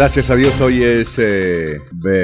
Gracias 0.00 0.30
a 0.30 0.36
Dios, 0.36 0.58
hoy 0.62 0.82
es 0.82 1.18
eh, 1.18 1.78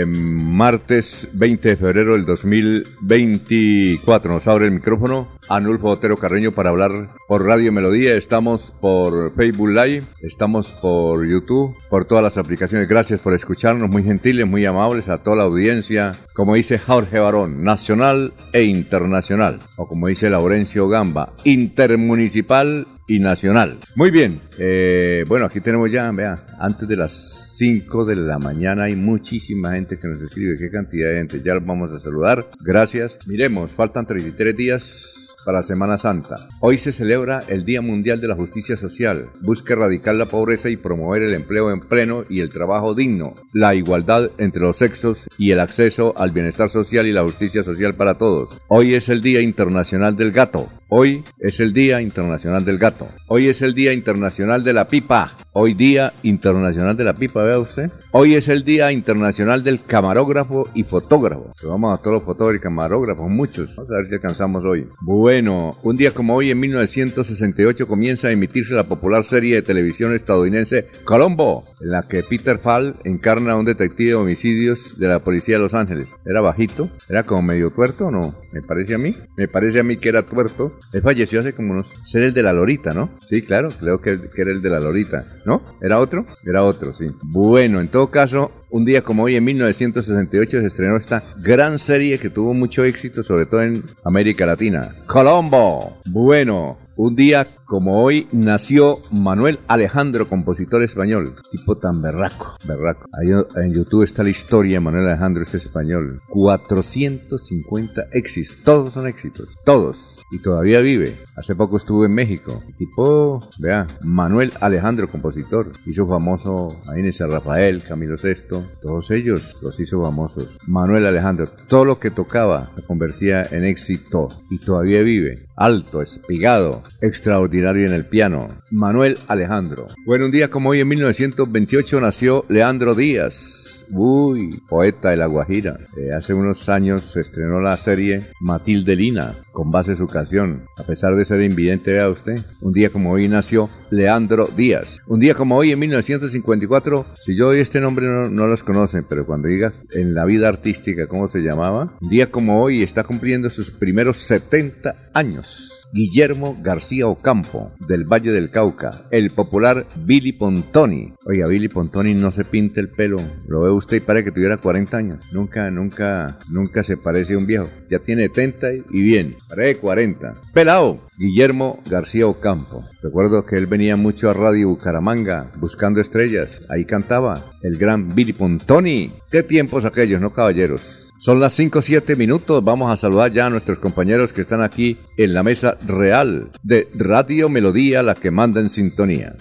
martes 0.06 1.28
20 1.34 1.68
de 1.68 1.76
febrero 1.76 2.14
del 2.14 2.24
2024. 2.24 4.32
Nos 4.32 4.48
abre 4.48 4.64
el 4.64 4.72
micrófono 4.72 5.28
Anulfo 5.50 5.88
Otero 5.88 6.16
Carreño 6.16 6.52
para 6.52 6.70
hablar 6.70 7.10
por 7.28 7.44
Radio 7.44 7.72
Melodía. 7.72 8.14
Estamos 8.14 8.72
por 8.80 9.34
Facebook 9.34 9.68
Live, 9.68 10.04
estamos 10.22 10.70
por 10.70 11.28
YouTube, 11.28 11.76
por 11.90 12.06
todas 12.06 12.24
las 12.24 12.38
aplicaciones. 12.38 12.88
Gracias 12.88 13.20
por 13.20 13.34
escucharnos, 13.34 13.90
muy 13.90 14.02
gentiles, 14.02 14.46
muy 14.46 14.64
amables 14.64 15.10
a 15.10 15.18
toda 15.18 15.36
la 15.36 15.42
audiencia. 15.42 16.12
Como 16.32 16.54
dice 16.54 16.78
Jorge 16.78 17.18
Barón, 17.18 17.62
nacional 17.62 18.32
e 18.54 18.62
internacional. 18.62 19.58
O 19.76 19.86
como 19.86 20.06
dice 20.06 20.30
Laurencio 20.30 20.88
Gamba, 20.88 21.34
intermunicipal 21.44 22.88
y 23.06 23.18
nacional. 23.18 23.76
Muy 23.96 24.10
bien, 24.10 24.40
eh, 24.58 25.26
bueno, 25.28 25.44
aquí 25.44 25.60
tenemos 25.60 25.92
ya, 25.92 26.10
vea, 26.10 26.38
antes 26.58 26.88
de 26.88 26.96
las 26.96 27.45
5 27.56 28.04
de 28.04 28.16
la 28.16 28.38
mañana. 28.38 28.84
Hay 28.84 28.96
muchísima 28.96 29.72
gente 29.72 29.98
que 29.98 30.08
nos 30.08 30.20
escribe. 30.20 30.58
Qué 30.58 30.70
cantidad 30.70 31.08
de 31.08 31.16
gente. 31.16 31.42
Ya 31.42 31.54
los 31.54 31.64
vamos 31.64 31.90
a 31.90 31.98
saludar. 31.98 32.50
Gracias. 32.60 33.18
Miremos, 33.26 33.72
faltan 33.72 34.06
33 34.06 34.54
días 34.54 35.26
para 35.46 35.62
Semana 35.62 35.96
Santa. 35.96 36.48
Hoy 36.60 36.76
se 36.76 36.90
celebra 36.90 37.40
el 37.48 37.64
Día 37.64 37.80
Mundial 37.80 38.20
de 38.20 38.26
la 38.26 38.34
Justicia 38.34 38.76
Social. 38.76 39.30
Busca 39.40 39.74
erradicar 39.74 40.16
la 40.16 40.26
pobreza 40.26 40.68
y 40.68 40.76
promover 40.76 41.22
el 41.22 41.34
empleo 41.34 41.70
en 41.70 41.80
pleno 41.80 42.24
y 42.28 42.40
el 42.40 42.50
trabajo 42.50 42.94
digno, 42.94 43.36
la 43.52 43.76
igualdad 43.76 44.32
entre 44.38 44.62
los 44.62 44.76
sexos 44.76 45.28
y 45.38 45.52
el 45.52 45.60
acceso 45.60 46.14
al 46.18 46.32
bienestar 46.32 46.68
social 46.68 47.06
y 47.06 47.12
la 47.12 47.22
justicia 47.22 47.62
social 47.62 47.94
para 47.94 48.18
todos. 48.18 48.60
Hoy 48.66 48.94
es 48.94 49.08
el 49.08 49.22
Día 49.22 49.40
Internacional 49.40 50.16
del 50.16 50.32
Gato. 50.32 50.68
Hoy 50.88 51.24
es 51.40 51.58
el 51.58 51.72
Día 51.72 52.00
Internacional 52.00 52.64
del 52.64 52.78
Gato. 52.78 53.08
Hoy 53.26 53.48
es 53.48 53.60
el 53.60 53.74
Día 53.74 53.92
Internacional 53.92 54.62
de 54.62 54.72
la 54.72 54.86
Pipa. 54.86 55.36
Hoy 55.50 55.74
Día 55.74 56.12
Internacional 56.22 56.96
de 56.96 57.02
la 57.02 57.14
Pipa, 57.14 57.42
vea 57.42 57.58
usted. 57.58 57.90
Hoy 58.12 58.34
es 58.36 58.46
el 58.46 58.62
Día 58.62 58.92
Internacional 58.92 59.64
del 59.64 59.82
Camarógrafo 59.82 60.68
y 60.74 60.84
Fotógrafo. 60.84 61.52
vamos 61.64 61.92
a 61.92 62.00
todos 62.00 62.14
los 62.14 62.22
fotógrafos 62.22 62.60
y 62.60 62.62
camarógrafos, 62.62 63.28
muchos. 63.28 63.74
Vamos 63.74 63.90
a 63.90 63.96
ver 63.96 64.06
si 64.06 64.14
alcanzamos 64.14 64.64
hoy. 64.64 64.86
Bueno, 65.00 65.76
un 65.82 65.96
día 65.96 66.14
como 66.14 66.36
hoy, 66.36 66.52
en 66.52 66.60
1968, 66.60 67.88
comienza 67.88 68.28
a 68.28 68.30
emitirse 68.30 68.72
la 68.74 68.86
popular 68.86 69.24
serie 69.24 69.56
de 69.56 69.62
televisión 69.62 70.14
estadounidense 70.14 70.86
Colombo, 71.04 71.64
en 71.80 71.88
la 71.88 72.06
que 72.06 72.22
Peter 72.22 72.60
Fall 72.60 72.94
encarna 73.02 73.52
a 73.52 73.56
un 73.56 73.64
detective 73.64 74.10
de 74.10 74.14
homicidios 74.14 75.00
de 75.00 75.08
la 75.08 75.18
policía 75.18 75.56
de 75.56 75.62
Los 75.62 75.74
Ángeles. 75.74 76.06
Era 76.24 76.40
bajito, 76.40 76.90
era 77.08 77.24
como 77.24 77.42
medio 77.42 77.72
tuerto, 77.72 78.06
¿o 78.06 78.10
no? 78.12 78.36
Me 78.52 78.62
parece 78.62 78.94
a 78.94 78.98
mí. 78.98 79.16
Me 79.36 79.48
parece 79.48 79.80
a 79.80 79.82
mí 79.82 79.96
que 79.96 80.10
era 80.10 80.22
tuerto 80.22 80.75
él 80.92 81.02
falleció 81.02 81.40
hace 81.40 81.52
como 81.52 81.72
unos... 81.72 81.94
Ser 82.04 82.22
el 82.22 82.34
de 82.34 82.42
la 82.42 82.52
Lorita, 82.52 82.92
¿no? 82.92 83.10
Sí, 83.20 83.42
claro, 83.42 83.68
creo 83.78 84.00
que, 84.00 84.20
que 84.30 84.42
era 84.42 84.50
el 84.50 84.62
de 84.62 84.70
la 84.70 84.80
Lorita. 84.80 85.26
¿No? 85.44 85.62
¿Era 85.80 85.98
otro? 85.98 86.26
Era 86.44 86.64
otro, 86.64 86.94
sí. 86.94 87.06
Bueno, 87.22 87.80
en 87.80 87.88
todo 87.88 88.10
caso, 88.10 88.50
un 88.70 88.84
día 88.84 89.02
como 89.02 89.24
hoy, 89.24 89.36
en 89.36 89.44
1968, 89.44 90.60
se 90.60 90.66
estrenó 90.66 90.96
esta 90.96 91.22
gran 91.38 91.78
serie 91.78 92.18
que 92.18 92.30
tuvo 92.30 92.54
mucho 92.54 92.84
éxito, 92.84 93.22
sobre 93.22 93.46
todo 93.46 93.62
en 93.62 93.82
América 94.04 94.46
Latina. 94.46 94.94
Colombo. 95.06 95.98
Bueno, 96.06 96.78
un 96.96 97.14
día 97.14 97.46
como 97.66 98.02
hoy 98.02 98.26
nació 98.32 99.00
Manuel 99.10 99.60
Alejandro, 99.68 100.28
compositor 100.28 100.82
español. 100.82 101.34
Tipo 101.50 101.76
tan 101.76 102.00
berraco, 102.00 102.56
berraco. 102.66 103.06
Ahí 103.12 103.32
en 103.62 103.74
YouTube 103.74 104.04
está 104.04 104.22
la 104.22 104.30
historia 104.30 104.76
de 104.76 104.80
Manuel 104.80 105.08
Alejandro, 105.08 105.42
este 105.42 105.58
español. 105.58 106.22
450 106.28 108.06
éxitos. 108.12 108.64
Todos 108.64 108.94
son 108.94 109.06
éxitos. 109.06 109.56
Todos. 109.64 110.22
Y 110.30 110.40
todavía 110.40 110.80
vive. 110.80 111.18
Hace 111.36 111.54
poco 111.54 111.76
estuvo 111.76 112.06
en 112.06 112.14
México. 112.14 112.62
Tipo, 112.78 113.46
vea, 113.58 113.86
Manuel 114.02 114.52
Alejandro, 114.60 115.10
compositor. 115.10 115.72
Hizo 115.84 116.06
famoso 116.06 116.80
a 116.86 117.26
Rafael, 117.26 117.82
Camilo 117.82 118.16
VI. 118.16 118.55
Todos 118.82 119.10
ellos 119.10 119.58
los 119.62 119.78
hizo 119.80 120.02
famosos. 120.02 120.58
Manuel 120.66 121.06
Alejandro. 121.06 121.46
Todo 121.68 121.84
lo 121.84 121.98
que 121.98 122.10
tocaba 122.10 122.70
se 122.76 122.82
convertía 122.82 123.42
en 123.42 123.64
éxito. 123.64 124.28
Y 124.50 124.58
todavía 124.58 125.02
vive 125.02 125.46
alto, 125.56 126.02
espigado, 126.02 126.82
extraordinario 127.00 127.86
en 127.86 127.94
el 127.94 128.06
piano, 128.06 128.62
Manuel 128.70 129.18
Alejandro. 129.26 129.86
Bueno, 130.04 130.26
un 130.26 130.30
día 130.30 130.50
como 130.50 130.70
hoy 130.70 130.80
en 130.80 130.88
1928 130.88 132.00
nació 132.00 132.44
Leandro 132.48 132.94
Díaz 132.94 133.66
Uy, 133.90 134.50
poeta 134.68 135.10
de 135.10 135.16
La 135.16 135.26
Guajira. 135.26 135.76
Eh, 135.96 136.10
hace 136.16 136.34
unos 136.34 136.68
años 136.68 137.02
se 137.02 137.20
estrenó 137.20 137.60
la 137.60 137.76
serie 137.76 138.28
Matilde 138.40 138.96
Lina, 138.96 139.38
con 139.56 139.70
base 139.70 139.92
en 139.92 139.96
su 139.96 140.06
canción. 140.06 140.66
A 140.76 140.82
pesar 140.82 141.16
de 141.16 141.24
ser 141.24 141.40
invidente, 141.40 141.94
vea 141.94 142.10
usted, 142.10 142.38
un 142.60 142.74
día 142.74 142.90
como 142.90 143.12
hoy 143.12 143.26
nació 143.26 143.70
Leandro 143.90 144.50
Díaz. 144.54 144.98
Un 145.06 145.18
día 145.18 145.32
como 145.32 145.56
hoy, 145.56 145.72
en 145.72 145.78
1954, 145.78 147.06
si 147.24 147.34
yo 147.34 147.48
hoy 147.48 147.60
este 147.60 147.80
nombre 147.80 148.06
no, 148.06 148.28
no 148.28 148.46
los 148.46 148.62
conocen, 148.62 149.06
pero 149.08 149.24
cuando 149.24 149.48
diga 149.48 149.72
en 149.92 150.14
la 150.14 150.26
vida 150.26 150.48
artística 150.48 151.06
cómo 151.06 151.26
se 151.26 151.40
llamaba, 151.40 151.96
un 152.02 152.10
día 152.10 152.30
como 152.30 152.60
hoy 152.62 152.82
está 152.82 153.04
cumpliendo 153.04 153.48
sus 153.48 153.70
primeros 153.70 154.18
70 154.18 154.94
años. 155.14 155.72
Guillermo 155.92 156.58
García 156.62 157.06
Ocampo, 157.06 157.72
del 157.88 158.04
Valle 158.04 158.32
del 158.32 158.50
Cauca, 158.50 159.06
el 159.10 159.30
popular 159.30 159.86
Billy 160.04 160.32
Pontoni. 160.32 161.14
Oiga, 161.26 161.48
Billy 161.48 161.68
Pontoni 161.68 162.12
no 162.12 162.32
se 162.32 162.44
pinta 162.44 162.80
el 162.80 162.90
pelo, 162.90 163.16
lo 163.46 163.62
ve 163.62 163.70
usted 163.70 163.96
y 163.96 164.00
parece 164.00 164.26
que 164.26 164.32
tuviera 164.32 164.58
40 164.58 164.96
años. 164.96 165.24
Nunca, 165.32 165.70
nunca, 165.70 166.38
nunca 166.50 166.82
se 166.82 166.96
parece 166.96 167.34
a 167.34 167.38
un 167.38 167.46
viejo. 167.46 167.70
Ya 167.88 168.00
tiene 168.00 168.24
70 168.24 168.72
y 168.90 169.00
bien, 169.02 169.36
parece 169.48 169.78
40. 169.78 170.34
Pelao, 170.52 171.00
Guillermo 171.18 171.80
García 171.88 172.26
Ocampo. 172.26 172.84
Recuerdo 173.02 173.44
que 173.44 173.56
él 173.56 173.66
venía 173.66 173.96
mucho 173.96 174.30
a 174.30 174.34
Radio 174.34 174.68
Bucaramanga 174.68 175.50
buscando 175.58 176.00
estrellas. 176.00 176.62
Ahí 176.68 176.84
cantaba 176.84 177.44
el 177.62 177.78
gran 177.78 178.14
Billy 178.14 178.32
Pontoni. 178.32 179.12
¿Qué 179.30 179.42
tiempos 179.42 179.84
aquellos, 179.84 180.20
no 180.20 180.32
caballeros? 180.32 181.12
Son 181.18 181.40
las 181.40 181.54
5 181.54 181.82
7 181.82 182.16
minutos. 182.16 182.62
Vamos 182.62 182.92
a 182.92 182.96
saludar 182.96 183.32
ya 183.32 183.46
a 183.46 183.50
nuestros 183.50 183.78
compañeros 183.78 184.32
que 184.32 184.42
están 184.42 184.60
aquí 184.62 184.98
en 185.16 185.34
la 185.34 185.42
mesa 185.42 185.76
real 185.86 186.50
de 186.62 186.88
Radio 186.94 187.48
Melodía, 187.48 188.02
la 188.02 188.14
que 188.14 188.30
manda 188.30 188.60
en 188.60 188.68
sintonía. 188.68 189.36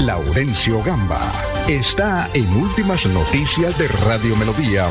Laurencio 0.00 0.82
Gamba 0.82 1.20
está 1.68 2.28
en 2.34 2.48
Últimas 2.56 3.06
Noticias 3.06 3.78
de 3.78 3.86
Radio 3.88 4.34
Melodía. 4.36 4.88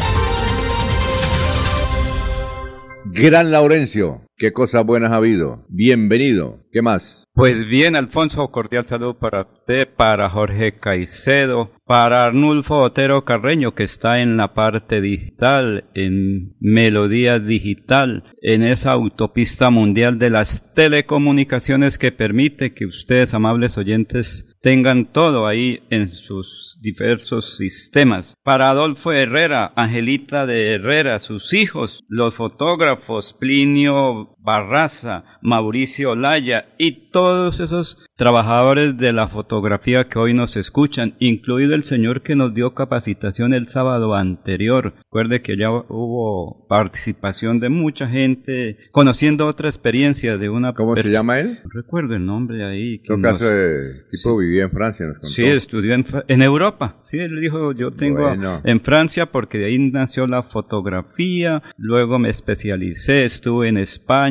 Gran 3.14 3.52
Laurencio, 3.52 4.22
¿Qué 4.42 4.54
cosas 4.54 4.84
buenas 4.84 5.12
ha 5.12 5.18
habido? 5.18 5.68
Bienvenido. 5.70 6.66
¿Qué 6.72 6.82
más? 6.82 7.26
Pues 7.36 7.68
bien, 7.68 7.96
Alfonso, 7.96 8.50
cordial 8.50 8.88
saludo 8.88 9.20
para 9.20 9.42
usted, 9.42 9.88
para 9.88 10.32
Jorge 10.32 10.80
Caicedo, 10.80 11.70
para 11.86 12.26
Arnulfo 12.26 12.80
Otero 12.80 13.24
Carreño, 13.24 13.76
que 13.76 13.84
está 13.84 14.20
en 14.20 14.38
la 14.38 14.56
parte 14.56 15.00
digital, 15.00 15.86
en 15.94 16.56
Melodía 16.60 17.38
Digital, 17.38 18.24
en 18.42 18.64
esa 18.64 18.94
autopista 18.94 19.70
mundial 19.70 20.18
de 20.18 20.32
las 20.32 20.74
telecomunicaciones 20.74 22.00
que 22.00 22.12
permite 22.12 22.74
que 22.74 22.88
ustedes, 22.88 23.36
amables 23.36 23.78
oyentes, 23.78 24.51
tengan 24.62 25.12
todo 25.12 25.48
ahí 25.48 25.82
en 25.90 26.16
sus 26.16 26.78
diversos 26.82 27.58
sistemas. 27.58 28.36
Para 28.44 28.70
Adolfo 28.70 29.12
Herrera, 29.12 29.74
Angelita 29.76 30.46
de 30.46 30.74
Herrera, 30.74 31.20
sus 31.20 31.54
hijos, 31.54 32.04
los 32.08 32.36
fotógrafos 32.36 33.34
Plinio 33.34 34.31
Barraza, 34.44 35.24
Mauricio 35.42 36.16
Laya 36.16 36.66
y 36.78 37.10
todos 37.12 37.60
esos 37.60 38.06
trabajadores 38.16 38.98
de 38.98 39.14
la 39.14 39.28
fotografía 39.28 40.08
que 40.08 40.18
hoy 40.18 40.34
nos 40.34 40.58
escuchan, 40.58 41.16
incluido 41.20 41.76
el 41.76 41.84
señor 41.84 42.22
que 42.22 42.36
nos 42.36 42.54
dio 42.54 42.74
capacitación 42.74 43.54
el 43.54 43.68
sábado 43.68 44.16
anterior. 44.16 44.94
Recuerde 44.98 45.42
que 45.42 45.58
ya 45.58 45.70
hubo 45.72 46.66
participación 46.68 47.60
de 47.60 47.70
mucha 47.70 48.08
gente 48.08 48.78
conociendo 48.92 49.48
otra 49.48 49.70
experiencia 49.70 50.38
de 50.38 50.50
una 50.50 50.74
¿Cómo 50.74 50.96
se 50.96 51.12
llama 51.12 51.40
él? 51.40 51.60
Recuerdo 51.74 52.16
el 52.16 52.26
nombre 52.26 52.66
ahí. 52.66 53.02
En 53.04 53.22
caso 53.22 53.46
de 53.46 54.06
tipo 54.10 54.38
vivía 54.38 54.64
en 54.64 54.72
Francia, 54.72 55.06
nos 55.06 55.18
contó. 55.20 55.34
Sí, 55.34 55.46
estudió 55.46 55.94
en, 55.94 56.06
en, 56.28 56.42
Europa. 56.42 57.00
Sí, 57.04 57.20
él 57.20 57.40
dijo, 57.40 57.74
yo 57.74 57.92
tengo 57.92 58.22
Bueno. 58.22 58.62
en 58.64 58.82
Francia 58.82 59.28
porque 59.28 59.58
de 59.58 59.66
ahí 59.66 59.78
nació 59.78 60.28
la 60.28 60.44
fotografía, 60.44 61.62
luego 61.78 62.18
me 62.20 62.30
especialicé, 62.30 63.26
estuve 63.26 63.68
en 63.68 63.78
España, 63.78 64.31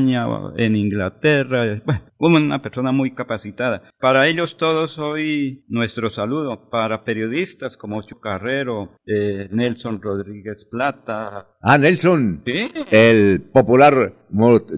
en 0.56 0.76
Inglaterra, 0.76 1.80
bueno, 1.84 2.02
una 2.20 2.62
persona 2.62 2.92
muy 2.92 3.14
capacitada. 3.14 3.82
Para 3.98 4.28
ellos 4.28 4.56
todos 4.56 4.98
hoy 4.98 5.64
nuestro 5.68 6.10
saludo, 6.10 6.68
para 6.70 7.04
periodistas 7.04 7.76
como 7.76 7.98
Ocho 7.98 8.20
Carrero, 8.20 8.96
eh, 9.06 9.48
Nelson 9.50 10.00
Rodríguez 10.02 10.66
Plata. 10.70 11.48
Ah, 11.62 11.78
Nelson. 11.78 12.42
Sí. 12.46 12.70
El 12.90 13.42
popular 13.52 14.14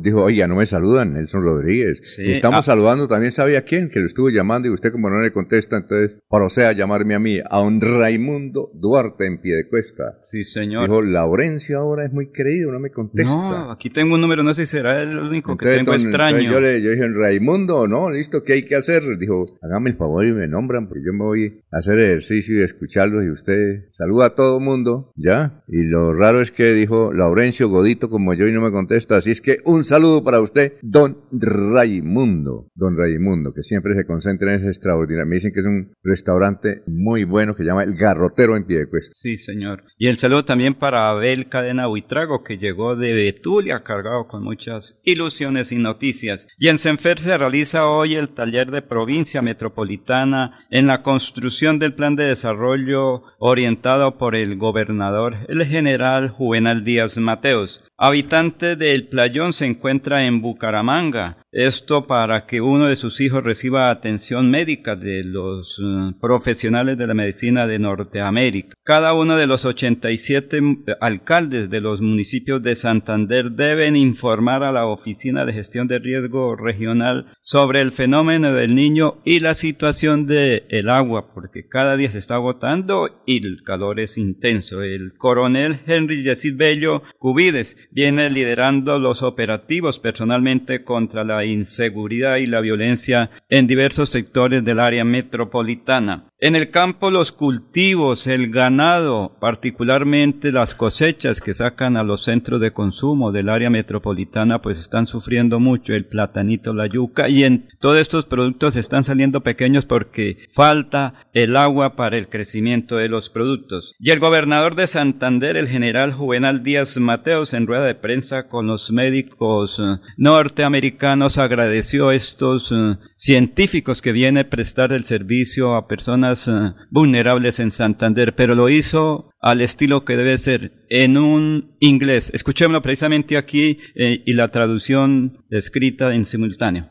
dijo, 0.01 0.23
oiga, 0.25 0.47
no 0.49 0.57
me 0.57 0.67
saludan, 0.67 1.13
Nelson 1.15 1.43
Rodríguez. 1.43 2.01
Sí. 2.17 2.23
Y 2.23 2.33
estamos 2.33 2.61
Ah. 2.61 2.63
saludando 2.73 3.07
también, 3.07 3.33
¿sabía 3.33 3.63
quién? 3.65 3.89
Que 3.91 4.01
lo 4.01 4.07
estuvo 4.07 4.31
llamando 4.31 4.69
y 4.69 4.71
usted 4.73 4.91
como 4.93 5.11
no 5.11 5.21
le 5.21 5.33
contesta, 5.33 5.77
entonces 5.77 6.19
procede 6.29 6.67
a 6.67 6.73
llamarme 6.73 7.15
a 7.15 7.19
mí, 7.19 7.39
a 7.49 7.61
un 7.61 7.81
Raimundo 7.81 8.71
Duarte 8.75 9.27
en 9.27 9.41
pie 9.41 9.55
de 9.57 9.69
cuesta. 9.69 10.19
Sí, 10.23 10.43
señor. 10.45 10.85
Dijo, 10.89 11.03
Laurencio 11.03 11.79
ahora 11.79 12.05
es 12.07 12.13
muy 12.13 12.31
creído, 12.33 12.73
no 12.73 12.81
me 12.81 12.91
contesta. 12.91 13.31
no, 13.31 13.71
aquí 13.71 13.91
tengo 13.91 14.15
un 14.15 14.21
número, 14.21 14.43
no 14.43 14.55
sé 14.55 14.67
si 14.67 14.73
será 14.77 15.03
el 15.03 15.19
único 15.19 15.57
que 15.57 15.77
Entonces, 15.77 15.79
tengo 15.79 15.93
don- 15.93 16.01
extraño. 16.01 16.53
yo 16.53 16.61
le 16.61 16.83
yo 16.83 16.91
dije, 16.91 17.05
Raimundo, 17.33 17.89
no, 17.89 18.11
listo, 18.11 18.43
¿qué 18.43 18.53
hay 18.53 18.65
que 18.67 18.77
hacer? 18.77 19.03
Dijo, 19.19 19.59
hágame 19.63 19.91
el 19.91 19.97
favor 19.97 20.27
y 20.27 20.33
me 20.33 20.47
nombran, 20.47 20.87
porque 20.87 21.03
yo 21.07 21.15
me 21.15 21.25
voy 21.25 21.63
a 21.71 21.79
hacer 21.79 21.99
ejercicio 21.99 22.61
y 22.61 22.63
escucharlos 22.63 23.25
y 23.25 23.31
usted 23.31 23.87
saluda 23.91 24.27
a 24.27 24.35
todo 24.35 24.61
mundo, 24.61 25.13
¿ya? 25.17 25.65
Y 25.67 25.83
lo 25.85 26.13
raro 26.13 26.43
es 26.43 26.53
que 26.53 26.75
dijo 26.75 27.11
Laurencio 27.15 27.71
Godito 27.71 28.11
como 28.11 28.35
yo 28.35 28.47
y 28.47 28.53
no 28.53 28.61
me 28.61 28.71
contesta, 28.71 29.17
así 29.17 29.31
es 29.31 29.41
que 29.41 29.61
un 29.65 29.85
saludo 29.85 30.23
para 30.23 30.43
usted, 30.43 30.75
don 30.83 31.23
Raimundo, 31.33 32.69
don 32.75 32.99
Raimundo, 32.99 33.55
que 33.55 33.63
siempre 33.63 33.95
se 33.95 34.05
concentra 34.05 34.53
en 34.53 34.61
ese 34.61 34.69
extraordinario. 34.69 35.27
Me 35.27 35.37
dicen 35.37 35.53
que 35.55 35.61
es 35.61 35.67
un 35.67 35.95
restaurante 36.03 36.83
muy 36.87 37.25
bueno 37.25 37.57
que 37.57 37.63
se 37.63 37.69
llama 37.69 37.85
El 37.85 37.95
Garrotero 37.95 38.57
en 38.57 38.67
Piedecuesta. 38.67 39.15
Sí, 39.15 39.39
señor. 39.39 39.85
Y 39.97 40.09
el 40.09 40.19
saludo 40.19 40.45
también 40.45 40.75
para 40.75 41.09
Abel 41.09 41.49
Cadena 41.49 41.87
Buitrago, 41.87 42.45
que 42.45 42.59
llegó 42.59 42.95
de 42.95 43.15
Betulia 43.15 43.83
cargado 43.83 44.29
con 44.29 44.43
muchas 44.43 45.01
ilusiones 45.05 45.73
y 45.73 45.79
noticias. 45.79 46.47
Y 46.59 46.69
en 46.69 46.77
Senfer 46.77 47.22
se 47.23 47.39
realiza 47.39 47.89
hoy 47.89 48.17
el 48.17 48.29
taller 48.31 48.71
de 48.71 48.83
provincia 48.83 49.43
metropolitana 49.43 50.67
en 50.71 50.89
la 50.89 51.03
construcción 51.03 51.79
del 51.79 51.95
plan 51.95 52.17
de 52.17 52.25
desarrollo 52.25 53.23
orientado 53.39 54.19
por 54.19 54.35
el 54.35 54.59
gobernador, 54.59 55.37
el 55.49 55.65
general 55.67 56.31
Juvenal 56.31 56.85
Díaz 56.85 57.19
Mateos. 57.19 57.81
Habitante 58.05 58.75
del 58.75 59.07
Playón 59.07 59.53
se 59.53 59.65
encuentra 59.65 60.25
en 60.25 60.43
Bucaramanga. 60.43 61.39
Esto 61.53 62.09
para 62.09 62.47
que 62.47 62.61
uno 62.61 62.89
de 62.89 62.97
sus 62.97 63.21
hijos 63.21 63.45
reciba 63.45 63.91
atención 63.91 64.51
médica 64.51 64.97
de 64.97 65.23
los 65.23 65.79
eh, 65.79 66.13
profesionales 66.21 66.99
de 66.99 67.07
la 67.07 67.15
medicina 67.15 67.69
de 67.69 67.79
Norteamérica. 67.79 68.75
Cada 68.83 69.15
uno 69.15 69.37
de 69.37 69.47
los 69.47 69.65
87 69.65 70.61
alcaldes 71.01 71.71
de 71.71 71.81
los 71.81 72.01
municipios 72.01 72.61
de 72.63 72.75
Santander 72.75 73.53
deben 73.53 73.95
informar 73.95 74.65
a 74.65 74.73
la 74.73 74.87
Oficina 74.87 75.45
de 75.45 75.53
Gestión 75.53 75.87
de 75.87 76.01
Riesgo 76.01 76.57
Regional 76.57 77.37
sobre 77.41 77.83
el 77.83 77.93
fenómeno 77.93 78.53
del 78.53 78.75
niño 78.75 79.21
y 79.25 79.39
la 79.39 79.55
situación 79.55 80.27
del 80.27 80.65
el 80.71 80.89
agua, 80.89 81.33
porque 81.35 81.69
cada 81.69 81.97
día 81.97 82.11
se 82.11 82.19
está 82.19 82.35
agotando 82.35 83.23
y 83.27 83.47
el 83.47 83.63
calor 83.63 84.01
es 84.01 84.19
intenso. 84.19 84.83
El 84.83 85.13
coronel 85.19 85.83
Henry 85.87 86.25
Yesid 86.25 86.57
Bello 86.57 87.03
Cubides 87.19 87.77
viene 87.93 88.31
liderando 88.31 88.99
los 88.99 89.23
operativos 89.23 89.99
personalmente 89.99 90.83
contra 90.85 91.25
la 91.25 91.45
inseguridad 91.45 92.37
y 92.37 92.47
la 92.47 92.61
violencia 92.61 93.31
en 93.49 93.67
diversos 93.67 94.11
sectores 94.11 94.65
del 94.65 94.81
área 94.81 95.05
metropolitana. 95.05 96.27
En 96.45 96.57
el 96.57 96.71
campo 96.71 97.13
los 97.13 97.31
cultivos, 97.31 98.27
el 98.27 98.51
ganado, 98.51 99.37
particularmente 99.41 100.51
las 100.51 100.75
cosechas 100.75 101.41
que 101.41 101.55
sacan 101.55 101.97
a 101.97 102.03
los 102.03 102.25
centros 102.25 102.61
de 102.61 102.73
consumo 102.73 103.31
del 103.31 103.49
área 103.49 103.71
metropolitana, 103.71 104.61
pues 104.61 104.81
están 104.81 105.07
sufriendo 105.07 105.61
mucho 105.61 105.95
el 105.95 106.07
platanito, 106.07 106.75
la 106.75 106.89
yuca 106.89 107.29
y 107.29 107.45
en 107.45 107.69
todos 107.79 107.99
estos 107.99 108.27
productos 108.27 108.75
están 108.75 109.05
saliendo 109.05 109.43
pequeños 109.43 109.87
porque 109.87 110.49
falta 110.51 111.15
el 111.33 111.57
agua 111.57 111.95
para 111.95 112.19
el 112.19 112.29
crecimiento 112.29 112.97
de 112.97 113.09
los 113.09 113.31
productos. 113.31 113.95
Y 114.01 114.11
el 114.11 114.19
gobernador 114.19 114.75
de 114.75 114.89
Santander, 114.89 115.57
el 115.57 115.69
general 115.69 116.13
Juvenal 116.13 116.65
Díaz 116.65 116.99
Mateos, 116.99 117.55
en 117.55 117.69
rueda 117.69 117.82
de 117.85 117.95
prensa 117.95 118.49
con 118.49 118.67
los 118.67 118.91
médicos 118.93 119.79
eh, 119.79 120.01
norteamericanos, 120.17 121.39
agradeció 121.39 122.09
a 122.09 122.15
estos 122.15 122.73
eh, 122.73 122.97
científicos 123.15 124.03
que 124.03 124.13
vienen 124.13 124.47
a 124.47 124.51
prestar 124.51 124.93
el 124.93 125.05
servicio 125.05 125.75
a 125.75 125.89
personas 125.89 126.49
eh, 126.49 126.73
vulnerables 126.91 127.61
en 127.61 127.71
Santander, 127.71 128.35
pero 128.35 128.55
lo 128.55 128.69
hizo 128.69 129.31
al 129.41 129.61
estilo 129.61 130.05
que 130.05 130.17
debe 130.17 130.39
ser 130.39 130.73
en 130.89 131.19
un 131.19 131.77
inglés. 131.81 132.31
Escuchémoslo 132.33 132.81
precisamente 132.81 133.37
aquí 133.37 133.79
eh, 133.95 134.23
y 134.25 134.33
la 134.33 134.49
traducción 134.49 135.45
escrita 135.51 136.15
en 136.15 136.25
simultáneo. 136.25 136.91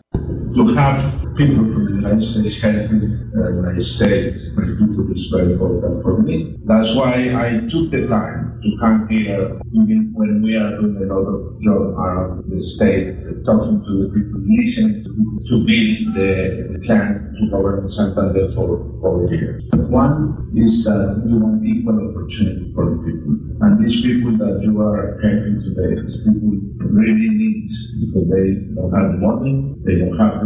To 0.56 0.76
have 0.76 1.00
people 1.38 1.64
from 1.72 1.86
the 1.86 1.96
United 1.96 2.24
States 2.24 2.62
helping 2.62 3.04
uh, 3.32 3.48
the 3.48 3.56
United 3.64 3.84
States 3.84 4.50
people 4.50 5.12
is 5.12 5.28
very 5.28 5.54
important 5.54 6.04
for 6.04 6.22
me. 6.22 6.58
That's 6.66 6.96
why 6.96 7.32
I 7.36 7.68
took 7.70 7.92
the 7.92 8.08
time 8.08 8.60
to 8.64 8.70
come 8.80 9.08
here, 9.08 9.60
even 9.74 10.12
when 10.14 10.42
we 10.42 10.56
are 10.56 10.78
doing 10.80 10.98
a 10.98 11.14
lot 11.14 11.26
of 11.26 11.62
job 11.62 11.82
around 11.98 12.44
the 12.52 12.62
state, 12.62 13.16
uh, 13.24 13.44
talking 13.46 13.82
to 13.82 13.92
the 14.04 14.10
people, 14.14 14.40
listening 14.46 15.04
to 15.04 15.12
to 15.50 15.56
build 15.66 16.16
the 16.16 16.80
plan 16.86 17.34
to 17.38 17.50
govern 17.50 17.92
Santander 17.92 18.52
for 18.54 18.88
four 19.02 19.28
years. 19.34 19.64
One 19.90 20.52
is 20.56 20.84
that 20.86 21.24
we 21.26 21.34
want 21.38 21.66
equal 21.66 22.00
opportunity 22.10 22.72
for 22.74 22.86
the 22.92 22.98
people. 23.04 23.36
And 23.62 23.80
these 23.80 24.02
people 24.02 24.38
that 24.38 24.62
you 24.64 24.80
are 24.82 25.20
helping 25.20 25.60
today, 25.66 26.02
these 26.02 26.18
people 26.18 26.56
really 26.80 27.30
need 27.36 27.68
because 28.00 28.28
they 28.30 28.48
don't 28.76 28.94
have 28.94 29.20
money, 29.20 29.76
they 29.84 30.00
don't 30.00 30.18
have 30.18 30.41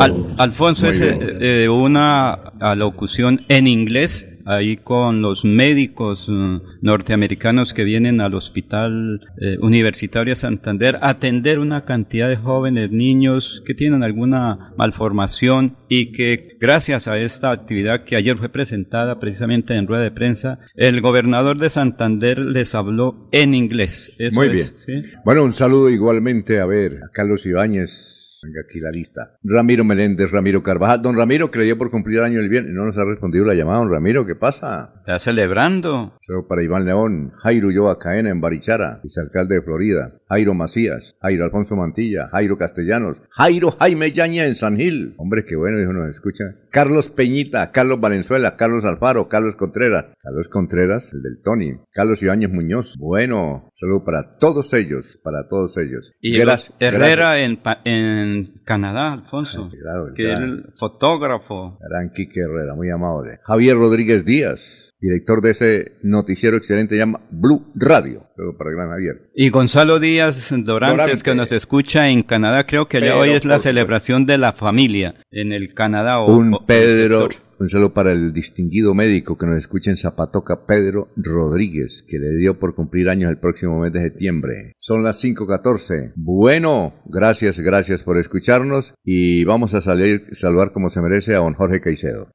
Al- 0.00 0.26
Alfonso 0.38 0.86
es 0.88 1.00
eh, 1.00 1.18
eh, 1.64 1.68
una 1.68 2.32
alocución 2.60 3.42
en 3.48 3.66
inglés 3.66 4.28
ahí 4.46 4.76
con 4.76 5.20
los 5.20 5.44
médicos 5.44 6.28
eh, 6.30 6.60
norteamericanos 6.80 7.74
que 7.74 7.84
vienen 7.84 8.20
al 8.20 8.34
hospital 8.34 9.20
eh, 9.40 9.58
universitario 9.60 10.36
Santander 10.36 10.96
a 11.02 11.10
atender 11.10 11.58
una 11.58 11.84
cantidad 11.84 12.28
de 12.28 12.36
jóvenes 12.36 12.90
niños 12.90 13.62
que 13.66 13.74
tienen 13.74 14.02
alguna 14.02 14.72
malformación 14.78 15.76
y 15.88 16.12
que 16.12 16.56
gracias 16.60 17.08
a 17.08 17.18
esta 17.18 17.50
actividad 17.50 18.04
que 18.04 18.16
ayer 18.16 18.38
fue 18.38 18.48
presentada 18.48 19.18
precisamente 19.18 19.74
en 19.74 19.86
rueda 19.86 20.02
de 20.02 20.10
prensa 20.12 20.60
el 20.74 21.00
gobernador 21.00 21.58
de 21.58 21.68
Santander 21.68 22.38
les 22.38 22.74
habló 22.74 23.28
en 23.32 23.54
inglés 23.54 24.12
Eso 24.18 24.34
Muy 24.34 24.46
es, 24.46 24.52
bien. 24.52 24.66
¿sí? 24.86 25.10
Bueno, 25.24 25.44
un 25.44 25.52
saludo 25.52 25.90
igualmente, 25.90 26.60
a 26.60 26.66
ver, 26.66 27.00
a 27.04 27.08
Carlos 27.12 27.44
Ibáñez. 27.46 28.25
Venga 28.42 28.60
aquí 28.68 28.80
la 28.80 28.90
lista. 28.90 29.38
Ramiro 29.42 29.84
Meléndez, 29.84 30.30
Ramiro 30.30 30.62
Carvajal. 30.62 31.02
Don 31.02 31.16
Ramiro, 31.16 31.50
dio 31.64 31.78
por 31.78 31.90
cumplir 31.90 32.18
el 32.18 32.24
año 32.24 32.40
el 32.40 32.48
viernes. 32.48 32.74
No 32.74 32.84
nos 32.84 32.96
ha 32.98 33.04
respondido 33.04 33.44
la 33.44 33.54
llamada, 33.54 33.78
don 33.78 33.90
Ramiro. 33.90 34.26
¿Qué 34.26 34.34
pasa? 34.34 34.95
Está 35.06 35.20
celebrando. 35.20 36.14
Solo 36.22 36.48
para 36.48 36.64
Iván 36.64 36.84
León, 36.84 37.30
Jairo 37.36 37.70
Yoa 37.70 37.96
Caena 38.00 38.28
en 38.30 38.40
Barichara, 38.40 38.98
vicealcalde 39.04 39.54
de 39.54 39.62
Florida, 39.62 40.14
Jairo 40.28 40.52
Macías, 40.52 41.14
Jairo 41.22 41.44
Alfonso 41.44 41.76
Mantilla, 41.76 42.28
Jairo 42.32 42.58
Castellanos, 42.58 43.22
Jairo 43.30 43.70
Jaime 43.70 44.10
Yaña 44.10 44.46
en 44.46 44.56
San 44.56 44.76
Gil. 44.76 45.14
Hombre, 45.16 45.44
qué 45.44 45.54
bueno, 45.54 45.78
dijo, 45.78 45.92
nos 45.92 46.10
escucha. 46.10 46.42
Carlos 46.72 47.12
Peñita, 47.12 47.70
Carlos 47.70 48.00
Valenzuela, 48.00 48.56
Carlos 48.56 48.84
Alfaro, 48.84 49.28
Carlos 49.28 49.54
Contreras, 49.54 50.06
Carlos 50.20 50.48
Contreras, 50.48 51.04
el 51.12 51.22
del 51.22 51.40
Tony, 51.40 51.74
Carlos 51.92 52.20
Ibáñez 52.24 52.50
Muñoz. 52.50 52.96
Bueno, 52.98 53.70
saludo 53.76 54.04
para 54.04 54.38
todos 54.38 54.74
ellos, 54.74 55.20
para 55.22 55.46
todos 55.48 55.76
ellos. 55.76 56.10
Y 56.20 56.36
Gracias- 56.36 56.74
Herrera 56.80 57.38
en, 57.38 57.58
Pa- 57.62 57.80
en 57.84 58.60
Canadá, 58.64 59.12
Alfonso. 59.12 59.70
Ay, 59.72 59.78
claro, 59.78 60.12
que 60.16 60.32
el 60.32 60.64
fotógrafo. 60.76 61.78
Gran 61.88 62.10
Quique 62.10 62.40
Herrera, 62.40 62.74
muy 62.74 62.90
amable. 62.90 63.38
Javier 63.44 63.76
Rodríguez 63.76 64.24
Díaz, 64.24 64.94
director 65.00 65.40
de 65.42 65.50
ese 65.50 65.92
noticiero 66.02 66.56
excelente, 66.56 66.96
llama 66.96 67.20
Blue 67.30 67.72
Radio. 67.74 68.24
Para 68.58 68.70
Gran 68.70 68.90
Javier. 68.90 69.30
Y 69.34 69.48
Gonzalo 69.48 69.98
Díaz 69.98 70.50
Dorantes, 70.50 70.96
Dorante. 70.98 71.22
que 71.22 71.34
nos 71.34 71.52
escucha 71.52 72.10
en 72.10 72.22
Canadá, 72.22 72.66
creo 72.66 72.86
que 72.86 72.98
allá 72.98 73.16
hoy 73.16 73.30
es 73.30 73.44
la 73.46 73.58
celebración 73.58 74.26
de 74.26 74.36
la 74.36 74.52
familia 74.52 75.14
en 75.30 75.52
el 75.52 75.72
Canadá. 75.72 76.20
O, 76.20 76.36
un 76.36 76.52
o- 76.54 76.66
Pedro, 76.66 77.28
un 77.58 77.68
saludo 77.70 77.94
para 77.94 78.12
el 78.12 78.34
distinguido 78.34 78.92
médico 78.94 79.38
que 79.38 79.46
nos 79.46 79.56
escucha 79.56 79.90
en 79.90 79.96
Zapatoca, 79.96 80.66
Pedro 80.66 81.08
Rodríguez, 81.16 82.04
que 82.06 82.18
le 82.18 82.36
dio 82.36 82.58
por 82.58 82.74
cumplir 82.74 83.08
años 83.08 83.30
el 83.30 83.38
próximo 83.38 83.80
mes 83.80 83.92
de 83.94 84.02
septiembre. 84.02 84.74
Son 84.78 85.02
las 85.02 85.24
5.14. 85.24 86.12
Bueno, 86.16 86.92
gracias, 87.06 87.58
gracias 87.58 88.02
por 88.02 88.18
escucharnos 88.18 88.92
y 89.02 89.44
vamos 89.44 89.72
a 89.72 89.80
salir, 89.80 90.24
saludar 90.32 90.72
como 90.72 90.90
se 90.90 91.00
merece 91.00 91.34
a 91.34 91.38
don 91.38 91.54
Jorge 91.54 91.80
Caicedo. 91.80 92.28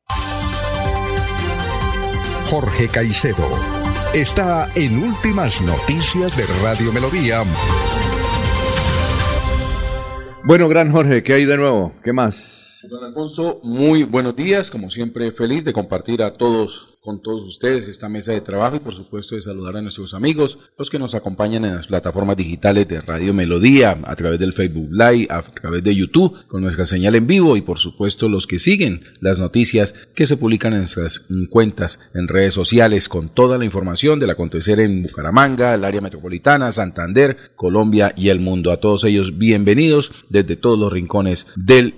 Jorge 2.52 2.90
Caicedo 2.90 3.48
está 4.14 4.70
en 4.76 5.02
Últimas 5.02 5.62
Noticias 5.62 6.36
de 6.36 6.46
Radio 6.62 6.92
Melodía. 6.92 7.44
Bueno, 10.44 10.68
gran 10.68 10.92
Jorge, 10.92 11.24
¿qué 11.24 11.32
hay 11.32 11.46
de 11.46 11.56
nuevo? 11.56 11.94
¿Qué 12.04 12.12
más? 12.12 12.86
Don 12.90 13.06
Alfonso, 13.06 13.62
muy 13.64 14.04
buenos 14.04 14.36
días, 14.36 14.70
como 14.70 14.90
siempre 14.90 15.32
feliz 15.32 15.64
de 15.64 15.72
compartir 15.72 16.22
a 16.22 16.34
todos, 16.34 16.91
con 17.02 17.20
todos 17.20 17.48
ustedes 17.48 17.88
esta 17.88 18.10
mesa 18.10 18.32
de 18.32 18.42
trabajo 18.42 18.76
y 18.76 18.80
por 18.80 18.94
supuesto 18.94 19.34
de 19.34 19.42
saludar 19.42 19.76
a 19.76 19.82
nuestros 19.82 20.14
amigos, 20.14 20.60
los 20.78 20.92
que 20.92 21.00
nos 21.00 21.16
acompañan 21.16 21.66
en 21.66 21.76
las 21.76 21.88
plataformas 21.88 22.38
digitales 22.38 22.88
de 22.88 23.02
Radio 23.02 23.34
Melodía, 23.34 23.98
a 24.04 24.16
través 24.16 24.38
del 24.38 24.54
Facebook 24.54 24.90
Live, 24.92 25.26
a 25.32 25.42
través 25.42 25.84
de 25.84 25.96
YouTube, 25.96 26.46
con 26.46 26.62
nuestra 26.62 26.86
señal 26.86 27.16
en 27.16 27.26
vivo 27.26 27.58
y 27.58 27.64
por 27.64 27.80
supuesto 27.80 28.30
los 28.30 28.46
que 28.46 28.60
siguen 28.60 29.02
las 29.20 29.40
noticias 29.40 29.96
que 30.14 30.28
se 30.28 30.38
publican 30.38 30.74
en 30.74 30.80
nuestras 30.82 31.26
cuentas 31.50 32.00
en 32.14 32.28
redes 32.28 32.54
sociales 32.54 33.10
con 33.10 33.30
toda 33.30 33.58
la 33.58 33.66
información 33.66 34.20
del 34.20 34.30
acontecer 34.30 34.80
en 34.80 35.02
Bucaramanga, 35.02 35.74
el 35.74 35.84
área 35.84 36.02
metropolitana, 36.02 36.72
Santander, 36.72 37.52
Colombia 37.56 38.14
y 38.16 38.30
el 38.30 38.40
mundo. 38.40 38.72
A 38.72 38.80
todos 38.80 39.06
ellos 39.06 39.40
bienvenidos 39.40 40.12
desde 40.30 40.56
todos 40.56 40.78
los 40.78 40.94
rincones 40.94 41.48
de 41.56 41.96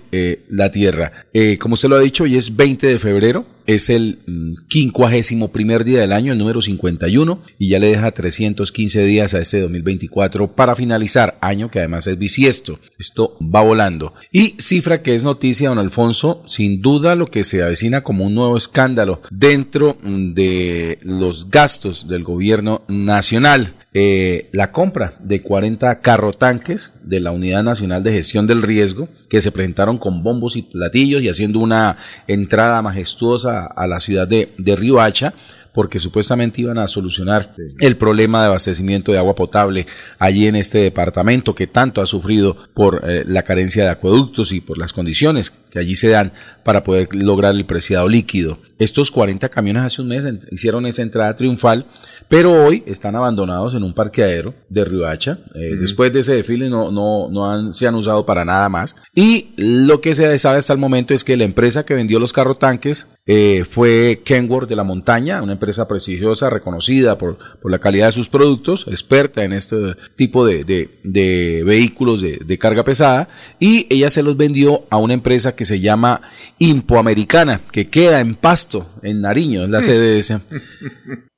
la 0.48 0.70
tierra. 0.70 1.26
Eh, 1.34 1.58
como 1.58 1.76
se 1.76 1.88
lo 1.88 1.96
ha 1.96 2.00
dicho, 2.00 2.24
hoy 2.24 2.36
es 2.36 2.56
20 2.56 2.86
de 2.86 2.98
febrero, 2.98 3.53
es 3.66 3.90
el 3.90 4.18
mm, 4.26 4.52
quincuagésimo 4.68 5.52
primer 5.52 5.84
día 5.84 6.00
del 6.00 6.12
año, 6.12 6.32
el 6.32 6.38
número 6.38 6.60
51, 6.60 7.42
y 7.58 7.68
ya 7.68 7.78
le 7.78 7.88
deja 7.88 8.10
315 8.10 9.04
días 9.04 9.34
a 9.34 9.40
este 9.40 9.60
2024 9.60 10.54
para 10.54 10.74
finalizar, 10.74 11.38
año 11.40 11.70
que 11.70 11.78
además 11.78 12.06
es 12.06 12.18
bisiesto. 12.18 12.78
Esto 12.98 13.36
va 13.40 13.62
volando. 13.62 14.14
Y 14.32 14.54
cifra 14.58 15.02
que 15.02 15.14
es 15.14 15.24
noticia, 15.24 15.68
don 15.68 15.78
Alfonso, 15.78 16.42
sin 16.46 16.80
duda 16.80 17.14
lo 17.14 17.26
que 17.26 17.44
se 17.44 17.62
avecina 17.62 18.02
como 18.02 18.24
un 18.24 18.34
nuevo 18.34 18.56
escándalo 18.56 19.22
dentro 19.30 19.96
mm, 20.02 20.34
de 20.34 20.98
los 21.02 21.50
gastos 21.50 22.08
del 22.08 22.24
gobierno 22.24 22.82
nacional. 22.88 23.74
Eh, 23.96 24.50
la 24.50 24.72
compra 24.72 25.14
de 25.20 25.40
40 25.40 26.00
carrotanques 26.00 26.92
de 27.04 27.20
la 27.20 27.30
Unidad 27.30 27.62
Nacional 27.62 28.02
de 28.02 28.10
Gestión 28.10 28.48
del 28.48 28.60
Riesgo 28.60 29.08
que 29.30 29.40
se 29.40 29.52
presentaron 29.52 29.98
con 29.98 30.24
bombos 30.24 30.56
y 30.56 30.62
platillos 30.62 31.22
y 31.22 31.28
haciendo 31.28 31.60
una 31.60 31.98
entrada 32.26 32.82
majestuosa 32.82 33.64
a 33.66 33.86
la 33.86 34.00
ciudad 34.00 34.26
de, 34.26 34.52
de 34.58 34.74
Riohacha 34.74 35.32
porque 35.74 35.98
supuestamente 35.98 36.60
iban 36.60 36.78
a 36.78 36.86
solucionar 36.86 37.54
el 37.80 37.96
problema 37.96 38.40
de 38.40 38.46
abastecimiento 38.46 39.10
de 39.10 39.18
agua 39.18 39.34
potable 39.34 39.86
allí 40.18 40.46
en 40.46 40.56
este 40.56 40.78
departamento 40.78 41.54
que 41.54 41.66
tanto 41.66 42.00
ha 42.00 42.06
sufrido 42.06 42.56
por 42.74 43.02
eh, 43.04 43.24
la 43.26 43.42
carencia 43.42 43.84
de 43.84 43.90
acueductos 43.90 44.52
y 44.52 44.60
por 44.60 44.78
las 44.78 44.92
condiciones 44.92 45.50
que 45.50 45.80
allí 45.80 45.96
se 45.96 46.08
dan 46.08 46.32
para 46.62 46.84
poder 46.84 47.08
lograr 47.12 47.54
el 47.54 47.66
preciado 47.66 48.08
líquido. 48.08 48.58
Estos 48.78 49.10
40 49.10 49.48
camiones 49.48 49.82
hace 49.82 50.02
un 50.02 50.08
mes 50.08 50.24
hicieron 50.50 50.86
esa 50.86 51.02
entrada 51.02 51.34
triunfal, 51.34 51.86
pero 52.28 52.64
hoy 52.64 52.82
están 52.86 53.16
abandonados 53.16 53.74
en 53.74 53.82
un 53.82 53.94
parqueadero 53.94 54.54
de 54.68 54.84
Riohacha. 54.84 55.38
Eh, 55.54 55.72
uh 55.72 55.76
-huh. 55.76 55.80
Después 55.80 56.12
de 56.12 56.20
ese 56.20 56.34
desfile 56.34 56.68
no, 56.68 56.90
no, 56.90 57.28
no 57.30 57.50
han, 57.50 57.72
se 57.72 57.86
han 57.86 57.94
usado 57.94 58.24
para 58.24 58.44
nada 58.44 58.68
más. 58.68 58.96
Y 59.14 59.48
lo 59.56 60.00
que 60.00 60.14
se 60.14 60.38
sabe 60.38 60.58
hasta 60.58 60.72
el 60.72 60.78
momento 60.78 61.14
es 61.14 61.24
que 61.24 61.36
la 61.36 61.44
empresa 61.44 61.84
que 61.84 61.94
vendió 61.94 62.18
los 62.18 62.32
carrotanques 62.32 63.08
eh, 63.26 63.64
fue 63.68 64.20
Kenworth 64.22 64.68
de 64.68 64.76
la 64.76 64.84
Montaña, 64.84 65.42
una 65.42 65.54
empresa 65.54 65.88
prestigiosa, 65.88 66.50
reconocida 66.50 67.16
por, 67.16 67.38
por, 67.62 67.70
la 67.70 67.78
calidad 67.78 68.06
de 68.06 68.12
sus 68.12 68.28
productos, 68.28 68.86
experta 68.86 69.44
en 69.44 69.54
este 69.54 69.94
tipo 70.14 70.44
de, 70.44 70.64
de, 70.64 70.98
de 71.04 71.62
vehículos 71.64 72.20
de, 72.20 72.38
de, 72.44 72.58
carga 72.58 72.84
pesada, 72.84 73.28
y 73.58 73.86
ella 73.88 74.10
se 74.10 74.22
los 74.22 74.36
vendió 74.36 74.84
a 74.90 74.98
una 74.98 75.14
empresa 75.14 75.56
que 75.56 75.64
se 75.64 75.80
llama 75.80 76.20
Impoamericana, 76.58 77.62
que 77.72 77.88
queda 77.88 78.20
en 78.20 78.34
Pasto, 78.34 78.90
en 79.02 79.22
Nariño, 79.22 79.64
es 79.64 79.70
la 79.70 79.80
sede 79.80 80.10
de 80.10 80.18
ese. 80.18 80.40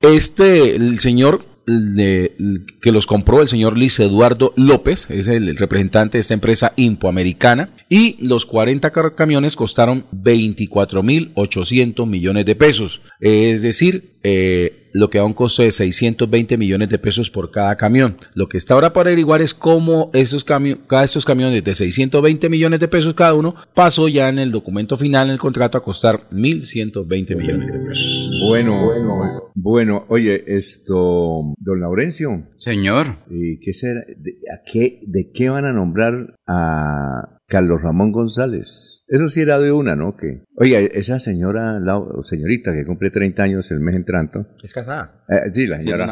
Este, 0.00 0.74
el 0.74 0.98
señor 0.98 1.44
de, 1.66 2.36
que 2.80 2.92
los 2.92 3.06
compró 3.06 3.42
el 3.42 3.48
señor 3.48 3.76
Luis 3.76 3.98
Eduardo 4.00 4.52
López, 4.56 5.08
es 5.10 5.28
el 5.28 5.56
representante 5.56 6.18
de 6.18 6.22
esta 6.22 6.34
empresa 6.34 6.72
impoamericana, 6.76 7.70
y 7.88 8.16
los 8.20 8.46
40 8.46 8.90
camiones 9.14 9.56
costaron 9.56 10.04
24.800 10.12 12.06
millones 12.06 12.44
de 12.44 12.54
pesos, 12.54 13.00
es 13.20 13.62
decir, 13.62 14.16
eh, 14.22 14.88
lo 14.92 15.10
que 15.10 15.18
da 15.18 15.24
un 15.24 15.34
costo 15.34 15.62
de 15.62 15.70
620 15.70 16.56
millones 16.56 16.88
de 16.88 16.98
pesos 16.98 17.30
por 17.30 17.50
cada 17.50 17.76
camión. 17.76 18.16
Lo 18.34 18.48
que 18.48 18.56
está 18.56 18.74
ahora 18.74 18.92
para 18.92 19.10
averiguar 19.10 19.42
es 19.42 19.52
cómo 19.52 20.10
esos 20.14 20.42
cada 20.42 21.04
estos 21.04 21.24
camiones 21.24 21.62
de 21.62 21.74
620 21.74 22.48
millones 22.48 22.80
de 22.80 22.88
pesos 22.88 23.14
cada 23.14 23.34
uno 23.34 23.54
pasó 23.74 24.08
ya 24.08 24.28
en 24.28 24.38
el 24.38 24.50
documento 24.50 24.96
final 24.96 25.28
en 25.28 25.34
el 25.34 25.38
contrato 25.38 25.78
a 25.78 25.82
costar 25.82 26.28
1.120 26.30 27.36
millones 27.36 27.72
de 27.72 27.78
pesos. 27.78 28.30
Bueno, 28.48 28.86
bueno, 28.86 29.52
bueno, 29.54 30.06
oye, 30.08 30.42
esto, 30.46 31.54
don 31.58 31.80
Laurencio. 31.80 32.48
Señor. 32.56 33.18
¿Y 33.30 33.60
qué 33.60 33.74
será? 33.74 34.00
¿De, 34.16 34.38
a 34.52 34.62
qué, 34.64 35.00
¿De 35.06 35.30
qué 35.30 35.50
van 35.50 35.66
a 35.66 35.72
nombrar 35.72 36.36
a 36.46 37.35
Carlos 37.48 37.80
Ramón 37.82 38.12
González? 38.12 39.04
Eso 39.08 39.28
sí 39.28 39.40
era 39.40 39.58
de 39.60 39.70
una, 39.70 39.94
¿no? 39.94 40.16
Que, 40.16 40.42
oiga, 40.56 40.80
esa 40.80 41.20
señora, 41.20 41.78
la, 41.78 42.02
señorita 42.22 42.72
que 42.72 42.84
cumple 42.84 43.10
30 43.10 43.42
años 43.42 43.70
el 43.70 43.78
mes 43.78 43.94
entrante. 43.94 44.40
Es 44.62 44.74
casada. 44.74 45.24
Eh, 45.28 45.52
sí, 45.52 45.66
la 45.68 45.78
señora 45.78 46.06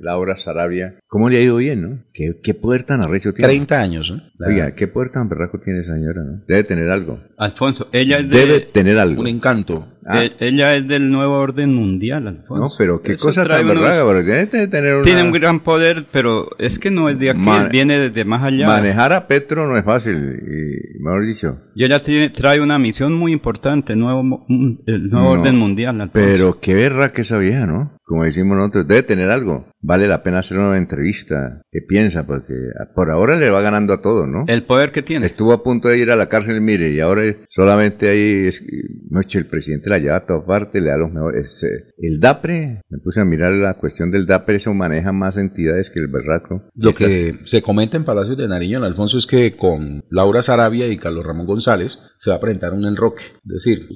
Laura 0.00 0.36
Sarabia. 0.36 0.98
¿Cómo 1.06 1.28
le 1.28 1.36
ha 1.36 1.42
ido 1.42 1.56
bien, 1.56 1.82
no? 1.82 2.04
¿Qué, 2.14 2.40
qué 2.42 2.54
poder 2.54 2.84
tan 2.84 3.02
arrecho 3.02 3.34
tiene? 3.34 3.48
30 3.48 3.80
años, 3.80 4.10
¿eh? 4.16 4.22
Oiga, 4.46 4.74
¿qué 4.74 4.88
poder 4.88 5.10
tan 5.10 5.28
berraco 5.28 5.60
tiene 5.60 5.80
esa 5.80 5.94
señora, 5.94 6.22
no? 6.24 6.42
Debe 6.48 6.64
tener 6.64 6.88
algo. 6.88 7.20
Alfonso, 7.36 7.88
ella 7.92 8.18
es 8.18 8.30
de... 8.30 8.38
Debe 8.38 8.60
tener 8.60 8.98
algo. 8.98 9.20
Un 9.20 9.28
encanto. 9.28 9.97
Ah. 10.10 10.24
Ella 10.40 10.74
es 10.74 10.88
del 10.88 11.10
nuevo 11.10 11.34
orden 11.34 11.74
mundial, 11.74 12.26
Alfonso. 12.28 12.64
No, 12.64 12.70
pero 12.78 13.02
qué 13.02 13.12
Eso 13.12 13.26
cosa 13.26 13.44
tan 13.44 13.66
unos... 13.66 13.78
berraca, 13.78 14.06
pero 14.06 14.22
debe 14.22 14.66
tener 14.66 14.94
una... 14.94 15.02
Tiene 15.02 15.22
un 15.22 15.32
gran 15.32 15.60
poder, 15.60 16.06
pero 16.10 16.48
es 16.58 16.78
que 16.78 16.90
no 16.90 17.10
es 17.10 17.18
de 17.18 17.30
aquí, 17.30 17.40
Man... 17.40 17.68
viene 17.70 17.98
desde 17.98 18.24
más 18.24 18.42
allá. 18.42 18.66
Manejar 18.66 19.12
a 19.12 19.26
Petro 19.26 19.66
no 19.66 19.76
es 19.76 19.84
fácil, 19.84 20.16
y 20.16 21.02
mejor 21.02 21.26
dicho. 21.26 21.58
Y 21.74 21.84
ella 21.84 22.02
tiene, 22.02 22.30
trae 22.30 22.62
una 22.62 22.78
misión 22.78 23.12
muy 23.12 23.32
importante, 23.32 23.96
nuevo, 23.96 24.46
el 24.86 25.10
nuevo 25.10 25.34
no, 25.34 25.40
orden 25.40 25.58
mundial. 25.58 26.00
Alfonso. 26.00 26.12
Pero 26.12 26.58
qué 26.58 26.74
berraca 26.74 27.20
esa 27.20 27.36
vieja, 27.36 27.66
¿no? 27.66 27.97
Como 28.08 28.24
decimos 28.24 28.56
nosotros, 28.56 28.88
debe 28.88 29.02
tener 29.02 29.28
algo. 29.28 29.66
Vale 29.80 30.08
la 30.08 30.22
pena 30.22 30.38
hacer 30.38 30.58
una 30.58 30.78
entrevista. 30.78 31.60
¿Qué 31.70 31.80
piensa? 31.86 32.26
Porque 32.26 32.54
por 32.94 33.10
ahora 33.10 33.36
le 33.36 33.50
va 33.50 33.60
ganando 33.60 33.92
a 33.92 34.00
todo, 34.00 34.26
¿no? 34.26 34.44
El 34.48 34.64
poder 34.64 34.92
que 34.92 35.02
tiene. 35.02 35.26
Estuvo 35.26 35.52
a 35.52 35.62
punto 35.62 35.88
de 35.88 35.98
ir 35.98 36.10
a 36.10 36.16
la 36.16 36.30
cárcel, 36.30 36.62
mire, 36.62 36.90
y 36.90 37.00
ahora 37.00 37.22
solamente 37.50 38.08
ahí, 38.08 38.48
noche 39.10 39.38
el 39.38 39.46
presidente 39.46 39.90
la 39.90 39.98
lleva 39.98 40.16
a 40.16 40.26
todas 40.26 40.44
partes, 40.44 40.82
le 40.82 40.88
da 40.88 40.96
los 40.96 41.12
mejores. 41.12 41.64
El 41.98 42.18
DAPRE, 42.18 42.80
me 42.88 42.98
puse 42.98 43.20
a 43.20 43.26
mirar 43.26 43.52
la 43.52 43.74
cuestión 43.74 44.10
del 44.10 44.26
DAPRE, 44.26 44.56
eso 44.56 44.72
maneja 44.72 45.12
más 45.12 45.36
entidades 45.36 45.90
que 45.90 46.00
el 46.00 46.08
berraco. 46.08 46.64
Lo 46.74 46.94
que 46.94 47.40
se 47.44 47.60
comenta 47.60 47.98
en 47.98 48.04
Palacios 48.04 48.38
de 48.38 48.48
Nariño, 48.48 48.78
en 48.78 48.84
Alfonso, 48.84 49.18
es 49.18 49.26
que 49.26 49.54
con 49.54 50.02
Laura 50.08 50.40
Sarabia 50.40 50.88
y 50.88 50.96
Carlos 50.96 51.26
Ramón 51.26 51.46
González 51.46 52.00
se 52.16 52.30
va 52.30 52.36
a 52.36 52.40
presentar 52.40 52.72
un 52.72 52.86
enroque. 52.86 53.24
Es 53.44 53.64
decir, 53.64 53.86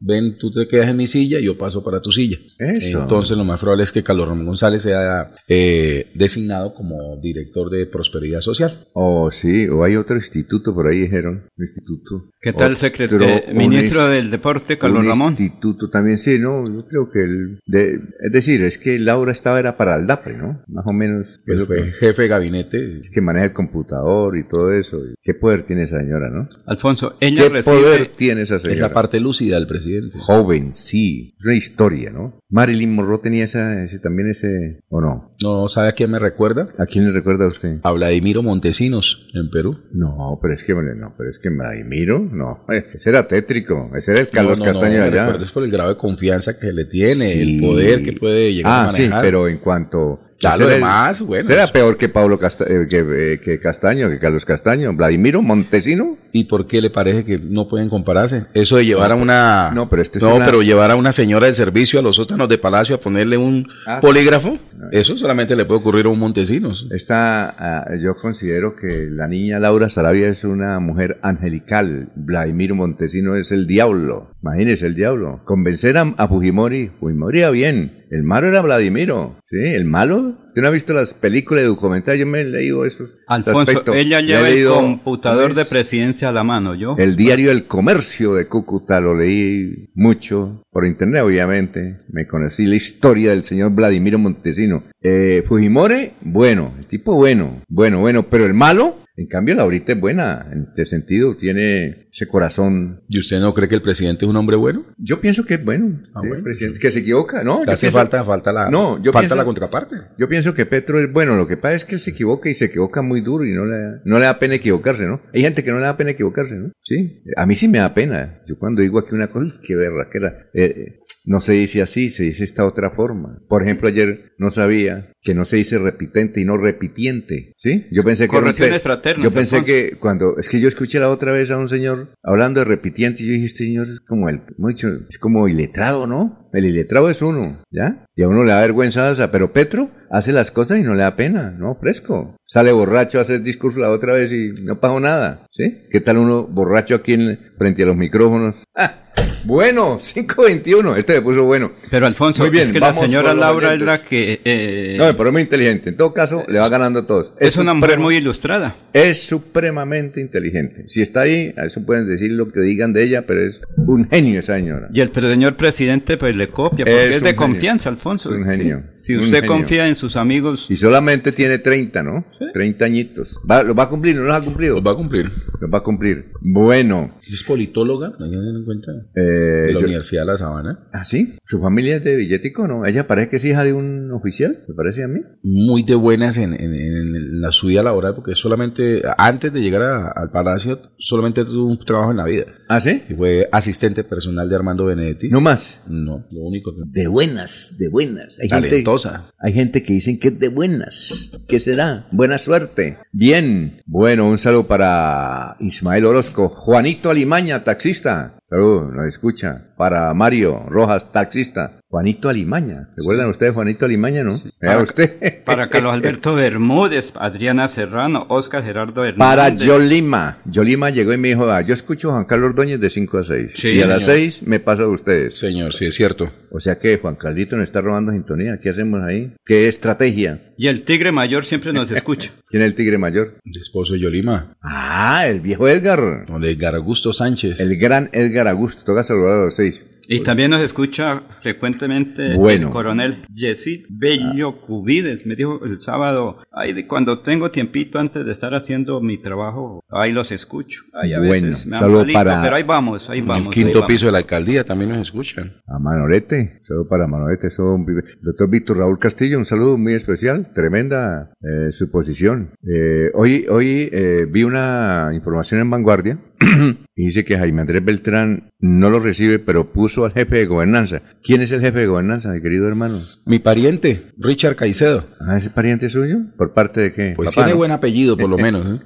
ven, 0.00 0.38
tú 0.38 0.52
te 0.52 0.68
quedas 0.68 0.88
en 0.88 0.96
mi 0.96 1.08
silla 1.08 1.40
y 1.40 1.46
yo 1.46 1.58
paso 1.58 1.82
para 1.82 2.00
tu 2.00 2.12
silla. 2.12 2.38
Eso. 2.58 3.02
Entonces, 3.02 3.36
lo 3.36 3.44
más 3.44 3.55
más 3.56 3.60
probable 3.62 3.84
es 3.84 3.92
que 3.92 4.02
Carlos 4.02 4.28
Ramón 4.28 4.46
González 4.46 4.82
sea 4.82 5.30
eh, 5.48 6.10
designado 6.14 6.74
como 6.74 7.16
director 7.22 7.70
de 7.70 7.86
Prosperidad 7.86 8.40
Social. 8.40 8.86
O 8.92 9.30
sí, 9.30 9.66
o 9.68 9.82
hay 9.82 9.96
otro 9.96 10.16
instituto, 10.16 10.74
por 10.74 10.86
ahí 10.88 11.00
dijeron, 11.00 11.44
un 11.56 11.64
instituto. 11.64 12.24
¿Qué 12.40 12.52
tal, 12.52 12.76
secretario, 12.76 13.42
ministro 13.54 14.06
del 14.08 14.30
Deporte, 14.30 14.78
Carlos 14.78 15.00
un 15.00 15.08
Ramón? 15.08 15.30
instituto 15.30 15.88
también, 15.88 16.18
sí, 16.18 16.38
no, 16.38 16.66
yo 16.72 16.86
creo 16.86 17.10
que 17.10 17.22
el, 17.24 17.60
de, 17.66 17.94
es 18.20 18.32
decir, 18.32 18.62
es 18.62 18.76
que 18.78 18.98
Laura 18.98 19.32
estaba 19.32 19.58
era 19.58 19.76
para 19.76 19.96
el 19.96 20.06
DAPRE, 20.06 20.36
¿no? 20.36 20.62
Más 20.68 20.84
o 20.86 20.92
menos, 20.92 21.40
que 21.46 21.54
es 21.54 21.66
que, 21.66 21.92
jefe 21.92 22.22
de 22.22 22.28
gabinete. 22.28 22.98
es 23.00 23.10
que 23.10 23.20
maneja 23.20 23.46
el 23.46 23.52
computador 23.52 24.36
y 24.36 24.46
todo 24.46 24.72
eso. 24.72 24.98
y 24.98 25.14
¿Qué 25.22 25.32
poder 25.34 25.64
tiene 25.64 25.84
esa 25.84 25.98
señora, 25.98 26.28
no? 26.28 26.48
Alfonso, 26.66 27.16
ella 27.20 27.44
¿Qué 27.44 27.48
recibe... 27.48 27.76
poder 27.76 28.06
tiene 28.16 28.42
esa 28.42 28.56
Es 28.56 28.62
señora? 28.62 28.88
la 28.88 28.92
parte 28.94 29.18
lúcida 29.18 29.56
del 29.56 29.66
presidente. 29.66 30.18
Joven, 30.18 30.72
sí, 30.74 31.34
es 31.38 31.46
una 31.46 31.56
historia, 31.56 32.10
¿no? 32.10 32.38
Marilyn 32.50 32.94
Monroe 32.94 33.18
tenía 33.22 33.45
esa, 33.46 33.82
ese, 33.84 33.98
también 33.98 34.28
ese, 34.28 34.80
¿o 34.90 35.00
no? 35.00 35.32
¿No 35.42 35.68
sabe 35.68 35.88
a 35.88 35.92
quién 35.92 36.10
me 36.10 36.18
recuerda? 36.18 36.68
¿A 36.78 36.86
quién 36.86 37.06
le 37.06 37.12
recuerda 37.12 37.44
a 37.44 37.48
usted? 37.48 37.78
A 37.82 37.92
Vladimiro 37.92 38.42
Montesinos, 38.42 39.28
en 39.34 39.50
Perú. 39.50 39.78
No, 39.92 40.38
pero 40.42 40.54
es 40.54 40.62
que, 40.64 40.74
no, 40.74 41.14
pero 41.16 41.30
es 41.30 41.38
que 41.38 41.48
Vladimiro, 41.48 42.18
no, 42.18 42.64
ese 42.68 43.08
era 43.10 43.26
tétrico, 43.26 43.90
ese 43.96 44.12
era 44.12 44.20
el 44.20 44.28
Carlos 44.28 44.58
No, 44.58 44.66
no, 44.66 44.72
Castaño 44.72 44.98
no, 44.98 45.00
me 45.00 45.06
allá. 45.08 45.22
recuerdo, 45.24 45.44
es 45.44 45.52
por 45.52 45.64
el 45.64 45.70
grado 45.70 45.90
de 45.90 45.96
confianza 45.96 46.58
que 46.58 46.72
le 46.72 46.84
tiene, 46.84 47.24
Sí. 47.26 47.56
el 47.56 47.60
poder 47.60 48.02
que 48.02 48.12
puede 48.12 48.52
llegar 48.52 48.72
ah, 48.72 48.82
a 48.88 48.92
manejar. 48.92 49.20
sí, 49.20 49.26
pero 49.26 49.48
en 49.48 49.58
cuanto... 49.58 50.20
Era 50.38 51.12
bueno. 51.24 51.46
Será 51.46 51.66
peor 51.68 51.96
que 51.96 52.08
Pablo 52.08 52.38
Casta- 52.38 52.64
eh, 52.68 52.86
que, 52.88 52.98
eh, 52.98 53.40
que 53.42 53.58
Castaño, 53.58 54.10
que 54.10 54.18
Carlos 54.18 54.44
Castaño. 54.44 54.92
Vladimiro 54.94 55.40
Montesino. 55.42 56.18
¿Y 56.32 56.44
por 56.44 56.66
qué 56.66 56.82
le 56.82 56.90
parece 56.90 57.24
que 57.24 57.38
no 57.38 57.66
pueden 57.68 57.88
compararse? 57.88 58.44
Eso 58.52 58.76
de 58.76 58.84
llevar 58.84 59.12
a 59.12 59.14
una... 59.14 59.70
no, 59.74 59.88
pero 59.88 60.02
este 60.02 60.18
es 60.18 60.22
No, 60.24 60.36
una- 60.36 60.44
pero 60.44 60.60
llevar 60.60 60.90
a 60.90 60.96
una 60.96 61.12
señora 61.12 61.46
del 61.46 61.54
servicio 61.54 61.98
a 61.98 62.02
los 62.02 62.16
sótanos 62.16 62.48
de 62.50 62.58
Palacio 62.58 62.96
a 62.96 63.00
ponerle 63.00 63.38
un 63.38 63.66
Ah. 63.86 64.00
polígrafo, 64.02 64.58
eso 64.92 65.16
solamente 65.16 65.56
le 65.56 65.64
puede 65.64 65.80
ocurrir 65.80 66.04
a 66.04 66.10
un 66.10 66.18
Montesinos. 66.18 66.86
Esta, 66.90 67.48
ah, 67.58 67.86
yo 67.98 68.16
considero 68.16 68.76
que 68.76 69.08
la 69.10 69.28
niña 69.28 69.58
Laura 69.58 69.88
Sarabia 69.88 70.28
es 70.28 70.44
una 70.44 70.78
mujer 70.78 71.18
angelical. 71.22 72.10
Vladimiro 72.14 72.74
Montesino 72.74 73.34
es 73.36 73.50
el 73.52 73.66
diablo. 73.66 74.32
Imagínese 74.42 74.86
el 74.86 74.94
diablo. 74.94 75.40
Convencer 75.46 75.96
a, 75.96 76.12
a 76.18 76.28
Fujimori. 76.28 76.90
Fujimori 77.00 77.42
bien. 77.50 78.04
El 78.10 78.22
malo 78.22 78.48
era 78.48 78.60
Vladimiro. 78.60 79.36
¿Sí? 79.48 79.58
El 79.58 79.84
malo. 79.84 80.38
¿Usted 80.48 80.62
no 80.62 80.68
ha 80.68 80.70
visto 80.70 80.92
las 80.94 81.12
películas 81.12 81.64
de 81.64 81.68
documentales? 81.68 82.20
Yo 82.20 82.26
me 82.26 82.40
he 82.40 82.44
leído 82.44 82.84
esos. 82.84 83.16
Alfonso, 83.26 83.60
aspectos. 83.60 83.94
ella 83.96 84.20
lleva 84.20 84.48
el 84.48 84.54
leído, 84.54 84.74
computador 84.76 85.48
¿cómo 85.48 85.54
de 85.54 85.62
es? 85.62 85.68
presidencia 85.68 86.28
a 86.30 86.32
la 86.32 86.44
mano, 86.44 86.74
¿yo? 86.74 86.94
El 86.98 87.16
diario 87.16 87.50
El 87.50 87.66
Comercio 87.66 88.34
de 88.34 88.48
Cúcuta 88.48 89.00
lo 89.00 89.14
leí 89.16 89.90
mucho, 89.94 90.62
por 90.70 90.86
internet 90.86 91.22
obviamente. 91.22 92.00
Me 92.08 92.26
conocí 92.26 92.64
la 92.66 92.76
historia 92.76 93.30
del 93.30 93.44
señor 93.44 93.72
Vladimiro 93.72 94.18
Montesino. 94.18 94.84
Eh, 95.02 95.44
Fujimori, 95.46 96.12
bueno, 96.22 96.74
el 96.78 96.86
tipo 96.86 97.14
bueno, 97.16 97.62
bueno, 97.68 98.00
bueno, 98.00 98.28
pero 98.30 98.46
el 98.46 98.54
malo, 98.54 98.96
en 99.16 99.26
cambio 99.26 99.54
la 99.54 99.62
ahorita 99.62 99.92
es 99.92 100.00
buena, 100.00 100.46
en 100.52 100.66
este 100.68 100.84
sentido, 100.84 101.36
tiene 101.36 102.08
ese 102.12 102.26
corazón. 102.26 103.02
¿Y 103.08 103.18
usted 103.18 103.40
no 103.40 103.54
cree 103.54 103.68
que 103.68 103.74
el 103.74 103.82
presidente 103.82 104.24
es 104.24 104.28
un 104.30 104.36
hombre 104.36 104.56
bueno? 104.56 104.84
Yo 104.98 105.20
pienso 105.20 105.44
que 105.44 105.54
es 105.54 105.64
bueno, 105.64 106.02
Ah, 106.14 106.20
sí, 106.22 106.28
bueno. 106.28 106.44
presidente, 106.44 106.78
que 106.78 106.90
se 106.90 106.98
equivoca, 107.00 107.42
¿no? 107.42 107.64
Yo 107.64 107.72
hace 107.72 107.86
pienso- 107.86 107.98
falta, 107.98 108.24
falta 108.24 108.52
la, 108.52 108.70
No, 108.70 108.96
yo 109.02 109.12
falta 109.12 109.20
pienso- 109.20 109.36
la 109.36 109.44
contraparte. 109.44 109.96
Yo 110.18 110.28
pienso 110.28 110.52
que 110.54 110.66
Petro 110.66 111.00
es 111.00 111.10
bueno, 111.12 111.36
lo 111.36 111.46
que 111.48 111.56
pasa 111.56 111.74
es 111.74 111.84
que 111.84 111.94
él 111.94 112.00
se 112.00 112.10
equivoca 112.10 112.48
y 112.50 112.54
se 112.54 112.66
equivoca 112.66 113.02
muy 113.02 113.20
duro 113.22 113.44
y 113.44 113.52
no 113.52 113.64
le, 113.64 114.00
no 114.04 114.18
le 114.18 114.24
da 114.26 114.38
pena 114.38 114.54
equivocarse, 114.56 115.04
¿no? 115.06 115.20
Hay 115.32 115.40
gente 115.42 115.64
que 115.64 115.70
no 115.72 115.78
le 115.78 115.84
da 115.84 115.96
pena 115.96 116.10
equivocarse, 116.10 116.54
¿no? 116.54 116.72
Sí, 116.82 117.22
a 117.36 117.46
mí 117.46 117.56
sí 117.56 117.68
me 117.68 117.78
da 117.78 117.94
pena. 117.94 118.42
Yo 118.46 118.58
cuando 118.58 118.82
digo 118.82 118.98
aquí 118.98 119.14
una 119.14 119.28
cosa, 119.28 119.46
¡uy, 119.46 119.54
qué 119.66 119.74
berraquera. 119.76 120.48
Eh, 120.54 120.64
eh, 120.64 120.98
no 121.24 121.40
se 121.40 121.54
dice 121.54 121.82
así, 121.82 122.08
se 122.10 122.22
dice 122.22 122.44
esta 122.44 122.64
otra 122.66 122.90
forma. 122.92 123.40
Por 123.48 123.62
ejemplo, 123.62 123.88
ayer 123.88 124.32
no 124.38 124.50
sabía 124.50 125.10
que 125.26 125.34
no 125.34 125.44
se 125.44 125.56
dice 125.56 125.76
repitente 125.80 126.40
y 126.40 126.44
no 126.44 126.56
repitiente, 126.56 127.52
¿sí? 127.56 127.86
Yo 127.90 128.04
pensé 128.04 128.28
que... 128.28 128.36
era 128.36 128.46
un 128.46 128.52
Correcciones 128.52 128.80
fraternas, 128.80 129.24
Yo 129.24 129.32
pensé 129.32 129.64
que 129.64 129.96
cuando... 129.98 130.38
Es 130.38 130.48
que 130.48 130.60
yo 130.60 130.68
escuché 130.68 131.00
la 131.00 131.08
otra 131.10 131.32
vez 131.32 131.50
a 131.50 131.58
un 131.58 131.66
señor 131.66 132.12
hablando 132.22 132.60
de 132.60 132.66
repitiente 132.66 133.24
y 133.24 133.26
yo 133.26 133.32
dije, 133.32 133.46
este 133.46 133.64
señor 133.64 133.88
es 133.88 133.98
como 134.06 134.28
el... 134.28 134.42
dicho, 134.56 134.88
es 135.10 135.18
como 135.18 135.48
iletrado, 135.48 136.06
¿no? 136.06 136.48
El 136.52 136.64
iletrado 136.64 137.10
es 137.10 137.22
uno, 137.22 137.60
¿ya? 137.72 138.06
Y 138.14 138.22
a 138.22 138.28
uno 138.28 138.44
le 138.44 138.52
da 138.52 138.60
vergüenza, 138.60 139.10
o 139.10 139.14
sea, 139.16 139.32
pero 139.32 139.52
Petro 139.52 139.90
hace 140.10 140.30
las 140.30 140.52
cosas 140.52 140.78
y 140.78 140.84
no 140.84 140.94
le 140.94 141.02
da 141.02 141.16
pena, 141.16 141.50
¿no? 141.50 141.74
Fresco. 141.74 142.36
Sale 142.46 142.70
borracho 142.70 143.18
a 143.18 143.22
hacer 143.22 143.42
discurso 143.42 143.80
la 143.80 143.90
otra 143.90 144.12
vez 144.12 144.30
y 144.32 144.52
no 144.62 144.78
pasó 144.78 145.00
nada, 145.00 145.44
¿sí? 145.50 145.82
¿Qué 145.90 146.00
tal 146.00 146.18
uno 146.18 146.46
borracho 146.46 146.94
aquí 146.94 147.14
en- 147.14 147.40
frente 147.58 147.82
a 147.82 147.86
los 147.86 147.96
micrófonos? 147.96 148.56
¡Ah! 148.76 149.02
Bueno, 149.46 149.98
521, 150.14 150.96
este 150.96 151.14
me 151.14 151.22
puso 151.22 151.44
bueno. 151.44 151.72
Pero 151.90 152.06
Alfonso, 152.06 152.42
Muy 152.42 152.50
bien, 152.50 152.66
es 152.66 152.72
que 152.72 152.80
la 152.80 152.92
señora 152.92 153.30
los 153.32 153.40
Laura 153.40 153.74
es 153.74 153.80
la 153.80 153.98
que... 154.02 154.40
eh, 154.44 154.96
No, 154.98 155.16
pero 155.16 155.28
es 155.28 155.32
muy 155.32 155.42
inteligente. 155.42 155.90
En 155.90 155.96
todo 155.96 156.12
caso, 156.12 156.42
le 156.48 156.58
va 156.58 156.68
ganando 156.68 157.00
a 157.00 157.06
todos. 157.06 157.32
es 157.38 157.56
una 157.56 157.72
mujer 157.74 157.98
muy 157.98 158.16
ilustrada. 158.16 158.74
Es 158.92 159.22
supremamente 159.26 160.20
inteligente. 160.20 160.84
Si 160.88 161.00
está 161.02 161.20
ahí, 161.22 161.52
a 161.56 161.66
eso 161.66 161.84
pueden 161.86 162.08
decir 162.08 162.32
lo 162.32 162.50
que 162.50 162.60
digan 162.60 162.92
de 162.92 163.04
ella, 163.04 163.22
pero 163.26 163.40
es 163.42 163.60
un 163.76 164.08
genio 164.08 164.40
esa 164.40 164.56
señora. 164.56 164.88
Y 164.92 165.00
el 165.00 165.12
señor 165.12 165.56
presidente 165.56 166.16
pues 166.16 166.34
le 166.34 166.48
copia, 166.48 166.84
porque 166.84 167.04
Es 167.04 167.22
de 167.22 167.28
genio. 167.30 167.36
confianza, 167.36 167.88
Alfonso. 167.88 168.34
Es 168.34 168.40
un 168.40 168.48
sí. 168.48 168.56
genio. 168.56 168.82
Si 168.94 169.16
usted 169.16 169.42
genio. 169.42 169.48
confía 169.48 169.86
en 169.88 169.96
sus 169.96 170.16
amigos, 170.16 170.66
Y 170.68 170.76
solamente 170.76 171.30
tiene 171.32 171.58
30, 171.58 172.02
¿no? 172.02 172.24
30 172.52 172.84
añitos. 172.84 173.38
Va, 173.48 173.62
¿Lo 173.62 173.74
va 173.74 173.84
a 173.84 173.88
cumplir? 173.88 174.16
¿No 174.16 174.22
los 174.22 174.34
ha 174.34 174.40
cumplido? 174.42 174.74
Los 174.76 174.84
va 174.86 174.92
a 174.92 174.96
cumplir. 174.96 175.30
Los 175.60 175.70
va 175.72 175.78
a 175.78 175.82
cumplir. 175.82 176.26
Bueno. 176.40 177.16
Es 177.30 177.44
politóloga, 177.44 178.12
¿no 178.18 178.26
en 178.26 178.64
cuenta? 178.64 178.92
eh, 179.14 179.35
De 179.36 179.72
la 179.74 179.80
yo- 179.80 179.86
Universidad 179.86 180.22
de 180.22 180.26
La 180.26 180.36
Sabana. 180.36 180.88
¿Ah, 180.92 181.04
sí? 181.04 181.34
¿Su 181.46 181.60
familia 181.60 181.96
es 181.96 182.04
de 182.04 182.16
Billetico 182.16 182.66
no? 182.68 182.84
Ella 182.86 183.06
parece 183.06 183.28
que 183.30 183.36
es 183.36 183.44
hija 183.44 183.64
de 183.64 183.72
un 183.72 184.10
oficial, 184.12 184.64
me 184.68 184.74
parece 184.74 185.04
a 185.04 185.08
mí. 185.08 185.20
Muy 185.42 185.84
de 185.84 185.94
buenas 185.94 186.36
en, 186.38 186.52
en- 186.54 186.74
en 186.74 187.40
la 187.40 187.50
su 187.52 187.68
vida 187.68 187.82
laboral, 187.82 188.14
porque 188.14 188.34
solamente, 188.34 189.02
antes 189.18 189.52
de 189.52 189.60
llegar 189.60 189.82
a- 189.82 190.12
al 190.14 190.30
palacio, 190.30 190.80
solamente 190.98 191.44
tuvo 191.44 191.66
un 191.70 191.78
trabajo 191.84 192.10
en 192.10 192.16
la 192.16 192.24
vida. 192.24 192.46
¿Ah, 192.68 192.80
sí? 192.80 193.02
Y 193.08 193.14
fue 193.14 193.48
asistente 193.52 194.04
personal 194.04 194.48
de 194.48 194.56
Armando 194.56 194.84
Benedetti. 194.86 195.28
No 195.28 195.40
más. 195.40 195.80
No, 195.86 196.26
lo 196.30 196.40
único 196.42 196.72
que... 196.74 196.82
De 197.00 197.06
buenas, 197.08 197.76
de 197.78 197.88
buenas. 197.88 198.38
Hay 198.40 198.48
gente, 198.48 198.68
Talentosa. 198.68 199.30
hay 199.38 199.52
gente 199.52 199.82
que 199.82 199.92
dicen 199.92 200.18
que 200.18 200.28
es 200.28 200.38
de 200.38 200.48
buenas. 200.48 201.30
¿Qué 201.48 201.60
será? 201.60 202.08
Buena 202.12 202.38
suerte. 202.38 202.98
Bien. 203.12 203.82
Bueno, 203.86 204.28
un 204.28 204.38
saludo 204.38 204.66
para 204.66 205.56
Ismael 205.60 206.04
Orozco. 206.04 206.48
Juanito 206.48 207.10
Alimaña, 207.10 207.62
taxista. 207.64 208.35
Saludos, 208.48 208.92
nos 208.92 209.06
escucha. 209.06 209.74
Para 209.76 210.12
Mario 210.14 210.64
Rojas, 210.68 211.12
taxista. 211.12 211.80
Juanito 211.88 212.28
Alimaña. 212.28 212.88
¿Recuerdan 212.96 213.30
ustedes 213.30 213.54
Juanito 213.54 213.84
Alimaña, 213.86 214.24
no? 214.24 214.42
Vea 214.60 214.72
Para- 214.72 214.82
usted. 214.82 215.44
para 215.44 215.70
Carlos 215.70 215.94
Alberto 215.94 216.34
Bermúdez, 216.34 217.12
Adriana 217.16 217.68
Serrano, 217.68 218.26
Oscar 218.28 218.64
Gerardo 218.64 219.04
Hernández. 219.04 219.18
Para 219.18 219.48
Yolima. 219.50 220.38
Yolima 220.46 220.90
llegó 220.90 221.12
y 221.14 221.18
me 221.18 221.28
dijo, 221.28 221.48
ah, 221.50 221.60
yo 221.62 221.72
escucho 221.74 222.08
a 222.10 222.14
Juan 222.14 222.24
Carlos 222.24 222.50
Ordóñez 222.50 222.80
de 222.80 222.90
5 222.90 223.18
a 223.18 223.22
6. 223.24 223.52
Sí, 223.54 223.68
y 223.76 223.82
a 223.82 223.86
las 223.86 224.02
señor. 224.04 224.16
6 224.18 224.42
me 224.46 224.58
paso 224.60 224.82
a 224.82 224.88
ustedes. 224.88 225.38
Señor, 225.38 225.72
sí, 225.74 225.86
es 225.86 225.94
cierto. 225.94 226.30
O 226.50 226.58
sea 226.60 226.78
que 226.78 226.98
Juan 226.98 227.16
Carlito 227.16 227.56
nos 227.56 227.64
está 227.66 227.80
robando 227.80 228.12
sintonía. 228.12 228.58
¿Qué 228.60 228.70
hacemos 228.70 229.02
ahí? 229.02 229.34
¿Qué 229.44 229.68
estrategia? 229.68 230.52
Y 230.58 230.68
el 230.68 230.84
tigre 230.84 231.12
mayor 231.12 231.44
siempre 231.44 231.72
nos 231.72 231.90
escucha. 231.90 232.32
¿Quién 232.48 232.62
es 232.62 232.68
el 232.68 232.74
tigre 232.74 232.98
mayor? 232.98 233.34
El 233.44 233.60
esposo 233.60 233.94
de 233.94 234.00
Yolima. 234.00 234.56
Ah, 234.62 235.26
el 235.26 235.40
viejo 235.40 235.68
Edgar. 235.68 236.26
Don 236.26 236.44
Edgar 236.44 236.74
Augusto 236.74 237.12
Sánchez. 237.12 237.60
El 237.60 237.76
gran 237.76 238.08
Edgar 238.12 238.48
Augusto. 238.48 238.82
Toca 238.84 239.02
saludar 239.02 239.40
a 239.40 239.44
los 239.44 239.54
seis. 239.56 239.65
Y 240.08 240.20
también 240.20 240.50
nos 240.50 240.62
escucha 240.62 241.22
frecuentemente 241.42 242.36
Bueno. 242.36 242.66
el 242.68 242.72
coronel 242.72 243.24
Yesid 243.32 243.86
Bello 243.88 244.60
Cubides. 244.60 245.26
Me 245.26 245.34
dijo 245.36 245.64
el 245.64 245.78
sábado, 245.80 246.38
ay, 246.56 246.72
de 246.72 246.86
cuando 246.86 247.20
tengo 247.20 247.50
tiempito 247.50 247.98
antes 247.98 248.24
de 248.24 248.32
estar 248.32 248.54
haciendo 248.54 249.00
mi 249.00 249.18
trabajo, 249.18 249.84
ahí 249.90 250.10
los 250.10 250.32
escucho. 250.32 250.82
Ay, 250.92 251.12
a 251.12 251.18
Bueno, 251.18 251.32
veces 251.48 251.66
me 251.66 251.76
saludo 251.76 252.00
malito, 252.00 252.18
para- 252.18 252.42
pero 252.42 252.56
ahí 252.56 252.62
vamos, 252.62 253.08
ahí 253.10 253.20
vamos. 253.20 253.36
el 253.38 253.42
ahí 253.44 253.50
quinto 253.50 253.80
vamos. 253.80 253.86
piso 253.92 254.06
de 254.06 254.12
la 254.12 254.18
alcaldía 254.18 254.64
también 254.64 254.90
nos 254.90 255.00
escuchan. 255.00 255.52
A 255.68 255.78
Manolete. 255.78 256.60
Saludo 256.66 256.88
para 256.88 257.06
un 257.06 257.86
pibe. 257.86 258.02
Doctor 258.22 258.50
Víctor 258.50 258.78
Raúl 258.78 258.98
Castillo, 258.98 259.38
un 259.38 259.44
saludo 259.44 259.76
muy 259.78 259.94
especial. 259.94 260.52
Tremenda 260.54 261.30
eh, 261.40 261.72
suposición. 261.72 262.50
Eh, 262.62 263.10
hoy 263.14 263.46
hoy 263.48 263.88
eh, 263.92 264.26
vi 264.30 264.42
una 264.42 265.10
información 265.12 265.60
en 265.60 265.70
Vanguardia 265.70 266.18
y 266.96 267.04
dice 267.04 267.24
que 267.24 267.36
Jaime 267.38 267.60
Andrés 267.60 267.84
Beltrán 267.84 268.50
no 268.58 268.90
lo 268.90 268.98
recibe, 269.00 269.38
pero 269.38 269.72
puso 269.72 270.04
al 270.04 270.12
jefe 270.12 270.36
de 270.36 270.46
gobernanza. 270.46 271.02
¿Quién 271.22 271.42
es 271.42 271.52
el 271.52 271.60
jefe 271.60 271.80
de 271.80 271.86
gobernanza, 271.86 272.30
mi 272.30 272.40
querido 272.40 272.66
hermano? 272.66 273.00
Mi 273.26 273.38
pariente, 273.38 274.02
Richard 274.18 274.56
Caicedo. 274.56 275.04
Ah, 275.20 275.36
¿ese 275.38 275.50
pariente 275.50 275.88
suyo? 275.88 276.18
¿Por 276.46 276.54
parte 276.54 276.80
de 276.80 276.92
qué? 276.92 277.12
Pues 277.16 277.34
Papá, 277.34 277.46
tiene 277.46 277.50
¿no? 277.54 277.56
buen 277.58 277.72
apellido, 277.72 278.16
por 278.16 278.30
lo 278.30 278.38
menos. 278.38 278.80
¿eh? 278.80 278.84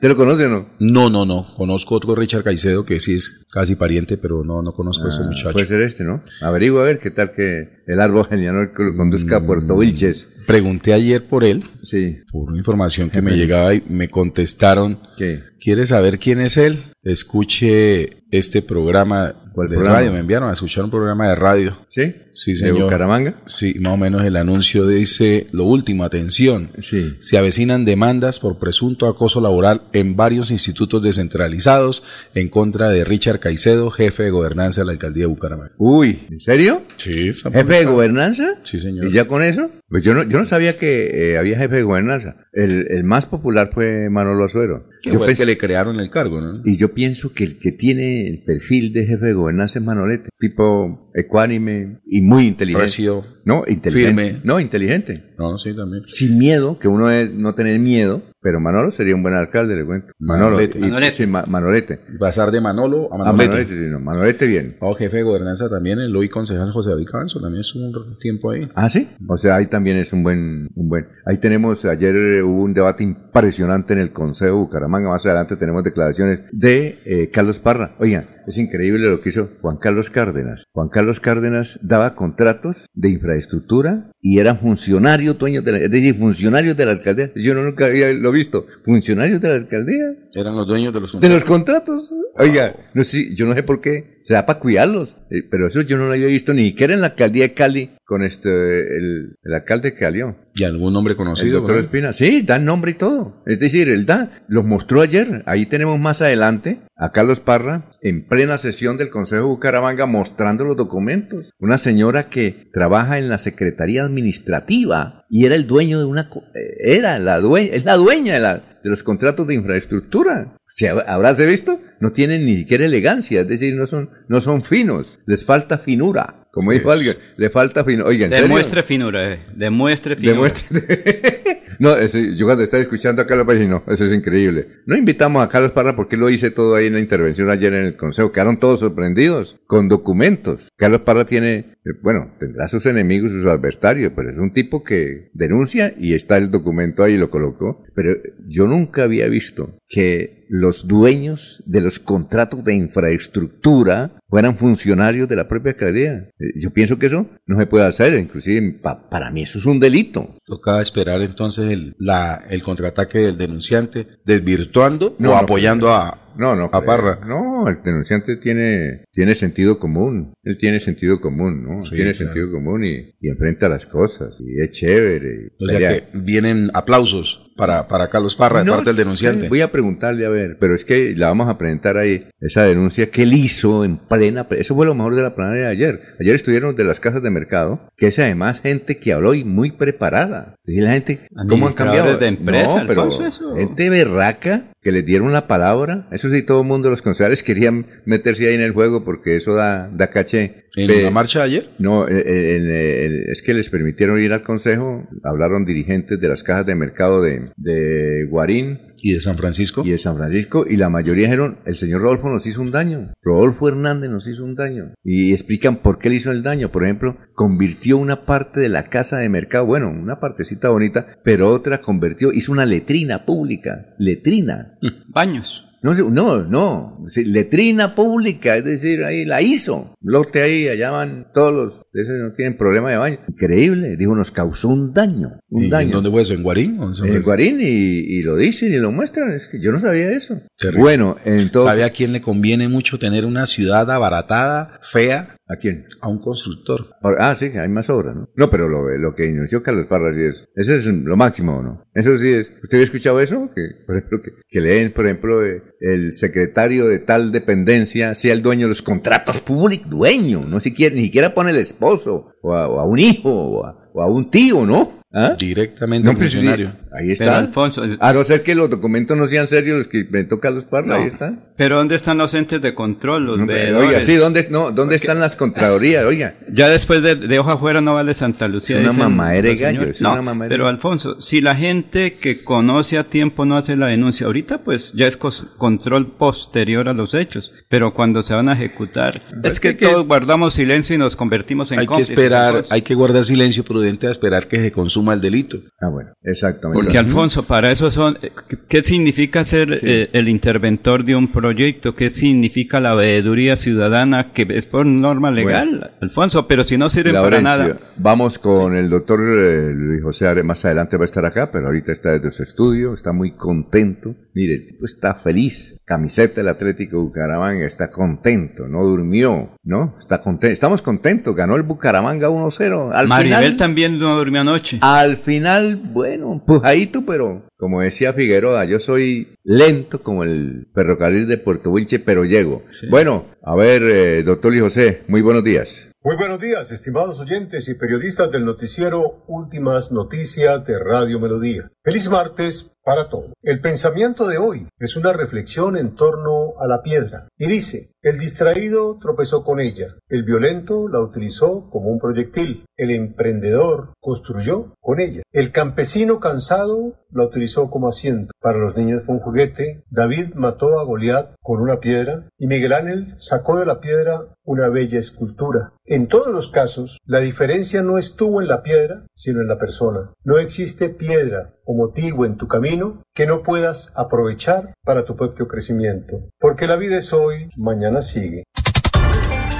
¿Te 0.00 0.08
lo 0.08 0.16
conoce 0.16 0.46
o 0.46 0.48
no? 0.48 0.68
No, 0.78 1.10
no, 1.10 1.26
no. 1.26 1.44
Conozco 1.56 1.96
otro 1.96 2.14
Richard 2.14 2.44
Caicedo 2.44 2.84
que 2.84 3.00
sí 3.00 3.14
es 3.14 3.46
casi 3.50 3.74
pariente, 3.74 4.16
pero 4.16 4.44
no, 4.44 4.62
no 4.62 4.72
conozco 4.72 5.06
a 5.06 5.08
ese 5.08 5.22
muchacho. 5.24 5.52
Puede 5.52 5.66
ser 5.66 5.82
este, 5.82 6.04
¿no? 6.04 6.22
Averigua 6.40 6.82
a 6.82 6.84
ver 6.84 7.00
qué 7.00 7.10
tal 7.10 7.32
que 7.32 7.82
el 7.86 8.00
árbol 8.00 8.26
genial 8.30 8.70
que 8.76 8.84
lo 8.84 8.96
conduzca 8.96 9.38
a 9.38 9.46
Puerto 9.46 9.74
Wilches. 9.74 10.28
Pregunté 10.46 10.92
ayer 10.92 11.26
por 11.28 11.44
él, 11.44 11.64
Sí. 11.82 12.18
por 12.30 12.48
una 12.48 12.58
información 12.58 13.10
que 13.10 13.20
me 13.22 13.36
llegaba 13.36 13.74
y 13.74 13.82
me 13.88 14.08
contestaron. 14.08 15.00
¿Qué? 15.16 15.42
¿Quiere 15.60 15.84
saber 15.86 16.18
quién 16.20 16.40
es 16.40 16.56
él? 16.56 16.78
Escuche 17.02 18.22
este 18.30 18.62
programa 18.62 19.34
¿Cuál 19.54 19.68
de 19.68 19.74
programa? 19.74 19.98
radio. 19.98 20.12
Me 20.12 20.20
enviaron 20.20 20.50
a 20.50 20.52
escuchar 20.52 20.84
un 20.84 20.90
programa 20.90 21.28
de 21.28 21.34
radio. 21.34 21.76
¿Sí? 21.88 22.14
Sí, 22.32 22.52
¿De 22.52 22.58
señor. 22.58 22.82
Bucaramanga? 22.84 23.42
Sí, 23.46 23.74
más 23.80 23.94
o 23.94 23.96
menos 23.96 24.22
el 24.24 24.36
anuncio 24.36 24.86
dice 24.86 25.48
lo 25.52 25.64
último, 25.64 26.04
atención. 26.04 26.70
Sí. 26.80 27.16
Se 27.20 27.38
avecinan 27.38 27.84
demandas 27.84 28.38
por 28.38 28.58
presunto 28.58 29.08
acoso 29.08 29.40
laboral 29.40 29.87
en 29.92 30.16
varios 30.16 30.50
institutos 30.50 31.02
descentralizados 31.02 32.02
en 32.34 32.48
contra 32.48 32.90
de 32.90 33.04
Richard 33.04 33.40
Caicedo, 33.40 33.90
jefe 33.90 34.24
de 34.24 34.30
gobernanza 34.30 34.82
de 34.82 34.86
la 34.86 34.92
alcaldía 34.92 35.24
de 35.24 35.28
Bucaramanga. 35.28 35.72
Uy, 35.78 36.26
¿en 36.30 36.40
serio? 36.40 36.82
Sí, 36.96 37.32
¿Jefe 37.32 37.64
de 37.64 37.84
gobernanza? 37.84 38.58
Sí, 38.62 38.78
señor. 38.78 39.06
¿Y 39.06 39.12
ya 39.12 39.26
con 39.26 39.42
eso? 39.42 39.70
Pues 39.88 40.04
yo 40.04 40.14
no, 40.14 40.22
yo 40.22 40.38
no 40.38 40.44
sabía 40.44 40.76
que 40.76 41.32
eh, 41.32 41.38
había 41.38 41.58
jefe 41.58 41.76
de 41.76 41.82
gobernanza. 41.82 42.36
El, 42.52 42.86
el 42.90 43.04
más 43.04 43.26
popular 43.26 43.70
fue 43.72 44.10
Manolo 44.10 44.44
Azuero. 44.44 44.88
Que 45.02 45.12
Yo 45.12 45.24
que 45.24 45.46
le 45.46 45.56
crearon 45.56 46.00
el 46.00 46.10
cargo, 46.10 46.40
¿no? 46.40 46.62
Y 46.64 46.76
yo 46.76 46.92
pienso 46.92 47.32
que 47.32 47.44
el 47.44 47.58
que 47.58 47.72
tiene 47.72 48.28
el 48.28 48.42
perfil 48.42 48.92
de 48.92 49.06
jefe 49.06 49.26
de 49.26 49.32
gobernanza 49.32 49.78
es 49.78 49.84
Manolete. 49.84 50.28
Tipo 50.38 51.10
ecuánime 51.14 52.00
y 52.06 52.20
muy 52.20 52.46
inteligente. 52.46 52.86
Recio. 52.86 53.24
No, 53.44 53.64
inteligente. 53.66 54.22
Firme. 54.22 54.40
No, 54.44 54.60
inteligente. 54.60 55.34
No, 55.38 55.56
sí, 55.58 55.74
también. 55.74 56.02
Sin 56.06 56.38
miedo, 56.38 56.78
que 56.78 56.88
uno 56.88 57.10
es 57.10 57.32
no 57.32 57.54
tener 57.54 57.78
miedo. 57.78 58.22
Pero 58.40 58.60
Manolo 58.60 58.90
sería 58.92 59.14
un 59.16 59.22
buen 59.22 59.34
alcalde, 59.34 59.74
le 59.74 59.84
cuento. 59.84 60.12
Manolo. 60.20 60.50
Manolete. 60.52 60.78
y- 60.78 60.82
Manolete. 60.82 61.12
sí, 61.12 61.26
Ma- 61.26 61.44
Manolete. 61.46 62.00
Pasar 62.20 62.50
de 62.52 62.60
Manolo 62.60 63.08
a 63.12 63.16
Ah, 63.16 63.18
Manolete. 63.18 63.48
Manolete, 63.48 63.74
sí, 63.74 63.90
no, 63.90 64.00
Manolete 64.00 64.46
bien. 64.46 64.76
Oh, 64.80 64.94
jefe 64.94 65.16
de 65.18 65.22
gobernanza 65.24 65.68
también, 65.68 65.98
el 65.98 66.14
hoy 66.14 66.28
concejal 66.28 66.70
José 66.72 66.90
David 66.90 67.06
también 67.12 67.60
estuvo 67.60 67.84
un 67.84 68.18
tiempo 68.20 68.50
ahí. 68.52 68.68
Ah, 68.76 68.88
sí. 68.88 69.08
O 69.28 69.36
sea, 69.36 69.56
ahí 69.56 69.66
también 69.66 69.96
es 69.96 70.12
un 70.12 70.22
buen, 70.22 70.68
un 70.74 70.88
buen. 70.88 71.08
Ahí 71.26 71.38
tenemos, 71.38 71.84
ayer 71.84 72.14
eh, 72.14 72.42
hubo 72.42 72.62
un 72.62 72.74
debate 72.74 73.02
impresionante 73.02 73.92
en 73.94 73.98
el 73.98 74.12
Consejo 74.12 74.54
de 74.54 74.58
Bucaramanga. 74.60 75.08
Más 75.08 75.26
adelante 75.26 75.56
tenemos 75.56 75.82
declaraciones 75.82 76.40
de 76.52 77.00
eh, 77.04 77.30
Carlos 77.32 77.58
Parra. 77.58 77.96
Oigan, 77.98 78.28
es 78.48 78.56
increíble 78.56 79.08
lo 79.08 79.20
que 79.20 79.28
hizo 79.28 79.50
Juan 79.60 79.76
Carlos 79.76 80.08
Cárdenas. 80.08 80.64
Juan 80.72 80.88
Carlos 80.88 81.20
Cárdenas 81.20 81.78
daba 81.82 82.14
contratos 82.14 82.86
de 82.94 83.10
infraestructura 83.10 84.10
y 84.20 84.38
eran 84.38 84.58
funcionarios 84.58 85.38
dueños 85.38 85.64
de 85.64 85.72
la, 85.72 85.78
es 85.78 85.90
decir, 85.90 86.14
funcionarios 86.14 86.76
de 86.76 86.86
la 86.86 86.92
alcaldía. 86.92 87.30
Yo 87.36 87.54
no 87.54 87.62
nunca 87.62 87.86
había 87.86 88.12
lo 88.12 88.32
visto. 88.32 88.66
Funcionarios 88.84 89.40
de 89.40 89.48
la 89.48 89.54
alcaldía. 89.56 90.16
Eran 90.34 90.56
los 90.56 90.66
dueños 90.66 90.94
de 90.94 91.00
los 91.00 91.20
De 91.20 91.28
los 91.28 91.44
contratos. 91.44 92.12
Oiga, 92.36 92.74
no 92.94 93.04
sé, 93.04 93.34
yo 93.34 93.46
no 93.46 93.54
sé 93.54 93.62
por 93.62 93.80
qué. 93.80 94.20
Se 94.22 94.34
da 94.34 94.46
para 94.46 94.60
cuidarlos. 94.60 95.16
Eh, 95.30 95.42
pero 95.50 95.66
eso 95.66 95.82
yo 95.82 95.98
no 95.98 96.06
lo 96.06 96.12
había 96.12 96.26
visto 96.26 96.54
ni 96.54 96.70
siquiera 96.70 96.94
en 96.94 97.02
la 97.02 97.08
alcaldía 97.08 97.44
de 97.44 97.54
Cali 97.54 97.90
con 98.08 98.22
este, 98.22 98.48
el, 98.96 99.36
el 99.42 99.54
alcalde 99.54 99.94
que 99.94 100.06
alió. 100.06 100.34
Y 100.54 100.64
algún 100.64 100.94
nombre 100.94 101.12
El 101.12 101.18
conocido. 101.18 101.58
doctor 101.58 101.76
¿no? 101.76 101.82
Espina. 101.82 102.12
Sí, 102.14 102.40
da 102.40 102.58
nombre 102.58 102.92
y 102.92 102.94
todo. 102.94 103.42
Es 103.44 103.58
decir, 103.60 103.90
él 103.90 104.06
da. 104.06 104.30
Los 104.48 104.64
mostró 104.64 105.02
ayer. 105.02 105.42
Ahí 105.44 105.66
tenemos 105.66 105.98
más 106.00 106.22
adelante 106.22 106.80
a 106.96 107.12
Carlos 107.12 107.40
Parra 107.40 107.90
en 108.00 108.26
plena 108.26 108.56
sesión 108.56 108.96
del 108.96 109.10
Consejo 109.10 109.42
de 109.42 109.48
Bucaramanga 109.48 110.06
mostrando 110.06 110.64
los 110.64 110.78
documentos. 110.78 111.50
Una 111.58 111.76
señora 111.76 112.30
que 112.30 112.70
trabaja 112.72 113.18
en 113.18 113.28
la 113.28 113.36
Secretaría 113.36 114.04
Administrativa 114.04 115.26
y 115.28 115.44
era 115.44 115.54
el 115.54 115.66
dueño 115.66 115.98
de 115.98 116.06
una... 116.06 116.30
eh, 116.54 116.96
Era 116.96 117.18
la 117.18 117.40
dueña, 117.40 117.74
es 117.74 117.84
la 117.84 117.96
dueña 117.96 118.32
de, 118.34 118.40
la- 118.40 118.62
de 118.82 118.88
los 118.90 119.02
contratos 119.02 119.46
de 119.46 119.54
infraestructura. 119.54 120.56
¿Se 120.66 120.86
hab- 120.90 121.04
¿Habrás 121.06 121.38
visto? 121.44 121.78
No 122.00 122.12
tienen 122.12 122.44
ni 122.46 122.56
siquiera 122.58 122.84
elegancia, 122.84 123.40
es 123.42 123.48
decir, 123.48 123.74
no 123.74 123.86
son, 123.86 124.10
no 124.28 124.40
son 124.40 124.62
finos. 124.62 125.20
Les 125.26 125.44
falta 125.44 125.78
finura. 125.78 126.46
Como 126.50 126.72
dijo 126.72 126.90
alguien, 126.90 127.16
le 127.36 127.50
falta 127.50 127.84
finura. 127.84 128.08
Oigan. 128.08 128.30
Demuestre 128.30 128.82
finura, 128.82 129.32
eh. 129.34 129.40
Demuestre 129.54 130.16
finura. 130.16 130.32
Demuestre. 130.34 131.62
no, 131.78 131.96
ese- 131.96 132.34
yo 132.34 132.46
cuando 132.46 132.64
estaba 132.64 132.82
escuchando 132.82 133.22
a 133.22 133.26
Carlos 133.26 133.46
Parra, 133.46 133.64
no, 133.64 133.84
eso 133.88 134.04
es 134.06 134.12
increíble. 134.12 134.66
No 134.86 134.96
invitamos 134.96 135.42
a 135.44 135.48
Carlos 135.48 135.72
Parra 135.72 135.94
porque 135.94 136.16
lo 136.16 136.30
hice 136.30 136.50
todo 136.50 136.74
ahí 136.74 136.86
en 136.86 136.94
la 136.94 137.00
intervención 137.00 137.50
ayer 137.50 137.74
en 137.74 137.84
el 137.84 137.96
Consejo. 137.96 138.32
Quedaron 138.32 138.58
todos 138.58 138.80
sorprendidos 138.80 139.58
con 139.66 139.88
documentos. 139.88 140.68
Carlos 140.76 141.02
Parra 141.02 141.26
tiene, 141.26 141.54
eh, 141.84 141.90
bueno, 142.02 142.34
tendrá 142.40 142.66
sus 142.66 142.86
enemigos, 142.86 143.30
sus 143.30 143.46
adversarios, 143.46 144.12
pero 144.16 144.30
es 144.30 144.38
un 144.38 144.52
tipo 144.52 144.82
que 144.82 145.30
denuncia 145.34 145.94
y 145.98 146.14
está 146.14 146.38
el 146.38 146.50
documento 146.50 147.04
ahí, 147.04 147.16
lo 147.16 147.30
colocó. 147.30 147.84
Pero 147.94 148.14
yo 148.48 148.66
nunca 148.66 149.04
había 149.04 149.28
visto 149.28 149.78
que 149.88 150.46
los 150.50 150.88
dueños 150.88 151.62
de 151.66 151.82
los 151.82 151.87
contratos 151.98 152.64
de 152.64 152.74
infraestructura 152.74 154.10
fueran 154.28 154.56
funcionarios 154.56 155.28
de 155.28 155.36
la 155.36 155.48
propia 155.48 155.72
alcaldía. 155.72 156.28
Eh, 156.38 156.52
Yo 156.60 156.70
pienso 156.70 156.98
que 156.98 157.06
eso 157.06 157.26
no 157.46 157.58
se 157.58 157.66
puede 157.66 157.86
hacer, 157.86 158.14
inclusive 158.14 158.72
pa- 158.82 159.08
para 159.08 159.30
mí 159.30 159.42
eso 159.42 159.58
es 159.58 159.66
un 159.66 159.80
delito. 159.80 160.36
Tocaba 160.44 160.82
esperar 160.82 161.20
entonces 161.22 161.70
el, 161.70 161.94
la, 161.98 162.44
el 162.50 162.62
contraataque 162.62 163.18
del 163.18 163.38
denunciante, 163.38 164.06
desvirtuando 164.24 165.14
No, 165.18 165.30
o 165.30 165.32
no, 165.32 165.38
apoyando 165.38 165.88
a, 165.94 166.32
No, 166.36 166.54
no. 166.56 166.68
a. 166.72 166.84
Parra. 166.84 167.20
No, 167.26 167.68
el 167.68 167.82
denunciante 167.82 168.36
tiene, 168.36 169.04
tiene 169.12 169.34
sentido 169.34 169.78
común. 169.78 170.32
Él 170.42 170.58
tiene 170.58 170.80
sentido 170.80 171.20
común, 171.20 171.62
¿no? 171.64 171.82
Sí, 171.84 171.90
tiene 171.96 172.12
claro. 172.12 172.26
sentido 172.26 172.50
común 172.52 172.84
y, 172.84 173.14
y 173.20 173.28
enfrenta 173.28 173.68
las 173.68 173.86
cosas. 173.86 174.34
Y 174.40 174.60
es 174.62 174.70
chévere. 174.72 175.52
y 175.58 175.64
O 175.64 175.68
sea 175.68 175.78
que 175.78 176.04
vienen 176.18 176.70
aplausos 176.74 177.47
para, 177.58 177.88
para 177.88 178.08
Carlos 178.08 178.36
Parra 178.36 178.60
de 178.60 178.64
No 178.64 178.74
parte 178.76 178.90
del 178.90 178.96
sé, 178.96 179.02
denunciante. 179.02 179.48
Voy 179.48 179.60
a 179.60 179.70
preguntarle 179.70 180.24
a 180.24 180.28
ver, 180.30 180.56
pero 180.58 180.74
es 180.74 180.84
que 180.86 181.14
la 181.16 181.26
vamos 181.26 181.48
a 181.48 181.58
presentar 181.58 181.98
ahí, 181.98 182.26
esa 182.40 182.62
denuncia 182.62 183.10
que 183.10 183.24
él 183.24 183.34
hizo 183.34 183.84
en 183.84 183.98
plena. 183.98 184.48
pre- 184.48 184.60
Eso 184.60 184.74
fue 184.74 184.86
lo 184.86 184.94
mejor 184.94 185.14
de 185.16 185.22
la 185.22 185.34
plenaria 185.34 185.64
de 185.64 185.68
ayer. 185.68 186.00
Ayer 186.20 186.34
estuvieron 186.36 186.74
de 186.76 186.84
las 186.84 187.00
casas 187.00 187.22
de 187.22 187.30
mercado, 187.30 187.88
que 187.96 188.06
es 188.06 188.18
además 188.18 188.60
gente 188.60 188.98
que 188.98 189.12
habló 189.12 189.34
y 189.34 189.44
muy 189.44 189.72
preparada. 189.72 190.54
Decir, 190.64 190.84
la 190.84 190.92
gente, 190.92 191.26
¿cómo 191.48 191.66
han 191.66 191.74
cambiado? 191.74 192.16
De 192.16 192.26
empresa, 192.28 192.80
no, 192.82 192.86
pero 192.86 193.02
Alfonso, 193.02 193.26
eso. 193.26 193.54
gente 193.56 193.90
berraca 193.90 194.64
que 194.88 194.92
les 194.92 195.04
dieron 195.04 195.32
la 195.32 195.46
palabra. 195.46 196.08
Eso 196.12 196.30
sí, 196.30 196.42
todo 196.42 196.62
el 196.62 196.66
mundo, 196.66 196.88
los 196.88 197.02
concejales 197.02 197.42
querían 197.42 197.86
meterse 198.06 198.48
ahí 198.48 198.54
en 198.54 198.62
el 198.62 198.72
juego 198.72 199.04
porque 199.04 199.36
eso 199.36 199.52
da, 199.54 199.90
da 199.92 200.08
caché. 200.10 200.64
En 200.76 200.86
Pe- 200.86 201.02
la 201.02 201.10
marcha 201.10 201.42
ayer. 201.42 201.68
no, 201.78 202.06
es 202.08 203.42
que 203.42 203.52
les 203.54 203.68
permitieron 203.68 204.18
ir 204.20 204.32
al 204.32 204.42
consejo, 204.42 205.06
hablaron 205.24 205.64
dirigentes 205.66 206.18
de 206.20 206.28
las 206.28 206.42
cajas 206.42 206.64
de 206.66 206.74
mercado 206.74 207.20
de, 207.22 207.50
de 207.56 208.24
Guarín 208.30 208.78
Y 209.02 209.12
de 209.12 209.20
San 209.20 209.36
Francisco. 209.36 209.82
y 209.84 209.90
de 209.90 209.98
San 209.98 210.16
Francisco 210.16 210.64
y 210.68 210.76
la 210.76 210.88
mayoría 210.88 211.26
dijeron, 211.26 211.58
el 211.64 211.76
señor 211.76 212.02
Rodolfo 212.02 212.28
nos 212.28 212.46
hizo 212.46 212.60
un 212.60 212.70
daño, 212.70 213.12
Rodolfo 213.22 213.68
Hernández 213.68 214.10
nos 214.10 214.26
hizo 214.28 214.44
un 214.44 214.54
daño. 214.54 214.94
Y 215.04 215.32
explican 215.32 215.82
por 215.82 215.98
qué 215.98 216.10
le 216.10 216.16
hizo 216.16 216.30
el 216.30 216.42
daño. 216.42 216.70
Por 216.70 216.84
ejemplo, 216.84 217.16
convirtió 217.34 217.98
una 217.98 218.24
parte 218.24 218.60
de 218.60 218.68
la 218.68 218.88
casa 218.88 219.18
de 219.18 219.28
mercado, 219.28 219.66
bueno, 219.66 219.90
una 219.90 220.20
partecita 220.20 220.68
bonita, 220.68 221.06
pero 221.22 221.52
otra 221.52 221.80
convirtió, 221.80 222.32
hizo 222.32 222.52
una 222.52 222.66
letrina 222.66 223.24
pública, 223.24 223.94
letrina. 223.98 224.78
Baños. 225.08 225.67
No, 225.82 225.94
no, 225.94 226.42
no, 226.42 227.06
letrina 227.24 227.94
pública, 227.94 228.56
es 228.56 228.64
decir, 228.64 229.04
ahí 229.04 229.24
la 229.24 229.42
hizo. 229.42 229.94
Lote 230.00 230.42
ahí, 230.42 230.68
allá 230.68 230.90
van 230.90 231.28
todos 231.32 231.52
los, 231.52 231.82
esos 231.92 232.16
no 232.18 232.32
tienen 232.32 232.56
problema 232.56 232.90
de 232.90 232.96
baño. 232.96 233.18
Increíble, 233.28 233.96
dijo, 233.96 234.14
nos 234.14 234.30
causó 234.30 234.68
un 234.68 234.92
daño, 234.92 235.38
un 235.48 235.64
¿Y 235.64 235.70
daño. 235.70 235.96
¿Dónde 235.96 236.10
fue 236.10 236.22
eso? 236.22 236.34
¿En 236.34 236.42
Guarín? 236.42 236.80
¿O 236.80 236.92
en 236.92 237.16
En? 237.16 237.22
Guarín 237.22 237.60
y, 237.60 237.64
y 237.64 238.22
lo 238.22 238.36
dicen 238.36 238.72
y 238.72 238.78
lo 238.78 238.90
muestran, 238.90 239.32
es 239.32 239.48
que 239.48 239.60
yo 239.60 239.70
no 239.70 239.80
sabía 239.80 240.10
eso. 240.10 240.40
Terrible. 240.58 240.82
Bueno, 240.82 241.16
entonces... 241.24 241.68
¿Sabe 241.68 241.84
a 241.84 241.90
quién 241.90 242.12
le 242.12 242.20
conviene 242.20 242.68
mucho 242.68 242.98
tener 242.98 243.24
una 243.24 243.46
ciudad 243.46 243.90
abaratada, 243.90 244.80
fea? 244.82 245.28
¿A 245.50 245.56
quién? 245.56 245.86
A 246.02 246.08
un 246.08 246.18
constructor. 246.20 246.90
Ah, 247.18 247.34
sí, 247.34 247.46
hay 247.46 247.68
más 247.68 247.88
obras, 247.88 248.14
¿no? 248.14 248.28
No, 248.36 248.50
pero 248.50 248.68
lo, 248.68 248.86
lo 248.98 249.14
que 249.14 249.26
inició 249.26 249.62
Carlos 249.62 249.86
Parra 249.86 250.12
sí 250.12 250.20
es. 250.20 250.44
Eso 250.54 250.74
es 250.74 250.86
lo 250.86 251.16
máximo, 251.16 251.62
¿no? 251.62 251.84
Eso 251.94 252.18
sí 252.18 252.30
es. 252.34 252.52
¿Usted 252.62 252.76
había 252.76 252.84
escuchado 252.84 253.18
eso? 253.18 253.50
Que, 253.54 253.62
por 253.86 253.96
ejemplo, 253.96 254.20
que, 254.20 254.32
que 254.46 254.60
leen, 254.60 254.92
por 254.92 255.06
ejemplo, 255.06 255.40
el 255.80 256.12
secretario 256.12 256.86
de 256.88 256.98
tal 256.98 257.32
dependencia 257.32 258.14
sea 258.14 258.32
el 258.32 258.42
dueño 258.42 258.66
de 258.66 258.70
los 258.70 258.82
contratos 258.82 259.40
públicos, 259.40 259.88
dueño, 259.88 260.44
no 260.46 260.60
siquiera, 260.60 260.94
ni 260.94 261.04
siquiera 261.04 261.34
pone 261.34 261.50
el 261.50 261.56
esposo, 261.56 262.34
o 262.42 262.54
a, 262.54 262.68
o 262.68 262.80
a 262.80 262.84
un 262.84 262.98
hijo, 262.98 263.30
o 263.30 263.66
a, 263.66 263.90
o 263.92 264.02
a 264.02 264.06
un 264.06 264.30
tío, 264.30 264.66
¿no? 264.66 264.97
¿Ah? 265.10 265.34
Directamente 265.38 266.04
No, 266.04 266.10
al 266.10 266.16
pues, 266.18 266.34
funcionario. 266.34 266.72
sí, 266.72 266.86
ahí 266.92 267.02
Pero 267.06 267.12
está. 267.12 267.38
Alfonso, 267.38 267.82
A 267.98 268.12
no 268.12 268.24
ser 268.24 268.42
que 268.42 268.54
los 268.54 268.68
documentos 268.68 269.16
no 269.16 269.26
sean 269.26 269.46
serios 269.46 269.78
los 269.78 269.88
que 269.88 270.00
inventó 270.00 270.38
Carlos 270.38 270.66
Parra, 270.66 270.86
No. 270.86 270.94
ahí 270.96 271.06
está. 271.08 271.32
pero 271.56 271.76
¿dónde 271.76 271.94
están 271.94 272.18
los 272.18 272.34
entes 272.34 272.60
de 272.60 272.74
control, 272.74 273.24
los 273.24 273.38
No, 273.38 273.46
veedores? 273.46 273.88
Oiga, 273.88 274.00
sí, 274.02 274.16
¿dónde, 274.16 274.46
no, 274.50 274.70
¿dónde 274.70 274.96
están 274.96 275.18
las 275.18 275.34
contralorías? 275.34 276.04
Oiga, 276.04 276.34
Ya 276.52 276.68
después 276.68 277.02
de, 277.02 277.16
de 277.16 277.38
hoja 277.38 277.54
afuera 277.54 277.80
no 277.80 277.94
vale 277.94 278.12
Santa 278.12 278.48
Lucía. 278.48 278.76
Es 278.76 278.82
una 278.82 278.90
dicen 278.92 279.04
mamadera 279.04 279.42
de 279.48 279.48
los 279.54 279.60
gallo, 279.62 279.82
es 279.84 280.02
No, 280.02 280.12
una 280.12 280.20
mamadera. 280.22 280.52
pero 280.54 280.68
Alfonso, 280.68 281.18
si 281.22 281.40
la 281.40 281.56
gente 281.56 282.18
que 282.18 282.44
conoce 282.44 282.98
a 282.98 283.04
tiempo 283.04 283.46
no 283.46 283.56
hace 283.56 283.76
la 283.76 283.86
denuncia, 283.86 284.26
ahorita 284.26 284.58
pues 284.62 284.92
ya 284.92 285.06
es 285.06 285.16
control 285.16 286.16
posterior 286.18 286.86
a 286.88 286.92
los 286.92 287.14
hechos, 287.14 287.50
pero 287.68 287.92
cuando 287.94 288.22
se 288.22 288.34
van 288.34 288.48
a 288.48 288.54
ejecutar, 288.54 289.22
es 289.44 289.60
que, 289.60 289.76
que- 289.76 289.86
todos 289.86 290.06
guardamos 290.06 290.54
silencio 290.54 290.94
y 290.96 290.98
nos 290.98 291.16
convertimos 291.16 291.70
en 291.72 291.80
Hay 291.80 291.84
que 291.86 291.88
cómplices, 291.88 292.16
esperar, 292.18 292.46
Alfonso. 292.48 292.74
hay 292.74 292.82
que 292.82 292.94
guardar 292.94 293.24
silencio 293.24 293.64
prudente 293.64 294.06
a 294.06 294.10
esperar 294.10 294.46
que 294.46 294.58
se 294.58 294.72
consuma 294.72 295.14
el 295.14 295.20
delito. 295.20 295.58
Ah, 295.80 295.88
bueno, 295.88 296.10
exactamente. 296.22 296.82
Porque 296.82 296.98
Alfonso, 296.98 297.44
para 297.44 297.70
eso 297.70 297.90
son, 297.90 298.18
eh, 298.22 298.30
¿qué- 298.48 298.58
¿qué 298.68 298.82
significa 298.82 299.44
ser 299.44 299.78
eh, 299.82 300.10
el 300.12 300.28
interventor 300.28 301.04
de 301.04 301.14
un 301.16 301.30
proyecto? 301.30 301.94
¿Qué 301.94 302.10
significa 302.10 302.80
la 302.80 302.94
veeduría 302.94 303.56
ciudadana 303.56 304.32
que 304.32 304.46
es 304.50 304.66
por 304.66 304.86
norma 304.86 305.30
legal, 305.30 305.92
Alfonso? 306.00 306.46
Pero 306.48 306.64
si 306.64 306.78
no 306.78 306.88
sirven 306.90 307.14
para 307.14 307.40
nada. 307.40 307.78
Vamos 307.96 308.38
con 308.38 308.76
el 308.76 308.88
doctor 308.88 309.20
eh, 309.20 309.72
Luis 309.74 310.02
José 310.02 310.26
Are, 310.26 310.42
más 310.42 310.64
adelante 310.64 310.96
va 310.96 311.02
a 311.02 311.06
estar 311.06 311.24
acá, 311.26 311.50
pero 311.50 311.66
ahorita 311.66 311.92
está 311.92 312.12
desde 312.12 312.30
su 312.30 312.42
estudio, 312.42 312.94
está 312.94 313.12
muy 313.12 313.32
contento. 313.32 314.14
Mire, 314.34 314.54
el 314.54 314.66
tipo 314.66 314.84
está 314.86 315.14
feliz. 315.14 315.76
Camiseta 315.84 316.36
del 316.40 316.48
Atlético 316.48 317.00
Bucaramanga 317.02 317.57
Bucaramanga 317.58 317.66
está 317.66 317.90
contento, 317.90 318.68
no 318.68 318.84
durmió, 318.84 319.56
¿no? 319.64 319.96
Está 319.98 320.20
contento. 320.20 320.52
Estamos 320.52 320.82
contentos, 320.82 321.34
ganó 321.34 321.56
el 321.56 321.62
Bucaramanga 321.62 322.28
1-0. 322.28 322.90
Al 322.92 323.08
Maribel 323.08 323.56
también 323.56 323.98
no 323.98 324.16
durmió 324.16 324.42
anoche. 324.42 324.78
Al 324.82 325.16
final, 325.16 325.76
bueno, 325.76 326.42
pujadito, 326.46 327.04
pero 327.04 327.48
como 327.56 327.80
decía 327.80 328.12
Figueroa, 328.12 328.64
yo 328.64 328.78
soy 328.78 329.34
lento 329.44 330.02
como 330.02 330.24
el 330.24 330.68
ferrocarril 330.74 331.26
de 331.26 331.38
Puerto 331.38 331.70
Wilche, 331.70 331.98
pero 331.98 332.24
llego. 332.24 332.62
Bueno, 332.90 333.26
a 333.42 333.56
ver, 333.56 333.82
eh, 333.82 334.22
doctor 334.22 334.52
Luis 334.52 334.62
José, 334.62 335.02
muy 335.08 335.22
buenos 335.22 335.44
días. 335.44 335.88
Muy 336.04 336.16
buenos 336.16 336.40
días, 336.40 336.70
estimados 336.70 337.18
oyentes 337.18 337.68
y 337.68 337.74
periodistas 337.74 338.30
del 338.30 338.44
noticiero 338.44 339.24
Últimas 339.26 339.90
Noticias 339.90 340.64
de 340.64 340.78
Radio 340.78 341.18
Melodía. 341.18 341.72
Feliz 341.88 342.10
martes 342.10 342.70
para 342.84 343.08
todos. 343.08 343.32
El 343.42 343.60
pensamiento 343.60 344.26
de 344.26 344.36
hoy 344.36 344.66
es 344.78 344.96
una 344.96 345.12
reflexión 345.12 345.76
en 345.76 345.94
torno 345.94 346.54
a 346.58 346.66
la 346.66 346.82
piedra 346.82 347.28
y 347.38 347.46
dice, 347.46 347.92
el 348.00 348.18
distraído 348.18 348.98
tropezó 348.98 349.44
con 349.44 349.60
ella, 349.60 349.96
el 350.08 350.22
violento 350.22 350.88
la 350.88 351.00
utilizó 351.00 351.68
como 351.68 351.90
un 351.90 351.98
proyectil, 351.98 352.64
el 352.76 352.90
emprendedor 352.90 353.92
construyó 354.00 354.74
con 354.80 355.00
ella, 355.00 355.22
el 355.32 355.50
campesino 355.50 356.20
cansado 356.20 356.94
la 357.10 357.24
utilizó 357.24 357.70
como 357.70 357.88
asiento, 357.88 358.32
para 358.40 358.58
los 358.58 358.76
niños 358.76 359.02
fue 359.04 359.16
un 359.16 359.20
juguete, 359.20 359.82
David 359.90 360.34
mató 360.34 360.78
a 360.78 360.84
Goliat 360.84 361.34
con 361.42 361.60
una 361.60 361.80
piedra 361.80 362.28
y 362.38 362.46
Miguel 362.46 362.72
Ángel 362.72 363.12
sacó 363.16 363.58
de 363.58 363.66
la 363.66 363.80
piedra 363.80 364.34
una 364.44 364.70
bella 364.70 364.98
escultura. 364.98 365.74
En 365.84 366.08
todos 366.08 366.32
los 366.32 366.50
casos, 366.50 366.96
la 367.04 367.18
diferencia 367.18 367.82
no 367.82 367.98
estuvo 367.98 368.40
en 368.40 368.48
la 368.48 368.62
piedra, 368.62 369.04
sino 369.12 369.42
en 369.42 369.48
la 369.48 369.58
persona. 369.58 370.10
No 370.24 370.38
existe 370.38 370.88
piedra 370.88 371.54
o 371.64 371.74
motivo 371.78 372.26
en 372.26 372.36
tu 372.36 372.48
camino 372.48 373.02
que 373.14 373.24
no 373.24 373.42
puedas 373.42 373.92
aprovechar 373.96 374.74
para 374.84 375.04
tu 375.04 375.16
propio 375.16 375.46
crecimiento. 375.46 376.28
Porque 376.38 376.66
la 376.66 376.76
vida 376.76 376.98
es 376.98 377.12
hoy, 377.12 377.46
mañana 377.56 378.02
sigue. 378.02 378.42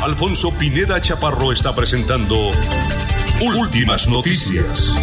Alfonso 0.02 0.50
Pineda 0.58 1.00
Chaparro 1.00 1.52
está 1.52 1.74
presentando 1.74 2.34
Últimas 3.40 4.08
Noticias. 4.08 5.00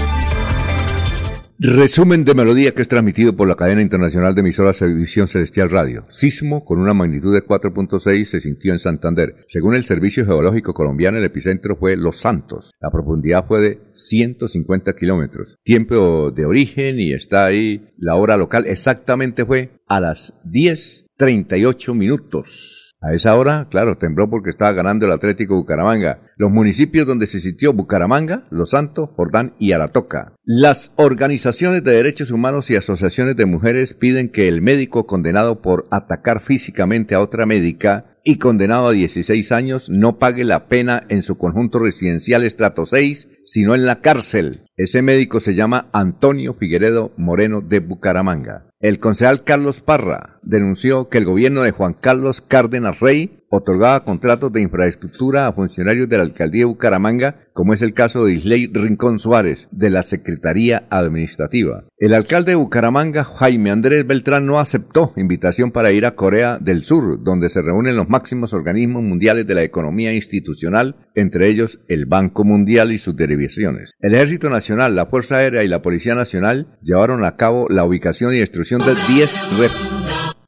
Resumen 1.57 2.25
de 2.25 2.33
melodía 2.33 2.73
que 2.73 2.81
es 2.81 2.89
transmitido 2.89 3.33
por 3.33 3.47
la 3.47 3.55
cadena 3.55 3.81
internacional 3.81 4.35
de 4.35 4.41
emisoras 4.41 4.81
Edición 4.81 5.29
Celestial 5.29 5.69
Radio. 5.69 6.05
Sismo 6.09 6.65
con 6.65 6.79
una 6.79 6.93
magnitud 6.93 7.33
de 7.33 7.45
4.6 7.45 8.25
se 8.25 8.41
sintió 8.41 8.73
en 8.73 8.79
Santander. 8.79 9.45
Según 9.47 9.73
el 9.73 9.83
Servicio 9.83 10.25
Geológico 10.25 10.73
Colombiano, 10.73 11.17
el 11.17 11.23
epicentro 11.23 11.77
fue 11.77 11.95
Los 11.95 12.17
Santos. 12.17 12.71
La 12.81 12.91
profundidad 12.91 13.45
fue 13.47 13.61
de 13.61 13.79
150 13.93 14.97
kilómetros. 14.97 15.55
Tiempo 15.63 16.29
de 16.29 16.45
origen 16.45 16.99
y 16.99 17.13
está 17.13 17.45
ahí 17.45 17.87
la 17.97 18.15
hora 18.15 18.35
local. 18.35 18.65
Exactamente 18.67 19.45
fue 19.45 19.79
a 19.87 20.01
las 20.01 20.33
10.38 20.43 21.93
minutos. 21.95 22.84
A 23.05 23.13
esa 23.13 23.35
hora, 23.35 23.67
claro, 23.69 23.99
tembló 23.99 24.31
porque 24.31 24.49
estaba 24.49 24.73
ganando 24.73 25.05
el 25.05 25.11
Atlético 25.11 25.55
Bucaramanga. 25.55 26.21
Los 26.37 26.49
municipios 26.49 27.05
donde 27.05 27.27
se 27.27 27.39
sintió 27.39 27.71
Bucaramanga, 27.71 28.47
Los 28.49 28.71
Santos, 28.71 29.11
Jordán 29.15 29.53
y 29.59 29.73
Aratoca. 29.73 30.33
Las 30.43 30.91
organizaciones 30.95 31.83
de 31.83 31.91
derechos 31.91 32.31
humanos 32.31 32.71
y 32.71 32.75
asociaciones 32.75 33.35
de 33.35 33.45
mujeres 33.45 33.93
piden 33.93 34.29
que 34.29 34.47
el 34.47 34.63
médico 34.63 35.05
condenado 35.05 35.61
por 35.61 35.85
atacar 35.91 36.39
físicamente 36.39 37.13
a 37.13 37.21
otra 37.21 37.45
médica 37.45 38.17
y 38.23 38.39
condenado 38.39 38.87
a 38.87 38.91
16 38.91 39.51
años 39.51 39.87
no 39.87 40.17
pague 40.17 40.43
la 40.43 40.67
pena 40.67 41.05
en 41.09 41.21
su 41.21 41.37
conjunto 41.37 41.77
residencial 41.77 42.43
estrato 42.43 42.87
6, 42.87 43.29
sino 43.45 43.75
en 43.75 43.85
la 43.85 44.01
cárcel. 44.01 44.65
Ese 44.77 45.03
médico 45.03 45.39
se 45.39 45.53
llama 45.53 45.89
Antonio 45.93 46.55
Figueredo 46.55 47.13
Moreno 47.17 47.61
de 47.61 47.81
Bucaramanga. 47.81 48.65
El 48.85 48.99
concejal 48.99 49.43
Carlos 49.43 49.81
Parra 49.81 50.37
denunció 50.43 51.09
que 51.09 51.17
el 51.17 51.25
gobierno 51.25 51.63
de 51.63 51.71
Juan 51.71 51.95
Carlos 51.99 52.39
Cárdenas 52.39 52.99
Rey 52.99 53.43
otorgaba 53.55 54.03
contratos 54.03 54.51
de 54.51 54.61
infraestructura 54.61 55.47
a 55.47 55.53
funcionarios 55.53 56.09
de 56.09 56.17
la 56.17 56.23
alcaldía 56.23 56.61
de 56.61 56.65
Bucaramanga, 56.65 57.47
como 57.53 57.73
es 57.73 57.81
el 57.81 57.93
caso 57.93 58.25
de 58.25 58.33
Isley 58.33 58.67
Rincón 58.67 59.19
Suárez, 59.19 59.67
de 59.71 59.89
la 59.89 60.03
Secretaría 60.03 60.87
Administrativa. 60.89 61.85
El 61.97 62.13
alcalde 62.13 62.51
de 62.51 62.55
Bucaramanga, 62.55 63.23
Jaime 63.23 63.71
Andrés 63.71 64.05
Beltrán, 64.05 64.45
no 64.45 64.59
aceptó 64.59 65.13
invitación 65.15 65.71
para 65.71 65.91
ir 65.91 66.05
a 66.05 66.15
Corea 66.15 66.57
del 66.59 66.83
Sur, 66.83 67.23
donde 67.23 67.49
se 67.49 67.61
reúnen 67.61 67.95
los 67.95 68.09
máximos 68.09 68.53
organismos 68.53 69.03
mundiales 69.03 69.47
de 69.47 69.55
la 69.55 69.63
economía 69.63 70.13
institucional, 70.13 70.97
entre 71.15 71.47
ellos 71.47 71.79
el 71.87 72.05
Banco 72.05 72.43
Mundial 72.43 72.91
y 72.91 72.97
sus 72.97 73.15
derivaciones. 73.15 73.91
El 73.99 74.15
Ejército 74.15 74.49
Nacional, 74.49 74.95
la 74.95 75.05
Fuerza 75.05 75.37
Aérea 75.37 75.63
y 75.63 75.67
la 75.67 75.81
Policía 75.81 76.15
Nacional 76.15 76.77
llevaron 76.81 77.23
a 77.23 77.35
cabo 77.37 77.67
la 77.69 77.85
ubicación 77.85 78.33
y 78.33 78.39
destrucción 78.39 78.81
de 78.81 78.95
10 79.07 79.39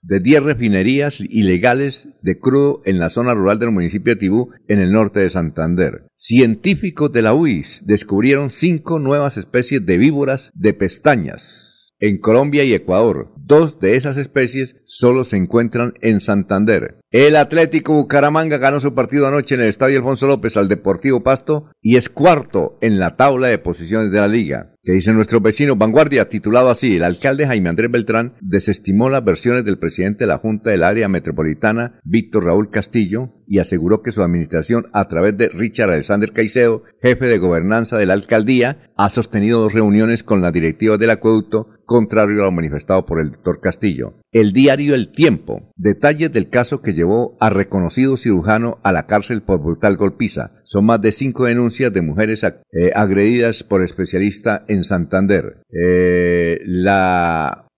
de 0.07 0.21
10 0.21 0.43
refinerías 0.43 1.19
ilegales 1.19 2.07
de 2.21 2.39
crudo 2.39 2.81
en 2.85 2.97
la 2.97 3.09
zona 3.09 3.33
rural 3.33 3.59
del 3.59 3.71
municipio 3.71 4.13
de 4.13 4.19
Tibú, 4.19 4.51
en 4.69 4.79
el 4.79 4.93
norte 4.93 5.19
de 5.19 5.29
Santander. 5.29 6.07
Científicos 6.15 7.11
de 7.11 7.21
la 7.21 7.33
UIS 7.33 7.83
descubrieron 7.85 8.49
cinco 8.49 8.99
nuevas 8.99 9.35
especies 9.35 9.85
de 9.85 9.97
víboras 9.97 10.51
de 10.53 10.73
pestañas 10.73 11.77
en 11.99 12.19
Colombia 12.19 12.63
y 12.63 12.73
Ecuador. 12.73 13.33
Dos 13.37 13.79
de 13.79 13.95
esas 13.95 14.17
especies 14.17 14.75
solo 14.85 15.23
se 15.23 15.37
encuentran 15.37 15.93
en 16.01 16.21
Santander. 16.21 16.99
El 17.11 17.35
Atlético 17.35 17.93
Bucaramanga 17.93 18.57
ganó 18.57 18.79
su 18.79 18.93
partido 18.93 19.27
anoche 19.27 19.55
en 19.55 19.61
el 19.61 19.67
Estadio 19.67 19.97
Alfonso 19.97 20.27
López 20.27 20.57
al 20.57 20.67
Deportivo 20.67 21.23
Pasto 21.23 21.71
y 21.81 21.97
es 21.97 22.09
cuarto 22.09 22.77
en 22.81 22.99
la 22.99 23.15
tabla 23.15 23.47
de 23.47 23.57
posiciones 23.57 24.11
de 24.11 24.19
la 24.19 24.27
liga 24.27 24.73
que 24.87 24.93
dice 24.93 25.11
nuestro 25.11 25.41
vecino 25.41 25.75
Vanguardia, 25.75 26.29
titulado 26.29 26.69
así, 26.69 26.95
el 26.95 27.03
alcalde 27.03 27.45
Jaime 27.45 27.67
Andrés 27.67 27.91
Beltrán 27.91 28.35
desestimó 28.39 29.09
las 29.09 29.21
versiones 29.21 29.65
del 29.65 29.79
presidente 29.79 30.23
de 30.23 30.29
la 30.29 30.37
Junta 30.37 30.69
del 30.69 30.81
Área 30.81 31.09
Metropolitana, 31.09 31.99
Víctor 32.05 32.45
Raúl 32.45 32.69
Castillo, 32.69 33.33
y 33.47 33.59
aseguró 33.59 34.01
que 34.01 34.13
su 34.13 34.21
administración, 34.21 34.87
a 34.93 35.09
través 35.09 35.37
de 35.37 35.49
Richard 35.49 35.89
Alexander 35.89 36.31
Caicedo, 36.31 36.83
jefe 37.01 37.25
de 37.25 37.37
gobernanza 37.37 37.97
de 37.97 38.05
la 38.05 38.13
alcaldía, 38.13 38.89
ha 38.95 39.09
sostenido 39.09 39.59
dos 39.59 39.73
reuniones 39.73 40.23
con 40.23 40.41
la 40.41 40.51
directiva 40.51 40.97
del 40.97 41.11
acueducto, 41.11 41.67
contrario 41.85 42.41
a 42.41 42.45
lo 42.45 42.51
manifestado 42.51 43.05
por 43.05 43.21
el 43.21 43.31
doctor 43.31 43.61
Castillo. 43.61 44.15
El 44.33 44.51
diario 44.51 44.93
El 44.93 45.09
Tiempo, 45.09 45.71
detalles 45.77 46.33
del 46.33 46.49
caso 46.49 46.81
que 46.81 46.91
llevó 46.91 47.37
a 47.39 47.49
reconocido 47.49 48.17
cirujano 48.17 48.79
a 48.83 48.91
la 48.91 49.05
cárcel 49.05 49.41
por 49.41 49.63
brutal 49.63 49.95
golpiza. 49.95 50.51
Son 50.65 50.85
más 50.85 51.01
de 51.01 51.13
cinco 51.13 51.45
denuncias 51.45 51.93
de 51.93 52.01
mujeres 52.01 52.43
eh, 52.43 52.51
agredidas 52.93 53.63
por 53.63 53.83
especialista 53.83 54.65
en 54.67 54.76
Santander. 54.83 55.61
Eh, 55.71 56.59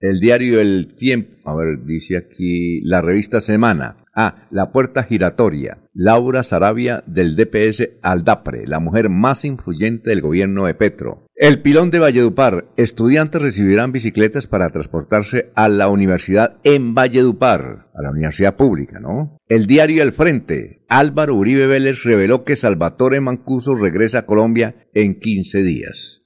el 0.01 0.19
diario 0.19 0.61
El 0.61 0.95
Tiempo, 0.95 1.49
a 1.49 1.55
ver, 1.55 1.83
dice 1.85 2.17
aquí 2.17 2.81
la 2.81 3.01
revista 3.01 3.41
Semana. 3.41 3.97
Ah, 4.15 4.47
la 4.51 4.71
puerta 4.71 5.03
giratoria. 5.03 5.77
Laura 5.93 6.43
Sarabia 6.43 7.03
del 7.05 7.35
DPS 7.35 7.89
Aldapre, 8.01 8.67
la 8.67 8.79
mujer 8.79 9.09
más 9.09 9.45
influyente 9.45 10.09
del 10.09 10.21
gobierno 10.21 10.65
de 10.65 10.73
Petro. 10.73 11.25
El 11.35 11.61
pilón 11.61 11.89
de 11.89 11.99
Valledupar. 11.99 12.65
Estudiantes 12.75 13.41
recibirán 13.41 13.93
bicicletas 13.93 14.47
para 14.47 14.69
transportarse 14.69 15.51
a 15.55 15.69
la 15.69 15.87
universidad 15.87 16.57
en 16.65 16.93
Valledupar, 16.93 17.87
a 17.93 18.01
la 18.01 18.11
universidad 18.11 18.57
pública, 18.57 18.99
¿no? 18.99 19.37
El 19.47 19.65
diario 19.67 20.03
El 20.03 20.11
Frente. 20.11 20.83
Álvaro 20.89 21.35
Uribe 21.35 21.67
Vélez 21.67 22.03
reveló 22.03 22.43
que 22.43 22.57
Salvatore 22.57 23.21
Mancuso 23.21 23.73
regresa 23.73 24.19
a 24.19 24.25
Colombia 24.25 24.75
en 24.93 25.19
15 25.19 25.63
días. 25.63 26.25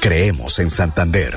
Creemos 0.00 0.58
en 0.58 0.70
Santander. 0.70 1.36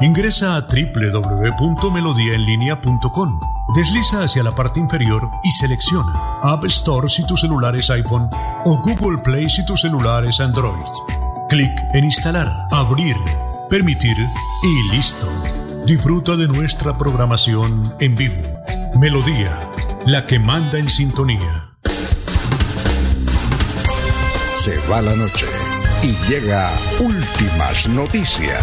Ingresa 0.00 0.56
a 0.56 0.60
www.melodiaenlinea.com. 0.60 3.40
Desliza 3.74 4.22
hacia 4.22 4.44
la 4.44 4.54
parte 4.54 4.78
inferior 4.78 5.28
y 5.42 5.50
selecciona 5.50 6.38
App 6.40 6.64
Store 6.66 7.08
si 7.08 7.26
tu 7.26 7.36
celular 7.36 7.74
es 7.76 7.90
iPhone 7.90 8.30
o 8.64 8.80
Google 8.80 9.18
Play 9.18 9.50
si 9.50 9.66
tu 9.66 9.76
celular 9.76 10.24
es 10.24 10.38
Android. 10.40 10.86
Clic 11.48 11.72
en 11.94 12.04
Instalar, 12.04 12.68
Abrir, 12.70 13.16
Permitir 13.68 14.16
y 14.62 14.92
listo. 14.92 15.26
Disfruta 15.84 16.36
de 16.36 16.46
nuestra 16.46 16.96
programación 16.96 17.92
en 17.98 18.14
vivo. 18.14 18.56
Melodía, 19.00 19.68
la 20.06 20.26
que 20.26 20.38
manda 20.38 20.78
en 20.78 20.88
sintonía. 20.88 21.70
Se 24.58 24.78
va 24.88 25.02
la 25.02 25.16
noche 25.16 25.46
y 26.02 26.14
llega 26.30 26.70
últimas 27.00 27.88
noticias. 27.88 28.62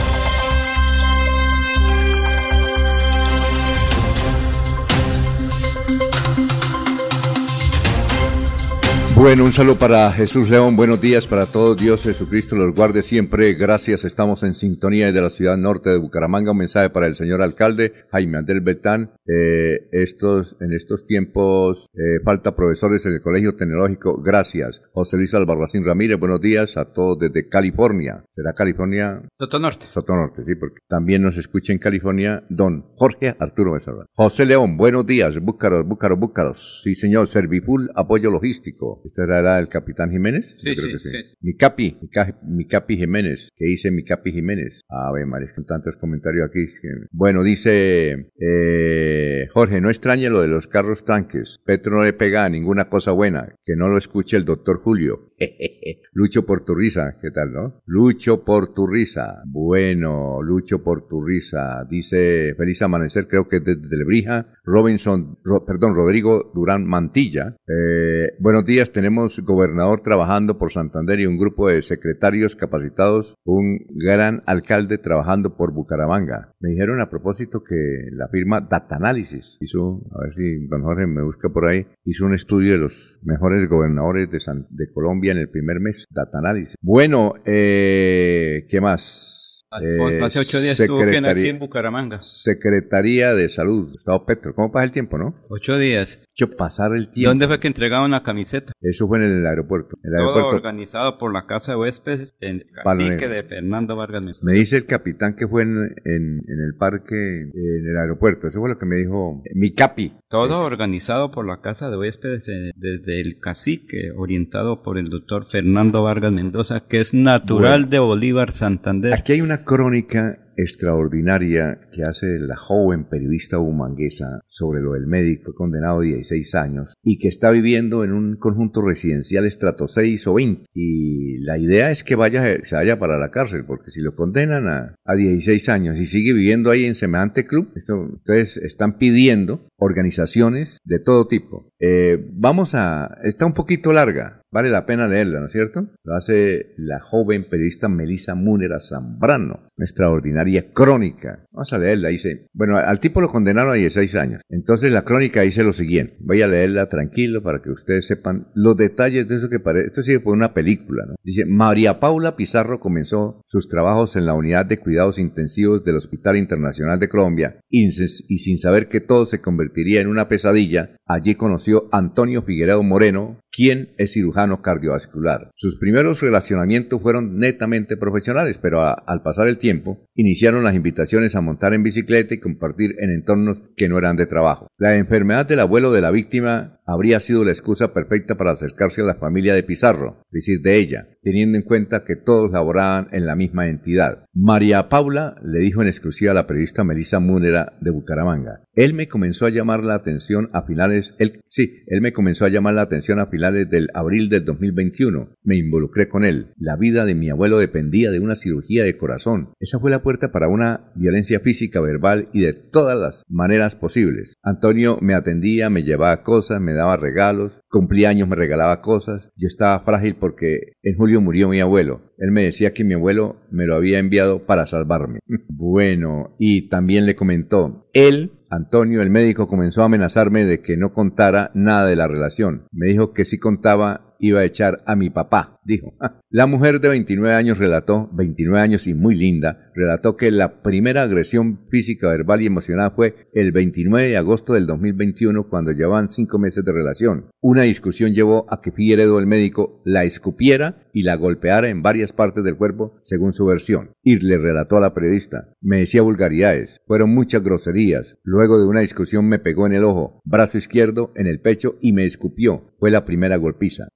Bueno, 9.13 9.43
un 9.43 9.51
saludo 9.51 9.77
para 9.77 10.09
Jesús 10.13 10.49
León, 10.49 10.77
buenos 10.77 11.01
días 11.01 11.27
para 11.27 11.45
todos, 11.45 11.77
Dios 11.77 12.03
Jesucristo 12.03 12.55
los 12.55 12.73
guarde 12.73 13.03
siempre, 13.03 13.53
gracias, 13.53 14.05
estamos 14.05 14.41
en 14.43 14.55
sintonía 14.55 15.11
de 15.11 15.21
la 15.21 15.29
ciudad 15.29 15.57
norte 15.57 15.89
de 15.89 15.97
Bucaramanga, 15.97 16.51
un 16.51 16.57
mensaje 16.57 16.89
para 16.89 17.07
el 17.07 17.15
señor 17.15 17.41
alcalde 17.41 17.93
Jaime 18.11 18.37
Andel 18.37 18.61
Betán, 18.61 19.11
eh, 19.27 19.89
estos, 19.91 20.55
en 20.61 20.73
estos 20.73 21.05
tiempos 21.05 21.87
eh, 21.93 22.23
falta 22.23 22.55
profesores 22.55 23.05
en 23.05 23.13
el 23.13 23.21
Colegio 23.21 23.55
Tecnológico, 23.55 24.21
gracias, 24.21 24.81
José 24.93 25.17
Luis 25.17 25.33
Albarracín 25.35 25.83
Ramírez, 25.83 26.17
buenos 26.17 26.39
días 26.39 26.77
a 26.77 26.85
todos 26.85 27.19
desde 27.19 27.49
California, 27.49 28.23
¿será 28.33 28.53
California? 28.53 29.21
Soto 29.37 29.59
Norte. 29.59 29.85
Soto 29.89 30.15
Norte, 30.15 30.43
sí, 30.47 30.55
porque 30.55 30.79
también 30.87 31.21
nos 31.21 31.37
escucha 31.37 31.73
en 31.73 31.79
California 31.79 32.43
don 32.49 32.85
Jorge 32.95 33.35
Arturo 33.39 33.73
Becerra. 33.73 34.05
José 34.13 34.45
León, 34.45 34.77
buenos 34.77 35.05
días, 35.05 35.37
Búcaros, 35.39 35.85
Búcaros, 35.85 36.17
Búcaros, 36.17 36.81
sí 36.83 36.95
señor, 36.95 37.27
Serviful, 37.27 37.91
apoyo 37.93 38.31
logístico. 38.31 39.00
¿Este 39.05 39.23
era 39.23 39.59
el 39.59 39.67
capitán 39.67 40.11
Jiménez? 40.11 40.55
Sí, 40.59 40.75
Yo 40.75 40.83
creo 40.83 40.99
sí, 40.99 41.09
que 41.09 41.17
sí. 41.17 41.25
Mi 41.41 41.55
capi, 41.55 41.97
mi, 42.01 42.09
ca- 42.09 42.39
mi 42.43 42.67
capi 42.67 42.97
Jiménez. 42.97 43.49
¿Qué 43.55 43.65
dice 43.65 43.91
mi 43.91 44.03
capi 44.03 44.31
Jiménez? 44.31 44.81
A 44.89 45.11
ver, 45.11 45.25
María, 45.25 45.51
con 45.55 45.65
tantos 45.65 45.95
comentarios 45.97 46.47
aquí. 46.49 46.65
Bueno, 47.11 47.43
dice 47.43 48.29
eh, 48.39 49.47
Jorge, 49.53 49.81
no 49.81 49.89
extrañe 49.89 50.29
lo 50.29 50.41
de 50.41 50.47
los 50.47 50.67
carros 50.67 51.05
tanques. 51.05 51.59
Petro 51.65 51.95
no 51.97 52.03
le 52.03 52.13
pega 52.13 52.45
a 52.45 52.49
ninguna 52.49 52.89
cosa 52.89 53.11
buena. 53.11 53.55
Que 53.65 53.75
no 53.75 53.87
lo 53.89 53.97
escuche 53.97 54.37
el 54.37 54.45
doctor 54.45 54.79
Julio. 54.81 55.30
Lucho 56.13 56.45
por 56.45 56.63
tu 56.65 56.75
risa. 56.75 57.17
¿Qué 57.21 57.31
tal, 57.31 57.51
no? 57.53 57.81
Lucho 57.85 58.43
por 58.43 58.73
tu 58.73 58.87
risa. 58.87 59.41
Bueno, 59.47 60.41
Lucho 60.41 60.83
por 60.83 61.07
tu 61.07 61.23
risa. 61.23 61.85
Dice 61.89 62.53
Feliz 62.57 62.81
Amanecer, 62.81 63.27
creo 63.27 63.47
que 63.47 63.57
es 63.57 63.63
desde 63.65 63.97
Lebrija. 63.97 64.47
Robinson, 64.63 65.37
Ro- 65.43 65.65
perdón, 65.65 65.95
Rodrigo 65.95 66.51
Durán 66.53 66.85
Mantilla. 66.85 67.55
Eh, 67.67 68.33
buenos 68.39 68.65
días, 68.65 68.91
tenemos 68.91 69.39
gobernador 69.39 70.01
trabajando 70.03 70.57
por 70.57 70.71
Santander 70.71 71.19
y 71.19 71.25
un 71.25 71.37
grupo 71.37 71.69
de 71.69 71.81
secretarios 71.81 72.55
capacitados, 72.55 73.35
un 73.43 73.79
gran 73.95 74.43
alcalde 74.45 74.97
trabajando 74.97 75.55
por 75.55 75.73
Bucaramanga. 75.73 76.53
Me 76.59 76.69
dijeron 76.69 77.01
a 77.01 77.09
propósito 77.09 77.63
que 77.63 77.75
la 78.11 78.27
firma 78.29 78.61
Data 78.61 78.95
Analysis 78.97 79.57
hizo, 79.61 80.03
a 80.15 80.23
ver 80.23 80.33
si 80.33 80.67
don 80.67 80.83
Jorge 80.83 81.07
me 81.07 81.23
busca 81.23 81.49
por 81.49 81.67
ahí, 81.67 81.87
hizo 82.05 82.25
un 82.25 82.33
estudio 82.35 82.73
de 82.73 82.79
los 82.79 83.19
mejores 83.23 83.67
gobernadores 83.67 84.29
de, 84.29 84.37
de 84.69 84.91
Colombia 84.93 85.30
en 85.31 85.39
el 85.39 85.49
primer 85.49 85.79
mes. 85.79 86.05
Data 86.09 86.37
Analysis. 86.37 86.75
Bueno, 86.81 87.33
eh, 87.45 88.65
¿qué 88.69 88.81
más? 88.81 89.40
Alfonso, 89.71 90.25
hace 90.25 90.39
ocho 90.39 90.59
días 90.59 90.77
estuvo 90.77 91.01
aquí 91.01 91.47
en 91.47 91.57
Bucaramanga. 91.59 92.21
Secretaría 92.21 93.33
de 93.33 93.47
Salud, 93.47 93.89
Gustavo 93.91 94.25
Petro. 94.25 94.53
¿Cómo 94.53 94.69
pasa 94.69 94.83
el 94.83 94.91
tiempo, 94.91 95.17
no? 95.17 95.33
Ocho 95.49 95.77
días. 95.77 96.21
Hecho 96.35 96.55
pasar 96.57 96.93
el 96.93 97.09
tiempo. 97.09 97.29
¿Dónde 97.29 97.47
fue 97.47 97.59
que 97.61 97.67
entregaban 97.67 98.11
la 98.11 98.21
camiseta? 98.23 98.73
Eso 98.81 99.07
fue 99.07 99.19
en 99.19 99.25
el 99.25 99.45
aeropuerto. 99.45 99.95
El 100.03 100.11
Todo 100.11 100.19
aeropuerto. 100.35 100.55
organizado 100.57 101.17
por 101.17 101.33
la 101.33 101.45
Casa 101.45 101.71
de 101.73 101.77
Huéspedes 101.77 102.35
en 102.41 102.65
Palme- 102.83 103.07
Cacique 103.15 103.27
de 103.29 103.43
Fernando 103.43 103.95
Vargas 103.95 104.21
Mendoza. 104.21 104.41
Me 104.43 104.53
dice 104.53 104.75
el 104.77 104.85
capitán 104.85 105.35
que 105.37 105.47
fue 105.47 105.61
en, 105.63 105.77
en- 106.03 106.41
en 106.47 106.59
el 106.67 106.75
parque, 106.77 107.15
en 107.53 107.87
el 107.87 107.97
aeropuerto. 107.97 108.47
Eso 108.47 108.59
fue 108.59 108.69
lo 108.69 108.77
que 108.77 108.85
me 108.85 108.97
dijo 108.97 109.41
mi 109.55 109.71
capi. 109.73 110.13
Todo 110.29 110.59
organizado 110.61 111.31
por 111.31 111.47
la 111.47 111.61
Casa 111.61 111.89
de 111.89 111.97
Huéspedes 111.97 112.47
eh, 112.49 112.71
desde 112.75 113.21
el 113.21 113.39
Cacique, 113.39 114.11
orientado 114.17 114.81
por 114.83 114.97
el 114.97 115.09
doctor 115.09 115.45
Fernando 115.49 116.03
Vargas 116.03 116.31
Mendoza, 116.33 116.87
que 116.89 116.99
es 116.99 117.13
natural 117.13 117.81
Bueno. 117.83 117.87
de 117.89 117.99
Bolívar, 117.99 118.51
Santander. 118.51 119.13
Aquí 119.13 119.33
hay 119.33 119.41
una 119.41 119.60
crónica 119.63 120.37
extraordinaria 120.57 121.79
que 121.91 122.03
hace 122.03 122.39
la 122.39 122.55
joven 122.55 123.05
periodista 123.05 123.59
humanguesa 123.59 124.41
sobre 124.47 124.81
lo 124.81 124.93
del 124.93 125.07
médico 125.07 125.53
condenado 125.53 125.99
a 125.99 126.03
16 126.03 126.55
años 126.55 126.93
y 127.03 127.17
que 127.17 127.27
está 127.27 127.51
viviendo 127.51 128.03
en 128.03 128.11
un 128.11 128.35
conjunto 128.37 128.81
residencial 128.81 129.45
estrato 129.45 129.87
6 129.87 130.27
o 130.27 130.33
20 130.35 130.65
y 130.73 131.39
la 131.39 131.57
idea 131.57 131.91
es 131.91 132.03
que 132.03 132.15
vaya 132.15 132.63
se 132.63 132.75
vaya 132.75 132.99
para 132.99 133.17
la 133.17 133.31
cárcel 133.31 133.65
porque 133.65 133.91
si 133.91 134.01
lo 134.01 134.15
condenan 134.15 134.67
a, 134.67 134.95
a 135.05 135.15
16 135.15 135.69
años 135.69 135.97
y 135.97 136.05
sigue 136.05 136.33
viviendo 136.33 136.69
ahí 136.69 136.85
en 136.85 136.95
semejante 136.95 137.45
club 137.45 137.71
esto, 137.75 137.93
entonces 137.93 138.57
están 138.57 138.97
pidiendo 138.97 139.67
organizaciones 139.77 140.79
de 140.83 140.99
todo 140.99 141.27
tipo. 141.27 141.71
Eh, 141.79 142.23
vamos 142.33 142.75
a 142.75 143.17
está 143.23 143.45
un 143.45 143.53
poquito 143.53 143.93
larga 143.93 144.40
vale 144.51 144.69
la 144.69 144.85
pena 144.85 145.07
leerla 145.07 145.39
¿no 145.39 145.47
es 145.47 145.51
cierto? 145.51 145.87
lo 146.03 146.15
hace 146.15 146.73
la 146.77 146.99
joven 146.99 147.45
periodista 147.49 147.89
Melissa 147.89 148.35
Múnera 148.35 148.79
Zambrano 148.79 149.71
extraordinaria 149.81 150.71
crónica. 150.71 151.45
Vamos 151.51 151.73
a 151.73 151.77
leerla, 151.77 152.09
dice, 152.09 152.47
bueno, 152.53 152.77
al 152.77 152.99
tipo 152.99 153.21
lo 153.21 153.27
condenaron 153.27 153.71
a 153.73 153.75
16 153.75 154.15
años. 154.15 154.41
Entonces 154.49 154.91
la 154.91 155.03
crónica 155.03 155.41
dice 155.41 155.63
lo 155.63 155.73
siguiente, 155.73 156.15
voy 156.19 156.41
a 156.41 156.47
leerla 156.47 156.87
tranquilo 156.87 157.41
para 157.43 157.61
que 157.61 157.71
ustedes 157.71 158.07
sepan 158.07 158.47
los 158.53 158.77
detalles 158.77 159.27
de 159.27 159.35
eso 159.35 159.49
que 159.49 159.59
parece, 159.59 159.87
esto 159.87 160.03
sigue 160.03 160.19
por 160.19 160.35
una 160.35 160.53
película, 160.53 161.05
¿no? 161.07 161.15
Dice, 161.23 161.45
María 161.45 161.99
Paula 161.99 162.35
Pizarro 162.35 162.79
comenzó 162.79 163.41
sus 163.47 163.67
trabajos 163.67 164.15
en 164.15 164.25
la 164.25 164.33
unidad 164.33 164.65
de 164.65 164.79
cuidados 164.79 165.19
intensivos 165.19 165.83
del 165.83 165.97
Hospital 165.97 166.37
Internacional 166.37 166.99
de 166.99 167.09
Colombia 167.09 167.59
y, 167.69 167.87
y 167.87 168.37
sin 168.39 168.57
saber 168.57 168.87
que 168.87 169.01
todo 169.01 169.25
se 169.25 169.41
convertiría 169.41 170.01
en 170.01 170.07
una 170.07 170.27
pesadilla, 170.27 170.95
allí 171.05 171.35
conoció 171.35 171.89
a 171.91 171.97
Antonio 171.97 172.43
Figueredo 172.43 172.83
Moreno, 172.83 173.39
quien 173.51 173.93
es 173.97 174.13
cirujano 174.13 174.61
cardiovascular. 174.61 175.51
Sus 175.55 175.77
primeros 175.77 176.21
relacionamientos 176.21 177.01
fueron 177.01 177.37
netamente 177.37 177.97
profesionales, 177.97 178.57
pero 178.61 178.81
al 178.81 179.21
pasar 179.23 179.47
el 179.47 179.57
tiempo, 179.57 180.05
iniciaron 180.15 180.63
las 180.63 180.75
invitaciones 180.75 181.35
a 181.35 181.41
montar 181.41 181.73
en 181.73 181.83
bicicleta 181.83 182.33
y 182.33 182.39
compartir 182.39 182.95
en 182.99 183.11
entornos 183.11 183.57
que 183.75 183.89
no 183.89 183.97
eran 183.97 184.15
de 184.15 184.25
trabajo. 184.25 184.67
La 184.77 184.95
enfermedad 184.95 185.45
del 185.45 185.59
abuelo 185.59 185.91
de 185.91 186.01
la 186.01 186.11
víctima 186.11 186.79
habría 186.85 187.19
sido 187.19 187.43
la 187.43 187.51
excusa 187.51 187.93
perfecta 187.93 188.35
para 188.35 188.51
acercarse 188.51 189.01
a 189.01 189.05
la 189.05 189.15
familia 189.15 189.53
de 189.53 189.63
Pizarro, 189.63 190.23
decir, 190.31 190.61
de 190.61 190.77
ella, 190.77 191.07
teniendo 191.21 191.57
en 191.57 191.63
cuenta 191.63 192.03
que 192.05 192.15
todos 192.15 192.51
laboraban 192.51 193.07
en 193.11 193.25
la 193.25 193.35
misma 193.35 193.67
entidad. 193.69 194.25
María 194.33 194.89
Paula 194.89 195.35
le 195.43 195.59
dijo 195.59 195.81
en 195.81 195.87
exclusiva 195.87 196.31
a 196.31 196.35
la 196.35 196.47
periodista 196.47 196.83
Melissa 196.83 197.19
Múnera 197.19 197.73
de 197.81 197.91
Bucaramanga, 197.91 198.61
él 198.73 198.93
me 198.93 199.09
comenzó 199.09 199.45
a 199.45 199.49
llamar 199.49 199.83
la 199.83 199.95
atención 199.95 200.49
a 200.53 200.63
finales, 200.63 201.13
él, 201.19 201.41
sí, 201.49 201.83
él 201.87 201.99
me 201.99 202.13
comenzó 202.13 202.45
a 202.45 202.49
llamar 202.49 202.73
la 202.73 202.83
atención 202.83 203.19
a 203.19 203.25
finales 203.25 203.69
del 203.69 203.89
abril 203.93 204.29
del 204.29 204.45
2021. 204.45 205.35
Me 205.43 205.57
involucré 205.57 206.07
con 206.07 206.23
él. 206.23 206.53
La 206.57 206.77
vida 206.77 207.03
de 207.03 207.13
mi 207.13 207.29
abuelo 207.29 207.57
dependía 207.57 208.11
de 208.11 208.21
una 208.21 208.37
cirugía 208.37 208.85
de 208.85 208.95
corazón. 208.95 209.53
Esa 209.59 209.79
fue 209.79 209.91
la 209.91 210.03
puerta 210.03 210.31
para 210.31 210.47
una 210.47 210.91
violencia 210.95 211.41
física, 211.41 211.81
verbal 211.81 212.29
y 212.31 212.43
de 212.43 212.53
todas 212.53 212.97
las 212.97 213.23
maneras 213.27 213.75
posibles. 213.75 214.35
Antonio 214.41 214.97
me 215.01 215.15
atendía, 215.15 215.69
me 215.69 215.83
llevaba 215.83 216.23
cosas, 216.23 216.61
me 216.61 216.73
daba 216.73 216.95
regalos, 216.95 217.59
cumplía 217.67 218.09
años, 218.09 218.29
me 218.29 218.37
regalaba 218.37 218.81
cosas. 218.81 219.27
Yo 219.35 219.47
estaba 219.47 219.83
frágil 219.83 220.15
porque 220.15 220.77
en 220.81 220.95
julio 220.95 221.10
murió 221.19 221.49
mi 221.49 221.59
abuelo. 221.59 221.99
Él 222.21 222.31
me 222.31 222.43
decía 222.43 222.71
que 222.71 222.83
mi 222.83 222.93
abuelo 222.93 223.37
me 223.49 223.65
lo 223.65 223.75
había 223.75 223.97
enviado 223.97 224.45
para 224.45 224.67
salvarme. 224.67 225.21
bueno, 225.49 226.35
y 226.37 226.69
también 226.69 227.07
le 227.07 227.15
comentó, 227.15 227.81
él 227.93 228.31
Antonio, 228.51 229.01
el 229.01 229.09
médico, 229.09 229.47
comenzó 229.47 229.81
a 229.81 229.85
amenazarme 229.85 230.45
de 230.45 230.61
que 230.61 230.75
no 230.75 230.91
contara 230.91 231.51
nada 231.53 231.87
de 231.87 231.95
la 231.95 232.09
relación. 232.09 232.65
Me 232.73 232.87
dijo 232.87 233.13
que 233.13 233.23
si 233.23 233.39
contaba 233.39 234.11
iba 234.19 234.41
a 234.41 234.45
echar 234.45 234.83
a 234.85 234.95
mi 234.95 235.09
papá, 235.09 235.59
dijo. 235.63 235.93
La 236.29 236.47
mujer 236.47 236.79
de 236.79 236.89
29 236.89 237.35
años 237.35 237.57
relató, 237.57 238.09
29 238.13 238.59
años 238.59 238.87
y 238.87 238.93
muy 238.93 239.15
linda, 239.15 239.71
relató 239.75 240.15
que 240.15 240.31
la 240.31 240.61
primera 240.61 241.01
agresión 241.01 241.67
física, 241.69 242.07
verbal 242.07 242.41
y 242.41 242.45
emocional 242.45 242.93
fue 242.95 243.27
el 243.33 243.51
29 243.51 244.09
de 244.09 244.17
agosto 244.17 244.53
del 244.53 244.65
2021 244.65 245.49
cuando 245.49 245.71
llevaban 245.71 246.07
cinco 246.07 246.39
meses 246.39 246.63
de 246.63 246.71
relación. 246.71 247.25
Una 247.41 247.63
discusión 247.63 248.13
llevó 248.13 248.45
a 248.49 248.61
que 248.61 248.71
Figueredo, 248.71 249.19
el 249.19 249.27
médico, 249.27 249.81
la 249.83 250.05
escupiera 250.05 250.83
y 250.93 251.03
la 251.03 251.15
golpeara 251.15 251.67
en 251.67 251.81
varias 251.81 252.10
partes 252.13 252.43
del 252.43 252.57
cuerpo, 252.57 252.99
según 253.03 253.33
su 253.33 253.45
versión. 253.45 253.91
Y 254.03 254.17
le 254.17 254.37
relató 254.37 254.77
a 254.77 254.81
la 254.81 254.93
periodista. 254.93 255.55
Me 255.61 255.79
decía 255.79 256.01
vulgaridades, 256.01 256.81
fueron 256.87 257.13
muchas 257.13 257.43
groserías. 257.43 258.17
Luego 258.23 258.59
de 258.59 258.67
una 258.67 258.81
discusión 258.81 259.27
me 259.27 259.39
pegó 259.39 259.67
en 259.67 259.73
el 259.73 259.83
ojo, 259.83 260.21
brazo 260.25 260.57
izquierdo, 260.57 261.11
en 261.15 261.27
el 261.27 261.41
pecho 261.41 261.75
y 261.81 261.93
me 261.93 262.05
escupió. 262.05 262.71
Fue 262.79 262.91
la 262.91 263.05
primera 263.05 263.37
golpiza. 263.37 263.87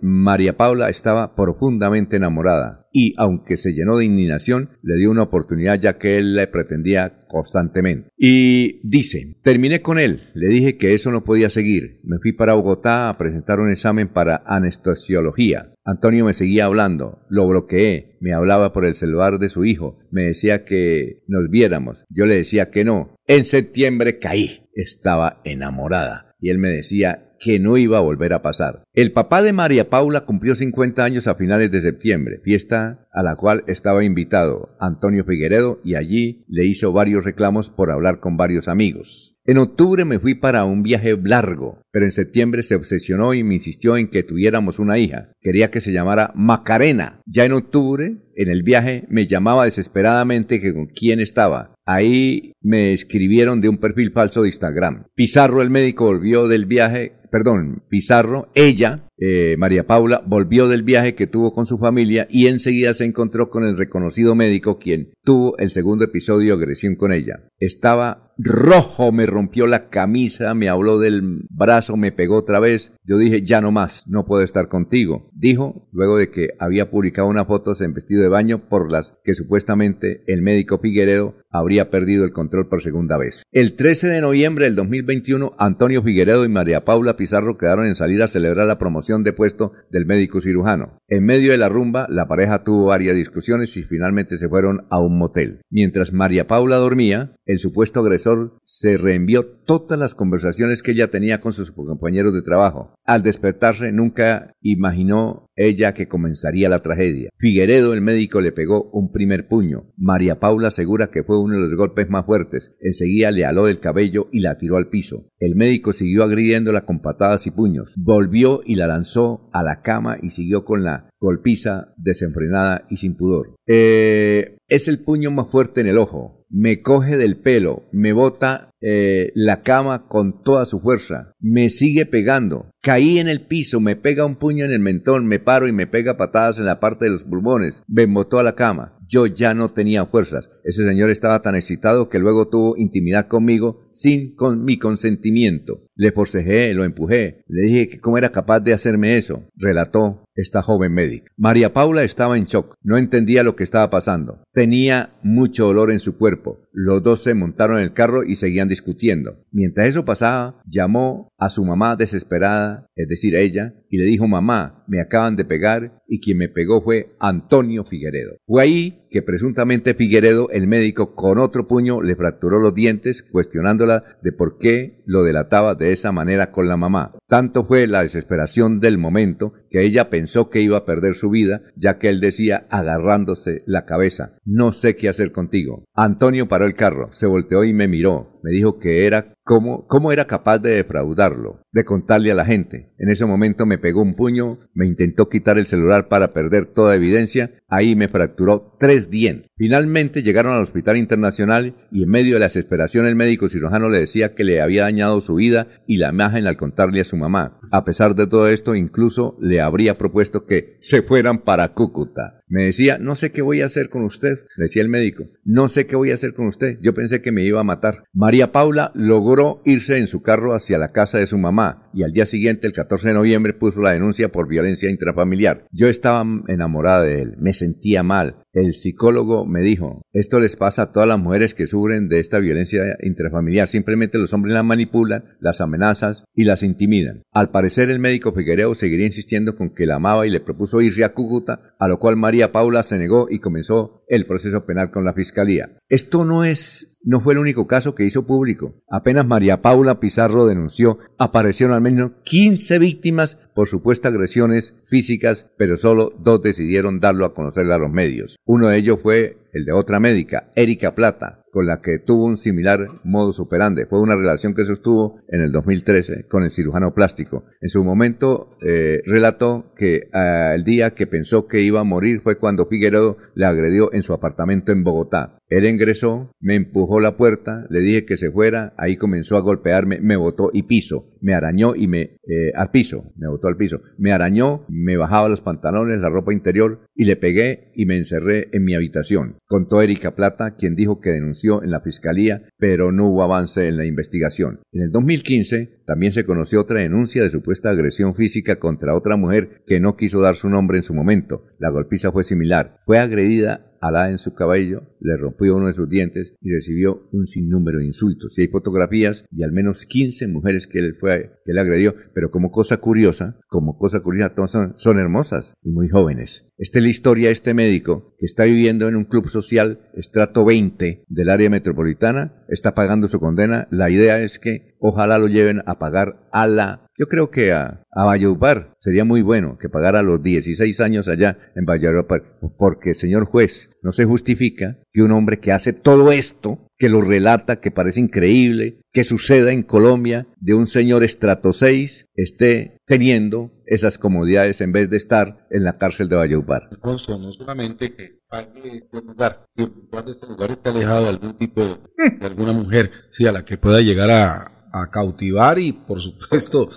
María 0.00 0.56
Paula 0.56 0.88
estaba 0.88 1.34
profundamente 1.34 2.16
enamorada 2.16 2.87
y, 2.92 3.14
aunque 3.16 3.56
se 3.56 3.72
llenó 3.72 3.96
de 3.98 4.04
indignación, 4.04 4.70
le 4.82 4.96
dio 4.96 5.10
una 5.10 5.24
oportunidad 5.24 5.80
ya 5.80 5.98
que 5.98 6.18
él 6.18 6.34
le 6.34 6.46
pretendía 6.46 7.24
constantemente. 7.28 8.08
Y 8.16 8.80
dice, 8.88 9.36
terminé 9.42 9.82
con 9.82 9.98
él, 9.98 10.30
le 10.34 10.48
dije 10.48 10.76
que 10.76 10.94
eso 10.94 11.10
no 11.10 11.24
podía 11.24 11.50
seguir, 11.50 12.00
me 12.04 12.18
fui 12.18 12.32
para 12.32 12.54
Bogotá 12.54 13.08
a 13.08 13.18
presentar 13.18 13.60
un 13.60 13.70
examen 13.70 14.08
para 14.08 14.42
anestesiología. 14.46 15.72
Antonio 15.84 16.24
me 16.24 16.34
seguía 16.34 16.66
hablando, 16.66 17.24
lo 17.30 17.48
bloqueé, 17.48 18.18
me 18.20 18.34
hablaba 18.34 18.72
por 18.72 18.84
el 18.84 18.94
celular 18.94 19.38
de 19.38 19.48
su 19.48 19.64
hijo, 19.64 19.98
me 20.10 20.24
decía 20.24 20.64
que 20.64 21.22
nos 21.28 21.48
viéramos, 21.50 22.04
yo 22.10 22.26
le 22.26 22.36
decía 22.36 22.70
que 22.70 22.84
no. 22.84 23.14
En 23.26 23.44
septiembre 23.44 24.18
caí, 24.18 24.68
estaba 24.74 25.40
enamorada. 25.44 26.32
Y 26.40 26.50
él 26.50 26.58
me 26.58 26.68
decía, 26.68 27.27
que 27.38 27.58
no 27.58 27.76
iba 27.76 27.98
a 27.98 28.02
volver 28.02 28.32
a 28.32 28.42
pasar. 28.42 28.82
El 28.92 29.12
papá 29.12 29.42
de 29.42 29.52
María 29.52 29.90
Paula 29.90 30.24
cumplió 30.24 30.54
50 30.54 31.04
años 31.04 31.26
a 31.26 31.34
finales 31.34 31.70
de 31.70 31.80
septiembre, 31.80 32.40
fiesta 32.42 33.08
a 33.12 33.22
la 33.22 33.36
cual 33.36 33.64
estaba 33.66 34.04
invitado 34.04 34.76
Antonio 34.80 35.24
Figueredo 35.24 35.80
y 35.84 35.94
allí 35.94 36.44
le 36.48 36.66
hizo 36.66 36.92
varios 36.92 37.24
reclamos 37.24 37.70
por 37.70 37.90
hablar 37.90 38.20
con 38.20 38.36
varios 38.36 38.68
amigos. 38.68 39.38
En 39.44 39.56
octubre 39.56 40.04
me 40.04 40.18
fui 40.18 40.34
para 40.34 40.66
un 40.66 40.82
viaje 40.82 41.16
largo, 41.24 41.82
pero 41.90 42.04
en 42.04 42.12
septiembre 42.12 42.62
se 42.62 42.74
obsesionó 42.74 43.32
y 43.32 43.42
me 43.42 43.54
insistió 43.54 43.96
en 43.96 44.08
que 44.08 44.22
tuviéramos 44.22 44.78
una 44.78 44.98
hija. 44.98 45.32
Quería 45.40 45.70
que 45.70 45.80
se 45.80 45.90
llamara 45.90 46.32
Macarena. 46.34 47.22
Ya 47.24 47.46
en 47.46 47.52
octubre, 47.52 48.18
en 48.36 48.48
el 48.50 48.62
viaje, 48.62 49.06
me 49.08 49.26
llamaba 49.26 49.64
desesperadamente 49.64 50.60
que 50.60 50.74
con 50.74 50.86
quién 50.86 51.18
estaba. 51.18 51.74
Ahí 51.86 52.52
me 52.60 52.92
escribieron 52.92 53.62
de 53.62 53.70
un 53.70 53.78
perfil 53.78 54.12
falso 54.12 54.42
de 54.42 54.48
Instagram. 54.48 55.06
Pizarro, 55.14 55.62
el 55.62 55.70
médico, 55.70 56.04
volvió 56.04 56.46
del 56.46 56.66
viaje 56.66 57.14
perdón, 57.30 57.82
Pizarro, 57.88 58.48
ella, 58.54 59.08
eh, 59.18 59.56
María 59.58 59.86
Paula, 59.86 60.22
volvió 60.26 60.68
del 60.68 60.82
viaje 60.82 61.14
que 61.14 61.26
tuvo 61.26 61.52
con 61.52 61.66
su 61.66 61.78
familia 61.78 62.26
y 62.30 62.46
enseguida 62.46 62.94
se 62.94 63.04
encontró 63.04 63.50
con 63.50 63.64
el 63.64 63.76
reconocido 63.76 64.34
médico 64.34 64.78
quien 64.78 65.12
tuvo 65.22 65.56
el 65.58 65.70
segundo 65.70 66.04
episodio 66.04 66.56
de 66.56 66.62
agresión 66.62 66.94
con 66.96 67.12
ella. 67.12 67.44
Estaba 67.58 68.32
rojo, 68.38 69.10
me 69.10 69.26
rompió 69.26 69.66
la 69.66 69.88
camisa, 69.88 70.54
me 70.54 70.68
habló 70.68 70.98
del 70.98 71.46
brazo, 71.50 71.96
me 71.96 72.12
pegó 72.12 72.36
otra 72.36 72.60
vez. 72.60 72.92
Yo 73.04 73.18
dije, 73.18 73.42
ya 73.42 73.60
no 73.60 73.72
más, 73.72 74.04
no 74.06 74.24
puedo 74.24 74.42
estar 74.42 74.68
contigo. 74.68 75.30
Dijo, 75.40 75.88
luego 75.92 76.16
de 76.16 76.32
que 76.32 76.48
había 76.58 76.90
publicado 76.90 77.28
una 77.28 77.44
foto 77.44 77.72
en 77.80 77.94
vestido 77.94 78.22
de 78.22 78.28
baño 78.28 78.68
por 78.68 78.90
las 78.90 79.14
que 79.22 79.34
supuestamente 79.34 80.24
el 80.26 80.42
médico 80.42 80.78
Figueredo 80.78 81.36
habría 81.48 81.90
perdido 81.90 82.24
el 82.24 82.32
control 82.32 82.68
por 82.68 82.82
segunda 82.82 83.16
vez. 83.16 83.44
El 83.52 83.76
13 83.76 84.08
de 84.08 84.20
noviembre 84.20 84.64
del 84.64 84.74
2021, 84.74 85.54
Antonio 85.56 86.02
Figueredo 86.02 86.44
y 86.44 86.48
María 86.48 86.80
Paula 86.80 87.16
Pizarro 87.16 87.56
quedaron 87.56 87.86
en 87.86 87.94
salir 87.94 88.20
a 88.22 88.28
celebrar 88.28 88.66
la 88.66 88.80
promoción 88.80 89.22
de 89.22 89.32
puesto 89.32 89.74
del 89.92 90.06
médico 90.06 90.40
cirujano. 90.40 90.98
En 91.06 91.24
medio 91.24 91.52
de 91.52 91.58
la 91.58 91.68
rumba, 91.68 92.08
la 92.10 92.26
pareja 92.26 92.64
tuvo 92.64 92.86
varias 92.86 93.14
discusiones 93.14 93.76
y 93.76 93.84
finalmente 93.84 94.38
se 94.38 94.48
fueron 94.48 94.86
a 94.90 94.98
un 94.98 95.18
motel. 95.18 95.60
Mientras 95.70 96.12
María 96.12 96.48
Paula 96.48 96.76
dormía, 96.78 97.36
el 97.46 97.60
supuesto 97.60 98.00
agresor 98.00 98.58
se 98.64 98.98
reenvió 98.98 99.44
todas 99.46 100.00
las 100.00 100.16
conversaciones 100.16 100.82
que 100.82 100.90
ella 100.90 101.12
tenía 101.12 101.40
con 101.40 101.52
sus 101.52 101.70
compañeros 101.70 102.34
de 102.34 102.42
trabajo. 102.42 102.94
Al 103.04 103.22
despertarse, 103.22 103.92
nunca 103.92 104.54
imaginó 104.60 105.27
ella 105.56 105.94
que 105.94 106.08
comenzaría 106.08 106.68
la 106.68 106.82
tragedia. 106.82 107.30
Figueredo, 107.38 107.92
el 107.92 108.00
médico, 108.00 108.40
le 108.40 108.52
pegó 108.52 108.90
un 108.92 109.10
primer 109.12 109.48
puño. 109.48 109.92
María 109.96 110.38
Paula 110.38 110.68
asegura 110.68 111.10
que 111.10 111.24
fue 111.24 111.40
uno 111.40 111.54
de 111.54 111.68
los 111.68 111.76
golpes 111.76 112.08
más 112.08 112.26
fuertes. 112.26 112.74
Enseguida 112.80 113.30
le 113.30 113.44
aló 113.44 113.68
el 113.68 113.80
cabello 113.80 114.28
y 114.32 114.40
la 114.40 114.58
tiró 114.58 114.76
al 114.76 114.88
piso. 114.88 115.30
El 115.38 115.56
médico 115.56 115.92
siguió 115.92 116.24
agrediéndola 116.24 116.84
con 116.84 117.00
patadas 117.00 117.46
y 117.46 117.50
puños. 117.50 117.94
Volvió 117.96 118.60
y 118.64 118.76
la 118.76 118.86
lanzó 118.86 119.50
a 119.52 119.62
la 119.62 119.82
cama 119.82 120.18
y 120.22 120.30
siguió 120.30 120.64
con 120.64 120.84
la 120.84 121.10
golpiza 121.20 121.94
desenfrenada 121.96 122.86
y 122.90 122.96
sin 122.96 123.16
pudor. 123.16 123.54
Eh, 123.66 124.57
es 124.68 124.86
el 124.86 125.00
puño 125.00 125.30
más 125.30 125.50
fuerte 125.50 125.80
en 125.80 125.88
el 125.88 125.98
ojo. 125.98 126.44
Me 126.50 126.82
coge 126.82 127.16
del 127.16 127.38
pelo, 127.38 127.88
me 127.92 128.12
bota 128.12 128.70
eh, 128.80 129.32
la 129.34 129.62
cama 129.62 130.06
con 130.08 130.42
toda 130.42 130.66
su 130.66 130.80
fuerza. 130.80 131.32
Me 131.40 131.70
sigue 131.70 132.06
pegando. 132.06 132.70
Caí 132.82 133.18
en 133.18 133.28
el 133.28 133.46
piso, 133.46 133.80
me 133.80 133.96
pega 133.96 134.24
un 134.24 134.36
puño 134.36 134.64
en 134.64 134.72
el 134.72 134.80
mentón, 134.80 135.26
me 135.26 135.40
paro 135.40 135.68
y 135.68 135.72
me 135.72 135.86
pega 135.86 136.16
patadas 136.16 136.58
en 136.58 136.66
la 136.66 136.80
parte 136.80 137.06
de 137.06 137.12
los 137.12 137.24
pulmones. 137.24 137.82
Me 137.86 138.06
botó 138.06 138.38
a 138.38 138.42
la 138.42 138.54
cama. 138.54 138.98
Yo 139.06 139.26
ya 139.26 139.54
no 139.54 139.70
tenía 139.70 140.04
fuerzas. 140.04 140.48
Ese 140.68 140.86
señor 140.86 141.08
estaba 141.08 141.40
tan 141.40 141.54
excitado 141.54 142.10
que 142.10 142.18
luego 142.18 142.48
tuvo 142.48 142.76
intimidad 142.76 143.26
conmigo 143.26 143.88
sin 143.90 144.34
con 144.34 144.64
mi 144.64 144.76
consentimiento. 144.78 145.86
Le 145.94 146.12
forcejé, 146.12 146.74
lo 146.74 146.84
empujé, 146.84 147.40
le 147.48 147.62
dije 147.62 147.88
que 147.88 148.00
cómo 148.00 148.18
era 148.18 148.32
capaz 148.32 148.60
de 148.60 148.74
hacerme 148.74 149.16
eso, 149.16 149.48
relató 149.56 150.24
esta 150.34 150.60
joven 150.60 150.92
médica. 150.92 151.32
María 151.38 151.72
Paula 151.72 152.04
estaba 152.04 152.36
en 152.36 152.44
shock, 152.44 152.74
no 152.82 152.98
entendía 152.98 153.42
lo 153.42 153.56
que 153.56 153.64
estaba 153.64 153.88
pasando. 153.88 154.42
Tenía 154.52 155.18
mucho 155.22 155.64
dolor 155.64 155.90
en 155.90 156.00
su 156.00 156.18
cuerpo. 156.18 156.60
Los 156.70 157.02
dos 157.02 157.22
se 157.22 157.32
montaron 157.32 157.78
en 157.78 157.84
el 157.84 157.94
carro 157.94 158.22
y 158.22 158.36
seguían 158.36 158.68
discutiendo. 158.68 159.38
Mientras 159.50 159.88
eso 159.88 160.04
pasaba, 160.04 160.60
llamó 160.66 161.30
a 161.38 161.48
su 161.48 161.64
mamá 161.64 161.96
desesperada, 161.96 162.86
es 162.94 163.08
decir, 163.08 163.34
a 163.36 163.40
ella, 163.40 163.74
y 163.88 163.96
le 163.96 164.04
dijo, 164.04 164.28
mamá, 164.28 164.84
me 164.86 165.00
acaban 165.00 165.34
de 165.34 165.46
pegar 165.46 166.02
y 166.06 166.20
quien 166.20 166.36
me 166.36 166.48
pegó 166.50 166.82
fue 166.82 167.16
Antonio 167.18 167.84
Figueredo. 167.84 168.36
Fue 168.46 168.62
ahí 168.62 168.97
que 169.10 169.22
presuntamente 169.22 169.94
Figueredo, 169.94 170.50
el 170.50 170.66
médico, 170.66 171.14
con 171.14 171.38
otro 171.38 171.66
puño 171.66 172.02
le 172.02 172.16
fracturó 172.16 172.58
los 172.58 172.74
dientes, 172.74 173.22
cuestionándola 173.22 174.04
de 174.22 174.32
por 174.32 174.58
qué 174.58 175.02
lo 175.06 175.22
delataba 175.22 175.74
de 175.74 175.92
esa 175.92 176.12
manera 176.12 176.50
con 176.50 176.68
la 176.68 176.76
mamá. 176.76 177.14
Tanto 177.26 177.64
fue 177.64 177.86
la 177.86 178.02
desesperación 178.02 178.80
del 178.80 178.98
momento 178.98 179.52
que 179.70 179.84
ella 179.84 180.10
pensó 180.10 180.50
que 180.50 180.60
iba 180.60 180.78
a 180.78 180.84
perder 180.84 181.14
su 181.14 181.30
vida, 181.30 181.62
ya 181.76 181.98
que 181.98 182.08
él 182.08 182.20
decía 182.20 182.66
agarrándose 182.70 183.62
la 183.66 183.84
cabeza, 183.84 184.38
no 184.44 184.72
sé 184.72 184.96
qué 184.96 185.08
hacer 185.08 185.32
contigo. 185.32 185.84
Antonio 185.94 186.48
paró 186.48 186.66
el 186.66 186.74
carro, 186.74 187.08
se 187.12 187.26
volteó 187.26 187.64
y 187.64 187.72
me 187.72 187.88
miró, 187.88 188.38
me 188.42 188.50
dijo 188.52 188.78
que 188.78 189.06
era 189.06 189.34
cómo, 189.44 189.86
cómo 189.86 190.12
era 190.12 190.26
capaz 190.26 190.58
de 190.58 190.70
defraudarlo, 190.70 191.62
de 191.72 191.84
contarle 191.84 192.30
a 192.30 192.34
la 192.34 192.44
gente. 192.44 192.92
En 192.98 193.10
ese 193.10 193.26
momento 193.26 193.66
me 193.66 193.78
pegó 193.78 194.02
un 194.02 194.14
puño, 194.14 194.58
me 194.74 194.86
intentó 194.86 195.28
quitar 195.28 195.58
el 195.58 195.66
celular 195.66 196.08
para 196.08 196.32
perder 196.32 196.66
toda 196.66 196.94
evidencia, 196.94 197.52
ahí 197.68 197.96
me 197.96 198.08
fracturó 198.08 198.76
tres 198.78 199.10
dientes. 199.10 199.48
Finalmente 199.56 200.22
llegaron 200.22 200.54
al 200.54 200.62
hospital 200.62 200.96
internacional 200.96 201.88
y 201.90 202.04
en 202.04 202.10
medio 202.10 202.34
de 202.34 202.40
la 202.40 202.46
desesperación 202.46 203.06
el 203.06 203.16
médico 203.16 203.48
cirujano 203.48 203.88
le 203.88 204.00
decía 204.00 204.34
que 204.34 204.44
le 204.44 204.60
había 204.60 204.82
dañado 204.82 205.20
su 205.20 205.34
vida 205.34 205.66
y 205.86 205.96
la 205.96 206.10
imagen 206.10 206.46
al 206.46 206.56
contarle 206.56 207.00
a 207.00 207.04
su 207.04 207.16
mamá. 207.16 207.58
A 207.72 207.84
pesar 207.84 208.14
de 208.14 208.26
todo 208.26 208.48
esto, 208.48 208.74
incluso 208.74 209.36
le 209.40 209.57
habría 209.60 209.98
propuesto 209.98 210.46
que 210.46 210.76
se 210.80 211.02
fueran 211.02 211.40
para 211.40 211.74
Cúcuta. 211.74 212.37
Me 212.48 212.64
decía, 212.64 212.98
no 212.98 213.14
sé 213.14 213.30
qué 213.30 213.42
voy 213.42 213.60
a 213.60 213.66
hacer 213.66 213.90
con 213.90 214.04
usted, 214.04 214.38
decía 214.56 214.82
el 214.82 214.88
médico, 214.88 215.24
no 215.44 215.68
sé 215.68 215.86
qué 215.86 215.96
voy 215.96 216.10
a 216.10 216.14
hacer 216.14 216.34
con 216.34 216.46
usted, 216.46 216.78
yo 216.80 216.94
pensé 216.94 217.20
que 217.20 217.32
me 217.32 217.44
iba 217.44 217.60
a 217.60 217.64
matar. 217.64 218.04
María 218.12 218.52
Paula 218.52 218.90
logró 218.94 219.60
irse 219.64 219.98
en 219.98 220.06
su 220.06 220.22
carro 220.22 220.54
hacia 220.54 220.78
la 220.78 220.92
casa 220.92 221.18
de 221.18 221.26
su 221.26 221.38
mamá 221.38 221.90
y 221.92 222.02
al 222.04 222.12
día 222.12 222.26
siguiente, 222.26 222.66
el 222.66 222.72
14 222.72 223.08
de 223.08 223.14
noviembre, 223.14 223.52
puso 223.52 223.80
la 223.80 223.92
denuncia 223.92 224.30
por 224.30 224.48
violencia 224.48 224.90
intrafamiliar. 224.90 225.66
Yo 225.72 225.88
estaba 225.88 226.24
enamorada 226.48 227.02
de 227.02 227.22
él, 227.22 227.34
me 227.38 227.54
sentía 227.54 228.02
mal, 228.02 228.36
el 228.52 228.74
psicólogo 228.74 229.46
me 229.46 229.60
dijo, 229.60 230.02
esto 230.12 230.40
les 230.40 230.56
pasa 230.56 230.82
a 230.82 230.92
todas 230.92 231.08
las 231.08 231.18
mujeres 231.18 231.54
que 231.54 231.66
sufren 231.66 232.08
de 232.08 232.18
esta 232.18 232.38
violencia 232.38 232.96
intrafamiliar, 233.02 233.68
simplemente 233.68 234.18
los 234.18 234.32
hombres 234.32 234.54
las 234.54 234.64
manipulan, 234.64 235.24
las 235.40 235.60
amenazas 235.60 236.24
y 236.34 236.44
las 236.44 236.62
intimidan. 236.62 237.22
Al 237.32 237.50
parecer 237.50 237.90
el 237.90 237.98
médico 237.98 238.32
Figuereo 238.32 238.74
seguiría 238.74 239.06
insistiendo 239.06 239.56
con 239.56 239.74
que 239.74 239.86
la 239.86 239.96
amaba 239.96 240.26
y 240.26 240.30
le 240.30 240.40
propuso 240.40 240.80
irse 240.80 241.04
a 241.04 241.12
Cúcuta, 241.12 241.74
a 241.78 241.88
lo 241.88 241.98
cual 241.98 242.16
María 242.16 242.37
Paula 242.46 242.82
se 242.82 242.98
negó 242.98 243.26
y 243.30 243.40
comenzó 243.40 244.04
el 244.08 244.26
proceso 244.26 244.64
penal 244.64 244.90
con 244.90 245.04
la 245.04 245.12
fiscalía. 245.12 245.78
Esto 245.88 246.24
no 246.24 246.44
es 246.44 246.97
no 247.02 247.20
fue 247.20 247.34
el 247.34 247.38
único 247.38 247.66
caso 247.66 247.94
que 247.94 248.04
hizo 248.04 248.26
público. 248.26 248.74
Apenas 248.90 249.26
María 249.26 249.62
Paula 249.62 250.00
Pizarro 250.00 250.46
denunció, 250.46 250.98
aparecieron 251.18 251.74
al 251.74 251.80
menos 251.80 252.12
15 252.24 252.78
víctimas 252.78 253.38
por 253.54 253.68
supuestas 253.68 254.12
agresiones 254.12 254.76
físicas, 254.86 255.50
pero 255.56 255.76
solo 255.76 256.12
dos 256.18 256.42
decidieron 256.42 257.00
darlo 257.00 257.26
a 257.26 257.34
conocer 257.34 257.70
a 257.70 257.78
los 257.78 257.90
medios. 257.90 258.36
Uno 258.44 258.68
de 258.68 258.78
ellos 258.78 259.00
fue 259.02 259.38
el 259.52 259.64
de 259.64 259.72
otra 259.72 259.98
médica, 260.00 260.50
Erika 260.54 260.94
Plata, 260.94 261.42
con 261.50 261.66
la 261.66 261.80
que 261.80 261.98
tuvo 261.98 262.26
un 262.26 262.36
similar 262.36 262.86
modus 263.04 263.40
operandi. 263.40 263.84
Fue 263.88 264.00
una 264.00 264.16
relación 264.16 264.54
que 264.54 264.64
sostuvo 264.64 265.20
en 265.28 265.40
el 265.40 265.52
2013 265.52 266.26
con 266.28 266.44
el 266.44 266.50
cirujano 266.50 266.94
plástico. 266.94 267.44
En 267.60 267.68
su 267.68 267.82
momento 267.82 268.56
eh, 268.60 269.00
relató 269.06 269.72
que 269.76 270.08
ah, 270.12 270.52
el 270.54 270.64
día 270.64 270.94
que 270.94 271.06
pensó 271.06 271.46
que 271.46 271.60
iba 271.60 271.80
a 271.80 271.84
morir 271.84 272.20
fue 272.20 272.38
cuando 272.38 272.66
Figueroa 272.66 273.16
le 273.34 273.46
agredió 273.46 273.92
en 273.92 274.02
su 274.02 274.12
apartamento 274.12 274.72
en 274.72 274.84
Bogotá. 274.84 275.37
Él 275.48 275.64
ingresó, 275.64 276.30
me 276.40 276.56
empujó 276.56 277.00
la 277.00 277.16
puerta, 277.16 277.66
le 277.70 277.80
dije 277.80 278.04
que 278.04 278.18
se 278.18 278.30
fuera, 278.30 278.74
ahí 278.76 278.96
comenzó 278.96 279.36
a 279.36 279.40
golpearme, 279.40 279.98
me 280.00 280.16
botó 280.16 280.50
y 280.52 280.64
piso, 280.64 281.16
me 281.22 281.34
arañó 281.34 281.74
y 281.74 281.88
me 281.88 282.00
eh, 282.00 282.52
al 282.54 282.70
piso, 282.70 283.12
me 283.16 283.28
botó 283.28 283.48
al 283.48 283.56
piso, 283.56 283.80
me 283.96 284.12
arañó, 284.12 284.66
me 284.68 284.98
bajaba 284.98 285.28
los 285.28 285.40
pantalones, 285.40 286.00
la 286.00 286.10
ropa 286.10 286.34
interior 286.34 286.80
y 286.94 287.04
le 287.04 287.16
pegué 287.16 287.72
y 287.74 287.86
me 287.86 287.96
encerré 287.96 288.48
en 288.52 288.64
mi 288.64 288.74
habitación. 288.74 289.38
Contó 289.46 289.80
Erika 289.80 290.14
Plata, 290.14 290.54
quien 290.54 290.74
dijo 290.74 291.00
que 291.00 291.10
denunció 291.10 291.62
en 291.62 291.70
la 291.70 291.80
fiscalía, 291.80 292.42
pero 292.58 292.92
no 292.92 293.08
hubo 293.08 293.22
avance 293.22 293.68
en 293.68 293.78
la 293.78 293.86
investigación. 293.86 294.60
En 294.72 294.82
el 294.82 294.90
2015 294.90 295.78
también 295.86 296.12
se 296.12 296.24
conoció 296.24 296.60
otra 296.60 296.80
denuncia 296.80 297.22
de 297.22 297.30
supuesta 297.30 297.70
agresión 297.70 298.14
física 298.14 298.58
contra 298.58 298.94
otra 298.94 299.16
mujer 299.16 299.62
que 299.66 299.80
no 299.80 299.96
quiso 299.96 300.20
dar 300.20 300.36
su 300.36 300.50
nombre 300.50 300.76
en 300.76 300.82
su 300.82 300.92
momento. 300.92 301.46
La 301.58 301.70
golpiza 301.70 302.12
fue 302.12 302.24
similar. 302.24 302.78
Fue 302.84 302.98
agredida 302.98 303.67
alá 303.80 304.10
en 304.10 304.18
su 304.18 304.34
cabello, 304.34 304.82
le 305.00 305.16
rompió 305.16 305.56
uno 305.56 305.66
de 305.66 305.72
sus 305.72 305.88
dientes 305.88 306.34
y 306.40 306.50
recibió 306.52 307.08
un 307.12 307.26
sinnúmero 307.26 307.78
de 307.78 307.86
insultos. 307.86 308.38
Y 308.38 308.42
hay 308.42 308.48
fotografías 308.48 309.24
de 309.30 309.44
al 309.44 309.52
menos 309.52 309.86
15 309.86 310.28
mujeres 310.28 310.66
que 310.66 310.78
él, 310.78 310.96
fue, 310.98 311.32
que 311.44 311.58
agredió, 311.58 311.94
pero 312.14 312.30
como 312.30 312.50
cosa 312.50 312.78
curiosa, 312.78 313.40
como 313.48 313.76
cosa 313.76 314.00
curiosa, 314.00 314.34
todas 314.34 314.50
son, 314.50 314.74
son 314.76 314.98
hermosas 314.98 315.54
y 315.62 315.70
muy 315.70 315.88
jóvenes. 315.88 316.46
Esta 316.58 316.78
es 316.78 316.82
la 316.82 316.90
historia 316.90 317.28
de 317.28 317.34
este 317.34 317.54
médico 317.54 318.16
que 318.18 318.26
está 318.26 318.44
viviendo 318.44 318.88
en 318.88 318.96
un 318.96 319.04
club 319.04 319.28
social 319.28 319.90
estrato 319.94 320.44
20 320.44 321.04
del 321.06 321.30
área 321.30 321.50
metropolitana, 321.50 322.44
está 322.48 322.74
pagando 322.74 323.06
su 323.06 323.20
condena. 323.20 323.68
La 323.70 323.90
idea 323.90 324.20
es 324.20 324.38
que 324.38 324.76
ojalá 324.80 325.18
lo 325.18 325.28
lleven 325.28 325.62
a 325.66 325.78
pagar 325.78 326.28
a 326.32 326.46
la 326.46 326.88
yo 326.98 327.06
creo 327.06 327.30
que 327.30 327.52
a, 327.52 327.84
a 327.92 328.04
Valledupar 328.04 328.74
sería 328.78 329.04
muy 329.04 329.22
bueno 329.22 329.56
que 329.56 329.68
pagara 329.68 330.02
los 330.02 330.20
16 330.20 330.80
años 330.80 331.06
allá 331.06 331.38
en 331.54 331.64
Valledupar, 331.64 332.40
porque, 332.58 332.94
señor 332.94 333.24
juez, 333.24 333.70
no 333.82 333.92
se 333.92 334.04
justifica 334.04 334.78
que 334.92 335.02
un 335.02 335.12
hombre 335.12 335.38
que 335.38 335.52
hace 335.52 335.72
todo 335.72 336.10
esto, 336.10 336.66
que 336.76 336.88
lo 336.88 337.00
relata, 337.00 337.60
que 337.60 337.70
parece 337.70 338.00
increíble, 338.00 338.80
que 338.92 339.04
suceda 339.04 339.52
en 339.52 339.62
Colombia, 339.62 340.26
de 340.40 340.54
un 340.54 340.66
señor 340.66 341.04
estrato 341.04 341.52
6, 341.52 342.06
esté 342.16 342.78
teniendo 342.84 343.52
esas 343.64 343.96
comodidades 343.96 344.60
en 344.60 344.72
vez 344.72 344.90
de 344.90 344.96
estar 344.96 345.46
en 345.50 345.62
la 345.62 345.74
cárcel 345.74 346.08
de 346.08 346.16
Valledupar. 346.16 346.68
no 346.82 346.98
solamente 346.98 347.94
que 347.94 348.18
pague 348.28 348.88
el 348.92 349.06
lugar, 349.06 349.46
cuando 349.88 350.10
ese 350.10 350.26
lugar 350.26 350.50
esté 350.50 350.70
alejado 350.70 351.04
de 351.04 351.08
algún 351.10 351.38
tipo 351.38 351.62
de 351.62 352.26
alguna 352.26 352.52
mujer, 352.52 352.90
sí, 353.10 353.24
a 353.28 353.30
la 353.30 353.44
que 353.44 353.56
pueda 353.56 353.80
llegar 353.82 354.10
a, 354.10 354.57
cautivar 354.90 355.58
y 355.58 355.72
por 355.72 356.00
supuesto 356.00 356.70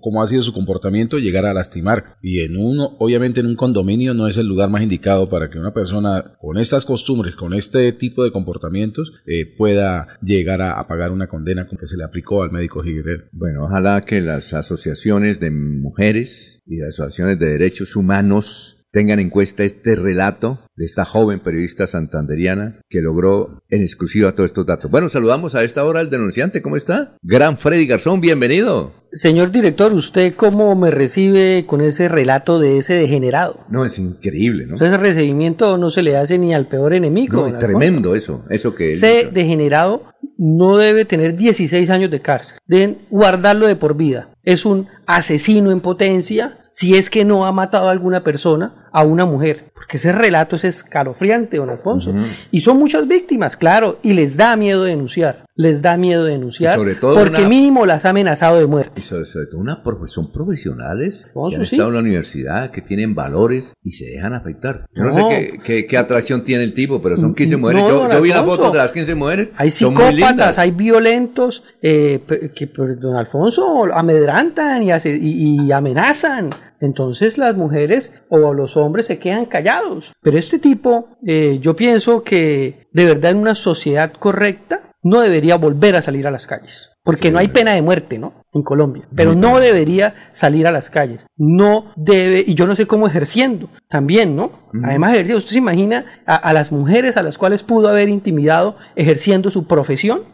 como, 0.00 0.22
ha 0.22 0.26
sido 0.26 0.42
su 0.42 0.52
comportamiento 0.52 1.18
llegar 1.18 1.46
a 1.46 1.54
lastimar 1.54 2.16
y 2.22 2.40
en 2.40 2.56
uno 2.56 2.96
obviamente 2.98 3.40
en 3.40 3.46
un 3.46 3.56
condominio 3.56 4.14
no 4.14 4.28
es 4.28 4.36
el 4.36 4.46
lugar 4.46 4.70
más 4.70 4.82
indicado 4.82 5.28
para 5.28 5.48
que 5.48 5.58
una 5.58 5.72
persona 5.72 6.36
con 6.40 6.58
estas 6.58 6.84
costumbres 6.84 7.34
con 7.36 7.54
este 7.54 7.92
tipo 7.92 8.22
de 8.24 8.32
comportamientos 8.32 9.12
eh, 9.26 9.46
pueda 9.56 10.18
llegar 10.20 10.62
a, 10.62 10.86
pagar 10.86 11.12
una 11.12 11.28
condena 11.28 11.66
como 11.66 11.78
que 11.78 11.86
se 11.86 11.96
le 11.96 12.04
aplicó 12.04 12.42
al 12.42 12.50
médico 12.50 12.84
Higuerero. 12.84 13.24
Bueno, 13.32 13.64
ojalá 13.64 14.04
que 14.04 14.20
las 14.20 14.52
asociaciones 14.52 15.40
de 15.40 15.50
mujeres 15.50 16.62
y 16.66 16.78
las 16.78 16.98
asociaciones 16.98 17.38
de 17.38 17.50
derechos 17.50 17.96
humanos 17.96 18.81
tengan 18.92 19.18
en 19.18 19.30
cuenta 19.30 19.64
este 19.64 19.96
relato 19.96 20.60
de 20.76 20.84
esta 20.84 21.04
joven 21.04 21.40
periodista 21.40 21.86
santanderiana 21.86 22.80
que 22.88 23.00
logró 23.00 23.62
en 23.70 23.82
exclusiva 23.82 24.32
todos 24.32 24.50
estos 24.50 24.66
datos. 24.66 24.90
Bueno, 24.90 25.08
saludamos 25.08 25.54
a 25.54 25.64
esta 25.64 25.84
hora 25.84 26.00
al 26.00 26.10
denunciante. 26.10 26.62
¿Cómo 26.62 26.76
está? 26.76 27.16
Gran 27.22 27.56
Freddy 27.56 27.86
Garzón, 27.86 28.20
bienvenido. 28.20 28.92
Señor 29.10 29.50
director, 29.50 29.92
¿usted 29.92 30.34
cómo 30.34 30.74
me 30.74 30.90
recibe 30.90 31.66
con 31.66 31.80
ese 31.80 32.08
relato 32.08 32.58
de 32.58 32.78
ese 32.78 32.94
degenerado? 32.94 33.64
No, 33.68 33.84
es 33.84 33.98
increíble, 33.98 34.66
¿no? 34.66 34.76
Ese 34.76 34.96
recibimiento 34.96 35.76
no 35.78 35.90
se 35.90 36.02
le 36.02 36.16
hace 36.16 36.38
ni 36.38 36.54
al 36.54 36.68
peor 36.68 36.94
enemigo. 36.94 37.36
No, 37.36 37.46
es 37.46 37.58
tremendo 37.58 38.14
eso, 38.14 38.44
eso 38.50 38.74
que 38.74 38.92
Ese 38.92 39.30
degenerado 39.32 40.04
no 40.38 40.76
debe 40.76 41.04
tener 41.04 41.36
16 41.36 41.88
años 41.90 42.10
de 42.10 42.20
cárcel. 42.20 42.58
Deben 42.66 43.06
guardarlo 43.10 43.66
de 43.66 43.76
por 43.76 43.96
vida. 43.96 44.34
Es 44.44 44.64
un 44.64 44.88
asesino 45.06 45.70
en 45.70 45.80
potencia 45.80 46.61
si 46.72 46.96
es 46.96 47.10
que 47.10 47.24
no 47.24 47.46
ha 47.46 47.52
matado 47.52 47.88
a 47.88 47.92
alguna 47.92 48.24
persona, 48.24 48.88
a 48.90 49.04
una 49.04 49.26
mujer. 49.26 49.70
Porque 49.74 49.98
ese 49.98 50.10
relato 50.10 50.56
es 50.56 50.64
escalofriante, 50.64 51.58
don 51.58 51.70
Alfonso. 51.70 52.12
Y 52.50 52.60
son 52.60 52.78
muchas 52.78 53.06
víctimas, 53.06 53.56
claro, 53.56 53.98
y 54.02 54.14
les 54.14 54.36
da 54.36 54.56
miedo 54.56 54.82
denunciar. 54.82 55.41
Les 55.62 55.80
da 55.80 55.96
miedo 55.96 56.24
denunciar. 56.24 56.76
Sobre 56.76 56.96
todo 56.96 57.16
porque 57.16 57.46
mínimo 57.46 57.86
las 57.86 58.04
ha 58.04 58.10
amenazado 58.10 58.58
de 58.58 58.66
muerte. 58.66 59.00
Y 59.00 59.02
sobre, 59.02 59.24
todo 59.50 59.60
una, 59.60 59.82
son 60.06 60.32
profesionales 60.32 61.24
que 61.32 61.54
han 61.54 61.62
estado 61.62 61.88
en 61.88 61.94
la 61.94 62.00
universidad, 62.00 62.70
que 62.70 62.82
tienen 62.82 63.14
valores 63.14 63.72
y 63.82 63.92
se 63.92 64.06
dejan 64.06 64.34
afectar. 64.34 64.86
Yo 64.94 65.04
no, 65.04 65.12
sé 65.12 65.60
qué, 65.64 65.86
qué, 65.86 65.96
atracción 65.96 66.42
tiene 66.42 66.64
el 66.64 66.74
tipo, 66.74 67.00
pero 67.00 67.16
son 67.16 67.34
15 67.34 67.56
mujeres. 67.56 67.84
yo, 67.88 68.20
vi 68.20 68.30
la 68.30 68.42
foto 68.42 68.70
de 68.70 68.78
las 68.78 68.92
15 68.92 69.14
mujeres. 69.14 69.48
Hay 69.56 69.70
psicópatas, 69.70 70.58
hay 70.58 70.72
violentos 70.72 71.62
eh, 71.80 72.22
que, 72.54 72.66
don 72.66 73.16
Alfonso, 73.16 73.84
amedrantan 73.92 74.82
y, 74.82 74.90
y 74.90 75.72
amenazan. 75.72 76.50
Entonces 76.82 77.38
las 77.38 77.56
mujeres 77.56 78.12
o 78.28 78.52
los 78.52 78.76
hombres 78.76 79.06
se 79.06 79.20
quedan 79.20 79.46
callados. 79.46 80.12
Pero 80.20 80.36
este 80.36 80.58
tipo, 80.58 81.10
eh, 81.24 81.58
yo 81.60 81.76
pienso 81.76 82.24
que 82.24 82.88
de 82.92 83.04
verdad 83.04 83.30
en 83.30 83.38
una 83.38 83.54
sociedad 83.54 84.12
correcta 84.12 84.91
no 85.02 85.20
debería 85.20 85.56
volver 85.56 85.96
a 85.96 86.02
salir 86.02 86.26
a 86.26 86.30
las 86.30 86.46
calles. 86.46 86.92
Porque 87.02 87.30
no 87.30 87.38
hay 87.38 87.48
pena 87.48 87.72
de 87.74 87.82
muerte, 87.82 88.18
¿no? 88.18 88.41
En 88.54 88.62
Colombia. 88.62 89.08
Pero 89.14 89.34
no 89.34 89.58
debería 89.60 90.14
salir 90.32 90.66
a 90.66 90.72
las 90.72 90.90
calles. 90.90 91.24
No 91.36 91.92
debe, 91.96 92.44
y 92.46 92.54
yo 92.54 92.66
no 92.66 92.76
sé 92.76 92.86
cómo 92.86 93.06
ejerciendo 93.06 93.68
también, 93.88 94.36
¿no? 94.36 94.62
Además, 94.82 95.12
ejerciendo. 95.12 95.38
¿Usted 95.38 95.52
se 95.52 95.58
imagina 95.58 96.04
a, 96.26 96.52
las 96.52 96.72
mujeres 96.72 97.16
a 97.16 97.22
las 97.22 97.38
cuales 97.38 97.62
pudo 97.62 97.88
haber 97.88 98.08
intimidado 98.08 98.76
ejerciendo 98.96 99.50
su 99.50 99.66
profesión? 99.66 100.32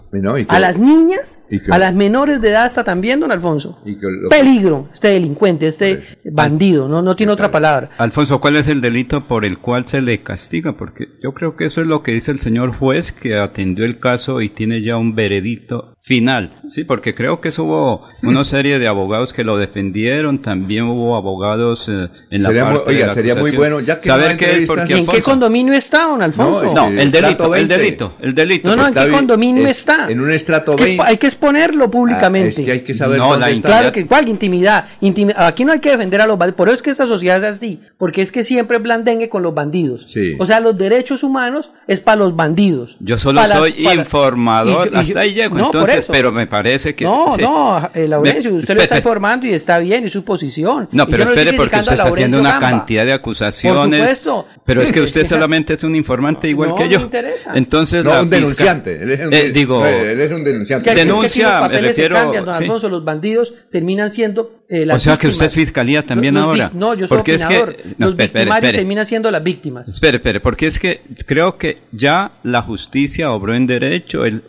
a 0.49 0.59
las 0.59 0.79
niñas, 0.79 1.45
a 1.71 1.77
las 1.77 1.95
menores 1.95 2.41
de 2.41 2.49
edad 2.49 2.65
hasta 2.65 2.83
también, 2.83 3.21
don 3.21 3.31
Alfonso. 3.31 3.79
Peligro, 4.31 4.89
este 4.95 5.09
delincuente, 5.09 5.69
este 5.69 6.03
bandido, 6.33 6.89
no, 6.89 7.03
no 7.03 7.15
tiene 7.15 7.33
otra 7.33 7.51
palabra. 7.51 7.91
Alfonso, 7.99 8.41
¿cuál 8.41 8.57
es 8.57 8.69
el 8.69 8.81
delito 8.81 9.29
por 9.29 9.45
el 9.45 9.59
cual 9.59 9.87
se 9.87 10.01
le 10.01 10.23
castiga? 10.23 10.77
Porque 10.77 11.09
yo 11.23 11.35
creo 11.35 11.57
que 11.57 11.67
eso 11.67 11.83
es 11.83 11.87
lo 11.87 12.03
que 12.03 12.13
dice 12.13 12.33
el 12.33 12.39
señor 12.39 12.73
juez 12.73 13.13
que 13.13 13.37
atendió 13.37 13.85
el 13.85 13.99
caso 13.99 14.41
y 14.41 14.49
tiene 14.49 14.83
ya 14.83 14.97
un 14.97 15.15
veredicto 15.15 15.95
final, 16.09 16.63
sí, 16.71 16.85
porque 16.85 17.15
creo 17.15 17.41
que 17.41 17.51
hubo 17.59 18.09
una 18.23 18.43
serie 18.43 18.79
de 18.79 18.89
abogados 18.89 19.35
que 19.35 19.45
lo 19.45 19.59
defendieron, 19.59 20.41
también 20.41 20.85
hubo 20.85 21.17
abogados 21.17 21.87
eh, 21.89 22.09
en 22.31 22.43
la 22.43 22.49
parte 22.49 22.83
oiga, 22.87 23.13
sería 23.13 23.35
muy 23.35 23.51
bueno, 23.53 23.81
ya 23.81 24.01
que 24.01 24.09
saber 24.09 24.37
qué 24.39 24.63
es 24.63 24.67
porque 24.67 24.97
¿En 24.97 25.07
qué 25.07 25.21
condominio 25.21 25.75
está, 25.75 26.05
don 26.05 26.23
Alfonso? 26.23 26.75
No, 26.75 26.89
el, 26.89 27.11
delito, 27.11 27.55
el 27.55 27.69
delito, 27.69 28.15
el 28.21 28.35
delito. 28.35 28.71
No, 28.71 28.77
no, 28.77 28.89
¿en 28.89 28.95
qué 28.95 29.11
condominio 29.11 29.67
está? 29.67 30.07
En 30.09 30.21
un 30.21 30.31
estrato 30.31 30.75
20. 30.77 31.03
hay 31.05 31.19
que 31.19 31.27
exponerlo 31.27 31.91
públicamente. 31.91 32.57
Ah, 32.57 32.61
es 32.61 32.67
que 32.67 32.73
hay 32.73 32.81
que 32.81 32.95
saber 32.95 33.19
no, 33.19 33.37
la 33.37 33.49
Claro 33.61 33.93
que 33.93 34.07
cuál 34.07 34.29
intimidad, 34.29 34.87
aquí 35.37 35.65
no 35.65 35.73
hay 35.73 35.81
que 35.81 35.91
defender 35.91 36.23
a 36.23 36.27
los 36.27 36.39
bandidos, 36.39 36.57
por 36.57 36.69
eso 36.69 36.77
es 36.77 36.83
que 36.83 36.91
esta 36.91 37.07
sociedad 37.07 37.45
es 37.45 37.57
así, 37.57 37.81
porque 37.99 38.23
es 38.23 38.33
que 38.33 38.45
siempre 38.45 38.79
blandengue 38.79 39.29
con 39.29 39.43
los 39.43 39.53
bandidos. 39.53 40.05
Sí. 40.07 40.37
O 40.39 40.47
sea, 40.47 40.61
los 40.61 40.79
derechos 40.79 41.23
humanos 41.23 41.71
es 41.87 42.01
para 42.01 42.17
los 42.17 42.35
bandidos. 42.35 42.97
Yo 43.01 43.19
solo 43.19 43.43
soy 43.47 43.75
informador, 43.93 44.91
hasta 44.95 45.21
ahí 45.21 45.35
llego, 45.35 45.59
entonces 45.59 45.98
pero 46.07 46.33
me 46.33 46.47
parece 46.47 46.95
que... 46.95 47.05
No, 47.05 47.37
no, 47.37 47.91
eh, 47.95 48.07
Laurencio, 48.07 48.55
usted 48.55 48.75
lo 48.75 48.83
está 48.83 48.97
informando 48.97 49.47
y 49.47 49.53
está 49.53 49.79
bien, 49.79 50.05
y 50.05 50.09
su 50.09 50.25
posición. 50.25 50.89
No, 50.93 51.07
pero 51.07 51.25
espere, 51.25 51.53
porque 51.55 51.77
usted 51.77 51.93
está 51.93 52.09
haciendo 52.09 52.41
una 52.41 52.59
cantidad 52.59 53.05
de 53.05 53.13
acusaciones. 53.13 54.01
Por 54.01 54.09
supuesto. 54.09 54.47
Pero 54.65 54.83
es 54.83 54.93
que 54.93 55.01
usted 55.01 55.25
solamente 55.27 55.75
es 55.75 55.85
un 55.85 55.95
informante 55.95 56.49
igual 56.49 56.75
que 56.75 56.89
yo. 56.89 57.01
interesa. 57.01 57.53
Entonces, 57.55 58.05
no, 58.05 58.23
un 58.23 58.31
denunciante. 58.31 59.03
Él 59.03 59.11
es 59.11 59.27
un, 59.27 59.33
eh, 59.33 59.51
digo, 59.51 59.85
él 59.87 60.21
es 60.21 60.33
un 60.33 60.45
denunciante. 60.45 60.95
denuncia, 60.95 61.69
me 61.69 61.81
refiero... 61.81 62.17
Cambian, 62.17 62.45
don 62.45 62.55
Alfonso, 62.55 62.89
los 62.89 63.05
bandidos 63.05 63.55
terminan 63.71 64.11
siendo 64.11 64.59
eh, 64.71 64.87
o 64.93 64.99
sea 64.99 65.17
que 65.17 65.29
usted 65.29 65.47
es 65.47 65.55
fiscalía 65.55 66.05
también 66.05 66.37
ahora. 66.37 66.71
No, 66.75 66.93
yo 66.93 67.09
soy 67.09 67.17
porque 67.17 67.35
es 67.35 67.47
que, 67.47 67.95
los 67.97 68.15
victimarios 68.15 68.73
terminan 68.73 69.07
siendo 69.07 69.31
las 69.31 69.43
víctimas. 69.43 69.89
Espere, 69.89 70.19
espere, 70.19 70.41
porque 70.41 70.67
es 70.67 70.79
que 70.79 71.01
creo 71.25 71.57
que 71.57 71.79
ya 71.91 72.33
la 72.43 72.61
justicia 72.61 73.31
obró 73.33 73.55
en 73.55 73.67
derecho, 73.67 74.27
es, 74.27 74.43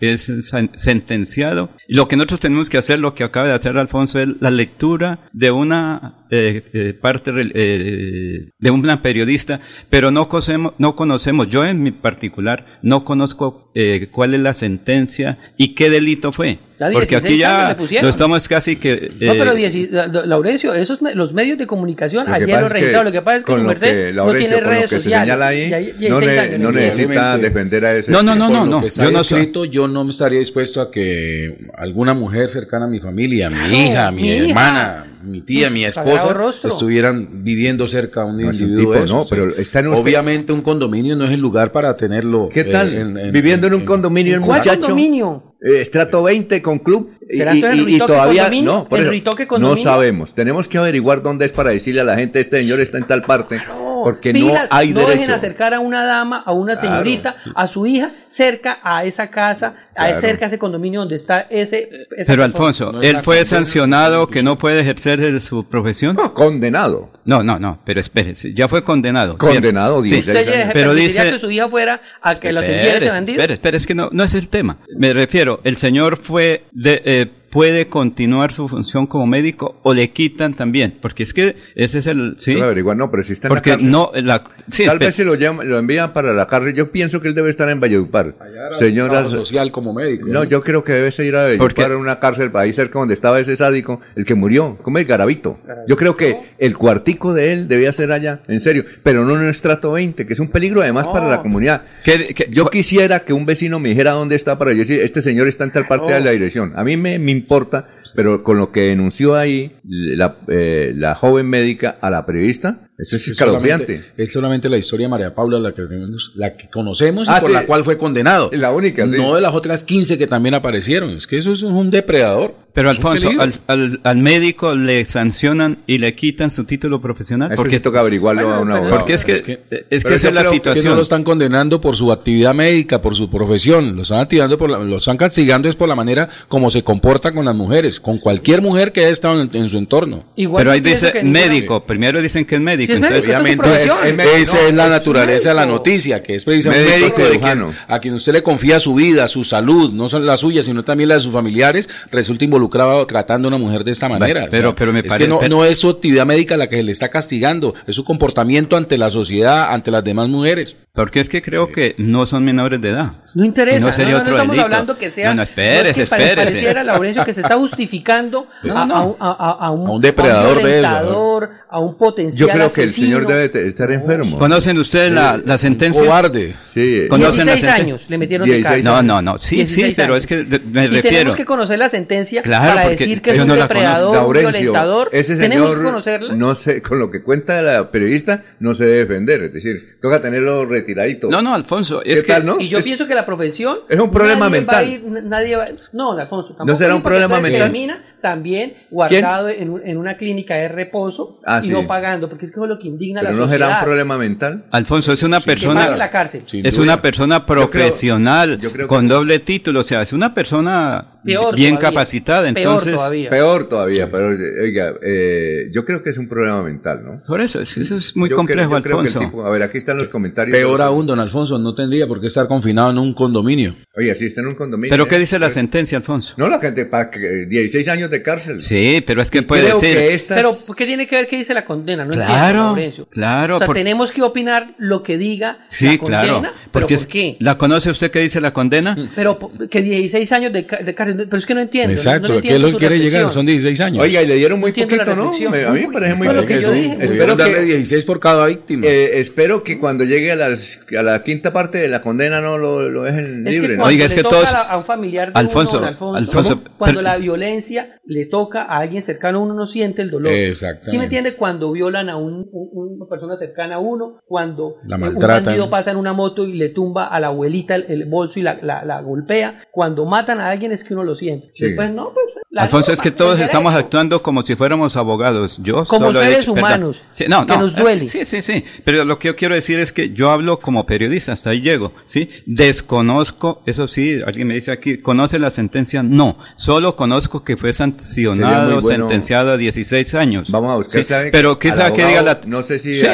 es 0.00 0.81
sentenciado. 0.82 1.70
Y 1.88 1.94
lo 1.94 2.08
que 2.08 2.16
nosotros 2.16 2.40
tenemos 2.40 2.68
que 2.68 2.78
hacer, 2.78 2.98
lo 2.98 3.14
que 3.14 3.24
acaba 3.24 3.48
de 3.48 3.54
hacer 3.54 3.76
Alfonso, 3.78 4.18
es 4.18 4.28
la 4.40 4.50
lectura 4.50 5.20
de 5.32 5.50
una 5.50 6.21
eh, 6.34 6.94
parte 7.00 7.30
eh, 7.54 8.48
de 8.58 8.70
una 8.70 9.02
periodista, 9.02 9.60
pero 9.90 10.10
no 10.10 10.28
conocemos, 10.28 10.72
no 10.78 10.96
conocemos, 10.96 11.48
yo 11.48 11.64
en 11.64 11.82
mi 11.82 11.90
particular, 11.90 12.78
no 12.82 13.04
conozco 13.04 13.70
eh, 13.74 14.08
cuál 14.10 14.34
es 14.34 14.40
la 14.40 14.54
sentencia 14.54 15.38
y 15.56 15.74
qué 15.74 15.90
delito 15.90 16.32
fue. 16.32 16.58
Porque 16.78 17.20
16 17.20 17.24
aquí 17.24 17.36
ya 17.38 17.76
lo 18.02 18.08
estamos 18.08 18.48
casi 18.48 18.74
que... 18.74 19.12
No, 19.20 19.32
eh, 19.34 19.36
pero 19.38 20.26
Laurencio, 20.26 20.74
esos 20.74 21.00
me- 21.00 21.14
los 21.14 21.32
medios 21.32 21.56
de 21.56 21.66
comunicación, 21.66 22.26
Lo 22.26 22.34
ayer 22.34 22.60
lo 22.60 22.68
registraron. 22.68 23.04
Lo 23.06 23.12
que 23.12 23.22
pasa 23.22 23.36
es 23.36 23.44
que 23.44 23.52
que, 23.52 23.58
no 23.58 23.64
Laurencio, 24.12 24.48
tiene 24.48 24.54
con 24.54 24.64
lo 24.64 24.70
redes 24.70 24.82
que 24.82 24.88
se 24.88 24.96
sociales. 25.04 25.26
señala 25.28 25.46
ahí, 25.46 25.68
y 25.68 25.72
hay 25.72 25.92
16 25.92 26.58
no, 26.58 26.72
necesita 26.72 27.38
defender 27.38 27.84
a 27.84 27.96
ese. 27.96 28.10
No, 28.10 28.22
no, 28.24 28.34
no, 28.34 28.48
no, 28.50 28.66
no. 28.66 28.88
Yo 28.88 29.10
no 29.12 29.20
escrito, 29.20 29.64
yo 29.64 29.86
no 29.86 30.02
me 30.04 30.10
estaría 30.10 30.40
dispuesto 30.40 30.80
a 30.80 30.90
que 30.90 31.56
alguna 31.78 32.14
mujer 32.14 32.48
cercana 32.48 32.86
a 32.86 32.88
mi 32.88 32.98
familia, 32.98 33.48
mi 33.48 33.58
hija, 33.86 34.10
mi, 34.10 34.22
mi 34.22 34.28
hija. 34.32 34.44
hermana, 34.46 35.06
mi 35.22 35.40
tía, 35.42 35.70
mi 35.70 35.84
Sagrado 35.84 36.16
rostro. 36.30 36.70
estuvieran 36.70 37.44
viviendo 37.44 37.86
cerca 37.86 38.22
a 38.22 38.24
un 38.26 38.36
No, 38.38 38.48
un 38.48 38.54
individuo. 38.54 38.78
tipo, 38.80 38.92
de 38.92 38.98
esos. 38.98 39.10
no, 39.10 39.24
pero 39.28 39.56
está 39.56 39.80
en 39.80 39.88
usted- 39.88 40.00
Obviamente 40.02 40.52
un 40.52 40.62
condominio 40.62 41.16
no 41.16 41.24
es 41.26 41.32
el 41.32 41.40
lugar 41.40 41.72
para 41.72 41.96
tenerlo. 41.96 42.48
¿Qué 42.52 42.60
eh, 42.60 42.64
tal? 42.64 42.92
en- 42.94 43.16
en- 43.18 43.32
Viviendo 43.32 43.66
en 43.66 43.74
un 43.74 43.80
en- 43.80 43.86
condominio 43.86 44.34
el 44.36 44.40
¿Cuál 44.40 44.58
muchacho. 44.58 44.80
condominio? 44.80 45.42
eh, 45.64 45.80
estrato 45.80 46.22
20 46.24 46.60
con 46.62 46.78
club. 46.80 47.10
Y, 47.30 47.36
¿Será 47.38 47.52
entonces 47.52 47.78
el 47.78 47.84
y- 47.88 47.90
y 47.90 47.94
Ritoque 47.94 48.12
todavía 48.12 48.50
no, 48.62 48.88
por 48.88 48.98
¿El 48.98 49.14
eso, 49.14 49.58
no 49.58 49.76
sabemos. 49.76 50.34
Tenemos 50.34 50.66
que 50.68 50.76
averiguar 50.78 51.22
dónde 51.22 51.46
es 51.46 51.52
para 51.52 51.70
decirle 51.70 52.00
a 52.00 52.04
la 52.04 52.16
gente 52.16 52.40
este 52.40 52.62
señor 52.62 52.80
está 52.80 52.98
en 52.98 53.04
tal 53.04 53.22
parte, 53.22 53.60
porque 54.04 54.32
no 54.32 54.52
hay 54.70 54.92
no 54.92 55.06
dejen 55.06 55.30
acercar 55.30 55.74
a 55.74 55.80
una 55.80 56.04
dama, 56.04 56.42
a 56.44 56.52
una 56.52 56.74
Claro. 56.74 56.88
señorita, 56.88 57.36
a 57.54 57.66
su 57.66 57.86
hija, 57.86 58.10
cerca 58.28 58.78
a 58.82 59.04
esa 59.04 59.28
casa, 59.30 59.74
a 59.96 60.14
cerca 60.20 60.46
a 60.46 60.48
ese 60.48 60.58
condominio 60.58 61.00
donde 61.00 61.16
está 61.16 61.40
ese. 61.50 61.88
esa 61.88 62.04
Pero 62.08 62.26
persona. 62.26 62.44
Alfonso, 62.44 62.92
No 62.92 63.02
¿él 63.02 63.16
fue 63.18 63.44
sancionado 63.44 64.26
que 64.26 64.42
no 64.42 64.58
puede 64.58 64.80
ejercer 64.80 65.40
su 65.40 65.64
profesión? 65.68 66.16
Condenado. 66.34 67.10
No, 67.24 67.42
no, 67.42 67.58
no, 67.58 67.80
pero 67.84 68.00
espérese, 68.00 68.52
ya 68.54 68.68
fue 68.68 68.82
condenado. 68.84 69.38
Condenado, 69.38 70.02
Sí. 70.02 70.10
16 70.10 70.36
¿Usted 70.46 70.60
años. 70.60 70.70
Pero 70.72 70.94
dice- 70.94 71.30
que 71.30 71.38
su 71.38 71.50
hija 71.50 71.68
fuera 71.68 72.00
a 72.20 72.34
que 72.34 72.52
lo 72.52 72.60
atendiera 72.60 72.98
ese 72.98 73.08
bandido? 73.08 73.38
espere, 73.40 73.54
espere, 73.54 73.76
es 73.76 73.86
que 73.86 73.94
no, 73.94 74.08
no 74.12 74.24
es 74.24 74.34
el 74.34 74.48
tema. 74.48 74.78
Me 74.96 75.12
refiero, 75.12 75.60
el 75.64 75.76
señor 75.76 76.16
fue 76.18 76.64
de, 76.72 77.02
eh, 77.04 77.26
puede 77.52 77.86
continuar 77.86 78.52
su 78.52 78.66
función 78.66 79.06
como 79.06 79.26
médico 79.26 79.78
o 79.82 79.92
le 79.92 80.10
quitan 80.10 80.54
también, 80.54 80.94
porque 81.02 81.22
es 81.22 81.34
que 81.34 81.54
ese 81.74 81.98
es 81.98 82.06
el, 82.06 82.34
sí, 82.38 82.58
averiguar, 82.58 82.96
no, 82.96 83.10
pero 83.10 83.22
si 83.22 83.34
está 83.34 83.48
en 83.48 83.50
porque 83.50 83.70
la 83.70 83.76
cárcel. 83.76 83.90
no, 83.90 84.10
la, 84.14 84.42
sí, 84.70 84.86
Tal 84.86 84.98
vez 84.98 85.14
si 85.14 85.22
lo, 85.22 85.34
llaman- 85.34 85.68
lo 85.68 85.78
envían 85.78 86.12
para 86.14 86.32
la 86.32 86.46
cárcel. 86.46 86.72
Yo 86.72 86.90
pienso 86.90 87.20
que 87.20 87.28
él 87.28 87.34
debe 87.34 87.50
estar 87.50 87.68
en 87.68 87.78
Valledupar. 87.78 88.34
Trabajo 88.38 89.30
social 89.30 89.70
como 89.70 89.92
médico. 89.92 90.26
No, 90.28 90.44
yo 90.44 90.62
creo 90.62 90.82
que 90.82 90.92
debe 90.92 91.08
ir 91.08 91.36
a 91.36 91.46
Porque- 91.58 91.82
Valledupar, 91.82 91.92
a 91.92 91.96
una 91.98 92.18
cárcel 92.20 92.50
ahí 92.54 92.72
cerca 92.72 92.98
donde 92.98 93.12
estaba 93.14 93.38
ese 93.38 93.54
sádico, 93.54 94.00
el 94.16 94.24
que 94.24 94.34
murió, 94.34 94.78
como 94.82 94.96
el 94.98 95.04
Garavito. 95.04 95.58
Yo 95.86 95.96
creo 95.96 96.16
que 96.16 96.38
el 96.58 96.76
cuartico 96.78 97.34
de 97.34 97.52
él 97.52 97.68
debía 97.68 97.92
ser 97.92 98.12
allá, 98.12 98.40
en 98.48 98.60
serio, 98.60 98.84
pero 99.02 99.24
no 99.26 99.34
en 99.34 99.40
un 99.42 99.48
estrato 99.48 99.92
20, 99.92 100.26
que 100.26 100.32
es 100.32 100.40
un 100.40 100.48
peligro 100.48 100.80
además 100.80 101.06
para 101.08 101.28
la 101.28 101.42
comunidad. 101.42 101.82
¿Qué- 102.02 102.32
qué- 102.34 102.48
yo 102.50 102.70
quisiera 102.70 103.20
que 103.20 103.34
un 103.34 103.44
vecino 103.44 103.78
me 103.78 103.90
dijera 103.90 104.12
dónde 104.12 104.36
está 104.36 104.58
para 104.58 104.72
yo 104.72 104.78
decir, 104.78 105.00
este 105.00 105.20
señor 105.20 105.48
está 105.48 105.64
en 105.64 105.72
tal 105.72 105.86
parte 105.86 106.12
de 106.12 106.20
la 106.20 106.30
dirección. 106.30 106.72
A 106.76 106.84
mí 106.84 106.96
me, 106.96 107.18
me 107.18 107.41
importa, 107.42 107.88
pero 108.14 108.42
con 108.42 108.58
lo 108.58 108.72
que 108.72 108.82
denunció 108.82 109.36
ahí 109.36 109.76
la, 109.84 110.38
eh, 110.48 110.92
la 110.94 111.14
joven 111.14 111.46
médica 111.48 111.98
a 112.00 112.10
la 112.10 112.26
periodista, 112.26 112.90
eso 113.02 113.16
es 113.16 113.22
Es 113.22 113.28
escalofriante. 113.28 113.86
solamente, 113.96 114.22
es 114.22 114.32
solamente 114.32 114.68
la 114.68 114.78
historia 114.78 115.06
de 115.06 115.10
María 115.10 115.34
Paula 115.34 115.58
la 115.58 115.72
que, 115.72 115.82
tenemos- 115.82 116.32
la 116.34 116.56
que 116.56 116.68
conocemos 116.70 117.28
y 117.28 117.30
Ah, 117.30 117.40
por 117.40 117.50
sí. 117.50 117.54
la 117.54 117.66
cual 117.66 117.84
fue 117.84 117.98
condenado. 117.98 118.50
Es 118.52 118.58
la 118.60 118.72
única, 118.72 119.06
sí. 119.08 119.16
No 119.16 119.34
de 119.34 119.40
las 119.40 119.54
otras 119.54 119.84
15 119.84 120.18
que 120.18 120.26
también 120.26 120.54
aparecieron. 120.54 121.10
Es 121.10 121.26
que 121.26 121.36
eso 121.36 121.52
es 121.52 121.62
un 121.62 121.90
depredador. 121.90 122.54
pero 122.74 122.90
Es 122.90 122.96
Alfonso, 122.96 123.28
al, 123.38 123.52
al, 123.66 124.00
al 124.02 124.16
médico 124.16 124.74
le 124.74 125.04
sancionan 125.04 125.80
y 125.86 125.98
le 125.98 126.14
quitan 126.14 126.50
su 126.50 126.64
título 126.64 127.02
profesional, 127.02 127.52
Eso 127.52 127.56
porque 127.60 127.76
sí 127.76 127.82
toca 127.82 128.00
averiguarlo 128.00 128.44
Bueno, 128.44 128.56
a 128.56 128.60
un 128.60 128.66
pero- 128.68 128.76
abogado. 128.78 128.98
porque 129.00 129.12
es 129.12 129.24
que, 129.26 129.32
es 129.32 129.38
es 129.40 129.44
que- 129.44 129.60
pero 129.68 130.14
esa 130.14 130.28
es 130.28 130.34
la 130.34 130.40
creo 130.40 130.52
que 130.52 130.56
que 130.56 130.62
situación. 130.62 130.84
no 130.86 130.94
lo 130.96 131.02
están 131.02 131.22
condenando 131.22 131.82
por 131.82 131.96
su 131.96 132.10
actividad 132.10 132.54
médica, 132.54 133.02
por 133.02 133.14
su 133.14 133.28
profesión, 133.28 133.94
lo 133.94 134.00
están 134.00 134.20
activando 134.20 134.56
por 134.56 134.70
la- 134.70 134.78
lo 134.78 134.96
están 134.96 135.18
castigando 135.18 135.68
es 135.68 135.76
por 135.76 135.86
la 135.86 135.94
manera 135.96 136.30
como 136.48 136.70
se 136.70 136.82
comporta 136.82 137.30
con 137.32 137.44
las 137.44 137.54
mujeres, 137.54 138.00
con 138.00 138.16
cualquier 138.16 138.62
mujer 138.62 138.90
que 138.92 139.00
haya 139.00 139.10
estado 139.10 139.42
en, 139.42 139.50
en 139.52 139.68
su 139.68 139.76
entorno. 139.76 140.24
Igual 140.36 140.62
Pero 140.62 140.70
ahí 140.72 140.80
dice 140.80 141.22
médico, 141.24 141.84
primero 141.84 142.22
dicen 142.22 142.46
que 142.46 142.54
es 142.54 142.60
médico, 142.62 142.91
Sí, 142.91 142.91
es 142.92 142.96
entonces 142.96 143.42
médico, 143.42 143.62
esa 143.64 143.76
es 143.76 143.82
su 143.82 144.06
es 144.08 144.14
médico, 144.16 144.36
esa 144.36 144.68
es 144.68 144.74
la 144.74 144.84
es 144.84 144.90
naturaleza 144.90 145.48
de 145.50 145.54
la 145.54 145.66
noticia, 145.66 146.22
que 146.22 146.34
es 146.34 146.44
precisamente 146.44 146.84
Médico 146.90 147.06
un 147.06 147.22
médico 147.22 147.32
de 147.32 147.40
quien- 147.40 147.76
a 147.88 147.98
quien 148.00 148.14
usted 148.14 148.32
le 148.32 148.42
confía 148.42 148.80
su 148.80 148.94
vida, 148.94 149.28
su 149.28 149.44
salud, 149.44 149.92
no 149.92 150.08
solo 150.08 150.24
la 150.24 150.36
suya, 150.36 150.62
sino 150.62 150.82
también 150.84 151.08
la 151.08 151.16
de 151.16 151.20
sus 151.20 151.32
familiares, 151.32 151.88
resulta 152.10 152.44
involucrado 152.44 153.04
tratando 153.06 153.48
a 153.48 153.50
una 153.50 153.58
mujer 153.58 153.84
de 153.84 153.92
esta 153.92 154.08
manera. 154.08 154.48
pero- 154.50 154.74
pero 154.74 154.92
me 154.92 155.00
es 155.00 155.06
parece- 155.06 155.24
que 155.24 155.28
no, 155.28 155.38
pero- 155.38 155.56
no 155.56 155.64
es 155.64 155.78
su 155.78 155.88
actividad 155.88 156.26
médica 156.26 156.56
la 156.56 156.68
que 156.68 156.76
se 156.76 156.82
le 156.82 156.92
está 156.92 157.08
castigando, 157.08 157.74
es 157.86 157.94
su 157.96 158.04
comportamiento 158.04 158.76
ante 158.76 158.98
la 158.98 159.10
sociedad, 159.10 159.72
ante 159.72 159.90
las 159.90 160.04
demás 160.04 160.28
mujeres. 160.28 160.76
Porque 160.94 161.20
es 161.20 161.30
que 161.30 161.40
creo 161.40 161.72
que 161.72 161.94
no 161.96 162.26
son 162.26 162.44
menores 162.44 162.78
de 162.82 162.90
edad. 162.90 163.12
No 163.34 163.46
interesa, 163.46 163.80
no, 163.80 163.86
no 163.86 163.92
sería 163.92 164.10
no, 164.12 164.16
no 164.18 164.22
otro 164.24 164.32
estamos 164.34 164.50
delito. 164.52 164.64
hablando 164.66 164.98
que 164.98 165.10
sea. 165.10 165.30
No, 165.30 165.36
no, 165.36 165.42
espérese, 165.44 165.88
es 165.88 165.94
que 165.96 166.02
espérese. 166.02 166.34
Pareciera, 166.36 166.84
Laurencio, 166.84 167.24
que 167.24 167.32
se 167.32 167.40
está 167.40 167.54
justificando 167.56 168.46
No, 168.62 168.78
a, 168.78 168.84
no. 168.84 168.94
a 168.94 169.02
un- 169.06 169.16
a- 169.18 169.30
a- 169.30 169.66
a 169.68 169.70
un, 169.70 169.86
A 169.88 169.90
un 169.92 170.00
depredador 170.02 170.58
a 170.58 170.60
un 170.60 170.64
de 170.66 170.78
eso, 170.78 170.88
violentador, 170.90 171.50
a 171.70 171.78
un 171.80 171.96
potencial 171.96 172.46
Yo 172.48 172.52
creo 172.54 172.70
que 172.70 172.82
el 172.82 172.92
señor 172.92 173.26
debe 173.26 173.68
estar 173.68 173.90
enfermo. 173.90 174.36
¿Conocen 174.36 174.76
ustedes 174.76 175.12
la, 175.12 175.40
la 175.42 175.56
sentencia? 175.56 176.02
Cobarde. 176.04 176.54
Sí. 176.74 177.06
Conocen 177.08 177.46
la 177.46 177.52
16 177.54 177.60
sentencia. 177.62 177.74
años 177.84 178.10
le 178.10 178.18
metieron 178.18 178.46
de 178.46 178.52
16 178.56 178.84
cárcel. 178.84 179.06
No, 179.06 179.14
no, 179.14 179.22
no. 179.22 179.38
Sí, 179.38 179.64
sí, 179.66 179.76
16 179.82 179.96
pero 179.96 180.14
es 180.16 180.26
que 180.26 180.44
de- 180.44 180.58
me 180.58 180.84
y 180.84 180.88
refiero. 180.88 181.08
tenemos 181.16 181.36
que 181.36 181.44
conocer 181.46 181.78
la 181.78 181.88
sentencia 181.88 182.42
Claro, 182.42 182.74
para 182.74 182.90
decir 182.90 183.22
que 183.22 183.30
es 183.30 183.38
un 183.38 183.48
no 183.48 183.54
depredador, 183.56 184.26
un 184.26 184.32
violentador. 184.34 185.08
ese 185.12 185.36
tenemos 185.36 185.70
señor, 185.70 185.78
que 185.78 185.84
conocerla. 185.86 186.34
no 186.34 186.54
sé, 186.54 186.82
con 186.82 186.98
lo 186.98 187.10
que 187.10 187.22
cuenta 187.22 187.62
la 187.62 187.90
periodista, 187.90 188.42
no 188.60 188.74
se 188.74 188.84
debe 188.84 188.98
defender. 189.06 189.42
Es 189.44 189.54
decir, 189.54 189.98
toca 190.02 190.20
tenerlo 190.20 190.66
retiradito. 190.82 191.28
No, 191.30 191.40
no, 191.42 191.54
Alfonso, 191.54 192.00
¿Qué 192.00 192.12
es 192.12 192.24
que 192.24 192.32
tal, 192.32 192.44
no? 192.46 192.60
Y 192.60 192.68
yo 192.68 192.78
Es- 192.78 192.84
pienso 192.84 193.06
que 193.06 193.14
la 193.14 193.24
profesión. 193.24 193.78
Es 193.88 193.98
un 194.00 194.10
problema 194.10 194.48
nadie 194.48 194.64
va 194.64 194.78
a 194.78 194.82
mental. 194.82 194.88
ir- 194.88 195.22
nadie 195.24 195.56
va- 195.56 195.68
no, 195.92 196.12
Alfonso. 196.12 196.48
tampoco 196.54 196.76
será 196.76 196.90
ir, 196.90 196.96
un 196.96 197.02
problema 197.02 197.38
mental? 197.40 197.62
termina 197.62 198.04
también 198.22 198.74
guardado 198.90 199.48
en, 199.50 199.68
un- 199.70 199.86
en 199.86 199.98
una 199.98 200.16
clínica 200.16 200.54
de 200.54 200.68
reposo 200.68 201.40
Ah, 201.44 201.60
y 201.62 201.66
sí. 201.66 201.72
no 201.72 201.86
pagando, 201.86 202.28
porque 202.28 202.46
es 202.46 202.52
que 202.52 202.54
eso 202.56 202.64
es 202.64 202.70
lo 202.70 202.78
que 202.78 202.88
indigna 202.88 203.20
a 203.20 203.24
Pero 203.24 203.34
la 203.36 203.40
no 203.44 203.48
será 203.50 203.64
sociedad. 203.66 203.80
un 203.80 203.84
problema 203.84 204.16
mental. 204.18 204.64
Alfonso 204.70 205.12
es 205.12 205.22
una 205.22 205.38
Que 205.38 205.44
pague 205.46 205.56
persona 205.56 205.96
la 205.96 206.10
cárcel. 206.10 206.42
Es 206.50 206.74
duda. 206.74 206.82
una 206.84 207.02
persona 207.02 207.44
profesional 207.46 208.58
yo 208.60 208.72
creo 208.72 208.86
que 208.86 208.88
con 208.88 209.08
no. 209.08 209.14
doble 209.14 209.38
título, 209.40 209.80
o 209.80 209.84
sea, 209.84 210.02
es 210.02 210.12
una 210.12 210.32
persona 210.34 211.18
Peor 211.24 211.54
bien 211.54 211.74
todavía. 211.76 211.90
capacitada, 211.90 212.42
Peor 212.42 212.58
entonces 212.58 212.94
todavía. 212.94 213.30
Peor 213.30 213.68
todavía, 213.68 214.10
pero 214.10 214.32
eh, 214.32 214.60
oiga, 214.62 214.94
eh, 215.02 215.70
yo 215.72 215.84
creo 215.84 216.02
que 216.02 216.10
es 216.10 216.18
un 216.18 216.28
problema 216.28 216.62
mental, 216.62 217.02
¿no? 217.04 217.22
por 217.26 217.40
eso 217.40 217.60
es, 217.60 217.76
eso 217.76 217.96
es 217.96 218.16
muy 218.16 218.28
Yo 218.30 218.36
complejo, 218.36 218.68
creo, 218.68 218.78
yo 218.78 218.82
creo 218.82 218.96
que 218.96 219.02
el 219.02 219.06
Alfonso. 219.08 219.30
tipo- 219.30 219.46
a 219.46 219.50
ver, 219.50 219.62
aquí 219.62 219.78
están 219.78 219.98
los 219.98 220.08
comentarios. 220.08 220.56
Peor 220.56 220.82
aún, 220.82 221.06
don 221.06 221.20
Alfonso, 221.20 221.58
no 221.58 221.74
tendría 221.74 222.06
por 222.06 222.20
qué 222.20 222.26
estar 222.28 222.46
confinado 222.48 222.90
en 222.90 222.98
un 222.98 223.14
condominio. 223.14 223.76
Oye, 223.96 224.14
sí, 224.14 224.26
está 224.26 224.40
en 224.40 224.48
un 224.48 224.54
condominio. 224.54 224.90
Pero 224.90 225.04
¿eh? 225.04 225.08
qué 225.08 225.18
dice 225.18 225.38
la 225.38 225.46
Pero- 225.46 225.54
sentencia, 225.54 225.98
Alfonso? 225.98 226.34
No, 226.36 226.48
la 226.48 226.58
gente, 226.60 226.86
para 226.86 227.10
que 227.10 227.46
16 227.48 227.88
años 227.88 228.10
de 228.12 228.22
cárcel. 228.22 228.62
Sí, 228.62 229.02
pero 229.06 229.20
es 229.22 229.30
que 229.30 229.38
Y 229.38 229.42
puede 229.42 229.64
creo 229.64 229.80
decir. 229.80 229.96
que 229.96 230.14
estas- 230.14 230.36
Pero, 230.36 230.56
¿qué 230.76 230.86
tiene 230.86 231.06
que 231.08 231.16
ver 231.16 231.26
qué 231.26 231.36
dice 231.36 231.52
la 231.54 231.64
condena? 231.64 232.04
No 232.04 232.12
entiendo, 232.12 232.32
Claro, 232.32 232.76
claro, 233.10 233.54
O 233.56 233.58
sea, 233.58 233.66
por- 233.66 233.74
tenemos 233.76 234.12
que 234.12 234.22
opinar 234.22 234.74
lo 234.78 235.02
que 235.02 235.18
diga 235.18 235.58
Sí, 235.68 235.86
la 235.86 235.98
condena. 235.98 236.22
claro. 236.22 236.40
¿Pero 236.42 236.52
Porque 236.70 236.96
por 236.96 237.06
qué? 237.08 237.36
¿La 237.40 237.58
conoce 237.58 237.90
usted 237.90 238.10
qué 238.10 238.20
dice 238.20 238.40
la 238.40 238.52
condena? 238.52 238.96
Pero 239.16 239.38
po- 239.38 239.50
que 239.70 239.82
16 239.82 240.30
años 240.32 240.52
de, 240.52 240.64
cárcel. 240.66 240.94
Pero 241.28 241.36
es 241.36 241.46
que 241.46 241.54
no 241.54 241.60
entiendo. 241.60 241.92
Exacto, 241.92 242.28
no, 242.28 242.34
no 242.34 242.38
¿a 242.38 242.42
qué 242.42 242.48
es 242.48 242.54
entiendo 242.54 242.68
lo 242.72 242.78
que 242.78 242.86
quiere 242.86 242.98
llegar? 243.02 243.30
Son 243.30 243.44
16 243.46 243.80
años. 243.80 244.02
Oiga, 244.02 244.22
y 244.22 244.26
le 244.26 244.36
dieron 244.36 244.60
muy 244.60 244.68
Entiendo 244.70 244.96
poquito, 244.96 245.16
¿no? 245.16 245.50
Me- 245.50 245.64
a 245.64 245.70
mí 245.72 245.86
me 245.86 245.92
parece 245.92 246.14
muy 246.14 246.28
que 246.28 246.34
poquito. 246.34 246.60
yo 246.60 246.72
dije. 246.72 246.96
Espero 247.00 247.36
darle 247.36 247.54
que, 247.54 247.64
16 247.64 248.04
por 248.04 248.20
cada 248.20 248.46
víctima. 248.46 248.86
eh, 248.86 249.20
espero 249.20 249.64
que 249.64 249.78
cuando 249.78 250.04
llegue 250.04 250.32
a, 250.32 250.36
las- 250.36 250.80
a 250.98 251.02
la 251.02 251.22
quinta 251.22 251.52
parte 251.52 251.78
de 251.78 251.88
la 251.88 252.00
condena 252.02 252.40
no 252.40 252.58
lo, 252.58 252.88
lo 252.88 253.04
dejen 253.04 253.46
Es 253.46 253.54
libre, 253.54 253.76
que 253.76 253.82
Oiga, 253.82 254.04
es 254.04 254.14
que 254.14 254.22
todos- 254.22 254.52
a, 254.52 254.76
un 254.76 254.84
familiar 254.84 255.32
de 255.32 255.38
Alfonso, 255.40 255.78
uno, 255.78 255.86
Alfonso, 255.86 256.16
Alfonso, 256.18 256.62
cuando 256.78 257.00
pero- 257.00 257.02
la 257.02 257.16
violencia 257.16 258.00
le 258.04 258.26
toca 258.26 258.62
a 258.62 258.78
alguien 258.78 259.02
cercano 259.02 259.38
a 259.38 259.42
uno, 259.42 259.54
no 259.54 259.66
siente 259.66 260.02
el 260.02 260.10
dolor. 260.10 260.32
Exactamente. 260.32 260.90
¿Sí 260.90 260.98
me 260.98 261.04
entiende? 261.04 261.36
Cuando 261.36 261.70
violan 261.72 262.08
a 262.10 262.16
un- 262.16 262.48
un- 262.52 262.96
una 263.00 263.06
persona 263.08 263.36
cercana 263.38 263.76
a 263.76 263.78
uno, 263.78 264.18
cuando 264.26 264.76
La 264.88 264.96
un 264.96 265.18
bandido 265.18 265.70
pasa 265.70 265.90
en 265.92 265.96
una 265.96 266.12
moto 266.12 266.44
y 266.46 266.54
le 266.54 266.70
tumba 266.70 267.06
a 267.06 267.20
la 267.20 267.28
abuelita 267.28 267.74
el, 267.76 267.84
el 267.90 268.04
bolso 268.06 268.38
y 268.38 268.42
la, 268.42 268.58
la- 268.62 268.84
la 268.84 269.00
golpea, 269.02 269.62
cuando 269.70 270.04
matan 270.06 270.40
a 270.40 270.50
alguien 270.50 270.72
es 270.72 270.82
que 270.84 270.94
uno 270.94 271.04
lo 271.04 271.14
siente. 271.14 271.48
Sí. 271.52 271.64
Después 271.66 271.92
no, 271.92 272.12
pues... 272.12 272.26
la 272.50 272.62
Alfonso, 272.62 272.92
es 272.92 273.00
que 273.00 273.10
todos 273.10 273.38
estamos 273.40 273.74
actuando 273.74 274.22
como 274.22 274.42
si 274.42 274.54
fuéramos 274.56 274.96
abogados. 274.96 275.58
Yo 275.62 275.84
Como 275.84 276.06
solo 276.06 276.20
he 276.20 276.24
seres 276.24 276.38
perdón. 276.46 276.58
humanos, 276.58 277.02
Sí, 277.12 277.24
no, 277.28 277.46
que 277.46 277.52
no, 277.52 277.60
nos 277.60 277.74
es- 277.74 277.80
duele. 277.82 278.06
sí, 278.06 278.24
sí, 278.24 278.42
sí. 278.42 278.64
Pero 278.84 279.04
lo 279.04 279.18
que 279.18 279.28
yo 279.28 279.36
quiero 279.36 279.54
decir 279.54 279.78
es 279.78 279.92
que 279.92 280.10
yo 280.12 280.30
hablo 280.30 280.58
como 280.60 280.86
periodista, 280.86 281.32
hasta 281.32 281.50
ahí 281.50 281.60
llego, 281.60 281.92
¿sí? 282.06 282.28
Desconozco, 282.46 283.62
eso 283.66 283.86
sí, 283.86 284.20
alguien 284.26 284.48
me 284.48 284.54
dice 284.54 284.72
aquí, 284.72 284.98
¿conoce 284.98 285.38
la 285.38 285.50
sentencia? 285.50 286.02
No. 286.02 286.36
Solo 286.56 286.96
conozco 286.96 287.44
que 287.44 287.56
fue 287.56 287.72
Sería 287.72 287.91
sancionado, 287.98 288.80
bueno- 288.80 289.08
sentenciado 289.08 289.52
a 289.52 289.56
16 289.56 290.14
años. 290.14 290.50
Vamos 290.50 290.72
a 290.72 290.76
buscar, 290.76 291.04
Sí. 291.04 291.30
Pero 291.32 291.58
qué 291.58 291.70
sabe 291.72 291.92
que 291.94 292.06
diga 292.06 292.22
la... 292.22 292.40
No 292.46 292.62
sé 292.62 292.78
si... 292.78 292.98
Sí. 292.98 293.06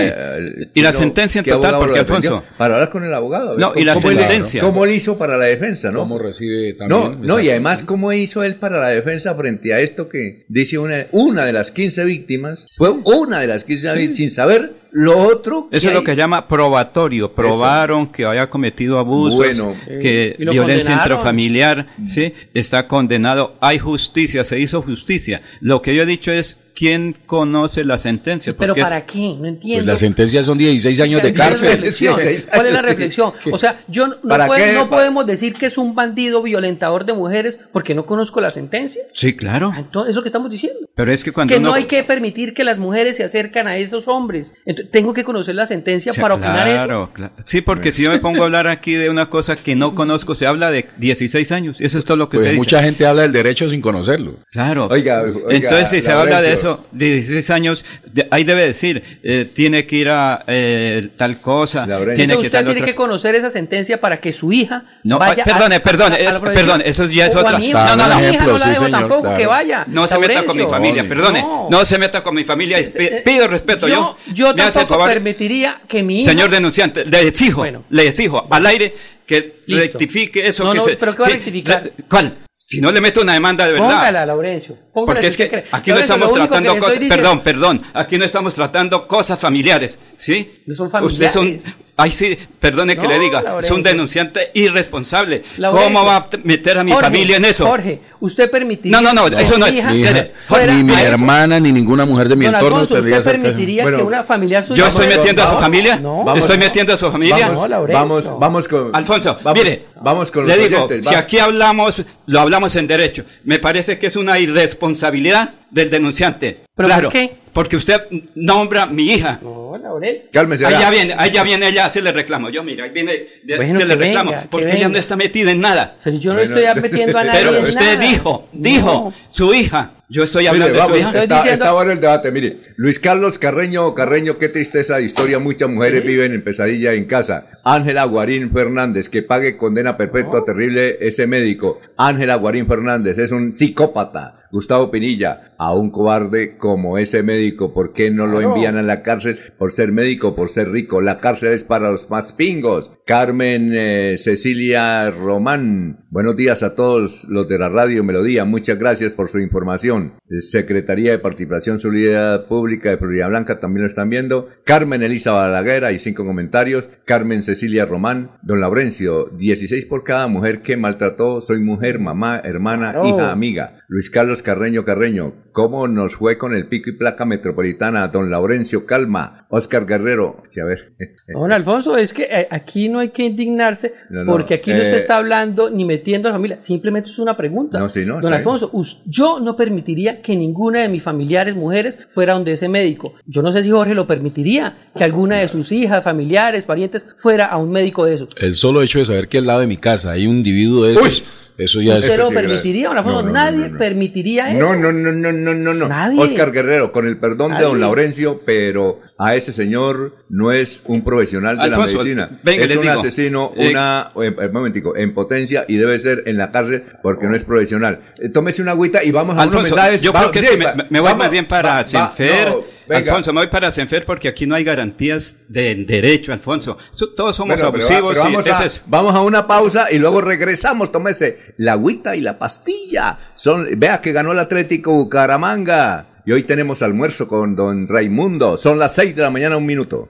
y 0.74 0.82
la 0.82 0.92
no, 0.92 0.98
sentencia 0.98 1.38
en 1.40 1.44
¿qué 1.44 1.50
total, 1.52 1.76
porque? 1.78 1.98
Alfonso... 2.00 2.42
Para 2.56 2.74
hablar 2.74 2.90
con 2.90 3.04
el 3.04 3.14
abogado. 3.14 3.56
No, 3.58 3.72
y 3.76 3.84
la 3.84 3.94
¿cómo 3.94 4.10
él- 4.10 4.18
sentencia. 4.18 4.60
¿Cómo 4.60 4.84
él 4.84 4.92
hizo 4.92 5.16
para 5.18 5.36
la 5.36 5.46
defensa, 5.46 5.90
no? 5.90 6.00
¿Cómo 6.00 6.18
recibe 6.18 6.74
No, 6.88 7.00
también? 7.10 7.26
no, 7.26 7.40
y 7.40 7.50
además, 7.50 7.82
¿cómo 7.82 8.12
hizo 8.12 8.42
él 8.42 8.56
para 8.56 8.78
la 8.80 8.88
defensa 8.88 9.34
frente 9.34 9.72
a 9.74 9.80
esto 9.80 10.08
que 10.08 10.44
dice 10.48 10.78
una, 10.78 11.06
una 11.12 11.44
de 11.44 11.52
las 11.52 11.70
15 11.70 12.04
víctimas? 12.04 12.66
Fue 12.76 12.90
una 12.90 13.40
de 13.40 13.46
las 13.46 13.64
15 13.64 13.92
víctimas 13.94 14.16
sin 14.16 14.30
saber 14.30 14.72
lo 14.90 15.18
otro. 15.18 15.68
Eso 15.70 15.88
es 15.88 15.94
lo 15.94 16.02
que 16.02 16.16
llama 16.16 16.48
probatorio. 16.48 17.32
Probaron 17.34 18.10
que 18.10 18.24
había 18.24 18.48
cometido 18.48 18.98
abusos, 18.98 19.36
Bueno. 19.36 19.74
que 19.86 20.34
violencia 20.38 20.64
condenaron. 20.94 21.02
intrafamiliar, 21.04 21.86
sí, 22.06 22.32
está 22.54 22.86
condenado. 22.88 23.56
Hay 23.60 23.78
justicia, 23.78 24.44
se 24.44 24.58
hizo 24.58 24.67
justicia. 24.74 25.42
Lo 25.60 25.82
que 25.82 25.94
yo 25.94 26.02
he 26.02 26.06
dicho 26.06 26.32
es 26.32 26.58
quién 26.78 27.16
conoce 27.26 27.82
la 27.82 27.98
sentencia. 27.98 28.54
Pero 28.56 28.72
porque 28.74 28.80
es- 28.82 28.86
¿para 28.86 29.04
qué? 29.04 29.18
No 29.30 29.38
Pues 29.38 29.48
entiendo. 29.54 29.86
las 29.90 29.98
sentencias 30.00 30.46
son 30.46 30.58
16 30.58 31.00
años 31.00 31.20
de 31.22 31.32
¿Cuál 31.34 31.52
es 31.52 31.62
la 31.62 31.68
cárcel. 31.70 32.46
¿Cuál 32.54 32.66
es 32.66 32.72
la 32.72 32.82
reflexión? 32.82 33.32
O 33.50 33.58
sea, 33.58 33.80
yo 33.88 34.06
no, 34.06 34.14
no 34.22 34.28
¿Para 34.28 34.46
puedo- 34.46 34.64
qué? 34.64 34.72
no 34.74 34.88
podemos 34.88 35.26
decir 35.26 35.54
que 35.54 35.66
es 35.66 35.76
un 35.76 35.94
bandido 35.96 36.40
violentador 36.42 37.04
de 37.04 37.14
mujeres 37.14 37.58
porque 37.72 37.94
no 37.96 38.06
conozco 38.06 38.40
la 38.40 38.50
sentencia. 38.50 39.02
Sí, 39.12 39.34
claro. 39.34 39.72
Ah, 39.74 39.80
Entonces, 39.80 40.12
eso 40.12 40.22
que 40.22 40.28
estamos 40.28 40.50
diciendo. 40.50 40.78
Pero 40.94 41.12
es 41.12 41.24
que 41.24 41.32
cuando 41.32 41.52
Que 41.52 41.58
uno- 41.58 41.70
no 41.70 41.74
hay 41.74 41.84
que 41.86 42.04
permitir 42.04 42.54
que 42.54 42.62
las 42.62 42.78
mujeres 42.78 43.16
se 43.16 43.24
acercan 43.24 43.66
a 43.66 43.76
esos 43.76 44.06
hombres. 44.06 44.46
Entonces, 44.64 44.92
tengo 44.92 45.12
que 45.14 45.24
conocer 45.24 45.54
la 45.56 45.66
sentencia 45.66 46.12
Sí, 46.12 46.20
para 46.20 46.34
opinar 46.34 46.68
eso. 46.68 46.76
claro, 46.76 47.10
claro. 47.12 47.32
Sí, 47.44 47.60
porque 47.60 47.90
si 47.90 48.04
yo 48.04 48.10
me 48.10 48.18
pongo 48.18 48.42
a 48.42 48.46
hablar 48.46 48.68
aquí 48.68 48.92
de 48.94 49.10
una 49.10 49.30
cosa 49.30 49.56
que 49.56 49.74
no 49.74 49.94
conozco, 49.94 50.34
se 50.36 50.46
habla 50.46 50.70
de 50.70 50.86
16 50.98 51.50
años. 51.52 51.78
Eso 51.80 51.98
es 51.98 52.04
todo 52.04 52.16
lo 52.16 52.28
que 52.28 52.36
Pues 52.36 52.44
se 52.44 52.50
dice. 52.50 52.58
mucha 52.60 52.82
gente 52.82 53.06
habla 53.06 53.22
del 53.22 53.32
derecho 53.32 53.68
sin 53.68 53.80
conocerlo. 53.80 54.36
Claro. 54.52 54.86
Oiga, 54.90 55.22
oiga, 55.22 55.40
Entonces, 55.50 55.88
si 55.90 56.00
se 56.02 56.12
habla 56.12 56.40
de 56.40 56.48
Laurencio. 56.48 56.67
Eso, 56.74 56.84
de 56.92 57.06
16 57.12 57.50
años, 57.50 57.84
de- 58.12 58.26
ahí 58.30 58.44
debe 58.44 58.64
decir, 58.66 59.02
eh, 59.22 59.50
tiene 59.54 59.86
que 59.86 59.96
ir 59.96 60.08
a 60.08 60.44
eh, 60.46 61.08
tal 61.16 61.40
cosa, 61.40 61.84
tiene 61.84 61.94
Entonces, 62.00 62.26
que 62.26 62.34
usted 62.36 62.50
tal 62.52 62.64
tiene 62.66 62.80
otra 62.80 62.86
que 62.86 62.94
conocer 62.94 63.34
esa 63.34 63.50
sentencia 63.50 64.00
para 64.00 64.20
que 64.20 64.32
su 64.32 64.52
hija 64.52 64.84
No, 65.04 65.18
vaya 65.18 65.42
ay, 65.46 65.52
perdone, 65.52 65.74
a- 65.76 65.82
perdone, 65.82 66.26
a- 66.26 66.30
a 66.36 66.40
perdone, 66.40 66.84
eso 66.86 67.06
ya 67.06 67.26
es 67.26 67.34
otra- 67.34 67.58
mi 67.58 67.72
no, 67.72 67.96
no, 67.96 68.06
no. 68.08 68.20
Ejemplo, 68.20 68.46
no 68.52 68.58
la 68.58 68.64
sí, 68.64 68.68
dejo 68.70 68.84
señor, 68.84 69.00
tampoco 69.00 69.20
claro. 69.22 69.36
que 69.38 69.46
vaya. 69.46 69.84
No 69.88 70.06
se 70.06 70.18
meta 70.18 70.42
con 70.44 70.56
mi 70.56 70.64
familia, 70.66 71.08
perdone. 71.08 71.40
no. 71.42 71.68
No. 71.70 71.84
se 71.84 71.98
meta 71.98 72.22
con 72.22 72.34
mi 72.34 72.44
familia. 72.44 72.78
pi- 72.78 73.10
Pido 73.24 73.46
respeto. 73.48 73.88
Yo, 73.88 74.16
Yo, 74.32 74.54
tampoco 74.54 75.04
permitiría 75.06 75.80
que 75.88 76.02
mi 76.02 76.20
hija... 76.20 76.30
señor 76.30 76.50
denunciante, 76.50 77.04
le 77.04 77.28
exijo, 77.28 77.58
Bueno. 77.60 77.84
le 77.88 78.08
exijo 78.08 78.46
al 78.50 78.66
aire 78.66 78.94
que 79.28 79.62
Listo. 79.66 79.82
rectifique 79.98 80.48
eso 80.48 80.64
No, 80.64 80.72
que 80.72 80.78
no, 80.78 80.84
se. 80.84 80.96
pero 80.96 81.14
¿qué 81.14 81.20
va 81.20 81.26
a 81.26 81.30
rectificar? 81.30 81.84
re- 81.84 81.92
¿Cuál? 82.08 82.38
Si 82.52 82.80
no 82.80 82.90
le 82.90 83.00
meto 83.00 83.20
una 83.20 83.34
demanda 83.34 83.66
de 83.66 83.72
verdad. 83.74 83.88
Póngala, 83.90 84.26
Laurencio. 84.26 84.76
póngala 84.92 85.14
Porque 85.14 85.26
es 85.28 85.36
que 85.36 85.64
aquí 85.70 85.90
no 85.92 85.98
estamos 85.98 86.32
tratando 86.32 86.76
cosas, 86.78 86.98
diciendo- 86.98 87.14
perdón, 87.14 87.40
perdón, 87.42 87.82
aquí 87.94 88.18
no 88.18 88.24
estamos 88.24 88.54
tratando 88.54 89.06
cosas 89.06 89.38
familiares, 89.38 89.98
¿sí? 90.16 90.62
No 90.66 90.74
son 90.74 91.04
Ustedes 91.04 91.30
son, 91.30 91.42
familiares. 91.44 91.74
Ay 91.98 92.10
sí, 92.12 92.38
perdone 92.60 92.96
que 92.96 93.02
No, 93.02 93.08
le 93.08 93.18
diga, 93.18 93.38
es 93.40 93.44
Laurencio. 93.44 93.74
un 93.76 93.82
denunciante 93.82 94.50
irresponsable. 94.54 95.42
Laurencio. 95.58 95.92
¿Cómo 95.92 96.06
va 96.06 96.16
a 96.16 96.28
meter 96.44 96.78
a 96.78 96.84
mi 96.84 96.92
Jorge, 96.92 97.04
familia 97.06 97.36
en 97.36 97.44
eso? 97.44 97.66
Jorge, 97.66 98.00
usted 98.20 98.50
permitiría... 98.50 98.98
No, 99.00 99.02
no, 99.12 99.12
no, 99.28 99.36
que 99.36 99.42
eso 99.42 99.58
no 99.58 99.66
mi 99.66 99.70
es- 99.70 99.76
hija 99.76 99.90
Mi 99.90 100.00
hija, 100.02 100.28
fuera 100.46 100.74
ni 100.74 100.84
mi 100.84 100.92
eso? 100.94 101.04
hermana, 101.04 101.60
ni 101.60 101.72
ninguna 101.72 102.06
mujer 102.06 102.28
de 102.28 102.36
mi 102.36 102.44
Don 102.46 102.54
entorno 102.54 102.76
Alfonso, 102.78 102.94
tendría 102.94 103.18
¿usted 103.18 103.32
permitiría 103.32 103.82
Bueno, 103.82 103.98
que 103.98 104.04
una 104.04 104.24
familiar 104.24 104.64
suya... 104.64 104.78
Yo 104.78 104.86
estoy 104.86 105.08
metiendo 105.08 105.42
a 105.42 105.46
su 105.48 105.56
familia, 105.58 105.96
No, 105.96 106.24
Vamos- 106.24 106.38
estoy 106.38 106.56
metiendo 106.58 106.92
a 106.94 106.96
su 106.96 107.10
familia. 107.10 107.48
Vamos, 107.48 107.68
No, 107.68 107.86
vamos, 107.92 108.38
vamos 108.40 108.68
con. 108.68 108.94
Alfonso, 108.94 109.36
vamos, 109.42 109.62
mire, 109.62 109.84
vamos 110.00 110.30
con 110.30 110.46
le 110.46 110.56
los 110.56 110.68
digo, 110.68 110.84
oyentes. 110.84 111.06
si 111.06 111.14
va- 111.14 111.20
aquí 111.20 111.38
hablamos, 111.40 112.02
lo 112.26 112.40
hablamos 112.40 112.74
en 112.76 112.86
derecho. 112.86 113.24
Me 113.44 113.58
parece 113.58 113.98
que 113.98 114.06
es 114.06 114.14
una 114.16 114.38
irresponsabilidad 114.38 115.54
del 115.70 115.90
denunciante. 115.90 116.60
¿Pero 116.74 116.86
claro, 116.88 117.10
por 117.10 117.12
qué? 117.12 117.36
Porque 117.52 117.76
usted 117.76 118.00
nombra 118.34 118.84
a 118.84 118.86
mi 118.86 119.12
hija. 119.12 119.38
No, 119.42 119.76
Laurencio. 119.78 120.28
Cálmese. 120.32 120.64
Ya 120.70 120.90
viene, 120.90 121.14
ahí 121.16 121.30
ya 121.30 121.42
viene 121.42 121.68
ella 121.68 121.84
a 121.84 121.86
hacerle 121.86 122.12
reclamo. 122.12 122.50
Yo, 122.50 122.62
mira, 122.62 122.84
ahí 122.84 122.90
viene, 122.90 123.12
de- 123.44 123.56
Bueno, 123.56 123.74
se 123.78 123.84
le 123.86 123.96
reclamo. 123.96 124.30
venga, 124.32 124.46
porque 124.50 124.72
ella 124.76 124.88
no 124.88 124.98
está 124.98 125.16
metida 125.16 125.50
en 125.50 125.60
nada. 125.60 125.96
Pero 126.02 126.18
yo 126.18 126.32
no 126.34 126.38
Bueno, 126.40 126.56
estoy 126.56 126.82
metiendo 126.82 127.18
a 127.18 127.24
nadie 127.24 127.40
Pero 127.40 127.56
en 127.56 127.62
usted 127.64 127.80
nada. 127.98 128.08
dijo, 128.08 128.48
dijo, 128.52 128.86
No. 128.86 129.14
su 129.28 129.54
hija. 129.54 129.92
Yo 130.10 130.22
estoy 130.22 130.44
Mire, 130.44 130.54
hablando 130.64 130.78
vamos, 130.78 130.92
de 130.96 131.02
su 131.02 131.08
hija. 131.10 131.22
Está, 131.22 131.34
diciendo- 131.36 131.64
está 131.64 131.72
bueno 131.74 131.92
el 131.92 132.00
debate. 132.00 132.32
Mire, 132.32 132.56
Luis 132.78 132.98
Carlos 132.98 133.38
Carreño, 133.38 133.94
Carreño, 133.94 134.38
qué 134.38 134.48
tristeza 134.48 134.96
de 134.96 135.02
historia. 135.02 135.38
Muchas 135.38 135.68
mujeres 135.68 136.02
viven 136.02 136.32
en 136.32 136.42
pesadilla 136.42 136.94
en 136.94 137.04
casa. 137.04 137.44
Ángela 137.62 138.04
Guarín 138.04 138.50
Fernández, 138.50 139.10
que 139.10 139.22
pague 139.22 139.58
condena 139.58 139.98
perpetua 139.98 140.46
terrible 140.46 140.96
ese 141.06 141.26
médico. 141.26 141.78
Ángela 141.98 142.36
Guarín 142.36 142.66
Fernández 142.66 143.18
es 143.18 143.32
un 143.32 143.52
psicópata. 143.52 144.46
Gustavo 144.50 144.90
Pinilla, 144.90 145.47
a 145.58 145.74
un 145.74 145.90
cobarde 145.90 146.56
como 146.56 146.98
ese 146.98 147.22
médico, 147.24 147.74
¿por 147.74 147.92
qué 147.92 148.10
no 148.10 148.26
lo 148.26 148.40
envían 148.40 148.76
a 148.76 148.82
la 148.82 149.02
cárcel 149.02 149.38
por 149.58 149.72
ser 149.72 149.90
médico, 149.90 150.36
por 150.36 150.50
ser 150.50 150.70
rico? 150.70 151.00
La 151.00 151.18
cárcel 151.18 151.52
es 151.52 151.64
para 151.64 151.90
los 151.90 152.08
más 152.10 152.32
pingos. 152.32 152.92
Carmen 153.04 153.72
eh, 153.74 154.16
Cecilia 154.18 155.10
Román, 155.10 156.06
buenos 156.10 156.36
días 156.36 156.62
a 156.62 156.74
todos 156.74 157.24
los 157.24 157.48
de 157.48 157.58
la 157.58 157.70
radio 157.70 158.04
Melodía, 158.04 158.44
muchas 158.44 158.78
gracias 158.78 159.12
por 159.12 159.28
su 159.28 159.38
información. 159.40 160.12
Eh, 160.28 160.42
Secretaría 160.42 161.12
de 161.12 161.18
Participación 161.18 161.78
Solidaridad 161.78 162.46
Pública 162.46 162.90
de 162.90 162.98
Florida 162.98 163.26
Blanca 163.26 163.60
también 163.60 163.84
lo 163.84 163.88
están 163.88 164.10
viendo. 164.10 164.48
Carmen 164.64 165.02
Elisa 165.02 165.32
Balaguer, 165.32 165.84
hay 165.84 165.98
cinco 165.98 166.24
comentarios. 166.24 166.88
Carmen 167.04 167.42
Cecilia 167.42 167.86
Román, 167.86 168.32
don 168.42 168.60
Laurencio, 168.60 169.30
16 169.36 169.86
por 169.86 170.04
cada 170.04 170.28
mujer 170.28 170.60
que 170.60 170.76
maltrató, 170.76 171.40
soy 171.40 171.60
mujer, 171.60 171.98
mamá, 171.98 172.40
hermana, 172.44 172.94
hija, 173.04 173.32
amiga. 173.32 173.78
Luis 173.88 174.10
Carlos 174.10 174.42
Carreño 174.42 174.84
Carreño, 174.84 175.32
¿cómo 175.58 175.88
nos 175.88 176.14
fue 176.14 176.38
con 176.38 176.54
el 176.54 176.68
pico 176.68 176.88
y 176.88 176.92
placa 176.92 177.24
metropolitana? 177.24 178.06
Don 178.06 178.30
Laurencio 178.30 178.86
Calma, 178.86 179.48
Oscar 179.48 179.86
Guerrero, 179.86 180.40
Sí, 180.48 180.60
a 180.60 180.64
ver. 180.64 180.92
Don 181.26 181.50
Alfonso, 181.50 181.96
es 181.96 182.12
que 182.12 182.28
eh, 182.30 182.46
aquí 182.48 182.88
no 182.88 183.00
hay 183.00 183.10
que 183.10 183.24
indignarse 183.24 183.92
No, 184.08 184.22
no, 184.22 184.30
porque 184.30 184.54
aquí 184.54 184.70
no 184.70 184.76
eh, 184.76 184.84
se 184.84 184.98
está 184.98 185.16
hablando 185.16 185.68
ni 185.68 185.84
metiendo 185.84 186.28
a 186.28 186.30
la 186.30 186.36
familia, 186.36 186.60
simplemente 186.60 187.10
es 187.10 187.18
una 187.18 187.36
pregunta. 187.36 187.76
No, 187.80 187.88
sí, 187.88 188.06
no, 188.06 188.20
Don. 188.20 188.32
Alfonso, 188.32 188.70
yo 189.06 189.40
no 189.40 189.56
permitiría 189.56 190.22
que 190.22 190.36
ninguna 190.36 190.82
de 190.82 190.88
mis 190.88 191.02
familiares 191.02 191.56
mujeres 191.56 191.98
fuera 192.14 192.34
donde 192.34 192.52
ese 192.52 192.68
médico. 192.68 193.14
Yo 193.26 193.42
no 193.42 193.50
sé 193.50 193.64
si 193.64 193.70
Jorge 193.70 193.96
lo 193.96 194.06
permitiría, 194.06 194.90
que 194.96 195.02
alguna 195.02 195.38
de 195.38 195.48
sus 195.48 195.72
hijas, 195.72 196.04
familiares, 196.04 196.66
parientes 196.66 197.02
fuera 197.16 197.46
a 197.46 197.56
un 197.56 197.72
médico 197.72 198.04
de 198.04 198.14
esos. 198.14 198.28
El 198.40 198.54
solo 198.54 198.80
hecho 198.80 199.00
de 199.00 199.06
saber 199.06 199.26
que 199.26 199.38
al 199.38 199.46
lado 199.48 199.58
de 199.58 199.66
mi 199.66 199.76
casa 199.76 200.12
hay 200.12 200.28
un 200.28 200.36
individuo 200.36 200.84
de 200.84 200.92
esos, 200.92 201.24
eso 201.58 201.80
ya 201.82 201.96
¿Usted 201.96 202.12
es... 202.12 202.18
lo 202.18 202.30
permitiría, 202.30 202.88
no, 202.94 203.02
no, 203.02 203.22
Nadie 203.22 203.58
no, 203.58 203.68
no. 203.68 203.78
permitiría 203.78 204.50
eso. 204.50 204.58
No, 204.58 204.76
no, 204.76 204.92
no, 204.92 205.12
no, 205.12 205.32
no, 205.32 205.54
no, 205.54 205.74
no. 205.74 205.88
Nadie. 205.88 206.20
Oscar 206.20 206.52
Guerrero, 206.52 206.92
con 206.92 207.06
el 207.06 207.18
perdón 207.18 207.56
de 207.58 207.64
don. 207.64 207.80
Laurencio, 207.80 208.40
pero 208.46 209.00
a 209.18 209.34
ese 209.34 209.52
señor 209.52 210.14
no 210.28 210.52
es 210.52 210.80
un 210.86 211.02
profesional 211.02 211.56
de 211.58 211.64
Alfonso, 211.64 211.98
la 211.98 212.02
medicina. 212.04 212.40
venga, 212.42 212.64
es 212.64 212.76
un 212.76 212.82
digo. 212.82 212.92
asesino, 213.00 213.52
Eh, 213.56 213.70
una, 213.70 214.12
eh, 214.22 214.34
eh, 214.40 214.48
momentico, 214.52 214.96
en 214.96 215.12
potencia 215.12 215.64
y 215.68 215.76
debe 215.76 215.98
ser 216.00 216.22
en 216.26 216.36
la 216.38 216.50
cárcel 216.50 216.84
porque 217.02 217.26
no 217.26 217.34
es 217.34 217.44
profesional. 217.44 218.00
Eh, 218.18 218.28
tómese 218.28 218.62
una 218.62 218.70
agüita 218.72 219.02
y 219.02 219.10
vamos 219.10 219.32
a 219.32 219.42
unos 219.42 219.46
Alfonso, 219.46 219.74
mensajes. 219.74 220.00
yo 220.02 220.12
creo 220.12 220.30
que 220.30 220.42
sí, 220.42 220.56
me, 220.56 220.64
va- 220.64 220.74
me- 220.74 221.00
voy 221.00 221.08
vamos, 221.10 221.18
más 221.18 221.30
bien 221.30 221.46
para 221.48 221.70
va- 221.70 221.76
va- 221.82 221.84
Senfer. 221.84 222.77
Venga. 222.88 223.10
Alfonso, 223.12 223.32
me 223.32 223.40
voy 223.40 223.48
para 223.48 223.70
Senfer 223.70 224.04
porque 224.04 224.28
aquí 224.28 224.46
no 224.46 224.54
hay 224.54 224.64
garantías 224.64 225.36
de 225.48 225.74
derecho, 225.86 226.32
Alfonso. 226.32 226.76
So- 226.90 227.10
Todos 227.10 227.36
somos 227.36 227.56
Bueno, 227.56 227.72
pero 227.72 227.84
va- 227.88 227.96
abusivos 227.96 228.14
pero 228.14 228.28
y 228.28 228.32
vamos, 228.32 228.46
ese 228.46 228.62
a, 228.62 228.66
es- 228.66 228.82
vamos 228.86 229.14
a 229.14 229.20
una 229.20 229.46
pausa 229.46 229.86
y 229.90 229.98
luego 229.98 230.20
regresamos. 230.20 230.90
Tómese 230.92 231.54
la 231.58 231.72
agüita 231.72 232.16
y 232.16 232.20
la 232.20 232.38
pastilla. 232.38 233.18
Son, 233.34 233.66
vea 233.76 234.00
que 234.00 234.12
ganó 234.12 234.32
el 234.32 234.38
Atlético 234.38 234.92
Bucaramanga. 234.92 236.22
Y 236.26 236.32
hoy 236.32 236.42
tenemos 236.42 236.82
almuerzo 236.82 237.26
con 237.26 237.56
don 237.56 237.88
Raimundo. 237.88 238.56
Son 238.58 238.78
las 238.78 238.94
6 238.94 239.16
de 239.16 239.22
la 239.22 239.30
mañana, 239.30 239.56
un 239.56 239.64
minuto. 239.64 240.06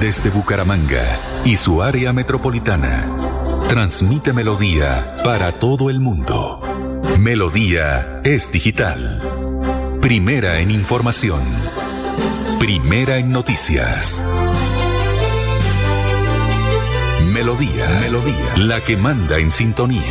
Desde 0.00 0.28
Bucaramanga 0.30 1.42
y 1.44 1.56
su 1.56 1.82
área 1.82 2.12
metropolitana, 2.12 3.60
transmite 3.68 4.32
Melodía 4.32 5.16
para 5.24 5.52
todo 5.52 5.88
el 5.88 6.00
mundo. 6.00 6.60
Melodía 7.18 8.20
es 8.24 8.50
digital. 8.50 9.98
Primera 10.00 10.58
en 10.58 10.70
información. 10.70 11.40
Primera 12.58 13.16
en 13.16 13.30
noticias. 13.30 14.24
Melodía, 17.22 17.98
Melodía, 18.00 18.56
la 18.56 18.82
que 18.82 18.96
manda 18.96 19.38
en 19.38 19.50
sintonía. 19.50 20.02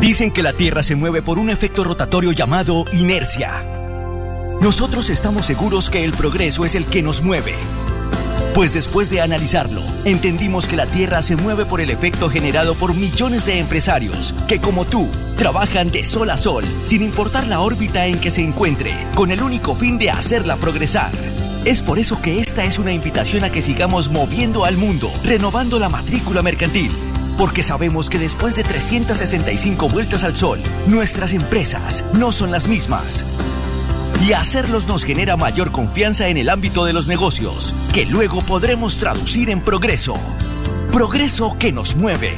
Dicen 0.00 0.30
que 0.30 0.42
la 0.42 0.52
Tierra 0.52 0.82
se 0.82 0.96
mueve 0.96 1.20
por 1.20 1.38
un 1.38 1.50
efecto 1.50 1.84
rotatorio 1.84 2.32
llamado 2.32 2.84
inercia. 2.92 3.66
Nosotros 4.60 5.10
estamos 5.10 5.46
seguros 5.46 5.90
que 5.90 6.04
el 6.04 6.12
progreso 6.12 6.64
es 6.64 6.74
el 6.74 6.86
que 6.86 7.02
nos 7.02 7.22
mueve. 7.22 7.54
Pues 8.54 8.72
después 8.72 9.08
de 9.10 9.20
analizarlo, 9.20 9.80
entendimos 10.04 10.66
que 10.66 10.76
la 10.76 10.86
Tierra 10.86 11.22
se 11.22 11.36
mueve 11.36 11.64
por 11.64 11.80
el 11.80 11.88
efecto 11.88 12.28
generado 12.28 12.74
por 12.74 12.94
millones 12.94 13.46
de 13.46 13.58
empresarios 13.58 14.34
que, 14.48 14.60
como 14.60 14.84
tú, 14.84 15.08
trabajan 15.36 15.92
de 15.92 16.04
sol 16.04 16.30
a 16.30 16.36
sol, 16.36 16.64
sin 16.84 17.02
importar 17.02 17.46
la 17.46 17.60
órbita 17.60 18.06
en 18.06 18.18
que 18.18 18.30
se 18.30 18.42
encuentre, 18.42 18.92
con 19.14 19.30
el 19.30 19.42
único 19.42 19.76
fin 19.76 19.98
de 19.98 20.10
hacerla 20.10 20.56
progresar. 20.56 21.12
Es 21.64 21.80
por 21.80 21.98
eso 22.00 22.20
que 22.20 22.40
esta 22.40 22.64
es 22.64 22.78
una 22.80 22.92
invitación 22.92 23.44
a 23.44 23.52
que 23.52 23.62
sigamos 23.62 24.10
moviendo 24.10 24.64
al 24.64 24.76
mundo, 24.76 25.12
renovando 25.24 25.78
la 25.78 25.88
matrícula 25.88 26.42
mercantil. 26.42 26.90
Porque 27.38 27.62
sabemos 27.62 28.10
que 28.10 28.18
después 28.18 28.56
de 28.56 28.64
365 28.64 29.88
vueltas 29.88 30.24
al 30.24 30.36
sol, 30.36 30.60
nuestras 30.86 31.32
empresas 31.32 32.04
no 32.14 32.32
son 32.32 32.50
las 32.50 32.66
mismas. 32.66 33.24
Y 34.20 34.34
hacerlos 34.34 34.86
nos 34.86 35.04
genera 35.04 35.36
mayor 35.36 35.72
confianza 35.72 36.28
en 36.28 36.36
el 36.36 36.50
ámbito 36.50 36.84
de 36.84 36.92
los 36.92 37.06
negocios, 37.06 37.74
que 37.92 38.04
luego 38.04 38.42
podremos 38.42 38.98
traducir 38.98 39.48
en 39.48 39.62
progreso. 39.62 40.12
Progreso 40.92 41.56
que 41.58 41.72
nos 41.72 41.96
mueve. 41.96 42.36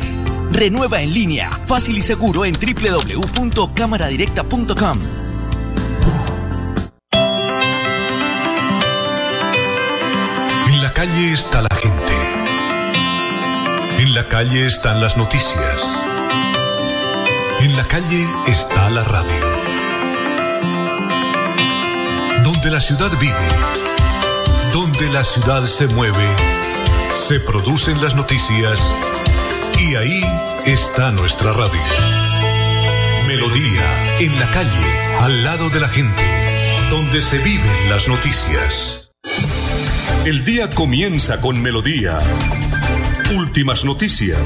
Renueva 0.53 1.03
en 1.03 1.13
línea, 1.13 1.51
fácil 1.67 1.99
y 1.99 2.03
seguro 2.03 2.45
en 2.45 2.55
www.cámaradirecta.com. 2.55 4.99
En 10.69 10.83
la 10.83 10.93
calle 10.93 11.33
está 11.33 11.63
la 11.63 11.75
gente. 11.75 12.13
En 14.03 14.15
la 14.15 14.29
calle 14.29 14.67
están 14.67 15.01
las 15.01 15.17
noticias. 15.17 16.01
En 17.61 17.77
la 17.77 17.85
calle 17.85 18.27
está 18.47 18.91
la 18.91 19.05
radio. 19.05 19.82
Donde 22.43 22.71
la 22.71 22.81
ciudad 22.81 23.11
vive, 23.21 23.49
donde 24.73 25.09
la 25.11 25.25
ciudad 25.25 25.65
se 25.67 25.87
mueve, 25.89 26.27
se 27.15 27.41
producen 27.41 28.01
las 28.03 28.15
noticias 28.15 28.95
y 29.79 29.95
ahí 29.95 30.23
está 30.67 31.13
nuestra 31.13 31.53
radio. 31.53 31.81
Melodía, 33.27 34.19
en 34.19 34.39
la 34.39 34.51
calle, 34.51 35.17
al 35.21 35.45
lado 35.45 35.71
de 35.71 35.81
la 35.81 35.89
gente, 35.89 36.23
donde 36.91 37.23
se 37.23 37.39
viven 37.39 37.89
las 37.89 38.09
noticias. 38.09 39.13
El 40.25 40.45
día 40.45 40.71
comienza 40.71 41.41
con 41.41 41.61
Melodía. 41.63 42.19
Últimas 43.37 43.85
noticias. 43.85 44.39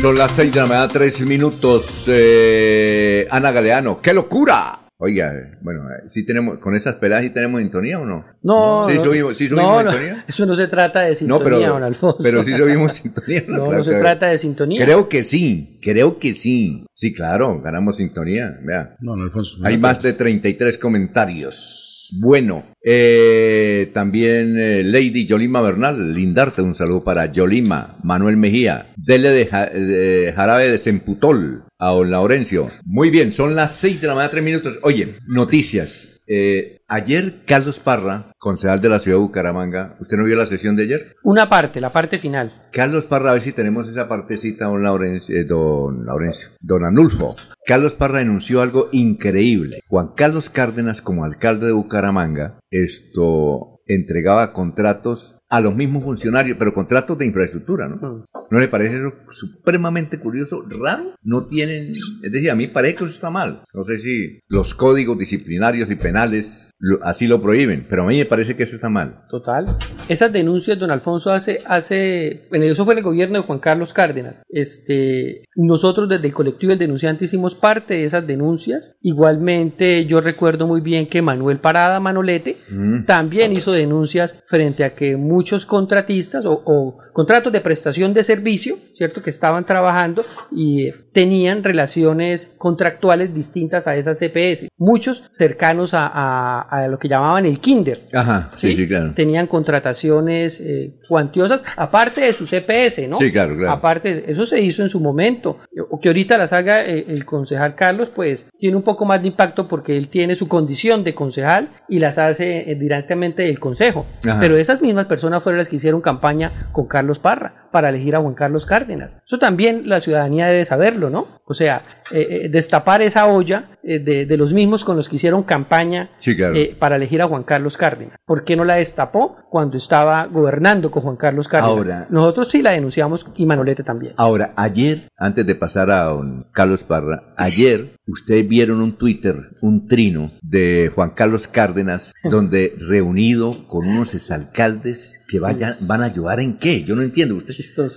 Son 0.00 0.14
las 0.14 0.30
seis 0.32 0.50
de 0.52 0.60
la 0.60 0.66
mañana, 0.66 0.88
tres 0.88 1.20
minutos. 1.26 2.04
Eh, 2.08 3.26
Ana 3.30 3.52
Galeano, 3.52 4.00
¡qué 4.00 4.14
locura! 4.14 4.86
Oiga, 4.96 5.32
bueno, 5.62 5.82
eh, 5.90 6.08
si 6.08 6.24
tenemos, 6.24 6.58
con 6.58 6.74
esas 6.74 6.94
peladas 6.96 7.24
sí 7.24 7.30
tenemos 7.30 7.60
sintonía 7.60 7.98
o 7.98 8.04
no? 8.06 8.24
No, 8.42 8.86
¿Sí 8.88 8.96
no, 8.96 9.04
subimos, 9.04 9.36
sí 9.36 9.48
subimos 9.48 9.84
no, 9.84 9.90
sintonía? 9.92 10.24
Eso 10.28 10.46
no 10.46 10.54
se 10.54 10.66
trata 10.68 11.00
de 11.02 11.16
sintonía, 11.16 11.38
No, 11.38 11.44
pero, 11.44 11.58
don 11.74 11.82
Alfonso. 11.82 12.18
pero 12.22 12.42
sí 12.42 12.54
subimos 12.56 12.94
sintonía. 12.94 13.42
No, 13.48 13.64
Claro 13.64 13.76
no 13.78 13.84
se 13.84 13.90
que- 13.92 13.98
trata 13.98 14.26
de 14.28 14.38
sintonía. 14.38 14.84
Creo 14.84 15.08
que 15.08 15.22
sí, 15.24 15.78
creo 15.82 16.18
que 16.18 16.32
sí. 16.34 16.84
Sí, 16.94 17.12
claro, 17.12 17.60
ganamos 17.62 17.96
sintonía. 17.96 18.58
Vea. 18.62 18.96
No, 19.00 19.16
no, 19.16 19.24
Alfonso. 19.24 19.58
Hay 19.64 19.76
más 19.78 20.02
de 20.02 20.12
33 20.14 20.76
comentarios. 20.78 21.86
Bueno, 22.12 22.64
eh, 22.84 23.90
también 23.94 24.56
eh, 24.58 24.82
Lady 24.84 25.26
Yolima 25.26 25.60
Bernal, 25.60 26.14
lindarte 26.14 26.62
un 26.62 26.74
saludo 26.74 27.04
para 27.04 27.26
Yolima, 27.30 27.98
Manuel 28.02 28.36
Mejía, 28.36 28.86
Dele 28.96 29.30
de, 29.30 29.46
Ja- 29.46 29.66
de 29.70 30.32
Jarabe 30.34 30.68
de 30.70 30.78
Semputol, 30.78 31.64
a 31.78 31.92
Laurencio. 31.92 32.70
Muy 32.84 33.10
bien, 33.10 33.32
son 33.32 33.54
las 33.54 33.76
6 33.76 34.00
de 34.00 34.06
la 34.06 34.14
mañana, 34.14 34.30
3 34.30 34.44
minutos. 34.44 34.78
Oye, 34.82 35.16
noticias. 35.26 36.19
Eh, 36.32 36.82
ayer 36.86 37.44
Carlos 37.44 37.80
Parra, 37.80 38.32
concejal 38.38 38.80
de 38.80 38.88
la 38.88 39.00
ciudad 39.00 39.18
de 39.18 39.22
Bucaramanga, 39.22 39.96
¿usted 39.98 40.16
no 40.16 40.22
vio 40.22 40.36
la 40.36 40.46
sesión 40.46 40.76
de 40.76 40.84
ayer? 40.84 41.16
Una 41.24 41.48
parte, 41.48 41.80
la 41.80 41.92
parte 41.92 42.20
final. 42.20 42.68
Carlos 42.72 43.06
Parra, 43.06 43.30
a 43.30 43.32
ver 43.32 43.42
si 43.42 43.52
tenemos 43.52 43.88
esa 43.88 44.06
partecita, 44.06 44.66
don 44.66 44.84
Laurencio, 44.84 45.36
eh, 45.36 45.42
don 45.42 46.06
Laurencio, 46.06 46.50
don 46.60 46.84
Anulfo. 46.84 47.34
Carlos 47.66 47.96
Parra 47.96 48.20
denunció 48.20 48.62
algo 48.62 48.90
increíble. 48.92 49.80
Juan 49.88 50.12
Carlos 50.16 50.50
Cárdenas, 50.50 51.02
como 51.02 51.24
alcalde 51.24 51.66
de 51.66 51.72
Bucaramanga, 51.72 52.60
esto 52.70 53.80
entregaba 53.86 54.52
contratos 54.52 55.39
a 55.50 55.60
los 55.60 55.74
mismos 55.74 56.04
funcionarios, 56.04 56.56
pero 56.58 56.72
contratos 56.72 57.18
de 57.18 57.26
infraestructura, 57.26 57.88
¿no? 57.88 58.24
¿No 58.50 58.58
le 58.58 58.68
parece 58.68 58.96
eso 58.96 59.12
supremamente 59.30 60.18
curioso, 60.18 60.64
raro? 60.80 61.14
No 61.22 61.46
tienen, 61.46 61.92
es 62.22 62.32
decir, 62.32 62.50
a 62.50 62.54
mí 62.54 62.66
parece 62.68 62.94
que 62.96 63.04
eso 63.04 63.12
está 63.14 63.30
mal. 63.30 63.62
No 63.74 63.82
sé 63.84 63.98
si 63.98 64.40
los 64.48 64.74
códigos 64.74 65.18
disciplinarios 65.18 65.90
y 65.90 65.96
penales 65.96 66.70
lo- 66.78 67.04
así 67.04 67.26
lo 67.26 67.42
prohíben, 67.42 67.86
pero 67.88 68.02
a 68.04 68.06
mí 68.06 68.18
me 68.18 68.24
parece 68.26 68.56
que 68.56 68.62
eso 68.62 68.74
está 68.76 68.88
mal. 68.88 69.22
Total. 69.28 69.76
Esas 70.08 70.32
denuncias, 70.32 70.78
don 70.78 70.90
Alfonso, 70.90 71.32
hace, 71.32 71.58
hace, 71.66 72.46
bueno, 72.48 72.64
eso 72.64 72.84
fue 72.84 72.94
el 72.94 73.02
gobierno 73.02 73.38
de 73.40 73.44
Juan 73.46 73.58
Carlos 73.58 73.92
Cárdenas. 73.92 74.36
Este, 74.48 75.44
nosotros 75.56 76.08
desde 76.08 76.26
el 76.28 76.32
colectivo 76.34 76.70
del 76.70 76.78
denunciante 76.78 77.24
hicimos 77.26 77.54
parte 77.54 77.94
de 77.94 78.04
esas 78.04 78.26
denuncias. 78.26 78.96
Igualmente, 79.02 80.06
yo 80.06 80.20
recuerdo 80.20 80.66
muy 80.66 80.80
bien 80.80 81.08
que 81.08 81.22
Manuel 81.22 81.60
Parada 81.60 82.00
Manolete 82.00 82.56
Mm. 82.70 83.04
también 83.04 83.52
hizo 83.52 83.72
denuncias 83.72 84.42
frente 84.46 84.84
a 84.84 84.94
que 84.94 85.16
muchos 85.40 85.64
contratistas 85.64 86.44
o, 86.44 86.98
contratos 87.12 87.52
de 87.52 87.60
prestación 87.60 88.14
de 88.14 88.24
servicio, 88.24 88.76
¿cierto? 88.94 89.22
Que 89.22 89.30
estaban 89.30 89.66
trabajando 89.66 90.24
y 90.52 90.88
eh, 90.88 90.94
tenían 91.12 91.62
relaciones 91.64 92.52
contractuales 92.58 93.34
distintas 93.34 93.86
a 93.86 93.96
esas 93.96 94.18
CPS. 94.18 94.68
Muchos 94.76 95.22
cercanos 95.32 95.94
a, 95.94 96.06
a- 96.06 96.60
a 96.62 96.88
lo 96.88 96.98
que 96.98 97.08
llamaban 97.08 97.46
el 97.46 97.60
kinder. 97.60 98.08
Ajá, 98.12 98.50
sí, 98.56 98.74
sí, 98.74 98.86
claro. 98.86 99.12
Tenían 99.14 99.46
contrataciones 99.46 100.60
eh, 100.60 100.92
cuantiosas, 101.08 101.62
aparte 101.76 102.20
de 102.20 102.32
su 102.32 102.44
CPS, 102.46 103.08
¿no? 103.08 103.16
Sí, 103.16 103.32
claro, 103.32 103.56
claro. 103.56 103.72
Aparte, 103.72 104.30
eso 104.30 104.46
se 104.46 104.60
hizo 104.60 104.82
en 104.82 104.88
su 104.88 105.00
momento. 105.00 105.58
O 105.90 105.98
que 106.00 106.08
ahorita 106.08 106.38
las 106.38 106.52
haga 106.52 106.84
eh, 106.84 107.06
el 107.08 107.24
concejal 107.24 107.74
Carlos, 107.74 108.10
pues 108.14 108.48
tiene 108.58 108.76
un 108.76 108.82
poco 108.82 109.04
más 109.04 109.20
de 109.22 109.28
impacto 109.28 109.66
porque 109.68 109.96
él 109.96 110.08
tiene 110.08 110.34
su 110.34 110.48
condición 110.48 111.02
de 111.04 111.14
concejal 111.14 111.70
y 111.88 111.98
las 111.98 112.18
hace 112.18 112.70
eh, 112.70 112.74
directamente 112.74 113.42
del 113.42 113.58
consejo. 113.58 114.06
Ajá. 114.24 114.38
Pero 114.40 114.56
esas 114.56 114.80
mismas 114.82 115.06
personas 115.06 115.42
fueron 115.42 115.58
las 115.58 115.68
que 115.68 115.76
hicieron 115.76 116.00
campaña 116.00 116.68
con 116.72 116.86
Carlos 116.86 116.99
Parra 117.18 117.68
para 117.72 117.88
elegir 117.88 118.16
a 118.16 118.20
Juan 118.20 118.34
Carlos 118.34 118.66
Cárdenas. 118.66 119.22
Eso 119.24 119.38
también 119.38 119.88
la 119.88 120.00
ciudadanía 120.00 120.46
debe 120.46 120.64
saberlo, 120.64 121.08
¿no? 121.08 121.40
O 121.46 121.54
sea, 121.54 121.82
eh, 122.12 122.26
eh, 122.44 122.48
destapar 122.50 123.00
esa 123.02 123.26
olla 123.26 123.70
eh, 123.82 123.98
de, 124.00 124.26
de 124.26 124.36
los 124.36 124.52
mismos 124.52 124.84
con 124.84 124.96
los 124.96 125.08
que 125.08 125.16
hicieron 125.16 125.42
campaña 125.44 126.10
Sí, 126.18 126.36
claro. 126.36 126.54
para 126.78 126.96
elegir 126.96 127.22
a 127.22 127.28
Juan 127.28 127.44
Carlos 127.44 127.76
Cárdenas. 127.76 128.16
¿Por 128.24 128.44
qué 128.44 128.56
no 128.56 128.64
la 128.64 128.74
destapó 128.76 129.36
cuando 129.50 129.76
estaba 129.76 130.26
gobernando 130.26 130.90
con 130.90 131.02
Juan 131.02 131.16
Carlos 131.16 131.46
Cárdenas? 131.48 131.76
Ahora- 131.76 132.06
Nosotros 132.10 132.48
sí 132.48 132.60
la 132.62 132.72
denunciamos 132.72 133.24
y 133.36 133.46
Manolete 133.46 133.82
también. 133.84 134.14
Ahora, 134.16 134.52
ayer, 134.56 135.08
antes 135.16 135.46
de 135.46 135.54
pasar 135.54 135.90
a 135.90 136.04
don 136.04 136.46
Carlos 136.52 136.82
Parra, 136.84 137.34
ayer 137.36 137.94
ustedes 138.06 138.48
vieron 138.48 138.80
un 138.80 138.98
Twitter, 138.98 139.36
un 139.62 139.86
trino 139.86 140.32
de 140.42 140.90
Juan 140.94 141.10
Carlos 141.10 141.46
Cárdenas, 141.46 142.12
donde 142.24 142.74
reunido 142.78 143.66
con 143.68 143.86
unos 143.88 144.14
exalcaldes 144.14 145.24
que 145.28 145.38
vayan, 145.38 145.76
van 145.80 146.02
a 146.02 146.06
ayudar 146.06 146.40
en 146.40 146.58
qué, 146.58 146.82
yo 146.90 146.96
no 146.96 147.02
entiendo. 147.02 147.36
¿Usted, 147.36 147.54
eh, 147.54 147.88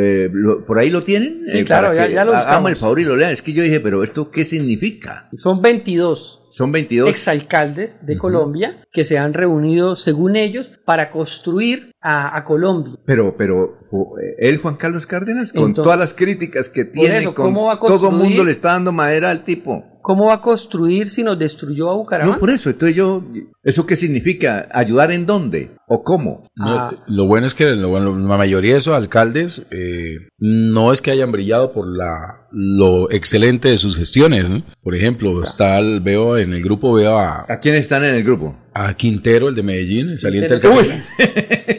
eh, 0.00 0.30
lo- 0.32 0.64
¿Por 0.64 0.78
ahí 0.78 0.88
lo 0.88 1.02
tienen? 1.04 1.42
Sí, 1.48 1.58
Eh, 1.58 1.64
claro, 1.64 1.88
para 1.88 2.00
ya- 2.00 2.08
que 2.08 2.14
ya 2.14 2.24
lo 2.24 2.30
Hagamos 2.32 2.46
buscamos. 2.46 2.70
el 2.70 2.76
favor 2.76 3.00
y 3.00 3.04
lo 3.04 3.16
lean. 3.16 3.32
Es 3.32 3.42
que 3.42 3.52
yo 3.52 3.62
dije, 3.62 3.80
pero 3.80 4.02
¿esto 4.02 4.30
qué 4.30 4.44
significa? 4.46 5.28
Son 5.34 5.60
22 5.60 6.42
Son 6.50 6.72
22. 6.72 7.08
exalcaldes 7.08 8.04
de 8.06 8.16
Colombia 8.18 8.84
que 8.92 9.04
se 9.04 9.18
han 9.18 9.34
reunido, 9.34 9.94
según 9.96 10.36
ellos, 10.36 10.70
para 10.84 11.10
construir 11.10 11.92
a, 12.00 12.36
a 12.36 12.44
Colombia. 12.44 12.94
Pero, 13.04 13.36
pero, 13.36 13.78
eh, 14.22 14.36
él, 14.38 14.56
Juan 14.58 14.76
Carlos 14.76 15.06
Cárdenas, 15.06 15.52
con 15.52 15.68
Entonces- 15.68 15.84
todas 15.84 15.98
las 15.98 16.14
críticas 16.14 16.68
que 16.68 16.84
tiene, 16.86 17.18
eso, 17.18 17.34
con 17.34 17.46
¿cómo 17.46 17.66
va 17.66 17.74
a 17.74 17.78
todo 17.80 18.08
el 18.10 18.16
mundo 18.16 18.42
le 18.44 18.52
está 18.52 18.68
dando 18.72 18.90
madera 18.92 19.30
al 19.30 19.44
tipo. 19.44 19.99
¿Cómo 20.02 20.26
va 20.26 20.34
a 20.34 20.40
construir 20.42 21.08
si 21.10 21.22
nos 21.22 21.38
destruyó 21.38 21.90
a 21.90 21.94
Bucaramanga? 21.96 22.34
No, 22.34 22.40
por 22.40 22.50
eso, 22.50 22.70
entonces 22.70 22.96
yo, 22.96 23.22
¿eso 23.62 23.86
qué 23.86 23.96
significa? 23.96 24.68
¿Ayudar 24.72 25.10
en 25.12 25.26
dónde? 25.26 25.72
¿O 25.88 26.02
cómo? 26.02 26.48
No, 26.56 26.66
Ah. 26.68 26.92
Lo 27.06 27.26
bueno 27.26 27.46
es 27.46 27.54
que 27.54 27.66
lo 27.76 27.98
la 27.98 28.36
mayoría 28.36 28.72
de 28.74 28.78
esos 28.78 28.94
alcaldes 28.94 29.62
eh, 29.70 30.28
no 30.38 30.92
es 30.92 31.02
que 31.02 31.10
hayan 31.10 31.32
brillado 31.32 31.72
por 31.72 31.86
la 31.86 32.46
lo 32.52 33.10
excelente 33.12 33.68
de 33.68 33.76
sus 33.76 33.96
gestiones. 33.96 34.48
¿no? 34.50 34.62
Por 34.82 34.94
ejemplo, 34.96 35.42
está 35.42 35.78
el- 35.78 36.00
veo 36.00 36.36
en 36.38 36.52
el 36.52 36.62
grupo 36.62 36.92
veo 36.92 37.18
a, 37.18 37.44
¿A 37.48 37.58
quiénes 37.60 37.82
están 37.82 38.02
en 38.04 38.14
el 38.16 38.24
grupo? 38.24 38.56
A 38.72 38.94
Quintero, 38.94 39.48
el 39.48 39.54
de 39.54 39.62
Medellín, 39.62 40.10
el 40.10 40.18
saliente 40.18 40.54
alcalde. 40.54 41.02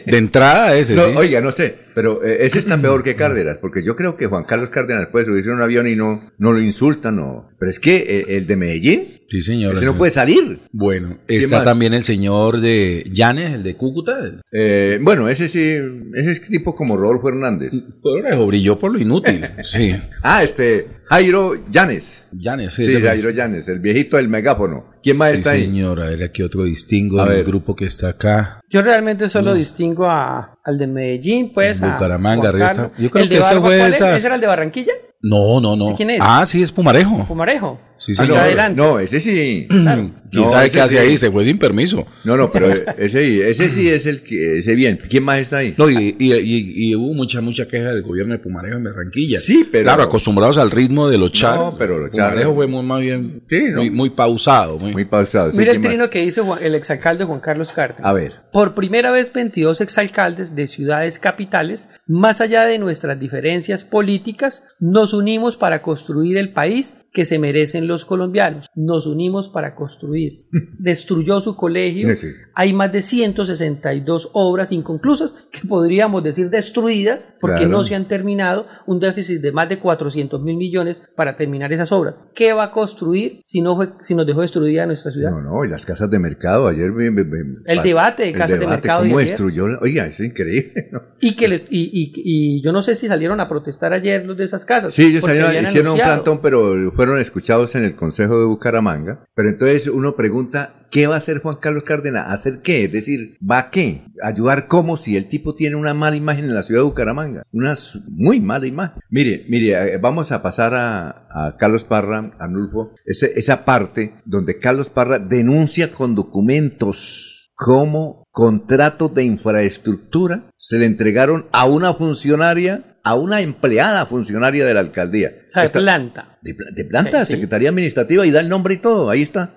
De 0.06 0.18
entrada 0.18 0.76
ese, 0.76 0.94
No, 0.94 1.04
sí. 1.04 1.14
Oiga, 1.16 1.40
no 1.40 1.52
sé, 1.52 1.74
pero 1.94 2.24
eh, 2.24 2.44
ese 2.44 2.58
está 2.58 2.80
peor 2.80 3.02
que 3.02 3.16
Cárdenas, 3.16 3.58
porque 3.58 3.82
yo 3.82 3.96
creo 3.96 4.16
que 4.16 4.26
Juan 4.26 4.44
Carlos 4.44 4.70
Cárdenas 4.70 5.08
puede 5.10 5.24
subirse 5.24 5.50
a 5.50 5.54
un 5.54 5.62
avión 5.62 5.86
y 5.86 5.96
no, 5.96 6.32
no 6.38 6.52
lo 6.52 6.60
insultan, 6.60 7.16
no. 7.16 7.50
Pero 7.58 7.70
es 7.70 7.80
que 7.80 7.96
eh, 7.96 8.36
el 8.36 8.46
de 8.46 8.56
Medellín, 8.56 9.21
Sí, 9.32 9.40
señor. 9.40 9.72
ese 9.72 9.86
no 9.86 9.96
puede 9.96 10.10
salir. 10.10 10.60
Bueno, 10.72 11.20
¿Quién 11.26 11.40
está 11.40 11.56
más? 11.56 11.64
también 11.64 11.94
el 11.94 12.04
señor 12.04 12.60
de 12.60 13.02
Llanes, 13.10 13.54
el 13.54 13.62
de 13.62 13.76
Cúcuta. 13.78 14.12
Eh, 14.52 14.98
bueno, 15.00 15.26
ese 15.30 15.48
sí, 15.48 15.78
ese 16.14 16.30
es 16.32 16.42
tipo 16.42 16.74
como 16.74 16.98
Rodolfo 16.98 17.30
Hernández. 17.30 17.72
Pero 18.02 18.46
brilló 18.46 18.78
por 18.78 18.92
lo 18.92 18.98
inútil. 18.98 19.42
Sí. 19.64 19.96
Ah, 20.22 20.42
este, 20.44 20.86
Jairo 21.06 21.54
Llanes. 21.70 22.28
Llanes, 22.32 22.74
Sí, 22.74 22.84
sí. 22.84 23.00
Jairo 23.00 23.30
Llanes, 23.30 23.68
el 23.68 23.80
viejito 23.80 24.18
del 24.18 24.28
megáfono. 24.28 24.90
¿Quién 25.02 25.16
más 25.16 25.30
Sí, 25.30 25.36
está 25.36 25.52
ahí? 25.52 25.64
señor. 25.64 26.02
A 26.02 26.10
ver, 26.10 26.22
aquí 26.24 26.42
otro 26.42 26.64
distingo 26.64 27.20
A 27.22 27.24
del 27.26 27.36
ver. 27.38 27.44
grupo 27.46 27.74
que 27.74 27.86
está 27.86 28.10
acá. 28.10 28.60
Yo 28.68 28.82
realmente 28.82 29.28
solo 29.28 29.54
distingo 29.54 30.06
a, 30.10 30.58
al 30.62 30.76
de 30.78 30.86
Medellín, 30.86 31.52
pues. 31.54 31.82
a 31.82 31.94
Bucaramanga. 31.94 32.52
Yo 32.98 33.10
creo 33.10 33.22
¿El 33.24 33.28
de 33.30 33.34
que 33.36 33.40
ese 33.40 33.54
Barba 33.54 33.66
fue 33.66 33.78
cuál 33.78 33.88
es? 33.90 33.96
esas- 33.96 34.16
¿Ese 34.18 34.26
era 34.26 34.34
el 34.34 34.40
de 34.42 34.46
Barranquilla? 34.46 34.92
No, 35.22 35.60
no, 35.60 35.76
no. 35.76 35.88
¿Sí 35.88 35.94
quién 35.96 36.10
es? 36.10 36.18
Ah, 36.20 36.44
sí, 36.44 36.62
es 36.62 36.72
Pumarejo. 36.72 37.24
Pumarejo. 37.28 37.80
Sí, 37.96 38.12
Hacia 38.12 38.26
señor. 38.26 38.40
adelante. 38.40 38.82
No, 38.82 38.98
ese 38.98 39.20
sí. 39.20 39.66
Claro. 39.70 40.10
¿Quién 40.28 40.42
No, 40.44 40.48
sabe 40.48 40.70
qué 40.70 40.80
hace 40.80 40.96
sí. 40.98 41.06
ahí? 41.06 41.16
Se 41.18 41.30
fue 41.30 41.44
sin 41.44 41.58
permiso. 41.58 42.04
No, 42.24 42.36
no, 42.36 42.50
pero 42.50 42.72
ese, 42.98 43.48
ese 43.48 43.70
sí 43.70 43.88
es 43.88 44.06
el 44.06 44.22
que, 44.24 44.58
ese 44.58 44.74
bien. 44.74 44.98
¿Quién 45.08 45.22
más 45.22 45.38
está 45.38 45.58
ahí? 45.58 45.74
No, 45.78 45.88
y, 45.88 46.16
y- 46.18 46.32
y- 46.34 46.88
y 46.90 46.96
hubo 46.96 47.14
mucha, 47.14 47.40
mucha 47.40 47.68
queja 47.68 47.90
del 47.92 48.02
gobierno 48.02 48.32
de 48.32 48.40
Pumarejo 48.40 48.76
en 48.78 48.82
Barranquilla. 48.84 49.38
Sí, 49.38 49.68
pero- 49.70 49.84
Claro, 49.84 50.02
acostumbrados 50.02 50.58
al 50.58 50.72
ritmo 50.72 51.08
de 51.08 51.18
los 51.18 51.30
charros. 51.30 51.72
No, 51.74 51.78
pero 51.78 51.98
los 51.98 52.10
charros- 52.10 52.30
Pumarejo 52.32 52.54
fue 52.56 52.66
muy, 52.66 52.82
más 52.82 53.00
bien, 53.00 53.42
Sí, 53.46 53.62
¿no? 53.70 53.76
muy, 53.78 53.90
muy 53.90 54.10
pausado. 54.10 54.78
Muy, 54.80 54.90
Muy 54.92 55.04
pausado. 55.04 55.52
sí, 55.52 55.58
Mira 55.58 55.70
el 55.70 55.80
trino 55.80 56.10
que 56.10 56.22
dice 56.22 56.40
Juan- 56.40 56.58
el 56.60 56.74
exalcalde 56.74 57.24
Juan 57.24 57.38
Carlos 57.38 57.70
Cárdenas. 57.72 58.04
A 58.04 58.12
ver. 58.12 58.32
Por 58.52 58.74
primera 58.74 59.12
vez 59.12 59.32
22 59.32 59.80
exalcaldes 59.80 60.56
de 60.56 60.66
ciudades 60.66 61.20
capitales, 61.20 61.88
más 62.12 62.42
allá 62.42 62.66
de 62.66 62.78
nuestras 62.78 63.18
diferencias 63.18 63.84
políticas, 63.84 64.64
nos 64.78 65.14
unimos 65.14 65.56
para 65.56 65.80
construir 65.80 66.36
el 66.36 66.52
país 66.52 66.94
que 67.12 67.24
se 67.24 67.38
merecen 67.38 67.86
los 67.86 68.04
colombianos. 68.04 68.66
Nos 68.74 69.06
unimos 69.06 69.48
para 69.48 69.74
construir. 69.74 70.46
Destruyó 70.78 71.40
su 71.40 71.56
colegio. 71.56 72.14
Sí. 72.16 72.28
Hay 72.54 72.72
más 72.72 72.90
de 72.92 73.02
162 73.02 74.30
obras 74.32 74.72
inconclusas 74.72 75.34
que 75.50 75.66
podríamos 75.66 76.22
decir 76.24 76.50
destruidas 76.50 77.24
porque 77.40 77.56
Claro. 77.58 77.70
no 77.70 77.84
se 77.84 77.94
han 77.94 78.08
terminado. 78.08 78.66
Un 78.86 78.98
déficit 79.00 79.40
de 79.40 79.52
más 79.52 79.68
de 79.68 79.78
400 79.78 80.42
mil 80.42 80.56
millones 80.56 81.02
para 81.16 81.36
terminar 81.36 81.72
esas 81.72 81.92
obras. 81.92 82.14
¿Qué 82.34 82.52
va 82.52 82.64
a 82.64 82.70
construir 82.72 83.40
si, 83.44 83.60
no 83.60 83.76
fue- 83.76 83.90
si 84.00 84.14
nos 84.14 84.26
dejó 84.26 84.40
destruida 84.40 84.86
nuestra 84.86 85.10
ciudad? 85.10 85.30
No, 85.30 85.40
no, 85.42 85.64
y 85.64 85.68
las 85.68 85.84
casas 85.86 86.10
de 86.10 86.18
mercado. 86.18 86.68
Ayer 86.68 86.90
me- 86.92 87.10
me- 87.10 87.24
me- 87.24 87.58
El 87.66 87.82
debate 87.82 88.22
de 88.24 88.28
el 88.30 88.34
casas 88.34 88.50
de 88.50 88.58
debate, 88.58 88.76
mercado 88.76 89.02
¿Cómo 89.02 89.18
de 89.18 89.24
destruyó? 89.24 89.68
la- 89.68 89.78
Oiga, 89.82 90.06
eso 90.06 90.22
es 90.22 90.30
increíble. 90.30 90.88
¿no? 90.92 91.00
Y 91.20 91.36
que 91.36 91.48
le- 91.48 91.66
y, 91.70 91.90
y- 91.92 92.12
y 92.14 92.62
yo 92.64 92.72
no 92.72 92.82
sé 92.82 92.94
si 92.96 93.06
salieron 93.06 93.40
a 93.40 93.48
protestar 93.48 93.92
ayer 93.92 94.24
los 94.24 94.36
de 94.36 94.44
esas 94.44 94.64
casas. 94.64 94.94
Sí, 94.94 95.04
ellos 95.06 95.24
salieron- 95.24 95.52
hicieron 95.62 95.92
un 95.92 95.98
plantón, 95.98 96.40
pero 96.42 96.92
fueron 97.02 97.20
escuchados 97.20 97.74
en 97.74 97.82
el 97.82 97.96
Consejo 97.96 98.38
de 98.38 98.44
Bucaramanga. 98.44 99.24
Pero 99.34 99.48
entonces 99.48 99.88
uno 99.88 100.14
pregunta, 100.14 100.86
¿qué 100.88 101.08
va 101.08 101.16
a 101.16 101.18
hacer 101.18 101.42
Juan 101.42 101.56
Carlos 101.56 101.82
Cárdenas? 101.82 102.26
¿Hacer 102.28 102.62
qué? 102.62 102.84
Es 102.84 102.92
decir, 102.92 103.38
¿va 103.42 103.58
a 103.58 103.70
qué? 103.70 104.04
¿Ayudar 104.22 104.68
cómo 104.68 104.96
si 104.96 105.16
el 105.16 105.26
tipo 105.26 105.56
tiene 105.56 105.74
una 105.74 105.94
mala 105.94 106.14
imagen 106.14 106.44
en 106.44 106.54
la 106.54 106.62
ciudad 106.62 106.82
de 106.82 106.84
Bucaramanga? 106.84 107.42
Una 107.50 107.74
muy 108.06 108.38
mala 108.38 108.68
imagen. 108.68 109.02
Mire, 109.10 109.44
mire, 109.48 109.94
eh, 109.94 109.98
vamos 109.98 110.30
a 110.30 110.42
pasar 110.42 110.74
a, 110.76 111.56
Carlos 111.58 111.84
Parra, 111.84 112.36
a 112.38 112.46
Nulfo, 112.46 112.94
esa 113.04 113.64
parte 113.64 114.14
donde 114.24 114.60
Carlos 114.60 114.88
Parra 114.88 115.18
denuncia 115.18 115.90
con 115.90 116.14
documentos 116.14 117.50
cómo 117.56 118.28
contratos 118.30 119.12
de 119.12 119.24
infraestructura 119.24 120.50
se 120.56 120.78
le 120.78 120.86
entregaron 120.86 121.46
a 121.52 121.64
una 121.64 121.94
funcionaria, 121.94 122.91
a 123.04 123.14
una 123.14 123.40
empleada 123.40 124.06
funcionaria 124.06 124.64
de 124.64 124.74
la 124.74 124.80
alcaldía. 124.80 125.30
O 125.48 125.50
sea, 125.50 125.62
de 125.62 125.66
Esta- 125.66 125.78
planta. 125.80 126.38
de, 126.42 126.54
pla- 126.54 126.70
de 126.74 126.84
planta, 126.84 127.24
Sí, 127.24 127.26
sí. 127.26 127.32
Secretaría 127.34 127.68
Administrativa, 127.70 128.26
y 128.26 128.30
da 128.30 128.40
el 128.40 128.48
nombre 128.48 128.74
y 128.74 128.78
todo, 128.78 129.10
ahí 129.10 129.22
está. 129.22 129.54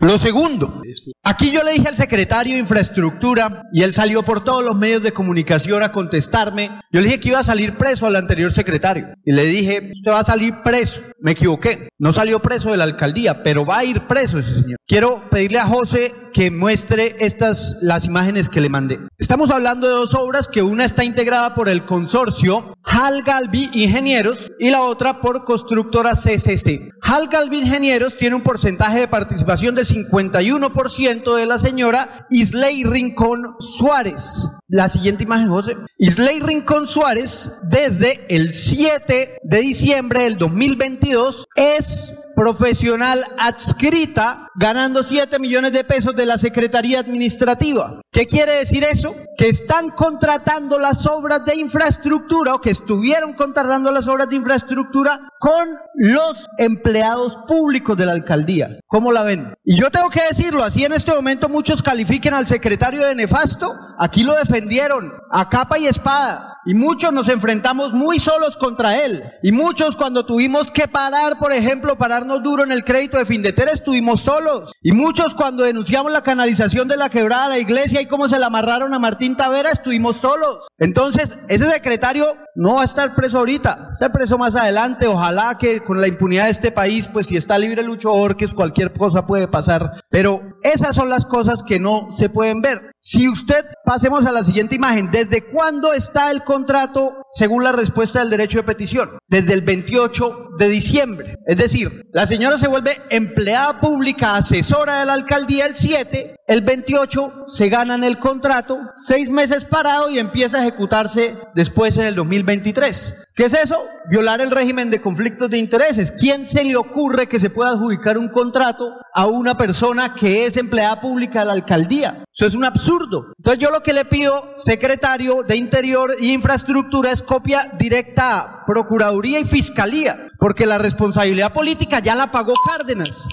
Lo 0.00 0.18
segundo, 0.18 0.82
aquí 1.22 1.52
yo 1.52 1.62
le 1.62 1.74
dije 1.74 1.86
al 1.86 1.94
secretario 1.94 2.54
de 2.54 2.58
Infraestructura 2.58 3.62
y 3.72 3.82
él 3.84 3.94
salió 3.94 4.24
por 4.24 4.42
todos 4.42 4.64
los 4.64 4.76
medios 4.76 5.00
de 5.04 5.12
comunicación 5.12 5.82
a 5.84 5.92
contestarme. 5.92 6.70
Yo 6.90 7.00
le 7.00 7.06
dije 7.06 7.20
que 7.20 7.28
iba 7.28 7.38
a 7.38 7.44
salir 7.44 7.76
preso 7.78 8.06
al 8.08 8.16
anterior 8.16 8.52
secretario 8.52 9.14
y 9.24 9.30
le 9.32 9.44
dije, 9.44 9.92
usted 9.96 10.10
va 10.10 10.18
a 10.18 10.24
salir 10.24 10.54
preso. 10.64 11.00
Me 11.20 11.32
equivoqué, 11.32 11.88
no 12.00 12.12
salió 12.12 12.42
preso 12.42 12.72
de 12.72 12.78
la 12.78 12.84
alcaldía, 12.84 13.44
pero 13.44 13.64
va 13.64 13.78
a 13.78 13.84
ir 13.84 14.00
preso 14.08 14.40
ese 14.40 14.52
señor. 14.54 14.76
Quiero 14.88 15.30
pedirle 15.30 15.60
a 15.60 15.66
José 15.68 16.12
que 16.32 16.50
muestre 16.50 17.16
estas 17.20 17.76
las 17.80 18.04
imágenes 18.04 18.48
que 18.48 18.60
le 18.60 18.68
mandé. 18.68 18.98
Estamos 19.18 19.50
hablando 19.50 19.86
de 19.86 19.94
dos 19.94 20.14
obras 20.14 20.48
que 20.48 20.62
una 20.62 20.84
está 20.84 21.04
integrada 21.04 21.54
por 21.54 21.68
el 21.68 21.84
consorcio 21.84 22.74
Hal 22.84 23.22
Galvi 23.22 23.70
Ingenieros 23.72 24.38
y 24.58 24.70
la 24.70 24.82
otra 24.82 25.20
por 25.20 25.44
constructora 25.44 26.12
CCC. 26.14 26.90
Hal 27.02 27.28
Galvi 27.28 27.58
Ingenieros 27.58 28.16
tiene 28.16 28.36
un 28.36 28.42
porcentaje 28.42 29.00
de 29.00 29.08
participación 29.08 29.74
de 29.74 29.82
51% 29.82 31.36
de 31.36 31.46
la 31.46 31.58
señora 31.58 32.26
Isley 32.30 32.84
Rincón 32.84 33.54
Suárez. 33.60 34.50
La 34.68 34.88
siguiente 34.88 35.24
imagen, 35.24 35.48
José. 35.48 35.76
Isley 35.98 36.40
Rincón 36.40 36.88
Suárez, 36.88 37.52
desde 37.64 38.24
el 38.34 38.54
7 38.54 39.38
de 39.42 39.60
diciembre 39.60 40.22
del 40.22 40.38
2022, 40.38 41.46
es 41.56 42.14
profesional 42.42 43.24
adscrita 43.38 44.48
ganando 44.56 45.04
7 45.04 45.38
millones 45.38 45.72
de 45.72 45.84
pesos 45.84 46.16
de 46.16 46.26
la 46.26 46.38
Secretaría 46.38 46.98
Administrativa. 46.98 48.00
¿Qué 48.10 48.26
quiere 48.26 48.56
decir 48.56 48.82
eso? 48.82 49.14
Que 49.38 49.48
están 49.48 49.90
contratando 49.90 50.76
las 50.80 51.06
obras 51.06 51.44
de 51.44 51.54
infraestructura 51.54 52.56
o 52.56 52.60
que 52.60 52.70
estuvieron 52.70 53.34
contratando 53.34 53.92
las 53.92 54.08
obras 54.08 54.28
de 54.28 54.36
infraestructura 54.36 55.20
con 55.38 55.68
los 55.94 56.34
empleados 56.58 57.32
públicos 57.46 57.96
de 57.96 58.06
la 58.06 58.12
alcaldía. 58.12 58.70
¿Cómo 58.88 59.12
la 59.12 59.22
ven? 59.22 59.54
Y 59.64 59.80
yo 59.80 59.92
tengo 59.92 60.10
que 60.10 60.22
decirlo, 60.28 60.64
así 60.64 60.84
en 60.84 60.94
este 60.94 61.14
momento 61.14 61.48
muchos 61.48 61.80
califiquen 61.80 62.34
al 62.34 62.48
secretario 62.48 63.06
de 63.06 63.14
nefasto, 63.14 63.72
aquí 64.00 64.24
lo 64.24 64.34
defendieron 64.34 65.12
a 65.30 65.48
capa 65.48 65.78
y 65.78 65.86
espada. 65.86 66.58
Y 66.64 66.74
muchos 66.74 67.12
nos 67.12 67.28
enfrentamos 67.28 67.92
muy 67.92 68.20
solos 68.20 68.56
contra 68.56 68.96
él. 69.04 69.24
Y 69.42 69.50
muchos 69.50 69.96
cuando 69.96 70.24
tuvimos 70.24 70.70
que 70.70 70.86
parar, 70.86 71.38
por 71.38 71.52
ejemplo, 71.52 71.98
pararnos 71.98 72.31
duro 72.40 72.64
en 72.64 72.72
el 72.72 72.84
crédito 72.84 73.18
de 73.18 73.24
Findeter, 73.24 73.68
estuvimos 73.68 74.22
solos. 74.22 74.72
Y 74.82 74.92
muchos 74.92 75.34
cuando 75.34 75.64
denunciamos 75.64 76.12
la 76.12 76.22
canalización 76.22 76.88
de 76.88 76.96
la 76.96 77.10
quebrada 77.10 77.44
de 77.44 77.48
la 77.50 77.58
iglesia 77.58 78.00
y 78.00 78.06
cómo 78.06 78.28
se 78.28 78.38
la 78.38 78.46
amarraron 78.46 78.94
a 78.94 78.98
Martín 78.98 79.36
Tavera, 79.36 79.70
estuvimos 79.70 80.16
solos. 80.16 80.58
Entonces, 80.78 81.38
ese 81.48 81.68
secretario 81.68 82.26
no 82.54 82.76
va 82.76 82.82
a 82.82 82.84
estar 82.84 83.14
preso 83.14 83.38
ahorita, 83.38 83.76
va 83.76 83.88
a 83.88 83.92
estar 83.92 84.12
preso 84.12 84.38
más 84.38 84.56
adelante. 84.56 85.06
Ojalá 85.06 85.56
que 85.58 85.80
con 85.80 86.00
la 86.00 86.08
impunidad 86.08 86.44
de 86.44 86.50
este 86.50 86.72
país, 86.72 87.08
pues 87.08 87.26
si 87.26 87.36
está 87.36 87.58
libre 87.58 87.82
Lucho 87.82 88.10
Borges, 88.10 88.52
cualquier 88.52 88.92
cosa 88.92 89.26
puede 89.26 89.48
pasar. 89.48 90.02
Pero 90.10 90.42
esas 90.62 90.96
son 90.96 91.08
las 91.08 91.24
cosas 91.24 91.62
que 91.62 91.78
no 91.78 92.08
se 92.18 92.28
pueden 92.28 92.60
ver. 92.60 92.92
Si 93.00 93.28
usted, 93.28 93.66
pasemos 93.84 94.24
a 94.26 94.32
la 94.32 94.44
siguiente 94.44 94.76
imagen, 94.76 95.10
¿desde 95.10 95.44
cuándo 95.44 95.92
está 95.92 96.30
el 96.30 96.44
contrato 96.44 97.16
según 97.32 97.64
la 97.64 97.72
respuesta 97.72 98.20
del 98.20 98.30
derecho 98.30 98.58
de 98.58 98.64
petición? 98.64 99.18
Desde 99.28 99.54
el 99.54 99.62
28 99.62 100.50
de 100.58 100.68
diciembre. 100.68 101.36
Es 101.46 101.56
decir, 101.56 102.06
la 102.12 102.26
señora 102.26 102.58
se 102.58 102.68
vuelve 102.68 103.00
empleada 103.08 103.80
pública, 103.80 104.36
asesora 104.36 105.00
de 105.00 105.06
la 105.06 105.14
alcaldía 105.14 105.64
el 105.64 105.74
7, 105.74 106.36
el 106.52 106.60
28 106.60 107.46
se 107.46 107.70
ganan 107.70 108.04
el 108.04 108.18
contrato, 108.18 108.78
seis 108.94 109.30
meses 109.30 109.64
parado 109.64 110.10
y 110.10 110.18
empieza 110.18 110.58
a 110.58 110.60
ejecutarse 110.60 111.38
después 111.54 111.96
en 111.96 112.04
el 112.04 112.14
2023. 112.14 113.28
¿Qué 113.34 113.46
es 113.46 113.54
eso? 113.54 113.76
Violar 114.10 114.42
el 114.42 114.50
régimen 114.50 114.90
de 114.90 115.00
conflictos 115.00 115.48
de 115.48 115.56
intereses. 115.56 116.12
¿Quién 116.12 116.46
se 116.46 116.62
le 116.64 116.76
ocurre 116.76 117.26
que 117.26 117.38
se 117.38 117.48
pueda 117.48 117.70
adjudicar 117.70 118.18
un 118.18 118.28
contrato 118.28 118.92
a 119.14 119.26
una 119.28 119.56
persona 119.56 120.14
que 120.14 120.44
es 120.44 120.58
empleada 120.58 121.00
pública 121.00 121.40
de 121.40 121.46
la 121.46 121.52
alcaldía? 121.52 122.22
Eso 122.34 122.46
es 122.46 122.54
un 122.54 122.66
absurdo. 122.66 123.32
Entonces 123.38 123.62
yo 123.62 123.70
lo 123.70 123.82
que 123.82 123.94
le 123.94 124.04
pido, 124.04 124.52
secretario 124.56 125.44
de 125.44 125.56
Interior 125.56 126.12
y 126.20 126.32
Infraestructura, 126.32 127.12
es 127.12 127.22
copia 127.22 127.72
directa 127.78 128.40
a 128.40 128.66
Procuraduría 128.66 129.40
y 129.40 129.44
Fiscalía, 129.46 130.28
porque 130.38 130.66
la 130.66 130.76
responsabilidad 130.76 131.54
política 131.54 132.00
ya 132.00 132.14
la 132.14 132.30
pagó 132.30 132.52
Cárdenas. 132.66 133.26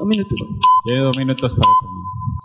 Un 0.00 0.08
minuto. 0.08 0.34
Tiene 0.84 1.00
dos 1.02 1.16
minutos 1.16 1.54
para 1.54 1.70
terminar. 1.80 1.99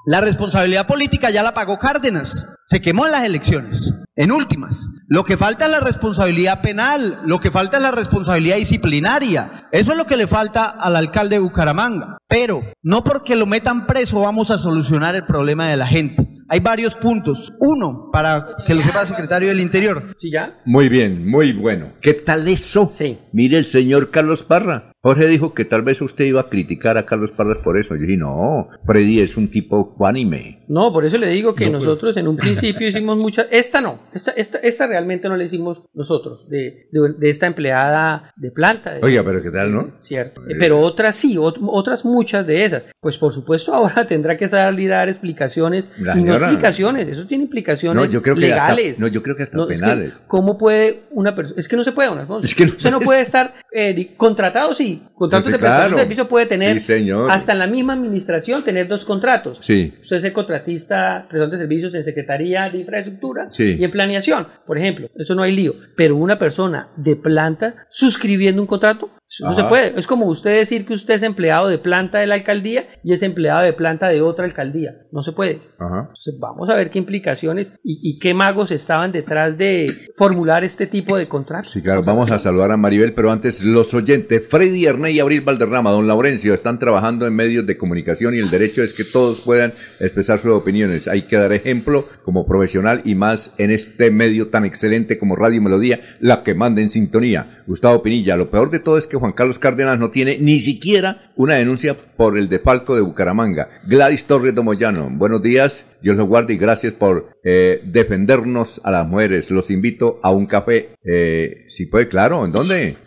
La 0.08 0.22
responsabilidad 0.22 0.86
política 0.86 1.32
ya 1.32 1.42
la 1.42 1.56
pagó 1.56 1.80
Cárdenas. 1.80 2.48
Se 2.68 2.80
quemó 2.80 3.08
en 3.08 3.12
las 3.12 3.24
elecciones. 3.24 3.92
En 4.16 4.32
últimas, 4.32 4.88
lo 5.08 5.24
que 5.24 5.36
falta 5.36 5.66
es 5.66 5.72
la 5.72 5.80
responsabilidad 5.80 6.62
penal, 6.62 7.20
lo 7.26 7.40
que 7.40 7.52
falta 7.52 7.78
es 7.78 7.84
la 7.84 7.92
responsabilidad 7.92 8.58
disciplinaria. 8.58 9.68
Eso 9.72 9.92
es 9.92 9.98
lo 9.98 10.06
que 10.06 10.16
le 10.16 10.28
falta 10.28 10.66
al 10.66 10.96
alcalde 10.96 11.38
de 11.38 11.40
Bucaramanga. 11.40 12.18
Pero 12.28 12.62
no 12.84 13.04
porque 13.04 13.36
lo 13.36 13.48
metan 13.48 13.88
preso 13.88 14.22
vamos 14.22 14.52
a 14.52 14.60
solucionar 14.60 15.16
el 15.16 15.26
problema 15.26 15.68
de 15.68 15.78
la 15.78 15.88
gente. 15.88 16.28
Hay 16.48 16.60
varios 16.60 16.94
puntos. 16.96 17.52
Uno, 17.60 18.10
para 18.14 18.46
que 18.68 18.76
lo 18.76 18.84
sepa 18.84 19.02
el 19.02 19.08
secretario 19.08 19.50
del 19.50 19.60
Interior. 19.60 20.14
¿Sí 20.18 20.32
ya? 20.32 20.62
Muy 20.66 20.90
bien, 20.90 21.28
muy 21.28 21.54
bueno. 21.54 21.94
¿Qué 22.02 22.14
tal 22.14 22.48
eso? 22.48 22.88
Sí. 22.92 23.18
Mire 23.34 23.58
el 23.58 23.66
señor 23.66 24.12
Carlos 24.12 24.44
Parra. 24.44 24.92
Jorge 25.06 25.28
dijo 25.28 25.54
que 25.54 25.66
tal 25.66 25.84
vez 25.84 26.02
usted 26.02 26.26
iba 26.26 26.42
a 26.42 26.50
criticar 26.50 26.98
a 26.98 27.06
Carlos 27.06 27.32
Parra 27.32 27.54
por 27.64 27.78
eso. 27.78 27.96
Yo 27.96 28.02
dije, 28.02 28.18
no, 28.18 28.70
Freddy 28.88 29.20
es 29.20 29.38
un 29.38 29.50
tipo 29.52 29.94
cuánime. 29.96 30.64
No, 30.68 30.92
por 30.92 31.06
eso 31.06 31.20
le 31.20 31.28
digo 31.30 31.54
que 31.54 31.66
No, 31.66 31.74
pero- 31.74 31.80
nosotros 31.84 32.18
en 32.18 32.28
un 32.28 32.38
principio 32.38 32.88
hicimos 32.88 33.16
muchas. 33.16 33.46
Esta 33.52 33.82
no, 33.82 34.00
esta, 34.16 34.32
esta, 34.32 34.58
esta 34.58 34.88
realmente 34.88 35.30
no 35.30 35.38
la 35.38 35.44
hicimos 35.44 35.84
nosotros, 35.94 36.50
de, 36.50 36.88
de, 36.92 37.14
de 37.20 37.30
esta 37.30 37.46
empleada 37.46 38.34
de 38.36 38.50
planta. 38.50 38.96
de- 38.96 39.02
Oiga, 39.04 39.22
pero 39.24 39.44
¿qué 39.44 39.52
tal, 39.52 39.72
no? 39.72 39.92
Cierto. 40.02 40.42
Eh, 40.50 40.56
Pero 40.60 40.80
otras 40.80 41.16
sí, 41.16 41.36
ot- 41.36 41.60
otras 41.62 42.04
muchas 42.04 42.48
de 42.48 42.66
esas. 42.66 42.84
Pues 43.00 43.18
por 43.20 43.32
supuesto 43.32 43.74
ahora 43.76 44.08
tendrá 44.08 44.38
que 44.38 44.48
salir 44.48 44.92
a 44.92 44.98
dar 44.98 45.10
explicaciones. 45.10 45.88
La 46.00 46.18
y 46.18 46.24
no 46.24 46.36
explicaciones, 46.36 47.08
eso 47.10 47.28
tiene 47.28 47.44
implicaciones 47.44 48.04
No, 48.08 48.12
yo 48.12 48.24
creo 48.24 48.36
que 48.36 48.52
hasta- 48.52 48.74
legales. 48.74 48.98
no, 49.00 49.08
yo 49.08 49.22
creo 49.22 49.36
que 49.36 49.44
hasta 49.44 49.62
es 49.62 49.68
penales. 49.68 50.14
¿Cómo 50.28 50.58
puede 50.58 51.04
una 51.12 51.36
persona.? 51.36 51.60
Es 51.60 51.68
que 51.68 51.76
no 51.76 51.84
se 51.84 51.92
puede, 51.92 52.10
don 52.10 52.18
Alfonso. 52.18 52.46
Es 52.46 52.56
que 52.56 52.66
no- 52.66 52.72
Usted 52.72 52.90
no 52.92 53.00
puede 53.02 53.22
estar 53.22 53.54
eh, 53.72 54.14
contratado, 54.18 54.74
sí, 54.74 54.95
sí. 55.00 55.08
Contratos 55.16 55.46
Sí, 55.46 55.52
de 55.52 55.58
prestación 55.60 55.88
claro. 55.88 55.96
de 55.98 56.02
servicio 56.04 56.28
puede 56.28 56.46
tener, 56.46 56.80
Sí, 56.82 56.88
señor. 56.88 57.32
hasta 57.32 57.52
en 57.54 57.60
la 57.60 57.68
misma 57.68 57.94
administración, 57.94 58.64
tener 58.64 58.88
dos 58.88 59.06
contratos. 59.06 59.58
Sí. 59.62 59.94
Usted 60.02 60.18
es 60.18 60.24
el 60.24 60.34
contratista, 60.34 61.26
prestador 61.30 61.52
de 61.52 61.58
servicios 61.58 61.94
en 61.94 62.04
Secretaría 62.04 62.70
de 62.70 62.80
Infraestructura 62.80 63.50
y 63.58 63.84
en 63.84 63.92
Planeación, 63.92 64.48
por 64.66 64.78
ejemplo. 64.78 65.10
Eso 65.18 65.36
no 65.36 65.44
hay 65.44 65.56
lío. 65.56 65.74
Pero 65.96 66.16
una 66.16 66.40
persona 66.40 66.90
de 66.98 67.16
planta 67.16 67.76
suscribiendo 67.90 68.62
un 68.62 68.68
contrato, 68.68 69.10
no 69.42 69.50
Ajá. 69.50 69.56
se 69.64 69.68
puede. 69.68 70.00
Es 70.00 70.08
como 70.08 70.28
usted 70.28 70.52
decir 70.52 70.86
que 70.86 70.94
usted 70.94 71.16
es 71.16 71.24
empleado 71.24 71.68
de 71.68 71.78
planta 71.78 72.20
de 72.20 72.28
la 72.28 72.36
alcaldía 72.36 72.86
y 73.04 73.14
es 73.14 73.22
empleado 73.22 73.62
de 73.62 73.74
planta 73.74 74.08
de 74.08 74.22
otra 74.22 74.46
alcaldía. 74.46 74.92
No 75.12 75.24
se 75.24 75.32
puede. 75.32 75.62
Ajá. 75.80 76.02
Entonces 76.02 76.36
vamos 76.40 76.70
a 76.70 76.76
ver 76.76 76.90
qué 76.90 77.00
implicaciones 77.00 77.68
y, 77.84 78.00
y 78.02 78.20
qué 78.20 78.34
magos 78.34 78.72
estaban 78.72 79.12
detrás 79.12 79.58
de 79.58 79.88
formular 80.16 80.64
este 80.64 80.88
tipo 80.88 81.18
de 81.18 81.28
contratos. 81.28 81.72
Sí, 81.72 81.82
claro, 81.82 82.04
vamos 82.04 82.32
a 82.32 82.40
saludar 82.40 82.72
a 82.72 82.78
Maribel, 82.78 83.14
pero 83.14 83.32
antes 83.32 83.64
los 83.64 83.94
oyentes, 83.94 84.48
Freddy 84.48 84.86
Erney 84.86 85.16
y 85.16 85.20
Abril 85.20 85.42
Valderrama, 85.42 85.92
don 85.92 86.08
Laurencio, 86.08 86.54
están 86.54 86.80
trabajando 86.80 87.28
en 87.28 87.36
medios 87.36 87.66
de 87.66 87.78
comunicación 87.78 88.36
y 88.36 88.40
el 88.40 88.50
derecho 88.50 88.84
es 88.84 88.94
que 88.94 89.04
todos 89.04 89.42
puedan 89.42 89.74
expresar 90.00 90.40
sus 90.40 90.52
opiniones. 90.52 91.08
Hay 91.08 91.24
que 91.24 91.36
dar 91.36 91.52
ejemplo 91.52 92.08
como 92.24 92.46
profesional 92.46 93.02
y 93.06 93.16
más 93.16 93.54
en 93.58 93.72
este 93.72 94.12
medio 94.12 94.50
tan 94.50 94.66
excelente 94.66 95.18
como 95.18 95.36
Radio 95.36 95.62
Melodía, 95.62 96.00
la 96.20 96.44
que 96.44 96.54
manda 96.54 96.82
en 96.82 96.90
sintonía. 96.90 97.64
Gustavo 97.68 98.02
Pinilla, 98.04 98.38
lo 98.38 98.50
peor 98.52 98.70
de 98.70 98.80
todo 98.80 98.98
es 98.98 99.08
que 99.08 99.18
Juan 99.18 99.25
Carlos 99.34 99.60
Cárdenas 99.60 100.00
no 100.00 100.12
tiene 100.12 100.38
ni 100.40 100.60
siquiera 100.60 101.32
una 101.36 101.56
denuncia 101.56 101.98
por 101.98 102.38
el 102.38 102.50
defalco 102.50 102.96
de 102.96 103.02
Bucaramanga. 103.02 103.70
Gladys 103.88 104.26
Torres 104.26 104.56
de 104.56 104.62
Moyano, 104.62 105.10
buenos 105.12 105.42
días. 105.42 105.86
Dios 106.02 106.18
los 106.18 106.28
guarde 106.28 106.54
y 106.54 106.58
gracias 106.58 106.94
por 106.94 107.30
eh, 107.44 107.82
defendernos 107.84 108.80
a 108.84 108.92
las 108.92 109.08
mujeres. 109.08 109.50
Los 109.52 109.72
invito 109.72 110.20
a 110.22 110.32
un 110.32 110.46
café. 110.46 110.90
Eh, 111.04 111.66
si 111.68 111.86
puede, 111.86 112.08
claro. 112.08 112.46
¿En 112.46 112.52
dónde? 112.52 112.98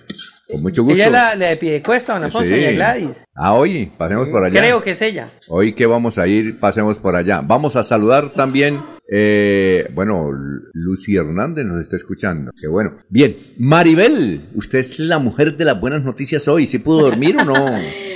Con 0.51 0.62
mucho 0.62 0.82
gusto. 0.82 0.96
Ella 0.96 1.07
es 1.07 1.12
la, 1.12 1.34
la 1.36 1.46
de 1.49 1.57
Piedecuesta, 1.57 2.14
don 2.14 2.24
Alfonso, 2.24 2.49
Sí. 2.49 2.55
doña 2.55 2.70
Gladys. 2.72 3.24
Ah, 3.34 3.55
hoy, 3.55 3.92
pasemos 3.99 4.28
por 4.30 4.44
allá. 4.44 4.61
Creo 4.61 4.82
que 4.82 4.92
es 4.92 5.03
ella. 5.03 5.32
Hoy 5.49 5.72
que 5.74 5.86
vamos 5.86 6.18
a 6.18 6.26
ir, 6.26 6.59
pasemos 6.59 6.99
por 6.99 7.16
allá. 7.16 7.40
Vamos 7.44 7.76
a 7.76 7.84
saludar 7.84 8.30
también, 8.30 8.80
eh, 9.11 9.88
bueno, 9.94 10.30
Lu- 10.32 10.62
Lucy 10.72 11.16
Hernández 11.16 11.66
nos 11.66 11.80
está 11.82 11.96
escuchando. 11.96 12.51
Qué 12.61 12.66
bueno. 12.68 12.96
Bien, 13.11 13.36
Maribel, 13.59 14.42
usted 14.55 14.78
es 14.78 14.99
la 14.99 15.18
mujer 15.18 15.57
de 15.57 15.64
las 15.66 15.78
buenas 15.80 16.03
noticias 16.03 16.49
hoy. 16.49 16.66
¿Sí 16.66 16.78
pudo 16.78 17.03
dormir 17.03 17.36
o 17.38 17.44
no? 17.44 17.55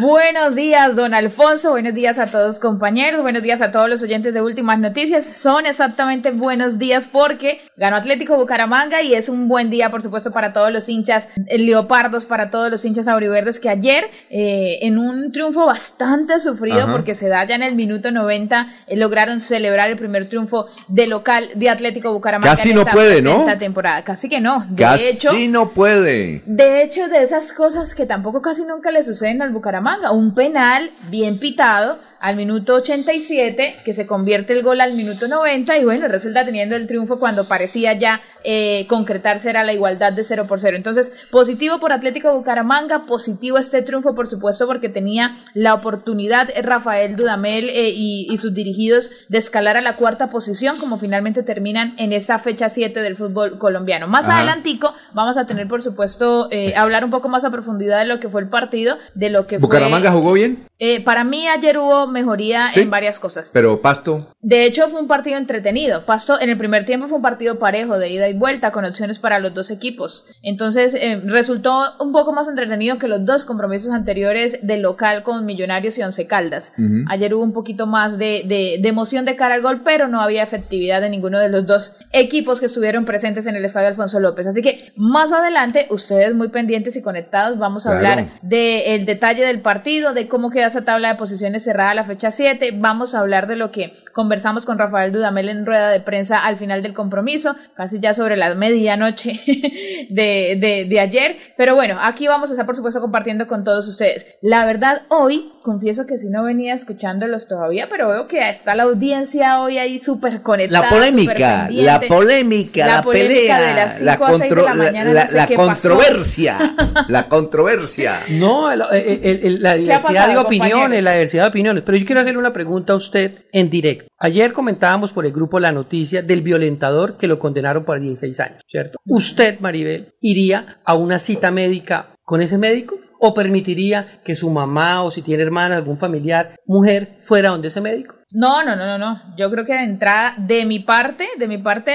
Buenos 0.00 0.54
días, 0.56 0.94
don 0.96 1.14
Alfonso. 1.14 1.70
Buenos 1.70 1.94
días 1.94 2.18
a 2.18 2.26
todos 2.26 2.58
compañeros. 2.58 3.22
Buenos 3.22 3.42
días 3.42 3.62
a 3.62 3.70
todos 3.70 3.88
los 3.88 4.02
oyentes 4.02 4.34
de 4.34 4.42
Últimas 4.42 4.78
Noticias. 4.78 5.24
Son 5.24 5.64
exactamente 5.66 6.30
buenos 6.32 6.78
días 6.78 7.08
porque 7.10 7.60
ganó 7.76 7.96
Atlético 7.96 8.36
Bucaramanga 8.36 9.02
y 9.02 9.14
es 9.14 9.28
un 9.28 9.48
buen 9.48 9.70
día, 9.70 9.90
por 9.90 10.02
supuesto, 10.02 10.32
para 10.32 10.52
todos 10.52 10.72
los 10.72 10.88
hinchas 10.88 11.28
leopardos, 11.48 12.24
para 12.24 12.50
todos 12.50 12.70
los 12.70 12.84
hinchas 12.84 13.08
auriverdes 13.08 13.58
que 13.60 13.68
ayer, 13.68 14.04
eh, 14.28 14.78
en 14.82 14.98
un 14.98 15.32
triunfo 15.32 15.66
bastante 15.66 16.38
sufrido, 16.40 16.82
Ajá. 16.84 16.92
porque 16.92 17.14
se 17.14 17.28
da 17.28 17.46
ya 17.46 17.54
en 17.54 17.62
el 17.62 17.74
minuto 17.74 18.10
90, 18.10 18.66
eh, 18.86 18.96
lograron 18.96 19.40
celebrar 19.40 19.90
el 19.90 19.96
primer 19.96 20.28
triunfo 20.28 20.66
de 20.88 21.06
local 21.06 21.50
de 21.54 21.70
Atlético 21.70 22.12
Bucaramanga. 22.12 22.50
Casi 22.50 22.70
en 22.70 22.74
no 22.76 22.80
esta 22.82 22.92
puede, 22.92 23.22
¿no? 23.22 23.46
temporada. 23.58 24.04
Casi 24.04 24.28
que 24.28 24.40
no. 24.40 24.66
De 24.70 24.82
Casi 24.82 25.06
hecho, 25.06 25.32
no 25.48 25.70
puede. 25.70 26.42
de 26.46 26.82
hecho, 26.82 27.08
de 27.08 27.22
esas 27.22 27.52
cosas 27.52 27.94
que 27.94 28.06
tampoco 28.06 28.42
casi 28.42 28.64
nunca 28.64 28.90
le 28.90 29.02
suceden 29.02 29.42
al 29.42 29.50
Bucaramanga, 29.50 29.69
un 30.12 30.34
penal 30.34 30.90
bien 31.08 31.38
pitado 31.38 31.98
al 32.20 32.36
minuto 32.36 32.74
87, 32.74 33.78
que 33.82 33.92
se 33.94 34.06
convierte 34.06 34.52
el 34.52 34.62
gol 34.62 34.82
al 34.82 34.94
minuto 34.94 35.26
90 35.26 35.78
y 35.78 35.84
bueno, 35.84 36.06
resulta 36.06 36.44
teniendo 36.44 36.76
el 36.76 36.86
triunfo 36.86 37.18
cuando 37.18 37.48
parecía 37.48 37.94
ya 37.94 38.20
eh, 38.44 38.86
concretarse 38.88 39.48
era 39.48 39.64
la 39.64 39.72
igualdad 39.72 40.12
de 40.12 40.22
0 40.22 40.46
por 40.46 40.60
0. 40.60 40.76
Entonces, 40.76 41.26
positivo 41.30 41.80
por 41.80 41.92
Atlético 41.92 42.32
Bucaramanga, 42.34 43.06
positivo 43.06 43.56
este 43.56 43.80
triunfo, 43.80 44.14
por 44.14 44.28
supuesto, 44.28 44.66
porque 44.66 44.90
tenía 44.90 45.38
la 45.54 45.72
oportunidad 45.72 46.50
eh, 46.50 46.60
Rafael 46.60 47.16
Dudamel 47.16 47.70
eh, 47.70 47.90
y, 47.94 48.26
y 48.30 48.36
sus 48.36 48.52
dirigidos 48.52 49.10
de 49.28 49.38
escalar 49.38 49.78
a 49.78 49.80
la 49.80 49.96
cuarta 49.96 50.30
posición, 50.30 50.78
como 50.78 50.98
finalmente 50.98 51.42
terminan 51.42 51.94
en 51.98 52.12
esa 52.12 52.38
fecha 52.38 52.68
7 52.68 53.00
del 53.00 53.16
fútbol 53.16 53.58
colombiano. 53.58 54.08
Más 54.08 54.26
Ajá. 54.26 54.38
adelantico 54.38 54.92
vamos 55.14 55.38
a 55.38 55.46
tener, 55.46 55.68
por 55.68 55.82
supuesto, 55.82 56.48
eh, 56.50 56.74
hablar 56.76 57.04
un 57.04 57.10
poco 57.10 57.30
más 57.30 57.44
a 57.46 57.50
profundidad 57.50 58.00
de 58.00 58.06
lo 58.06 58.20
que 58.20 58.28
fue 58.28 58.42
el 58.42 58.48
partido, 58.48 58.96
de 59.14 59.30
lo 59.30 59.46
que 59.46 59.56
¿Bucaramanga 59.56 60.10
fue... 60.12 60.20
jugó 60.20 60.32
bien? 60.34 60.69
Eh, 60.82 61.04
para 61.04 61.24
mí 61.24 61.46
ayer 61.46 61.76
hubo 61.78 62.06
mejoría 62.06 62.70
Sí. 62.70 62.80
en 62.80 62.90
varias 62.90 63.18
cosas. 63.18 63.50
Pero 63.52 63.82
Pasto. 63.82 64.28
De 64.40 64.64
hecho, 64.64 64.88
fue 64.88 65.00
un 65.02 65.08
partido 65.08 65.36
entretenido. 65.36 66.06
Pasto, 66.06 66.40
en 66.40 66.48
el 66.48 66.56
primer 66.56 66.86
tiempo 66.86 67.06
fue 67.06 67.16
un 67.18 67.22
partido 67.22 67.58
parejo, 67.58 67.98
de 67.98 68.08
ida 68.08 68.28
y 68.28 68.32
vuelta, 68.32 68.72
con 68.72 68.86
opciones 68.86 69.18
para 69.18 69.38
los 69.40 69.52
dos 69.52 69.70
equipos. 69.70 70.24
Entonces, 70.42 70.94
eh, 70.94 71.20
resultó 71.26 71.78
un 72.00 72.12
poco 72.12 72.32
más 72.32 72.48
entretenido 72.48 72.98
que 72.98 73.08
los 73.08 73.26
dos 73.26 73.44
compromisos 73.44 73.92
anteriores 73.92 74.66
del 74.66 74.80
local 74.80 75.22
con 75.22 75.44
Millonarios 75.44 75.98
y 75.98 76.02
Once 76.02 76.26
Caldas. 76.26 76.72
Ujú. 76.78 77.04
Ayer 77.10 77.34
hubo 77.34 77.44
un 77.44 77.52
poquito 77.52 77.86
más 77.86 78.16
de, 78.16 78.44
de- 78.46 78.78
de 78.80 78.88
emoción 78.88 79.26
de 79.26 79.36
cara 79.36 79.56
al 79.56 79.60
gol, 79.60 79.82
pero 79.84 80.08
no 80.08 80.22
había 80.22 80.42
efectividad 80.42 81.02
de 81.02 81.10
ninguno 81.10 81.38
de 81.38 81.50
los 81.50 81.66
dos 81.66 81.96
equipos 82.12 82.58
que 82.58 82.66
estuvieron 82.66 83.04
presentes 83.04 83.44
en 83.46 83.54
el 83.54 83.64
estadio 83.66 83.88
Alfonso 83.88 84.18
López. 84.18 84.46
Así 84.46 84.62
que 84.62 84.92
más 84.96 85.30
adelante, 85.30 85.86
ustedes 85.90 86.34
muy 86.34 86.48
pendientes 86.48 86.96
y 86.96 87.02
conectados, 87.02 87.58
vamos 87.58 87.86
a 87.86 87.98
Claro. 87.98 88.20
hablar 88.22 88.40
del 88.40 89.04
detalle 89.04 89.44
del 89.44 89.60
partido, 89.60 90.14
de 90.14 90.26
cómo 90.26 90.48
queda 90.50 90.69
esa 90.70 90.82
tabla 90.82 91.08
de 91.08 91.14
posiciones 91.16 91.64
cerrada 91.64 91.90
a 91.90 91.94
la 91.94 92.04
fecha 92.04 92.30
7. 92.30 92.70
Vamos 92.76 93.14
a 93.14 93.20
hablar 93.20 93.46
de 93.46 93.56
lo 93.56 93.70
que 93.70 93.92
conversamos 94.12 94.66
con 94.66 94.78
Rafael 94.78 95.12
Dudamel 95.12 95.48
en 95.48 95.66
rueda 95.66 95.90
de 95.90 96.00
prensa 96.00 96.38
al 96.38 96.56
final 96.56 96.82
del 96.82 96.94
compromiso, 96.94 97.54
casi 97.74 98.00
ya 98.00 98.14
sobre 98.14 98.36
la 98.36 98.54
medianoche 98.54 99.32
de, 100.10 100.56
de, 100.60 100.86
de 100.88 101.00
ayer. 101.00 101.36
Pero 101.56 101.74
bueno, 101.74 101.98
aquí 102.00 102.26
vamos 102.26 102.50
a 102.50 102.52
estar, 102.54 102.66
por 102.66 102.76
supuesto, 102.76 103.00
compartiendo 103.00 103.46
con 103.46 103.64
todos 103.64 103.86
ustedes. 103.88 104.38
La 104.42 104.64
verdad, 104.64 105.02
hoy, 105.08 105.52
confieso 105.62 106.06
que 106.06 106.18
si 106.18 106.30
no 106.30 106.42
venía 106.44 106.74
escuchándolos 106.74 107.46
todavía, 107.48 107.88
pero 107.90 108.08
veo 108.08 108.28
que 108.28 108.48
está 108.50 108.74
la 108.74 108.84
audiencia 108.84 109.60
hoy 109.60 109.78
ahí 109.78 109.98
súper 110.00 110.42
conectada. 110.42 110.84
La 110.84 110.88
polémica, 110.90 111.68
la 111.70 112.00
polémica, 112.00 112.86
la, 112.86 113.02
polémica 113.02 113.28
pelea, 113.34 113.60
de 113.68 113.74
las 113.74 114.02
la, 114.02 114.12
5 114.12 114.24
a 114.24 114.28
6 114.28 114.40
de 114.40 114.48
contro- 114.48 114.64
la 114.64 114.74
mañana, 114.74 115.12
la- 115.12 115.22
no 115.22 115.28
sé 115.28 115.36
la 115.36 115.46
controversia, 115.48 116.58
la 117.08 117.28
controversia. 117.28 118.20
No, 118.30 118.70
el- 118.72 118.82
el- 118.92 119.20
el- 119.24 119.46
el- 119.46 119.62
la 119.62 119.70
¿Qué 119.70 119.74
ha 119.74 119.78
diversidad 119.82 120.02
pasado, 120.02 120.32
de 120.32 120.38
opiniones, 120.38 120.72
compañeros? 120.74 121.04
la 121.04 121.12
diversidad 121.12 121.42
de 121.44 121.48
opiniones. 121.48 121.82
Pero 121.84 121.98
yo 121.98 122.06
quiero 122.06 122.20
hacerle 122.20 122.38
una 122.38 122.52
pregunta 122.52 122.92
a 122.92 122.96
usted 122.96 123.44
en 123.52 123.70
directo. 123.70 124.06
Ayer 124.18 124.52
comentábamos 124.52 125.12
por 125.12 125.26
el 125.26 125.32
grupo 125.32 125.60
la 125.60 125.72
noticia 125.72 126.22
del 126.22 126.42
violentador 126.42 127.16
que 127.18 127.26
lo 127.26 127.38
condenaron 127.38 127.84
por 127.84 128.00
16 128.00 128.40
años, 128.40 128.62
¿cierto? 128.66 128.98
¿Usted, 129.06 129.60
Maribel, 129.60 130.14
iría 130.20 130.78
a 130.84 130.94
una 130.94 131.18
cita 131.18 131.50
médica 131.50 132.14
con 132.24 132.40
ese 132.42 132.58
médico? 132.58 132.96
¿O 133.20 133.34
permitiría 133.34 134.20
que 134.24 134.34
su 134.34 134.50
mamá 134.50 135.02
o 135.02 135.10
si 135.10 135.22
tiene 135.22 135.42
hermana, 135.42 135.76
algún 135.76 135.98
familiar, 135.98 136.58
mujer, 136.66 137.16
fuera 137.20 137.50
donde 137.50 137.68
ese 137.68 137.80
médico? 137.80 138.14
No, 138.32 138.64
no, 138.64 138.76
no, 138.76 138.86
no, 138.86 138.98
no. 138.98 139.36
Yo 139.36 139.50
creo 139.50 139.66
que 139.66 139.74
de 139.74 139.84
entrada, 139.84 140.34
de 140.38 140.64
mi 140.64 140.80
parte, 140.80 141.28
de 141.38 141.48
mi 141.48 141.58
parte, 141.58 141.92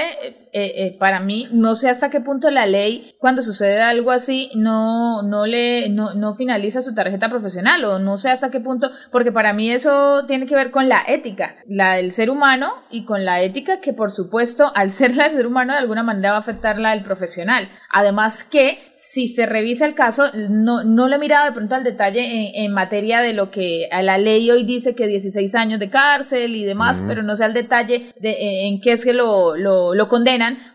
eh, 0.52 0.86
eh, 0.86 0.96
para 0.98 1.20
mí, 1.20 1.48
no 1.52 1.74
sé 1.74 1.88
hasta 1.88 2.10
qué 2.10 2.20
punto 2.20 2.50
la 2.50 2.66
ley, 2.66 3.14
cuando 3.18 3.42
sucede 3.42 3.82
algo 3.82 4.10
así, 4.10 4.50
no, 4.54 5.22
no 5.22 5.46
le, 5.46 5.88
no, 5.88 6.14
no 6.14 6.34
finaliza 6.34 6.82
su 6.82 6.94
tarjeta 6.94 7.28
profesional, 7.28 7.84
o 7.84 7.98
no 7.98 8.18
sé 8.18 8.30
hasta 8.30 8.50
qué 8.50 8.60
punto, 8.60 8.90
porque 9.10 9.32
para 9.32 9.52
mí 9.52 9.70
eso 9.70 10.24
tiene 10.26 10.46
que 10.46 10.54
ver 10.54 10.70
con 10.70 10.88
la 10.88 11.02
ética, 11.06 11.56
la 11.68 11.94
del 11.94 12.12
ser 12.12 12.30
humano 12.30 12.72
y 12.90 13.04
con 13.04 13.24
la 13.24 13.42
ética 13.42 13.80
que, 13.80 13.92
por 13.92 14.10
supuesto, 14.10 14.72
al 14.74 14.92
ser 14.92 15.16
la 15.16 15.24
del 15.24 15.34
ser 15.34 15.46
humano, 15.46 15.72
de 15.72 15.80
alguna 15.80 16.02
manera 16.02 16.30
va 16.30 16.36
a 16.36 16.40
afectar 16.40 16.78
la 16.78 16.90
del 16.90 17.02
profesional. 17.02 17.68
Además 17.90 18.44
que, 18.44 18.78
si 18.98 19.28
se 19.28 19.46
revisa 19.46 19.84
el 19.84 19.94
caso, 19.94 20.24
no, 20.48 20.82
no 20.84 21.08
le 21.08 21.16
he 21.16 21.18
mirado 21.18 21.44
de 21.44 21.52
pronto 21.52 21.74
al 21.74 21.84
detalle 21.84 22.20
en, 22.24 22.64
en 22.64 22.72
materia 22.72 23.20
de 23.20 23.34
lo 23.34 23.50
que 23.50 23.88
a 23.92 24.02
la 24.02 24.16
ley 24.16 24.50
hoy 24.50 24.64
dice 24.64 24.94
que 24.94 25.06
16 25.06 25.54
años 25.54 25.80
de 25.80 25.90
cárcel 25.90 26.56
y 26.56 26.64
demás, 26.64 27.02
pero 27.06 27.22
no 27.22 27.36
sé 27.36 27.44
al 27.44 27.54
detalle 27.54 28.12
de 28.18 28.66
en 28.66 28.80
qué 28.80 28.92
es 28.92 29.04
que 29.04 29.12
lo, 29.12 29.56
lo, 29.56 29.94
lo 29.94 30.08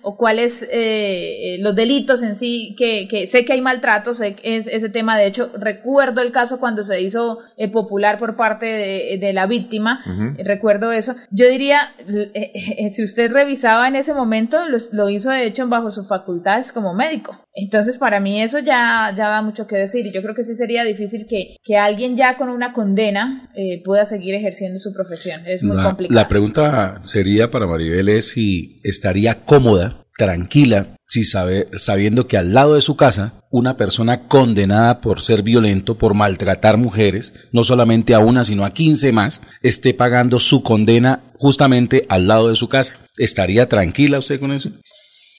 o 0.01 0.17
cuáles 0.17 0.67
eh, 0.71 1.57
los 1.59 1.75
delitos 1.75 2.21
en 2.23 2.35
sí, 2.35 2.75
que, 2.77 3.07
que 3.09 3.27
sé 3.27 3.45
que 3.45 3.53
hay 3.53 3.61
maltratos, 3.61 4.17
sé 4.17 4.35
que 4.35 4.57
es 4.57 4.67
ese 4.67 4.89
tema, 4.89 5.17
de 5.17 5.27
hecho, 5.27 5.51
recuerdo 5.57 6.21
el 6.21 6.31
caso 6.31 6.59
cuando 6.59 6.83
se 6.83 7.01
hizo 7.01 7.39
eh, 7.57 7.69
popular 7.69 8.19
por 8.19 8.35
parte 8.35 8.65
de, 8.65 9.17
de 9.19 9.33
la 9.33 9.45
víctima, 9.47 10.01
Ujú. 10.05 10.39
eh, 10.39 10.43
recuerdo 10.43 10.91
eso. 10.91 11.15
Yo 11.31 11.47
diría, 11.49 11.93
eh, 12.07 12.31
eh, 12.77 12.89
si 12.93 13.03
usted 13.03 13.31
revisaba 13.31 13.87
en 13.87 13.95
ese 13.95 14.13
momento, 14.13 14.65
lo, 14.67 14.77
lo 14.91 15.09
hizo 15.09 15.29
de 15.29 15.45
hecho 15.45 15.67
bajo 15.67 15.91
sus 15.91 16.07
facultades 16.07 16.71
como 16.71 16.93
médico. 16.93 17.37
Entonces, 17.53 17.97
para 17.97 18.21
mí 18.21 18.41
eso 18.41 18.59
ya, 18.59 19.13
ya 19.17 19.27
da 19.27 19.41
mucho 19.41 19.67
que 19.67 19.75
decir 19.75 20.05
y 20.05 20.13
yo 20.13 20.21
creo 20.21 20.33
que 20.33 20.43
sí 20.43 20.55
sería 20.55 20.85
difícil 20.85 21.27
que, 21.29 21.57
que 21.65 21.75
alguien 21.75 22.15
ya 22.15 22.37
con 22.37 22.47
una 22.47 22.71
condena 22.73 23.51
eh, 23.55 23.81
pueda 23.83 24.05
seguir 24.05 24.35
ejerciendo 24.35 24.79
su 24.79 24.93
profesión. 24.93 25.41
Es 25.45 25.61
muy 25.61 25.75
La, 25.75 25.83
complicado. 25.83 26.15
la 26.21 26.27
pregunta 26.29 26.99
sería 27.03 27.51
para 27.51 27.67
Maribel 27.67 28.07
es 28.07 28.29
si 28.29 28.79
estaría 28.83 29.35
cómoda, 29.51 30.05
tranquila, 30.17 30.95
si 31.03 31.25
sabe, 31.25 31.67
sabiendo 31.73 32.25
que 32.25 32.37
al 32.37 32.53
lado 32.53 32.75
de 32.75 32.81
su 32.81 32.95
casa 32.95 33.43
una 33.51 33.75
persona 33.75 34.29
condenada 34.29 35.01
por 35.01 35.19
ser 35.19 35.43
violento, 35.43 35.97
por 35.97 36.13
maltratar 36.13 36.77
mujeres, 36.77 37.33
no 37.51 37.65
solamente 37.65 38.13
a 38.13 38.19
una, 38.19 38.45
sino 38.45 38.63
a 38.63 38.71
15 38.71 39.11
más, 39.11 39.41
esté 39.61 39.93
pagando 39.93 40.39
su 40.39 40.63
condena 40.63 41.33
justamente 41.37 42.05
al 42.07 42.29
lado 42.29 42.47
de 42.47 42.55
su 42.55 42.69
casa. 42.69 42.95
¿Estaría 43.17 43.67
tranquila 43.67 44.19
usted 44.19 44.39
con 44.39 44.53
eso? 44.53 44.69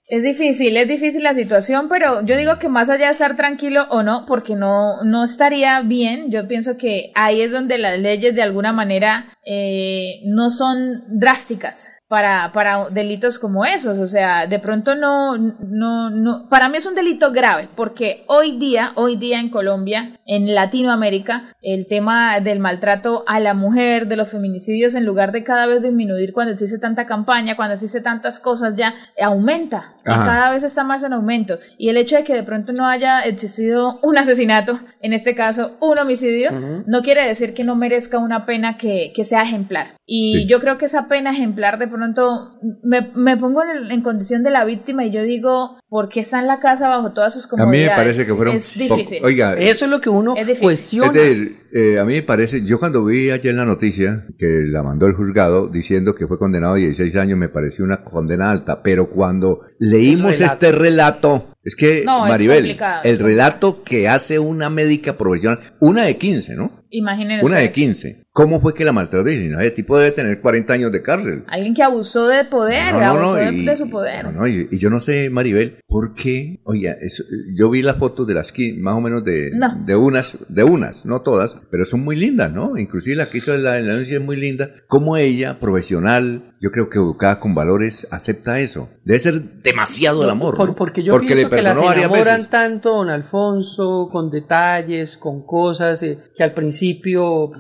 Es 0.06 0.22
difícil, 0.22 0.76
es 0.76 0.88
difícil 0.88 1.22
la 1.22 1.32
situación, 1.32 1.86
pero 1.88 2.20
yo 2.26 2.36
digo 2.36 2.58
que 2.58 2.68
más 2.68 2.90
allá 2.90 3.06
de 3.06 3.12
estar 3.12 3.34
tranquilo 3.34 3.86
o 3.88 4.02
no, 4.02 4.26
porque 4.28 4.56
no, 4.56 5.02
no 5.04 5.24
estaría 5.24 5.80
bien, 5.80 6.30
yo 6.30 6.46
pienso 6.46 6.76
que 6.76 7.12
ahí 7.14 7.40
es 7.40 7.50
donde 7.50 7.78
las 7.78 7.98
leyes 7.98 8.34
de 8.34 8.42
alguna 8.42 8.74
manera 8.74 9.32
eh, 9.46 10.20
no 10.26 10.50
son 10.50 11.02
drásticas 11.18 11.88
para, 12.12 12.52
para 12.52 12.90
delitos 12.90 13.38
como 13.38 13.64
esos. 13.64 13.98
O 13.98 14.06
sea, 14.06 14.46
de 14.46 14.58
pronto 14.58 14.94
no, 14.94 15.38
no, 15.38 16.10
no, 16.10 16.46
para 16.50 16.68
mí 16.68 16.76
es 16.76 16.84
un 16.84 16.94
delito 16.94 17.32
grave, 17.32 17.70
porque 17.74 18.24
hoy 18.26 18.58
día, 18.58 18.92
hoy 18.96 19.16
día 19.16 19.40
en 19.40 19.48
Colombia, 19.48 20.20
en 20.26 20.54
Latinoamérica, 20.54 21.54
el 21.62 21.86
tema 21.86 22.38
del 22.40 22.58
maltrato 22.58 23.24
a 23.26 23.40
la 23.40 23.54
mujer, 23.54 24.08
de 24.08 24.16
los 24.16 24.28
feminicidios, 24.28 24.94
en 24.94 25.06
lugar 25.06 25.32
de 25.32 25.42
cada 25.42 25.66
vez 25.66 25.82
disminuir 25.82 26.34
cuando 26.34 26.52
existe 26.52 26.78
tanta 26.78 27.06
campaña, 27.06 27.56
cuando 27.56 27.76
existe 27.76 28.02
tantas 28.02 28.38
cosas, 28.40 28.74
ya 28.76 28.92
aumenta. 29.18 29.94
Cada 30.04 30.50
vez 30.50 30.64
está 30.64 30.84
más 30.84 31.02
en 31.04 31.14
aumento. 31.14 31.60
Y 31.78 31.88
el 31.88 31.96
hecho 31.96 32.16
de 32.16 32.24
que 32.24 32.34
de 32.34 32.42
pronto 32.42 32.74
no 32.74 32.88
haya 32.88 33.20
existido 33.20 34.00
un 34.02 34.18
asesinato, 34.18 34.80
en 35.02 35.12
este 35.12 35.34
caso 35.34 35.76
un 35.80 35.98
homicidio, 35.98 36.50
no 36.86 37.02
quiere 37.02 37.26
decir 37.26 37.54
que 37.54 37.64
no 37.64 37.74
merezca 37.74 38.18
una 38.18 38.46
pena 38.46 38.78
que, 38.78 39.12
que 39.14 39.24
sea 39.24 39.42
ejemplar. 39.42 39.96
Y 40.06 40.46
yo 40.46 40.60
creo 40.60 40.78
que 40.78 40.84
esa 40.84 41.08
pena 41.08 41.32
ejemplar 41.32 41.78
de 41.78 41.88
pronto 41.88 42.60
me, 42.84 43.10
me 43.16 43.36
pongo 43.36 43.62
en, 43.64 43.90
en, 43.90 44.02
condición 44.02 44.44
de 44.44 44.50
la 44.50 44.64
víctima 44.64 45.04
y 45.04 45.10
yo 45.10 45.22
digo, 45.24 45.78
¿por 45.88 46.08
qué 46.08 46.20
está 46.20 46.38
en 46.38 46.46
la 46.46 46.60
casa 46.60 46.88
bajo 46.88 47.12
todas 47.12 47.34
sus 47.34 47.48
comodidades? 47.48 47.78
A 47.78 47.82
mí 47.82 47.90
me 47.90 47.96
parece 47.96 48.26
que 48.26 48.34
fueron... 48.34 48.54
Es 48.54 48.78
difícil. 48.78 49.24
Oiga, 49.24 49.54
eso 49.54 49.86
es 49.86 49.90
lo 49.90 50.00
que 50.00 50.08
uno 50.08 50.34
cuestiona. 50.60 51.08
Es 51.08 51.14
decir, 51.14 51.56
eh, 51.72 51.98
a 51.98 52.04
mí 52.04 52.14
me 52.14 52.22
parece, 52.22 52.62
yo 52.62 52.78
cuando 52.78 53.04
vi 53.04 53.30
ayer 53.30 53.54
la 53.54 53.64
noticia 53.64 54.26
que 54.38 54.64
la 54.66 54.84
mandó 54.84 55.06
el 55.06 55.14
juzgado 55.14 55.68
diciendo 55.68 56.14
que 56.14 56.28
fue 56.28 56.38
condenado 56.38 56.74
a 56.74 56.76
16 56.76 57.16
años, 57.16 57.38
me 57.38 57.48
pareció 57.48 57.84
una 57.84 58.04
condena 58.04 58.52
alta, 58.52 58.82
pero 58.82 59.10
cuando 59.10 59.62
leímos 59.78 60.40
este 60.40 60.70
relato, 60.70 61.51
es 61.62 61.76
que, 61.76 62.04
No, 62.04 62.26
Maribel, 62.26 62.76
el 63.04 63.18
relato 63.18 63.82
que 63.84 64.08
hace 64.08 64.38
una 64.38 64.70
médica 64.70 65.16
profesional, 65.16 65.60
una 65.80 66.04
de 66.04 66.16
15, 66.16 66.54
¿no? 66.54 66.81
Imagínense. 66.94 67.44
Una 67.46 67.56
de 67.58 67.72
15. 67.72 68.22
¿Cómo 68.34 68.60
fue 68.60 68.72
que 68.74 68.84
la 68.84 68.92
maltrató? 68.92 69.28
Y 69.30 69.48
no, 69.48 69.60
ese 69.60 69.72
tipo 69.72 69.98
debe 69.98 70.10
tener 70.12 70.40
40 70.40 70.72
años 70.72 70.92
de 70.92 71.02
cárcel. 71.02 71.44
Alguien 71.48 71.74
que 71.74 71.82
abusó 71.82 72.28
de 72.28 72.44
poder, 72.44 72.92
No, 72.94 73.00
no, 73.00 73.04
no, 73.14 73.18
abusó 73.20 73.34
de, 73.36 73.52
y- 73.52 73.64
de 73.66 73.76
su 73.76 73.90
poder. 73.90 74.24
No, 74.24 74.32
no, 74.32 74.46
y, 74.46 74.68
y 74.70 74.78
yo 74.78 74.88
no 74.90 75.00
sé, 75.00 75.28
Maribel, 75.30 75.78
¿por 75.86 76.14
qué? 76.14 76.60
Oye, 76.64 76.94
eso- 77.02 77.24
yo 77.54 77.68
vi 77.70 77.82
las 77.82 77.96
fotos 77.96 78.26
de 78.26 78.34
las 78.34 78.52
más 78.78 78.94
o 78.94 79.00
menos 79.00 79.24
de, 79.24 79.50
No. 79.54 79.74
de 79.86 79.96
unas, 79.96 80.36
de 80.48 80.64
unas, 80.64 81.04
no 81.06 81.20
todas, 81.22 81.56
pero 81.70 81.84
son 81.84 82.00
muy 82.04 82.16
lindas, 82.16 82.50
¿no? 82.52 82.78
Inclusive 82.78 83.16
la 83.16 83.28
que 83.28 83.38
hizo 83.38 83.56
la, 83.56 83.80
la 83.80 84.00
es 84.00 84.20
muy 84.20 84.36
linda. 84.36 84.70
Como 84.86 85.16
ella, 85.18 85.58
profesional, 85.60 86.54
yo 86.60 86.70
creo 86.70 86.88
que 86.88 86.98
educada 86.98 87.38
con 87.38 87.54
valores, 87.54 88.06
acepta 88.10 88.60
eso. 88.60 88.88
Debe 89.04 89.18
ser 89.18 89.62
demasiado 89.62 90.24
el 90.24 90.30
amor. 90.30 90.56
Por- 90.56 90.70
¿no? 90.70 90.74
porque 90.74 91.02
yo 91.02 91.12
Porque 91.12 91.34
pienso 91.34 91.48
le 91.50 91.56
que 91.56 91.62
las 91.62 91.76
enamoran 91.76 92.48
tanto, 92.48 92.96
don 92.96 93.10
Alfonso, 93.10 94.08
con 94.10 94.30
detalles, 94.30 95.16
con 95.18 95.44
cosas 95.44 96.02
eh, 96.02 96.18
que 96.36 96.42
al 96.42 96.54
principio 96.54 96.81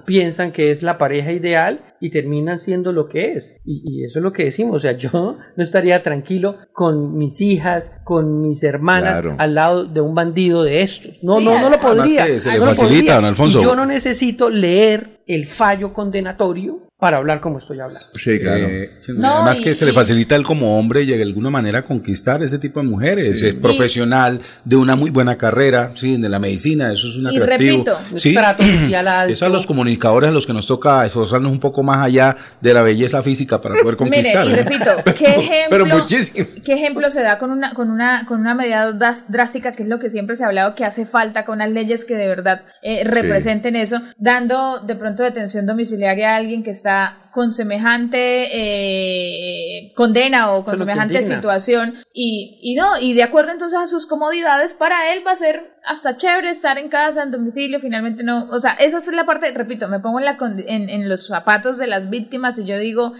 piensan 0.04 0.52
que 0.52 0.70
es 0.70 0.82
la 0.82 0.98
pareja 0.98 1.32
ideal 1.32 1.91
y 2.04 2.10
terminan 2.10 2.58
siendo 2.58 2.90
lo 2.92 3.08
que 3.08 3.34
es. 3.34 3.60
Y, 3.64 3.80
y 3.84 4.04
eso 4.04 4.18
es 4.18 4.22
lo 4.24 4.32
que 4.32 4.44
decimos. 4.44 4.74
O 4.76 4.78
sea, 4.80 4.92
yo 4.96 5.10
no 5.12 5.62
estaría 5.62 6.02
tranquilo 6.02 6.56
con 6.72 7.16
mis 7.16 7.40
hijas, 7.40 7.92
con 8.04 8.42
mis 8.42 8.62
hermanas, 8.64 9.12
Claro. 9.20 9.36
al 9.38 9.54
lado 9.54 9.84
de 9.84 10.00
un 10.00 10.14
bandido 10.14 10.64
de 10.64 10.82
estos. 10.82 11.22
No, 11.22 11.38
Sí, 11.38 11.44
no, 11.44 11.52
no 11.52 11.68
lo 11.70 11.76
además 11.76 11.78
podría. 11.78 12.26
que 12.26 12.40
se 12.40 12.50
le 12.50 12.58
facilita, 12.60 13.14
don 13.14 13.24
Alfonso. 13.26 13.60
Y 13.60 13.62
yo 13.62 13.76
no 13.76 13.86
necesito 13.86 14.50
leer 14.50 15.22
el 15.28 15.46
fallo 15.46 15.92
condenatorio 15.94 16.80
para 16.98 17.16
hablar 17.16 17.40
como 17.40 17.58
estoy 17.58 17.80
hablando. 17.80 18.06
Sí, 18.14 18.38
claro. 18.38 18.64
Eh, 18.64 18.90
No, 19.16 19.28
además 19.38 19.58
y- 19.60 19.64
que 19.64 19.74
se 19.74 19.84
le 19.84 19.90
y- 19.90 19.94
facilita 19.94 20.36
él 20.36 20.44
como 20.44 20.78
hombre 20.78 21.02
y 21.02 21.06
de 21.06 21.20
alguna 21.20 21.50
manera 21.50 21.82
conquistar 21.84 22.44
ese 22.44 22.60
tipo 22.60 22.78
de 22.80 22.86
mujeres. 22.86 23.40
Sí. 23.40 23.48
Es 23.48 23.54
profesional, 23.54 24.40
de 24.64 24.76
una 24.76 24.94
muy 24.94 25.10
buena 25.10 25.36
carrera, 25.36 25.90
sí, 25.94 26.16
de 26.16 26.28
la 26.28 26.38
medicina, 26.38 26.92
eso 26.92 27.08
es 27.08 27.16
un 27.16 27.24
Y 27.32 27.36
atractivo. 27.38 27.84
repito, 27.84 27.98
sí, 28.14 28.32
Trato 28.34 28.62
social 28.62 29.08
alto. 29.08 29.32
eso 29.32 29.46
a 29.46 29.48
los 29.48 29.66
comunicadores 29.66 30.28
a 30.28 30.32
los 30.32 30.46
que 30.46 30.52
nos 30.52 30.68
toca 30.68 31.04
esforzarnos 31.04 31.50
un 31.50 31.58
poco 31.58 31.82
más 31.82 31.91
allá 31.98 32.36
de 32.60 32.74
la 32.74 32.82
belleza 32.82 33.22
física 33.22 33.60
para 33.60 33.74
poder 33.80 33.96
conquistar. 33.96 34.46
Mire, 34.46 34.60
y 34.60 34.64
repito, 34.64 34.90
¿qué 35.16 35.34
ejemplo, 35.34 35.70
pero 35.70 35.86
muchísimo. 35.86 36.46
¿qué 36.64 36.74
ejemplo 36.74 37.10
se 37.10 37.22
da 37.22 37.38
con 37.38 37.50
una, 37.50 37.74
con 37.74 37.90
una, 37.90 38.26
con 38.26 38.40
una 38.40 38.54
medida 38.54 38.92
drástica, 38.92 39.72
que 39.72 39.82
es 39.82 39.88
lo 39.88 39.98
que 39.98 40.10
siempre 40.10 40.36
se 40.36 40.44
ha 40.44 40.46
hablado 40.46 40.74
que 40.74 40.84
hace 40.84 41.06
falta 41.06 41.44
con 41.44 41.56
unas 41.56 41.70
leyes 41.70 42.04
que 42.04 42.14
de 42.14 42.28
verdad 42.28 42.62
eh, 42.82 43.04
representen 43.04 43.76
eso, 43.76 44.00
dando 44.18 44.80
de 44.80 44.94
pronto 44.94 45.22
detención 45.22 45.66
domiciliaria 45.66 46.32
a 46.32 46.36
alguien 46.36 46.62
que 46.62 46.70
está 46.70 47.30
con 47.32 47.52
semejante 47.52 48.48
eh, 48.52 49.92
condena 49.96 50.52
o 50.52 50.64
con 50.64 50.78
semejante 50.78 51.22
situación 51.22 51.94
y, 52.12 52.58
y 52.62 52.74
no, 52.74 52.98
y 53.00 53.14
de 53.14 53.22
acuerdo 53.22 53.52
entonces 53.52 53.78
a 53.78 53.86
sus 53.86 54.06
comodidades, 54.06 54.74
para 54.74 55.12
él 55.12 55.22
va 55.26 55.32
a 55.32 55.36
ser 55.36 55.72
hasta 55.84 56.16
chévere 56.16 56.50
estar 56.50 56.78
en 56.78 56.88
casa, 56.88 57.22
en 57.22 57.30
domicilio, 57.30 57.80
finalmente 57.80 58.22
no, 58.22 58.48
o 58.50 58.60
sea, 58.60 58.72
esa 58.72 58.98
es 58.98 59.08
la 59.08 59.24
parte, 59.24 59.50
repito, 59.52 59.88
me 59.88 60.00
pongo 60.00 60.18
en, 60.18 60.26
la, 60.26 60.36
en, 60.66 60.88
en 60.88 61.08
los 61.08 61.26
zapatos 61.26 61.78
de 61.78 61.86
las 61.86 62.10
víctimas 62.10 62.58
y 62.58 62.64
yo 62.66 62.78
digo, 62.78 63.12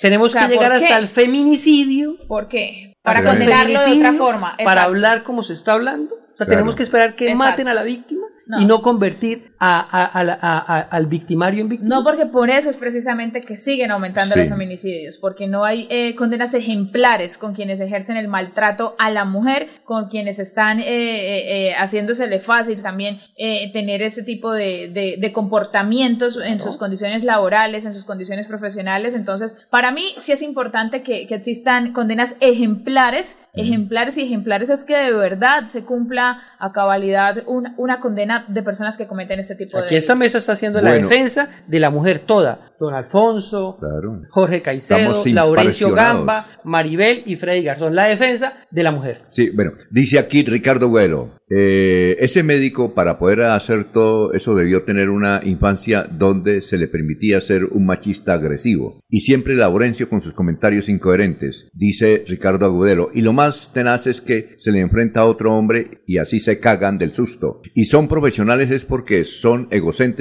Tenemos 0.00 0.28
o 0.28 0.32
sea, 0.32 0.46
que 0.46 0.54
llegar 0.54 0.72
hasta 0.72 0.98
el 0.98 1.08
feminicidio. 1.08 2.16
¿Por 2.28 2.48
qué? 2.48 2.94
Para 3.02 3.24
condenarlo 3.24 3.80
de 3.80 3.92
otra 3.92 4.12
forma. 4.12 4.56
Para 4.64 4.82
hablar 4.82 5.22
como 5.22 5.42
se 5.42 5.52
está 5.54 5.72
hablando. 5.72 6.14
O 6.14 6.36
sea, 6.36 6.46
Claro. 6.46 6.50
tenemos 6.50 6.74
que 6.74 6.82
esperar 6.82 7.16
que 7.16 7.24
Exacto. 7.30 7.44
maten 7.44 7.68
a 7.68 7.74
la 7.74 7.82
víctima 7.82 8.25
No. 8.46 8.60
y 8.60 8.64
no 8.64 8.80
convertir 8.80 9.52
a, 9.58 9.80
a- 9.80 10.04
a 10.04 10.22
la- 10.24 10.38
a- 10.40 10.58
a- 10.58 10.80
al 10.82 11.06
victimario 11.06 11.62
en 11.62 11.68
víctima. 11.68 11.96
No, 11.96 12.04
porque 12.04 12.26
por 12.26 12.48
eso 12.50 12.70
es 12.70 12.76
precisamente 12.76 13.40
que 13.42 13.56
siguen 13.56 13.90
aumentando 13.90 14.34
Sí. 14.34 14.40
los 14.40 14.48
feminicidios, 14.48 15.16
porque 15.18 15.48
no 15.48 15.64
hay 15.64 15.88
eh, 15.90 16.14
condenas 16.14 16.54
ejemplares 16.54 17.38
con 17.38 17.54
quienes 17.54 17.80
ejercen 17.80 18.16
el 18.16 18.28
maltrato 18.28 18.94
a 18.98 19.10
la 19.10 19.24
mujer, 19.24 19.68
con 19.84 20.08
quienes 20.08 20.38
están 20.38 20.78
eh, 20.78 20.84
eh, 20.86 21.70
eh, 21.70 21.74
haciéndosele 21.76 22.38
fácil 22.38 22.82
también 22.82 23.18
eh, 23.36 23.72
tener 23.72 24.02
ese 24.02 24.22
tipo 24.22 24.52
de, 24.52 24.90
de- 24.92 25.16
de 25.18 25.32
comportamientos 25.32 26.38
en 26.42 26.60
sus 26.60 26.76
condiciones 26.76 27.24
laborales, 27.24 27.84
en 27.84 27.94
sus 27.94 28.04
condiciones 28.04 28.46
profesionales. 28.46 29.14
Entonces, 29.14 29.56
para 29.70 29.90
mí 29.90 30.14
sí 30.18 30.32
es 30.32 30.42
importante 30.42 31.02
que, 31.02 31.26
que 31.26 31.34
existan 31.34 31.92
condenas 31.92 32.36
ejemplares, 32.40 33.38
ejemplares 33.56 34.16
y 34.18 34.22
ejemplares 34.22 34.70
es 34.70 34.84
que 34.84 34.96
de 34.96 35.12
verdad 35.12 35.64
se 35.64 35.84
cumpla 35.84 36.42
a 36.58 36.72
cabalidad 36.72 37.42
una, 37.46 37.74
una 37.76 38.00
condena 38.00 38.44
de 38.48 38.62
personas 38.62 38.96
que 38.96 39.06
cometen 39.06 39.40
ese 39.40 39.54
tipo 39.56 39.78
de 39.78 39.86
Aquí 39.86 39.96
esta 39.96 40.14
mesa 40.14 40.38
está 40.38 40.52
haciendo 40.52 40.80
la 40.80 40.92
defensa 40.92 41.48
de 41.66 41.80
la 41.80 41.90
mujer 41.90 42.20
toda. 42.26 42.72
Don 42.78 42.94
Alfonso, 42.94 43.78
Claro. 43.78 44.22
Jorge 44.30 44.62
Caicedo, 44.62 45.22
Laurencio. 45.32 45.92
Gamba, 45.92 46.44
Maribel 46.64 47.22
y 47.24 47.36
Freddy 47.36 47.62
Garzón. 47.62 47.94
La 47.94 48.04
defensa 48.04 48.52
de 48.70 48.82
la 48.82 48.90
mujer. 48.90 49.22
Sí, 49.30 49.50
bueno, 49.54 49.72
dice 49.90 50.18
aquí 50.18 50.42
Ricardo 50.44 50.88
Vuelo, 50.88 51.30
eh, 51.48 52.16
ese 52.18 52.42
médico 52.42 52.94
para 52.94 53.18
poder 53.18 53.42
hacer 53.42 53.84
todo 53.92 54.32
eso 54.32 54.56
debió 54.56 54.82
tener 54.82 55.10
una 55.10 55.42
infancia 55.44 56.08
donde 56.10 56.60
se 56.60 56.76
le 56.76 56.88
permitía 56.88 57.40
ser 57.40 57.66
un 57.66 57.86
machista 57.86 58.34
agresivo 58.34 59.00
y 59.08 59.20
siempre 59.20 59.54
Laurencio 59.54 60.08
con 60.08 60.20
sus 60.20 60.34
comentarios 60.34 60.88
incoherentes, 60.88 61.68
dice 61.72 62.24
Ricardo 62.26 62.66
Agudelo, 62.66 63.10
y 63.14 63.20
lo 63.20 63.32
más 63.32 63.72
tenaz 63.72 64.06
es 64.06 64.20
que 64.20 64.56
se 64.58 64.72
le 64.72 64.80
enfrenta 64.80 65.20
a 65.20 65.26
otro 65.26 65.54
hombre 65.54 66.02
y 66.06 66.18
así 66.18 66.40
se 66.40 66.58
cagan 66.58 66.98
del 66.98 67.12
susto. 67.12 67.60
Y 67.74 67.84
son 67.84 68.08
profesionales 68.08 68.70
es 68.70 68.84
porque 68.84 69.24
son 69.24 69.68
egocéntricos 69.70 70.16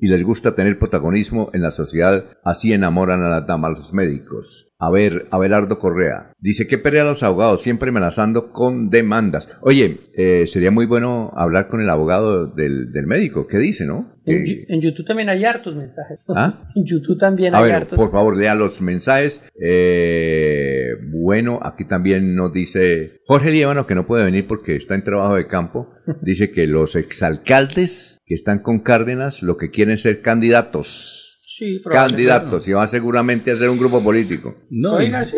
y 0.00 0.08
les 0.08 0.24
gusta 0.24 0.54
tener 0.54 0.78
protagonismo 0.78 1.50
en 1.52 1.62
la 1.62 1.70
sociedad, 1.70 2.38
así 2.44 2.72
enamoran 2.72 3.22
a 3.22 3.28
las 3.28 3.46
damas 3.46 3.76
los 3.76 3.92
médicos. 3.92 4.69
A 4.80 4.90
ver, 4.90 5.28
Abelardo 5.30 5.78
Correa. 5.78 6.32
Dice 6.38 6.66
que 6.66 6.78
pelea 6.78 7.02
a 7.02 7.04
los 7.04 7.22
abogados, 7.22 7.62
siempre 7.62 7.90
amenazando 7.90 8.50
con 8.50 8.88
demandas. 8.88 9.46
Oye, 9.60 10.08
eh, 10.14 10.46
sería 10.46 10.70
muy 10.70 10.86
bueno 10.86 11.30
hablar 11.36 11.68
con 11.68 11.82
el 11.82 11.90
abogado 11.90 12.46
del, 12.46 12.90
del 12.90 13.06
médico. 13.06 13.46
¿Qué 13.46 13.58
dice, 13.58 13.84
no? 13.84 14.16
En, 14.24 14.80
YouTube 14.80 15.06
también 15.06 15.28
hay 15.28 15.44
hartos 15.44 15.74
mensajes. 15.74 16.18
¿Ah? 16.28 16.70
En 16.74 16.84
YouTube 16.84 17.18
también 17.18 17.54
A 17.54 17.58
hay 17.58 17.64
ver, 17.64 17.74
hartos. 17.74 17.98
por 17.98 18.10
favor, 18.10 18.36
lea 18.36 18.54
los 18.54 18.80
mensajes. 18.80 19.42
Eh, 19.62 20.88
bueno, 21.12 21.60
aquí 21.62 21.84
también 21.84 22.34
nos 22.34 22.52
dice 22.52 23.20
Jorge 23.26 23.50
Líbano, 23.50 23.86
que 23.86 23.94
no 23.94 24.06
puede 24.06 24.24
venir 24.24 24.46
porque 24.46 24.76
está 24.76 24.94
en 24.94 25.04
trabajo 25.04 25.36
de 25.36 25.46
campo. 25.46 25.90
Dice 26.22 26.50
que 26.50 26.66
los 26.66 26.96
exalcaldes 26.96 28.18
que 28.24 28.34
están 28.34 28.60
con 28.60 28.80
Cárdenas 28.80 29.42
lo 29.42 29.56
que 29.56 29.70
quieren 29.70 29.98
ser 29.98 30.22
candidatos. 30.22 31.29
Sí. 31.60 31.82
Candidatos, 31.92 32.66
y 32.68 32.72
va 32.72 32.86
seguramente 32.88 33.50
a 33.50 33.56
ser 33.56 33.68
un 33.68 33.78
grupo 33.78 34.02
político. 34.02 34.56
No, 34.70 34.94
Oiga, 34.94 35.24
sí, 35.26 35.36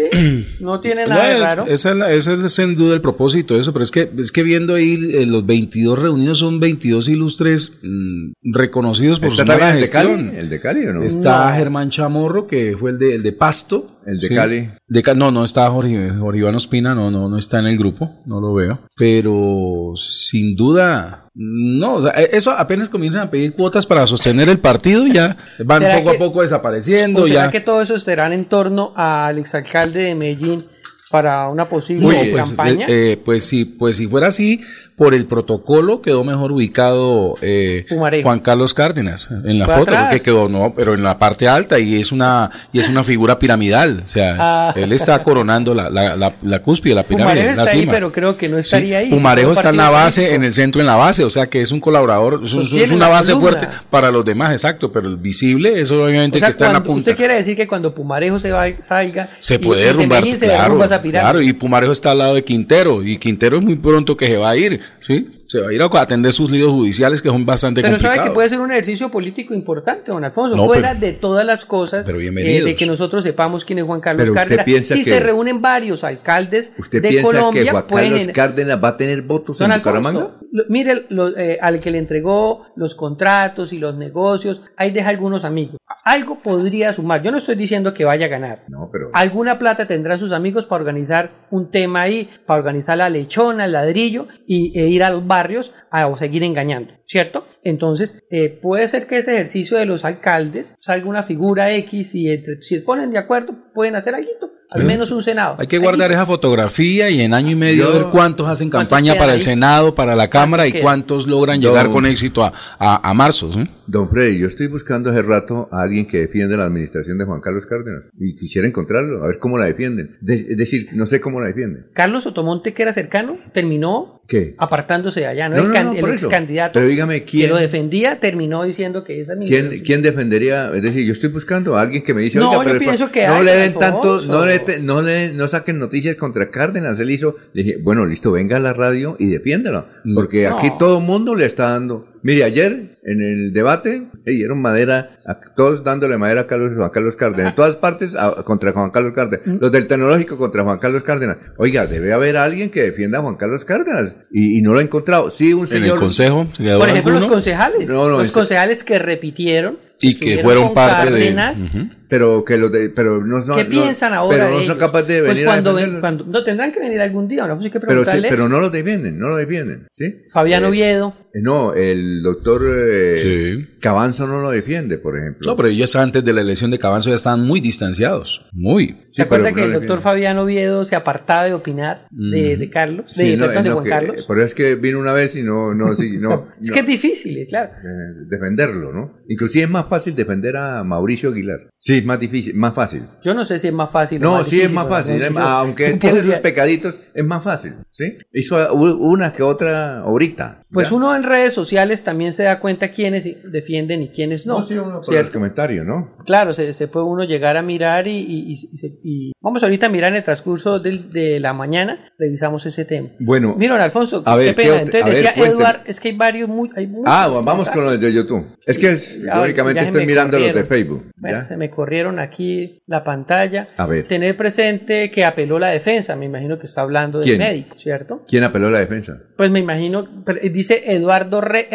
no 0.61 0.81
tiene 0.81 1.03
No, 1.03 1.09
nada 1.11 1.27
de 1.28 1.35
es- 1.35 1.40
raro. 1.40 1.65
esa, 1.66 1.90
es 1.90 1.97
la- 1.97 2.12
es 2.44 2.53
sin 2.53 2.77
duda 2.77 2.94
el 2.94 3.01
propósito 3.01 3.55
de 3.55 3.61
eso, 3.61 3.73
pero 3.73 3.82
es 3.82 3.90
que, 3.90 4.09
es 4.19 4.31
que 4.31 4.44
viendo 4.44 4.74
ahí 4.74 4.94
eh, 5.15 5.27
los 5.27 5.44
22 5.44 5.99
reunidos 5.99 6.39
son 6.39 6.61
22 6.61 7.09
ilustres 7.09 7.73
mm, 7.82 8.32
reconocidos 8.53 9.19
por 9.19 9.31
¿Está 9.31 9.43
su 9.43 9.47
buena 9.47 9.59
también 9.59 9.74
el 9.74 9.81
de 9.81 9.93
gestión. 9.93 10.27
Cali? 10.28 10.39
¿El 10.39 10.49
de 10.51 10.61
Cali 10.61 10.86
o 10.86 10.93
no? 10.94 11.03
Está 11.03 11.47
No. 11.51 11.57
Germán 11.57 11.90
Chamorro, 11.90 12.47
que 12.47 12.77
fue 12.78 12.93
el 12.93 12.99
de, 12.99 13.15
el 13.16 13.23
de 13.24 13.32
Pasto. 13.32 13.89
El 14.07 14.19
de 14.19 14.29
Cali. 14.29 14.70
De 14.89 15.03
Ca- 15.03 15.15
no, 15.15 15.31
no 15.31 15.45
está 15.45 15.69
Jorge, 15.70 16.11
Jorge 16.19 16.39
Iván 16.41 16.55
Ospina, 16.55 16.95
no, 16.95 17.11
no, 17.11 17.29
no 17.29 17.39
está 17.39 17.59
en 17.61 17.66
el 17.66 17.79
grupo, 17.79 18.20
no 18.27 18.41
lo 18.41 18.55
veo. 18.55 18.81
Pero 18.97 19.93
sin 19.97 20.57
duda, 20.57 21.29
no, 21.35 22.09
eso 22.09 22.51
apenas 22.53 22.89
comienzan 22.89 23.23
a 23.23 23.31
pedir 23.31 23.55
cuotas 23.55 23.87
para 23.87 24.07
sostener 24.07 24.49
el 24.49 24.59
partido 24.59 25.07
y 25.07 25.12
ya 25.12 25.37
van 25.65 25.83
¿Será 25.83 25.99
poco 25.99 26.11
a 26.11 26.19
poco 26.19 26.43
desapareciendo. 26.43 27.23
¿O 27.23 27.27
será 27.27 27.45
ya. 27.47 27.51
que 27.51 27.61
todo 27.61 27.81
eso 27.83 27.95
estará 27.95 28.33
en 28.33 28.45
torno 28.47 28.93
al 28.97 29.39
exalcalde 29.39 30.03
de 30.03 30.15
Medellín, 30.15 30.66
para 31.11 31.49
una 31.51 31.69
posible 31.69 32.07
Uy, 32.07 32.31
pues, 32.33 32.49
campaña. 32.49 32.87
eh, 32.89 33.12
eh, 33.12 33.16
pues 33.23 33.45
sí, 33.45 33.66
pues 33.66 33.97
si 33.99 34.07
fuera 34.07 34.29
así, 34.29 34.61
por 35.03 35.15
el 35.15 35.27
protocolo 35.27 36.01
quedó 36.01 36.23
mejor 36.23 36.53
ubicado 36.53 37.35
eh. 37.43 37.87
Juan 38.23 38.39
Carlos 38.39 38.73
Cárdenas 38.73 39.31
en 39.33 39.59
la 39.59 39.66
foto, 39.66 39.81
atrás. 39.83 40.03
porque 40.05 40.20
quedó 40.20 40.49
no, 40.49 40.73
pero 40.77 40.95
en 40.95 41.03
la 41.03 41.19
parte 41.19 41.49
alta 41.49 41.81
y 41.81 42.01
es 42.01 42.12
una 42.12 42.51
y 42.73 42.79
es 42.79 42.89
una 42.89 43.03
figura 43.03 43.37
piramidal, 43.39 44.03
o 44.05 44.07
sea, 44.07 44.37
Ah. 44.39 44.73
él 44.77 44.93
está 44.93 45.20
coronando 45.24 45.74
la, 45.74 45.91
la, 45.91 46.15
la, 46.16 46.37
la 46.43 46.62
cúspide, 46.62 46.95
la 46.95 47.03
pirámide, 47.03 47.35
Pumarejo 47.35 47.57
la 47.57 47.62
está 47.65 47.74
ahí, 47.77 47.81
cima. 47.81 47.93
pero 47.93 48.12
creo 48.12 48.37
que 48.37 48.49
no 48.49 48.57
Sí, 48.59 48.61
estaría 48.61 48.99
ahí. 48.99 49.11
Pumarejo 49.11 49.53
está 49.53 49.70
en 49.70 49.77
la 49.77 49.91
base, 49.91 50.35
en 50.35 50.45
el 50.45 50.53
centro, 50.53 50.81
en 50.81 50.87
la 50.87 50.95
base, 50.97 51.24
o 51.24 51.31
sea 51.31 51.49
que 51.49 51.61
es 51.62 51.73
un 51.73 51.81
colaborador, 51.81 52.43
es, 52.45 52.53
es 52.73 52.93
una 52.93 53.09
base 53.09 53.33
columna. 53.33 53.59
fuerte 53.59 53.69
para 53.91 54.12
los 54.12 54.24
demás, 54.24 54.53
exacto, 54.53 54.93
pero 54.93 55.09
el 55.09 55.16
visible, 55.16 55.81
eso 55.81 56.01
obviamente 56.05 56.39
O 56.39 56.41
sea, 56.41 56.47
que 56.47 56.51
está 56.51 56.66
en 56.69 56.74
la 56.74 56.83
punta. 56.85 57.01
usted 57.01 57.16
quiere 57.16 57.35
decir 57.35 57.57
que 57.57 57.66
cuando 57.66 57.93
Pumarejo 57.93 58.39
se 58.39 58.53
va, 58.53 58.66
salga 58.83 59.31
Se 59.41 59.59
puede 59.59 59.85
derrumbar, 59.87 60.23
claro, 60.23 60.79
derrumba 60.79 61.01
claro, 61.11 61.41
y 61.43 61.53
Pumarejo 61.55 61.91
está 61.93 62.12
al 62.12 62.19
lado 62.19 62.35
de 62.37 62.45
Quintero, 62.45 63.03
y 63.03 63.16
Quintero 63.19 63.59
es 63.59 63.65
muy 63.65 63.74
pronto 63.74 64.16
que 64.16 64.27
se 64.27 64.37
va 64.37 64.51
a 64.51 64.57
ir, 64.57 64.81
¿sí? 65.01 65.41
Se 65.47 65.60
va 65.60 65.69
a 65.69 65.73
ir 65.73 65.82
a 65.82 65.86
atender 65.86 66.32
sus 66.32 66.51
líos 66.51 66.70
judiciales 66.73 67.20
que 67.20 67.28
son 67.28 67.44
bastante 67.44 67.82
Pero 67.82 67.93
sabe 67.98 68.02
complicados. 68.02 68.31
que 68.31 68.35
puede 68.35 68.48
ser 68.48 68.60
un 68.60 68.70
ejercicio 68.70 69.10
político 69.10 69.52
importante, 69.55 70.10
don 70.10 70.24
Alfonso, 70.24 70.56
No, 70.56 70.66
fuera 70.66 70.90
pero- 70.98 71.01
de 71.01 71.12
todas 71.19 71.44
las 71.44 71.64
cosas 71.64 72.05
pero 72.06 72.20
eh, 72.20 72.62
de 72.64 72.74
que 72.77 72.86
nosotros 72.86 73.23
sepamos 73.23 73.64
quién 73.64 73.78
es 73.81 73.85
Juan 73.85 74.01
Carlos 74.01 74.23
Pero 74.23 74.32
usted 74.32 74.43
Cárdenas. 74.43 74.64
piensa 74.64 74.94
si 74.94 75.05
que- 75.05 75.10
se 75.10 75.20
reúnen 75.20 75.60
varios 75.60 76.05
alcaldes 76.05 76.73
¿Usted 76.78 77.02
de 77.02 77.09
piensa 77.09 77.27
Colombia, 77.27 77.62
que 77.64 77.70
Juan 77.70 77.86
pueden 77.86 78.10
Carlos 78.12 78.28
Cárdenas 78.35 78.82
va 78.82 78.89
a 78.89 78.97
tener 78.97 79.23
votos 79.23 79.59
Don 79.59 79.66
en 79.66 79.73
Alfonso, 79.73 80.01
Bucaramanga? 80.01 80.36
lo- 80.52 80.64
mire, 80.69 81.06
lo- 81.10 81.36
eh, 81.36 81.59
al 81.60 81.81
que 81.81 81.90
le 81.90 81.98
entregó 81.98 82.66
los 82.77 82.94
contratos 82.94 83.73
y 83.73 83.78
los 83.78 83.94
negocios, 83.97 84.62
ahí 84.77 84.90
deja 84.90 85.10
algunos 85.10 85.44
amigos. 85.44 85.77
Algo 86.05 86.40
podría 86.43 86.93
sumar. 86.93 87.23
Yo 87.23 87.31
no 87.31 87.39
estoy 87.39 87.55
diciendo 87.55 87.94
que 87.94 88.05
vaya 88.05 88.27
a 88.27 88.28
ganar. 88.28 88.64
No, 88.69 88.89
pero 88.90 89.10
Alguna 89.12 89.59
plata 89.59 89.86
tendrán 89.86 90.19
sus 90.19 90.32
amigos 90.32 90.64
para 90.64 90.81
organizar 90.81 91.47
un 91.51 91.70
tema 91.70 92.02
ahí, 92.02 92.28
para 92.47 92.59
organizar 92.59 92.97
la 92.97 93.09
lechona, 93.09 93.66
el 93.66 93.73
ladrillo 93.73 94.27
y, 94.47 94.77
e 94.78 94.89
ir 94.89 95.05
a 95.05 95.10
los 95.10 95.24
barrios 95.27 95.41
a 95.90 96.19
seguir 96.19 96.43
engañando, 96.43 96.94
¿cierto? 97.13 97.47
Entonces, 97.63 98.17
eh, 98.31 98.49
puede 98.61 98.89
ser 98.89 99.07
que 99.07 99.19
ese 99.19 99.35
ejercicio 99.35 99.77
de 99.77 99.85
los 99.87 100.05
alcaldes 100.05 100.75
salga 100.81 101.07
una 101.09 101.23
figura 101.25 101.73
X 101.77 102.15
y 102.15 102.31
entre- 102.31 102.61
si 102.63 102.77
se 102.79 102.83
ponen 102.83 103.11
de 103.13 103.19
acuerdo 103.19 103.55
pueden 103.75 103.95
hacer 103.97 104.15
algo, 104.15 104.29
al 104.71 104.85
menos 104.85 105.11
un 105.11 105.23
senado. 105.23 105.57
Hay 105.59 105.67
que 105.67 105.77
guardar 105.77 106.07
Alguito. 106.07 106.23
esa 106.23 106.27
fotografía 106.27 107.11
y 107.11 107.21
en 107.21 107.35
año 107.35 107.51
y 107.51 107.55
medio 107.55 107.85
Yo- 107.85 107.93
ver 107.93 108.03
cuántos 108.11 108.49
hacen 108.49 108.71
¿Cuántos 108.71 108.89
campaña 108.89 109.19
para 109.19 109.35
el? 109.35 109.43
Senado, 109.43 109.95
para 109.95 110.17
la 110.17 110.31
Cámara 110.31 110.67
y 110.67 110.73
cuántos 110.73 111.27
logran 111.27 111.61
Yo- 111.61 111.69
llegar 111.69 111.91
con 111.91 112.07
éxito 112.07 112.43
a, 112.43 112.53
a, 112.79 113.11
a 113.11 113.13
marzo. 113.15 113.53
¿sí? 113.53 113.69
Don 113.87 114.09
Freddy, 114.09 114.39
yo 114.39 114.47
estoy 114.47 114.69
buscando 114.69 115.11
hace 115.11 115.21
rato 115.21 115.69
a 115.71 115.83
alguien 115.83 116.07
que 116.07 116.21
defienda 116.21 116.57
la 116.57 116.65
administración 116.65 117.19
de 117.19 117.27
Juan 117.27 117.43
Carlos 117.43 117.67
Cárdenas 117.67 118.05
y 118.19 118.35
quisiera 118.35 118.67
encontrarlo, 118.67 119.23
a 119.23 119.27
ver 119.27 119.39
cómo 119.39 119.59
la 119.59 119.67
defienden. 119.67 120.17
De- 120.23 120.35
es 120.37 120.57
decir, 120.57 120.89
no 120.95 121.05
sé 121.05 121.21
cómo 121.21 121.39
la 121.41 121.49
defienden. 121.49 121.89
Carlos 121.93 122.25
Otomonte, 122.27 122.73
que 122.73 122.83
era 122.83 122.95
cercano, 122.95 123.37
terminó 123.53 124.23
¿Qué? 124.27 124.55
apartándose 124.57 125.21
de 125.21 125.27
allá, 125.27 125.51
¿no? 125.51 125.57
No, 125.57 125.75
el 125.75 125.85
no, 125.85 125.93
el 125.93 126.15
ex 126.15 126.27
candidato 126.29 126.73
Pero 126.75 126.87
dígame, 127.07 127.24
¿quién- 127.24 127.47
que 127.49 127.53
lo 127.53 127.57
defendía 127.59 128.20
terminó 128.20 128.65
diciendo 128.65 129.05
que 129.05 129.20
esa 129.20 129.35
¿Quién, 129.39 129.83
¿Quién 129.85 130.03
defendería? 130.03 130.70
Es 130.74 130.83
decir, 130.83 131.05
yo 131.07 131.12
estoy 131.12 131.31
buscando 131.31 131.77
a 131.77 131.83
alguien 131.83 132.03
que 132.03 132.15
me 132.15 132.23
dice, 132.23 132.39
No, 132.39 132.51
oiga, 132.51 132.65
yo 132.65 132.69
pero 132.69 132.79
pienso 132.81 133.11
que 133.12 133.27
no 133.27 133.43
le 133.43 133.55
den 133.55 133.74
tanto, 133.74 134.20
no 134.23 134.47
le, 134.47 134.61
no 134.81 135.03
le, 135.03 135.33
no 135.33 135.49
saquen 135.49 135.79
noticias 135.79 136.16
contra 136.16 136.51
Cárdenas. 136.51 136.99
Él 137.01 137.11
hizo, 137.11 137.37
le 137.53 137.62
dije, 137.62 137.79
bueno, 137.83 138.05
listo, 138.07 138.31
venga 138.33 138.57
a 138.57 138.61
la 138.61 138.73
radio 138.73 139.16
y 139.19 139.27
defiéndalo. 139.27 139.87
Porque 140.15 140.49
No. 140.49 140.59
aquí 140.59 140.69
todo 140.79 140.99
el 140.99 141.05
mundo 141.05 141.35
le 141.35 141.47
está 141.47 141.70
dando. 141.70 142.07
Mire, 142.23 142.44
ayer 142.44 142.99
en 143.05 143.20
el 143.20 143.53
debate 143.53 144.07
le 144.24 144.32
dieron 144.32 144.61
madera, 144.62 145.19
a 145.27 145.40
todos 145.57 145.82
dándole 145.82 146.19
madera 146.19 146.43
a 146.43 146.47
Carlos, 146.47 146.73
Juan 146.77 146.90
Carlos 146.90 147.16
Cárdenas. 147.16 147.51
En 147.51 147.55
todas 147.57 147.74
partes 147.77 148.15
a- 148.15 148.43
contra 148.44 148.73
Juan 148.73 148.90
Carlos 148.90 149.12
Cárdenas. 149.12 149.47
Mm. 149.47 149.57
Los 149.61 149.73
del 149.73 149.86
tecnológico 149.89 150.39
contra 150.39 150.62
Juan 150.62 150.78
Carlos 150.78 151.03
Cárdenas. 151.03 151.39
Oiga, 151.57 151.86
debe 151.86 152.12
haber 152.12 152.36
alguien 152.36 152.70
que 152.70 152.82
defienda 152.82 153.19
a 153.19 153.23
Juan 153.23 153.35
Carlos 153.36 153.65
Cárdenas. 153.65 154.15
Y, 154.31 154.59
y 154.59 154.62
no 154.62 154.73
lo 154.73 154.78
ha 154.78 154.82
encontrado. 154.82 155.31
Sí, 155.31 155.53
un 155.53 155.62
En 155.62 155.66
señor. 155.66 155.94
el 155.94 156.01
Consejo, 156.01 156.47
¿se 156.57 156.62
quedó 156.62 156.78
Por 156.78 156.89
ejemplo, 156.89 157.12
los 157.15 157.27
concejales. 157.27 157.89
No, 157.89 158.09
no, 158.09 158.19
los 158.19 158.24
ese- 158.27 158.35
concejales 158.35 158.85
que 158.85 158.99
repitieron. 158.99 159.78
Y 160.03 160.19
que 160.19 160.43
fueron 160.43 160.74
parte 160.74 161.11
Cárdenas, 161.11 161.73
de... 161.73 161.89
Pero 162.09 162.45
que 162.45 162.59
los 162.59 162.70
de, 162.70 162.91
pero 162.91 163.24
no 163.24 163.43
son, 163.43 163.57
¿Qué 163.57 163.65
no- 163.65 163.70
piensan 163.70 164.12
ahora 164.12 164.37
pero 164.37 164.51
no 164.59 164.62
son 164.65 164.77
capaces 164.77 165.09
de 165.09 165.20
Pues 165.20 165.31
venir 165.33 165.45
cuando, 165.47 165.70
a 165.70 165.74
ven- 165.74 166.01
cuando- 166.01 166.24
no 166.27 166.45
tendrán 166.45 166.70
que 166.70 166.81
venir 166.81 167.01
algún 167.01 167.27
día, 167.27 167.47
¿no? 167.47 167.55
Pues 167.55 167.65
hay 167.66 167.70
que 167.73 167.81
pero, 167.81 168.05
sí, 168.05 168.19
pero 168.29 168.51
no 168.51 168.61
lo 168.61 168.69
defienden, 168.69 169.19
no 169.19 169.29
lo 169.29 169.37
defienden, 169.37 169.87
¿sí? 169.91 170.16
Fabiano 170.31 170.66
Eh, 170.66 170.69
Oviedo. 170.70 171.15
eh, 171.33 171.41
No, 171.43 171.73
el 171.73 172.23
doctor 172.23 172.61
eh, 172.70 173.16
Sí. 173.16 173.66
Cabanzo 173.81 174.27
no 174.27 174.43
lo 174.43 174.51
defiende, 174.51 174.99
por 174.99 175.16
ejemplo. 175.19 175.51
No, 175.51 175.57
pero 175.57 175.69
ellos 175.69 175.97
antes 175.97 176.23
de 176.23 176.33
la 176.35 176.43
elección 176.43 176.70
de 176.70 176.79
Cabanzo 176.79 177.09
ya 177.09 177.16
estaban 177.16 177.47
muy 177.47 177.61
distanciados, 177.61 178.45
muy. 178.53 179.07
¿Se 179.11 179.23
acuerda 179.23 179.49
que 179.55 179.61
no 179.62 179.66
el 179.69 179.73
doctor. 179.73 180.01
Fabiano 180.03 180.43
Oviedo 180.43 180.85
se 180.85 180.95
apartaba 180.97 181.45
de 181.45 181.55
opinar 181.55 182.07
de, 182.11 182.57
Mm. 182.57 182.61
de 182.61 182.70
Carlos? 182.70 183.07
Sí, 183.15 183.31
de, 183.31 183.37
no, 183.39 183.49
de 183.49 183.62
no, 183.62 183.73
Juan 183.73 183.85
que- 183.85 183.91
Carlos. 183.91 184.24
Por 184.27 184.37
eso 184.39 184.47
es 184.49 184.55
que 184.55 184.74
vino 184.74 184.99
una 185.01 185.15
vez 185.15 185.35
y 185.37 185.43
no, 185.43 185.73
no, 185.73 185.97
sí, 185.97 186.11
no, 186.20 186.49
es 186.61 186.69
no, 186.69 186.74
que 186.74 186.81
es 186.81 186.87
difícil, 186.87 187.39
eh, 187.39 187.47
claro. 187.49 187.70
eh, 187.73 188.27
defenderlo, 188.29 188.93
¿no? 188.93 189.15
Inclusive 189.29 189.65
es 189.65 189.70
más 189.70 189.85
fácil 189.93 190.14
defender 190.14 190.56
a 190.56 190.82
Mauricio 190.85 191.31
Aguilar. 191.31 191.69
Sí, 191.78 191.98
es 191.98 192.05
más 192.05 192.19
difícil, 192.20 192.55
más 192.55 192.74
fácil. 192.74 193.02
Yo 193.23 193.35
no 193.35 193.44
sé 193.44 193.59
si 193.59 193.69
es 193.69 193.73
más 193.74 193.90
fácil. 193.90 194.20
o 194.20 194.24
No, 194.24 194.32
más 194.36 194.47
sí 194.48 194.56
difícil, 194.56 194.66
es 194.66 194.73
más 194.74 194.89
fácil, 194.89 195.20
Yo- 195.20 195.39
aunque 195.40 195.93
tiene 196.01 196.23
sus 196.23 196.36
pecaditos, 196.36 196.98
es 197.14 197.24
más 197.24 197.43
fácil, 197.44 197.74
¿sí? 197.90 198.19
Hizo 198.32 198.73
una 198.74 199.32
que 199.32 199.43
otra 199.43 199.98
ahorita. 200.01 200.62
Pues 200.73 200.89
¿ya? 200.90 200.97
uno 200.97 201.14
en 201.14 201.23
redes 201.24 201.52
sociales 201.52 202.02
también 202.05 202.32
se 202.32 202.44
da 202.44 202.59
cuenta 202.60 202.93
quiénes 202.93 203.24
defienden 203.52 204.02
y 204.02 204.09
quiénes 204.09 204.47
no. 204.47 204.60
No, 204.60 204.64
sí, 204.64 204.74
uno 204.78 205.01
por 205.02 205.14
el 205.14 205.31
comentario, 205.31 205.85
¿no? 205.85 206.16
Claro, 206.24 206.52
se, 206.52 206.73
se 206.73 206.89
puede 206.89 207.06
uno 207.06 207.24
llegar 207.24 207.56
a 207.59 207.62
mirar 207.62 208.06
y, 208.09 208.16
y- 208.19 208.52
y- 208.55 208.98
y 209.28 209.32
vamos 209.40 209.62
ahorita 209.62 209.86
a 209.86 209.89
mirar 209.90 210.12
en 210.12 210.16
el 210.19 210.24
transcurso 210.24 210.78
del- 210.78 211.10
de 211.12 211.40
la 211.40 211.52
mañana, 211.52 212.12
revisamos 212.19 212.64
ese 212.64 212.85
tema. 212.85 213.10
Bueno, 213.20 213.55
Mira, 213.59 213.74
don 213.74 213.82
Alfonso, 213.82 214.23
A 214.24 214.32
qué 214.32 214.39
ver, 214.39 214.55
¿qué 214.55 214.62
pena. 214.62 214.74
ot- 214.77 214.81
Entonces 214.82 215.02
a 215.27 215.31
decía. 215.31 215.47
Eduard, 215.47 215.81
es 215.86 216.01
que 216.01 216.09
hay 216.09 216.16
varios, 216.16 216.48
muy, 216.48 216.70
hay 216.74 216.86
muchos 216.86 217.05
Ah, 217.06 217.28
bueno, 217.28 217.44
vamos 217.44 217.69
con 217.69 217.85
los 217.85 218.01
de 218.01 218.12
YouTube. 218.12 218.47
Es 218.66 218.78
que 218.78 218.90
es- 218.90 219.20
Ya, 219.23 219.35
estoy 219.83 220.07
mirando 220.07 220.39
los 220.39 220.55
de. 220.55 220.65
Facebook. 220.65 221.11
Bueno, 221.17 221.45
se 221.47 221.57
me 221.57 221.71
corrieron 221.71 222.19
aquí 222.19 222.83
la 222.87 223.05
pantalla. 223.05 223.69
A 223.77 223.87
ver. 223.87 224.07
Tener 224.09 224.37
presente 224.37 225.11
que 225.11 225.25
apeló 225.25 225.59
la 225.59 225.69
defensa, 225.69 226.17
me 226.17 226.27
imagino 226.27 226.59
que 226.59 226.67
está 226.67 226.83
hablando 226.83 227.19
del 227.19 227.27
¿Quién? 227.27 227.39
médico, 227.39 227.77
¿cierto? 227.79 228.25
¿Quién 228.29 228.45
apeló 228.45 228.71
la 228.71 228.79
defensa? 228.79 229.21
Pues 229.37 229.51
me 229.51 229.59
imagino, 229.61 230.07
dice 230.53 230.83
Eduardo 230.93 231.41
Re, 231.41 231.69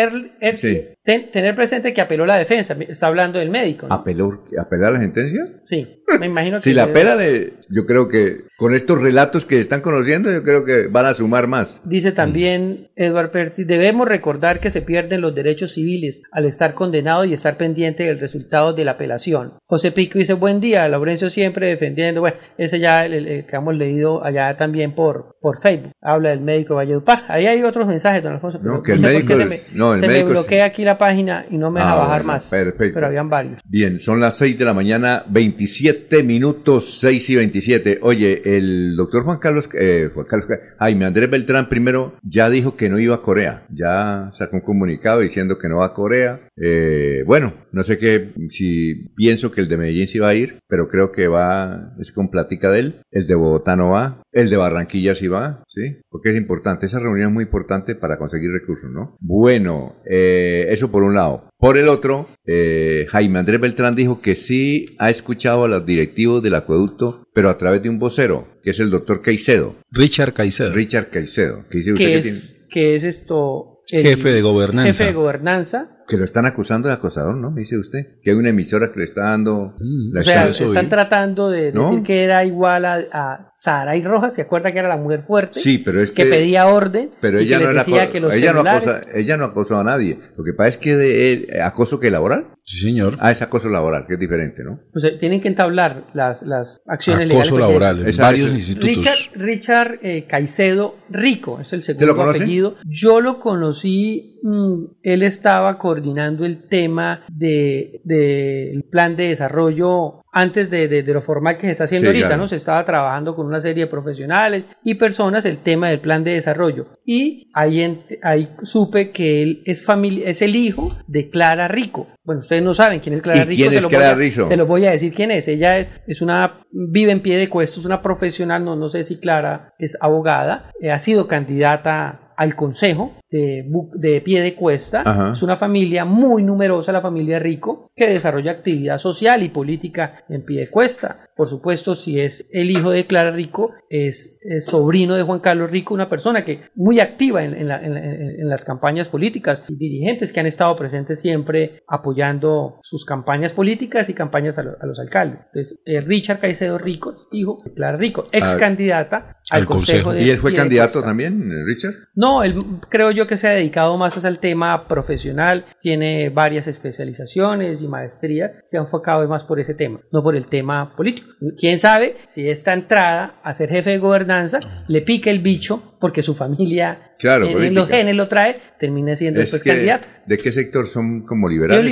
Sí. 0.56 0.88
Ten- 1.08 1.32
tener 1.32 1.56
presente 1.56 1.94
que 1.94 2.02
apeló 2.02 2.26
la 2.26 2.36
defensa, 2.38 2.76
está 2.88 3.08
hablando 3.08 3.40
del 3.40 3.50
médico. 3.50 3.88
¿no? 3.88 3.96
¿Apeló, 3.96 4.44
¿Apelar 4.60 4.90
a 4.90 4.92
la 4.92 5.00
sentencia? 5.00 5.40
Sí, 5.64 6.04
me 6.20 6.26
imagino 6.26 6.58
que... 6.58 6.62
Si 6.62 6.74
la 6.74 6.84
apela, 6.84 7.16
le- 7.16 7.54
yo 7.70 7.86
creo 7.86 8.10
que 8.10 8.44
con 8.58 8.74
estos 8.76 9.02
relatos 9.02 9.46
que 9.46 9.60
están 9.60 9.80
conociendo, 9.82 10.32
yo 10.32 10.44
creo 10.44 10.66
que 10.66 10.88
van 10.90 11.06
a 11.06 11.14
sumar 11.14 11.48
más. 11.48 11.80
Dice 11.86 12.12
también 12.12 12.90
Eduard 12.96 13.32
Perti, 13.32 13.64
debemos 13.64 14.08
recordar 14.08 14.60
que 14.60 14.70
se 14.70 14.82
pierden 14.82 15.22
los 15.22 15.34
derechos 15.34 15.74
civiles 15.74 16.22
al 16.32 16.46
estar 16.46 16.74
condenado 16.74 17.24
y 17.24 17.34
estar 17.34 17.56
pendiente 17.58 18.04
del 18.04 18.20
resultado 18.20 18.74
de 18.74 18.84
la 18.84 18.92
apelación. 18.92 19.54
José 19.66 19.92
Pico 19.94 20.20
dice, 20.20 20.34
buen 20.34 20.60
día, 20.60 20.88
Laurencio 20.90 21.30
siempre 21.30 21.68
defendiendo, 21.68 22.20
bueno, 22.22 22.38
ese 22.58 22.80
ya 22.80 23.06
el, 23.06 23.14
el- 23.14 23.28
el 23.28 23.46
que 23.46 23.56
hemos 23.56 23.76
leído 23.76 24.24
allá 24.26 24.58
también 24.58 24.94
por, 24.96 25.38
por 25.40 25.58
Facebook, 25.62 25.92
habla 26.02 26.30
del 26.32 26.42
médico 26.42 26.76
Valledupar. 26.76 27.24
Ahí 27.30 27.46
hay 27.48 27.64
otros 27.64 27.88
mensajes, 27.88 28.24
don 28.24 28.34
Alfonso. 28.34 28.60
No, 28.62 28.82
que 28.84 28.94
el 28.94 29.00
médico 29.00 29.36
se 29.38 29.44
es- 29.44 29.50
me, 29.50 29.78
no, 29.78 29.94
el 29.94 30.02
se 30.02 30.08
me 30.08 30.14
médico 30.14 30.28
es- 30.30 30.34
bloquea 30.34 30.66
aquí 30.66 30.84
la 30.84 30.97
página 30.98 31.46
y 31.50 31.58
no 31.58 31.72
me 31.72 31.80
deja 31.80 31.94
Ah, 31.94 31.96
bajar 31.96 32.22
bueno, 32.22 32.34
más. 32.34 32.50
perfecto. 32.50 32.94
Pero 32.96 33.08
habían 33.08 33.30
varios. 33.30 33.62
Bien, 33.68 34.00
son 34.00 34.20
las 34.20 34.38
6 34.38 34.58
de 34.58 34.66
la 34.66 34.74
mañana, 34.74 35.24
27 35.30 36.24
minutos, 36.24 37.00
6 37.00 37.30
y 37.30 37.36
27. 37.36 38.00
Oye, 38.02 38.42
el 38.58 38.96
doctor 38.96 39.24
Juan 39.24 39.40
Carlos, 39.40 39.70
eh, 39.80 40.10
Juan 40.14 40.26
Carlos, 40.28 40.48
Jaime 40.80 41.06
Andrés 41.06 41.30
Beltrán 41.30 41.70
primero 41.70 42.16
ya 42.24 42.50
dijo 42.50 42.76
que 42.76 42.90
no 42.90 43.00
iba 43.00 43.16
a 43.16 43.22
Corea. 43.22 43.66
Ya 43.70 44.32
sacó 44.38 44.58
un 44.58 44.62
comunicado 44.62 45.22
diciendo 45.22 45.58
que 45.60 45.70
no 45.70 45.78
va 45.78 45.88
a 45.88 45.94
Corea. 45.94 46.40
Eh, 46.56 47.24
bueno, 47.26 47.54
no 47.72 47.84
sé 47.84 47.98
qué, 47.98 48.34
si 48.50 49.10
pienso 49.16 49.52
que 49.52 49.62
el 49.62 49.68
de 49.68 49.78
Medellín 49.78 50.08
sí 50.08 50.20
va 50.20 50.30
a 50.30 50.36
ir, 50.36 50.60
pero 50.68 50.88
creo 50.90 51.12
que 51.12 51.28
va, 51.28 51.94
es 52.00 52.12
con 52.12 52.30
plática 52.30 52.72
de 52.72 52.80
él. 52.80 53.02
El 53.12 53.28
de 53.28 53.36
Bogotá 53.36 53.76
no 53.76 53.92
va. 53.92 54.22
El 54.32 54.50
de 54.50 54.58
Barranquilla 54.58 55.16
sí 55.16 55.28
va, 55.28 55.64
¿sí? 55.68 55.98
Porque 56.10 56.30
es 56.30 56.36
importante. 56.38 56.86
Esa 56.86 57.00
reunión 57.00 57.28
es 57.30 57.34
muy 57.34 57.44
importante 57.46 57.96
para 57.96 58.18
conseguir 58.18 58.52
recursos, 58.52 58.90
¿no? 58.92 59.18
Bueno, 59.20 59.96
eh, 60.10 60.68
eso 60.70 60.87
por 60.90 61.04
un 61.04 61.16
lado. 61.16 61.50
Por 61.58 61.78
el 61.78 61.90
otro, 61.90 62.28
eh, 62.46 63.06
Jaime 63.10 63.40
Andrés 63.40 63.60
Beltrán 63.60 63.96
dijo 63.96 64.22
que 64.22 64.36
sí 64.36 64.96
ha 65.00 65.10
escuchado 65.10 65.66
a 65.66 65.68
los 65.68 65.86
directivos 65.86 66.44
del 66.44 66.56
acueducto, 66.56 67.28
pero 67.34 67.50
a 67.50 67.58
través 67.58 67.82
de 67.82 67.90
un 67.90 68.00
vocero, 68.00 68.48
que 68.64 68.70
es 68.70 68.80
el 68.80 68.90
doctor 68.90 69.22
Caicedo. 69.22 69.76
Richard 69.92 70.34
Caicedo. 70.34 70.72
Richard 70.72 71.10
Caicedo. 71.10 71.66
Que 71.70 71.78
dice 71.80 71.94
usted 71.94 72.06
que 72.06 72.22
que 72.22 72.30
es, 72.30 72.66
que 72.70 72.96
es 72.96 73.04
esto... 73.04 73.82
el 73.92 74.04
Jefe 74.04 74.30
de 74.30 74.42
gobernanza. 74.42 75.04
Jefe 75.04 75.06
de 75.06 75.14
gobernanza 75.14 75.97
Que 76.08 76.16
lo 76.18 76.24
están 76.24 76.46
acusando 76.46 76.88
de 76.88 76.94
acosador, 76.94 77.36
¿no? 77.36 77.52
Me 77.52 77.62
dice 77.62 77.78
usted. 77.78 78.20
Que 78.24 78.32
hay 78.32 78.38
una 78.38 78.50
emisora 78.50 78.92
que 78.94 79.00
le 79.00 79.06
está 79.06 79.24
dando... 79.24 79.74
la 80.14 80.22
O 80.22 80.24
sea, 80.24 80.48
está- 80.48 80.64
están 80.64 80.88
tratando 80.90 81.50
de 81.50 81.74
¿No? 81.74 81.90
decir 81.90 82.04
que 82.04 82.24
era 82.24 82.46
igual 82.46 82.86
a, 82.86 82.96
a 83.12 83.52
Saray 83.58 84.02
Rojas, 84.04 84.36
¿se 84.36 84.42
acuerda 84.44 84.72
que 84.72 84.80
era 84.80 84.88
la 84.88 84.96
mujer 84.98 85.24
fuerte? 85.28 85.60
Sí, 85.60 85.80
pero 85.80 86.00
es 86.02 86.12
que, 86.12 86.24
que... 86.24 86.30
pedía 86.30 86.68
orden. 86.68 87.12
Pero 87.20 87.42
y 87.42 87.48
ella 87.48 87.60
no 87.60 87.70
era 87.72 87.84
que 88.10 88.20
los 88.22 88.34
ella, 88.34 88.54
no 88.54 88.60
celulares- 88.64 88.88
acosa, 88.88 89.02
ella 89.18 89.38
no 89.38 89.46
acosó 89.46 89.78
a 89.80 89.84
nadie. 89.84 90.18
Lo 90.38 90.44
que 90.46 90.54
pasa 90.54 90.70
es 90.70 90.78
que 90.78 90.96
de 90.96 91.34
eh, 91.34 91.62
acoso 91.62 92.00
que 92.00 92.10
laboral. 92.10 92.54
Sí, 92.64 92.78
señor. 92.80 93.18
Ah, 93.20 93.32
es 93.32 93.42
acoso 93.42 93.70
laboral, 93.70 94.06
que 94.08 94.14
es 94.16 94.20
diferente, 94.20 94.64
¿no? 94.64 94.80
O 94.94 95.00
sea, 95.00 95.18
tienen 95.18 95.42
que 95.42 95.48
entablar 95.48 96.06
las, 96.14 96.42
las 96.42 96.82
acciones 96.86 97.30
Acoso 97.30 97.58
legales. 97.58 97.60
laboral 97.82 98.08
en 98.10 98.18
varios 98.18 98.52
institutos. 98.52 98.96
Richard, 98.98 99.42
Richard 99.42 100.00
eh, 100.04 100.26
Caicedo 100.28 100.96
Rico 101.10 101.60
es 101.62 101.72
el 101.74 101.82
segundo 101.84 102.22
apellido. 102.24 102.76
Yo 102.86 103.22
lo 103.22 103.40
conocí, 103.40 104.37
mm, 104.44 104.84
él 105.04 105.24
estaba 105.24 105.78
coordinando 105.78 106.46
el 106.46 106.68
tema 106.68 107.24
del 107.30 108.00
de, 108.04 108.84
plan 108.92 109.16
de 109.16 109.30
desarrollo 109.30 110.22
antes 110.32 110.70
de, 110.70 110.88
de- 110.88 111.02
de 111.02 111.14
lo 111.14 111.22
formal 111.22 111.58
que 111.58 111.66
se 111.68 111.72
está 111.72 111.86
haciendo 111.86 112.04
Sí, 112.04 112.08
ahorita, 112.10 112.28
claro. 112.28 112.42
¿no? 112.44 112.48
Se 112.48 112.58
estaba 112.58 112.86
trabajando 112.86 113.36
con 113.36 113.48
una 113.48 113.60
serie 113.60 113.86
de 113.86 113.90
profesionales 113.90 114.66
y 114.84 114.94
personas 114.96 115.46
el 115.46 115.58
tema 115.60 115.90
del 115.90 116.00
plan 116.00 116.24
de 116.24 116.34
desarrollo. 116.34 116.88
Y 117.06 117.50
ahí, 117.54 117.82
en- 117.82 118.04
ahí 118.22 118.50
supe 118.62 119.12
que 119.12 119.42
él 119.42 119.64
es, 119.66 119.84
familia, 119.84 120.30
es 120.30 120.42
el 120.44 120.56
hijo 120.56 120.96
de 121.08 121.30
Clara 121.30 121.68
Rico. 121.68 122.08
Bueno, 122.24 122.40
ustedes 122.42 122.62
no 122.62 122.74
saben 122.76 123.00
quién 123.00 123.16
es 123.16 123.22
Clara 123.22 123.40
¿Y 123.40 123.44
Rico. 123.46 123.56
quién 123.58 123.72
se 123.72 123.78
es 123.78 123.84
lo 123.84 123.90
voy 123.90 123.98
Clara 123.98 124.12
a- 124.12 124.16
Rico? 124.16 124.46
Se 124.46 124.58
los 124.58 124.68
voy 124.68 124.86
a 124.86 124.92
decir 124.92 125.14
quién 125.14 125.32
es. 125.32 125.48
Ella 125.48 125.80
es, 125.80 125.88
es 126.06 126.22
una, 126.22 126.62
vive 126.72 127.12
en 127.14 127.22
pie 127.22 127.38
de 127.38 127.50
cuesta, 127.50 127.80
es 127.80 127.86
una 127.86 128.02
profesional, 128.04 128.64
no, 128.64 128.76
no 128.76 128.90
sé 128.90 129.04
si 129.04 129.20
Clara 129.20 129.74
es 129.80 129.98
abogada, 130.02 130.72
eh, 130.82 130.92
ha 130.92 131.00
sido 131.00 131.28
candidata 131.28 132.34
al 132.38 132.56
consejo 132.56 133.14
de, 133.30 133.66
de 133.96 134.22
pie 134.22 134.42
de 134.42 134.56
cuesta. 134.56 135.04
Ajá. 135.06 135.32
Es 135.34 135.42
una 135.44 135.56
familia 135.56 136.06
muy 136.06 136.44
numerosa, 136.44 136.92
la 136.92 137.02
familia 137.02 137.40
Rico, 137.40 137.92
que 137.96 138.08
desarrolla 138.10 138.52
actividad 138.52 138.98
social 138.98 139.44
y 139.44 139.50
política 139.50 140.24
en 140.30 140.44
pie 140.46 140.62
de 140.62 140.70
cuesta. 140.70 141.24
Por 141.36 141.48
supuesto, 141.48 141.94
si 141.94 142.20
es 142.20 142.48
el 142.52 142.72
hijo 142.72 142.90
de 142.90 143.06
Clara 143.06 143.32
Rico, 143.32 143.72
es, 143.90 144.40
es 144.42 144.66
sobrino 144.66 145.16
de 145.16 145.24
Juan 145.24 145.40
Carlos 145.40 145.70
Rico, 145.70 145.94
una 145.94 146.10
persona 146.10 146.44
que 146.44 146.62
muy 146.76 147.00
activa 147.00 147.44
en, 147.44 147.54
en 147.54 147.68
la- 147.68 147.82
en 147.84 147.96
en- 147.98 148.50
las 148.50 148.64
campañas 148.66 149.10
políticas 149.10 149.62
y 149.68 149.76
dirigentes 149.76 150.32
que 150.34 150.40
han 150.40 150.48
estado 150.48 150.76
presentes 150.76 151.20
siempre 151.20 151.84
apoyando 151.88 152.80
sus 152.82 153.06
campañas 153.06 153.54
políticas 153.54 154.10
y 154.10 154.14
campañas 154.14 154.58
a, 154.58 154.64
lo- 154.64 154.78
a 154.80 154.86
los 154.86 154.98
alcaldes. 155.00 155.40
Entonces, 155.48 155.82
eh, 155.86 156.02
Richard 156.02 156.40
Caicedo 156.40 156.78
Rico 156.78 157.14
es 157.16 157.28
hijo 157.32 157.62
de 157.66 157.74
Clara 157.74 157.98
Rico, 157.98 158.26
ex 158.32 158.56
candidata 158.56 159.38
al, 159.52 159.62
Al 159.62 159.66
consejo. 159.66 160.14
de 160.14 160.24
¿Y 160.24 160.30
él 160.30 160.38
fue 160.38 160.52
Pie 160.52 160.60
candidato 160.60 161.02
también, 161.04 161.50
Richard? 161.66 161.94
No, 162.16 162.44
él 162.44 162.56
creo 162.90 163.12
yo 163.12 163.17
que 163.26 163.38
se 163.38 163.48
ha 163.48 163.52
dedicado 163.52 163.98
más 163.98 164.24
al 164.26 164.40
tema 164.40 164.88
profesional, 164.88 165.66
tiene 165.82 166.30
varias 166.30 166.68
especializaciones 166.68 167.82
y 167.82 167.88
maestrías, 167.88 168.52
se 168.66 168.78
ha 168.78 168.82
enfocado 168.82 169.28
más 169.28 169.44
por 169.44 169.60
ese 169.60 169.74
tema, 169.74 170.02
no 170.12 170.22
por 170.22 170.36
el 170.36 170.48
tema 170.48 170.96
político. 170.96 171.30
Quién 171.58 171.80
sabe 171.80 172.18
si 172.28 172.50
esta 172.50 172.74
entrada 172.74 173.40
a 173.44 173.54
ser 173.54 173.70
jefe 173.70 173.92
de 173.92 173.98
gobernanza 174.00 174.60
le 174.88 175.02
pique 175.02 175.30
el 175.30 175.40
bicho 175.40 175.96
porque 176.00 176.22
su 176.22 176.36
familia 176.36 177.07
Claro, 177.20 177.46
en, 177.48 177.64
en 177.64 177.74
los 177.74 177.88
genes 177.88 178.16
lo 178.16 178.28
trae, 178.28 178.60
termina 178.80 179.16
siendo 179.16 179.40
Es 179.42 179.52
después 179.52 179.64
que, 179.64 179.70
candidato. 179.72 180.08
¿De 180.28 180.38
qué 180.38 180.52
sector 180.52 180.88
son 180.88 181.26
como 181.26 181.48
liberales? 181.48 181.80
Son 181.80 181.86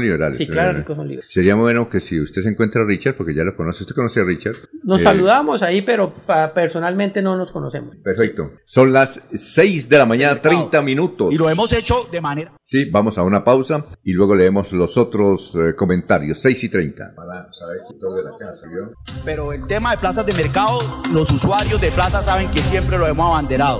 liberales. 0.00 0.38
Sí, 0.38 0.46
son 0.46 0.52
claro, 0.54 0.68
liberales. 0.72 0.96
son 0.96 1.08
liberales. 1.08 1.26
Sería 1.32 1.54
bueno 1.56 1.88
que 1.90 2.00
si 2.00 2.20
usted 2.20 2.42
se 2.42 2.48
encuentra 2.48 2.82
a 2.82 2.84
Richard, 2.86 3.14
porque 3.16 3.34
ya 3.34 3.42
lo 3.44 3.54
conoce, 3.54 3.82
¿usted 3.82 3.94
conoce 3.94 4.20
a 4.20 4.24
Richard? 4.24 4.54
Nos 4.84 5.00
Eh, 5.00 5.04
saludamos 5.04 5.62
ahí, 5.62 5.82
pero 5.82 6.14
pa- 6.14 6.54
personalmente 6.54 7.20
no 7.20 7.36
nos 7.36 7.50
conocemos. 7.52 7.96
Perfecto. 8.02 8.52
Son 8.64 8.92
las 8.92 9.20
6 9.34 9.88
de 9.88 9.98
la 9.98 10.06
mañana, 10.06 10.40
30 10.40 10.80
minutos. 10.82 11.32
Y 11.32 11.36
lo 11.36 11.50
hemos 11.50 11.72
hecho 11.72 12.04
de 12.10 12.20
manera... 12.20 12.52
Sí, 12.62 12.88
vamos 12.90 13.18
a 13.18 13.22
una 13.22 13.44
pausa 13.44 13.84
y 14.04 14.12
luego 14.12 14.34
leemos 14.34 14.72
los 14.72 14.96
otros 14.96 15.54
eh, 15.56 15.74
comentarios. 15.74 16.38
6 16.40 16.64
y 16.64 16.68
30. 16.70 17.14
Para 17.14 17.48
saber 17.52 17.80
todo 18.00 18.16
de 18.16 18.22
la 18.24 18.30
casa, 18.38 18.66
¿vio? 18.68 18.92
Pero 19.24 19.52
el 19.52 19.66
tema 19.66 19.90
de 19.90 19.98
plazas 19.98 20.24
de 20.24 20.32
mercado, 20.34 20.78
los 21.12 21.30
usuarios 21.30 21.80
de 21.80 21.90
plazas 21.90 22.24
saben 22.24 22.50
que 22.50 22.60
siempre 22.60 22.96
lo 22.98 23.06
hemos 23.06 23.26
abanderado. 23.32 23.78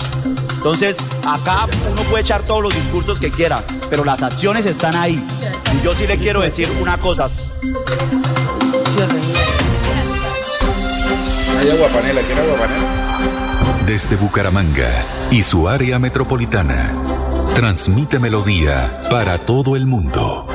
Entonces, 0.56 0.73
acá 1.24 1.66
uno 1.92 2.02
puede 2.10 2.22
echar 2.22 2.42
todos 2.42 2.62
los 2.62 2.74
discursos 2.74 3.20
que 3.20 3.30
quiera, 3.30 3.62
pero 3.88 4.04
las 4.04 4.22
acciones 4.22 4.66
están 4.66 4.96
ahí. 4.96 5.24
Y 5.72 5.84
yo 5.84 5.94
sí 5.94 6.06
le 6.06 6.18
quiero 6.18 6.42
decir 6.42 6.68
una 6.80 6.98
cosa. 6.98 7.26
¿Hay 11.58 11.70
agua 11.70 11.88
panela? 11.88 12.20
¿Quiere 12.22 12.40
agua 12.40 12.56
panela? 12.56 13.86
Desde 13.86 14.16
Bucaramanga 14.16 15.04
y 15.30 15.42
su 15.44 15.68
área 15.68 15.98
metropolitana, 15.98 16.92
transmite 17.54 18.18
Melodía 18.18 19.02
para 19.10 19.38
todo 19.38 19.76
el 19.76 19.86
mundo. 19.86 20.48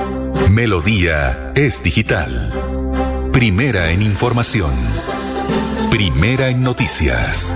Melodía 0.49 1.53
es 1.55 1.81
digital. 1.81 3.29
Primera 3.31 3.91
en 3.91 4.01
información. 4.01 4.71
Primera 5.89 6.49
en 6.49 6.61
noticias. 6.61 7.55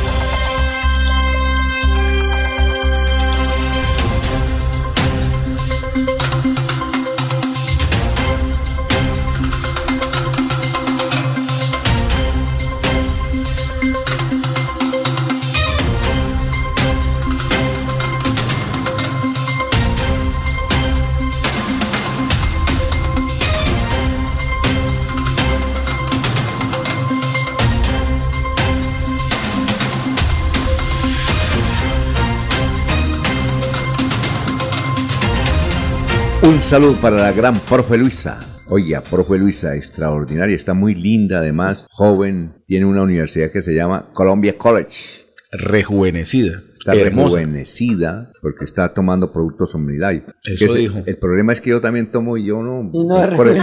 Un 36.43 36.59
saludo 36.59 36.95
para 36.95 37.17
la 37.17 37.31
gran 37.31 37.59
profe 37.59 37.99
Luisa. 37.99 38.39
Oiga, 38.67 39.01
profe 39.01 39.37
Luisa, 39.37 39.75
extraordinaria, 39.75 40.55
está 40.55 40.73
muy 40.73 40.95
linda 40.95 41.37
además, 41.37 41.85
joven, 41.91 42.63
tiene 42.65 42.87
una 42.87 43.03
universidad 43.03 43.51
que 43.51 43.61
se 43.61 43.75
llama 43.75 44.09
Columbia 44.11 44.57
College. 44.57 45.25
Rejuvenecida. 45.51 46.63
Está 46.79 46.95
hermosa. 46.95 47.37
rejuvenecida 47.37 48.30
porque 48.41 48.65
está 48.65 48.93
tomando 48.93 49.31
productos 49.31 49.73
Omnilife. 49.75 50.25
Eso 50.45 50.65
ese- 50.65 50.77
dijo. 50.77 50.99
El 51.05 51.17
problema 51.17 51.53
es 51.53 51.61
que 51.61 51.69
yo 51.69 51.79
también 51.81 52.09
tomo 52.11 52.37
y 52.37 52.45
yo 52.45 52.61
no. 52.61 52.89
Y 52.93 53.03
no 53.05 53.37
por, 53.37 53.47
el, 53.47 53.61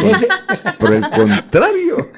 por 0.79 0.93
el 0.93 1.03
contrario. 1.11 2.09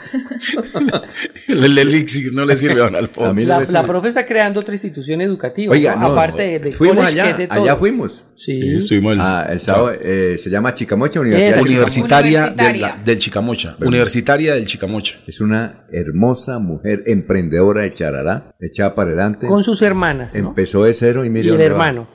El, 1.49 1.65
el 1.65 1.79
elixir 1.79 2.33
no 2.33 2.45
le 2.45 2.57
sirve 2.57 2.81
a 2.81 2.85
don 2.85 2.97
Alfonso. 2.97 3.31
A 3.31 3.35
mí 3.35 3.43
no 3.45 3.61
La, 3.61 3.81
la 3.81 3.87
profe 3.87 4.09
está 4.09 4.27
creando 4.27 4.61
otra 4.61 4.75
institución 4.75 5.21
educativa. 5.21 5.73
Oiga, 5.73 5.95
¿no? 5.97 6.01
no, 6.09 6.13
aparte 6.13 6.43
de, 6.43 6.59
de 6.61 6.73
fuimos 6.73 7.07
allá, 7.07 7.37
de 7.37 7.47
todo. 7.49 7.63
allá 7.63 7.77
fuimos. 7.77 8.25
Sí. 8.37 8.55
Sí, 8.55 8.75
estuvimos 8.77 9.15
el, 9.15 9.21
Ah, 9.23 9.47
el 9.51 9.61
sábado 9.61 9.93
eh, 10.01 10.37
se 10.39 10.49
llama 10.51 10.73
Chicamocha 10.75 11.21
Universidad. 11.21 11.61
Universitaria, 11.63 12.41
Universitaria. 12.47 12.93
Del, 12.97 13.05
del 13.05 13.19
Chicamocha. 13.19 13.77
Universitaria 13.81 14.55
del 14.55 14.67
Chicamocha. 14.67 15.19
Es 15.27 15.41
una 15.41 15.81
hermosa 15.93 16.59
mujer 16.59 17.03
emprendedora 17.07 17.83
de 17.83 17.93
Charará, 17.93 18.55
echada 18.61 18.95
para 18.95 19.11
adelante. 19.11 19.47
Con 19.47 19.63
sus 19.63 19.83
hermanas. 19.83 20.33
¿no? 20.35 20.49
Empezó 20.51 20.85
de 20.85 20.95
cero 20.95 21.25
y 21.25 21.29
Y 21.29 21.31
mire 21.31 21.45
el 21.47 21.51
dónde 21.51 21.65
va. 21.69 21.71
hermano. 21.73 22.09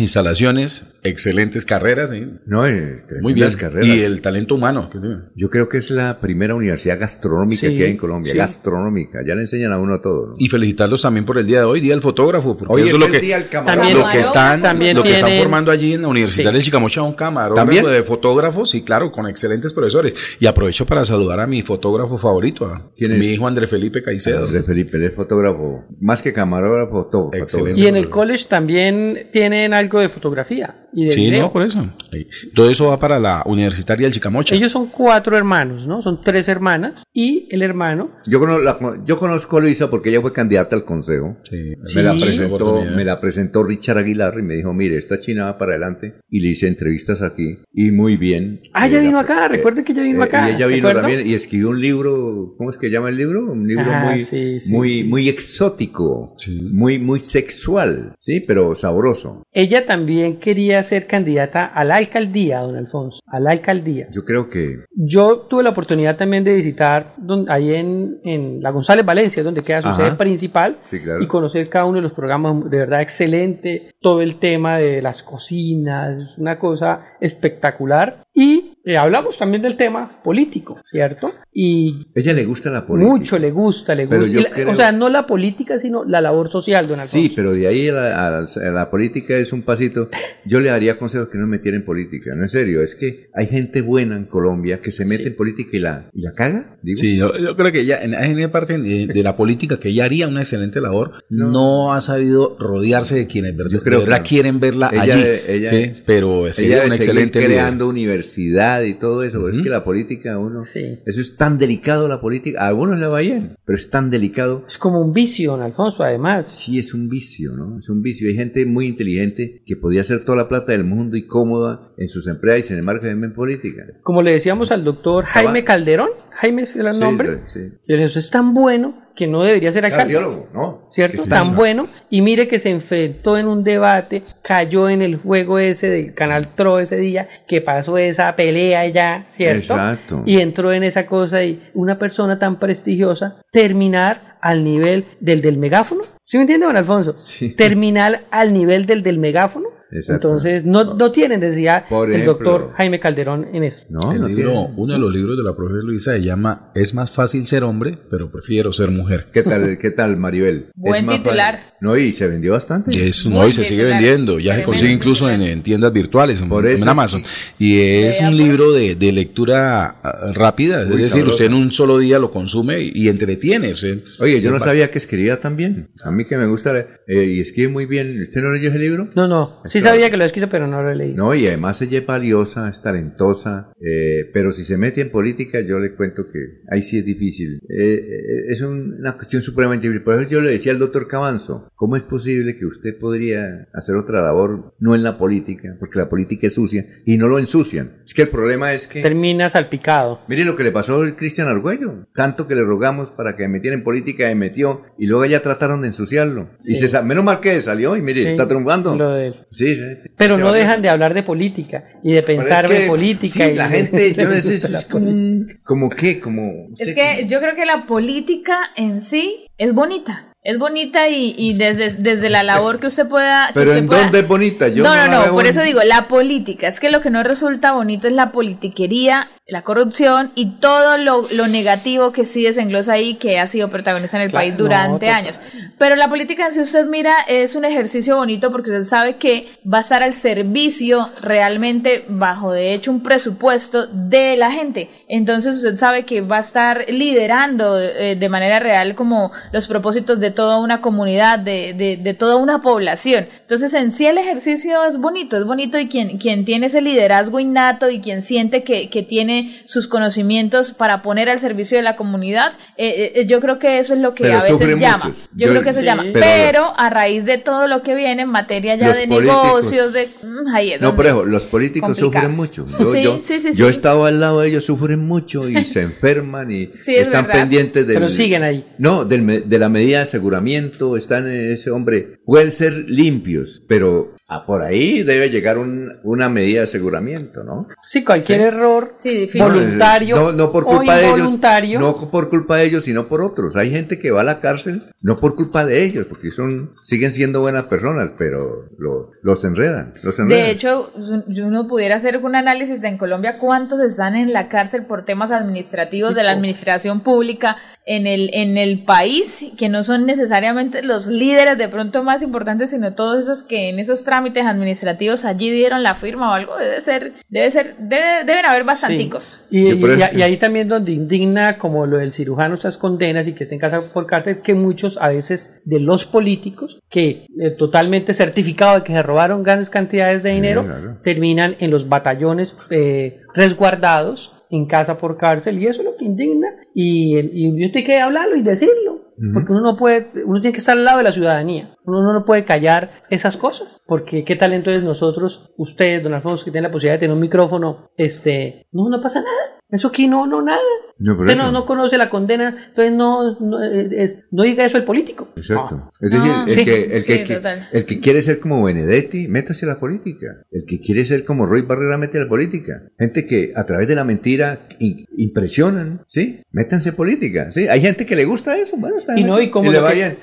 Instalaciones, 0.00 0.84
excelentes 1.02 1.64
carreras. 1.64 2.10
¿sí? 2.10 2.26
No, 2.46 2.66
es 2.66 3.06
Muy 3.20 3.34
bien. 3.34 3.52
carreras. 3.54 3.86
Y 3.86 4.00
el 4.02 4.20
talento 4.20 4.54
humano. 4.54 4.88
Yo 5.34 5.50
creo 5.50 5.68
que 5.68 5.78
es 5.78 5.90
la 5.90 6.20
primera 6.20 6.54
universidad 6.54 6.98
gastronómica 6.98 7.68
Sí, 7.68 7.74
que 7.76 7.84
hay 7.84 7.90
en 7.92 7.96
Colombia. 7.96 8.32
sí. 8.32 8.38
Gastronómica. 8.38 9.18
Ya 9.26 9.34
le 9.34 9.42
enseñan 9.42 9.72
a 9.72 9.78
uno 9.78 10.00
todo. 10.00 10.28
¿no? 10.28 10.34
Y 10.38 10.48
felicitarlos 10.48 11.02
también 11.02 11.24
por 11.24 11.38
el 11.38 11.46
día 11.46 11.58
de 11.60 11.64
hoy, 11.64 11.80
Día 11.80 11.92
del 11.94 12.02
Fotógrafo. 12.02 12.56
Porque 12.56 12.72
Hoy 12.72 12.82
eso 12.82 12.94
es 12.94 13.00
lo 13.00 13.06
el 13.06 13.12
que, 13.12 13.20
día 13.20 13.38
del 13.38 13.48
camarógrafo. 13.48 13.80
También- 13.90 14.06
lo 14.06 14.12
que 14.12 14.20
están, 14.20 14.62
También 14.62 14.96
lo 14.96 15.02
que 15.02 15.12
están 15.14 15.30
formando 15.38 15.70
allí 15.70 15.92
en 15.94 16.02
la 16.02 16.08
Universidad 16.08 16.50
Sí. 16.50 16.54
del 16.54 16.62
Chicamocha, 16.62 17.02
un 17.02 17.14
camarógrafo 17.14 17.54
¿También? 17.70 17.84
de 17.86 18.02
fotógrafos, 18.02 18.74
y 18.74 18.82
claro, 18.82 19.10
con 19.10 19.26
excelentes 19.28 19.72
profesores. 19.72 20.14
Y 20.38 20.46
aprovecho 20.46 20.86
para 20.86 21.04
saludar 21.04 21.40
a 21.40 21.46
mi 21.46 21.62
fotógrafo 21.62 22.16
favorito, 22.18 22.92
¿Quién 22.96 23.12
es? 23.12 23.18
mi 23.18 23.26
hijo 23.32 23.46
André 23.46 23.66
Felipe 23.66 24.02
Caicedo. 24.02 24.46
Andrés 24.46 24.64
Felipe, 24.64 24.96
él 24.96 25.04
es 25.04 25.14
fotógrafo. 25.14 25.84
Más 26.00 26.22
que 26.22 26.32
camarógrafo, 26.32 27.08
todo. 27.10 27.30
Excelente. 27.32 27.80
Y 27.80 27.86
en 27.86 27.96
el 27.96 28.08
college 28.08 28.46
también 28.48 29.28
tienen 29.32 29.74
algo 29.74 30.00
de 30.00 30.08
fotografía 30.08 30.76
y 30.92 31.04
de 31.04 31.10
Sí, 31.10 31.20
video. 31.26 31.42
no, 31.42 31.52
por 31.52 31.62
eso. 31.62 31.80
Ahí. 32.12 32.26
Todo 32.54 32.70
eso 32.70 32.88
va 32.88 32.96
para 32.96 33.18
la 33.18 33.42
Universitaria 33.46 34.06
del 34.06 34.12
Chicamocha. 34.12 34.54
Ellos 34.54 34.72
son 34.72 34.86
cuatro 34.88 35.36
hermanos, 35.36 35.86
¿no? 35.86 36.02
Son 36.02 36.20
tres 36.22 36.48
hermanas 36.48 37.02
y 37.12 37.48
el 37.50 37.62
hermano. 37.62 38.10
Yo, 38.26 38.38
conozco, 38.38 38.62
la- 38.62 39.02
yo 39.06 39.18
conozco 39.18 39.56
a 39.56 39.60
Luisa 39.60 39.88
porque 39.90 40.10
ella 40.10 40.20
fue 40.20 40.32
candidata 40.32 40.76
al 40.76 40.84
consejo. 40.84 41.36
Sí, 41.44 41.56
Me, 41.96 42.02
la 42.02 42.14
presentó, 42.16 42.82
me 42.84 43.04
la 43.04 43.20
presentó 43.20 43.62
Richard 43.62 43.98
Aguilar 43.98 44.34
y 44.38 44.42
me 44.42 44.54
dijo, 44.54 44.72
mire, 44.74 44.98
esta 44.98 45.18
china 45.18 45.44
va 45.44 45.58
para 45.58 45.72
adelante. 45.72 46.14
Y 46.28 46.40
le 46.40 46.48
hice 46.48 46.66
entrevistas 46.68 47.22
aquí. 47.22 47.58
Y 47.72 47.90
muy 47.90 48.16
bien. 48.16 48.60
Ah, 48.74 48.86
ella 48.88 48.98
Eh, 48.98 49.02
vino 49.02 49.12
la- 49.14 49.20
acá, 49.20 49.48
recuerden 49.48 49.84
que 49.84 49.92
ella 49.92 50.02
vino 50.02 50.20
eh, 50.22 50.26
acá. 50.26 50.50
Y 50.50 50.54
ella 50.56 50.66
¿de 50.66 50.74
vino 50.74 50.92
también 50.92 51.26
y 51.26 51.34
escribió 51.34 51.70
un 51.70 51.80
libro, 51.80 52.54
¿cómo 52.58 52.70
es 52.70 52.76
que 52.78 52.90
llama 52.90 53.08
el 53.08 53.16
libro? 53.16 53.50
Un 53.52 53.66
libro 53.66 53.86
Ah, 53.88 54.04
muy, 54.10 54.24
sí, 54.24 54.58
sí, 54.60 54.70
muy, 54.72 54.88
sí. 55.00 55.04
muy 55.04 55.28
exótico, 55.28 56.34
Sí. 56.38 56.60
muy, 56.72 56.98
muy 56.98 57.20
sexual, 57.20 58.14
sí, 58.20 58.40
pero 58.40 58.74
sabroso. 58.76 59.42
Ella 59.54 59.84
también 59.84 60.40
quería 60.40 60.82
ser 60.82 61.06
candidata 61.06 61.66
a 61.66 61.84
la 61.84 61.96
alcaldía, 61.96 62.60
don 62.60 62.76
Alfonso, 62.76 63.20
a 63.26 63.38
la 63.38 63.50
alcaldía. 63.50 64.06
Yo 64.10 64.24
creo 64.24 64.48
que 64.48 64.84
Yo 64.96 65.40
tuve 65.40 65.62
la 65.62 65.70
oportunidad 65.70 66.16
también 66.16 66.42
de 66.42 66.54
visitar 66.54 67.14
ahí 67.48 67.74
en, 67.74 68.18
en 68.24 68.62
la 68.62 68.70
González 68.70 69.04
Valencia, 69.04 69.42
donde 69.42 69.60
queda 69.60 69.82
su 69.82 69.88
Ajá. 69.88 70.04
sede 70.06 70.14
principal, 70.16 70.78
Sí, 70.86 71.00
claro. 71.00 71.22
y 71.22 71.26
conocer 71.26 71.68
cada 71.68 71.84
uno 71.84 71.96
de 71.96 72.02
los 72.02 72.14
programas, 72.14 72.70
de 72.70 72.78
verdad 72.78 73.02
excelente, 73.02 73.90
todo 74.00 74.22
el 74.22 74.36
tema 74.38 74.78
de 74.78 75.02
las 75.02 75.22
cocinas, 75.22 76.38
una 76.38 76.58
cosa 76.58 77.04
espectacular. 77.20 78.24
Y 78.34 78.71
eh, 78.84 78.96
hablamos 78.96 79.38
también 79.38 79.62
del 79.62 79.76
tema 79.76 80.20
político, 80.22 80.80
¿cierto? 80.84 81.30
Y 81.52 82.06
ella 82.14 82.32
le 82.32 82.44
gusta 82.44 82.70
la 82.70 82.86
política. 82.86 83.10
mucho 83.12 83.38
le 83.38 83.50
gusta, 83.50 83.94
le 83.94 84.06
Pero 84.06 84.26
gusta. 84.26 84.40
la- 84.42 84.50
creo- 84.50 84.70
O 84.70 84.74
sea, 84.74 84.90
no 84.92 85.08
la 85.08 85.26
política, 85.26 85.78
sino 85.78 86.04
la 86.04 86.20
labor 86.20 86.48
social, 86.48 86.88
don 86.88 86.98
Alfonso. 86.98 87.16
Sí, 87.28 87.32
pero 87.36 87.52
de 87.52 87.66
ahí 87.68 87.88
a 87.88 87.92
la, 87.92 88.26
a 88.26 88.30
la- 88.30 88.68
a 88.68 88.70
la 88.72 88.90
política 88.90 89.36
es 89.36 89.52
un 89.52 89.62
pasito. 89.62 90.08
Yo 90.46 90.60
le 90.60 90.70
daría 90.70 90.96
consejos 90.96 91.28
que 91.28 91.38
no 91.38 91.46
me 91.46 91.58
metiera 91.58 91.76
en 91.76 91.84
política. 91.84 92.34
No, 92.34 92.42
en 92.42 92.48
serio, 92.48 92.82
es 92.82 92.94
que 92.94 93.28
hay 93.34 93.46
gente 93.46 93.82
buena 93.82 94.16
en 94.16 94.24
Colombia 94.24 94.80
que 94.80 94.90
se 94.90 95.04
mete 95.04 95.24
Sí. 95.24 95.28
en 95.28 95.36
política 95.36 95.70
y 95.76 95.80
la, 95.80 96.08
y 96.12 96.22
la 96.22 96.32
caga. 96.32 96.78
Digo. 96.82 96.98
Sí, 96.98 97.16
yo, 97.16 97.36
yo 97.36 97.54
creo 97.54 97.70
que 97.70 97.80
ella, 97.80 98.00
en, 98.02 98.14
en 98.14 98.50
parte 98.50 98.78
de, 98.78 99.06
de 99.06 99.22
la 99.22 99.36
política, 99.36 99.78
que 99.78 99.90
ella 99.90 100.06
haría 100.06 100.26
una 100.28 100.40
excelente 100.40 100.80
labor, 100.80 101.22
no, 101.28 101.92
ha 101.94 102.00
sabido 102.00 102.56
rodearse 102.58 103.14
de 103.14 103.26
quienes 103.26 103.56
verdad, 103.56 103.70
Yo 103.72 103.82
creo 103.82 104.00
de 104.00 104.06
verdad 104.06 104.16
que 104.18 104.22
no. 104.22 104.28
quieren 104.28 104.60
verla 104.60 104.90
Ella- 104.92 105.02
allí. 105.02 105.24
ella- 105.48 105.70
sí, 105.70 105.92
pero 106.06 106.44
Ella 106.46 106.52
sería 106.54 106.74
debe 106.76 106.86
un 106.86 106.92
seguir 106.92 107.08
excelente 107.10 107.44
creando 107.44 107.88
universidad 107.88 108.71
y 108.80 108.94
todo 108.94 109.22
eso. 109.22 109.48
Es 109.48 109.54
Ujú. 109.54 109.62
que 109.64 109.70
la 109.70 109.84
política, 109.84 110.38
uno. 110.38 110.62
Sí. 110.62 110.98
Eso 111.06 111.20
es 111.20 111.36
tan 111.36 111.58
delicado 111.58 112.08
la 112.08 112.20
política. 112.20 112.62
A 112.64 112.68
algunos 112.68 112.98
le 112.98 113.06
va 113.06 113.20
bien, 113.20 113.56
pero 113.64 113.76
es 113.76 113.90
tan 113.90 114.10
delicado. 114.10 114.64
Es 114.66 114.78
como 114.78 115.00
un 115.00 115.12
vicio, 115.12 115.52
don 115.52 115.62
Alfonso, 115.62 116.02
además. 116.02 116.50
Sí, 116.52 116.78
es 116.78 116.94
un 116.94 117.08
vicio, 117.08 117.52
¿no? 117.56 117.78
Es 117.78 117.88
un 117.88 118.02
vicio. 118.02 118.28
Hay 118.28 118.34
gente 118.34 118.64
muy 118.66 118.86
inteligente 118.86 119.62
que 119.66 119.76
podía 119.76 120.00
hacer 120.02 120.24
toda 120.24 120.36
la 120.36 120.48
plata 120.48 120.72
del 120.72 120.84
mundo 120.84 121.16
y 121.16 121.26
cómoda 121.26 121.92
en 121.96 122.08
sus 122.08 122.26
empresas 122.26 122.66
y 122.66 122.68
sin 122.68 122.78
embargo 122.78 123.02
se 123.04 123.10
en 123.10 123.32
política. 123.34 123.82
Como 124.02 124.22
le 124.22 124.32
decíamos 124.32 124.72
al 124.72 124.84
doctor 124.84 125.24
Jaime 125.24 125.64
Calderón, 125.64 126.10
Jaime 126.42 126.62
es 126.62 126.74
el 126.76 126.92
Sí, 126.92 127.00
nombre, 127.00 127.38
sí. 127.52 127.60
y 127.86 127.94
eso 127.94 128.18
es 128.18 128.28
tan 128.30 128.52
bueno 128.52 129.00
que 129.14 129.28
no 129.28 129.42
debería 129.44 129.70
ser 129.70 129.84
alcalde. 129.84 130.12
Cardiólogo, 130.14 130.48
¿no? 130.52 130.88
¿Cierto? 130.92 131.22
Tan 131.22 131.54
bueno. 131.54 131.88
Y 132.10 132.20
mire 132.20 132.48
que 132.48 132.58
se 132.58 132.70
enfrentó 132.70 133.38
en 133.38 133.46
un 133.46 133.62
debate, 133.62 134.24
cayó 134.42 134.88
en 134.88 135.02
el 135.02 135.16
juego 135.18 135.60
ese 135.60 135.88
del 135.88 136.14
canal 136.14 136.54
TRO 136.56 136.80
ese 136.80 136.96
día, 136.96 137.28
que 137.46 137.60
pasó 137.60 137.96
esa 137.96 138.34
pelea 138.34 138.86
ya, 138.88 139.26
¿cierto? 139.30 139.74
Exacto. 139.74 140.22
Y 140.26 140.40
entró 140.40 140.72
en 140.72 140.82
esa 140.82 141.06
cosa 141.06 141.44
y 141.44 141.62
una 141.74 141.98
persona 141.98 142.38
tan 142.40 142.58
prestigiosa 142.58 143.40
terminar 143.52 144.36
al 144.40 144.64
nivel 144.64 145.06
del 145.20 145.42
del 145.42 145.58
megáfono. 145.58 146.02
¿Sí 146.24 146.38
me 146.38 146.42
entiende, 146.42 146.66
don 146.66 146.76
Alfonso? 146.76 147.14
Terminar 147.56 148.22
al 148.32 148.52
nivel 148.52 148.86
del 148.86 149.02
del 149.04 149.18
megáfono. 149.18 149.68
Exacto. 149.92 150.28
Entonces, 150.28 150.64
no, 150.64 150.94
no 150.94 151.12
tienen, 151.12 151.40
decía 151.40 151.84
Por 151.88 152.08
el 152.10 152.22
ejemplo- 152.22 152.32
doctor 152.52 152.72
Jaime 152.76 152.98
Calderón 153.00 153.48
en 153.54 153.64
eso. 153.64 153.78
No, 153.90 154.12
El 154.12 154.20
no 154.22 154.28
libro- 154.28 154.50
tiene- 154.52 154.72
uno 154.76 154.92
de 154.94 154.98
los 154.98 155.12
libros 155.12 155.36
de 155.36 155.42
la 155.44 155.54
profesora 155.54 155.82
Luisa 155.84 156.12
se 156.14 156.22
llama 156.22 156.70
Es 156.74 156.94
más 156.94 157.10
fácil 157.10 157.46
ser 157.46 157.64
hombre, 157.64 157.98
pero 158.10 158.30
prefiero 158.30 158.72
ser 158.72 158.90
mujer. 158.90 159.26
¿Qué 159.32 159.42
tal, 159.42 159.76
qué 159.78 159.90
tal 159.90 160.16
Maribel? 160.16 160.70
Buen 160.76 161.08
Es 161.10 161.16
titular. 161.18 161.60
No, 161.80 161.96
y 161.96 162.12
se 162.12 162.26
vendió 162.26 162.52
bastante. 162.52 162.90
Es, 163.06 163.26
no, 163.26 163.46
y 163.46 163.52
se 163.52 163.64
sigue 163.64 163.84
vendiendo, 163.84 164.38
ya 164.38 164.56
se 164.56 164.62
consigue 164.62 164.92
incluso 164.92 165.28
en, 165.28 165.62
tiendas 165.62 165.92
virtuales, 165.92 166.40
en, 166.40 166.48
Por 166.48 166.64
en 166.64 166.74
eso 166.74 166.84
es 166.84 166.88
Amazon. 166.90 167.22
Y 167.58 167.80
es 167.80 168.20
un 168.20 168.26
pues. 168.28 168.38
libro 168.38 168.72
de, 168.72 168.94
de 168.94 169.12
lectura 169.12 169.96
ah, 170.02 170.30
rápida, 170.32 170.82
es 170.82 170.88
decir, 170.88 171.08
sabroso. 171.10 171.30
usted 171.30 171.44
en 171.46 171.54
un 171.54 171.72
solo 171.72 171.98
día 171.98 172.18
lo 172.18 172.30
consume 172.30 172.80
y, 172.80 172.92
y 172.94 173.08
entretiene. 173.08 173.72
o 173.72 173.76
sea, 173.76 173.94
Oye, 174.20 174.40
yo 174.40 174.50
no 174.50 174.60
sabía 174.60 174.90
que 174.90 174.98
escribía 174.98 175.40
tan 175.40 175.56
bien. 175.56 175.90
A 176.04 176.10
mí 176.10 176.24
que 176.24 176.36
me 176.36 176.46
gusta 176.46 176.72
leer, 176.72 177.00
eh, 177.08 177.24
y 177.24 177.40
escribe 177.40 177.68
muy 177.68 177.86
bien. 177.86 178.22
¿Usted 178.22 178.40
no 178.42 178.52
leyó 178.52 178.68
ese 178.70 178.78
libro? 178.78 179.10
No, 179.14 179.26
no. 179.26 179.60
Sí 179.66 179.80
sabía 179.82 180.10
que 180.10 180.16
lo 180.16 180.24
escrito, 180.24 180.48
pero 180.50 180.66
no 180.66 180.82
lo 180.82 180.90
he 180.90 180.96
leído. 180.96 181.16
No, 181.16 181.34
y 181.34 181.46
además 181.46 181.80
ella 181.82 181.98
es 181.98 182.06
valiosa, 182.06 182.68
es 182.68 182.80
talentosa, 182.82 183.72
eh, 183.80 184.30
pero 184.32 184.52
si 184.52 184.64
se 184.64 184.76
mete 184.76 185.00
en 185.00 185.10
política, 185.10 185.60
yo 185.60 185.78
le 185.78 185.94
cuento 185.94 186.24
que 186.32 186.60
ahí 186.70 186.82
sí 186.82 186.98
es 186.98 187.04
difícil. 187.04 187.60
Eh, 187.68 187.94
eh, 187.94 188.44
es 188.48 188.62
un- 188.62 188.94
una 189.00 189.14
cuestión 189.14 189.42
supremamente 189.42 189.86
difícil. 189.88 190.04
Por 190.04 190.20
eso 190.20 190.30
yo 190.30 190.40
le 190.40 190.50
decía 190.52 190.72
al 190.72 190.78
doctor 190.78 191.08
Cabanzo, 191.08 191.68
¿cómo 191.74 191.96
es 191.96 192.02
posible 192.02 192.56
que 192.56 192.66
usted 192.66 192.98
podría 192.98 193.68
hacer 193.72 193.96
otra 193.96 194.22
labor 194.22 194.74
no 194.78 194.94
en 194.94 195.02
la 195.02 195.18
política? 195.18 195.76
Porque 195.78 195.98
la 195.98 196.08
política 196.08 196.46
es 196.46 196.54
sucia 196.54 196.84
y 197.04 197.16
no 197.16 197.28
lo 197.28 197.38
ensucian. 197.38 198.02
Es 198.04 198.14
que 198.14 198.22
el 198.22 198.28
problema 198.28 198.72
es 198.72 198.86
que... 198.88 199.02
Termina 199.02 199.50
salpicado. 199.50 200.20
Mire 200.28 200.44
lo 200.44 200.56
que 200.56 200.62
le 200.64 200.72
pasó 200.72 201.00
al 201.02 201.16
Cristian 201.16 201.48
Argüello. 201.48 202.06
Tanto 202.14 202.46
que 202.46 202.54
le 202.54 202.62
rogamos 202.64 203.10
para 203.10 203.36
que 203.36 203.48
metiera 203.48 203.76
en 203.76 203.84
política 203.84 204.30
y 204.30 204.34
metió. 204.34 204.82
Y 204.98 205.06
luego 205.06 205.24
ya 205.26 205.42
trataron 205.42 205.80
de 205.80 205.88
ensuciarlo. 205.88 206.50
Y 206.64 206.76
se 206.76 207.02
menos 207.02 207.24
mal 207.24 207.40
que 207.40 207.60
salió 207.60 207.96
y 207.96 208.02
mire, 208.02 208.22
Sí, 208.22 208.28
está 208.28 208.46
triunfando. 208.48 208.96
lo 208.96 209.12
de 209.14 209.26
él. 209.28 209.34
Sí, 209.50 209.71
sí. 209.76 210.10
Pero 210.16 210.38
no 210.38 210.52
dejan 210.52 210.82
de 210.82 210.88
hablar 210.88 211.14
de 211.14 211.22
política 211.22 211.84
y 212.02 212.12
de 212.12 212.22
pensar 212.22 212.64
es 212.66 212.70
que, 212.70 212.78
de 212.80 212.86
política. 212.88 213.44
sí, 213.46 213.50
y 213.52 213.54
la 213.54 213.68
de- 213.68 213.76
gente, 213.76 214.14
yo 214.14 214.24
no 214.28 214.34
sé, 214.40 214.54
eso 214.54 214.66
es 214.68 214.84
como 214.86 215.08
un, 215.08 215.60
como 215.64 215.90
qué, 215.90 216.20
como... 216.20 216.42
no 216.42 216.74
Es 216.78 216.94
que 216.94 217.26
yo 217.28 217.40
creo 217.40 217.54
que 217.54 217.64
la 217.66 217.86
política 217.86 218.58
en 218.76 219.02
sí 219.02 219.46
es 219.58 219.72
bonita. 219.74 220.28
Es 220.44 220.58
bonita 220.58 221.08
y, 221.08 221.36
y 221.38 221.54
desde, 221.54 221.90
desde 221.90 222.28
la 222.28 222.42
labor 222.42 222.80
que 222.80 222.88
usted 222.88 223.06
pueda... 223.06 223.46
que 223.48 223.54
Pero 223.54 223.70
usted 223.70 223.82
¿en 223.82 223.86
pueda- 223.86 224.02
dónde 224.02 224.18
es 224.20 224.26
bonita? 224.28 224.66
Yo 224.68 224.82
no, 224.82 224.96
no, 224.96 225.26
no, 225.26 225.32
por 225.32 225.46
eso 225.46 225.62
digo, 225.62 225.80
la 225.84 226.08
política. 226.08 226.66
Es 226.66 226.80
que 226.80 226.90
lo 226.90 227.00
que 227.00 227.10
no 227.10 227.22
resulta 227.22 227.70
bonito 227.74 228.08
es 228.08 228.14
la 228.14 228.32
politiquería 228.32 229.28
la 229.48 229.62
corrupción 229.62 230.30
y 230.36 230.52
todo 230.60 230.98
lo, 230.98 231.26
lo 231.32 231.48
negativo 231.48 232.12
que 232.12 232.24
sí 232.24 232.44
desenglosa 232.44 232.92
ahí 232.92 233.14
que 233.14 233.40
ha 233.40 233.48
sido 233.48 233.68
protagonista 233.70 234.16
en 234.16 234.22
el 234.22 234.30
Claro, 234.30 234.46
país 234.46 234.56
durante 234.56 235.08
años. 235.10 235.40
Pero 235.78 235.96
la 235.96 236.08
política 236.08 236.46
en 236.46 236.54
sí 236.54 236.60
usted 236.60 236.86
mira 236.86 237.12
es 237.26 237.56
un 237.56 237.64
ejercicio 237.64 238.16
bonito 238.16 238.52
porque 238.52 238.70
usted 238.70 238.84
sabe 238.84 239.16
que 239.16 239.48
va 239.70 239.78
a 239.78 239.80
estar 239.80 240.00
al 240.04 240.14
servicio 240.14 241.10
realmente 241.20 242.04
bajo 242.08 242.52
de 242.52 242.72
hecho 242.72 242.92
un 242.92 243.02
presupuesto 243.02 243.88
de 243.88 244.36
la 244.36 244.52
gente. 244.52 244.90
Entonces 245.08 245.56
usted 245.56 245.76
sabe 245.76 246.04
que 246.04 246.20
va 246.20 246.36
a 246.36 246.40
estar 246.40 246.84
liderando 246.88 247.80
eh, 247.80 248.14
de 248.14 248.28
manera 248.28 248.60
real 248.60 248.94
como 248.94 249.32
los 249.52 249.66
propósitos 249.66 250.20
de 250.20 250.30
toda 250.30 250.60
una 250.60 250.80
comunidad, 250.80 251.40
de, 251.40 251.74
de, 251.74 251.96
de 251.96 252.14
toda 252.14 252.36
una 252.36 252.62
población. 252.62 253.26
Entonces 253.40 253.74
en 253.74 253.90
sí 253.90 254.06
el 254.06 254.18
ejercicio 254.18 254.84
es 254.84 254.98
bonito, 254.98 255.36
es 255.36 255.44
bonito 255.44 255.80
y 255.80 255.88
quien, 255.88 256.18
quien 256.18 256.44
tiene 256.44 256.66
ese 256.66 256.80
liderazgo 256.80 257.40
innato 257.40 257.90
y 257.90 258.00
quien 258.00 258.22
siente 258.22 258.62
que, 258.62 258.88
que 258.88 259.02
tiene 259.02 259.31
sus 259.66 259.88
conocimientos 259.88 260.72
para 260.72 261.02
poner 261.02 261.28
al 261.28 261.40
servicio 261.40 261.76
de 261.78 261.82
la 261.82 261.96
comunidad, 261.96 262.52
eh, 262.76 263.12
eh, 263.16 263.26
yo 263.26 263.40
creo 263.40 263.58
que 263.58 263.78
eso 263.78 263.94
es 263.94 264.00
lo 264.00 264.14
que 264.14 264.24
Pero 264.24 264.38
a 264.38 264.42
veces 264.42 264.78
llama. 264.80 265.04
muchos. 265.04 265.28
Yo, 265.34 265.46
Yo- 265.46 265.50
creo 265.50 265.62
que 265.62 265.70
eso 265.70 265.80
Sí. 265.80 265.86
llama. 265.86 266.04
Pero- 266.12 266.24
Pero, 266.42 266.72
a 266.76 266.90
raíz 266.90 267.24
de 267.24 267.38
todo 267.38 267.66
lo 267.68 267.82
que 267.82 267.94
viene 267.94 268.22
en 268.22 268.28
materia 268.28 268.74
ya 268.76 268.92
de 268.92 269.06
negocios, 269.06 269.92
de... 269.92 270.06
mm, 270.22 270.54
ahí 270.54 270.72
es 270.72 270.80
No, 270.80 270.88
donde- 270.88 270.96
por 270.96 271.06
ejemplo, 271.06 271.26
los 271.30 271.44
políticos 271.44 271.98
complicado. 271.98 272.12
sufren 272.26 272.36
mucho. 272.36 272.66
Yo, 272.78 272.86
Sí, 272.86 273.02
yo, 273.02 273.20
sí, 273.20 273.38
sí, 273.40 273.52
yo 273.54 273.66
he 273.68 273.72
sí. 273.72 273.76
estado 273.76 274.04
al 274.04 274.20
lado 274.20 274.40
de 274.40 274.48
ellos, 274.48 274.64
sufren 274.64 275.00
mucho 275.06 275.48
y 275.48 275.64
se 275.64 275.80
enferman 275.82 276.50
y 276.50 276.66
Sí, 276.74 276.94
es 276.96 277.02
están 277.08 277.26
verdad. 277.26 277.40
pendientes 277.40 277.86
del... 277.86 277.96
Pero 277.96 278.08
siguen 278.08 278.42
ahí. 278.42 278.66
No, 278.78 279.04
del 279.04 279.48
de 279.48 279.58
la 279.58 279.68
medida 279.68 279.98
de 279.98 280.02
aseguramiento, 280.04 280.96
están 280.96 281.26
en 281.26 281.52
ese 281.52 281.70
hombre, 281.70 282.18
pueden 282.24 282.52
ser 282.52 282.72
limpios, 282.88 283.62
pero 283.68 284.14
ah, 284.34 284.44
por 284.46 284.62
ahí 284.62 285.02
debe 285.02 285.30
llegar 285.30 285.58
un- 285.58 285.98
una 286.04 286.28
medida 286.28 286.58
de 286.60 286.64
aseguramiento, 286.64 287.42
¿no? 287.44 287.68
Sí, 287.84 288.04
cualquier 288.04 288.40
error 288.40 288.94
Sí, 288.96 289.28
voluntario 289.38 290.16
No, 290.16 290.32
no 290.32 290.52
por 290.52 290.64
o 290.64 290.66
culpa 290.78 290.96
de 290.96 291.06
ellos, 291.10 291.38
no 291.80 292.10
por 292.10 292.28
culpa 292.30 292.56
de 292.56 292.64
ellos, 292.66 292.84
sino 292.84 293.08
por 293.08 293.20
otros. 293.22 293.56
Hay 293.56 293.70
gente 293.70 293.98
que 293.98 294.10
va 294.10 294.20
a 294.20 294.24
la 294.24 294.40
cárcel 294.40 294.84
no 295.02 295.18
por 295.18 295.34
culpa 295.34 295.64
de 295.64 295.84
ellos, 295.84 296.06
porque 296.08 296.30
son 296.30 296.74
siguen 296.82 297.10
siendo 297.12 297.40
buenas 297.40 297.64
personas, 297.64 298.12
pero 298.16 298.68
lo- 298.78 299.10
los 299.22 299.44
enredan, 299.44 299.94
los 300.02 300.18
enredan. 300.18 300.44
De 300.46 300.50
hecho, 300.52 300.92
si 301.32 301.40
uno 301.40 301.66
pudiera 301.66 301.96
hacer 301.96 302.18
un 302.18 302.36
análisis 302.36 302.80
de 302.80 302.88
en 302.88 302.98
Colombia 302.98 303.38
cuántos 303.40 303.80
están 303.80 304.14
en 304.16 304.32
la 304.32 304.48
cárcel 304.48 304.86
por 304.86 305.04
temas 305.04 305.30
administrativos 305.30 306.14
de 306.14 306.22
la 306.22 306.32
administración 306.32 307.00
pública 307.00 307.56
en 307.84 308.06
el, 308.06 308.30
en 308.32 308.58
el 308.58 308.84
país, 308.84 309.44
que 309.58 309.68
no 309.68 309.82
son 309.82 310.06
necesariamente 310.06 310.82
los 310.82 311.06
líderes 311.08 311.58
de 311.58 311.68
pronto 311.68 312.04
más 312.04 312.22
importantes, 312.22 312.70
sino 312.70 312.94
todos 312.94 313.24
esos 313.24 313.42
que 313.42 313.70
en 313.70 313.78
esos 313.80 314.04
trámites 314.04 314.21
administrativos 314.30 315.24
allí 315.24 315.50
dieron 315.50 315.82
la 315.82 315.94
firma 315.94 316.30
o 316.30 316.34
algo, 316.34 316.56
debe 316.56 316.80
ser, 316.80 317.12
debe 317.28 317.50
ser, 317.50 317.76
debe- 317.78 318.24
deben 318.24 318.44
haber 318.46 318.64
bastanticos. 318.64 319.46
Y, 319.50 319.70
Yo 319.70 319.80
por 319.80 319.90
y- 319.90 320.02
eso- 320.02 320.16
y 320.18 320.22
ahí 320.22 320.36
también 320.36 320.68
donde 320.68 320.92
indigna 320.92 321.58
como 321.58 321.86
lo 321.86 321.98
del 321.98 322.12
cirujano 322.12 322.54
esas 322.54 322.76
condenas 322.78 323.26
y 323.28 323.32
que 323.34 323.44
estén 323.44 323.58
casados 323.58 323.90
por 323.90 324.06
cárcel 324.06 324.40
que 324.42 324.54
muchos 324.54 324.98
a 325.00 325.08
veces 325.08 325.60
de 325.64 325.80
los 325.80 326.04
políticos 326.06 326.78
que 326.90 327.26
eh, 327.40 327.50
totalmente 327.58 328.14
certificado 328.14 328.76
de 328.76 328.84
que 328.84 328.92
se 328.92 329.02
robaron 329.02 329.42
grandes 329.42 329.70
cantidades 329.70 330.22
de 330.22 330.30
dinero 330.30 330.64
claro. 330.64 330.98
terminan 331.02 331.56
en 331.58 331.70
los 331.70 331.88
batallones 331.88 332.56
eh, 332.70 333.20
resguardados 333.34 334.32
en 334.50 334.66
casa 334.66 334.98
por 334.98 335.16
cárcel. 335.16 335.58
Y 335.62 335.66
eso 335.66 335.80
es 335.80 335.86
lo 335.86 335.96
que 335.96 336.04
indigna. 336.04 336.48
Y, 336.74 337.18
y 337.18 337.64
usted 337.66 337.72
tiene 337.80 337.86
que 337.86 338.00
hablarlo 338.00 338.36
y 338.36 338.42
decirlo 338.42 339.00
porque 339.34 339.52
uno 339.52 339.60
no 339.60 339.76
puede 339.76 340.08
uno 340.24 340.40
tiene 340.40 340.52
que 340.52 340.58
estar 340.58 340.76
al 340.76 340.84
lado 340.84 340.98
de 340.98 341.04
la 341.04 341.12
ciudadanía 341.12 341.74
uno 341.84 342.12
no 342.12 342.24
puede 342.24 342.44
callar 342.44 343.02
esas 343.10 343.36
cosas 343.36 343.80
porque 343.86 344.24
qué 344.24 344.36
tal 344.36 344.52
entonces 344.52 344.82
nosotros 344.84 345.52
ustedes 345.56 346.02
don 346.02 346.14
Alfonso 346.14 346.44
que 346.44 346.50
tienen 346.50 346.68
la 346.68 346.72
posibilidad 346.72 346.94
de 346.96 347.00
tener 347.00 347.14
un 347.14 347.20
micrófono 347.20 347.90
este 347.96 348.66
no 348.72 348.88
no 348.88 349.00
pasa 349.00 349.20
nada 349.20 349.58
eso 349.70 349.88
aquí 349.88 350.06
no 350.06 350.26
no 350.26 350.42
nada 350.42 350.58
No, 350.98 351.18
usted 351.18 351.36
no, 351.36 351.50
no 351.50 351.64
conoce 351.66 351.96
la 351.98 352.08
condena 352.10 352.54
entonces 352.68 352.92
no 352.94 353.38
no, 353.40 353.62
eh, 353.64 353.88
es- 353.96 354.18
no 354.30 354.42
diga 354.44 354.64
eso 354.64 354.76
el 354.78 354.84
político 354.84 355.28
Exacto. 355.36 355.90
Es 356.00 356.10
decir, 356.10 356.26
No, 356.28 356.46
el, 356.46 356.58
sí, 356.58 356.64
que, 356.64 356.84
el, 356.96 357.02
sí, 357.02 357.24
que, 357.24 357.40
el 357.72 357.86
que 357.86 358.00
quiere 358.00 358.22
ser 358.22 358.38
como 358.38 358.62
Benedetti, 358.62 359.28
métase 359.28 359.64
a 359.66 359.68
la 359.70 359.78
política. 359.80 360.26
El 360.50 360.64
que 360.66 360.80
quiere 360.80 361.04
ser 361.04 361.24
como 361.24 361.46
Roy 361.46 361.62
Barrera, 361.62 361.96
mete 361.96 362.18
a 362.18 362.22
la 362.22 362.28
política. 362.28 362.82
Gente 362.98 363.24
que 363.26 363.52
a 363.56 363.64
través 363.64 363.88
de 363.88 363.94
la 363.94 364.04
mentira 364.04 364.66
in- 364.78 365.06
impresionan, 365.16 366.02
¿sí? 366.06 366.42
Métanse 366.50 366.90
a 366.90 366.96
política, 366.96 367.50
¿sí? 367.50 367.66
Hay 367.68 367.80
gente 367.80 368.04
que 368.04 368.14
le 368.16 368.24
gusta 368.24 368.56
eso, 368.56 368.76
bueno, 368.76 368.98
está 368.98 369.18
Y 369.18 369.24
no, 369.24 369.40
y 369.40 369.50
como 369.50 369.70
le 369.72 369.80
vayan. 369.80 370.16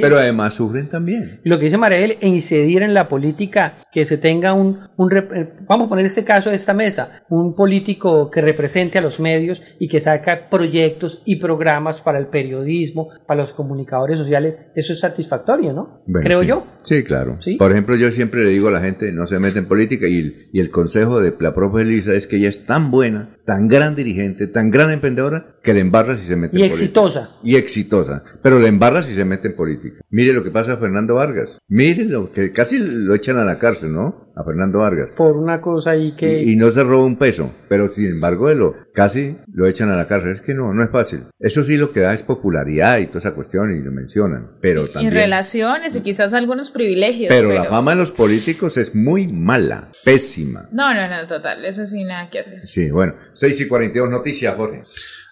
pero 0.00 0.18
además 0.18 0.53
sufren 0.54 0.88
también. 0.88 1.40
Lo 1.44 1.58
que 1.58 1.64
dice 1.64 1.78
Mariel, 1.78 2.16
e 2.20 2.28
incidir 2.28 2.82
en 2.82 2.94
la 2.94 3.08
política, 3.08 3.84
que 3.92 4.04
se 4.04 4.18
tenga 4.18 4.52
un, 4.52 4.80
un 4.96 5.16
eh, 5.16 5.52
vamos 5.68 5.86
a 5.86 5.88
poner 5.88 6.06
este 6.06 6.24
caso 6.24 6.50
de 6.50 6.56
esta 6.56 6.74
mesa, 6.74 7.24
un 7.28 7.54
político 7.54 8.30
que 8.30 8.40
represente 8.40 8.98
a 8.98 9.02
los 9.02 9.20
medios 9.20 9.62
y 9.78 9.88
que 9.88 10.00
saca 10.00 10.48
proyectos 10.50 11.22
y 11.24 11.36
programas 11.36 12.00
para 12.00 12.18
el 12.18 12.28
periodismo, 12.28 13.08
para 13.26 13.42
los 13.42 13.52
comunicadores 13.52 14.18
sociales, 14.18 14.56
eso 14.74 14.92
es 14.92 15.00
satisfactorio, 15.00 15.72
¿no? 15.72 16.02
Bueno, 16.06 16.26
Creo 16.26 16.40
sí. 16.40 16.46
yo. 16.46 16.66
Sí, 16.82 17.04
claro. 17.04 17.38
¿Sí? 17.40 17.56
Por 17.56 17.72
ejemplo, 17.72 17.96
yo 17.96 18.10
siempre 18.10 18.44
le 18.44 18.50
digo 18.50 18.68
a 18.68 18.72
la 18.72 18.80
gente, 18.80 19.12
no 19.12 19.26
se 19.26 19.38
mete 19.38 19.58
en 19.58 19.68
política 19.68 20.06
y, 20.06 20.48
y 20.52 20.60
el 20.60 20.70
consejo 20.70 21.20
de 21.20 21.34
la 21.40 21.54
profe 21.54 21.82
Elisa 21.82 22.12
es 22.14 22.26
que 22.26 22.36
ella 22.36 22.48
es 22.48 22.66
tan 22.66 22.90
buena, 22.90 23.36
tan 23.44 23.68
gran 23.68 23.94
dirigente, 23.94 24.46
tan 24.46 24.70
gran 24.70 24.90
emprendedora, 24.90 25.56
que 25.62 25.74
le 25.74 25.80
embarra 25.80 26.16
si 26.16 26.26
se 26.26 26.36
mete 26.36 26.56
Y 26.58 26.62
en 26.62 26.70
política. 26.70 26.84
exitosa. 26.84 27.30
Y 27.42 27.56
exitosa. 27.56 28.24
Pero 28.42 28.58
le 28.58 28.68
embarra 28.68 29.02
si 29.02 29.14
se 29.14 29.24
mete 29.24 29.48
en 29.48 29.56
política. 29.56 30.00
Mire 30.10 30.32
lo 30.32 30.42
que 30.42 30.50
pasa 30.50 30.74
a 30.74 30.76
Fernando 30.78 31.14
Vargas. 31.16 31.58
Mire 31.68 32.04
lo 32.04 32.30
que 32.30 32.52
casi 32.52 32.78
lo 32.78 33.14
echan 33.14 33.36
a 33.36 33.44
la 33.44 33.58
cárcel, 33.58 33.92
¿no? 33.92 34.23
A 34.36 34.42
Fernando 34.44 34.80
Vargas. 34.80 35.10
Por 35.16 35.36
una 35.36 35.60
cosa 35.60 35.92
ahí 35.92 36.16
que... 36.16 36.42
Y, 36.42 36.52
y 36.52 36.56
no 36.56 36.70
se 36.72 36.82
roba 36.82 37.04
un 37.06 37.16
peso, 37.16 37.52
pero 37.68 37.88
sin 37.88 38.06
embargo 38.06 38.48
de 38.48 38.56
lo, 38.56 38.74
casi 38.92 39.36
lo 39.52 39.66
echan 39.68 39.90
a 39.90 39.96
la 39.96 40.06
cárcel. 40.08 40.32
Es 40.32 40.40
que 40.40 40.54
no, 40.54 40.74
no 40.74 40.82
es 40.82 40.90
fácil. 40.90 41.24
Eso 41.38 41.62
sí 41.62 41.76
lo 41.76 41.92
que 41.92 42.00
da 42.00 42.12
es 42.14 42.22
popularidad 42.24 42.98
y 42.98 43.06
toda 43.06 43.20
esa 43.20 43.34
cuestión 43.34 43.72
y 43.72 43.80
lo 43.80 43.92
mencionan, 43.92 44.52
pero 44.60 44.86
Y 44.86 44.92
también... 44.92 45.14
relaciones 45.14 45.94
y 45.94 46.00
quizás 46.00 46.34
algunos 46.34 46.70
privilegios. 46.70 47.28
Pero 47.28 47.52
la 47.52 47.64
fama 47.66 47.92
de 47.92 47.98
los 47.98 48.10
políticos 48.12 48.76
es 48.76 48.94
muy 48.94 49.28
mala, 49.28 49.90
pésima. 50.04 50.68
No, 50.72 50.92
no, 50.94 51.08
no, 51.08 51.26
total, 51.28 51.64
eso 51.64 51.86
sí, 51.86 52.02
nada 52.04 52.28
que 52.30 52.40
hacer. 52.40 52.66
Sí, 52.66 52.90
bueno, 52.90 53.14
6 53.34 53.60
y 53.60 53.68
42 53.68 54.10
noticias, 54.10 54.54
Jorge. 54.56 54.82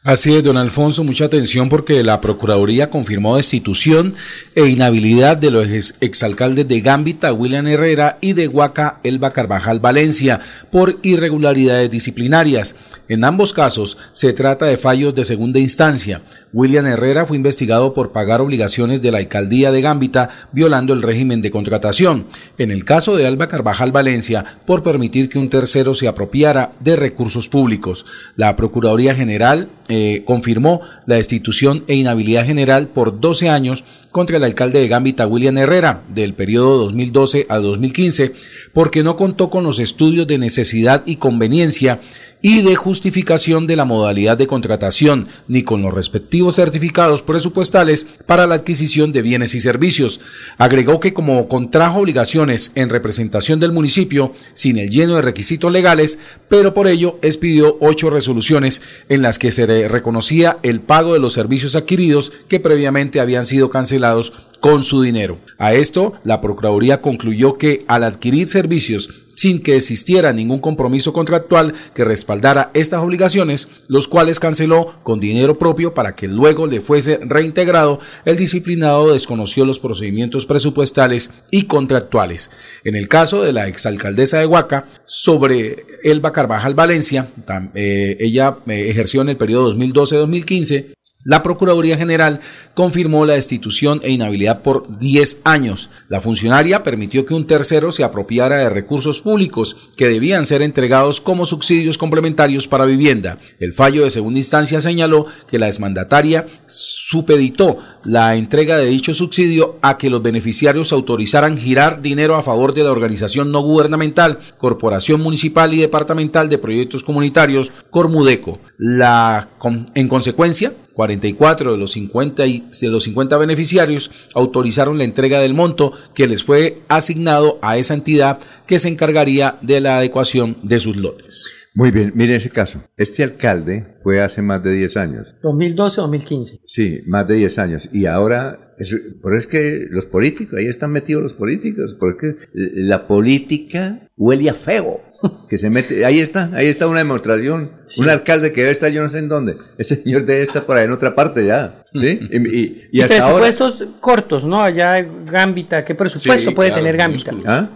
Así 0.04 0.34
es, 0.34 0.42
don 0.42 0.56
Alfonso, 0.56 1.04
mucha 1.04 1.26
atención 1.26 1.68
porque 1.68 2.02
la 2.02 2.20
Procuraduría 2.20 2.90
confirmó 2.90 3.36
destitución 3.36 4.16
e 4.56 4.66
inhabilidad 4.66 5.36
de 5.36 5.52
los 5.52 5.68
ex- 5.68 5.94
exalcaldes 6.00 6.66
de 6.66 6.80
Gambita, 6.80 7.32
William 7.32 7.68
Herrera, 7.68 8.18
y 8.20 8.32
de 8.32 8.48
Huaca, 8.48 8.98
Elba 9.04 9.32
Carvajal 9.32 9.78
Valencia, 9.78 10.40
por 10.72 10.98
irregularidades 11.04 11.88
disciplinarias. 11.88 12.74
En 13.08 13.22
ambos 13.22 13.52
casos 13.52 13.96
se 14.10 14.32
trata 14.32 14.66
de 14.66 14.76
fallos 14.76 15.14
de 15.14 15.24
segunda 15.24 15.60
instancia. 15.60 16.22
William 16.52 16.86
Herrera 16.86 17.24
fue 17.24 17.38
investigado 17.38 17.94
por 17.94 18.12
pagar 18.12 18.40
obligaciones 18.42 19.00
de 19.00 19.10
la 19.10 19.18
alcaldía 19.18 19.72
de 19.72 19.80
Gambita 19.80 20.28
violando 20.52 20.92
el 20.92 21.02
régimen 21.02 21.40
de 21.40 21.50
contratación. 21.50 22.26
En 22.58 22.70
el 22.70 22.84
caso 22.84 23.16
de 23.16 23.26
Alba 23.26 23.48
Carvajal 23.48 23.90
Valencia, 23.90 24.44
por 24.66 24.82
permitir 24.82 25.30
que 25.30 25.38
un 25.38 25.48
tercero 25.48 25.94
se 25.94 26.08
apropiara 26.08 26.72
de 26.80 26.96
recursos 26.96 27.48
públicos. 27.48 28.04
La 28.36 28.54
Procuraduría 28.54 29.14
General 29.14 29.68
eh, 29.88 30.22
confirmó 30.26 30.82
la 31.06 31.16
destitución 31.16 31.84
e 31.88 31.94
inhabilidad 31.94 32.44
general 32.44 32.88
por 32.88 33.18
12 33.18 33.48
años 33.48 33.84
contra 34.10 34.36
el 34.36 34.44
alcalde 34.44 34.78
de 34.78 34.88
Gambita, 34.88 35.26
William 35.26 35.56
Herrera, 35.56 36.02
del 36.08 36.34
periodo 36.34 36.78
2012 36.78 37.46
a 37.48 37.58
2015, 37.58 38.32
porque 38.74 39.02
no 39.02 39.16
contó 39.16 39.48
con 39.48 39.64
los 39.64 39.80
estudios 39.80 40.26
de 40.26 40.38
necesidad 40.38 41.02
y 41.06 41.16
conveniencia 41.16 41.98
y 42.42 42.62
de 42.62 42.74
justificación 42.74 43.66
de 43.68 43.76
la 43.76 43.84
modalidad 43.84 44.36
de 44.36 44.48
contratación, 44.48 45.28
ni 45.46 45.62
con 45.62 45.80
los 45.80 45.94
respectivos 45.94 46.56
certificados 46.56 47.22
presupuestales 47.22 48.06
para 48.26 48.46
la 48.48 48.56
adquisición 48.56 49.12
de 49.12 49.22
bienes 49.22 49.54
y 49.54 49.60
servicios. 49.60 50.20
Agregó 50.58 50.98
que 50.98 51.14
como 51.14 51.48
contrajo 51.48 52.00
obligaciones 52.00 52.72
en 52.74 52.90
representación 52.90 53.60
del 53.60 53.72
municipio, 53.72 54.32
sin 54.54 54.76
el 54.76 54.90
lleno 54.90 55.14
de 55.14 55.22
requisitos 55.22 55.72
legales, 55.72 56.18
pero 56.48 56.74
por 56.74 56.88
ello 56.88 57.18
expidió 57.22 57.78
ocho 57.80 58.10
resoluciones 58.10 58.82
en 59.08 59.22
las 59.22 59.38
que 59.38 59.52
se 59.52 59.64
re- 59.64 59.86
reconocía 59.88 60.58
el 60.64 60.80
pago 60.80 61.12
de 61.12 61.20
los 61.20 61.34
servicios 61.34 61.76
adquiridos 61.76 62.32
que 62.48 62.58
previamente 62.58 63.20
habían 63.20 63.46
sido 63.46 63.70
cancelados 63.70 64.32
con 64.58 64.84
su 64.84 65.02
dinero. 65.02 65.38
A 65.58 65.72
esto, 65.72 66.14
la 66.24 66.40
Procuraduría 66.40 67.00
concluyó 67.00 67.58
que 67.58 67.84
al 67.88 68.04
adquirir 68.04 68.48
servicios 68.48 69.21
sin 69.34 69.62
que 69.62 69.76
existiera 69.76 70.32
ningún 70.32 70.60
compromiso 70.60 71.12
contractual 71.12 71.74
que 71.94 72.04
respaldara 72.04 72.70
estas 72.74 73.02
obligaciones, 73.02 73.68
los 73.88 74.08
cuales 74.08 74.40
canceló 74.40 74.94
con 75.02 75.20
dinero 75.20 75.58
propio 75.58 75.94
para 75.94 76.14
que 76.14 76.28
luego 76.28 76.66
le 76.66 76.80
fuese 76.80 77.18
reintegrado, 77.22 78.00
el 78.24 78.36
disciplinado 78.36 79.12
desconoció 79.12 79.64
los 79.64 79.80
procedimientos 79.80 80.46
presupuestales 80.46 81.30
y 81.50 81.64
contractuales. 81.64 82.50
En 82.84 82.94
el 82.94 83.08
caso 83.08 83.42
de 83.42 83.52
la 83.52 83.68
exalcaldesa 83.68 84.38
de 84.38 84.46
Huaca, 84.46 84.88
sobre 85.06 85.84
Elba 86.02 86.32
Carvajal 86.32 86.74
Valencia, 86.74 87.28
eh, 87.74 88.16
ella 88.20 88.58
eh, 88.66 88.90
ejerció 88.90 89.22
en 89.22 89.30
el 89.30 89.36
periodo 89.36 89.74
2012-2015, 89.74 90.94
La 91.24 91.42
Procuraduría 91.42 91.96
General 91.96 92.40
confirmó 92.74 93.24
la 93.26 93.34
destitución 93.34 94.00
e 94.02 94.10
inhabilidad 94.10 94.62
por 94.62 94.98
10 94.98 95.42
años. 95.44 95.88
La 96.08 96.20
funcionaria 96.20 96.82
permitió 96.82 97.24
que 97.26 97.34
un 97.34 97.46
tercero 97.46 97.92
se 97.92 98.02
apropiara 98.02 98.56
de 98.56 98.70
recursos 98.70 99.22
públicos 99.22 99.90
que 99.96 100.08
debían 100.08 100.46
ser 100.46 100.62
entregados 100.62 101.20
como 101.20 101.46
subsidios 101.46 101.96
complementarios 101.96 102.66
para 102.66 102.86
vivienda. 102.86 103.38
El 103.60 103.72
fallo 103.72 104.02
de 104.02 104.10
segunda 104.10 104.40
instancia 104.40 104.80
señaló 104.80 105.26
que 105.48 105.58
la 105.58 105.66
desmandataria 105.66 106.46
supeditó 106.66 107.78
la 108.04 108.34
entrega 108.34 108.78
de 108.78 108.86
dicho 108.86 109.14
subsidio 109.14 109.78
a 109.80 109.96
que 109.98 110.10
los 110.10 110.22
beneficiarios 110.22 110.92
autorizaran 110.92 111.56
girar 111.56 112.02
dinero 112.02 112.34
a 112.34 112.42
favor 112.42 112.74
de 112.74 112.82
la 112.82 112.90
organización 112.90 113.52
no 113.52 113.60
gubernamental, 113.60 114.40
Corporación 114.58 115.20
Municipal 115.20 115.72
y 115.72 115.80
Departamental 115.80 116.48
de 116.48 116.58
Proyectos 116.58 117.04
Comunitarios, 117.04 117.70
Cormudeco. 117.90 118.58
La, 118.76 119.50
en 119.94 120.08
consecuencia, 120.08 120.72
44 120.94 121.72
de 121.72 121.78
los 121.78 121.92
50 121.92 122.46
y, 122.46 122.64
de 122.80 122.88
los 122.88 123.04
50 123.04 123.36
beneficiarios 123.36 124.10
autorizaron 124.34 124.98
la 124.98 125.04
entrega 125.04 125.40
del 125.40 125.54
monto 125.54 125.92
que 126.14 126.26
les 126.26 126.44
fue 126.44 126.82
asignado 126.88 127.58
a 127.62 127.76
esa 127.76 127.94
entidad 127.94 128.38
que 128.66 128.78
se 128.78 128.88
encargaría 128.88 129.58
de 129.62 129.80
la 129.80 129.98
adecuación 129.98 130.56
de 130.62 130.80
sus 130.80 130.96
lotes. 130.96 131.44
Muy 131.74 131.90
bien, 131.90 132.12
mire 132.14 132.36
ese 132.36 132.50
caso. 132.50 132.82
Este 132.98 133.22
alcalde 133.22 133.96
fue 134.02 134.20
hace 134.20 134.42
más 134.42 134.62
de 134.62 134.74
10 134.74 134.96
años. 134.98 135.36
2012-2015. 135.42 136.60
Sí, 136.66 137.00
más 137.06 137.26
de 137.26 137.36
10 137.36 137.58
años. 137.58 137.88
Y 137.92 138.04
ahora, 138.04 138.74
es, 138.78 138.94
por 139.22 139.34
es 139.34 139.46
que 139.46 139.86
los 139.88 140.04
políticos, 140.04 140.58
ahí 140.58 140.66
están 140.66 140.92
metidos 140.92 141.22
los 141.22 141.32
políticos, 141.32 141.96
porque 141.98 142.34
la 142.52 143.06
política 143.06 144.10
huele 144.16 144.50
a 144.50 144.54
feo. 144.54 145.00
Que 145.48 145.58
se 145.58 145.70
mete, 145.70 146.04
ahí 146.04 146.20
está, 146.20 146.50
ahí 146.54 146.66
está 146.66 146.86
una 146.86 146.98
demostración. 146.98 147.72
Un 147.98 148.08
alcalde 148.08 148.52
que 148.52 148.62
debe 148.62 148.72
estar 148.72 148.90
yo 148.90 149.02
no 149.02 149.08
sé 149.08 149.18
en 149.18 149.28
dónde. 149.28 149.56
Ese 149.78 149.96
señor 150.02 150.24
debe 150.24 150.42
estar 150.42 150.64
por 150.64 150.76
ahí 150.76 150.86
en 150.86 150.92
otra 150.92 151.14
parte 151.14 151.44
ya. 151.46 151.84
¿Sí? 151.94 152.20
Y, 152.30 152.36
y, 152.58 152.88
y 152.92 153.00
hasta 153.02 153.16
presupuestos 153.16 153.84
cortos, 154.00 154.44
¿no? 154.44 154.62
Allá 154.62 155.06
Gambita, 155.26 155.84
¿qué 155.84 155.94
presupuesto 155.94 156.50
Sí, 156.50 156.54
puede 156.56 156.70
claro, 156.70 156.82
tener 156.82 156.96
Gambita? 156.96 157.34
¿Ah? 157.44 157.68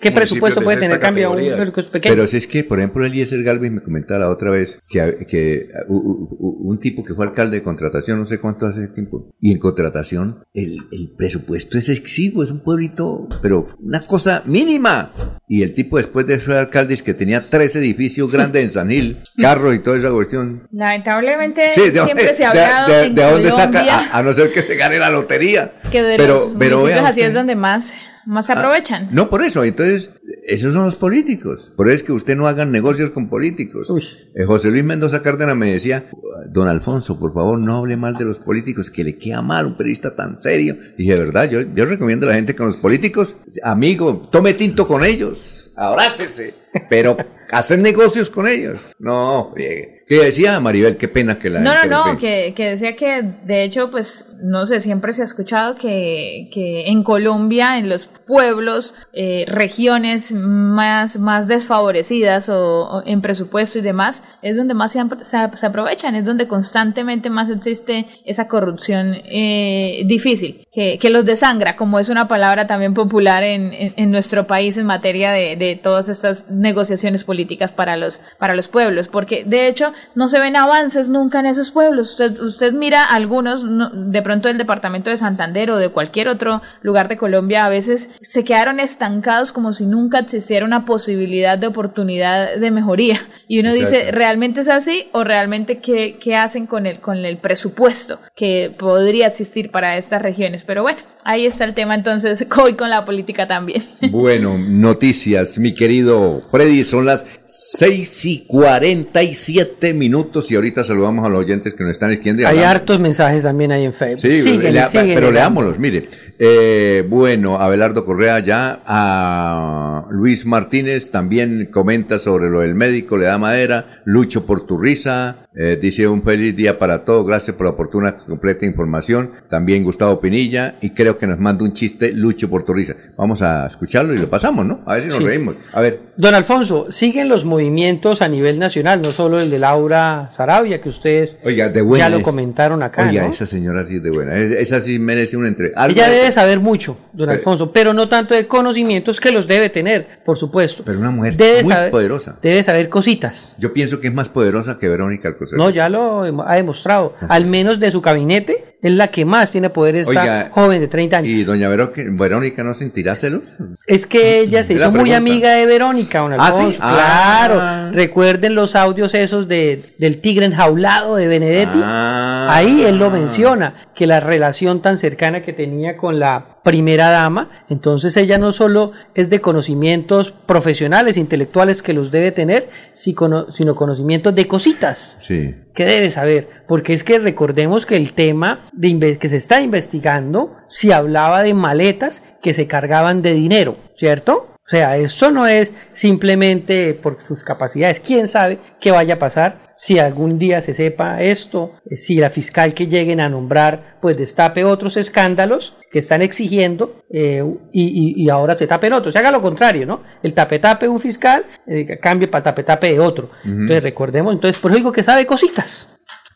¿Qué 0.00 0.10
presupuesto 0.12 0.60
puede 0.62 0.78
tener 0.78 0.98
cambio 0.98 1.28
a 1.28 1.30
un 1.30 1.36
pequeño? 1.38 2.14
Pero 2.14 2.26
si 2.26 2.36
es 2.36 2.46
que, 2.46 2.64
por 2.64 2.78
ejemplo, 2.78 3.04
Eliezer 3.06 3.42
Galvez 3.42 3.70
me 3.72 3.82
comentaba 3.82 4.20
la 4.20 4.30
otra 4.30 4.50
vez 4.50 4.78
que, 4.88 5.26
que 5.28 5.68
uh, 5.88 5.94
uh, 5.96 6.28
uh, 6.38 6.70
un 6.70 6.78
tipo 6.80 7.04
que 7.04 7.14
fue 7.14 7.26
alcalde 7.26 7.58
de 7.58 7.62
contratación, 7.62 8.18
no 8.18 8.24
sé 8.24 8.38
cuánto 8.38 8.66
hace 8.66 8.88
tiempo, 8.88 9.30
y 9.40 9.52
en 9.52 9.58
contratación 9.58 10.40
el, 10.54 10.78
el 10.92 11.12
presupuesto 11.16 11.78
es 11.78 11.88
exiguo, 11.88 12.42
es 12.44 12.50
un 12.50 12.62
pueblito, 12.62 13.28
pero 13.42 13.68
una 13.80 14.06
cosa 14.06 14.42
mínima. 14.46 15.12
Y 15.48 15.62
el 15.62 15.74
tipo 15.74 15.96
después 15.96 16.26
de 16.26 16.40
ser 16.40 16.56
alcalde 16.56 16.94
es 16.94 17.02
que 17.02 17.14
tenía 17.14 17.48
tres 17.48 17.76
edificios 17.76 18.30
grandes 18.32 18.62
en 18.64 18.68
San 18.70 18.90
Gil, 18.90 19.22
carros 19.38 19.74
y 19.74 19.78
toda 19.78 19.96
esa 19.96 20.10
cuestión. 20.10 20.66
Lamentablemente 20.72 21.70
Sí, 21.74 21.90
de, 21.90 22.00
siempre 22.00 22.34
se 22.34 22.44
ha 22.44 22.52
de- 22.52 22.60
hablado 22.60 22.92
de- 22.92 23.06
en 23.06 23.14
de 23.14 23.22
dónde 23.22 23.50
Colombia 23.50 23.80
saca, 23.80 23.98
a, 24.12 24.18
a 24.18 24.22
no 24.22 24.32
ser 24.32 24.52
que 24.52 24.62
se 24.62 24.76
gane 24.76 24.98
la 24.98 25.10
lotería. 25.10 25.72
que 25.92 26.02
de 26.02 26.16
pero, 26.16 26.34
los 26.34 26.54
pero 26.58 26.78
municipios 26.78 27.02
vea 27.02 27.08
así 27.10 27.20
es 27.22 27.32
donde 27.34 27.54
más, 27.54 27.94
más 28.26 28.46
se 28.46 28.52
aprovechan. 28.52 29.08
No, 29.12 29.30
por 29.30 29.42
eso. 29.42 29.64
Entonces, 29.64 30.10
esos 30.46 30.74
son 30.74 30.84
los 30.84 30.96
políticos. 30.96 31.72
Por 31.76 31.88
eso 31.88 31.96
es 31.96 32.02
que 32.02 32.12
usted 32.12 32.36
no 32.36 32.46
hagan 32.46 32.70
negocios 32.70 33.10
con 33.10 33.28
políticos. 33.28 33.88
Eh, 34.34 34.44
José 34.44 34.70
Luis 34.70 34.84
Mendoza 34.84 35.22
Cárdenas 35.22 35.56
me 35.56 35.72
decía, 35.72 36.08
don 36.48 36.68
Alfonso, 36.68 37.18
por 37.18 37.32
favor, 37.32 37.58
no 37.58 37.78
hable 37.78 37.96
mal 37.96 38.14
de 38.14 38.24
los 38.24 38.38
políticos, 38.38 38.90
que 38.90 39.04
le 39.04 39.16
queda 39.16 39.42
mal 39.42 39.66
un 39.66 39.76
periodista 39.76 40.14
tan 40.14 40.36
serio. 40.36 40.76
Y 40.96 41.02
dije, 41.02 41.16
verdad, 41.16 41.48
yo, 41.48 41.60
yo 41.62 41.86
recomiendo 41.86 42.26
a 42.26 42.30
la 42.30 42.36
gente 42.36 42.54
con 42.54 42.66
los 42.66 42.76
políticos, 42.76 43.36
amigo, 43.62 44.28
tome 44.30 44.54
tinto 44.54 44.86
con 44.86 45.04
ellos, 45.04 45.72
abrácese, 45.76 46.54
pero 46.88 47.16
hacer 47.50 47.78
negocios 47.78 48.30
con 48.30 48.46
ellos. 48.46 48.78
No, 48.98 49.50
friegue. 49.52 49.95
¿Qué 50.06 50.22
decía 50.22 50.60
Maribel? 50.60 50.98
Qué 50.98 51.08
pena 51.08 51.36
que 51.36 51.50
la 51.50 51.58
No, 51.58 51.74
no, 51.74 52.12
no, 52.12 52.18
que, 52.18 52.54
que 52.54 52.70
decía 52.70 52.94
que 52.94 53.22
de 53.22 53.64
hecho, 53.64 53.90
pues, 53.90 54.24
no 54.40 54.64
sé, 54.66 54.78
siempre 54.78 55.12
se 55.12 55.22
ha 55.22 55.24
escuchado 55.24 55.74
que, 55.74 56.48
que 56.52 56.86
en 56.86 57.02
Colombia, 57.02 57.76
en 57.76 57.88
los 57.88 58.06
pueblos, 58.06 58.94
eh, 59.12 59.44
regiones 59.48 60.30
más, 60.30 61.18
más 61.18 61.48
desfavorecidas 61.48 62.48
o, 62.48 62.84
o 62.88 63.02
en 63.04 63.20
presupuesto 63.20 63.80
y 63.80 63.82
demás, 63.82 64.22
es 64.42 64.56
donde 64.56 64.74
más 64.74 64.92
se, 64.92 65.00
se, 65.22 65.38
se 65.56 65.66
aprovechan, 65.66 66.14
es 66.14 66.24
donde 66.24 66.46
constantemente 66.46 67.28
más 67.28 67.50
existe 67.50 68.06
esa 68.24 68.46
corrupción 68.46 69.12
eh, 69.24 70.04
difícil, 70.06 70.65
que, 70.76 70.98
que 70.98 71.08
los 71.08 71.24
desangra, 71.24 71.74
como 71.74 71.98
es 71.98 72.10
una 72.10 72.28
palabra 72.28 72.66
también 72.66 72.92
popular 72.92 73.42
en, 73.42 73.72
en, 73.72 73.94
en 73.96 74.10
nuestro 74.10 74.46
país 74.46 74.76
en 74.76 74.84
materia 74.84 75.32
de, 75.32 75.56
de 75.56 75.74
todas 75.82 76.10
estas 76.10 76.50
negociaciones 76.50 77.24
políticas 77.24 77.72
para 77.72 77.96
los, 77.96 78.20
para 78.38 78.54
los 78.54 78.68
pueblos, 78.68 79.08
porque 79.08 79.44
de 79.44 79.68
hecho 79.68 79.94
no 80.14 80.28
se 80.28 80.38
ven 80.38 80.54
avances 80.54 81.08
nunca 81.08 81.40
en 81.40 81.46
esos 81.46 81.70
pueblos. 81.70 82.10
Usted, 82.10 82.38
usted 82.40 82.72
mira 82.74 83.04
algunos, 83.04 83.64
no- 83.64 83.88
de 83.88 84.20
pronto 84.20 84.48
del 84.48 84.58
departamento 84.58 85.08
de 85.08 85.16
Santander 85.16 85.70
o 85.70 85.78
de 85.78 85.88
cualquier 85.88 86.28
otro 86.28 86.60
lugar 86.82 87.08
de 87.08 87.16
Colombia, 87.16 87.64
a 87.64 87.70
veces 87.70 88.10
se 88.20 88.44
quedaron 88.44 88.78
estancados 88.78 89.52
como 89.52 89.72
si 89.72 89.86
nunca 89.86 90.18
existiera 90.18 90.66
una 90.66 90.84
posibilidad 90.84 91.56
de 91.56 91.68
oportunidad 91.68 92.56
de 92.58 92.70
mejoría. 92.70 93.20
Y 93.48 93.60
uno 93.60 93.72
dice. 93.72 94.10
¿realmente 94.12 94.60
es 94.60 94.68
así? 94.68 95.08
¿O 95.12 95.24
realmente 95.24 95.78
qué, 95.78 96.18
qué 96.20 96.36
hacen 96.36 96.66
con 96.66 96.84
el, 96.84 97.00
con 97.00 97.24
el 97.24 97.38
presupuesto 97.38 98.20
que 98.34 98.74
podría 98.78 99.28
existir 99.28 99.70
para 99.70 99.96
estas 99.96 100.20
regiones? 100.20 100.65
Pero 100.66 100.82
bueno, 100.82 100.98
ahí 101.24 101.46
está 101.46 101.64
el 101.64 101.74
tema 101.74 101.94
entonces, 101.94 102.44
hoy 102.62 102.74
con 102.74 102.90
la 102.90 103.04
política 103.04 103.46
también. 103.46 103.82
Bueno, 104.10 104.56
noticias, 104.58 105.58
mi 105.58 105.74
querido 105.74 106.42
Freddy, 106.50 106.84
son 106.84 107.04
las 107.06 107.40
6 107.46 108.24
y 108.26 108.44
47 108.46 109.94
minutos 109.94 110.50
y 110.50 110.56
ahorita 110.56 110.84
saludamos 110.84 111.24
a 111.24 111.28
los 111.28 111.40
oyentes 111.40 111.74
que 111.74 111.82
nos 111.84 111.92
están 111.92 112.10
escribiendo. 112.12 112.42
y 112.42 112.44
Hay 112.46 112.58
hartos 112.64 112.98
mensajes 112.98 113.42
también 113.42 113.72
ahí 113.72 113.84
en 113.84 113.92
Facebook. 113.94 114.20
Sí, 114.22 114.42
Síguele, 114.42 114.72
lea- 114.72 114.86
síguele, 114.88 115.14
pero 115.14 115.30
leámoslos, 115.30 115.78
mire. 115.78 116.08
Eh, 116.38 117.04
bueno, 117.08 117.58
Abelardo 117.60 118.04
Correa 118.04 118.40
ya, 118.40 118.82
a 118.86 120.06
Luis 120.10 120.44
Martínez 120.46 121.10
también 121.10 121.68
comenta 121.72 122.18
sobre 122.18 122.50
lo 122.50 122.60
del 122.60 122.74
médico, 122.74 123.16
le 123.16 123.26
da 123.26 123.38
madera, 123.38 124.00
lucho 124.04 124.44
por 124.46 124.66
tu 124.66 124.78
risa, 124.78 125.45
eh, 125.56 125.78
dice 125.80 126.06
un 126.06 126.22
feliz 126.22 126.54
día 126.54 126.78
para 126.78 127.04
todos, 127.04 127.26
gracias 127.26 127.56
por 127.56 127.64
la 127.66 127.72
oportuna 127.72 128.18
completa 128.18 128.66
información, 128.66 129.32
también 129.48 129.82
Gustavo 129.84 130.20
Pinilla, 130.20 130.76
y 130.82 130.90
creo 130.90 131.16
que 131.16 131.26
nos 131.26 131.38
manda 131.38 131.64
un 131.64 131.72
chiste, 131.72 132.12
lucho 132.12 132.50
por 132.50 132.64
tu 132.64 132.74
risa. 132.74 132.94
Vamos 133.16 133.40
a 133.42 133.66
escucharlo 133.66 134.12
y 134.14 134.18
lo 134.18 134.28
pasamos, 134.28 134.66
¿no? 134.66 134.82
A 134.86 134.94
ver 134.94 135.02
si 135.04 135.08
nos 135.08 135.18
Sí. 135.18 135.24
reímos. 135.24 135.56
A 135.72 135.80
ver. 135.80 136.00
Don 136.18 136.34
Alfonso, 136.34 136.90
siguen 136.90 137.28
los 137.28 137.44
movimientos 137.44 138.20
a 138.22 138.28
nivel 138.28 138.58
nacional, 138.58 139.00
no 139.02 139.12
solo 139.12 139.40
el 139.40 139.50
de 139.50 139.58
Laura 139.58 140.28
Sarabia, 140.32 140.80
que 140.80 140.88
ustedes 140.90 141.36
Oiga, 141.44 141.68
de 141.70 141.80
buena. 141.82 142.04
ya 142.04 142.10
lo 142.10 142.18
eh. 142.18 142.22
comentaron 142.22 142.82
acá. 142.82 143.08
Oiga, 143.08 143.22
¿no? 143.22 143.30
esa 143.30 143.46
señora 143.46 143.84
sí 143.84 143.96
es 143.96 144.02
de 144.02 144.10
buena, 144.10 144.36
esa 144.36 144.80
sí 144.80 144.98
merece 144.98 145.36
un 145.36 145.46
entre. 145.46 145.72
algo 145.74 145.94
Ella 145.96 146.08
de- 146.08 146.16
debe 146.16 146.32
saber 146.32 146.60
mucho, 146.60 146.98
don 147.12 147.26
Pero- 147.28 147.32
Alfonso, 147.38 147.72
pero 147.72 147.92
no 147.94 148.08
tanto 148.08 148.34
de 148.34 148.46
conocimientos 148.46 149.20
que 149.20 149.30
los 149.32 149.46
debe 149.46 149.70
tener, 149.70 150.20
por 150.24 150.36
supuesto. 150.36 150.82
Pero 150.84 150.98
una 150.98 151.10
mujer 151.10 151.36
Debe 151.36 151.62
muy 151.62 151.72
saber- 151.72 151.90
poderosa. 151.90 152.38
Debe 152.42 152.62
saber 152.62 152.88
cositas. 152.88 153.54
Yo 153.58 153.72
pienso 153.72 154.00
que 154.00 154.08
es 154.08 154.14
más 154.14 154.28
poderosa 154.28 154.78
que 154.78 154.88
Verónica 154.88 155.36
Alcocer. 155.52 155.58
No, 155.58 155.70
ya 155.70 155.88
lo 155.88 156.22
ha 156.46 156.54
demostrado. 156.54 157.14
Al 157.28 157.46
menos 157.46 157.78
de 157.80 157.90
su 157.90 158.00
gabinete, 158.00 158.75
es 158.86 158.92
la 158.92 159.08
que 159.08 159.24
más 159.24 159.50
tiene 159.50 159.70
poder 159.70 159.96
esta 159.96 160.22
Oiga, 160.22 160.48
joven 160.50 160.80
de 160.80 160.88
30 160.88 161.16
años. 161.18 161.28
¿Y 161.28 161.44
doña 161.44 161.68
Verónica 161.68 162.62
no 162.62 162.74
sentirá 162.74 163.16
celos? 163.16 163.56
Es 163.86 164.06
que 164.06 164.40
ella 164.40 164.64
se 164.64 164.74
hizo 164.74 164.90
muy 164.92 165.12
amiga 165.12 165.52
de 165.52 165.66
Verónica, 165.66 166.20
don 166.20 166.34
¿Ah, 166.38 166.52
sí? 166.52 166.76
Ah. 166.80 167.46
Claro. 167.48 167.92
Recuerden 167.92 168.54
los 168.54 168.76
audios 168.76 169.14
esos 169.14 169.48
de, 169.48 169.94
del 169.98 170.20
tigre 170.20 170.46
enjaulado 170.46 171.16
de 171.16 171.28
Benedetti. 171.28 171.80
Ah. 171.82 172.48
Ahí 172.50 172.82
él 172.82 172.98
lo 172.98 173.10
menciona, 173.10 173.88
que 173.94 174.06
la 174.06 174.20
relación 174.20 174.82
tan 174.82 174.98
cercana 174.98 175.42
que 175.42 175.52
tenía 175.52 175.96
con 175.96 176.18
la 176.18 176.60
primera 176.62 177.10
dama, 177.10 177.64
entonces 177.68 178.16
ella 178.16 178.38
no 178.38 178.50
solo 178.50 178.92
es 179.14 179.30
de 179.30 179.40
conocimientos 179.40 180.32
profesionales, 180.32 181.16
intelectuales 181.16 181.82
que 181.82 181.92
los 181.92 182.10
debe 182.10 182.32
tener, 182.32 182.70
sino 182.94 183.46
conocimientos 183.76 184.34
de 184.34 184.48
cositas 184.48 185.16
Sí. 185.20 185.54
Que 185.76 185.84
debe 185.84 186.10
saber, 186.10 186.48
porque 186.66 186.94
es 186.94 187.04
que 187.04 187.20
recordemos 187.20 187.86
que 187.86 187.94
el 187.94 188.14
tema 188.14 188.68
de 188.72 189.18
que 189.18 189.28
se 189.28 189.36
está 189.36 189.60
investigando, 189.60 190.56
si 190.68 190.90
hablaba 190.90 191.44
de 191.44 191.54
maletas 191.54 192.22
que 192.42 192.54
se 192.54 192.66
cargaban 192.66 193.22
de 193.22 193.34
dinero, 193.34 193.76
¿cierto? 193.94 194.48
O 194.66 194.68
sea, 194.68 194.96
esto 194.96 195.30
no 195.30 195.46
es 195.46 195.72
simplemente 195.92 196.94
por 196.94 197.18
sus 197.28 197.44
capacidades. 197.44 198.00
¿Quién 198.00 198.26
sabe 198.26 198.58
qué 198.80 198.90
vaya 198.90 199.14
a 199.14 199.18
pasar 199.20 199.65
si 199.76 199.98
algún 199.98 200.38
día 200.38 200.60
se 200.60 200.72
sepa 200.74 201.22
esto? 201.22 201.72
Eh, 201.90 201.96
Si 201.96 202.16
la 202.16 202.30
fiscal 202.30 202.72
que 202.74 202.86
lleguen 202.86 203.20
a 203.20 203.28
nombrar, 203.28 203.98
pues 204.00 204.16
destape 204.16 204.64
otros 204.64 204.96
escándalos 204.96 205.76
que 205.92 205.98
están 206.00 206.22
exigiendo 206.22 207.02
eh, 207.10 207.42
y, 207.72 207.82
y- 207.84 208.24
y 208.24 208.30
ahora 208.30 208.56
se 208.56 208.66
tapen 208.66 208.92
otros. 208.92 209.12
Se 209.12 209.18
haga 209.18 209.30
lo 209.30 209.40
contrario, 209.42 209.86
¿no? 209.86 210.02
El 210.22 210.32
tape-tape 210.32 210.86
de 210.86 210.90
un 210.90 211.00
fiscal 211.00 211.44
eh, 211.66 211.98
cambie 212.00 212.28
para 212.28 212.44
tape-tape 212.44 212.92
de 212.92 213.00
otro. 213.00 213.30
Entonces 213.44 213.82
recordemos, 213.82 214.34
entonces 214.34 214.60
por 214.60 214.70
eso 214.70 214.78
digo 214.78 214.92
que 214.92 215.02
sabe 215.02 215.26
cositas. 215.26 215.88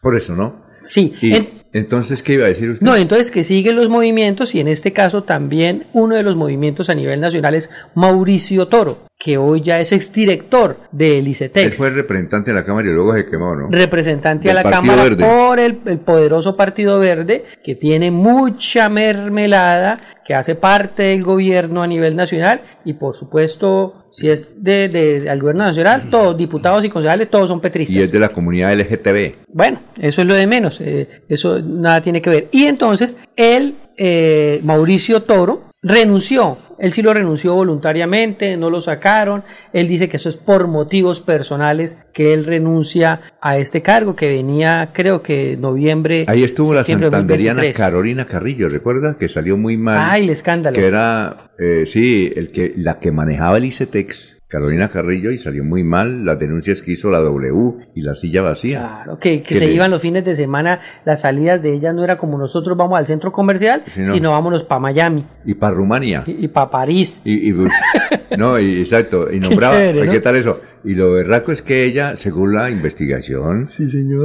Por 0.02 0.14
eso, 0.16 0.34
¿no? 0.34 0.62
Sí. 0.86 1.14
Y, 1.20 1.34
En- 1.36 1.48
entonces, 1.72 2.22
¿qué 2.22 2.32
iba 2.34 2.46
a 2.46 2.48
decir 2.48 2.70
usted? 2.70 2.84
no, 2.84 2.96
entonces 2.96 3.30
que 3.30 3.44
siguen 3.44 3.76
los 3.76 3.88
movimientos 3.88 4.54
y 4.56 4.60
en 4.60 4.66
este 4.68 4.92
caso 4.92 5.22
también 5.22 5.86
uno 5.92 6.16
de 6.16 6.22
los 6.24 6.34
movimientos 6.36 6.90
a 6.90 6.94
nivel 6.94 7.20
nacional 7.20 7.54
es 7.54 7.70
Mauricio 7.94 8.66
Toro, 8.66 9.06
que 9.22 9.36
hoy 9.36 9.60
ya 9.60 9.78
es 9.80 9.92
exdirector 9.92 10.78
del 10.92 11.28
ICETEX. 11.28 11.66
Él 11.66 11.72
fue 11.72 11.90
representante 11.90 12.52
de 12.52 12.54
la 12.58 12.64
Cámara 12.64 12.88
y 12.88 12.92
luego 12.94 13.14
se 13.14 13.26
quemó, 13.26 13.54
¿no? 13.54 13.68
Representante 13.68 14.48
Del 14.48 14.56
a 14.56 14.62
la 14.62 14.70
Partido 14.70 14.80
Cámara 14.94 15.02
Verde. 15.10 15.24
por 15.24 15.60
el, 15.60 15.78
el 15.84 15.98
poderoso 15.98 16.56
Partido 16.56 16.98
Verde, 16.98 17.44
que 17.62 17.74
tiene 17.74 18.10
mucha 18.10 18.88
mermelada, 18.88 20.00
que 20.24 20.32
hace 20.34 20.54
parte 20.54 21.02
del 21.02 21.22
gobierno 21.22 21.82
a 21.82 21.86
nivel 21.86 22.16
nacional 22.16 22.62
y 22.84 22.94
por 22.94 23.14
supuesto, 23.14 24.06
si 24.10 24.30
es 24.30 24.48
de, 24.56 24.88
de- 24.88 25.28
al 25.28 25.38
gobierno 25.40 25.64
nacional, 25.64 26.08
todos, 26.10 26.36
diputados 26.38 26.82
y 26.84 26.88
concejales, 26.88 27.28
todos 27.28 27.48
son 27.48 27.60
petristas. 27.60 27.94
Y 27.96 28.02
es 28.02 28.10
de 28.12 28.20
la 28.20 28.30
comunidad 28.30 28.72
LGTB. 28.74 29.34
Bueno, 29.48 29.80
eso 30.00 30.22
es 30.22 30.26
lo 30.26 30.34
de 30.34 30.46
menos, 30.46 30.80
eh, 30.80 31.22
eso 31.28 31.60
nada 31.60 32.00
tiene 32.00 32.22
que 32.22 32.30
ver. 32.30 32.48
Y 32.52 32.64
entonces, 32.66 33.16
él, 33.36 33.74
eh, 33.98 34.60
Mauricio 34.62 35.22
Toro, 35.24 35.64
renunció. 35.82 36.56
Él 36.80 36.92
sí 36.92 37.02
lo 37.02 37.12
renunció 37.12 37.54
voluntariamente, 37.54 38.56
no 38.56 38.70
lo 38.70 38.80
sacaron. 38.80 39.44
Él 39.72 39.86
dice 39.86 40.08
que 40.08 40.16
eso 40.16 40.28
es 40.28 40.36
por 40.36 40.66
motivos 40.66 41.20
personales 41.20 41.98
que 42.12 42.32
él 42.32 42.44
renuncia 42.44 43.20
a 43.40 43.58
este 43.58 43.82
cargo 43.82 44.16
que 44.16 44.30
venía, 44.30 44.90
creo 44.92 45.22
que 45.22 45.56
noviembre. 45.56 46.24
Ahí 46.26 46.42
estuvo 46.42 46.74
la 46.74 46.82
santanderiana 46.82 47.60
2023. 47.60 47.76
Carolina 47.76 48.26
Carrillo, 48.26 48.68
¿recuerda? 48.68 49.16
Que 49.18 49.28
salió 49.28 49.56
muy 49.56 49.76
mal. 49.76 49.98
Ay, 50.00 50.24
el 50.24 50.30
escándalo. 50.30 50.74
Que 50.74 50.86
era, 50.86 51.50
eh, 51.58 51.84
sí, 51.86 52.32
el 52.34 52.50
que, 52.50 52.72
la 52.76 52.98
que 52.98 53.12
manejaba 53.12 53.58
el 53.58 53.66
ICETEX, 53.66 54.39
Carolina 54.50 54.88
Carrillo, 54.88 55.30
y 55.30 55.38
salió 55.38 55.62
muy 55.64 55.84
mal 55.84 56.24
las 56.24 56.38
denuncias 56.38 56.82
que 56.82 56.90
hizo 56.92 57.08
la 57.10 57.20
W 57.20 57.76
y 57.94 58.02
la 58.02 58.14
silla 58.16 58.42
vacía. 58.42 58.80
Claro, 58.80 59.18
que, 59.20 59.44
se 59.48 59.60
le- 59.60 59.72
iban 59.72 59.90
los 59.92 60.02
fines 60.02 60.24
de 60.24 60.34
semana, 60.34 60.80
las 61.04 61.20
salidas 61.20 61.62
de 61.62 61.72
ella 61.76 61.92
no 61.92 62.02
era 62.02 62.18
como 62.18 62.36
nosotros 62.36 62.76
vamos 62.76 62.98
al 62.98 63.06
centro 63.06 63.30
comercial, 63.30 63.84
Sí, 63.94 64.00
no. 64.00 64.12
sino 64.12 64.30
vámonos 64.32 64.64
para 64.64 64.80
Miami 64.80 65.24
Y 65.44 65.54
para 65.54 65.72
Rumania. 65.74 66.24
y, 66.26 66.48
para 66.48 66.68
París. 66.68 67.22
Y, 67.24 67.48
y 67.48 67.52
bus- 67.52 67.70
no, 68.36 68.58
y, 68.58 68.80
exacto, 68.80 69.32
y 69.32 69.38
nombraba, 69.38 69.76
chévere, 69.76 70.10
¿qué 70.10 70.18
tal 70.20 70.34
eso? 70.34 70.60
Y 70.82 70.94
lo 70.94 71.12
berraco 71.12 71.52
es 71.52 71.62
que 71.62 71.84
ella, 71.84 72.16
según 72.16 72.54
la 72.54 72.70
investigación 72.70 73.66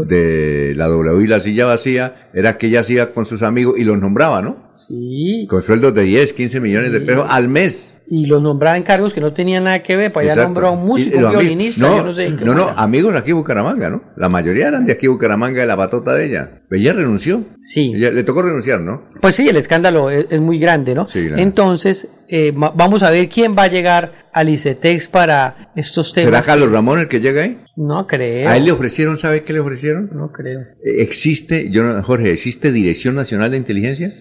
de 0.07 0.73
la 0.75 0.87
W 0.87 1.23
y 1.23 1.27
la 1.27 1.39
silla 1.39 1.65
vacía, 1.65 2.29
era 2.33 2.57
que 2.57 2.67
ella 2.67 2.79
hacía 2.81 3.13
con 3.13 3.25
sus 3.25 3.43
amigos 3.43 3.75
y 3.77 3.83
los 3.83 3.99
nombraba, 3.99 4.41
¿no? 4.41 4.69
Sí. 4.71 5.45
Con 5.49 5.61
sueldos 5.61 5.93
de 5.93 6.03
10, 6.03 6.33
15 6.33 6.59
millones 6.59 6.91
de 6.91 6.99
Sí. 6.99 7.05
pesos 7.05 7.25
al 7.29 7.47
mes. 7.49 7.94
Y 8.07 8.25
los 8.25 8.41
nombraba 8.41 8.77
en 8.77 8.83
cargos 8.83 9.13
que 9.13 9.21
no 9.21 9.33
tenían 9.33 9.63
nada 9.63 9.81
que 9.81 9.95
ver, 9.95 10.13
para 10.13 10.31
allá 10.31 10.43
nombró 10.43 10.67
a 10.67 10.71
un 10.71 10.85
músico, 10.85 11.17
un 11.17 11.29
violinista, 11.31 11.81
no, 11.81 11.97
yo 11.97 12.03
no 12.03 12.13
sé. 12.13 12.29
No, 12.29 12.69
amigos 12.75 13.15
aquí 13.15 13.31
en 13.31 13.37
Bucaramanga, 13.37 13.89
¿no? 13.89 14.03
La 14.15 14.29
mayoría 14.29 14.67
eran 14.67 14.85
de 14.85 14.93
aquí 14.93 15.05
en 15.07 15.13
Bucaramanga, 15.13 15.61
de 15.61 15.67
la 15.67 15.77
patota 15.77 16.13
de 16.13 16.25
ella. 16.27 16.61
Pero 16.69 16.81
ella 16.81 16.93
renunció. 16.93 17.43
Sí. 17.61 17.93
Ella, 17.95 18.11
le 18.11 18.23
tocó 18.23 18.41
renunciar, 18.41 18.81
¿no? 18.81 19.03
Pues 19.21 19.35
sí, 19.35 19.47
el 19.47 19.57
escándalo 19.57 20.09
es, 20.09 20.25
es 20.29 20.41
muy 20.41 20.59
grande, 20.59 20.93
¿no? 20.93 21.07
Sí, 21.07 21.27
claro. 21.27 21.41
Entonces, 21.41 22.07
eh, 22.27 22.51
vamos 22.55 23.03
a 23.03 23.11
ver 23.11 23.29
quién 23.29 23.55
va 23.57 23.63
a 23.63 23.67
llegar 23.67 24.25
al 24.33 24.49
ICETEX 24.49 25.07
para 25.07 25.71
estos 25.75 26.13
temas. 26.13 26.29
¿Será 26.29 26.41
Carlos 26.41 26.71
Ramón 26.71 26.99
el 26.99 27.07
que 27.07 27.19
llega 27.19 27.43
ahí? 27.43 27.61
No 27.75 28.07
creo. 28.07 28.49
A 28.49 28.57
él 28.57 28.65
le 28.65 28.71
ofrecieron, 28.71 29.17
¿sabe 29.17 29.43
qué 29.43 29.53
le 29.53 29.59
ofrecieron? 29.59 30.09
No 30.13 30.31
creo. 30.31 30.61
¿Existe, 30.83 31.69
yo 31.69 32.03
Jorge, 32.03 32.33
¿existe 32.33 32.71
Dirección 32.71 33.15
Nacional 33.15 33.51
de 33.51 33.57
Inteligencia? 33.57 34.11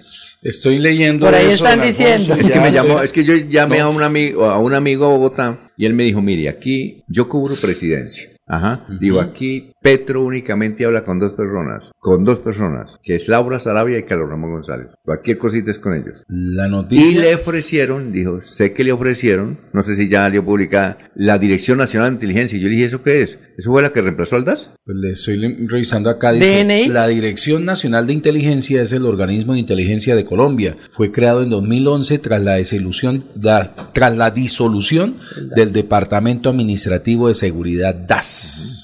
Estoy 0.44 0.76
leyendo 0.78 1.24
Por 1.24 1.34
ahí 1.34 1.46
eso, 1.46 1.64
están 1.66 1.80
diciendo. 1.80 2.34
Es 2.34 2.50
que 2.50 2.60
me 2.60 2.70
llamó, 2.70 3.00
es 3.00 3.12
que 3.12 3.24
yo 3.24 3.34
llamé 3.34 3.78
No. 3.78 3.84
a 3.86 3.88
un 3.88 4.02
amigo, 4.02 4.44
a 4.44 4.58
un 4.58 4.74
amigo 4.74 5.06
a 5.06 5.08
Bogotá 5.08 5.72
y 5.76 5.86
él 5.86 5.94
me 5.94 6.02
dijo, 6.04 6.20
mire, 6.20 6.50
aquí 6.50 7.02
yo 7.08 7.28
cubro 7.30 7.56
presidencia. 7.56 8.28
Ajá. 8.46 8.86
Digo, 9.00 9.20
aquí 9.20 9.72
Petro 9.84 10.24
únicamente 10.24 10.86
habla 10.86 11.04
con 11.04 11.18
dos 11.18 11.34
personas, 11.34 11.90
con 11.98 12.24
dos 12.24 12.40
personas, 12.40 12.92
que 13.02 13.16
es 13.16 13.28
Laura 13.28 13.58
Sarabia 13.58 13.98
y 13.98 14.04
Carlos 14.04 14.30
Ramón 14.30 14.52
González. 14.52 14.86
Cualquier 15.04 15.36
cosita 15.36 15.70
es 15.70 15.78
con 15.78 15.92
ellos. 15.94 16.22
La 16.26 16.68
Y 16.68 16.70
noticia. 16.70 17.20
le 17.20 17.34
ofrecieron, 17.34 18.10
dijo, 18.10 18.40
sé 18.40 18.72
que 18.72 18.82
le 18.82 18.92
ofrecieron, 18.92 19.60
no 19.74 19.82
sé 19.82 19.94
si 19.96 20.08
ya 20.08 20.22
salió 20.22 20.42
publicada, 20.42 20.96
la 21.14 21.36
Dirección 21.38 21.76
Nacional 21.76 22.08
de 22.08 22.14
Inteligencia. 22.14 22.56
Y 22.56 22.62
yo 22.62 22.68
le 22.68 22.74
dije, 22.76 22.86
¿eso 22.86 23.02
qué 23.02 23.20
es? 23.20 23.38
¿Eso 23.58 23.70
fue 23.72 23.82
la 23.82 23.92
que 23.92 24.00
reemplazó 24.00 24.36
al 24.36 24.46
DAS? 24.46 24.70
Pues 24.86 24.96
le 24.96 25.10
estoy 25.10 25.66
revisando 25.68 26.08
acá. 26.08 26.32
Dice, 26.32 26.64
DNI. 26.64 26.88
La 26.88 27.06
Dirección 27.06 27.66
Nacional 27.66 28.06
de 28.06 28.14
Inteligencia 28.14 28.80
es 28.80 28.92
el 28.94 29.04
organismo 29.04 29.52
de 29.52 29.58
inteligencia 29.58 30.16
de 30.16 30.24
Colombia. 30.24 30.78
Fue 30.96 31.12
creado 31.12 31.42
en 31.42 31.50
2011 31.50 32.18
tras 32.20 32.42
la 32.42 32.54
disolución, 32.56 33.26
da- 33.34 33.74
tras 33.92 34.16
la 34.16 34.30
disolución 34.30 35.16
del 35.54 35.74
Departamento 35.74 36.48
Administrativo 36.48 37.28
de 37.28 37.34
Seguridad 37.34 37.94
DAS. 37.94 38.83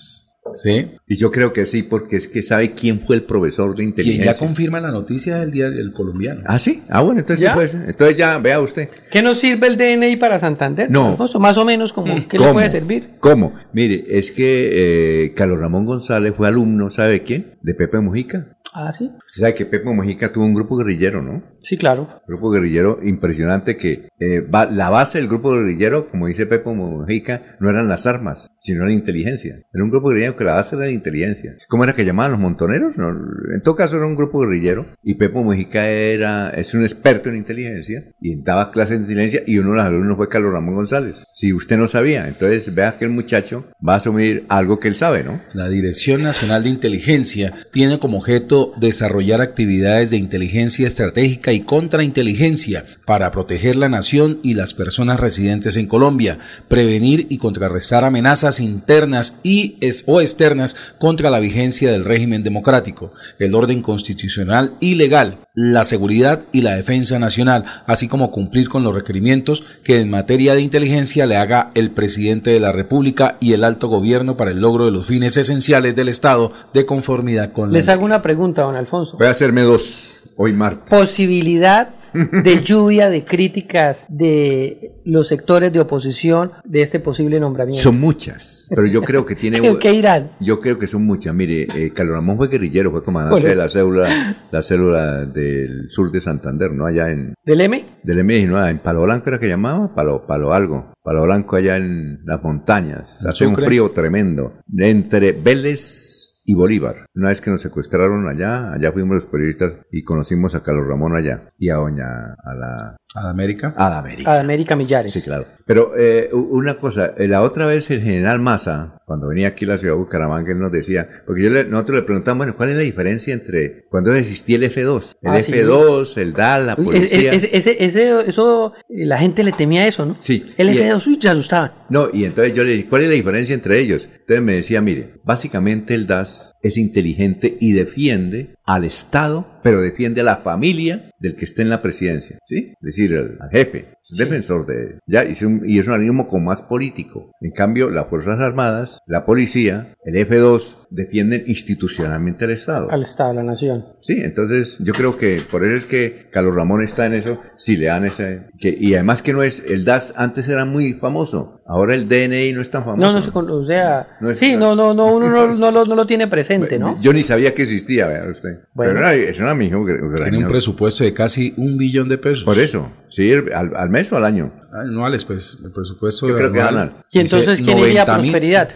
¿Sí? 0.55 0.91
Y 1.07 1.17
yo 1.17 1.31
creo 1.31 1.53
que 1.53 1.65
sí, 1.67 1.83
porque 1.83 2.17
es 2.17 2.29
que 2.29 2.43
sabe 2.43 2.73
quién 2.73 3.01
fue 3.01 3.17
el 3.17 3.23
profesor 3.23 3.71
de 3.71 3.77
Quien 3.77 3.89
inteligencia. 3.91 4.33
ya 4.33 4.39
confirma 4.39 4.81
la 4.81 4.91
noticia 4.91 5.37
del 5.37 5.51
diario 5.51 5.79
El 5.81 5.93
Colombiano. 5.93 6.43
Ah, 6.47 6.59
sí. 6.59 6.83
Ah, 6.89 7.01
bueno, 7.03 7.21
entonces 7.21 7.43
¿Ya? 7.43 7.51
sí 7.51 7.55
puede 7.55 7.69
ser. 7.69 7.85
Entonces 7.89 8.17
ya, 8.17 8.39
vea 8.39 8.61
usted. 8.61 8.89
¿Qué 9.11 9.23
nos 9.23 9.39
sirve 9.39 9.67
el 9.67 9.77
DNI 9.77 10.17
para 10.17 10.39
Santander? 10.39 10.91
No. 10.91 11.09
Alfonso? 11.09 11.39
más 11.41 11.57
o 11.57 11.65
menos, 11.65 11.93
como, 11.93 12.15
¿qué 12.29 12.39
le 12.39 12.45
¿Cómo? 12.45 12.53
puede 12.55 12.69
servir? 12.71 13.11
¿Cómo? 13.21 13.53
Mire, 13.73 14.05
es 14.09 14.31
que 14.33 15.25
eh, 15.25 15.35
Carlos 15.35 15.59
Ramón 15.59 15.85
González 15.87 16.35
fue 16.37 16.49
alumno, 16.49 16.91
¿sabe 16.91 17.23
quién? 17.23 17.57
De 17.63 17.75
Pepe 17.75 18.01
Mujica. 18.01 18.57
Ah, 18.73 18.93
sí. 18.93 19.05
Usted 19.27 19.41
sabe 19.41 19.55
que 19.55 19.67
Pepe 19.67 19.91
Mujica 19.93 20.33
tuvo 20.33 20.45
un 20.45 20.55
grupo 20.55 20.77
guerrillero, 20.77 21.23
¿no? 21.23 21.43
Sí, 21.61 21.77
claro. 21.77 22.03
Un 22.03 22.35
grupo 22.35 22.51
guerrillero 22.51 22.99
impresionante 23.03 23.77
que 23.77 24.09
eh, 24.21 24.41
va- 24.41 24.67
la 24.67 24.91
base 24.91 25.19
del 25.19 25.29
grupo 25.29 25.53
guerrillero, 25.53 26.09
como 26.09 26.27
dice 26.29 26.47
Pepe 26.47 26.71
Mujica, 26.73 27.57
no 27.59 27.69
eran 27.69 27.89
las 27.89 28.07
armas, 28.07 28.47
sino 28.57 28.85
la 28.87 28.93
inteligencia. 28.93 29.57
Era 29.73 29.85
un 29.85 29.91
grupo 29.91 30.09
guerrillero 30.11 30.37
que 30.37 30.45
la 30.45 30.55
base 30.55 30.77
era 30.77 30.85
la 30.87 30.91
inteligencia. 30.93 31.57
¿Cómo 31.69 31.85
era 31.85 31.93
que 31.95 32.05
llamaban 32.05 32.33
los 32.33 32.41
montoneros? 32.41 32.97
No, 32.97 33.09
en 33.11 33.61
todo 33.63 33.75
caso 33.75 33.97
era 33.97 34.07
un 34.07 34.15
grupo 34.17 34.41
guerrillero 34.41 34.87
y 35.03 35.15
Pepe 35.17 35.39
Mujica 35.39 35.89
era, 35.89 36.51
es 36.51 36.73
un 36.75 36.83
experto 36.83 37.29
en 37.29 37.37
inteligencia 37.37 38.05
y 38.21 38.41
daba 38.43 38.71
clases 38.71 38.99
de 38.99 39.03
inteligencia 39.05 39.43
y 39.47 39.59
uno 39.59 39.71
de 39.73 39.77
los 39.79 39.87
alumnos 39.87 40.17
fue 40.17 40.29
Carlos 40.29 40.53
Ramón 40.53 40.77
González. 40.77 41.17
Si 41.35 41.53
usted 41.53 41.77
no 41.77 41.89
sabía, 41.89 42.29
entonces 42.29 42.73
vea 42.75 42.97
que 42.99 43.05
el 43.05 43.11
muchacho 43.11 43.67
va 43.87 43.95
a 43.95 43.97
asumir 43.97 44.45
algo 44.49 44.79
que 44.79 44.89
él 44.89 44.95
sabe, 44.95 45.25
¿no? 45.25 45.41
La 45.55 45.69
Dirección 45.69 46.23
Nacional 46.23 46.63
de 46.63 46.71
Inteligencia 46.71 47.53
tiene 47.73 47.99
como 47.99 48.19
objeto 48.19 48.60
desarrollar 48.77 49.41
actividades 49.41 50.11
de 50.11 50.17
inteligencia 50.17 50.87
estratégica 50.87 51.53
y 51.53 51.61
contrainteligencia 51.61 52.85
para 53.05 53.31
proteger 53.31 53.77
la 53.77 53.89
nación 53.89 54.39
y 54.43 54.55
las 54.55 54.75
personas 54.75 55.21
residentes 55.21 55.77
en 55.77 55.87
Colombia, 55.87 56.39
prevenir 56.69 57.27
y 57.31 57.39
contrarrestar 57.39 58.05
amenazas 58.05 58.61
internas 58.61 59.37
y 59.43 59.79
o 60.07 60.21
externas 60.21 60.77
contra 60.99 61.31
la 61.31 61.41
vigencia 61.41 61.91
del 61.91 62.05
régimen 62.05 62.43
democrático, 62.43 63.13
el 63.39 63.55
orden 63.55 63.83
constitucional 63.83 64.77
y 64.81 64.95
legal, 64.95 65.39
la 65.63 65.85
seguridad 65.85 66.45
y 66.53 66.63
la 66.63 66.75
defensa 66.75 67.19
nacional, 67.19 67.67
así 67.85 68.09
como 68.09 68.31
cumplir 68.31 68.71
con 68.71 68.83
los 68.83 68.95
requerimientos 68.95 69.63
que 69.85 70.01
en 70.01 70.09
materia 70.09 70.55
de 70.55 70.63
inteligencia 70.63 71.27
le 71.27 71.37
haga 71.37 71.71
el 71.75 71.91
presidente 71.91 72.51
de 72.51 72.61
la 72.61 72.73
República 72.73 73.37
y 73.41 73.53
el 73.53 73.65
alto 73.65 73.89
gobierno 73.89 74.39
para 74.39 74.53
el 74.53 74.61
logro 74.61 74.87
de 74.87 74.91
los 74.91 75.07
fines 75.07 75.37
esenciales 75.37 75.95
del 75.95 76.09
Estado 76.09 76.53
de 76.73 76.87
conformidad 76.87 77.53
con 77.53 77.71
la 77.71 77.77
Les 77.77 77.91
hago 77.91 78.07
una 78.07 78.23
pregunta, 78.23 78.63
don 78.63 78.75
Alfonso. 78.75 79.19
Voy 79.19 79.27
a 79.27 79.31
hacerme 79.33 79.61
dos 79.61 80.17
hoy 80.37 80.55
martes. 80.55 80.89
Posibilidad 80.89 81.91
de 82.45 82.63
lluvia 82.63 83.09
de 83.11 83.25
críticas 83.25 84.05
de 84.09 84.93
los 85.05 85.29
sectores 85.29 85.73
de 85.73 85.81
oposición 85.81 86.53
de 86.65 86.83
este 86.83 87.01
posible 87.01 87.41
nombramiento. 87.41 87.83
Son 87.83 87.99
muchas, 88.01 88.67
pero 88.71 88.87
yo 88.87 89.03
creo 89.03 89.25
que 89.25 89.35
tiene... 89.37 89.61
¿Qué 89.81 89.93
irán? 89.95 90.33
Yo 90.41 90.61
creo 90.61 90.79
que 90.79 90.87
son 90.87 91.07
muchas. 91.07 91.35
Mire, 91.35 91.67
eh, 91.75 91.93
Carlos 91.95 92.15
Ramón 92.17 92.37
fue 92.37 92.49
guerrillero, 92.49 92.91
fue 92.91 93.03
comandante 93.03 93.41
Bueno. 93.41 93.49
de 93.49 93.57
la 93.57 93.69
célula, 93.69 94.37
la 94.51 94.63
célula 94.63 95.25
del 95.27 95.91
sur 95.91 96.11
de 96.11 96.21
Santander, 96.21 96.73
¿no? 96.73 96.87
Allá 96.87 97.11
en, 97.11 97.35
¿Del 97.45 97.61
M? 97.61 97.85
del 98.03 98.19
M19, 98.19 98.71
en 98.71 98.79
Palo 98.81 99.03
Blanco 99.03 99.29
era 99.29 99.39
que 99.39 99.49
llamaba, 99.49 99.95
Palo, 99.95 100.27
Palo 100.27 100.53
algo, 100.53 100.93
Palo 101.03 101.23
Blanco 101.23 101.57
allá 101.57 101.77
en 101.77 102.21
las 102.25 102.43
montañas. 102.43 103.19
¿En 103.23 103.29
Hace 103.29 103.47
un 103.47 103.57
frío 103.57 103.91
tremendo. 103.93 104.55
Entre 104.77 105.33
Vélez 105.33 106.10
y 106.51 106.55
Bolívar. 106.55 107.07
Una 107.15 107.29
vez 107.29 107.41
que 107.41 107.51
nos 107.53 107.63
secuestraron 107.63 108.29
allá, 108.29 108.73
allá 108.73 108.91
fuimos 108.91 109.15
los 109.15 109.27
periodistas 109.27 109.87
y 109.93 110.03
conocimos 110.03 110.57
a 110.57 110.65
Carlos 110.65 110.89
Ramón 110.89 111.15
allá 111.15 111.49
y 111.57 111.71
a 111.71 111.77
Doña, 111.77 112.35
a 112.43 112.55
la, 112.55 112.97
¿A 113.15 113.29
América? 113.31 113.75
a 113.77 113.91
la 113.91 113.99
América. 113.99 114.33
A 114.33 114.41
América 114.41 114.77
Millares. 114.77 115.13
Sí, 115.13 115.21
claro. 115.23 115.47
Pero 115.67 115.93
eh, 115.97 116.31
una 116.33 116.75
cosa, 116.75 117.15
eh, 117.17 117.27
la 117.29 117.43
otra 117.43 117.67
vez 117.67 117.91
el 117.91 118.03
general 118.03 118.41
Massa, 118.41 118.99
cuando 119.05 119.29
venía 119.29 119.49
aquí 119.49 119.65
a 119.65 119.69
la 119.69 119.79
ciudad 119.79 119.95
de 119.95 120.01
Bucaramanga, 120.01 120.53
él 120.53 120.59
nos 120.61 120.71
decía, 120.73 121.09
porque 121.27 121.43
yo 121.45 121.51
le- 121.51 121.65
nosotros 121.65 121.97
le 121.99 122.03
preguntamos, 122.05 122.39
bueno, 122.39 122.57
¿cuál 122.57 122.71
es 122.71 122.77
la 122.77 122.83
diferencia 122.83 123.33
entre 123.35 123.85
cuando 123.89 124.13
existía 124.15 124.57
el 124.57 124.65
F2? 124.65 125.17
El 125.23 125.31
Ah, 125.31 125.43
sí. 125.43 125.53
F2, 125.53 126.19
el 126.19 126.33
DAL, 126.33 126.67
la 126.69 126.75
Uy, 126.79 126.85
policía. 126.85 127.33
ese- 127.33 127.51
ese- 127.57 127.85
ese- 127.85 128.29
eso, 128.29 128.73
eh, 128.89 129.07
la 129.07 129.19
gente 129.19 129.43
le 129.45 129.53
temía 129.53 129.87
eso, 129.87 130.07
¿no? 130.07 130.17
Sí. 130.21 130.47
El 130.57 130.71
Y- 130.71 130.79
F2 130.79 131.07
uy, 131.09 131.19
se 131.21 131.29
asustaban. 131.29 131.73
No, 131.89 132.09
y 132.13 132.25
entonces 132.25 132.55
yo 132.55 132.63
le 132.65 132.73
dije, 132.73 132.89
¿cuál 132.89 133.03
es 133.03 133.09
la 133.09 133.15
diferencia 133.15 133.55
entre 133.55 133.79
ellos? 133.81 134.09
Entonces 134.21 134.43
me 134.43 134.53
decía, 134.55 134.81
mire, 134.81 135.15
básicamente 135.25 135.95
el 135.95 136.07
DAS 136.07 136.55
es 136.63 136.77
inteligente 136.77 137.57
y 137.61 137.73
defiende 137.73 138.55
al 138.65 138.85
Estado, 138.85 139.61
pero 139.63 139.81
defiende 139.81 140.21
a 140.21 140.25
la 140.25 140.37
familia 140.37 141.11
del 141.19 141.37
que 141.37 141.45
esté 141.45 141.63
en 141.63 141.71
la 141.71 141.83
presidencia, 141.83 142.39
¿sí? 142.47 142.75
Es 142.81 142.97
decir, 142.97 143.17
al, 143.17 143.39
al 143.41 143.51
jefe, 143.51 143.95
es 144.03 144.17
defensor 144.19 144.67
de 144.67 144.99
ya 145.07 145.25
y 145.25 145.33
es, 145.33 145.43
un, 145.43 145.63
y 145.65 145.79
es 145.79 145.87
un 145.87 145.93
organismo 145.95 146.27
como 146.27 146.47
más 146.47 146.63
político. 146.63 147.31
En 147.41 147.53
cambio, 147.53 147.91
las 147.91 148.09
Fuerzas 148.09 148.41
Armadas, 148.41 148.99
la 149.07 149.25
policía, 149.25 149.95
el 150.05 150.15
F2 150.27 150.87
defienden 150.91 151.45
institucionalmente 151.47 152.45
al 152.45 152.51
Estado. 152.51 152.91
Al 152.91 153.03
Estado, 153.03 153.31
a 153.31 153.35
la 153.35 153.43
nación. 153.43 153.85
Sí, 154.01 154.21
entonces 154.23 154.79
yo 154.81 154.93
creo 154.93 155.17
que 155.17 155.41
por 155.51 155.65
eso 155.65 155.77
es 155.77 155.85
que 155.85 156.29
Carlos 156.31 156.55
Ramón 156.55 156.83
está 156.83 157.07
en 157.07 157.15
eso, 157.15 157.41
si 157.57 157.77
le 157.77 157.87
dan 157.87 158.05
ese... 158.05 158.49
Que, 158.59 158.77
y 158.79 158.95
además 158.95 159.23
que 159.23 159.33
no 159.33 159.43
es, 159.43 159.63
el 159.67 159.85
DAS 159.85 160.15
antes 160.17 160.49
era 160.49 160.65
muy 160.65 160.95
famoso, 160.95 161.63
ahora 161.67 161.95
el 161.95 162.09
DNI 162.09 162.53
no 162.53 162.61
es 162.61 162.71
tan 162.71 162.85
famoso. 162.85 163.07
No, 163.07 163.13
no 163.13 163.23
se 163.23 163.31
o 163.31 163.65
sea, 163.65 164.17
No 164.21 164.31
es- 164.31 164.39
sí, 164.39 164.57
no, 164.57 164.75
no, 164.75 164.95
no, 164.95 165.15
uno 165.15 165.29
no, 165.31 165.55
no 165.55 165.71
lo, 165.71 165.85
no 165.85 165.95
lo 165.95 166.07
tiene 166.07 166.27
presente, 166.27 166.79
¿no? 166.79 167.01
Yo 167.01 167.13
ni 167.13 167.23
sabía 167.23 167.55
que 167.55 167.63
existía, 167.63 168.07
vea 168.07 168.25
usted. 168.31 168.61
Bueno. 168.75 168.93
Pero 168.95 168.99
era, 169.01 169.15
es 169.15 169.39
una 169.39 169.57
Tiene 169.57 170.39
un 170.39 170.49
presupuesto 170.49 171.05
de 171.05 171.13
casi 171.15 171.55
un 171.57 171.77
billón 171.77 172.09
de 172.09 172.19
pesos. 172.19 172.45
Por 172.45 172.59
eso, 172.59 172.91
sí, 173.09 173.33
al, 173.33 173.77
al 173.77 173.91
mes 174.01 174.13
o 174.13 174.17
al 174.17 174.25
año. 174.25 174.53
Anuales, 174.73 175.25
pues, 175.25 175.59
el 175.65 175.73
presupuesto 175.73 176.29
Yo 176.29 176.37
creo 176.37 176.53
que 176.53 176.61
anual 176.61 176.75
ganan. 176.75 177.05
Y 177.11 177.21
entonces, 177.21 177.61
¿quién 177.61 177.79
iría 177.79 178.03
a 178.03 178.07
90.000. 178.07 178.21
prosperidad? 178.21 178.71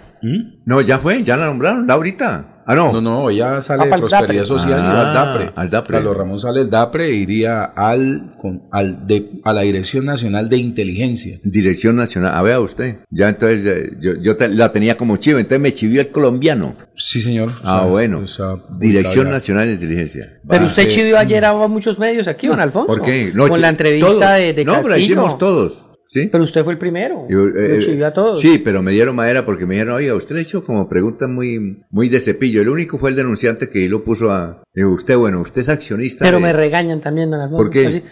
No, 0.64 0.80
ya 0.80 0.98
fue, 0.98 1.22
ya 1.22 1.36
la 1.36 1.46
nombraron, 1.46 1.86
Laurita. 1.86 2.53
Ah, 2.66 2.74
no. 2.74 2.92
No, 2.92 3.00
no, 3.00 3.30
ya 3.30 3.60
sale 3.60 3.82
Ah, 3.82 3.84
de 3.84 3.90
para 3.90 4.02
el 4.02 4.08
Prosperidad 4.08 4.42
DAPRE. 4.42 4.46
Social 4.46 4.78
y 4.80 4.82
Ah, 4.86 5.00
al 5.08 5.14
DAPRE. 5.14 5.52
al 5.54 5.70
DAPRE. 5.70 5.92
Carlos 5.98 6.16
Ramón 6.16 6.38
sale 6.40 6.60
del 6.60 6.70
DAPRE 6.70 7.06
e 7.08 7.14
iría 7.14 7.64
al, 7.64 8.34
con- 8.40 8.62
al 8.72 9.06
de, 9.06 9.30
a 9.44 9.52
la 9.52 9.60
Dirección 9.62 10.04
Nacional 10.06 10.48
de 10.48 10.56
Inteligencia. 10.56 11.38
Dirección 11.44 11.96
Nacional. 11.96 12.34
A 12.34 12.42
ver, 12.42 12.58
usted. 12.58 12.96
Ya 13.10 13.28
entonces, 13.28 13.92
yo, 14.00 14.12
yo 14.22 14.36
te- 14.36 14.48
la 14.48 14.72
tenía 14.72 14.96
como 14.96 15.16
chivo, 15.16 15.38
entonces 15.38 15.60
me 15.60 15.72
chivió 15.74 16.00
el 16.00 16.08
colombiano. 16.10 16.76
Sí, 16.96 17.20
señor. 17.20 17.50
Ah, 17.62 17.76
O 17.76 17.80
sea, 17.80 17.88
bueno. 17.90 18.18
o 18.20 18.26
sea, 18.26 18.56
Dirección 18.78 19.30
Nacional 19.30 19.66
de 19.66 19.72
Inteligencia. 19.74 20.40
Pero 20.48 20.60
Va. 20.62 20.66
usted 20.66 20.88
chivió 20.88 21.18
ayer 21.18 21.44
a 21.44 21.52
muchos 21.68 21.98
medios 21.98 22.28
aquí, 22.28 22.46
don 22.46 22.60
Alfonso. 22.60 22.86
¿Por 22.86 23.02
qué? 23.02 23.30
No, 23.34 23.48
Con 23.48 23.60
la 23.60 23.68
entrevista 23.68 24.08
todos. 24.08 24.20
de, 24.38 24.52
de 24.54 24.64
No, 24.64 24.74
pero 24.76 24.88
la 24.90 24.98
hicimos 24.98 25.38
todos. 25.38 25.90
¿Sí? 26.06 26.28
Pero 26.30 26.44
usted 26.44 26.62
fue 26.64 26.74
el 26.74 26.78
primero. 26.78 27.26
Yo, 27.30 27.46
eh, 27.48 28.04
a 28.04 28.12
todos. 28.12 28.40
Sí, 28.40 28.58
pero 28.62 28.82
me 28.82 28.92
dieron 28.92 29.16
madera 29.16 29.44
porque 29.46 29.64
me 29.66 29.74
dijeron, 29.74 29.94
oiga, 29.94 30.14
usted 30.14 30.34
le 30.34 30.42
hizo 30.42 30.64
como 30.64 30.88
preguntas 30.88 31.28
muy, 31.28 31.82
muy 31.90 32.08
de 32.08 32.20
cepillo. 32.20 32.60
El 32.60 32.68
único 32.68 32.98
fue 32.98 33.10
el 33.10 33.16
denunciante 33.16 33.68
que 33.68 33.88
lo 33.88 34.04
puso 34.04 34.30
a... 34.30 34.62
Digo, 34.74 34.92
usted, 34.92 35.16
bueno, 35.16 35.40
usted 35.40 35.60
es 35.62 35.68
accionista 35.68 36.24
Pero 36.24 36.38
de- 36.38 36.42
me 36.42 36.52
regañan 36.52 37.00
también, 37.00 37.30
don 37.30 37.40
Alfonso. 37.40 37.56
¿Por 37.64 37.70
qué? 37.72 37.86
Así, 37.86 38.02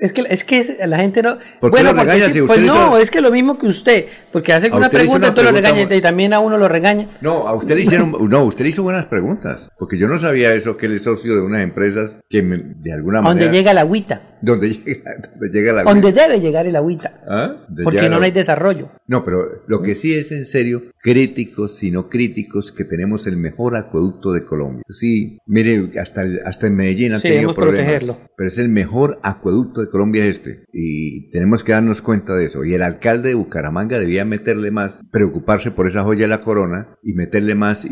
es 0.00 0.12
que 0.14 0.24
es 0.30 0.44
que 0.44 0.78
la 0.86 0.96
gente 0.96 1.22
no. 1.22 1.36
¿Por 1.60 1.70
qué 1.70 1.82
bueno, 1.82 1.90
lo 1.90 1.96
porque 1.96 2.10
regaña 2.12 2.32
sí, 2.32 2.40
si 2.40 2.46
pues 2.46 2.60
no, 2.62 2.96
es 2.96 3.10
que 3.10 3.20
lo 3.20 3.30
mismo 3.30 3.58
que 3.58 3.66
usted, 3.66 4.06
porque 4.32 4.54
hace 4.54 4.70
una 4.72 4.88
pregunta, 4.88 5.28
entonces 5.28 5.52
lo 5.52 5.60
regaña 5.60 5.94
y 5.94 6.00
también 6.00 6.32
a 6.32 6.40
uno 6.40 6.56
lo 6.56 6.68
regaña. 6.68 7.08
No, 7.20 7.46
a 7.46 7.54
usted 7.54 7.74
le 7.76 7.82
hicieron, 7.82 8.12
no, 8.30 8.44
usted 8.44 8.62
le 8.64 8.70
hizo 8.70 8.82
buenas 8.82 9.04
preguntas, 9.06 9.70
porque 9.78 9.98
yo 9.98 10.08
no 10.08 10.18
sabía 10.18 10.54
eso, 10.54 10.78
que 10.78 10.86
él 10.86 10.92
es 10.94 11.02
socio 11.02 11.34
de 11.34 11.42
unas 11.42 11.60
empresas 11.62 12.16
que 12.30 12.42
me- 12.42 12.62
de 12.76 12.92
alguna 12.94 13.18
Donde 13.18 13.34
manera... 13.44 13.52
llega 13.52 13.74
la 13.74 13.82
agüita. 13.82 14.22
Donde 14.42 14.68
llega, 14.70 15.10
donde 15.32 15.48
llega 15.58 15.72
la... 15.72 15.82
Donde 15.82 16.12
debe 16.12 16.40
llegar 16.40 16.66
el 16.66 16.76
agüita. 16.76 17.12
¿Ah? 17.28 17.45
Porque 17.84 18.08
no 18.08 18.20
hay 18.20 18.30
desarrollo. 18.30 18.90
No, 19.06 19.24
pero 19.24 19.62
lo 19.66 19.82
que 19.82 19.94
sí 19.94 20.14
es 20.14 20.32
en 20.32 20.44
serio, 20.44 20.82
críticos 21.00 21.82
y 21.82 21.90
no 21.90 22.08
críticos, 22.08 22.72
que 22.72 22.84
tenemos 22.84 23.26
el 23.26 23.36
mejor 23.36 23.76
acueducto 23.76 24.32
de 24.32 24.44
Colombia. 24.44 24.82
Sí, 24.88 25.38
mire, 25.46 25.90
hasta, 26.00 26.22
el- 26.22 26.40
hasta 26.44 26.66
en 26.66 26.76
Medellín 26.76 27.12
han 27.12 27.20
Sí, 27.20 27.28
tenido 27.28 27.54
problemas. 27.54 27.80
protegerlo. 27.80 28.18
Pero 28.36 28.48
es 28.48 28.58
el 28.58 28.68
mejor 28.68 29.18
acueducto 29.22 29.80
de 29.80 29.88
Colombia 29.88 30.26
este. 30.26 30.64
Y 30.72 31.30
tenemos 31.30 31.64
que 31.64 31.72
darnos 31.72 32.02
cuenta 32.02 32.34
de 32.34 32.46
eso. 32.46 32.64
Y 32.64 32.74
el 32.74 32.82
alcalde 32.82 33.30
de 33.30 33.34
Bucaramanga 33.34 33.98
debía 33.98 34.24
meterle 34.24 34.70
más, 34.70 35.02
preocuparse 35.10 35.70
por 35.70 35.86
esa 35.86 36.02
joya 36.02 36.22
de 36.22 36.28
la 36.28 36.40
corona 36.40 36.88
y 37.02 37.14
meterle 37.14 37.54
más 37.54 37.84
y 37.84 37.90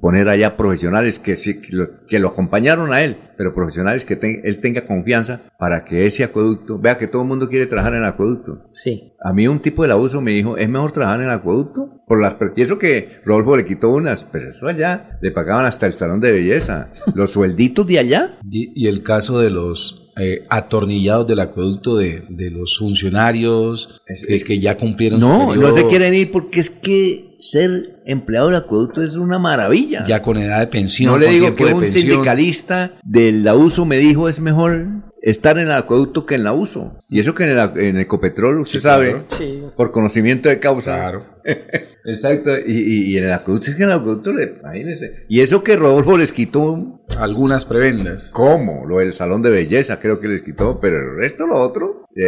poner 0.00 0.28
allá 0.28 0.56
profesionales 0.56 1.18
que, 1.18 1.36
sí, 1.36 1.60
que, 1.60 1.74
lo, 1.76 2.06
que 2.06 2.18
lo 2.18 2.28
acompañaron 2.28 2.92
a 2.92 3.02
él, 3.02 3.16
pero 3.36 3.54
profesionales 3.54 4.04
que 4.04 4.16
ten- 4.16 4.40
él 4.44 4.60
tenga 4.60 4.82
confianza 4.86 5.42
para 5.58 5.84
que 5.84 6.06
ese 6.06 6.24
acueducto, 6.24 6.78
vea 6.78 6.98
que 6.98 7.06
todo 7.06 7.22
el 7.22 7.28
mundo 7.28 7.48
quiere 7.48 7.66
trabajar 7.66 7.94
en 7.94 8.00
el 8.00 8.04
acueducto. 8.06 8.70
Sí. 8.82 9.12
A 9.22 9.32
mí 9.32 9.46
un 9.46 9.60
tipo 9.60 9.82
del 9.82 9.90
abuso 9.90 10.20
me 10.20 10.30
dijo, 10.30 10.56
¿es 10.56 10.68
mejor 10.68 10.92
trabajar 10.92 11.20
en 11.20 11.26
el 11.26 11.32
acueducto? 11.32 12.02
Por 12.06 12.20
las, 12.20 12.36
y 12.56 12.62
eso 12.62 12.78
que 12.78 13.08
Rodolfo 13.24 13.56
le 13.56 13.64
quitó 13.64 13.90
unas, 13.90 14.24
pero 14.24 14.50
eso 14.50 14.66
allá 14.66 15.18
le 15.20 15.30
pagaban 15.32 15.66
hasta 15.66 15.86
el 15.86 15.94
salón 15.94 16.20
de 16.20 16.32
belleza. 16.32 16.90
Los 17.14 17.32
suelditos 17.32 17.86
de 17.86 17.98
allá. 17.98 18.38
Y, 18.50 18.72
y 18.74 18.88
el 18.88 19.02
caso 19.02 19.38
de 19.40 19.50
los 19.50 20.10
eh, 20.18 20.46
atornillados 20.48 21.26
del 21.26 21.40
acueducto 21.40 21.96
de, 21.96 22.24
de 22.28 22.50
los 22.50 22.78
funcionarios 22.78 24.00
que, 24.26 24.38
que 24.42 24.60
ya 24.60 24.76
cumplieron 24.76 25.20
su 25.20 25.28
No, 25.28 25.54
no 25.54 25.72
se 25.72 25.86
quieren 25.86 26.14
ir 26.14 26.30
porque 26.32 26.60
es 26.60 26.70
que 26.70 27.36
ser 27.40 28.02
empleado 28.06 28.48
del 28.48 28.56
acueducto 28.56 29.02
es 29.02 29.16
una 29.16 29.38
maravilla. 29.38 30.04
ya 30.06 30.22
con 30.22 30.36
edad 30.38 30.60
de 30.60 30.66
pensión. 30.66 31.12
no 31.12 31.18
le 31.18 31.28
digo 31.28 31.54
que 31.54 31.64
un 31.66 31.80
pensión. 31.80 32.02
sindicalista 32.10 32.92
del 33.02 33.46
abuso 33.46 33.84
me 33.84 33.98
dijo 33.98 34.28
es 34.28 34.40
mejor 34.40 35.09
estar 35.22 35.58
en 35.58 35.66
el 35.66 35.72
acueducto 35.72 36.26
que 36.26 36.34
en 36.36 36.44
la 36.44 36.52
uso. 36.52 36.98
Y 37.08 37.20
eso 37.20 37.34
que 37.34 37.44
en 37.44 37.50
el, 37.58 37.70
en 37.78 37.98
Ecopetrol, 37.98 38.60
usted 38.60 38.80
Sí, 38.80 38.82
sabe, 38.82 39.10
claro. 39.12 39.24
Sí. 39.30 39.62
por 39.76 39.90
conocimiento 39.92 40.48
de 40.48 40.58
causa. 40.60 40.96
Claro. 40.96 41.26
Exacto, 42.04 42.50
y, 42.66 42.72
y, 42.72 43.12
y 43.14 43.18
en 43.18 43.24
el 43.24 43.32
acueducto 43.32 43.70
es 43.70 43.76
que 43.76 43.82
en 43.82 43.90
el 43.90 43.96
acueducto, 43.96 44.32
le, 44.32 44.56
imagínense. 44.60 45.26
Y 45.28 45.40
eso 45.40 45.62
que 45.62 45.76
Rodolfo 45.76 46.16
les 46.16 46.32
quitó, 46.32 47.00
Algunas 47.18 47.66
prebendas. 47.66 48.30
¿cómo? 48.32 48.86
Lo 48.86 48.98
del 48.98 49.12
salón 49.12 49.42
de 49.42 49.50
belleza 49.50 49.98
creo 49.98 50.18
que 50.20 50.28
les 50.28 50.42
quitó, 50.42 50.80
pero 50.80 50.96
el 50.98 51.16
resto, 51.16 51.46
lo 51.46 51.56
otro, 51.60 52.04
y, 52.14 52.22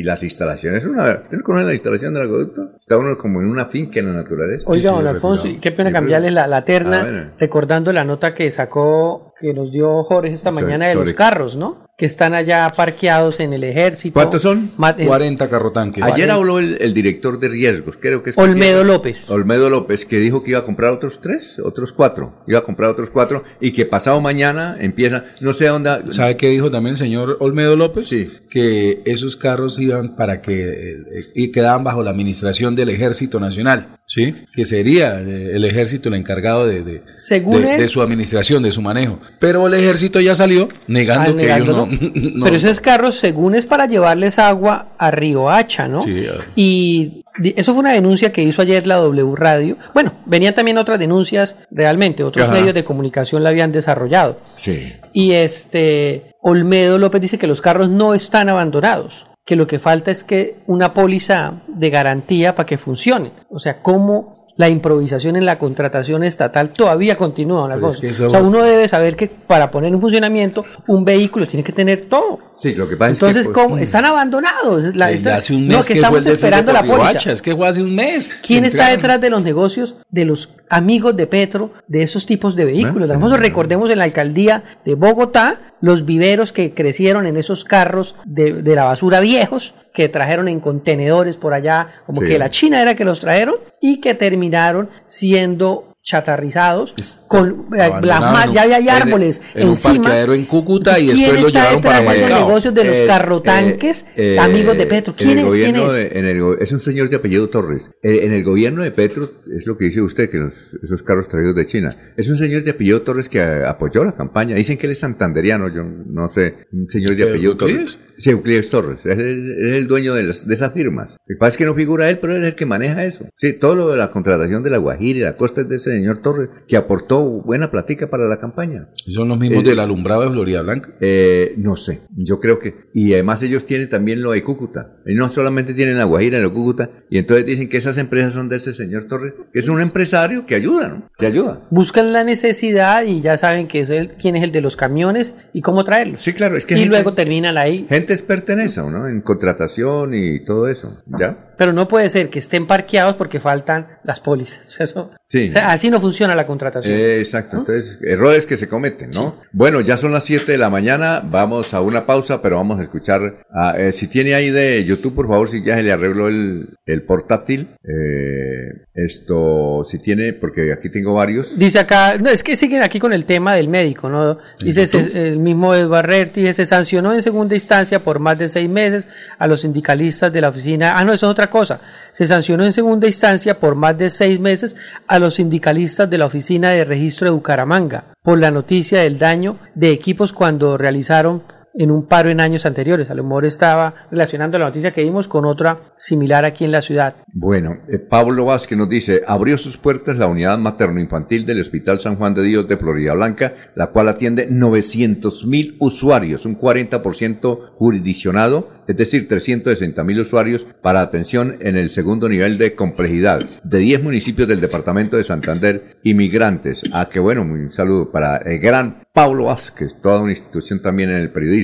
y 0.00 0.02
las 0.02 0.22
instalaciones, 0.22 0.84
una, 0.84 1.22
¿ustedes 1.24 1.42
conocen 1.42 1.66
la 1.66 1.72
instalación 1.72 2.14
del 2.14 2.24
acueducto? 2.24 2.70
Está 2.80 2.98
uno 2.98 3.16
como 3.18 3.40
en 3.40 3.46
una 3.48 3.66
finca 3.66 3.98
en 4.00 4.06
la 4.06 4.12
naturaleza. 4.12 4.64
Oiga, 4.66 4.82
sí, 4.82 4.88
don. 4.88 5.06
Alfonso, 5.06 5.48
y 5.48 5.58
qué 5.58 5.72
pena 5.72 5.92
cambiarle 5.92 6.30
la, 6.30 6.46
la 6.46 6.64
terna, 6.64 7.00
Ah, 7.00 7.02
bueno. 7.02 7.30
recordando 7.38 7.92
la 7.92 8.04
nota 8.04 8.34
que 8.34 8.50
sacó, 8.50 9.29
que 9.40 9.54
nos 9.54 9.72
dio 9.72 10.04
Jorge 10.04 10.34
esta 10.34 10.52
Sobre- 10.52 10.64
mañana 10.66 10.86
de 10.88 10.92
sobre- 10.94 11.06
los 11.06 11.14
carros, 11.14 11.56
¿no? 11.56 11.86
Que 11.96 12.06
están 12.06 12.32
allá 12.34 12.70
parqueados 12.74 13.40
en 13.40 13.52
el 13.52 13.62
ejército. 13.64 14.14
¿Cuántos 14.14 14.40
son? 14.42 14.70
Ma- 14.78 14.94
en- 14.96 15.06
40 15.06 15.50
carrotanques. 15.50 16.02
Ayer 16.02 16.30
habló 16.30 16.58
el, 16.58 16.78
el 16.80 16.94
director 16.94 17.38
de 17.38 17.48
riesgos, 17.48 17.96
creo 18.00 18.22
que 18.22 18.30
es... 18.30 18.38
Olmedo 18.38 18.84
López. 18.84 19.30
Olmedo 19.30 19.68
López, 19.68 20.06
que 20.06 20.18
dijo 20.18 20.42
que 20.42 20.50
iba 20.52 20.60
a 20.60 20.64
comprar 20.64 20.92
otros 20.92 21.20
tres, 21.20 21.58
otros 21.62 21.92
cuatro. 21.92 22.42
Iba 22.46 22.60
a 22.60 22.62
comprar 22.62 22.88
otros 22.90 23.10
cuatro 23.10 23.42
y 23.60 23.72
que 23.72 23.84
pasado 23.84 24.20
mañana 24.22 24.76
empieza, 24.80 25.24
no 25.42 25.52
sé 25.52 25.66
dónde... 25.66 25.90
¿Sabe 26.10 26.36
qué 26.38 26.48
dijo 26.48 26.70
también 26.70 26.92
el 26.92 26.98
señor 26.98 27.36
Olmedo 27.40 27.76
López? 27.76 28.08
Sí. 28.08 28.30
Que 28.50 29.02
esos 29.04 29.36
carros 29.36 29.78
iban 29.78 30.16
para 30.16 30.40
que 30.40 30.52
eh, 30.68 30.92
eh, 30.92 31.22
y 31.34 31.50
quedaban 31.52 31.84
bajo 31.84 32.02
la 32.02 32.10
administración 32.12 32.74
del 32.76 32.88
Ejército 32.90 33.38
Nacional, 33.40 33.98
¿sí? 34.12 34.34
Que 34.52 34.64
sería 34.64 35.20
eh, 35.20 35.52
el 35.54 35.64
Ejército 35.64 36.08
el 36.08 36.16
encargado 36.16 36.66
de, 36.66 36.82
de, 36.82 37.02
Según 37.16 37.62
de- 37.62 37.74
él- 37.74 37.80
de 37.80 37.88
su 37.88 38.02
administración, 38.02 38.60
de 38.62 38.72
su 38.72 38.82
manejo. 38.82 39.20
Pero 39.38 39.68
el 39.68 39.74
Ejército 39.74 40.20
ya 40.20 40.34
salió 40.34 40.68
negando 40.88 41.30
Ah, 41.32 41.36
que 41.36 41.44
ellos 41.54 41.68
no, 41.68 41.86
no- 42.12 42.44
Pero 42.44 42.56
esos 42.56 42.80
carros, 42.80 43.14
según 43.14 43.54
es 43.54 43.66
para 43.66 43.86
llevarles 43.86 44.38
agua 44.40 44.88
a 44.98 45.10
Río 45.12 45.48
Hacha, 45.48 45.86
¿no? 45.86 46.00
Sí. 46.00 46.26
Y 46.56 47.24
eso 47.56 47.72
fue 47.72 47.80
una 47.80 47.92
denuncia 47.92 48.32
que 48.32 48.42
hizo 48.42 48.62
ayer 48.62 48.84
la 48.86 48.96
W 48.96 49.34
Radio. 49.36 49.76
Bueno, 49.94 50.14
venían 50.26 50.54
también 50.54 50.76
otras 50.78 50.98
denuncias, 50.98 51.56
realmente, 51.70 52.24
otros 52.24 52.46
Ajá. 52.48 52.52
medios 52.54 52.74
de 52.74 52.82
comunicación 52.84 53.44
la 53.44 53.50
habían 53.50 53.70
desarrollado. 53.70 54.40
Sí. 54.56 54.92
Y 55.12 55.32
este, 55.32 56.32
Olmedo 56.42 56.98
López 56.98 57.20
dice 57.22 57.38
que 57.38 57.46
los 57.46 57.60
carros 57.60 57.88
no 57.88 58.14
están 58.14 58.48
abandonados, 58.48 59.24
que 59.44 59.56
lo 59.56 59.66
que 59.66 59.78
falta 59.78 60.10
es 60.10 60.22
que 60.22 60.62
una 60.66 60.94
póliza 60.94 61.62
de 61.66 61.90
garantía 61.90 62.54
para 62.54 62.66
que 62.66 62.78
funcione. 62.78 63.32
O 63.48 63.58
sea, 63.58 63.82
cómo 63.82 64.39
la 64.60 64.68
improvisación 64.68 65.36
en 65.36 65.46
la 65.46 65.58
contratación 65.58 66.22
estatal 66.22 66.68
todavía 66.70 67.16
continúa, 67.16 67.60
don 67.60 67.68
Pero 67.70 67.74
Alfonso. 67.76 67.96
es 67.96 68.00
que 68.02 68.08
eso- 68.10 68.26
O 68.26 68.30
sea, 68.30 68.42
uno 68.42 68.62
debe 68.62 68.88
saber 68.88 69.16
que 69.16 69.26
para 69.28 69.70
poner 69.70 69.90
en 69.94 70.00
funcionamiento 70.02 70.66
un 70.86 71.02
vehículo 71.02 71.46
tiene 71.46 71.64
que 71.64 71.72
tener 71.72 72.08
todo. 72.10 72.38
Sí, 72.54 72.74
lo 72.74 72.86
que 72.86 72.94
pasa 72.96 73.12
Entonces, 73.12 73.40
es 73.40 73.46
que... 73.48 73.52
pues, 73.54 73.64
¿cómo? 73.64 73.78
Están 73.78 74.04
abandonados. 74.04 74.94
La- 74.94 75.10
esta- 75.10 75.36
hace 75.36 75.54
un 75.54 75.66
no, 75.66 75.78
mes 75.78 75.86
que, 75.86 75.94
que, 75.94 76.00
estamos 76.00 76.26
esperando 76.26 76.72
la 76.74 76.82
póliza. 76.82 77.32
Es 77.32 77.40
que 77.40 77.56
fue 77.56 77.66
hace 77.68 77.82
un 77.82 77.94
mes. 77.94 78.28
¿Quién 78.46 78.64
está 78.66 78.90
detrás 78.90 79.18
de 79.20 79.30
los 79.30 79.42
negocios 79.42 79.96
de 80.10 80.26
los 80.26 80.50
amigos 80.68 81.16
de 81.16 81.26
Petro 81.26 81.72
de 81.88 82.02
esos 82.02 82.26
tipos 82.26 82.54
de 82.54 82.66
vehículos? 82.66 83.08
Hermoso, 83.08 83.38
recordemos 83.38 83.90
en 83.90 83.96
la 83.98 84.04
alcaldía 84.04 84.62
de 84.84 84.94
Bogotá 84.94 85.60
los 85.80 86.04
viveros 86.04 86.52
que 86.52 86.74
crecieron 86.74 87.24
en 87.24 87.38
esos 87.38 87.64
carros 87.64 88.14
de, 88.26 88.62
de 88.62 88.74
la 88.74 88.84
basura 88.84 89.20
viejos 89.20 89.72
que 89.92 90.08
trajeron 90.08 90.48
en 90.48 90.60
contenedores 90.60 91.36
por 91.36 91.52
allá, 91.54 92.02
como 92.06 92.20
Sí. 92.20 92.28
que 92.28 92.38
la 92.38 92.50
China 92.50 92.80
era 92.80 92.94
que 92.94 93.04
los 93.04 93.20
trajeron 93.20 93.56
y 93.80 94.00
que 94.00 94.14
terminaron 94.14 94.88
siendo 95.06 95.89
chatarrizados 96.10 96.94
con 97.28 97.66
eh, 97.78 97.90
las 98.02 98.44
en 98.44 98.48
un- 98.50 98.54
ya 98.54 98.62
había 98.62 98.78
en- 98.78 98.84
llevarles 98.84 99.40
en 99.54 99.62
un 99.64 99.70
encima. 99.70 99.94
parqueadero 99.94 100.34
en 100.34 100.44
Cúcuta 100.46 100.98
y 100.98 101.06
¿Quién 101.06 101.16
después 101.18 101.40
lo 101.42 101.46
está 101.48 101.58
llevaron 101.60 101.82
para 101.82 101.98
detrás 102.00 102.08
de 102.14 102.16
esos 102.18 102.30
Maicao? 102.30 102.48
negocios 102.48 102.74
de 102.74 102.84
los 102.84 102.94
Eh, 102.94 103.04
carrotanques 103.06 104.04
eh, 104.16 104.38
amigos 104.38 104.76
de 104.78 104.86
Petro? 104.86 105.14
en 105.16 105.16
¿Quién 105.26 105.30
el 105.30 105.38
es? 105.38 105.42
¿Quién 105.44 105.46
gobierno 105.72 105.86
es? 105.94 106.10
de- 106.12 106.18
en 106.18 106.24
el 106.26 106.40
es 106.60 106.72
un 106.72 106.80
señor 106.80 107.08
de 107.08 107.16
apellido 107.16 107.48
Torres. 107.48 107.90
Eh, 108.02 108.20
en 108.24 108.32
el 108.32 108.44
gobierno 108.44 108.82
de 108.82 108.90
Petro, 108.90 109.30
es 109.56 109.66
lo 109.66 109.76
que 109.76 109.84
dice 109.86 110.00
usted, 110.02 110.30
que 110.30 110.38
los- 110.38 110.74
esos 110.82 111.02
carros 111.02 111.28
traídos 111.28 111.54
de 111.54 111.66
China. 111.66 111.96
Es 112.16 112.28
un 112.28 112.36
señor 112.36 112.62
de 112.64 112.70
apellido 112.72 113.02
Torres 113.02 113.28
que 113.28 113.38
eh, 113.38 113.64
apoyó 113.66 114.04
la 114.04 114.12
campaña. 114.16 114.54
Dicen 114.56 114.76
que 114.78 114.86
él 114.86 114.92
es 114.92 114.98
santanderiano, 114.98 115.68
yo 115.68 115.82
no 115.84 116.28
sé. 116.28 116.66
Un 116.72 116.88
señor 116.88 117.14
de 117.16 117.22
¿Eh, 117.24 117.28
apellido? 117.28 117.56
Torres. 117.56 117.98
Sí, 118.18 118.30
Euclides 118.30 118.68
Torres. 118.68 119.00
Es 119.04 119.18
el, 119.18 119.56
es 119.58 119.76
el 119.76 119.86
dueño 119.86 120.14
de, 120.14 120.24
las- 120.24 120.46
de 120.46 120.54
esas 120.54 120.72
firmas. 120.74 121.12
Lo 121.12 121.34
que 121.34 121.38
pasa 121.38 121.48
es 121.50 121.56
que 121.56 121.64
no 121.64 121.74
figura 121.74 122.10
él, 122.10 122.18
pero 122.18 122.34
él 122.36 122.42
es 122.42 122.48
el 122.50 122.54
que 122.54 122.66
maneja 122.66 123.04
eso. 123.04 123.24
Sí, 123.36 123.54
todo 123.54 123.74
lo 123.74 123.88
de 123.90 123.96
la 123.96 124.10
contratación 124.10 124.62
de 124.62 124.70
la 124.70 124.78
Guajira 124.78 125.18
y 125.18 125.22
la 125.22 125.36
costa 125.36 125.62
es 125.62 125.68
de 125.68 125.76
ese 125.76 125.90
señor 126.00 126.22
Torres, 126.22 126.48
que 126.66 126.76
aportó 126.76 127.22
buena 127.22 127.70
platica 127.70 128.08
para 128.10 128.26
la 128.28 128.38
campaña. 128.38 128.88
¿Son 129.06 129.28
los 129.28 129.38
mismos 129.38 129.64
Eh, 129.64 129.68
del 129.68 129.80
alumbrado 129.80 130.22
de 130.22 130.30
Florida 130.30 130.62
Blanca? 130.62 130.94
Eh, 131.00 131.54
no 131.58 131.76
sé, 131.76 132.00
yo 132.16 132.40
creo 132.40 132.58
que. 132.58 132.74
Y 132.94 133.12
además 133.14 133.42
ellos 133.42 133.64
tienen 133.66 133.88
también 133.88 134.22
lo 134.22 134.32
de 134.32 134.42
Cúcuta. 134.42 134.96
Y 135.06 135.14
no 135.14 135.28
solamente 135.28 135.74
tienen 135.74 135.98
la 135.98 136.04
Guajira 136.04 136.40
de 136.40 136.48
Cúcuta. 136.50 136.90
Y 137.10 137.18
entonces 137.18 137.46
dicen 137.46 137.68
que 137.68 137.76
esas 137.76 137.98
empresas 137.98 138.32
son 138.32 138.48
de 138.48 138.56
ese 138.56 138.72
señor 138.72 139.04
Torres, 139.04 139.34
que 139.52 139.58
es 139.58 139.68
un 139.68 139.80
empresario 139.80 140.46
que 140.46 140.54
ayuda, 140.54 140.88
¿no? 140.88 141.08
Que 141.18 141.26
ayuda. 141.26 141.66
Buscan 141.70 142.12
la 142.12 142.24
necesidad 142.24 143.04
y 143.04 143.20
ya 143.22 143.36
saben 143.36 143.68
que 143.68 143.80
es 143.80 143.90
el, 143.90 144.12
quién 144.20 144.36
es 144.36 144.42
el 144.44 144.52
de 144.52 144.60
los 144.60 144.76
camiones 144.76 145.34
y 145.52 145.60
cómo 145.62 145.84
traerlos. 145.84 146.22
Sí, 146.22 146.32
claro, 146.32 146.56
es 146.56 146.66
que 146.66 146.74
y 146.74 146.78
gente- 146.78 146.90
luego 146.90 147.14
terminan 147.14 147.58
ahí. 147.58 147.86
Gente 147.88 148.12
experta 148.12 148.52
en 148.52 148.60
eso, 148.60 148.90
¿no? 148.90 149.06
En 149.08 149.20
contratación 149.20 150.14
y 150.14 150.44
todo 150.44 150.68
eso. 150.68 151.02
¿Ya? 151.18 151.49
Pero 151.60 151.74
no 151.74 151.86
puede 151.88 152.08
ser 152.08 152.30
que 152.30 152.38
estén 152.38 152.66
parqueados 152.66 153.16
porque 153.16 153.38
faltan 153.38 153.86
las 154.02 154.18
pólizas. 154.18 154.80
Eso- 154.80 155.10
Sí. 155.26 155.50
o 155.50 155.52
sea, 155.52 155.68
así 155.70 155.90
no 155.90 156.00
funciona 156.00 156.34
la 156.34 156.44
contratación. 156.44 156.92
Eh, 156.92 157.20
exacto, 157.20 157.58
entonces 157.58 157.98
errores 158.02 158.46
que 158.46 158.56
se 158.56 158.66
cometen, 158.66 159.10
¿no? 159.12 159.36
Bueno, 159.52 159.80
ya 159.80 159.96
son 159.96 160.12
las 160.12 160.24
7 160.24 160.50
de 160.50 160.58
la 160.58 160.70
mañana, 160.70 161.20
vamos 161.24 161.72
a 161.72 161.80
una 161.82 162.04
pausa, 162.04 162.42
pero 162.42 162.56
vamos 162.56 162.80
a 162.80 162.82
escuchar, 162.82 163.44
a- 163.54 163.78
eh, 163.78 163.92
si 163.92 164.08
tiene 164.08 164.34
ahí 164.34 164.50
de 164.50 164.84
YouTube, 164.84 165.14
por 165.14 165.28
favor, 165.28 165.48
si 165.48 165.62
ya 165.62 165.76
se 165.76 165.84
le 165.84 165.92
arregló 165.92 166.26
el, 166.26 166.70
el 166.84 167.02
portátil, 167.04 167.76
eh, 167.84 168.86
esto, 168.92 169.82
si 169.84 169.98
tiene, 169.98 170.32
porque 170.32 170.72
aquí 170.72 170.90
tengo 170.90 171.14
varios. 171.14 171.58
Dice 171.58 171.78
acá, 171.78 172.16
no, 172.18 172.28
es 172.28 172.42
que 172.42 172.56
siguen 172.56 172.82
aquí 172.82 172.98
con 172.98 173.12
el 173.12 173.24
tema 173.24 173.54
del 173.54 173.68
médico, 173.68 174.08
¿no? 174.08 174.38
Dice 174.62 174.86
se- 174.86 175.28
el 175.28 175.38
mismo 175.38 175.74
Edward 175.74 176.32
dice, 176.34 176.52
se 176.54 176.66
sancionó 176.66 177.12
en 177.14 177.22
segunda 177.22 177.54
instancia 177.54 178.00
por 178.00 178.18
más 178.18 178.38
de 178.38 178.48
seis 178.48 178.68
meses 178.68 179.06
a 179.38 179.46
los 179.46 179.60
sindicalistas 179.62 180.32
de 180.32 180.40
la 180.40 180.48
oficina. 180.48 180.98
Ah, 180.98 181.04
no, 181.04 181.12
eso 181.12 181.26
es 181.26 181.30
otra 181.30 181.48
cosa. 181.48 181.80
Se 182.12 182.26
sancionó 182.26 182.64
en 182.64 182.72
segunda 182.72 183.06
instancia 183.06 183.58
por 183.60 183.74
más 183.74 183.96
de 183.96 184.10
seis 184.10 184.40
meses 184.40 184.76
a 185.06 185.18
los 185.18 185.34
sindicalistas 185.34 186.10
de 186.10 186.18
la 186.18 186.26
oficina 186.26 186.70
de 186.70 186.84
registro 186.84 187.26
de 187.26 187.30
Bucaramanga 187.32 188.04
por 188.22 188.38
la 188.38 188.50
noticia 188.50 189.00
del 189.02 189.18
daño 189.18 189.58
de 189.74 189.90
equipos 189.92 190.32
cuando 190.32 190.76
realizaron 190.76 191.42
en 191.74 191.90
un 191.90 192.06
paro 192.06 192.30
en 192.30 192.40
años 192.40 192.66
anteriores. 192.66 193.10
A 193.10 193.14
lo 193.14 193.22
mejor 193.22 193.46
estaba 193.46 193.94
relacionando 194.10 194.58
la 194.58 194.66
noticia 194.66 194.92
que 194.92 195.02
vimos 195.02 195.28
con 195.28 195.44
otra 195.44 195.92
similar 195.96 196.44
aquí 196.44 196.64
en 196.64 196.72
la 196.72 196.82
ciudad. 196.82 197.16
Bueno, 197.32 197.78
eh, 197.88 197.98
Pablo 197.98 198.44
Vázquez 198.44 198.76
nos 198.76 198.88
dice, 198.88 199.22
abrió 199.26 199.56
sus 199.58 199.76
puertas 199.76 200.16
la 200.16 200.26
unidad 200.26 200.58
materno-infantil 200.58 201.46
del 201.46 201.60
Hospital 201.60 202.00
San 202.00 202.16
Juan 202.16 202.34
de 202.34 202.42
Dios 202.42 202.68
de 202.68 202.76
Florida 202.76 203.14
Blanca, 203.14 203.54
la 203.74 203.88
cual 203.88 204.08
atiende 204.08 204.46
900 204.50 205.46
mil 205.46 205.76
usuarios, 205.80 206.46
un 206.46 206.58
40% 206.58 207.70
jurisdiccionado, 207.76 208.68
es 208.86 208.96
decir, 208.96 209.28
360 209.28 210.02
mil 210.04 210.20
usuarios 210.20 210.66
para 210.82 211.00
atención 211.00 211.56
en 211.60 211.76
el 211.76 211.90
segundo 211.90 212.28
nivel 212.28 212.58
de 212.58 212.74
complejidad 212.74 213.40
de 213.62 213.78
10 213.78 214.02
municipios 214.02 214.48
del 214.48 214.60
departamento 214.60 215.16
de 215.16 215.24
Santander, 215.24 215.98
inmigrantes. 216.02 216.82
Ah, 216.92 217.08
qué 217.10 217.20
bueno, 217.20 217.42
un 217.42 217.70
saludo 217.70 218.10
para 218.10 218.38
el 218.38 218.58
gran 218.58 219.04
Pablo 219.12 219.44
Vázquez, 219.44 220.00
toda 220.00 220.20
una 220.20 220.32
institución 220.32 220.82
también 220.82 221.10
en 221.10 221.16
el 221.16 221.32
periodismo. 221.32 221.59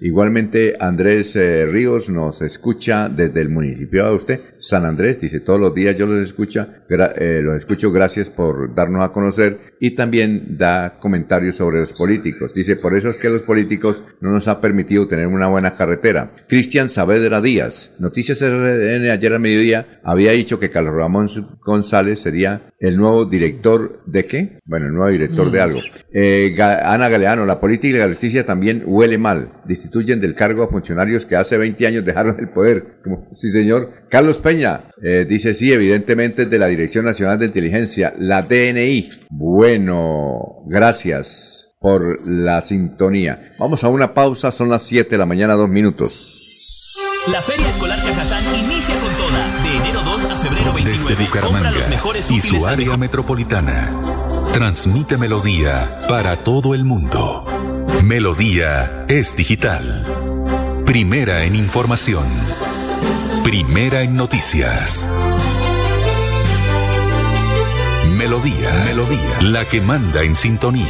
Igualmente, 0.00 0.76
Andrés 0.78 1.36
eh, 1.36 1.66
Ríos 1.66 2.08
nos 2.08 2.40
escucha 2.42 3.08
desde 3.08 3.40
el 3.40 3.48
municipio 3.48 4.04
de 4.06 4.14
usted, 4.14 4.40
San 4.58 4.84
Andrés, 4.84 5.20
dice 5.20 5.40
todos 5.40 5.60
los 5.60 5.74
días 5.74 5.96
yo 5.96 6.06
los 6.06 6.22
escucha, 6.22 6.84
eh, 6.88 7.40
los 7.42 7.56
escucho, 7.56 7.90
gracias 7.92 8.30
por 8.30 8.74
darnos 8.74 9.02
a 9.04 9.12
conocer 9.12 9.58
y 9.80 9.94
también 9.94 10.56
da 10.56 10.98
comentarios 11.00 11.56
sobre 11.56 11.80
los 11.80 11.92
políticos. 11.92 12.54
Dice, 12.54 12.76
por 12.76 12.96
eso 12.96 13.10
es 13.10 13.16
que 13.16 13.28
los 13.28 13.42
políticos 13.42 14.02
no 14.20 14.30
nos 14.30 14.48
ha 14.48 14.60
permitido 14.60 15.06
tener 15.06 15.26
una 15.26 15.48
buena 15.48 15.72
carretera. 15.72 16.32
Cristian 16.48 16.88
Saavedra 16.90 17.40
Díaz, 17.40 17.90
Noticias 17.98 18.40
RDN 18.40 19.10
ayer 19.10 19.32
al 19.32 19.40
mediodía 19.40 20.00
había 20.04 20.32
dicho 20.32 20.58
que 20.58 20.70
Carlos 20.70 20.94
Ramón 20.94 21.28
González 21.64 22.20
sería 22.20 22.72
el 22.78 22.96
nuevo 22.96 23.24
director 23.24 24.02
de 24.06 24.24
qué? 24.26 24.58
Bueno, 24.64 24.86
el 24.86 24.92
nuevo 24.92 25.10
director 25.10 25.50
de 25.50 25.58
Mm. 25.58 25.62
algo. 25.62 25.80
Eh, 26.12 26.56
Ana 26.60 27.08
Galeano, 27.08 27.44
la 27.44 27.60
política 27.60 27.96
y 27.96 28.00
la 28.00 28.08
justicia 28.08 28.44
también 28.44 28.82
huele 28.86 29.17
mal. 29.18 29.52
Destituyen 29.64 30.20
del 30.20 30.34
cargo 30.34 30.62
a 30.62 30.68
funcionarios 30.68 31.26
que 31.26 31.36
hace 31.36 31.56
20 31.56 31.86
años 31.86 32.04
dejaron 32.04 32.36
el 32.38 32.48
poder. 32.48 33.00
Como, 33.02 33.28
sí, 33.32 33.50
señor. 33.50 33.92
Carlos 34.08 34.38
Peña 34.38 34.90
eh, 35.02 35.26
dice 35.28 35.54
sí, 35.54 35.72
evidentemente 35.72 36.42
es 36.42 36.50
de 36.50 36.58
la 36.58 36.66
Dirección 36.66 37.04
Nacional 37.04 37.38
de 37.38 37.46
Inteligencia, 37.46 38.14
la 38.18 38.42
DNI. 38.42 39.10
Bueno, 39.30 40.64
gracias 40.66 41.68
por 41.80 42.26
la 42.28 42.60
sintonía. 42.62 43.54
Vamos 43.58 43.84
a 43.84 43.88
una 43.88 44.14
pausa, 44.14 44.50
son 44.50 44.68
las 44.68 44.82
7 44.82 45.10
de 45.10 45.18
la 45.18 45.26
mañana, 45.26 45.54
dos 45.54 45.68
minutos. 45.68 46.48
La 47.32 47.42
Feria 47.42 47.68
Escolar 47.68 47.98
Cajazán 48.02 48.42
inicia 48.58 48.98
con 49.00 49.14
toda. 49.16 49.62
De 49.62 49.76
enero 49.76 50.02
2 50.02 50.24
a 50.24 50.36
febrero 50.38 50.72
29. 50.72 50.90
Desde 50.90 51.24
Bucaramanga 51.24 51.70
los 51.72 51.88
mejores 51.88 52.30
y 52.30 52.40
su 52.40 52.66
área 52.66 52.76
mejor 52.76 52.98
metropolitana. 52.98 54.48
Transmite 54.52 55.18
Melodía 55.18 56.00
para 56.08 56.42
todo 56.42 56.74
el 56.74 56.84
mundo. 56.84 57.44
Melodía 58.04 59.04
es 59.08 59.36
digital. 59.36 60.82
Primera 60.84 61.44
en 61.44 61.56
información. 61.56 62.24
Primera 63.42 64.02
en 64.02 64.14
noticias. 64.14 65.08
Melodía, 68.16 68.84
Melodía, 68.84 69.40
la 69.42 69.66
que 69.66 69.80
manda 69.80 70.22
en 70.22 70.36
sintonía. 70.36 70.86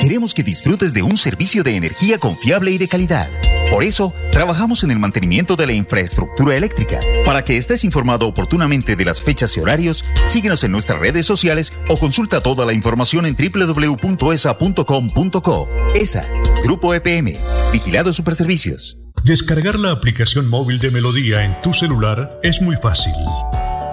Queremos 0.00 0.34
que 0.34 0.42
disfrutes 0.42 0.92
de 0.94 1.02
un 1.02 1.16
servicio 1.16 1.62
de 1.62 1.76
energía 1.76 2.18
confiable 2.18 2.72
y 2.72 2.78
de 2.78 2.88
calidad. 2.88 3.30
Por 3.70 3.84
eso, 3.84 4.12
trabajamos 4.30 4.84
en 4.84 4.90
el 4.90 4.98
mantenimiento 4.98 5.56
de 5.56 5.66
la 5.66 5.72
infraestructura 5.72 6.54
eléctrica. 6.56 7.00
Para 7.24 7.42
que 7.44 7.56
estés 7.56 7.84
informado 7.84 8.28
oportunamente 8.28 8.96
de 8.96 9.04
las 9.04 9.20
fechas 9.20 9.56
y 9.56 9.60
horarios, 9.60 10.04
síguenos 10.26 10.62
en 10.64 10.72
nuestras 10.72 10.98
redes 11.00 11.24
sociales 11.26 11.72
o 11.88 11.98
consulta 11.98 12.40
toda 12.40 12.64
la 12.64 12.72
información 12.72 13.26
en 13.26 13.36
www.esa.com.co. 13.36 15.68
ESA, 15.94 16.26
Grupo 16.62 16.94
EPM, 16.94 17.36
Vigilado 17.72 18.12
Superservicios. 18.12 18.98
Descargar 19.24 19.80
la 19.80 19.90
aplicación 19.90 20.48
móvil 20.48 20.78
de 20.78 20.92
Melodía 20.92 21.42
en 21.44 21.60
tu 21.60 21.72
celular 21.72 22.38
es 22.42 22.62
muy 22.62 22.76
fácil. 22.76 23.14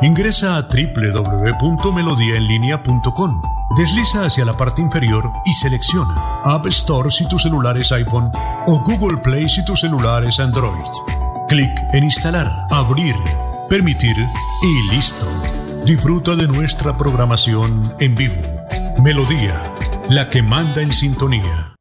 Ingresa 0.01 0.57
a 0.57 0.67
www.melodiaenlinea.com. 0.67 3.41
Desliza 3.75 4.25
hacia 4.25 4.45
la 4.45 4.55
parte 4.55 4.83
inferior 4.83 5.31
y 5.45 5.53
selecciona 5.53 6.13
App 6.43 6.67
Store 6.67 7.09
si 7.09 7.27
tu 7.27 7.39
celular 7.39 7.75
es 7.79 7.91
iPhone 7.91 8.29
o 8.67 8.79
Google 8.81 9.17
Play 9.17 9.49
si 9.49 9.65
tu 9.65 9.75
celular 9.75 10.23
es 10.25 10.39
Android. 10.39 10.91
Clic 11.49 11.71
en 11.91 12.03
Instalar, 12.03 12.67
Abrir, 12.69 13.15
Permitir 13.69 14.15
y 14.61 14.91
listo. 14.91 15.25
Disfruta 15.85 16.35
de 16.35 16.47
nuestra 16.47 16.95
programación 16.95 17.91
en 17.99 18.13
vivo. 18.13 18.43
Melodía, 18.99 19.73
la 20.07 20.29
que 20.29 20.43
manda 20.43 20.79
en 20.79 20.93
sintonía. 20.93 21.73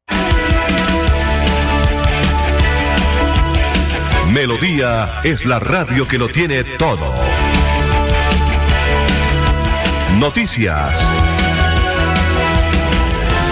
Melodía 4.31 5.21
es 5.23 5.45
la 5.45 5.59
radio 5.59 6.07
que 6.07 6.17
lo 6.17 6.27
tiene 6.29 6.63
todo. 6.79 7.05
Noticias. 10.17 11.32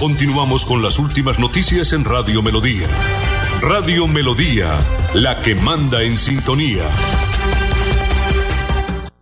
Continuamos 0.00 0.64
con 0.64 0.80
las 0.80 1.00
últimas 1.00 1.40
noticias 1.40 1.92
en 1.92 2.04
Radio 2.04 2.40
Melodía. 2.40 2.86
Radio 3.60 4.06
Melodía, 4.06 4.78
la 5.12 5.42
que 5.42 5.56
manda 5.56 6.04
en 6.04 6.16
sintonía. 6.16 6.84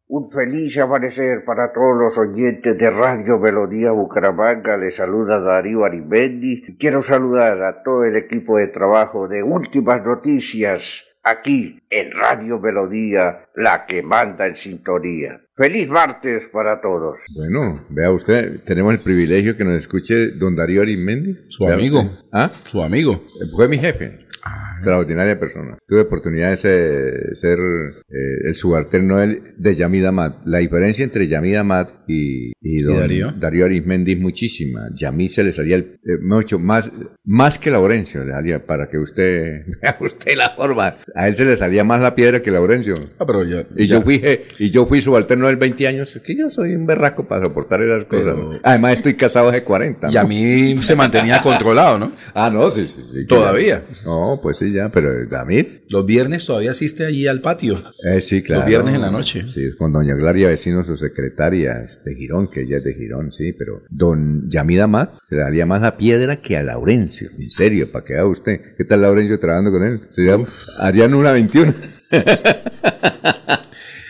Un 0.07 0.29
feliz 0.31 0.77
amanecer 0.77 1.47
para 1.47 1.73
todos 1.73 1.97
los 1.97 2.19
oyentes 2.19 2.77
de 2.77 2.91
Radio 2.91 3.39
Melodía 3.39 3.91
Bucaramanga. 3.93 4.77
Les 4.77 4.95
saluda 4.97 5.41
Darío 5.41 5.87
Arimendi. 5.87 6.65
Y 6.69 6.77
quiero 6.77 7.01
saludar 7.01 7.63
a 7.63 7.83
todo 7.83 8.05
el 8.05 8.15
equipo 8.17 8.59
de 8.59 8.69
trabajo 8.69 9.29
de 9.29 9.43
Últimas 9.43 10.05
Noticias 10.05 10.83
aquí 11.23 11.81
en 11.89 12.11
Radio 12.13 12.59
Melodía, 12.59 13.49
la 13.55 13.87
que 13.87 14.03
manda 14.03 14.47
en 14.47 14.57
sintonía. 14.57 15.41
Feliz 15.57 15.89
martes 15.89 16.51
para 16.53 16.83
todos. 16.83 17.19
Bueno, 17.35 17.87
vea 17.89 18.13
usted, 18.13 18.61
tenemos 18.65 18.93
el 18.93 19.01
privilegio 19.01 19.57
que 19.57 19.65
nos 19.65 19.79
escuche 19.79 20.33
don 20.33 20.55
Darío 20.55 20.83
Arismendi. 20.83 21.47
Su 21.49 21.67
amigo. 21.67 22.03
usted. 22.03 22.17
¿Ah? 22.31 22.53
Su 22.65 22.83
amigo. 22.83 23.25
Fue 23.57 23.67
mi 23.67 23.79
jefe. 23.79 24.27
Extraordinaria 24.75 25.41
persona. 25.41 25.79
Tuve 25.89 26.03
oportunidad 26.03 26.51
de 26.51 26.57
ser, 26.59 27.37
ser, 27.37 27.59
eh, 27.59 28.49
el 28.49 28.55
subalterno 28.55 29.17
de 29.19 29.75
Yamid 29.75 30.05
Amad. 30.05 30.35
La 30.45 30.59
diferencia 30.59 31.03
entre 31.03 31.27
Yamid 31.27 31.57
Amad 31.57 31.89
y, 32.07 32.53
y 32.61 32.83
don 32.83 32.99
Darío? 33.41 33.65
Arismendi 33.65 34.13
es 34.13 34.21
muchísima. 34.21 34.91
Yamid 34.95 35.29
se 35.29 35.43
le 35.43 35.53
salía 35.53 35.77
el, 35.77 35.99
eh, 36.05 36.19
mucho 36.21 36.59
más, 36.59 36.93
más 37.25 37.59
que 37.59 37.71
Laurencio 37.71 38.23
le 38.25 38.33
salía, 38.33 38.67
para 38.67 38.89
que 38.89 38.99
usted 38.99 39.65
vea 39.83 39.97
usted 40.01 40.37
la 40.37 40.51
forma. 40.51 40.95
A 41.15 41.27
él 41.27 41.35
se 41.35 41.47
le 41.47 41.57
salía 41.57 41.83
más 41.83 42.01
la 42.01 42.15
piedra 42.15 42.43
que 42.43 42.51
Laurencio. 42.51 42.95
Ah, 43.19 43.25
pero 43.27 43.43
ya. 43.45 43.67
Y 43.77 43.87
ya. 43.87 43.97
yo 43.97 44.03
fui, 44.03 44.23
y 44.59 44.71
yo 44.71 44.87
fui 44.87 45.01
subalterno 45.01 45.46
del 45.47 45.57
20 45.57 45.87
años, 45.89 46.15
es 46.15 46.23
que 46.23 46.37
yo 46.37 46.51
soy 46.51 46.75
un 46.75 46.87
berraco 46.87 47.27
para 47.27 47.47
soportar 47.47 47.83
esas 47.83 48.05
cosas. 48.05 48.35
Pero- 48.35 48.53
¿no? 48.53 48.61
Además 48.63 48.93
estoy 48.95 49.15
casado 49.15 49.49
hace 49.49 49.63
40. 49.63 50.09
Y 50.11 50.15
¿no? 50.15 50.21
a 50.21 50.25
mí 50.25 50.79
se 50.83 50.95
mantenía 50.97 51.41
controlado, 51.43 51.99
¿no? 51.99 52.13
Ah, 52.35 52.51
no, 52.51 52.71
sí, 52.71 52.87
sí, 52.89 53.03
sí. 53.13 53.27
Todavía. 53.27 53.85
No, 54.05 54.41
pues 54.43 54.59
sí, 54.59 54.73
ya, 54.73 54.91
pero 54.91 55.27
David. 55.27 55.67
Los 55.89 56.05
viernes 56.07 56.45
todavía 56.45 56.73
asiste 56.73 57.05
allí 57.07 57.27
al 57.27 57.41
patio. 57.41 57.83
Eh, 58.05 58.21
sí, 58.21 58.43
claro. 58.43 58.61
Los 58.63 58.69
viernes 58.69 58.95
en 58.95 59.01
la 59.01 59.11
noche. 59.11 59.49
Sí, 59.49 59.71
con 59.79 59.93
doña 59.93 60.15
Glaria 60.15 60.49
Vecino, 60.49 60.85
su 60.85 60.97
secretaria 60.97 61.87
de 62.05 62.15
Girón, 62.15 62.49
que 62.51 62.63
ella 62.63 62.79
es 62.79 62.85
de 62.85 62.95
Girón, 62.95 63.33
sí, 63.33 63.53
pero 63.53 63.83
don 63.91 64.49
Yamid 64.49 64.81
Amat 64.81 65.15
se 65.29 65.35
le 65.37 65.41
daría 65.43 65.67
más 65.67 65.83
a 65.83 65.97
piedra 65.97 66.37
que 66.37 66.57
a 66.57 66.63
Laurencio. 66.63 67.31
En 67.39 67.51
serio, 67.51 67.91
para 67.91 68.05
que 68.05 68.15
vea 68.15 68.27
usted. 68.27 68.61
¿Qué 68.77 68.85
tal 68.85 69.03
Laurencio 69.03 69.39
trabajando 69.39 69.71
con 69.71 69.85
él? 69.85 70.01
Se 70.13 70.23
llama, 70.23 70.47
harían 70.79 71.15
una 71.15 71.33
21. 71.33 71.75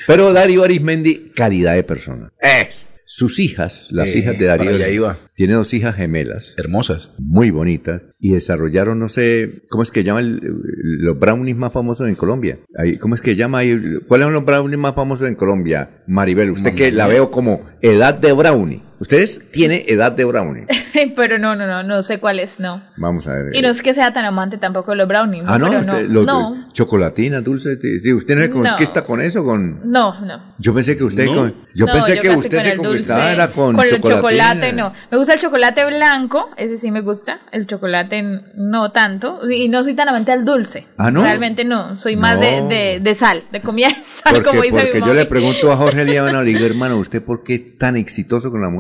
pero 0.07 0.33
Darío 0.33 0.65
Arismendi, 0.65 1.33
calidad 1.35 1.75
de 1.75 1.83
persona. 1.83 2.33
Es. 2.41 2.91
Sus 3.09 3.39
hijas, 3.39 3.87
las 3.93 4.09
Eh, 4.09 4.19
hijas 4.19 4.37
de 4.37 4.47
Darío, 4.47 4.89
iba. 4.91 5.17
tiene 5.35 5.55
dos 5.55 5.73
hijas 5.73 5.95
gemelas. 5.95 6.55
Hermosas. 6.59 7.15
Muy 7.21 7.53
bonitas. 7.53 8.03
Y 8.19 8.33
desarrollaron, 8.33 8.99
no 8.99 9.09
sé, 9.09 9.63
¿cómo 9.69 9.85
es 9.85 9.93
que 9.93 10.03
llaman 10.03 10.41
los 10.43 11.17
brownies 11.17 11.57
más 11.57 11.73
famosos 11.73 12.09
en 12.09 12.17
Colombia? 12.17 12.59
¿Cómo 13.01 13.15
es 13.15 13.21
que 13.21 13.37
llama 13.37 13.59
ahí? 13.59 13.79
¿Cuáles 14.09 14.25
son 14.25 14.35
los 14.35 14.45
brownies 14.45 14.79
más 14.81 14.97
famosos 14.97 15.29
en 15.29 15.37
Colombia? 15.37 16.03
Maribel, 16.09 16.51
usted 16.51 16.75
que 16.75 16.91
la 16.91 17.07
veo 17.07 17.31
como 17.31 17.63
edad 17.81 18.13
de 18.15 18.33
brownie. 18.33 18.83
Ustedes 18.99 19.43
tiene 19.53 19.85
edad 19.89 20.13
de 20.13 20.25
brownie. 20.25 20.67
Pero 21.17 21.39
no, 21.39 21.55
no, 21.55 21.67
no, 21.67 21.83
no 21.83 22.03
sé 22.03 22.19
cuál 22.19 22.41
es, 22.41 22.59
no. 22.61 22.83
Vamos 22.97 23.27
a 23.29 23.33
ver. 23.33 23.55
Y 23.55 23.61
no 23.63 23.69
es 23.69 23.83
que 23.83 23.93
sea 23.93 24.13
tan 24.13 24.25
amante 24.25 24.57
tampoco 24.57 24.93
de 24.93 24.97
los 24.99 25.09
brownies. 25.09 25.45
Ah, 25.47 25.59
no, 25.59 25.67
pero 25.69 25.81
usted- 25.81 26.09
no. 26.09 26.15
los- 26.15 26.27
no, 26.27 26.73
chocolatina, 26.73 27.41
dulce. 27.43 27.79
sí, 28.01 28.13
¿Usted 28.13 28.35
no 28.37 28.41
se 28.43 28.49
No. 28.49 28.55
conquista 28.71 29.03
con 29.05 29.21
eso? 29.21 29.45
Con... 29.45 29.91
no, 29.91 30.21
no. 30.23 30.55
Yo 30.59 30.73
pensé 30.75 30.97
que 30.97 31.05
usted, 31.05 31.27
No. 31.27 31.35
con- 31.35 31.55
yo 31.75 31.85
No, 31.87 31.93
pensé 31.93 32.15
que 32.19 32.29
casi 32.29 32.39
usted 32.39 32.57
con 32.57 32.63
se 32.63 32.71
el 32.73 32.79
conquistaba 32.79 33.33
era 33.33 33.49
con, 33.49 33.79
el 33.79 33.91
chocolatina. 33.91 34.15
chocolate, 34.17 34.73
no. 34.73 34.93
Me 35.11 35.19
gusta 35.19 35.35
el 35.35 35.41
chocolate 35.41 35.85
blanco, 35.85 36.51
ese 36.57 36.79
sí 36.79 36.91
me 36.91 37.03
gusta. 37.03 37.41
El 37.53 37.67
chocolate 37.67 38.23
no 38.55 38.93
tanto. 38.93 39.41
Y 39.51 39.69
no 39.69 39.85
soy 39.85 39.95
tan 39.95 40.09
amante 40.09 40.33
al 40.33 40.45
dulce. 40.47 40.87
Ah, 40.97 41.11
¿no? 41.11 41.23
Realmente 41.23 41.65
no. 41.67 42.01
Soy 42.01 42.17
más 42.17 42.37
No. 42.37 42.41
de, 42.41 42.63
de, 42.75 43.01
de 43.01 43.15
sal, 43.15 43.43
de 43.53 43.61
comida 43.61 43.89
de 43.89 43.95
sal, 44.03 44.33
Porque, 44.35 44.49
como 44.49 44.63
dice 44.63 44.73
porque 44.77 45.01
mi 45.03 45.07
yo 45.07 45.13
le 45.15 45.27
pregunto 45.27 45.71
a 45.71 45.77
Jorge 45.77 46.05
Líbano, 46.07 46.41
le 46.43 46.53
digo, 46.55 46.65
hermano, 46.65 46.97
¿usted 46.97 47.23
por 47.23 47.45
qué 47.45 47.55
es 47.55 47.79
tan 47.79 47.97
exitoso 47.97 48.51
con 48.51 48.63
las 48.63 48.71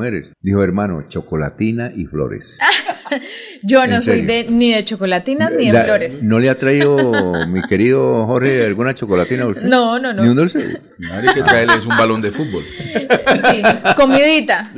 Dijo, 0.40 0.62
hermano, 0.62 1.08
chocolatina 1.08 1.92
y 1.94 2.06
flores. 2.06 2.58
Yo 3.62 3.86
no 3.86 3.96
¿En 3.96 4.02
soy 4.02 4.22
de, 4.22 4.46
ni 4.48 4.72
de 4.72 4.84
chocolatinas 4.84 5.52
ni 5.52 5.66
de 5.68 5.72
La- 5.72 5.84
flores. 5.84 6.22
¿No 6.22 6.38
le 6.38 6.50
ha 6.50 6.56
traído, 6.56 7.46
mi 7.48 7.62
querido 7.62 8.26
Jorge, 8.26 8.64
alguna 8.66 8.94
chocolatina 8.94 9.44
a 9.44 9.46
usted? 9.48 9.62
No, 9.62 9.98
no, 9.98 10.12
no. 10.12 10.22
¿Ni 10.22 10.28
un 10.28 10.36
dulce? 10.36 10.80
Nadie 10.98 11.34
que 11.34 11.42
trae 11.42 11.64
es 11.66 11.86
un 11.86 11.96
balón 11.96 12.20
de 12.22 12.30
fútbol. 12.30 12.64
Sí, 12.64 13.62
comidita. 13.96 14.70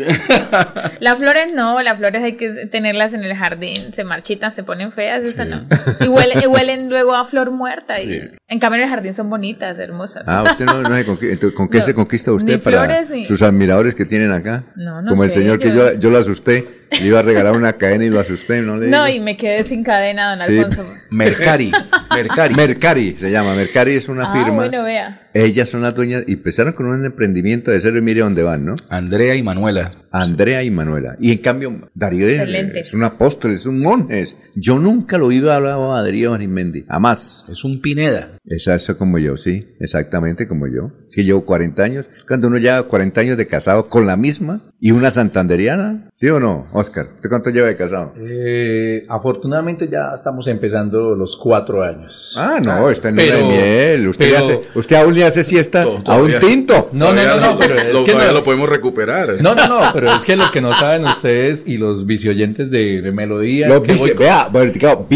Las 1.00 1.18
flores 1.18 1.52
no, 1.54 1.80
las 1.82 1.98
flores 1.98 2.22
hay 2.22 2.36
que 2.36 2.66
tenerlas 2.70 3.14
en 3.14 3.22
el 3.24 3.34
jardín, 3.36 3.92
se 3.92 4.04
marchitan, 4.04 4.50
se 4.52 4.62
ponen 4.62 4.92
feas, 4.92 5.22
eso 5.22 5.44
no. 5.44 5.62
Y, 6.00 6.04
huele- 6.08 6.42
y 6.42 6.46
huelen 6.46 6.88
luego 6.88 7.14
a 7.14 7.24
flor 7.24 7.50
muerta. 7.50 8.00
Y, 8.00 8.08
Sí. 8.08 8.20
En 8.50 8.58
cambio 8.60 8.78
en 8.78 8.84
el 8.84 8.90
jardín 8.90 9.14
son 9.14 9.28
bonitas, 9.28 9.78
hermosas. 9.78 10.22
Ah, 10.26 10.42
usted 10.42 10.64
no, 10.64 10.80
no 10.82 10.94
se 10.96 11.04
¿Con 11.52 11.68
qué 11.68 11.78
No, 11.78 11.84
se 11.84 11.92
conquista 11.94 12.32
usted 12.32 12.58
para 12.60 12.78
flores 12.84 13.10
ni- 13.10 13.24
sus 13.26 13.42
admiradores 13.42 13.94
que 13.94 14.06
tienen 14.06 14.32
acá? 14.32 14.64
No, 14.76 15.02
no 15.02 15.10
Como 15.10 15.24
el 15.24 15.30
sé, 15.30 15.40
señor 15.40 15.58
que 15.58 15.68
yo- 15.68 15.92
yo, 15.92 15.98
yo 15.98 16.10
lo 16.10 16.16
asusté, 16.18 16.66
le 16.98 17.06
iba 17.06 17.18
a 17.18 17.22
regalar 17.22 17.52
una 17.52 17.74
cadena 17.74 18.04
y 18.06 18.08
lo 18.10 18.17
asusté, 18.18 18.60
¿no? 18.62 18.76
Le 18.76 18.88
No, 18.88 19.04
digo? 19.04 19.16
y 19.16 19.20
me 19.20 19.36
quedé 19.36 19.64
sin 19.64 19.82
cadena, 19.82 20.36
don 20.36 20.46
Sí. 20.46 20.58
Alfonso. 20.58 20.86
Mercari. 21.10 21.72
Mercari. 22.14 22.54
Mercari 22.54 23.16
se 23.18 23.30
llama. 23.30 23.54
Mercari 23.54 23.96
es 23.96 24.08
una 24.08 24.30
Ah, 24.30 24.32
firma. 24.32 24.54
bueno, 24.56 24.82
vea. 24.84 25.20
Ellas 25.44 25.68
son 25.68 25.82
las 25.82 25.94
dueñas 25.94 26.24
y 26.26 26.32
empezaron 26.34 26.72
con 26.72 26.86
un 26.86 27.04
emprendimiento 27.04 27.70
de 27.70 27.80
cero 27.80 27.98
y 27.98 28.02
mire 28.02 28.20
dónde 28.22 28.42
van, 28.42 28.64
¿no? 28.64 28.74
Andrea 28.88 29.34
y 29.36 29.42
Manuela. 29.42 29.92
Andrea 30.10 30.62
y 30.62 30.70
Manuela. 30.70 31.16
Y 31.20 31.32
en 31.32 31.38
cambio, 31.38 31.90
Darío 31.94 32.26
es- 32.26 32.38
Excelente. 32.38 32.80
es 32.80 32.94
un 32.94 33.04
apóstol, 33.04 33.52
es 33.52 33.66
un 33.66 33.80
monje. 33.80 34.24
Yo 34.56 34.78
nunca 34.78 35.18
lo 35.18 35.24
he 35.26 35.28
oído 35.28 35.52
hablar 35.52 35.74
a 35.78 36.02
Darío 36.02 36.32
Arismendi. 36.34 36.84
Jamás. 36.88 37.44
Es 37.48 37.62
un 37.64 37.80
Pineda. 37.80 38.30
Exacto 38.46 38.96
como 38.96 39.18
yo, 39.18 39.36
sí. 39.36 39.64
Exactamente 39.78 40.48
como 40.48 40.66
yo. 40.66 40.90
Es 41.06 41.14
que 41.14 41.24
llevo 41.24 41.44
40 41.44 41.82
años. 41.84 42.06
Cuando 42.26 42.48
uno 42.48 42.56
lleva 42.58 42.82
40 42.88 43.20
años 43.20 43.36
de 43.36 43.46
casado 43.46 43.88
con 43.88 44.06
la 44.06 44.16
misma 44.16 44.72
y 44.80 44.90
una 44.92 45.10
santanderiana, 45.10 46.08
¿sí 46.14 46.28
o 46.28 46.40
no, 46.40 46.66
Oscar? 46.72 47.08
¿Usted 47.16 47.28
cuánto 47.28 47.50
lleva 47.50 47.66
de 47.68 47.76
casado? 47.76 48.14
Eh, 48.16 49.04
afortunadamente 49.08 49.88
ya 49.88 50.12
estamos 50.14 50.46
empezando 50.46 51.14
los 51.14 51.36
cuatro 51.36 51.82
años. 51.82 52.34
Ah, 52.38 52.58
no, 52.64 52.88
está 52.90 53.10
en 53.10 53.16
Pero- 53.16 53.36
de 53.36 53.44
miel. 53.44 54.08
Usted, 54.08 54.30
pero- 54.32 54.44
hace, 54.44 54.60
usted 54.74 54.96
aún 54.96 55.14
le 55.14 55.24
hace 55.28 55.44
siesta 55.44 55.82
a 56.04 56.16
un 56.16 56.38
tinto. 56.40 56.88
No, 56.92 57.12
no, 57.12 57.22
no, 57.22 57.40
no, 57.40 57.58
pero 57.58 57.76
es 57.76 57.92
lo, 57.92 58.04
que 58.04 58.12
todavía 58.12 58.32
no- 58.32 58.38
lo 58.38 58.44
podemos 58.44 58.68
recuperar. 58.68 59.40
No, 59.40 59.54
no, 59.54 59.66
no, 59.68 59.80
pero 59.92 60.12
es 60.12 60.24
que 60.24 60.36
lo 60.36 60.50
que 60.50 60.60
no 60.60 60.72
saben 60.72 61.04
ustedes 61.04 61.66
y 61.66 61.78
los 61.78 62.04
vicioyentes 62.06 62.70
de, 62.70 63.00
de 63.02 63.12
Melodía 63.12 63.68
Los 63.68 63.82
es 63.82 63.82
que 63.84 63.92
vice, 63.92 64.04
voy, 64.04 64.14
con, 64.14 64.18
vea, 64.24 64.48
verticado, 64.52 65.06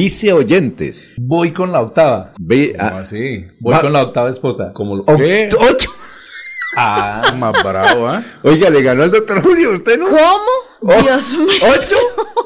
voy 1.19 1.53
con 1.53 1.73
la 1.73 1.81
octava. 1.81 2.33
Ve, 2.39 2.75
¿Cómo 2.79 2.97
ah, 2.97 3.01
así? 3.01 3.47
Voy 3.61 3.75
Va- 3.75 3.81
con 3.81 3.93
la 3.93 4.03
octava 4.03 4.31
esposa. 4.31 4.73
Como 4.73 4.97
lo 4.97 5.05
¿Qué? 5.05 5.49
ocho. 5.59 5.91
Ah, 6.77 7.35
más 7.37 7.53
bravo, 7.63 8.09
¿ah? 8.09 8.23
Oiga, 8.43 8.71
le 8.71 8.83
ganó 8.83 9.03
al 9.03 9.11
doctor 9.11 9.43
Julio, 9.43 9.73
¿usted 9.73 9.99
no? 9.99 10.07
¿Cómo? 10.07 10.72
Dios 10.83 11.39
mío. 11.39 11.49
¿Ocho? 11.79 11.97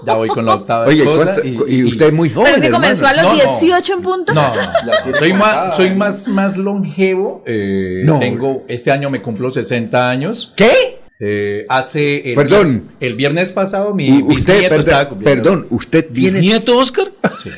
Ya 0.05 0.15
voy 0.15 0.29
con 0.29 0.45
la 0.47 0.55
octava 0.55 0.87
Oye, 0.87 0.99
esposa. 1.03 1.35
¿cuánto- 1.43 1.67
y, 1.69 1.85
usted 1.85 2.07
es 2.07 2.13
muy 2.13 2.31
joven, 2.31 2.47
Pero 2.51 2.61
que 2.61 2.67
hermano. 2.67 2.83
comenzó 2.85 3.07
a 3.07 3.13
los 3.15 3.23
No, 3.23 3.29
no. 3.31 3.35
18 3.35 3.93
en 3.95 4.03
punto. 4.03 4.35
No, 4.35 4.43
soy 5.19 5.33
más, 5.33 5.77
soy 5.77 5.95
más, 5.95 6.29
más 6.29 6.57
longevo. 6.57 7.43
eh, 7.47 8.03
No. 8.05 8.19
Tengo, 8.19 8.65
este 8.69 8.91
año 8.93 9.11
me 9.11 9.21
cumplo 9.23 9.51
60 9.51 10.09
años. 10.11 10.53
¿Qué? 10.57 11.01
Eh, 11.19 11.65
hace 11.71 12.29
el, 12.31 12.35
Perdón. 12.35 12.89
el 13.01 13.15
viernes 13.15 13.51
pasado 13.53 13.95
mi 13.95 14.11
U- 14.21 14.33
usted, 14.33 14.69
perdón, 14.69 15.19
perdón, 15.25 15.67
usted 15.71 16.07
tiene... 16.13 16.41
¿Bisnieto, 16.41 16.77
Oscar? 16.77 17.11
Sí. 17.43 17.51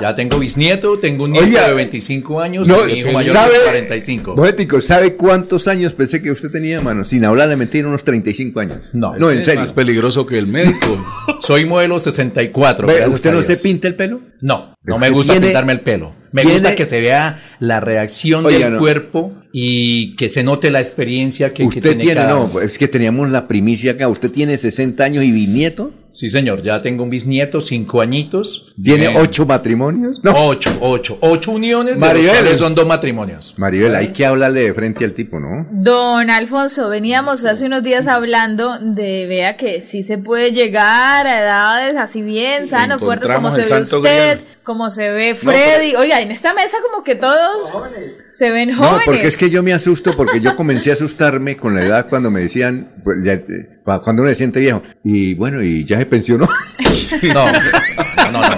Ya 0.00 0.14
tengo 0.14 0.38
bisnieto, 0.38 0.98
tengo 0.98 1.24
un 1.24 1.32
nieto 1.32 1.46
Oiga, 1.46 1.68
de 1.68 1.74
25 1.74 2.40
años 2.40 2.68
No, 2.68 2.86
y 2.86 2.92
mi 2.92 2.98
hijo 2.98 3.12
mayor 3.12 3.34
¿sabe? 3.34 3.54
de 3.58 3.64
45. 3.64 4.36
Momentico, 4.36 4.80
¿sabe 4.80 5.14
cuántos 5.16 5.68
años 5.68 5.94
pensé 5.94 6.20
que 6.20 6.30
usted 6.30 6.50
tenía, 6.50 6.80
mano? 6.82 7.04
Sin 7.04 7.24
hablar 7.24 7.48
de 7.48 7.56
mentira, 7.56 7.88
unos 7.88 8.04
35 8.04 8.60
años. 8.60 8.90
No, 8.92 9.16
no, 9.16 9.30
en 9.30 9.38
Es 9.38 9.46
serio. 9.46 9.60
más 9.60 9.72
peligroso 9.72 10.26
que 10.26 10.36
el 10.38 10.46
médico. 10.46 11.02
Soy 11.40 11.64
modelo 11.64 11.98
64. 11.98 12.86
Ve, 12.86 13.08
¿Usted 13.08 13.32
no 13.32 13.42
se 13.42 13.56
pinta 13.56 13.88
el 13.88 13.94
pelo? 13.94 14.20
No, 14.42 14.74
no 14.82 14.98
me 14.98 15.08
gusta 15.10 15.32
tiene- 15.32 15.46
pintarme 15.48 15.72
el 15.72 15.80
pelo. 15.80 16.14
Me 16.32 16.42
tiene- 16.42 16.58
gusta 16.58 16.74
que 16.74 16.84
se 16.84 17.00
vea 17.00 17.56
la 17.60 17.80
reacción 17.80 18.44
Oiga, 18.44 18.66
del 18.66 18.74
no. 18.74 18.78
cuerpo 18.78 19.32
y 19.52 20.14
que 20.16 20.28
se 20.28 20.42
note 20.42 20.70
la 20.70 20.80
experiencia 20.80 21.54
que, 21.54 21.62
que 21.62 21.78
Usted 21.78 21.96
tiene, 21.96 22.14
cada 22.20 22.28
no, 22.34 22.60
es 22.60 22.76
que 22.76 22.86
teníamos 22.88 23.30
la 23.30 23.48
primicia 23.48 23.92
acá. 23.92 24.08
¿Usted 24.08 24.30
tiene 24.30 24.58
60 24.58 25.02
años 25.02 25.24
y 25.24 25.30
bisnieto? 25.30 25.92
Sí, 26.16 26.30
señor, 26.30 26.62
ya 26.62 26.80
tengo 26.80 27.02
un 27.02 27.10
bisnieto, 27.10 27.60
cinco 27.60 28.00
añitos. 28.00 28.72
¿Tiene 28.82 29.08
Bien. 29.08 29.20
ocho 29.20 29.44
matrimonios? 29.44 30.24
No. 30.24 30.32
Ocho, 30.46 30.70
ocho, 30.80 31.18
ocho 31.20 31.52
uniones, 31.52 31.98
Maribel. 31.98 32.56
son 32.56 32.74
dos 32.74 32.86
matrimonios. 32.86 33.52
Maribel, 33.58 33.94
hay 33.94 34.14
que 34.14 34.24
hablarle 34.24 34.62
de 34.62 34.72
frente 34.72 35.04
al 35.04 35.12
tipo, 35.12 35.38
¿no? 35.38 35.66
Don 35.70 36.30
Alfonso, 36.30 36.88
veníamos 36.88 37.44
hace 37.44 37.66
unos 37.66 37.82
días 37.82 38.06
hablando 38.06 38.78
de, 38.78 39.26
vea 39.26 39.58
que 39.58 39.82
sí 39.82 40.02
se 40.02 40.16
puede 40.16 40.52
llegar 40.52 41.26
a 41.26 41.42
edades 41.42 41.96
así 41.98 42.22
bien 42.22 42.66
sanos, 42.66 42.98
fuertes, 42.98 43.30
como 43.30 43.52
se 43.52 43.66
ve 43.70 43.82
usted, 43.82 44.00
grial. 44.00 44.40
Como 44.66 44.90
se 44.90 45.10
ve 45.10 45.34
Freddy. 45.36 45.94
Oiga, 45.94 46.20
en 46.20 46.32
esta 46.32 46.52
mesa 46.52 46.76
como 46.90 47.04
que 47.04 47.14
todos 47.14 47.72
se 48.30 48.50
ven 48.50 48.70
No, 48.72 48.76
jóvenes. 48.78 49.02
porque 49.06 49.28
es 49.28 49.36
que 49.36 49.48
yo 49.48 49.62
me 49.62 49.72
asusto, 49.72 50.14
porque 50.16 50.40
yo 50.40 50.56
comencé 50.56 50.90
a 50.90 50.94
asustarme 50.94 51.56
con 51.56 51.74
la 51.76 51.84
edad 51.84 52.06
cuando 52.08 52.30
me 52.30 52.40
decían, 52.40 52.90
pues, 53.04 53.24
ya, 53.24 53.34
eh, 53.34 53.78
cuando 53.84 54.22
uno 54.22 54.28
se 54.30 54.34
siente 54.34 54.58
viejo. 54.60 54.82
Y 55.04 55.34
bueno, 55.36 55.62
y 55.62 55.86
ya 55.86 55.96
se 55.98 56.06
pensionó. 56.06 56.48
No, 57.32 57.46
no, 58.32 58.32
no. 58.32 58.40
no. 58.40 58.56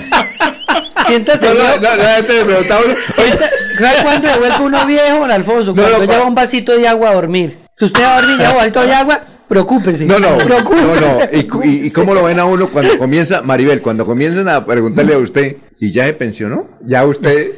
Siéntase 1.07 1.47
No, 1.47 1.55
no, 1.55 1.97
no, 1.97 2.03
gente 2.03 2.33
me 2.35 2.45
preguntaba 2.45 2.81
uno, 2.85 2.95
Sienta- 3.15 3.51
¿Sabe 3.79 4.03
cuándo 4.03 4.29
se 4.29 4.39
vuelve 4.39 4.57
uno 4.61 4.87
viejo, 4.87 5.19
don 5.21 5.31
Alfonso? 5.31 5.75
No, 5.75 5.83
Cuando 5.83 5.99
no, 6.07 6.13
lleva 6.13 6.25
un 6.27 6.35
vasito 6.35 6.73
de 6.77 6.89
agua 6.89 7.11
a 7.11 7.15
dormir. 7.15 7.59
Si 7.79 7.85
usted 7.85 8.03
va 8.03 8.17
a 8.17 8.21
dormir 8.21 8.37
y 8.37 8.39
lleva 8.39 8.51
un 8.53 8.57
vasito 8.59 8.83
de 8.83 8.93
agua, 8.93 9.21
preocúpese. 9.49 10.05
No, 10.05 10.19
no, 10.19 10.37
Preocúpese. 10.39 10.85
no, 10.85 10.97
no. 11.01 11.19
¿Y, 11.33 11.45
cu- 11.45 11.63
y, 11.65 11.87
y 11.87 11.91
cómo 11.93 12.13
lo 12.15 12.25
ven 12.25 12.41
a 12.41 12.45
uno 12.45 12.69
cuando 12.71 12.99
comienza, 12.99 13.41
Maribel, 13.43 13.81
cuando 13.81 14.05
comienzan 14.05 14.49
a 14.49 14.67
preguntarle 14.67 15.15
a 15.15 15.19
usted, 15.19 15.57
¿y 15.81 15.93
ya 15.93 16.05
se 16.07 16.13
pensionó? 16.15 16.69
Ya 16.83 17.05
usted... 17.07 17.53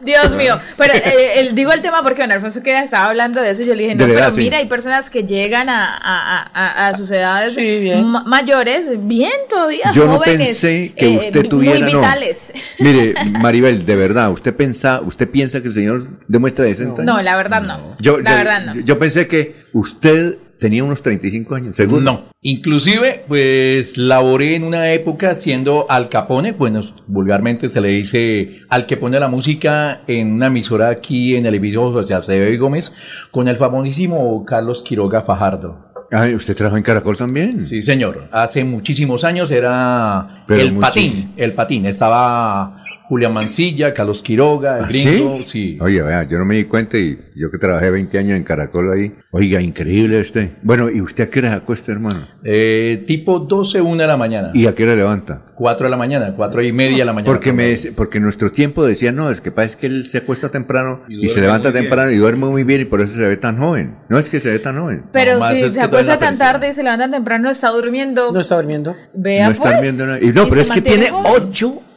Dios 0.00 0.34
mío. 0.34 0.60
Pero 0.76 0.92
eh, 0.92 1.40
el- 1.40 1.54
digo 1.54 1.72
el 1.72 1.80
tema 1.80 2.02
porque 2.02 2.20
don 2.20 2.30
Alfonso 2.32 2.62
que 2.62 2.78
estaba 2.78 3.06
hablando 3.08 3.40
de 3.40 3.50
eso 3.52 3.62
y 3.62 3.66
yo 3.66 3.74
le 3.74 3.84
dije, 3.84 3.94
no, 3.94 4.04
pero 4.06 4.30
sí. 4.32 4.40
mira, 4.42 4.58
hay 4.58 4.66
personas 4.66 5.08
que 5.08 5.22
llegan 5.24 5.70
a, 5.70 5.96
a- 5.96 6.42
a- 6.52 6.88
a 6.88 6.94
sus 6.94 7.10
edades 7.10 7.56
bien. 7.56 8.04
ma- 8.04 8.22
mayores, 8.24 8.90
bien 9.06 9.32
todavía, 9.48 9.90
Yo 9.94 10.04
no 10.06 10.16
jóvenes. 10.18 10.48
pensé 10.48 10.92
que 10.94 11.06
eh, 11.06 11.16
usted 11.28 11.48
tuviera. 11.48 11.78
Muy 11.80 11.92
no. 11.92 12.00
vitales. 12.00 12.38
Mire, 12.80 13.14
Maribel, 13.40 13.86
de 13.86 13.96
verdad, 13.96 14.30
¿usted 14.30 14.54
pensa, 14.54 15.00
usted 15.00 15.26
piensa 15.30 15.62
que 15.62 15.68
el 15.68 15.74
señor 15.74 16.06
demuestra 16.28 16.66
60 16.66 17.00
años? 17.00 17.14
No, 17.14 17.22
la 17.22 17.36
verdad 17.38 17.62
no. 17.62 17.96
Yo, 17.98 18.18
la 18.20 18.30
yo- 18.32 18.36
verdad 18.36 18.60
no. 18.74 18.80
yo 18.82 18.98
pensé 18.98 19.26
que 19.26 19.64
usted 19.72 20.36
tenía 20.64 20.82
unos 20.82 21.02
35 21.02 21.54
años, 21.56 21.76
seguro. 21.76 22.00
No. 22.00 22.22
Inclusive, 22.40 23.22
pues 23.28 23.98
laboré 23.98 24.54
en 24.54 24.64
una 24.64 24.92
época 24.92 25.34
siendo 25.34 25.84
Al 25.90 26.08
Capone, 26.08 26.52
bueno, 26.52 26.80
vulgarmente 27.06 27.68
se 27.68 27.82
le 27.82 27.88
dice 27.88 28.60
al 28.70 28.86
que 28.86 28.96
pone 28.96 29.20
la 29.20 29.28
música 29.28 30.00
en 30.06 30.32
una 30.32 30.46
emisora 30.46 30.88
aquí 30.88 31.36
en 31.36 31.44
el 31.44 31.54
edificio 31.56 31.92
José 31.92 32.14
Acevedo 32.14 32.50
y 32.50 32.56
Gómez, 32.56 32.94
con 33.30 33.46
el 33.48 33.58
famosísimo 33.58 34.42
Carlos 34.46 34.80
Quiroga 34.82 35.20
Fajardo. 35.20 35.92
Ay, 36.10 36.34
¿usted 36.34 36.56
trabajó 36.56 36.78
en 36.78 36.82
Caracol 36.82 37.16
también? 37.18 37.60
Sí, 37.62 37.82
señor. 37.82 38.28
Hace 38.32 38.64
muchísimos 38.64 39.22
años 39.24 39.50
era 39.50 40.44
Pero 40.46 40.62
el 40.62 40.72
muchísimo. 40.72 40.80
patín, 40.80 41.32
el 41.36 41.52
patín. 41.52 41.86
Estaba 41.86 42.83
Julián 43.08 43.34
Mancilla, 43.34 43.92
Carlos 43.92 44.22
Quiroga, 44.22 44.78
el 44.78 44.84
¿Ah, 44.84 44.88
gringo, 44.88 45.38
sí? 45.38 45.44
sí. 45.44 45.78
Oye, 45.80 46.00
vea, 46.00 46.22
yo 46.22 46.38
no 46.38 46.46
me 46.46 46.56
di 46.56 46.64
cuenta 46.64 46.96
y 46.96 47.18
yo 47.36 47.50
que 47.50 47.58
trabajé 47.58 47.90
20 47.90 48.18
años 48.18 48.36
en 48.36 48.44
Caracol 48.44 48.92
ahí. 48.92 49.14
Oiga, 49.30 49.60
increíble 49.60 50.20
este. 50.20 50.56
Bueno, 50.62 50.90
¿y 50.90 51.02
usted 51.02 51.24
a 51.24 51.30
qué 51.30 51.40
hora 51.40 51.50
se 51.50 51.56
acuesta, 51.56 51.92
hermano? 51.92 52.26
Eh, 52.44 53.04
tipo 53.06 53.40
12, 53.40 53.82
1 53.82 54.02
de 54.02 54.06
la 54.06 54.16
mañana. 54.16 54.50
¿Y 54.54 54.66
a 54.66 54.74
qué 54.74 54.84
hora 54.84 54.94
levanta? 54.94 55.44
4 55.54 55.84
de 55.84 55.90
la 55.90 55.96
mañana, 55.98 56.32
4 56.34 56.62
y 56.62 56.72
media 56.72 56.98
de 56.98 57.04
la 57.04 57.12
mañana. 57.12 57.30
Porque, 57.30 57.52
me, 57.52 57.76
porque 57.94 58.20
nuestro 58.20 58.50
tiempo 58.52 58.86
decían, 58.86 59.16
no, 59.16 59.30
es 59.30 59.42
que 59.42 59.52
pasa 59.52 59.76
que 59.76 59.86
él 59.86 60.06
se 60.08 60.18
acuesta 60.18 60.50
temprano 60.50 61.02
y, 61.06 61.28
se 61.28 61.42
levanta 61.42 61.70
bien. 61.70 61.84
temprano 61.84 62.10
y 62.10 62.16
duerme 62.16 62.46
muy 62.46 62.64
bien 62.64 62.80
y 62.80 62.84
por 62.86 63.02
eso 63.02 63.16
se 63.16 63.26
ve 63.26 63.36
tan 63.36 63.58
joven. 63.58 63.96
No 64.08 64.18
es 64.18 64.30
que 64.30 64.40
se 64.40 64.50
ve 64.50 64.58
tan 64.60 64.78
joven. 64.78 65.04
Pero 65.12 65.42
si 65.50 65.70
se 65.70 65.80
acuesta 65.82 66.18
tan 66.18 66.38
tarde 66.38 66.68
y 66.68 66.72
se 66.72 66.82
levanta 66.82 67.10
temprano, 67.10 67.50
está 67.50 67.68
durmiendo. 67.68 68.32
No 68.32 68.40
está 68.40 68.56
durmiendo. 68.56 68.96
Vea 69.12 69.46
No 69.46 69.52
están 69.52 69.72
pues. 69.72 69.82
viendo 69.82 70.06
nada. 70.06 70.18
Y 70.22 70.32
no, 70.32 70.46
Y 70.46 70.48
pero 70.48 70.62
es 70.62 70.70
que 70.70 70.80
tiene 70.80 71.10
joven. 71.10 71.50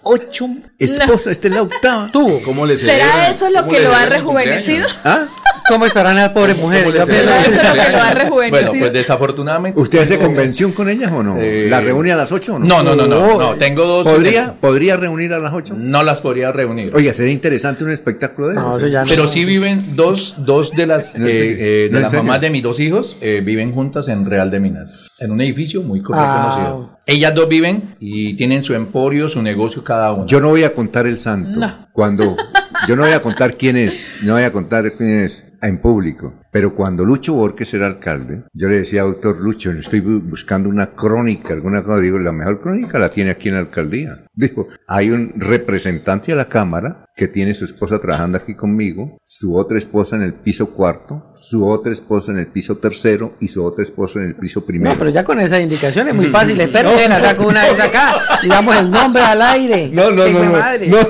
Ocho, 0.07 0.47
esposas. 0.79 1.27
Esta 1.27 1.47
es 1.47 1.53
la 1.53 1.61
octava. 1.63 2.09
Tuvo. 2.11 2.41
¿Cómo 2.43 2.65
le 2.65 2.77
¿Será 2.77 3.29
eso 3.29 3.49
lo 3.49 3.67
que 3.67 3.79
lo 3.81 3.93
ha 3.93 4.05
rejuvenecido? 4.05 4.87
¿Ah? 5.03 5.25
¿Cómo 5.69 5.85
estarán 5.85 6.15
las 6.15 6.29
pobres 6.29 6.57
mujeres? 6.57 7.05
¿Será 7.05 7.41
eso 7.41 7.51
lo 7.75 7.83
que 7.83 7.91
lo 7.91 8.01
ha 8.01 8.11
rejuvenecido? 8.11 8.69
Bueno, 8.69 8.79
pues 8.79 8.93
desafortunadamente. 8.93 9.77
¿Usted 9.79 9.99
hace 9.99 10.17
convención 10.17 10.71
con 10.71 10.87
ellas 10.87 11.11
o 11.11 11.21
no? 11.23 11.37
Eh, 11.41 11.67
¿La 11.69 11.81
reúne 11.81 12.13
a 12.13 12.15
las 12.15 12.31
ocho 12.31 12.55
o 12.55 12.59
no? 12.59 12.65
No, 12.65 12.83
no, 12.83 12.95
no, 12.95 13.05
no, 13.05 13.37
no, 13.37 13.55
tengo 13.55 13.85
dos. 13.85 14.07
¿Podría, 14.07 14.53
¿Podría 14.53 14.95
reunir 14.95 15.33
a 15.33 15.39
las 15.39 15.53
ocho? 15.53 15.73
No 15.77 16.03
las 16.03 16.21
podría 16.21 16.53
reunir. 16.53 16.95
Oiga, 16.95 17.13
sería 17.13 17.33
interesante 17.33 17.83
un 17.83 17.91
espectáculo 17.91 18.47
de 18.47 18.55
eso. 18.55 18.77
Pero 19.09 19.27
sí 19.27 19.43
viven 19.43 19.95
dos, 19.97 20.35
dos 20.37 20.71
de 20.71 20.87
las, 20.87 21.17
No, 21.17 21.27
eh, 21.27 21.31
eh, 21.33 21.83
de 21.85 21.89
No, 21.91 21.99
las 21.99 22.13
mamás 22.13 22.39
de 22.39 22.49
mis 22.49 22.63
dos 22.63 22.79
hijos 22.79 23.17
eh, 23.19 23.41
viven 23.43 23.73
juntas 23.73 24.07
en 24.07 24.25
Real 24.25 24.49
de 24.49 24.59
Minas, 24.61 25.09
en 25.19 25.31
un 25.31 25.41
edificio 25.41 25.81
muy 25.81 26.01
Ah. 26.13 26.53
reconocido. 26.55 26.96
Ellas 27.07 27.33
dos 27.33 27.47
viven 27.47 27.95
y 28.01 28.35
tienen 28.35 28.61
su 28.61 28.73
emporio, 28.73 29.29
su 29.29 29.41
negocio 29.41 29.83
cada 29.83 30.11
uno. 30.11 30.25
Yo 30.25 30.41
no 30.41 30.49
voy 30.49 30.63
a 30.63 30.73
contar 30.75 31.07
el 31.07 31.19
santo. 31.19 31.57
No. 31.59 31.87
Cuando 31.93 32.35
yo 32.87 32.95
no 32.97 33.03
voy 33.03 33.13
a 33.13 33.21
contar 33.21 33.55
quién 33.55 33.77
es, 33.77 34.13
no 34.23 34.33
voy 34.33 34.43
a 34.43 34.51
contar 34.51 34.91
quién 34.93 35.21
es 35.21 35.45
en 35.61 35.79
público. 35.79 36.33
Pero 36.51 36.75
cuando 36.75 37.05
Lucho 37.05 37.33
Borges 37.33 37.73
era 37.73 37.87
alcalde, 37.87 38.43
yo 38.53 38.67
le 38.67 38.79
decía, 38.79 39.03
doctor 39.03 39.39
Lucho, 39.39 39.71
estoy 39.71 40.01
bu- 40.01 40.21
buscando 40.21 40.67
una 40.69 40.91
crónica, 40.91 41.53
alguna 41.53 41.81
cosa. 41.83 42.01
Digo, 42.01 42.19
la 42.19 42.31
mejor 42.33 42.59
crónica 42.61 42.99
la 42.99 43.09
tiene 43.09 43.31
aquí 43.31 43.47
en 43.49 43.55
la 43.55 43.61
alcaldía. 43.61 44.25
Dijo, 44.35 44.67
hay 44.87 45.09
un 45.09 45.33
representante 45.37 46.33
a 46.33 46.35
la 46.35 46.49
Cámara 46.49 47.05
que 47.17 47.27
tiene 47.27 47.55
su 47.55 47.65
esposa 47.65 47.97
trabajando 47.99 48.37
aquí 48.37 48.53
conmigo, 48.53 49.17
su 49.25 49.57
otra 49.57 49.79
esposa 49.79 50.15
en 50.17 50.21
el 50.21 50.35
piso 50.35 50.67
cuarto, 50.69 51.33
su 51.35 51.67
otra 51.67 51.91
esposa 51.91 52.31
en 52.31 52.37
el 52.37 52.45
piso 52.47 52.77
tercero 52.77 53.33
y 53.41 53.47
su 53.47 53.65
otra 53.65 53.83
esposa 53.83 54.19
en 54.19 54.25
el 54.25 54.35
piso 54.35 54.63
primero. 54.63 54.91
No, 54.93 54.99
pero 54.99 55.09
ya 55.09 55.23
con 55.23 55.39
esa 55.39 55.59
indicación 55.59 56.07
es 56.09 56.13
muy 56.13 56.25
fácil. 56.37 56.61
Espera, 56.61 56.91
pena, 56.91 57.19
saco 57.19 57.47
una 57.47 57.63
vez 57.63 57.79
acá 57.79 58.13
y 58.43 58.47
damos 58.47 58.75
el 58.75 58.91
nombre 58.91 59.23
al 59.23 59.41
aire. 59.41 59.89
No, 59.91 60.11
no, 60.11 60.27
no, 60.29 60.43
no. 60.43 60.51
No, 60.51 60.57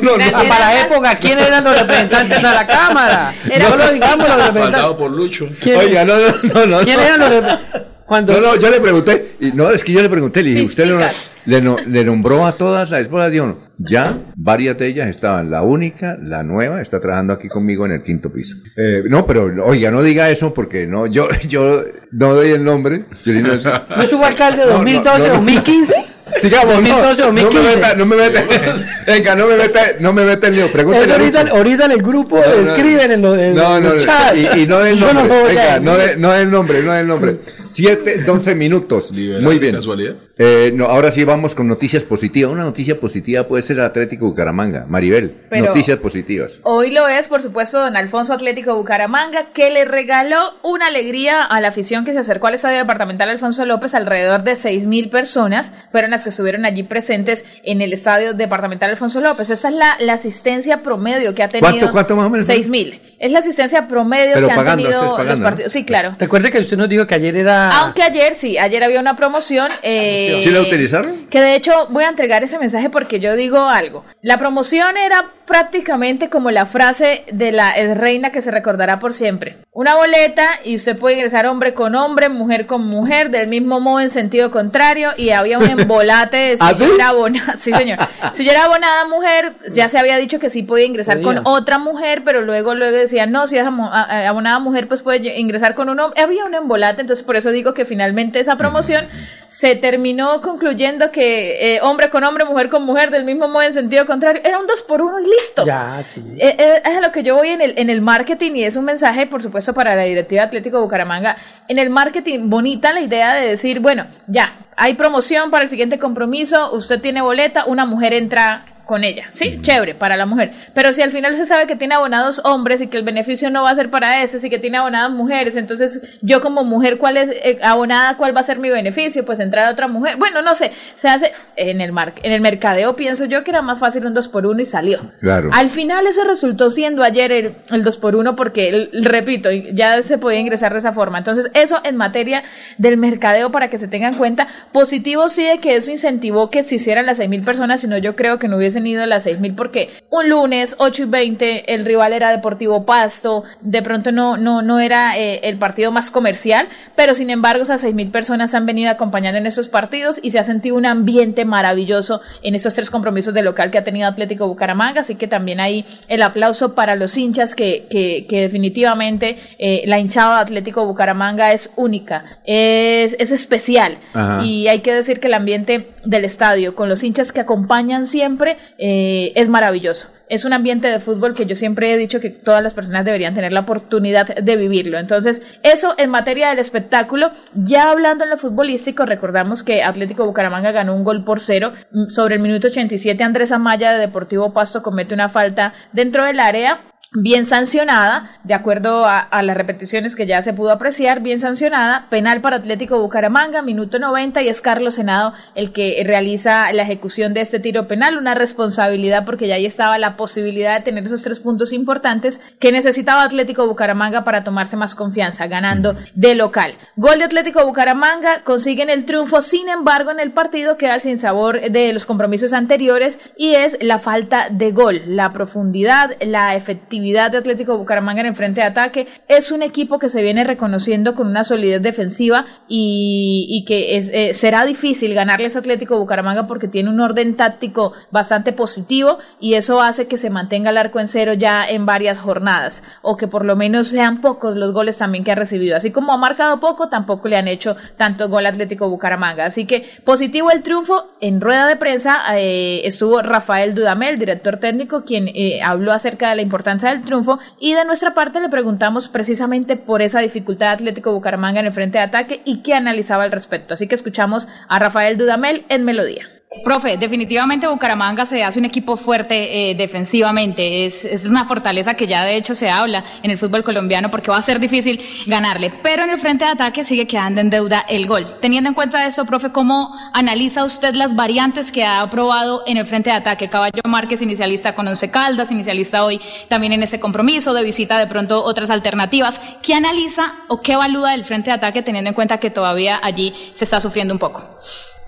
no, 0.02 0.18
no. 0.18 0.32
Para 0.32 0.60
la 0.74 0.82
época, 0.86 1.16
¿quién 1.20 1.40
eran 1.40 1.62
los 1.64 1.78
representantes 1.78 2.42
a 2.44 2.54
la 2.54 2.66
Cámara? 2.68 3.34
No 3.70 3.76
lo 3.76 3.92
digamos 3.92 4.28
los 4.30 4.38
representantes. 4.48 4.98
por 4.98 5.12
Lucho. 5.12 5.50
¿Quién- 5.62 5.78
Oiga, 5.78 6.06
no, 6.06 6.14
no, 6.18 6.28
no, 6.54 6.66
no. 6.68 6.80
¿Quién 6.86 6.96
no. 6.96 7.04
eran 7.04 7.20
los 7.20 7.30
representantes? 7.30 7.82
Cuando... 8.06 8.32
No, 8.32 8.40
no, 8.40 8.56
yo 8.56 8.70
le 8.70 8.80
pregunté, 8.80 9.36
y 9.42 9.52
no, 9.52 9.70
es 9.72 9.84
que 9.84 9.92
yo 9.92 10.02
le 10.02 10.08
pregunté, 10.08 10.42
le 10.42 10.52
dije, 10.52 10.64
usted 10.64 10.86
le, 10.86 11.06
le 11.46 11.62
no- 11.62 11.76
le 11.86 12.06
nombró 12.06 12.46
a 12.46 12.54
todas 12.54 12.90
las 12.92 13.02
esposas 13.02 13.30
de 13.34 13.42
uno. 13.42 13.67
Ya, 13.80 14.18
varias 14.36 14.78
de 14.80 14.88
ellas 14.88 15.08
estaban, 15.10 15.52
la 15.52 15.62
única, 15.62 16.18
la 16.22 16.42
nueva, 16.44 16.82
está 16.82 17.00
trabajando 17.00 17.34
aquí 17.34 17.48
conmigo 17.48 17.86
en 17.86 17.92
el 17.92 18.02
quinto 18.02 18.32
piso. 18.32 18.56
Eh, 18.76 19.04
no, 19.08 19.26
pero, 19.28 19.52
oiga, 19.66 19.92
no 19.92 20.02
diga 20.02 20.30
eso 20.32 20.54
porque 20.54 20.88
no, 20.88 21.06
yo, 21.06 21.28
yo 21.48 21.84
no 22.12 22.34
doy 22.34 22.50
el 22.52 22.64
nombre. 22.64 23.06
¿Lucho 23.26 24.18
fue 24.18 24.28
alcalde 24.28 24.64
No, 24.66 24.66
no, 24.66 24.74
2012, 24.80 25.20
no, 25.20 25.28
no. 25.28 25.34
2015? 25.36 25.94
Sigamos, 26.40 26.82
no, 26.82 27.02
2012, 27.02 27.22
no 27.22 27.32
me 27.32 27.42
2015. 27.42 27.76
meta, 27.78 27.96
no 27.96 28.06
me 28.06 28.16
meta, 28.18 28.44
venga, 29.08 29.36
no 29.36 29.48
me 29.48 29.56
meta, 29.58 29.82
no 30.02 30.14
me 30.14 30.26
meta 30.26 30.48
el 30.48 30.56
lío, 30.56 30.68
pregúntale 30.72 31.14
ahorita, 31.14 31.42
ahorita 31.52 31.86
en 31.86 31.92
el 31.92 32.02
grupo 32.02 32.38
No, 32.42 32.62
no, 32.64 32.68
escriben 32.70 33.12
en 33.12 33.22
los, 33.22 33.38
en 33.40 33.54
No, 33.56 33.80
no, 33.80 33.94
no, 33.94 34.02
chats. 34.02 34.36
y, 34.56 34.62
y 34.62 34.68
no 34.68 34.84
el 34.86 34.98
Yo 34.98 35.14
nombre, 35.14 35.24
no 35.30 35.36
lo 35.42 35.44
venga, 35.48 35.80
no, 35.80 35.98
de- 35.98 36.18
no 36.18 36.34
el 36.36 36.52
nombre, 36.52 36.84
no 36.84 36.94
el 36.94 37.08
nombre. 37.08 37.38
Siete, 37.66 38.18
doce 38.26 38.56
minutos, 38.56 39.12
muy 39.42 39.58
bien. 39.58 39.76
casualidad. 39.76 40.16
Eh, 40.40 40.72
no, 40.76 40.86
ahora 40.86 41.10
sí 41.12 41.24
vamos 41.24 41.56
con 41.56 41.68
noticias 41.68 42.04
positivas. 42.04 42.52
Una 42.52 42.64
noticia 42.64 43.00
positiva 43.00 43.44
puede 43.48 43.64
ser 43.64 43.80
Atlético 43.82 44.26
Bucaramanga. 44.28 44.86
Maribel, 44.88 45.36
Pero- 45.50 45.66
noticias 45.66 45.98
positivas. 45.98 46.60
Hoy 46.64 46.92
lo 46.92 47.08
es, 47.08 47.28
por 47.28 47.42
supuesto, 47.42 47.80
don 47.80 47.98
Alfonso 47.98 48.34
Atlético 48.34 48.76
Bucaramanga, 48.76 49.52
que 49.52 49.72
le 49.72 49.86
regaló 49.86 50.54
una 50.64 50.88
alegría 50.88 51.44
a 51.44 51.60
la 51.60 51.70
afición 51.70 52.06
que 52.06 52.14
se 52.14 52.20
acercó 52.20 52.48
al 52.48 52.54
Estadio 52.54 52.78
Departamental 52.78 53.30
Alfonso 53.30 53.66
López. 53.66 53.96
Alrededor 53.96 54.44
de 54.44 54.56
seis 54.56 54.86
mil 54.86 55.10
personas 55.10 55.72
fueron 55.92 56.12
las 56.12 56.22
que 56.24 56.30
estuvieron 56.30 56.66
allí 56.66 56.84
presentes 56.84 57.44
en 57.64 57.82
el 57.82 57.94
Estadio 57.94 58.34
Departamental 58.34 58.92
Alfonso 58.92 59.22
López. 59.22 59.50
Esa 59.50 59.70
es 59.70 59.76
la, 59.76 59.98
la 60.00 60.14
asistencia 60.14 60.84
promedio 60.84 61.34
que 61.34 61.42
ha 61.44 61.50
tenido. 61.50 61.68
¿Cuánto- 61.68 61.92
cuánto 61.92 62.16
más 62.16 62.28
o 62.28 62.30
menos? 62.30 62.46
Seis 62.48 62.70
mil. 62.70 63.02
Es 63.20 63.32
la 63.32 63.40
asistencia 63.40 63.88
promedio 63.88 64.34
Pero 64.36 64.48
que 64.48 64.54
han 64.54 64.58
pagando, 64.60 64.84
tenido 64.84 65.02
pagando, 65.12 65.24
los 65.32 65.40
¿no? 65.40 65.46
partidos. 65.46 65.72
Sí, 65.72 65.84
claro. 65.86 66.16
Recuerde 66.20 66.52
que 66.52 66.60
usted 66.60 66.78
nos 66.78 66.88
dijo 66.88 67.08
que 67.08 67.16
ayer 67.16 67.36
era... 67.36 67.70
Aunque 67.70 68.04
ayer 68.04 68.36
sí, 68.36 68.58
ayer 68.58 68.84
había 68.84 69.00
una 69.00 69.16
promoción. 69.16 69.72
eh, 69.82 70.38
¿Sí 70.40 70.52
la 70.52 70.62
utilizaron? 70.62 71.28
Que 71.28 71.42
de 71.42 71.56
hecho 71.56 71.88
voy 71.90 72.04
a 72.04 72.10
entregar 72.10 72.44
ese 72.44 72.60
mensaje 72.60 72.90
porque 72.90 73.20
yo 73.20 73.36
digo 73.36 73.60
algo. 73.68 74.06
La 74.22 74.38
promoción 74.38 74.98
era 74.98 75.32
prácticamente 75.48 76.30
como 76.30 76.52
la 76.52 76.66
frase 76.66 77.24
de 77.32 77.52
la 77.52 77.72
eh, 77.76 77.94
reina 77.96 78.32
que 78.32 78.42
se 78.42 78.52
recordará 78.52 79.00
por 79.00 79.14
siempre. 79.14 79.58
Una 79.72 79.96
boleta 79.96 80.60
y 80.64 80.76
usted 80.76 80.98
puede 81.00 81.16
ingresar 81.16 81.46
hombre 81.48 81.74
con 81.74 81.96
hombre, 81.96 82.30
mujer 82.30 82.68
con 82.68 82.86
mujer, 82.86 83.30
del 83.32 83.48
mismo 83.48 83.80
modo 83.80 84.02
en 84.02 84.10
sentido 84.10 84.52
contrario 84.52 85.12
y 85.18 85.30
había 85.30 85.58
un 85.58 85.70
embolate 85.80 86.38
de 86.38 86.58
si 86.58 86.64
¿Ah, 86.64 86.72
yo 86.74 86.86
sí? 86.86 86.92
era 86.96 87.08
abonada. 87.10 87.56
Sí, 87.58 87.74
señor. 87.74 87.98
Si 88.34 88.46
yo 88.46 88.52
era 88.52 88.66
abonada 88.66 89.06
mujer, 89.08 89.54
ya 89.74 89.88
se 89.90 89.98
había 89.98 90.18
dicho 90.18 90.38
que 90.40 90.50
sí 90.50 90.64
podía 90.64 90.86
ingresar 90.86 91.22
Podía. 91.22 91.42
con 91.42 91.48
otra 91.54 91.78
mujer, 91.80 92.24
pero 92.26 92.42
luego 92.42 92.76
luego 92.76 92.96
decían, 92.98 93.32
no, 93.32 93.48
si 93.48 93.58
es 93.58 93.66
a- 93.66 94.28
abonada 94.28 94.60
mujer, 94.60 94.88
pues 94.88 95.02
puede 95.02 95.40
ingresar 95.40 95.74
con 95.76 95.90
un 95.90 96.00
hombre. 96.00 96.22
Había 96.22 96.44
un 96.46 96.54
embolate, 96.54 97.02
entonces 97.02 97.26
por 97.26 97.36
eso 97.38 97.52
digo 97.52 97.74
que 97.74 97.86
finalmente 97.86 98.40
esa 98.40 98.58
promoción 98.58 99.08
se 99.48 99.76
terminó 99.76 100.42
concluyendo 100.42 101.10
que 101.12 101.76
eh, 101.76 101.80
hombre 101.82 102.10
con 102.10 102.24
hombre, 102.26 102.44
mujer 102.44 102.70
con 102.70 102.84
mujer, 102.84 103.12
del 103.12 103.24
mismo 103.24 103.48
modo 103.48 103.62
en 103.64 103.74
sentido 103.74 104.06
contrario, 104.06 104.42
era 104.44 104.60
un 104.60 104.68
dos 104.68 104.82
por 104.82 105.02
uno 105.02 105.20
y 105.20 105.24
listo. 105.38 105.66
Ya, 105.66 106.02
sí. 106.04 106.24
Eh, 106.38 106.56
eh, 106.58 106.82
es 106.84 106.98
a 106.98 107.02
lo 107.02 107.12
que 107.12 107.24
yo 107.24 107.36
voy 107.36 107.50
en 107.50 107.62
el, 107.62 107.74
en 107.78 107.90
el 107.90 108.02
marketing 108.02 108.52
y 108.56 108.64
es 108.64 108.76
un 108.76 108.86
mensaje, 108.86 109.28
por 109.28 109.42
supuesto, 109.44 109.74
para 109.74 109.96
la 109.96 110.04
directiva 110.04 110.44
Atlético 110.44 110.78
de 110.78 110.84
Bucaramanga. 110.84 111.38
En 111.68 111.80
el 111.80 111.90
marketing, 111.90 112.50
bonita 112.50 112.94
la 112.94 113.02
idea 113.02 113.34
de 113.34 113.48
decir, 113.50 113.80
bueno, 113.80 114.08
ya, 114.28 114.54
hay 114.76 114.94
promoción 114.94 115.52
para 115.52 115.64
el 115.64 115.70
siguiente 115.70 116.00
compromiso, 116.00 116.74
usted 116.74 117.02
tiene 117.02 117.22
boleta, 117.22 117.66
una 117.66 117.86
mujer 117.86 118.14
entra 118.14 118.66
con 118.88 119.04
ella, 119.04 119.30
¿sí? 119.34 119.60
Chévere, 119.62 119.94
para 119.94 120.18
la 120.18 120.26
mujer. 120.26 120.54
Pero 120.74 120.94
si 120.94 121.02
al 121.02 121.12
final 121.12 121.36
se 121.36 121.46
sabe 121.46 121.68
que 121.68 121.76
tiene 121.76 121.96
abonados 121.96 122.42
hombres 122.46 122.82
y 122.82 122.88
que 122.88 122.98
el 122.98 123.04
beneficio 123.04 123.50
no 123.50 123.64
va 123.64 123.70
a 123.72 123.76
ser 123.76 123.90
para 123.90 124.24
ese, 124.24 124.40
sí 124.40 124.50
que 124.50 124.58
tiene 124.60 124.78
abonadas 124.78 125.12
mujeres, 125.12 125.56
entonces 125.58 126.18
yo 126.22 126.42
como 126.42 126.64
mujer, 126.64 126.98
¿cuál 126.98 127.18
es 127.18 127.30
eh, 127.30 127.60
abonada, 127.62 128.18
cuál 128.18 128.36
va 128.36 128.40
a 128.40 128.44
ser 128.44 128.60
mi 128.60 128.70
beneficio? 128.70 129.26
Pues 129.26 129.40
entrar 129.40 129.66
a 129.66 129.72
otra 129.72 129.88
mujer. 129.88 130.16
Bueno, 130.18 130.42
no 130.42 130.56
sé, 130.56 130.72
se 130.96 131.08
hace 131.10 131.32
en 131.56 131.82
el, 131.82 131.92
mar 131.92 132.14
en 132.24 132.32
el 132.32 132.42
mercadeo, 132.42 132.96
pienso 132.96 133.26
yo 133.26 133.44
que 133.44 133.52
era 133.52 133.62
más 133.62 133.78
fácil 133.80 134.06
un 134.06 134.14
dos 134.14 134.28
por 134.28 134.46
uno 134.46 134.62
y 134.62 134.66
salió. 134.66 135.00
Claro. 135.20 135.50
Al 135.54 135.70
final 135.70 136.08
eso 136.08 136.24
resultó 136.24 136.70
siendo 136.70 137.04
ayer 137.04 137.32
el, 137.32 137.56
el 137.70 137.84
2 137.84 137.98
por 137.98 138.16
1 138.16 138.36
porque, 138.36 138.70
el- 138.70 138.90
repito, 139.04 139.50
ya 139.52 140.02
se 140.04 140.18
podía 140.18 140.40
ingresar 140.40 140.72
de 140.74 140.80
esa 140.80 140.94
forma. 140.94 141.18
Entonces, 141.18 141.50
eso 141.54 141.80
en 141.84 141.98
materia 141.98 142.44
del 142.78 142.98
mercadeo 142.98 143.52
para 143.52 143.70
que 143.70 143.78
se 143.78 143.88
tengan 143.88 144.14
en 144.14 144.18
cuenta. 144.20 144.48
Positivo 144.72 145.28
sí 145.30 145.46
de 145.46 145.58
que 145.60 145.76
eso 145.76 145.92
incentivó 145.92 146.50
que 146.50 146.64
se 146.64 146.76
hicieran 146.76 147.06
las 147.06 147.18
6 147.18 147.30
mil 147.30 147.42
personas, 147.44 147.82
si 147.82 147.88
no 147.88 147.98
yo 147.98 148.16
creo 148.16 148.40
que 148.40 148.48
no 148.48 148.58
hubiesen 148.58 148.77
hubiesen 148.78 148.88
ido 148.88 149.04
a 149.04 149.08
las 149.08 149.26
6.000 149.26 149.56
porque 149.56 149.90
un 150.10 150.30
lunes 150.30 150.76
8 150.80 151.04
y 151.04 151.06
20 151.06 151.74
el 151.74 151.86
rival 151.86 152.14
era 152.14 152.32
Deportivo 152.32 152.86
Pasto, 152.86 153.44
de 153.62 153.82
pronto 153.82 154.12
no, 154.12 154.38
no, 154.38 154.62
no 154.62 154.80
era 154.80 155.18
eh, 155.18 155.40
el 155.44 155.58
partido 155.58 155.92
más 155.92 156.12
comercial, 156.12 156.68
pero 156.96 157.14
sin 157.14 157.30
embargo 157.30 157.64
esas 157.64 157.84
6.000 157.84 158.12
personas 158.12 158.54
han 158.54 158.66
venido 158.66 158.92
acompañando 158.92 159.38
en 159.38 159.48
esos 159.48 159.68
partidos 159.68 160.20
y 160.22 160.32
se 160.32 160.40
ha 160.40 160.44
sentido 160.44 160.76
un 160.76 160.86
ambiente 160.86 161.46
maravilloso 161.46 162.22
en 162.44 162.56
esos 162.56 162.74
tres 162.76 162.90
compromisos 162.90 163.34
de 163.34 163.42
local 163.42 163.72
que 163.72 163.78
ha 163.78 163.84
tenido 163.84 164.08
Atlético 164.08 164.48
Bucaramanga, 164.48 165.02
así 165.02 165.16
que 165.16 165.28
también 165.28 165.60
hay 165.60 165.86
el 166.08 166.22
aplauso 166.22 166.76
para 166.76 166.96
los 166.96 167.18
hinchas 167.18 167.56
que, 167.56 167.88
que, 167.90 168.26
que 168.30 168.42
definitivamente 168.42 169.38
eh, 169.58 169.84
la 169.86 170.00
hinchada 170.00 170.36
de 170.36 170.42
Atlético 170.42 170.86
Bucaramanga 170.86 171.52
es 171.52 171.72
única, 171.76 172.40
es, 172.46 173.16
es 173.20 173.32
especial. 173.32 173.98
Ajá. 174.14 174.44
y 174.44 174.68
hay 174.68 174.80
que 174.80 174.94
decir 174.94 175.20
que 175.20 175.28
el 175.28 175.34
ambiente 175.34 175.90
del 176.06 176.26
estadio 176.26 176.76
con 176.76 176.90
los 176.90 177.04
hinchas 177.04 177.32
que 177.32 177.42
acompañan 177.42 178.08
siempre 178.08 178.58
eh, 178.78 179.32
es 179.36 179.50
maravilloso. 179.50 180.10
Es 180.30 180.44
un 180.44 180.54
ambiente 180.54 180.90
de 180.90 181.00
fútbol 181.00 181.34
que 181.34 181.46
yo 181.46 181.56
siempre 181.56 181.92
he 181.92 181.98
dicho 181.98 182.20
que 182.20 182.30
todas 182.30 182.62
las 182.62 182.74
personas 182.74 183.06
deberían 183.06 183.34
tener 183.34 183.54
la 183.54 183.62
oportunidad 183.62 184.28
de 184.28 184.56
vivirlo. 184.58 185.00
Entonces, 185.00 185.42
eso 185.64 185.96
en 185.98 186.10
materia 186.10 186.50
del 186.50 186.60
espectáculo. 186.60 187.32
Ya 187.54 187.90
hablando 187.90 188.24
en 188.24 188.32
lo 188.32 188.38
futbolístico, 188.38 189.06
recordamos 189.06 189.64
que 189.64 189.84
Atlético 189.84 190.26
Bucaramanga 190.26 190.72
ganó 190.72 190.96
un 190.96 191.04
gol 191.04 191.24
por 191.24 191.40
cero. 191.40 191.72
Mm, 191.92 192.10
Sobre 192.10 192.36
el 192.36 192.42
minuto 192.42 192.68
87, 192.68 193.24
Andrés 193.24 193.52
Amaya 193.52 193.94
de 193.94 194.00
Deportivo 194.00 194.54
Pasto 194.54 194.84
comete 194.84 195.14
una 195.14 195.30
falta 195.30 195.74
dentro 195.94 196.26
del 196.26 196.40
área 196.40 196.82
bien 197.14 197.46
sancionada, 197.46 198.30
de 198.44 198.54
acuerdo 198.54 199.06
a, 199.06 199.20
a, 199.20 199.42
las 199.42 199.56
repeticiones 199.56 200.16
que 200.16 200.28
ya 200.28 200.42
se 200.42 200.54
pudo 200.54 200.72
apreciar, 200.72 201.22
bien 201.22 201.40
sancionada, 201.40 202.08
penal 202.10 202.42
para 202.42 202.58
Atlético 202.58 203.00
Bucaramanga, 203.00 203.62
minuto 203.62 203.98
90, 203.98 204.42
y 204.42 204.50
es 204.50 204.62
Carlos 204.62 204.96
Senado 204.96 205.34
el 205.56 205.72
que 205.72 206.02
realiza 206.06 206.72
la 206.74 206.84
ejecución 206.84 207.34
de 207.34 207.42
este 207.42 207.60
tiro 207.60 207.88
penal, 207.88 208.18
una 208.18 208.36
responsabilidad 208.36 209.26
porque 209.26 209.48
ya 209.48 209.56
ahí 209.56 209.66
estaba 209.66 209.98
la 209.98 210.18
posibilidad 210.18 210.78
de 210.78 210.84
tener 210.84 211.06
esos 211.06 211.24
tres 211.24 211.40
puntos 211.40 211.72
importantes 211.72 212.40
que 212.60 212.72
necesitaba 212.72 213.24
Atlético 213.24 213.68
Bucaramanga 213.68 214.24
para 214.24 214.44
tomarse 214.44 214.76
más 214.76 214.94
confianza, 214.94 215.48
ganando 215.48 215.96
de 216.14 216.36
local. 216.36 216.74
Gol 216.98 217.20
de 217.20 217.26
Atlético 217.26 217.66
Bucaramanga, 217.66 218.44
consiguen 218.44 218.90
el 218.90 219.06
triunfo, 219.06 219.42
sin 219.42 219.70
embargo 219.70 220.12
en 220.12 220.20
el 220.20 220.32
partido 220.32 220.78
queda 220.78 221.00
sin 221.00 221.20
sabor 221.20 221.72
de 221.72 221.94
los 221.94 222.06
compromisos 222.06 222.54
anteriores 222.54 223.18
y 223.38 223.56
es 223.56 223.78
la 223.82 223.98
falta 223.98 224.50
de 224.50 224.72
gol, 224.72 225.02
la 225.08 225.32
profundidad, 225.32 226.12
la 226.22 226.56
efectividad 226.56 226.97
de 227.02 227.38
Atlético 227.38 227.78
Bucaramanga 227.78 228.22
en 228.22 228.28
el 228.28 228.36
frente 228.36 228.62
de 228.62 228.68
ataque. 228.68 229.08
Es 229.28 229.52
un 229.52 229.62
equipo 229.62 230.00
que 230.00 230.10
se 230.10 230.22
viene 230.22 230.44
reconociendo 230.44 231.16
con 231.16 231.28
una 231.28 231.44
solidez 231.44 231.82
defensiva 231.82 232.46
y, 232.68 233.48
y 233.50 233.66
que 233.66 233.98
es, 233.98 234.10
eh, 234.14 234.34
será 234.34 234.66
difícil 234.66 235.14
ganarles 235.14 235.56
a 235.56 235.60
Atlético 235.60 235.98
Bucaramanga 235.98 236.48
porque 236.48 236.68
tiene 236.68 236.90
un 236.90 237.00
orden 237.00 237.36
táctico 237.36 237.94
bastante 238.12 238.54
positivo 238.54 239.18
y 239.40 239.54
eso 239.54 239.82
hace 239.82 240.08
que 240.08 240.18
se 240.18 240.30
mantenga 240.30 240.72
el 240.72 240.78
arco 240.78 241.00
en 241.00 241.08
cero 241.08 241.34
ya 241.34 241.66
en 241.66 241.86
varias 241.86 242.20
jornadas 242.20 242.84
o 243.02 243.18
que 243.18 243.28
por 243.28 243.46
lo 243.46 243.56
menos 243.56 243.88
sean 243.88 244.22
pocos 244.22 244.56
los 244.56 244.74
goles 244.74 244.98
también 244.98 245.24
que 245.24 245.32
ha 245.32 245.36
recibido. 245.36 245.78
Así 245.78 245.92
como 245.92 246.14
ha 246.14 246.18
marcado 246.18 246.60
poco, 246.60 246.90
tampoco 246.90 247.28
le 247.28 247.38
han 247.38 247.48
hecho 247.48 247.76
tanto 247.98 248.30
gol 248.30 248.46
Atlético 248.46 248.90
Bucaramanga. 248.90 249.46
Así 249.46 249.66
que 249.66 249.86
positivo 250.04 250.52
el 250.52 250.64
triunfo. 250.64 251.06
En 251.20 251.42
rueda 251.42 251.68
de 251.68 251.76
prensa 251.76 252.22
eh, 252.38 252.82
estuvo 252.84 253.22
Rafael 253.22 253.74
Dudamel, 253.74 254.20
director 254.20 254.58
técnico, 254.60 255.04
quien 255.04 255.28
eh, 255.28 255.62
habló 255.64 255.92
acerca 255.92 256.30
de 256.30 256.36
la 256.38 256.42
importancia 256.42 256.87
del 256.90 257.04
triunfo 257.04 257.40
y 257.60 257.74
de 257.74 257.86
nuestra 257.86 258.14
parte 258.14 258.40
le 258.40 258.50
preguntamos 258.50 259.08
precisamente 259.08 259.76
por 259.76 260.02
esa 260.02 260.20
dificultad 260.20 260.68
de 260.68 260.74
Atlético 260.74 261.14
Bucaramanga 261.14 261.60
en 261.60 261.68
el 261.68 261.74
frente 261.74 261.98
de 261.98 262.04
ataque 262.04 262.42
y 262.46 262.62
qué 262.62 262.74
analizaba 262.74 263.24
al 263.24 263.32
respecto. 263.32 263.74
Así 263.74 263.88
que 263.88 263.96
escuchamos 263.96 264.48
a 264.68 264.80
Rafael 264.80 265.18
Dudamel 265.18 265.66
en 265.70 265.86
Melodía. 265.86 266.37
Profe, 266.64 266.98
definitivamente 266.98 267.68
Bucaramanga 267.68 268.26
se 268.26 268.44
hace 268.44 268.60
un 268.60 268.66
equipo 268.66 268.98
fuerte 268.98 269.70
eh, 269.70 269.76
defensivamente, 269.76 270.86
es, 270.86 271.26
una 271.26 271.46
fortaleza 271.46 271.94
que 271.94 272.08
ya 272.08 272.24
de 272.24 272.36
hecho 272.36 272.54
se 272.54 272.70
habla 272.70 273.04
en 273.24 273.32
el 273.32 273.38
fútbol 273.38 273.64
colombiano 273.64 274.12
porque 274.12 274.32
va 274.32 274.38
a 274.38 274.42
ser 274.42 274.60
difícil 274.60 275.00
ganarle, 275.26 275.72
pero 275.84 276.04
en 276.04 276.10
el 276.10 276.20
frente 276.20 276.46
de 276.46 276.52
ataque 276.52 276.84
sigue 276.84 277.08
quedando 277.08 277.42
en 277.42 277.50
deuda 277.50 277.86
el 277.88 278.08
gol. 278.08 278.38
Teniendo 278.42 278.70
en 278.70 278.74
cuenta 278.74 279.06
eso, 279.06 279.26
profe, 279.26 279.52
¿cómo 279.52 279.94
analiza 280.14 280.64
usted 280.64 280.96
las 280.96 281.16
variantes 281.16 281.72
que 281.72 281.84
ha 281.84 282.02
aprobado 282.02 282.64
en 282.68 282.78
el 282.78 282.86
frente 282.86 283.10
de 283.10 283.16
ataque? 283.16 283.50
Caballo 283.50 283.82
Márquez, 283.86 284.22
inicialista 284.22 284.76
con 284.76 284.88
Once 284.88 285.10
Caldas, 285.10 285.52
inicialista 285.52 286.04
hoy 286.04 286.20
también 286.48 286.74
en 286.74 286.84
ese 286.84 287.00
compromiso, 287.00 287.54
de 287.54 287.64
visita 287.64 287.98
de 288.00 288.08
pronto 288.08 288.44
otras 288.44 288.70
alternativas. 288.70 289.40
¿Qué 289.62 289.74
analiza 289.74 290.34
o 290.48 290.62
qué 290.62 290.74
evalúa 290.74 291.12
del 291.12 291.26
frente 291.26 291.50
de 291.50 291.56
ataque 291.56 291.82
teniendo 291.82 292.10
en 292.10 292.16
cuenta 292.16 292.40
que 292.40 292.50
todavía 292.50 293.00
allí 293.02 293.34
se 293.54 293.64
está 293.64 293.82
sufriendo 293.82 294.14
un 294.14 294.20
poco? 294.20 294.60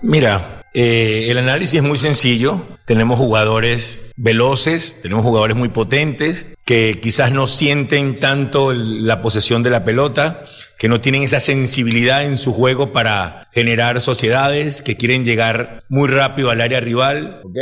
Mira, 0.02 0.62
eh, 0.72 1.26
el 1.28 1.38
análisis 1.38 1.76
es 1.76 1.82
muy 1.82 1.98
sencillo. 1.98 2.66
Tenemos 2.86 3.18
jugadores 3.18 4.12
veloces, 4.16 5.00
tenemos 5.02 5.24
jugadores 5.24 5.56
muy 5.56 5.68
potentes 5.68 6.46
que 6.70 7.00
quizás 7.02 7.32
no 7.32 7.48
sienten 7.48 8.20
tanto 8.20 8.72
la 8.72 9.22
posesión 9.22 9.64
de 9.64 9.70
la 9.70 9.84
pelota, 9.84 10.44
que 10.78 10.88
no 10.88 11.00
tienen 11.00 11.24
esa 11.24 11.40
sensibilidad 11.40 12.22
en 12.22 12.36
su 12.36 12.52
juego 12.52 12.92
para 12.92 13.48
generar 13.52 14.00
sociedades, 14.00 14.80
que 14.80 14.94
quieren 14.94 15.24
llegar 15.24 15.82
muy 15.88 16.08
rápido 16.08 16.48
al 16.50 16.60
área 16.60 16.78
rival, 16.78 17.40
¿ok? 17.42 17.56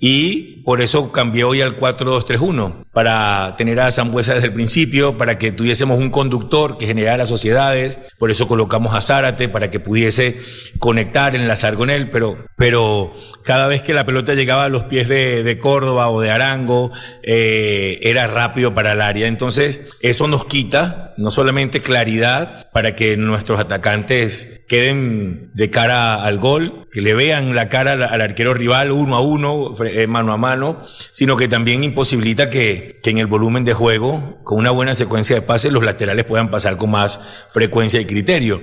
Y 0.00 0.62
por 0.62 0.82
eso 0.82 1.10
cambié 1.10 1.44
hoy 1.44 1.62
al 1.62 1.74
4-2-3-1, 1.74 2.84
para 2.92 3.54
tener 3.56 3.80
a 3.80 3.90
Zambuesa 3.90 4.34
desde 4.34 4.48
el 4.48 4.52
principio, 4.52 5.16
para 5.16 5.38
que 5.38 5.52
tuviésemos 5.52 5.98
un 5.98 6.10
conductor 6.10 6.76
que 6.76 6.86
generara 6.86 7.24
sociedades, 7.24 7.98
por 8.18 8.30
eso 8.30 8.46
colocamos 8.46 8.94
a 8.94 9.00
Zárate, 9.00 9.48
para 9.48 9.70
que 9.70 9.80
pudiese 9.80 10.38
conectar, 10.78 11.34
enlazar 11.34 11.76
con 11.76 11.88
él, 11.88 12.10
pero, 12.10 12.44
pero 12.60 13.14
cada 13.42 13.68
vez 13.68 13.82
que 13.82 13.94
la 13.94 14.04
pelota 14.04 14.34
llegaba 14.34 14.64
a 14.64 14.68
los 14.68 14.82
pies 14.82 15.08
de, 15.08 15.58
Córdoba 15.62 16.10
o 16.10 16.20
de 16.20 16.30
Arango, 16.30 16.92
eh, 17.22 17.98
era 18.02 18.26
rápido 18.26 18.74
para 18.74 18.92
el 18.92 19.00
área. 19.00 19.28
Entonces, 19.28 19.90
eso 20.00 20.28
nos 20.28 20.44
quita 20.44 21.14
no 21.16 21.30
solamente 21.30 21.80
claridad 21.80 22.70
para 22.70 22.94
que 22.94 23.16
nuestros 23.16 23.58
atacantes 23.60 24.62
queden 24.68 25.50
de 25.54 25.70
cara 25.70 26.22
al 26.22 26.38
gol, 26.38 26.86
que 26.92 27.00
le 27.00 27.14
vean 27.14 27.54
la 27.54 27.70
cara 27.70 27.92
al, 27.92 28.02
al 28.02 28.20
arquero 28.20 28.52
rival 28.52 28.92
uno 28.92 29.16
a 29.16 29.22
uno, 29.22 29.74
eh, 29.82 30.06
mano 30.06 30.34
a 30.34 30.36
mano, 30.36 30.84
sino 31.12 31.38
que 31.38 31.48
también 31.48 31.82
imposibilita 31.82 32.50
que, 32.50 33.00
que 33.02 33.08
en 33.08 33.16
el 33.16 33.26
volumen 33.26 33.64
de 33.64 33.72
juego, 33.72 34.38
con 34.44 34.58
una 34.58 34.70
buena 34.70 34.94
secuencia 34.94 35.34
de 35.34 35.42
pases, 35.42 35.72
los 35.72 35.82
laterales 35.82 36.26
puedan 36.26 36.50
pasar 36.50 36.76
con 36.76 36.90
más 36.90 37.48
frecuencia 37.54 38.02
y 38.02 38.04
criterio. 38.04 38.60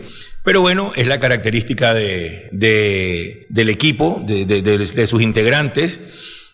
Pero 0.47 0.61
bueno, 0.61 0.93
es 0.95 1.07
la 1.07 1.19
característica 1.19 1.93
de, 1.93 2.47
de, 2.53 3.47
del 3.49 3.69
equipo, 3.69 4.23
de 4.25 5.05
sus 5.05 5.21
integrantes. 5.21 5.99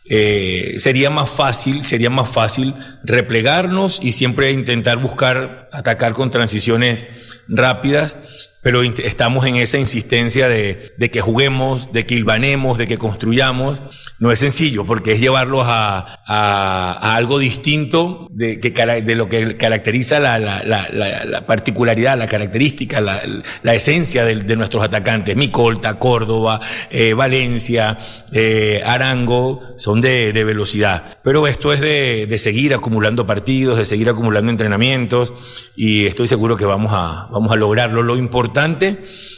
Eh, 0.06 0.74
sería 0.78 1.12
más 1.12 1.30
fácil, 1.30 1.86
sería 1.86 2.10
más 2.10 2.28
fácil 2.28 2.74
replegarnos 3.04 4.00
y 4.02 4.14
siempre 4.14 4.50
intentar 4.50 4.98
buscar 4.98 5.70
atacar 5.72 6.14
con 6.14 6.32
transiciones 6.32 7.08
rápidas, 7.48 8.18
pero 8.64 8.82
estamos 8.82 9.46
en 9.46 9.58
esa 9.58 9.78
insistencia 9.78 10.48
de, 10.48 10.94
de, 10.98 11.12
que 11.12 11.20
juguemos, 11.20 11.92
de 11.92 12.06
que 12.06 12.16
hilvanemos, 12.16 12.78
de 12.78 12.88
que 12.88 12.98
construyamos. 12.98 13.82
No 14.20 14.32
es 14.32 14.40
sencillo, 14.40 14.86
porque 14.86 15.12
es 15.12 15.20
llevarlos 15.20 15.66
a, 15.68 16.24
a, 16.26 16.98
a 17.02 17.16
algo 17.16 17.40
distinto 17.40 18.30
de, 18.32 18.62
que, 18.62 18.72
de 18.72 19.16
lo 19.16 19.28
que 19.28 19.58
caracteriza 19.58 20.22
la, 20.22 20.40
la, 20.40 20.64
la, 20.64 20.90
la 20.90 21.46
particularidad, 21.46 22.18
la 22.18 22.28
característica, 22.28 23.02
la, 23.02 23.74
esencia 23.74 24.24
de, 24.24 24.38
de, 24.38 24.56
nuestros 24.56 24.82
atacantes. 24.82 25.36
Micolta, 25.36 26.00
Córdoba, 26.00 26.62
eh, 26.90 27.14
Valencia, 27.14 27.98
eh, 28.32 28.82
Arango, 28.86 29.60
son 29.76 30.00
de, 30.00 30.32
de, 30.32 30.44
velocidad. 30.46 31.18
Pero 31.22 31.46
esto 31.48 31.74
es 31.74 31.82
de, 31.82 32.34
seguir 32.38 32.74
acumulando 32.74 33.28
partidos, 33.28 33.78
de 33.78 33.84
seguir 33.84 34.08
acumulando 34.08 34.52
entrenamientos, 34.52 35.34
y 35.76 36.06
estoy 36.06 36.28
seguro 36.28 36.56
que 36.56 36.66
vamos 36.66 36.94
a, 36.94 37.28
vamos 37.30 37.52
a 37.52 37.58
lograrlo. 37.58 38.04
Lo 38.04 38.16
importante 38.16 38.53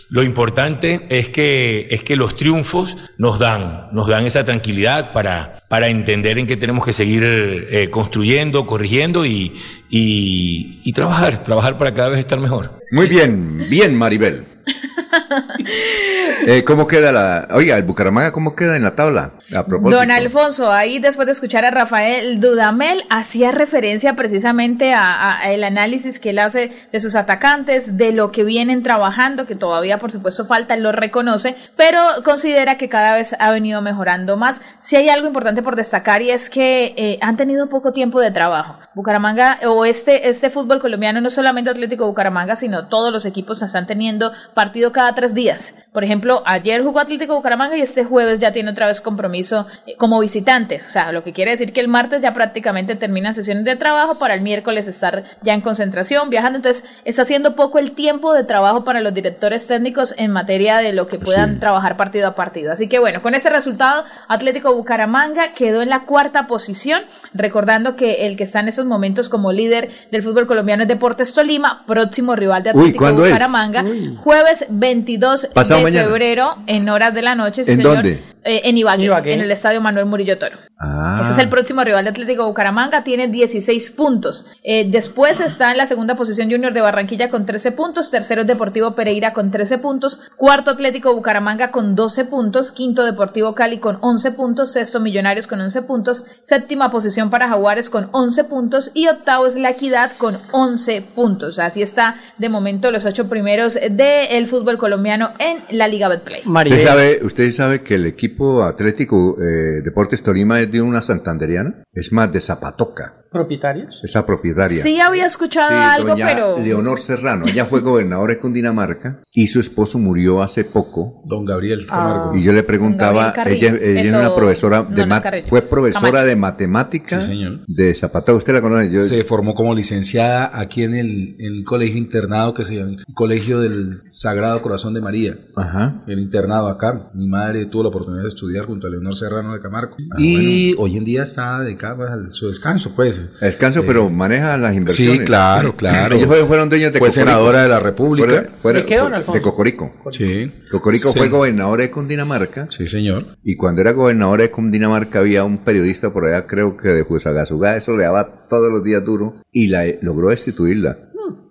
lo 0.09 0.23
importante 0.23 1.07
es 1.09 1.29
que, 1.29 1.87
es 1.89 2.03
que 2.03 2.15
los 2.15 2.35
triunfos 2.35 2.97
nos 3.17 3.39
dan, 3.39 3.89
nos 3.91 4.07
dan 4.07 4.25
esa 4.25 4.43
tranquilidad 4.43 5.13
para, 5.13 5.63
para 5.67 5.89
entender 5.89 6.37
en 6.37 6.47
qué 6.47 6.57
tenemos 6.57 6.85
que 6.85 6.93
seguir 6.93 7.23
eh, 7.23 7.89
construyendo, 7.89 8.65
corrigiendo 8.65 9.25
y, 9.25 9.53
y, 9.89 10.81
y 10.83 10.93
trabajar, 10.93 11.43
trabajar 11.43 11.77
para 11.77 11.93
cada 11.93 12.09
vez 12.09 12.19
estar 12.19 12.39
mejor. 12.39 12.79
Muy 12.91 13.07
bien, 13.07 13.65
bien 13.69 13.95
Maribel. 13.97 14.54
eh, 16.47 16.63
¿Cómo 16.63 16.87
queda 16.87 17.11
la... 17.11 17.47
Oiga, 17.51 17.77
el 17.77 17.83
Bucaramanga, 17.83 18.31
¿cómo 18.31 18.55
queda 18.55 18.75
en 18.75 18.83
la 18.83 18.95
tabla? 18.95 19.31
Don 19.49 20.11
Alfonso, 20.11 20.71
ahí 20.71 20.99
después 20.99 21.25
de 21.25 21.33
escuchar 21.33 21.65
a 21.65 21.71
Rafael 21.71 22.39
Dudamel, 22.39 23.03
hacía 23.09 23.51
referencia 23.51 24.15
precisamente 24.15 24.93
a, 24.93 25.33
a, 25.33 25.43
análisis 25.65 26.19
que 26.19 26.31
él 26.31 26.39
hace 26.39 26.71
de 26.91 26.99
sus 26.99 27.15
atacantes, 27.15 27.97
de 27.97 28.11
lo 28.11 28.31
que 28.31 28.43
vienen 28.43 28.83
trabajando, 28.83 29.45
que 29.45 29.55
todavía 29.55 29.99
por 29.99 30.11
supuesto 30.11 30.45
falta, 30.45 30.75
lo 30.77 30.91
reconoce, 30.91 31.55
pero 31.75 31.99
considera 32.23 32.77
que 32.77 32.89
cada 32.89 33.15
vez 33.15 33.35
ha 33.39 33.51
venido 33.51 33.81
mejorando 33.81 34.37
más. 34.37 34.61
Si 34.81 34.95
hay 34.95 35.09
algo 35.09 35.27
importante 35.27 35.61
por 35.61 35.75
destacar 35.75 36.21
y 36.21 36.31
es 36.31 36.49
que 36.49 36.93
eh, 36.97 37.19
han 37.21 37.37
tenido 37.37 37.69
poco 37.69 37.91
tiempo 37.91 38.19
de 38.19 38.31
trabajo. 38.31 38.79
Bucaramanga 38.93 39.59
o 39.67 39.85
este, 39.85 40.29
este 40.29 40.49
fútbol 40.49 40.79
colombiano, 40.79 41.19
no 41.19 41.29
solamente 41.29 41.69
Atlético 41.69 42.07
Bucaramanga, 42.07 42.55
sino 42.55 42.87
todos 42.87 43.11
los 43.11 43.25
equipos 43.25 43.61
están 43.61 43.87
teniendo 43.87 44.31
partido 44.55 44.91
cada 44.91 45.13
tres 45.13 45.35
días. 45.35 45.75
Por 45.91 46.03
ejemplo, 46.03 46.41
ayer 46.45 46.81
jugó 46.81 46.99
Atlético 46.99 47.35
Bucaramanga 47.35 47.77
y 47.77 47.81
este 47.81 48.03
jueves 48.03 48.39
ya 48.39 48.51
tiene 48.51 48.71
otra 48.71 48.87
vez 48.87 49.01
compromiso 49.01 49.67
eh, 49.85 49.95
como 49.97 50.19
visitante. 50.19 50.79
O 50.87 50.91
sea, 50.91 51.11
lo 51.11 51.23
que 51.23 51.33
quiere 51.33 51.51
decir 51.51 51.73
que 51.73 51.81
el 51.81 51.87
martes 51.87 52.21
ya 52.21 52.33
prácticamente 52.33 52.95
terminan 52.95 53.35
sesiones 53.35 53.65
de 53.65 53.75
trabajo 53.75 54.17
para 54.17 54.33
el 54.33 54.41
miércoles 54.41 54.87
estar 54.87 55.23
ya 55.43 55.53
en 55.53 55.61
concentración, 55.61 56.29
viajando. 56.29 56.57
Entonces, 56.57 56.85
está 57.03 57.21
haciendo 57.21 57.55
poco 57.55 57.79
el 57.79 57.91
tiempo 57.91 58.33
de 58.33 58.45
trabajo 58.45 58.83
para 58.83 59.01
los 59.01 59.13
directores 59.13 59.67
técnicos 59.67 60.15
en 60.17 60.31
materia 60.31 60.77
de 60.77 60.93
lo 60.93 61.07
que 61.07 61.19
puedan 61.19 61.59
trabajar 61.59 61.97
partido 61.97 62.27
a 62.29 62.35
partido. 62.35 62.71
Así 62.71 62.87
que 62.87 62.99
bueno, 62.99 63.21
con 63.21 63.35
ese 63.35 63.49
resultado, 63.49 64.05
Atlético 64.29 64.73
Bucaramanga 64.73 65.53
quedó 65.53 65.81
en 65.81 65.89
la 65.89 66.05
cuarta 66.05 66.47
posición, 66.47 67.03
recordando 67.33 67.97
que 67.97 68.25
el 68.25 68.37
que 68.37 68.45
está 68.45 68.61
en 68.61 68.69
esos 68.69 68.85
momentos 68.85 69.27
como 69.27 69.51
líder 69.51 69.89
del 70.11 70.23
fútbol 70.23 70.47
colombiano 70.47 70.83
es 70.83 70.89
Deportes 70.89 71.33
Tolima, 71.33 71.83
próximo 71.85 72.35
rival 72.35 72.63
de 72.63 72.69
Uy, 72.71 72.79
Atlético 72.79 73.03
¿cuándo 73.03 73.25
es? 73.25 73.31
Bucaramanga, 73.31 73.83
jueves 74.23 74.44
22 74.69 75.47
Pasado 75.53 75.79
de 75.79 75.83
mañana. 75.85 76.07
febrero 76.07 76.55
en 76.67 76.87
horas 76.89 77.13
de 77.13 77.21
la 77.21 77.35
noche. 77.35 77.63
sí, 77.63 77.71
¿En 77.71 77.77
señor. 77.77 77.95
dónde? 77.95 78.23
Eh, 78.43 78.61
en 78.65 78.77
Ibagué, 78.77 79.05
Ibagué. 79.05 79.33
en 79.33 79.41
el 79.41 79.51
estadio 79.51 79.81
Manuel 79.81 80.05
Murillo 80.05 80.37
Toro. 80.37 80.57
Ah. 80.77 81.19
Ese 81.21 81.31
es 81.31 81.37
el 81.39 81.49
próximo 81.49 81.83
rival 81.83 82.03
de 82.03 82.09
Atlético 82.09 82.45
Bucaramanga, 82.45 83.03
tiene 83.03 83.29
16 83.29 83.91
puntos. 83.91 84.45
Eh, 84.61 84.89
después 84.91 85.39
está 85.39 85.71
en 85.71 85.77
la 85.77 85.85
segunda 85.85 86.15
posición 86.15 86.51
Junior 86.51 86.73
de 86.73 86.81
Barranquilla 86.81 87.29
con 87.29 87.45
13 87.45 87.71
puntos, 87.71 88.11
tercero 88.11 88.41
es 88.41 88.47
Deportivo 88.47 88.93
Pereira 88.93 89.33
con 89.33 89.51
13 89.51 89.77
puntos, 89.77 90.19
cuarto 90.35 90.71
Atlético 90.71 91.15
Bucaramanga 91.15 91.71
con 91.71 91.95
12 91.95 92.25
puntos, 92.25 92.73
quinto 92.73 93.05
Deportivo 93.05 93.55
Cali 93.55 93.79
con 93.79 93.99
11 94.01 94.31
puntos, 94.31 94.73
sexto 94.73 94.99
Millonarios 94.99 95.47
con 95.47 95.61
11 95.61 95.81
puntos, 95.83 96.25
séptima 96.43 96.91
posición 96.91 97.29
para 97.29 97.47
Jaguares 97.47 97.89
con 97.89 98.09
11 98.11 98.43
puntos 98.43 98.91
y 98.93 99.07
octavo 99.07 99.47
es 99.47 99.55
La 99.55 99.71
Equidad 99.71 100.11
con 100.17 100.39
11 100.51 101.01
puntos. 101.15 101.57
Así 101.59 101.81
está 101.81 102.17
de 102.37 102.49
momento 102.49 102.91
los 102.91 103.05
ocho 103.05 103.29
primeros 103.29 103.79
del 103.91 104.47
fútbol 104.47 104.77
colombiano 104.77 105.31
en 105.39 105.63
la 105.77 105.87
Liga 105.87 106.09
Betplay. 106.09 106.41
¿Usted 106.45 106.85
sabe, 106.85 107.19
¿Usted 107.23 107.51
sabe 107.51 107.81
que 107.81 107.95
el 107.95 108.05
equipo 108.05 108.63
Atlético 108.63 109.37
eh, 109.39 109.81
Deportes 109.81 110.21
Tolima 110.21 110.61
es 110.61 110.64
de 110.65 110.81
una 110.81 111.01
santanderiana? 111.01 111.83
Es 111.93 112.11
más, 112.11 112.31
de 112.31 112.41
Zapatoca. 112.41 113.24
¿Propietarios? 113.35 113.99
Es 114.01 114.15
la 114.15 114.25
propietaria. 114.25 114.81
Sí 114.81 114.99
había 115.01 115.25
escuchado 115.25 115.67
Sí, 115.67 115.73
algo, 115.75 116.07
doña 116.09 116.27
pero... 116.27 116.57
Leonor 116.57 116.99
Serrano. 117.01 117.45
Ella 117.47 117.65
fue 117.65 117.81
gobernadora 117.81 118.33
de 118.33 118.39
Cundinamarca 118.39 119.21
y 119.33 119.47
su 119.47 119.59
esposo 119.59 119.99
murió 119.99 120.41
hace 120.41 120.63
poco. 120.63 121.21
Don 121.25 121.43
Gabriel 121.43 121.85
Camargo. 121.85 122.35
Y 122.37 122.43
yo 122.43 122.53
le 122.53 122.63
preguntaba, 122.63 123.25
Don 123.25 123.33
Gabriel 123.35 123.75
ella, 123.75 123.99
ella 123.99 124.01
es 124.01 124.13
una 124.13 124.33
profesora 124.33 124.83
de 124.83 125.05
no 125.05 125.15
fue 125.49 125.61
profesora 125.63 126.05
Camacho. 126.11 126.25
de 126.27 126.35
matemática 126.37 127.19
Sí, 127.19 127.27
señor. 127.27 127.59
de 127.67 127.93
Zapatoca. 127.93 128.37
¿Usted 128.37 128.53
la 128.53 128.61
conoce? 128.61 128.89
Yo- 128.89 129.01
Se 129.01 129.23
formó 129.23 129.53
como 129.53 129.75
licenciada 129.75 130.49
aquí 130.53 130.83
en 130.83 130.95
el, 130.95 131.35
en 131.39 131.53
el 131.55 131.65
colegio 131.65 131.97
internado 131.97 132.53
que 132.53 132.63
se 132.63 132.75
llama 132.77 132.91
el 132.91 133.13
Colegio 133.13 133.59
del 133.59 133.95
Sagrado 134.09 134.61
Corazón 134.61 134.93
de 134.93 135.01
María. 135.01 135.37
Ajá. 135.57 136.03
El 136.07 136.19
internado 136.19 136.69
acá. 136.69 137.11
Mi 137.13 137.27
madre 137.27 137.65
tuvo 137.65 137.83
la 137.83 137.89
oportunidad 137.89 138.23
de 138.23 138.29
estudiar 138.29 138.65
junto 138.65 138.87
a 138.87 138.89
Leonor 138.89 139.15
Serrano 139.15 139.53
de 139.53 139.59
Camargo. 139.59 139.95
Ah, 140.11 140.15
y 140.19 140.73
hoy 140.77 140.97
en 140.97 141.03
día 141.03 141.23
está 141.23 141.59
dedicada 141.59 142.13
a 142.13 142.29
su 142.31 142.47
descanso, 142.47 142.93
pues. 142.95 143.24
Descanso, 143.41 143.83
pero 143.85 144.09
maneja 144.09 144.57
las 144.57 144.73
inversiones. 144.73 145.19
Sí, 145.19 145.25
claro, 145.25 145.75
claro. 145.75 146.15
Ellos 146.15 146.27
fueron- 146.47 146.69
dueños 146.69 146.93
de 146.93 146.99
Fue 146.99 147.09
Cocorico. 147.09 147.29
senadora 147.31 147.63
de 147.63 147.69
la 147.69 147.79
República. 147.79 148.27
Fuera- 148.27 148.49
fuera- 148.61 148.79
¿De 148.79 148.85
qué, 148.85 148.97
don 148.97 149.13
Alfonso? 149.13 149.33
De 149.37 149.41
Cocorico. 149.41 149.93
Sí. 150.11 150.51
Cocorico 150.71 151.09
Sí. 151.09 151.19
fue 151.19 151.29
gobernador 151.29 151.79
de 151.79 151.91
Cundinamarca. 151.91 152.67
Sí, 152.69 152.87
señor. 152.87 153.37
Y 153.43 153.55
cuando 153.55 153.81
era 153.81 153.91
gobernador 153.91 154.41
de 154.41 154.51
Cundinamarca 154.51 155.19
había 155.19 155.43
un 155.43 155.59
periodista 155.63 156.11
por 156.11 156.25
allá, 156.25 156.47
creo 156.47 156.75
que 156.77 156.89
de 156.89 157.05
Fusagasugá, 157.05 157.77
eso 157.77 157.95
le 157.95 158.03
daba 158.03 158.47
todos 158.49 158.71
los 158.71 158.83
días 158.83 159.03
duro 159.03 159.41
y 159.51 159.67
la 159.67 159.85
logró 160.01 160.29
destituirla. 160.29 160.97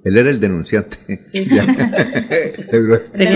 Él 0.05 0.18
era 0.18 0.28
el 0.30 0.38
denunciante. 0.38 0.98
Tenía 1.32 1.66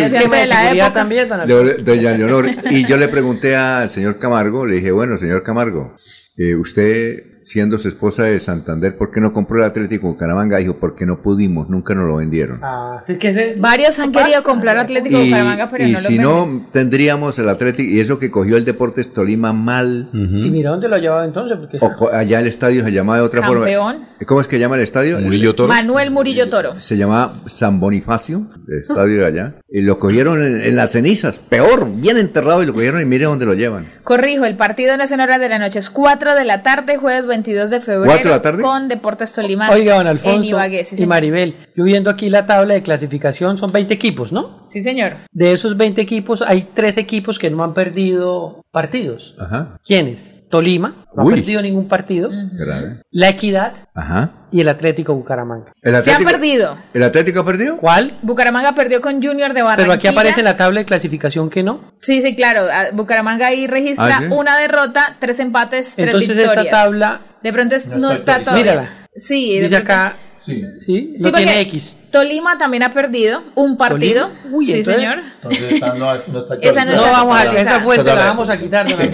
Denunciante 0.09 0.37
de 0.37 0.47
la 0.47 0.71
época. 0.71 0.93
también, 0.93 1.29
don 1.29 1.41
Alfonso. 1.41 1.83
Doña 1.83 2.13
Leonor. 2.13 2.47
Y 2.71 2.87
yo 2.87 2.97
le 2.97 3.09
pregunté 3.09 3.57
al 3.57 3.91
señor 3.91 4.19
Camargo, 4.19 4.67
le 4.67 4.77
dije, 4.77 4.93
bueno, 4.93 5.19
señor 5.19 5.43
Camargo, 5.43 5.97
eh, 6.37 6.55
usted 6.55 7.38
siendo 7.49 7.79
su 7.79 7.89
esposa 7.89 8.25
de 8.25 8.39
Santander, 8.41 8.97
¿por 8.97 9.11
qué 9.11 9.21
no 9.21 9.33
compró 9.33 9.59
el 9.59 9.65
Atlético 9.65 10.09
Bucaramanga? 10.09 10.59
Dijo, 10.59 10.77
porque 10.79 11.07
no 11.07 11.23
pudimos, 11.23 11.69
nunca 11.69 11.95
nos 11.95 12.07
lo 12.07 12.17
vendieron. 12.17 12.59
Ah, 12.63 13.03
¿sí 13.07 13.17
que 13.17 13.31
ese- 13.31 13.55
Varios 13.59 13.99
han 13.99 14.13
¿qué 14.13 14.19
querido 14.19 14.39
pasa? 14.39 14.49
comprar 14.49 14.77
Atlético 14.79 15.19
Y, 15.19 15.25
Bucaramanga, 15.27 15.71
pero 15.71 15.85
y 15.87 15.93
no 15.93 16.01
lo 16.01 16.05
si 16.09 16.19
no, 16.19 16.67
tendríamos 16.73 17.39
el 17.39 17.49
Atlético, 17.49 17.91
y 17.91 18.01
eso 18.01 18.19
que 18.19 18.31
cogió 18.31 18.57
el 18.57 18.65
Deportes 18.65 19.13
Tolima 19.13 19.53
mal, 19.53 20.11
¿Y 20.13 20.51
mira 20.51 20.71
dónde 20.71 20.89
lo 20.89 20.97
ha 20.97 20.99
llevado 20.99 21.25
entonces? 21.25 21.57
Porque 21.81 22.05
o 22.05 22.13
allá 22.13 22.41
el 22.41 22.47
estadio 22.47 22.85
se 22.85 22.93
llama 22.93 23.17
de 23.17 23.23
otra 23.23 23.41
Campeón. 23.41 23.95
forma. 23.97 24.09
¿Cómo 24.27 24.41
es 24.41 24.47
que 24.47 24.59
llama 24.59 24.77
el 24.77 24.83
estadio? 24.83 25.19
Murillo 25.19 25.55
Toro. 25.55 25.69
Manuel 25.69 26.11
Murillo 26.11 26.49
Toro. 26.51 26.79
Se 26.79 26.97
llama 26.97 27.43
San 27.47 27.81
Bonifacio, 27.81 28.47
el 28.69 28.79
estadio 28.81 29.19
de 29.21 29.27
allá. 29.27 29.55
Y 29.71 29.83
lo 29.83 29.99
cogieron 29.99 30.43
en, 30.45 30.61
en 30.61 30.77
las 30.77 30.93
cenizas, 30.93 31.39
peor, 31.39 31.89
bien 31.97 32.17
enterrado, 32.19 32.63
y 32.63 32.67
lo 32.67 32.75
cogieron 32.75 33.01
y 33.01 33.05
mire 33.05 33.25
dónde 33.25 33.47
lo 33.47 33.55
llevan. 33.55 33.87
Corrijo, 34.05 34.45
el 34.45 34.57
partido 34.57 34.97
no 34.97 35.05
es 35.05 35.13
en 35.13 35.21
horas 35.21 35.41
de 35.41 35.49
la 35.49 35.59
noche, 35.59 35.79
es 35.79 35.91
4 35.91 36.35
de 36.35 36.45
la 36.45 36.63
tarde, 36.63 36.97
jueves 36.97 37.27
22 37.39 37.71
de 37.71 37.81
febrero. 37.81 38.05
¿Cuatro 38.07 38.31
de 38.31 38.37
la 38.37 38.43
tarde? 38.43 38.63
Con 38.63 38.89
Deportes 38.89 39.33
Tolima. 39.33 39.71
Oiga, 39.71 39.95
don 39.95 40.03
En 40.03 40.09
Alfonso 40.09 40.57
Ibagué, 40.57 40.85
sí, 40.85 40.97
y. 41.03 41.07
Maribel, 41.07 41.55
yo 41.77 41.85
viendo 41.85 42.11
aquí 42.11 42.29
la 42.31 42.47
tabla 42.47 42.75
de 42.75 42.83
clasificación, 42.83 43.57
son 43.59 43.71
20 43.73 43.95
equipos, 43.95 44.33
¿no? 44.33 44.65
Sí, 44.69 44.83
señor. 44.83 45.13
De 45.31 45.53
esos 45.53 45.77
20 45.77 46.01
equipos, 46.01 46.43
hay 46.43 46.69
tres 46.75 46.97
equipos 46.99 47.39
que 47.39 47.51
no 47.51 47.63
han 47.63 47.75
perdido 47.75 48.65
partidos. 48.73 49.35
Ajá. 49.39 49.79
¿Quiénes? 49.85 50.35
Tolima, 50.51 51.05
no 51.15 51.25
Uy. 51.25 51.35
ha 51.35 51.37
perdido 51.37 51.61
ningún 51.61 51.89
partido. 51.89 52.31
Grave. 52.33 53.03
La 53.11 53.29
Equidad 53.29 53.75
Ajá. 53.95 54.47
y 54.51 54.63
el 54.63 54.69
Atlético 54.71 55.15
Bucaramanga. 55.15 55.73
¿El 55.83 56.03
Se 56.03 56.11
ha 56.11 56.19
perdido. 56.21 56.79
¿El 56.95 57.03
Atlético 57.03 57.41
ha 57.41 57.45
perdido? 57.45 57.77
¿Cuál? 57.77 58.13
Bucaramanga 58.23 58.73
perdió 58.75 59.03
con 59.03 59.23
Junior 59.23 59.53
de 59.53 59.61
Barranquilla. 59.63 59.77
Pero 59.77 59.93
aquí 59.93 60.07
aparece 60.07 60.41
en 60.41 60.45
la 60.47 60.57
tabla 60.57 60.81
de 60.81 60.87
clasificación 60.87 61.51
que 61.51 61.63
no. 61.63 61.93
Sí, 62.01 62.23
sí, 62.23 62.35
claro. 62.35 62.63
a- 62.63 62.93
Bucaramanga 62.95 63.47
ahí 63.49 63.67
registra 63.67 64.07
Ah, 64.07 64.21
¿sí? 64.23 64.29
una 64.31 64.57
derrota, 64.57 65.17
tres 65.19 65.39
empates, 65.41 65.93
tres 65.97 66.07
Entonces 66.09 66.35
victorias. 66.35 66.65
esta 66.65 66.71
tabla, 66.83 67.21
De 67.43 67.53
pronto 67.53 67.75
es- 67.77 67.87
No 67.87 67.97
no, 67.99 68.13
está 68.13 68.39
está 68.39 68.43
todavía. 68.53 68.73
mírala. 68.73 69.09
Sí, 69.15 69.55
de 69.57 69.63
dice 69.63 69.77
pronto- 69.77 69.93
acá, 69.93 70.17
Sí. 70.39 70.63
sí, 70.81 70.87
Sí, 70.87 71.15
no 71.19 71.31
porque 71.31 71.45
tiene 71.45 71.61
X. 71.63 71.97
Tolima 72.11 72.57
también 72.59 72.83
ha 72.83 72.93
perdido 72.95 73.43
un 73.55 73.77
partido. 73.77 74.29
¿Tolima? 74.29 74.57
Uy, 74.57 74.67
sí, 74.67 74.73
entonces- 74.73 74.95
señor. 75.03 75.23
Entonces 75.43 75.73
está- 75.73 75.95
no, 75.95 76.07
no 76.33 76.39
está 76.39 76.55
Esa 76.63 76.85
no 76.85 76.93
No, 76.93 76.97
está 76.99 77.11
vamos 77.13 77.37
a 77.39 77.45
esa 77.61 77.81
fuente 77.81 78.05
la 78.05 78.15
vamos 78.15 78.49
a 78.51 78.59
quitar, 78.59 78.89
Sí, 78.91 79.11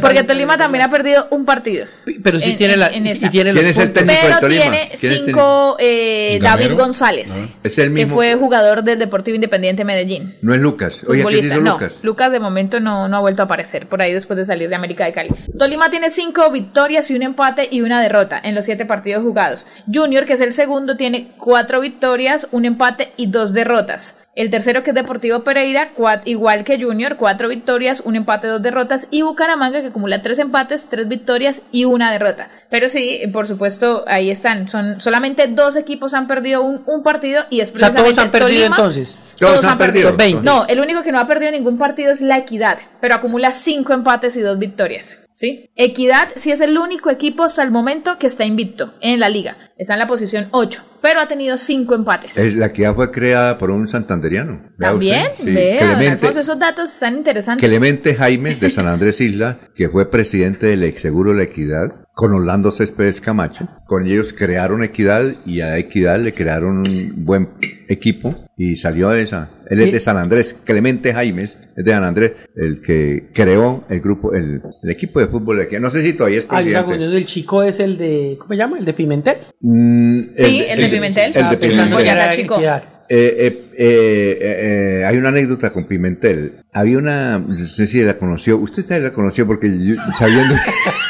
Porque 0.00 0.22
Tolima 0.22 0.56
también 0.56 0.82
ha 0.84 0.90
perdido 0.90 1.26
un 1.30 1.44
partido. 1.44 1.86
Pero 2.22 2.40
sí 2.40 2.50
en- 2.52 2.56
tiene 2.56 2.74
en- 2.74 2.80
la 2.80 2.86
en 2.88 3.06
y 3.06 3.14
tiene 3.14 3.30
¿Quién 3.52 3.54
los 3.54 3.64
es 3.64 3.78
el 3.78 3.84
puntos. 3.92 4.02
técnico 4.06 4.20
de 4.22 4.28
Pero 4.28 4.40
Tolima? 4.40 4.62
tiene 4.62 4.90
¿Quién 5.00 5.12
es 5.12 5.18
el 5.18 5.24
cinco 5.26 5.76
eh, 5.80 6.38
David. 6.40 6.72
González, 6.74 7.30
Es 7.62 7.78
el 7.78 7.84
que 7.86 7.90
mismo. 7.90 8.14
fue 8.14 8.34
jugador 8.36 8.82
del 8.84 8.98
Deportivo 8.98 9.34
Independiente 9.34 9.84
Medellín. 9.84 10.36
No 10.42 10.54
es 10.54 10.60
Lucas. 10.60 11.04
Oye, 11.08 11.24
¿qué 11.28 11.38
hizo 11.38 11.60
no, 11.60 11.72
Lucas? 11.72 11.98
Lucas 12.02 12.30
de 12.32 12.40
momento 12.40 12.80
no, 12.80 13.08
no 13.08 13.16
ha 13.16 13.20
vuelto 13.20 13.42
a 13.42 13.44
aparecer 13.46 13.88
por 13.88 14.00
ahí 14.02 14.12
después 14.12 14.36
de 14.36 14.44
salir 14.44 14.68
de 14.68 14.76
América 14.76 15.04
de 15.04 15.12
Cali. 15.12 15.30
Tolima 15.58 15.90
tiene 15.90 16.10
cinco 16.10 16.50
victorias 16.50 17.10
y 17.10 17.16
un 17.16 17.22
empate 17.22 17.68
y 17.70 17.80
una 17.80 18.00
derrota 18.00 18.40
en 18.42 18.54
los 18.54 18.64
siete 18.64 18.84
partidos 18.86 19.22
jugados. 19.22 19.66
Junior, 19.92 20.24
que 20.24 20.34
es 20.34 20.40
el 20.40 20.52
segundo, 20.52 20.96
tiene 20.96 21.32
cuatro 21.38 21.80
victorias, 21.80 22.27
un 22.52 22.64
empate 22.64 23.12
y 23.16 23.26
dos 23.26 23.52
derrotas. 23.52 24.18
El 24.34 24.50
tercero, 24.50 24.82
que 24.84 24.90
es 24.90 24.94
Deportivo 24.94 25.42
Pereira, 25.42 25.90
cua- 25.96 26.22
igual 26.24 26.62
que 26.62 26.80
Junior, 26.80 27.16
cuatro 27.16 27.48
victorias, 27.48 28.00
un 28.04 28.14
empate, 28.14 28.46
dos 28.46 28.62
derrotas. 28.62 29.08
Y 29.10 29.22
Bucaramanga, 29.22 29.80
que 29.80 29.88
acumula 29.88 30.22
tres 30.22 30.38
empates, 30.38 30.88
tres 30.88 31.08
victorias 31.08 31.62
y 31.72 31.84
una 31.86 32.12
derrota. 32.12 32.48
Pero 32.70 32.88
sí, 32.88 33.20
por 33.32 33.48
supuesto, 33.48 34.04
ahí 34.06 34.30
están. 34.30 34.68
Son 34.68 35.00
solamente 35.00 35.48
dos 35.48 35.74
equipos 35.74 36.14
han 36.14 36.28
perdido 36.28 36.62
un, 36.62 36.82
un 36.86 37.02
partido 37.02 37.42
y 37.50 37.60
es 37.60 37.70
O 37.70 37.78
sea, 37.78 37.88
precisamente 37.90 38.10
todos 38.14 38.24
han 38.24 38.30
perdido 38.30 38.58
Tolima. 38.60 38.76
entonces. 38.76 39.18
Todos 39.38 39.64
han 39.64 39.78
perdido. 39.78 40.16
20. 40.16 40.42
No, 40.42 40.66
el 40.66 40.80
único 40.80 41.02
que 41.02 41.12
no 41.12 41.18
ha 41.18 41.26
perdido 41.26 41.52
ningún 41.52 41.78
partido 41.78 42.10
es 42.10 42.20
la 42.20 42.38
Equidad, 42.38 42.78
pero 43.00 43.14
acumula 43.14 43.52
cinco 43.52 43.92
empates 43.92 44.36
y 44.36 44.40
dos 44.40 44.58
victorias. 44.58 45.18
¿Sí? 45.32 45.70
Equidad 45.76 46.30
sí 46.34 46.50
es 46.50 46.60
el 46.60 46.76
único 46.76 47.10
equipo 47.10 47.44
hasta 47.44 47.62
el 47.62 47.70
momento 47.70 48.18
que 48.18 48.26
está 48.26 48.44
invicto 48.44 48.94
en 49.00 49.20
la 49.20 49.28
liga. 49.28 49.56
Está 49.76 49.92
en 49.92 50.00
la 50.00 50.08
posición 50.08 50.48
8, 50.50 50.82
pero 51.00 51.20
ha 51.20 51.28
tenido 51.28 51.56
cinco 51.56 51.94
empates. 51.94 52.36
Es 52.36 52.56
la 52.56 52.72
que 52.72 52.82
ya 52.82 52.92
fue 52.92 53.12
creada 53.12 53.56
por 53.56 53.70
un 53.70 53.86
santanderiano. 53.86 54.72
Vea 54.76 54.90
También. 54.90 55.26
Sí. 55.38 55.52
vea, 55.52 55.78
Clemente, 55.78 56.08
Alfonso, 56.08 56.40
esos 56.40 56.58
datos 56.58 56.92
están 56.92 57.14
interesantes. 57.14 57.64
Clemente 57.68 58.16
Jaime 58.16 58.56
de 58.56 58.68
San 58.68 58.88
Andrés 58.88 59.20
Isla, 59.20 59.60
que 59.76 59.88
fue 59.88 60.10
presidente 60.10 60.66
del 60.66 60.82
Exseguro 60.82 61.32
La 61.32 61.44
Equidad, 61.44 62.07
con 62.18 62.32
Orlando 62.32 62.72
Céspedes 62.72 63.20
Camacho. 63.20 63.68
Con 63.86 64.04
ellos 64.04 64.32
crearon 64.32 64.82
Equidad 64.82 65.36
y 65.46 65.60
a 65.60 65.78
Equidad 65.78 66.18
le 66.18 66.34
crearon 66.34 66.78
un 66.78 67.24
buen 67.24 67.50
equipo 67.88 68.34
y 68.56 68.74
salió 68.74 69.10
de 69.10 69.22
esa. 69.22 69.50
Él 69.70 69.78
es 69.78 69.92
de 69.92 70.00
San 70.00 70.16
Andrés, 70.16 70.56
Clemente 70.64 71.14
Jaimes 71.14 71.56
es 71.76 71.84
de 71.84 71.92
San 71.92 72.02
Andrés, 72.02 72.32
el 72.56 72.80
que 72.82 73.28
creó 73.32 73.82
el 73.88 74.00
grupo, 74.00 74.34
el, 74.34 74.60
el 74.82 74.90
equipo 74.90 75.20
de 75.20 75.28
fútbol 75.28 75.58
de 75.58 75.62
Equidad. 75.64 75.80
No 75.80 75.90
sé 75.90 76.02
si 76.02 76.12
todavía 76.14 76.40
es 76.40 76.46
Ah, 76.50 76.60
yo 76.60 76.66
estaba 76.70 76.86
presidente. 76.86 76.86
confundiendo, 76.86 77.16
el 77.18 77.26
chico 77.26 77.62
es 77.62 77.78
el 77.78 77.96
de, 77.96 78.36
¿cómo 78.40 78.48
se 78.52 78.56
llama? 78.56 78.78
El 78.80 78.84
de 78.84 78.94
Pimentel. 78.94 79.36
Mm, 79.60 80.20
Sí, 80.34 80.64
el 80.68 80.80
de 80.80 80.88
Pimentel. 80.88 81.26
El 81.28 81.32
de 81.34 81.40
Ah, 81.40 81.50
pensando 81.56 81.96
Pimentel. 81.98 82.06
era 82.18 82.30
chico. 82.32 82.60
Eh, 82.60 83.36
eh, 83.38 83.70
eh, 83.78 84.38
eh, 84.40 85.04
hay 85.06 85.16
una 85.16 85.28
anécdota 85.28 85.70
con 85.72 85.86
Pimentel. 85.86 86.64
Había 86.72 86.98
una, 86.98 87.38
no 87.38 87.56
sé 87.66 87.86
si 87.86 88.02
la 88.02 88.16
conoció, 88.16 88.58
usted 88.58 88.82
también 88.84 89.04
la 89.04 89.12
conoció 89.12 89.46
porque 89.46 89.68
yo, 89.82 89.94
sabiendo, 90.12 90.54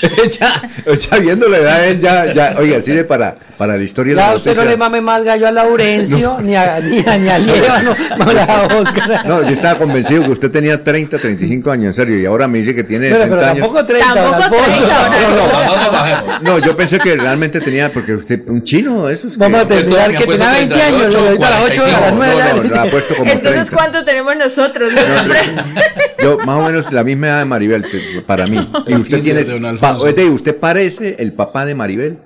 ya, 0.40 0.96
sabiendo 0.96 1.48
la 1.48 1.58
edad 1.58 1.78
de 1.80 1.90
él, 1.90 2.00
ya, 2.00 2.32
ya, 2.32 2.54
oiga, 2.58 2.80
sirve 2.80 3.04
para, 3.04 3.34
para 3.58 3.76
la 3.76 3.82
historia 3.82 4.14
de 4.14 4.20
Ya 4.20 4.30
la 4.30 4.36
usted 4.36 4.50
no 4.52 4.56
noticia. 4.56 4.70
le 4.70 4.76
mame 4.78 5.00
más 5.00 5.22
gallo 5.24 5.46
a 5.46 5.52
Laurencio, 5.52 6.38
ni 6.40 6.54
a, 6.56 6.80
ni 6.80 7.00
a, 7.06 7.18
ni 7.18 7.28
a 7.28 7.38
Líbano, 7.38 7.96
no 8.18 8.32
le 8.32 8.40
a 8.40 8.62
Oscar. 8.80 9.24
No, 9.26 9.42
yo 9.42 9.50
estaba 9.50 9.78
convencido 9.78 10.22
que 10.24 10.30
usted 10.30 10.50
tenía 10.50 10.82
30, 10.82 11.18
35 11.18 11.70
años, 11.70 11.86
en 11.86 11.94
serio, 11.94 12.18
y 12.18 12.26
ahora 12.26 12.48
me 12.48 12.58
dice 12.58 12.74
que 12.74 12.84
tiene 12.84 13.08
Pero, 13.10 13.24
60 13.24 13.36
pero 13.36 13.50
años. 13.50 13.60
tampoco 13.60 13.86
30, 13.86 14.08
don 14.08 14.30
Tampoco 14.40 14.64
Alfonso. 14.64 14.80
30, 14.80 15.08
don 16.30 16.44
No, 16.44 16.50
no, 16.52 16.58
yo 16.58 16.76
pensé 16.76 16.98
que 16.98 17.16
realmente 17.16 17.60
tenía, 17.60 17.92
porque 17.92 18.14
usted, 18.14 18.40
un 18.48 18.62
chino, 18.62 19.08
eso 19.08 19.28
es 19.28 19.36
Vamos 19.36 19.60
a 19.60 19.68
que... 19.68 19.74
terminar 19.74 20.14
que 20.16 20.26
tenía 20.26 20.50
20 20.52 20.82
años, 20.82 21.14
a 21.14 21.50
las 21.50 21.62
8 21.64 21.84
de 21.84 21.92
la 21.92 22.10
No, 22.10 22.16
9 22.16 22.34
no, 22.54 22.62
no, 22.74 22.80
ha 22.80 22.84
puesto 22.90 23.14
como 23.16 23.30
Entonces, 23.30 23.66
30. 23.68 23.76
¿cuánto 23.76 24.04
tenemos 24.04 24.36
nosotros? 24.36 24.92
Yo, 26.22 26.38
más 26.38 26.56
o 26.58 26.62
menos 26.62 26.92
la 26.92 27.02
misma 27.04 27.28
edad 27.28 27.38
de 27.40 27.44
Maribel, 27.46 27.84
para 28.26 28.44
mí. 28.46 28.68
Y 28.86 28.94
usted 28.94 29.20
tiene, 29.22 29.44
Oye, 29.98 30.24
usted 30.30 30.56
parece 30.56 31.16
el 31.18 31.32
papá 31.32 31.64
de 31.66 31.74
Maribel. 31.74 32.18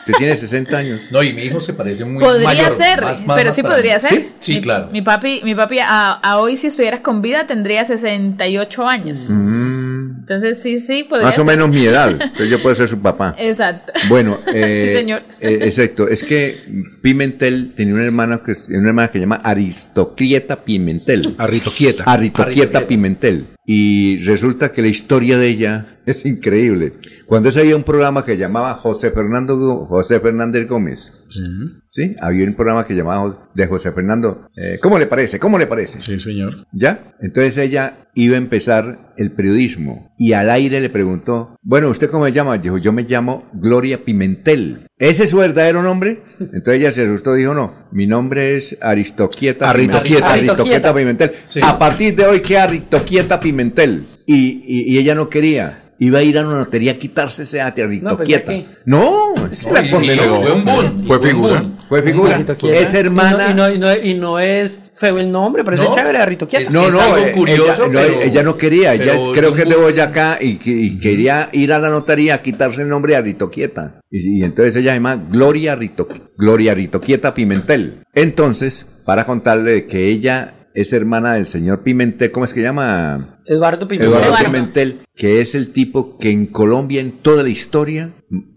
Usted 0.00 0.14
tiene 0.18 0.36
60 0.36 0.76
años. 0.76 1.00
No, 1.12 1.22
y 1.22 1.32
mi 1.32 1.42
hijo 1.42 1.60
se 1.60 1.72
parece 1.74 2.04
muy 2.04 2.22
Podría 2.24 2.44
mayor, 2.48 2.74
ser, 2.76 3.02
más- 3.02 3.24
más- 3.26 3.36
pero 3.36 3.50
más 3.50 3.56
sí 3.56 3.62
podría 3.62 3.98
ser. 3.98 4.10
Sí, 4.10 4.28
sí, 4.40 4.54
Mi- 4.54 4.60
claro. 4.62 4.88
Mi 4.90 5.02
papi, 5.02 5.42
mi 5.44 5.54
papi 5.54 5.78
a, 5.80 6.12
a 6.12 6.38
hoy, 6.38 6.56
si 6.56 6.66
estuvieras 6.68 7.00
con 7.00 7.20
vida, 7.22 7.46
tendría 7.46 7.84
68 7.84 8.86
años. 8.88 9.28
Mm, 9.30 10.20
Entonces, 10.20 10.60
sí, 10.62 10.80
sí, 10.80 11.04
podría 11.04 11.26
más 11.26 11.38
o 11.38 11.44
menos 11.44 11.68
mi 11.68 11.84
edad. 11.84 12.10
Entonces 12.20 12.48
yo 12.50 12.62
puedo 12.62 12.74
ser 12.74 12.88
su 12.88 13.00
papá. 13.00 13.34
Exacto. 13.38 13.92
Bueno, 14.08 14.38
eh, 14.54 14.86
Sí, 14.88 14.98
señor. 14.98 15.22
eh, 15.40 15.58
exacto. 15.62 16.08
Es 16.08 16.24
que 16.24 16.58
Pimentel 17.02 17.72
tenía 17.76 17.94
una 17.94 18.04
hermana 18.04 18.40
que, 18.44 18.52
una 18.74 18.88
hermana 18.88 19.08
que 19.08 19.18
se 19.18 19.20
llama 19.20 19.40
Aristoclieta 19.44 20.64
Pimentel. 20.64 21.34
Arritoquieta. 21.38 22.04
Aristoclieta 22.04 22.86
Pimentel. 22.86 23.46
Y 23.66 24.18
resulta 24.24 24.72
que 24.72 24.82
la 24.82 24.88
historia 24.88 25.38
de 25.38 25.48
ella 25.48 25.98
es 26.06 26.24
increíble. 26.26 26.94
Cuando 27.26 27.48
ese 27.50 27.60
había 27.60 27.76
un 27.76 27.84
programa 27.84 28.24
que 28.24 28.36
llamaba 28.36 28.74
José 28.74 29.10
Fernando 29.12 29.86
José 29.86 30.18
Fernández 30.20 30.66
Gómez. 30.68 31.12
Sí, 31.88 32.16
había 32.20 32.44
un 32.46 32.54
programa 32.56 32.84
que 32.84 32.94
llamaba 32.94 33.50
de 33.54 33.66
José 33.66 33.92
Fernando. 33.92 34.48
eh, 34.56 34.78
¿Cómo 34.82 34.98
le 34.98 35.06
parece? 35.06 35.38
¿Cómo 35.38 35.58
le 35.58 35.66
parece? 35.66 36.00
Sí, 36.00 36.18
señor. 36.18 36.66
¿Ya? 36.72 37.14
Entonces 37.20 37.56
ella 37.58 38.08
iba 38.14 38.34
a 38.34 38.38
empezar 38.38 39.12
el 39.16 39.32
periodismo 39.32 40.12
y 40.18 40.32
al 40.32 40.50
aire 40.50 40.80
le 40.80 40.90
preguntó, 40.90 41.56
bueno, 41.62 41.88
¿usted 41.90 42.10
cómo 42.10 42.26
se 42.26 42.32
llama? 42.32 42.58
Dijo, 42.58 42.78
yo 42.78 42.92
me 42.92 43.04
llamo 43.04 43.48
Gloria 43.52 44.04
Pimentel. 44.04 44.86
¿Ese 45.00 45.24
es 45.24 45.30
su 45.30 45.38
verdadero 45.38 45.82
nombre? 45.82 46.20
Entonces 46.38 46.74
ella 46.74 46.92
se 46.92 47.02
asustó 47.04 47.34
y 47.34 47.40
dijo, 47.40 47.54
no, 47.54 47.74
mi 47.90 48.06
nombre 48.06 48.58
es 48.58 48.76
Aristoquieta. 48.82 49.72
Pimentel. 49.72 50.22
Aristoquieta 50.22 50.94
Pimentel. 50.94 51.32
Sí. 51.48 51.60
A 51.62 51.78
partir 51.78 52.14
de 52.14 52.26
hoy, 52.26 52.40
¿qué 52.40 52.58
Aristoquieta 52.58 53.40
Pimentel? 53.40 54.06
Y, 54.26 54.62
y, 54.66 54.92
y 54.92 54.98
ella 54.98 55.14
no 55.14 55.30
quería. 55.30 55.89
Iba 56.02 56.20
a 56.20 56.22
ir 56.22 56.38
a 56.38 56.46
una 56.46 56.56
notería 56.56 56.92
a 56.92 56.94
quitarse 56.94 57.42
ese 57.42 57.60
ate 57.60 57.82
Aristoquieta. 57.82 58.52
¿ya 58.52 58.58
qué? 58.58 58.66
No, 58.86 59.34
se 59.52 59.70
la 59.70 59.82
y- 59.82 59.88
y 59.88 59.90
condenó. 59.90 60.40
fue 60.40 60.52
un 60.52 60.64
boom, 60.64 61.04
Fue 61.06 61.20
figura. 61.20 61.64
Fue 61.90 62.02
figura. 62.02 62.42
Es 62.72 62.94
hermana. 62.94 63.50
Y 63.50 63.54
no, 63.54 63.70
y, 63.70 63.78
no, 63.78 63.92
y, 63.94 63.98
no, 63.98 64.06
y 64.06 64.14
no 64.14 64.38
es 64.38 64.80
feo 64.94 65.18
el 65.18 65.30
nombre, 65.30 65.62
pero 65.62 65.76
No, 65.76 65.90
es 65.90 65.96
chévere, 65.96 66.18
Arritoquieta. 66.18 66.64
es- 66.64 66.72
No, 66.72 66.90
no, 66.90 67.00
algo 67.00 67.32
curioso, 67.34 67.84
ella, 67.84 67.92
no, 67.92 68.00
pero- 68.08 68.22
ella 68.22 68.42
no 68.42 68.56
quería, 68.56 68.94
ella 68.94 69.12
pero 69.12 69.32
creo 69.32 69.52
que 69.54 69.62
es 69.62 69.68
de 69.68 69.76
Boyacá 69.76 70.38
y, 70.40 70.56
que- 70.56 70.70
y 70.70 70.98
quería 70.98 71.50
ir 71.52 71.70
a 71.72 71.78
la 71.78 71.90
notaría 71.90 72.34
a 72.34 72.42
quitarse 72.42 72.80
el 72.80 72.88
nombre 72.88 73.12
de 73.12 73.18
Aritoquieta. 73.18 74.00
Y, 74.10 74.40
y 74.40 74.42
entonces 74.44 74.76
ella 74.76 74.92
se 74.92 74.96
llama 74.96 75.16
Gloria, 75.16 75.76
Rito, 75.76 76.08
Gloria 76.38 76.72
Aritoquieta 76.72 77.34
Pimentel. 77.34 78.04
Entonces, 78.14 78.86
para 79.04 79.24
contarle 79.24 79.86
que 79.86 80.08
ella 80.08 80.54
es 80.74 80.92
hermana 80.92 81.34
del 81.34 81.46
señor 81.46 81.82
Pimentel, 81.82 82.30
¿cómo 82.30 82.44
es 82.44 82.54
que 82.54 82.62
llama? 82.62 83.40
Eduardo 83.46 83.88
Pimentel. 83.88 84.22
Eduardo. 84.22 84.44
Pimentel, 84.44 85.00
que 85.14 85.40
es 85.40 85.54
el 85.54 85.72
tipo 85.72 86.16
que 86.18 86.30
en 86.30 86.46
Colombia, 86.46 87.00
en 87.00 87.18
toda 87.18 87.42
la 87.42 87.48
historia, 87.48 88.12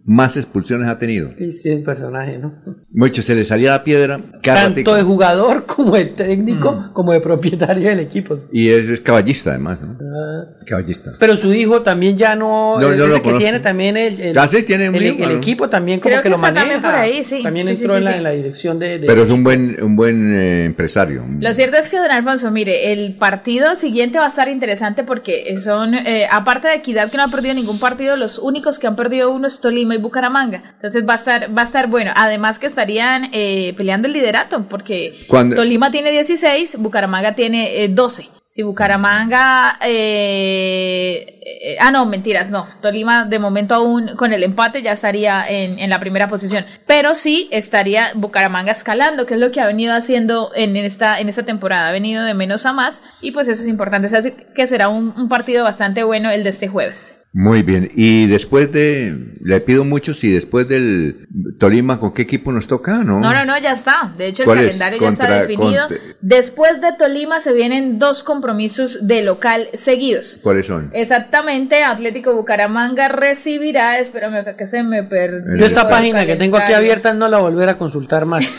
más 0.05 0.35
expulsiones 0.35 0.87
ha 0.89 0.97
tenido. 0.97 1.29
Sí, 1.37 1.51
sí, 1.51 1.69
el 1.69 1.81
personaje, 1.83 2.37
¿no? 2.37 2.53
Mucho, 2.91 3.21
se 3.21 3.35
le 3.35 3.45
salía 3.45 3.71
la 3.71 3.83
piedra 3.83 4.19
cada 4.41 4.63
Tanto 4.63 4.69
ratico. 4.81 4.95
de 4.95 5.01
jugador 5.03 5.65
como 5.67 5.95
de 5.95 6.05
técnico, 6.05 6.71
Mm. 6.73 6.93
como 6.93 7.13
de 7.13 7.21
propietario 7.21 7.89
del 7.89 8.01
equipo. 8.01 8.37
Y 8.51 8.69
es, 8.69 8.89
es 8.89 8.99
caballista 9.01 9.51
además, 9.51 9.79
¿no? 9.81 9.97
Ah. 10.01 10.43
Caballista. 10.65 11.11
Pero 11.19 11.37
su 11.37 11.53
hijo 11.53 11.81
también 11.81 12.17
ya 12.17 12.35
no, 12.35 12.79
No, 12.79 12.91
es 12.91 12.97
yo 12.97 13.07
lo 13.07 13.15
que 13.15 13.21
conozco. 13.21 13.39
tiene 13.39 13.59
también 13.61 13.95
el, 13.97 14.19
el, 14.19 14.37
Ah, 14.37 14.47
sí, 14.47 14.63
tiene 14.63 14.89
un 14.89 14.95
el, 14.95 15.03
hijo, 15.05 15.23
el 15.23 15.29
¿no? 15.33 15.37
equipo 15.37 15.69
también 15.69 15.99
como 15.99 16.09
Creo 16.09 16.19
que, 16.19 16.23
que 16.23 16.29
lo 16.29 16.37
maneja. 16.37 16.61
también 16.61 16.81
por 16.81 16.95
ahí, 16.95 17.23
sí. 17.23 17.41
También 17.43 17.67
Sí, 17.67 17.75
sí, 17.77 17.81
entró 17.83 17.93
sí, 17.93 17.97
en, 17.99 18.05
la, 18.05 18.11
sí. 18.11 18.17
en 18.17 18.23
la 18.23 18.31
dirección 18.31 18.79
de, 18.79 18.99
de- 18.99 19.07
Pero 19.07 19.23
es 19.23 19.29
un 19.29 19.43
buen, 19.43 19.81
un 19.81 19.95
buen 19.95 20.33
eh, 20.33 20.65
empresario. 20.65 21.25
Lo 21.39 21.53
cierto 21.53 21.77
es 21.77 21.89
que, 21.89 21.97
don 21.97 22.11
Alfonso, 22.11 22.51
mire, 22.51 22.91
el 22.93 23.15
partido 23.15 23.75
siguiente 23.75 24.17
va 24.19 24.25
a 24.25 24.29
estar 24.29 24.47
interesante 24.49 25.03
porque 25.03 25.57
son, 25.57 25.93
eh, 25.93 26.27
aparte 26.31 26.67
de 26.67 26.75
Equidad, 26.75 27.09
que 27.09 27.17
no 27.17 27.23
ha 27.23 27.27
perdido 27.29 27.53
ningún 27.55 27.79
partido, 27.79 28.15
los 28.17 28.37
únicos 28.39 28.79
que 28.79 28.87
han 28.87 28.95
perdido 28.95 29.31
uno 29.33 29.47
es 29.47 29.59
Tolima 29.61 29.92
y 29.93 29.97
Bucaramanga. 29.97 30.73
Entonces 30.75 31.03
va 31.07 31.13
a 31.13 31.17
estar, 31.17 31.57
va 31.57 31.61
a 31.63 31.65
estar 31.65 31.87
bueno. 31.87 32.11
Además 32.15 32.59
que 32.59 32.67
estarían 32.67 33.29
eh, 33.33 33.73
peleando 33.77 34.07
el 34.07 34.13
liderato 34.13 34.67
porque 34.69 35.25
Cuando- 35.27 35.55
Tolima 35.55 35.91
tiene 35.91 36.11
16, 36.11 36.77
Bucaramanga 36.79 37.35
tiene 37.35 37.83
eh, 37.83 37.87
12. 37.89 38.27
Si 38.47 38.61
Bucaramanga... 38.61 39.79
eh, 39.81 41.39
eh, 41.45 41.77
ah, 41.79 41.89
no, 41.91 42.05
mentiras, 42.05 42.51
no. 42.51 42.67
Tolima 42.81 43.25
de 43.25 43.39
momento 43.39 43.73
aún 43.73 44.15
con 44.15 44.31
el 44.31 44.43
empate 44.43 44.81
ya 44.83 44.91
estaría 44.91 45.43
en, 45.49 45.79
en 45.79 45.89
la 45.89 45.99
primera 45.99 46.27
posición. 46.29 46.63
Pero 46.85 47.15
sí 47.15 47.49
estaría 47.51 48.11
Bucaramanga 48.15 48.71
escalando, 48.71 49.25
que 49.25 49.33
es 49.35 49.39
lo 49.39 49.51
que 49.51 49.59
ha 49.59 49.65
venido 49.65 49.95
haciendo 49.95 50.51
en 50.55 50.75
esta, 50.77 51.19
en 51.19 51.29
esta 51.29 51.43
temporada. 51.43 51.89
Ha 51.89 51.91
venido 51.91 52.23
de 52.23 52.33
menos 52.35 52.65
a 52.67 52.73
más 52.73 53.01
y 53.21 53.31
pues 53.31 53.47
eso 53.47 53.61
es 53.63 53.67
importante. 53.67 54.15
Así 54.15 54.33
que 54.55 54.67
será 54.67 54.87
un, 54.87 55.13
un 55.17 55.29
partido 55.29 55.63
bastante 55.63 56.03
bueno 56.03 56.29
el 56.29 56.43
de 56.43 56.49
este 56.51 56.67
jueves. 56.67 57.19
Muy 57.35 57.63
bien. 57.63 57.89
Y 57.95 58.27
después 58.27 58.71
de, 58.71 59.33
le 59.41 59.59
pido 59.59 59.83
mucho 59.83 60.13
si 60.13 60.29
después 60.31 60.67
del 60.67 61.27
Tolima, 61.57 61.99
¿con 61.99 62.13
qué 62.13 62.21
equipo 62.21 62.51
nos 62.51 62.67
toca? 62.67 62.99
No, 62.99 63.19
No, 63.19 63.33
no, 63.33 63.43
no, 63.43 63.57
ya 63.57 63.71
está. 63.71 64.13
De 64.15 64.27
hecho, 64.27 64.43
el 64.43 64.49
calendario 64.65 64.99
ya 64.99 65.09
está 65.09 65.39
definido. 65.41 65.87
contra- 65.87 65.97
Después 66.21 66.79
de 66.79 66.93
Tolima 66.93 67.39
se 67.39 67.51
vienen 67.53 67.97
dos 67.97 68.23
compromisos 68.23 69.07
de 69.07 69.23
local 69.23 69.69
seguidos. 69.73 70.39
¿Cuáles 70.43 70.67
son? 70.67 70.91
Exactamente, 70.93 71.83
Atlético 71.83 72.35
Bucaramanga 72.35 73.07
recibirá, 73.07 73.97
espérame 73.97 74.35
acá 74.35 74.55
que 74.55 74.67
se 74.67 74.83
me 74.83 75.01
perdió. 75.03 75.55
Yo 75.57 75.65
esta 75.65 75.89
página 75.89 76.27
que 76.27 76.35
tengo 76.35 76.57
aquí 76.57 76.73
abierta 76.73 77.13
no 77.15 77.27
la 77.29 77.39
volver 77.39 77.67
a 77.69 77.77
consultar 77.79 78.25
más. 78.27 78.45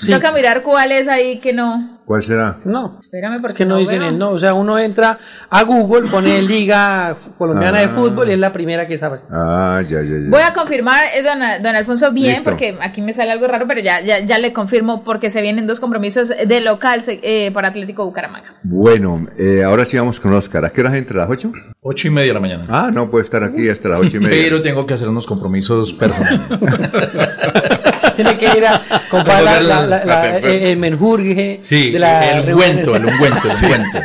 Sí. 0.00 0.12
Toca 0.12 0.30
mirar 0.30 0.62
cuál 0.62 0.92
es 0.92 1.08
ahí 1.08 1.40
que 1.40 1.52
no. 1.52 1.97
¿Cuál 2.08 2.22
será? 2.22 2.56
No. 2.64 2.96
Espérame 2.98 3.38
porque 3.42 3.58
que 3.58 3.64
no, 3.66 3.74
no, 3.74 3.80
dicen 3.80 4.00
el 4.02 4.18
no. 4.18 4.30
O 4.30 4.38
sea, 4.38 4.54
uno 4.54 4.78
entra 4.78 5.18
a 5.50 5.62
Google, 5.64 6.08
pone 6.08 6.40
Liga 6.40 7.14
Colombiana 7.36 7.80
de 7.80 7.84
Ah. 7.84 7.88
Fútbol 7.90 8.30
y 8.30 8.32
es 8.32 8.38
la 8.38 8.50
primera 8.50 8.88
que 8.88 8.98
sabe. 8.98 9.20
Ah, 9.30 9.82
ya, 9.86 10.00
ya, 10.00 10.16
ya. 10.16 10.30
Voy 10.30 10.40
a 10.40 10.54
confirmar, 10.54 11.04
eh, 11.14 11.22
don, 11.22 11.38
don 11.62 11.76
Alfonso, 11.76 12.10
bien, 12.10 12.32
Listo. 12.36 12.48
porque 12.48 12.78
aquí 12.80 13.02
me 13.02 13.12
sale 13.12 13.30
algo 13.32 13.46
raro, 13.46 13.66
pero 13.68 13.82
ya, 13.82 14.00
ya, 14.00 14.20
ya 14.20 14.38
le 14.38 14.54
confirmo 14.54 15.04
porque 15.04 15.28
se 15.28 15.42
vienen 15.42 15.66
dos 15.66 15.80
compromisos 15.80 16.28
de 16.30 16.60
local 16.62 17.02
eh, 17.06 17.50
para 17.52 17.68
Atlético 17.68 18.06
Bucaramanga. 18.06 18.54
Bueno, 18.62 19.26
eh, 19.38 19.62
ahora 19.62 19.84
sí 19.84 19.98
vamos 19.98 20.18
con 20.18 20.32
Oscar. 20.32 20.64
¿A 20.64 20.70
qué 20.70 20.80
hora 20.80 20.96
entra? 20.96 21.24
¿A 21.24 21.26
las 21.28 21.30
8? 21.36 21.52
Ocho 21.82 22.08
y 22.08 22.10
media 22.10 22.28
de 22.28 22.34
la 22.34 22.40
mañana. 22.40 22.66
Ah, 22.70 22.90
no, 22.90 23.10
puede 23.10 23.24
estar 23.24 23.44
aquí 23.44 23.68
hasta 23.68 23.90
las 23.90 24.00
8 24.00 24.16
y 24.16 24.20
media. 24.20 24.44
Pero 24.44 24.62
tengo 24.62 24.86
que 24.86 24.94
hacer 24.94 25.08
unos 25.10 25.26
compromisos 25.26 25.92
personales. 25.92 26.58
Tiene 28.18 28.36
que 28.36 28.58
ir 28.58 28.66
a 28.66 28.82
comprar 29.10 29.42
la, 29.44 29.60
la, 29.60 29.86
la- 29.86 30.04
la- 30.04 30.38
eh, 30.40 30.72
el 30.72 30.76
menjurje 30.78 31.60
Sí, 31.62 31.92
de 31.92 31.98
la 32.00 32.30
el 32.32 32.52
ungüento, 32.52 32.96
el 32.96 33.06
ungüento, 33.06 33.42
el 33.48 33.64
ungüento. 33.64 33.98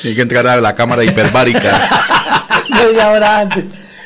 Tiene 0.00 0.16
que 0.16 0.22
entrar 0.22 0.46
a 0.46 0.58
la 0.60 0.74
cámara 0.74 1.04
hiperbárica. 1.04 1.90
Media 2.70 3.10
hora 3.10 3.40
antes. 3.40 3.64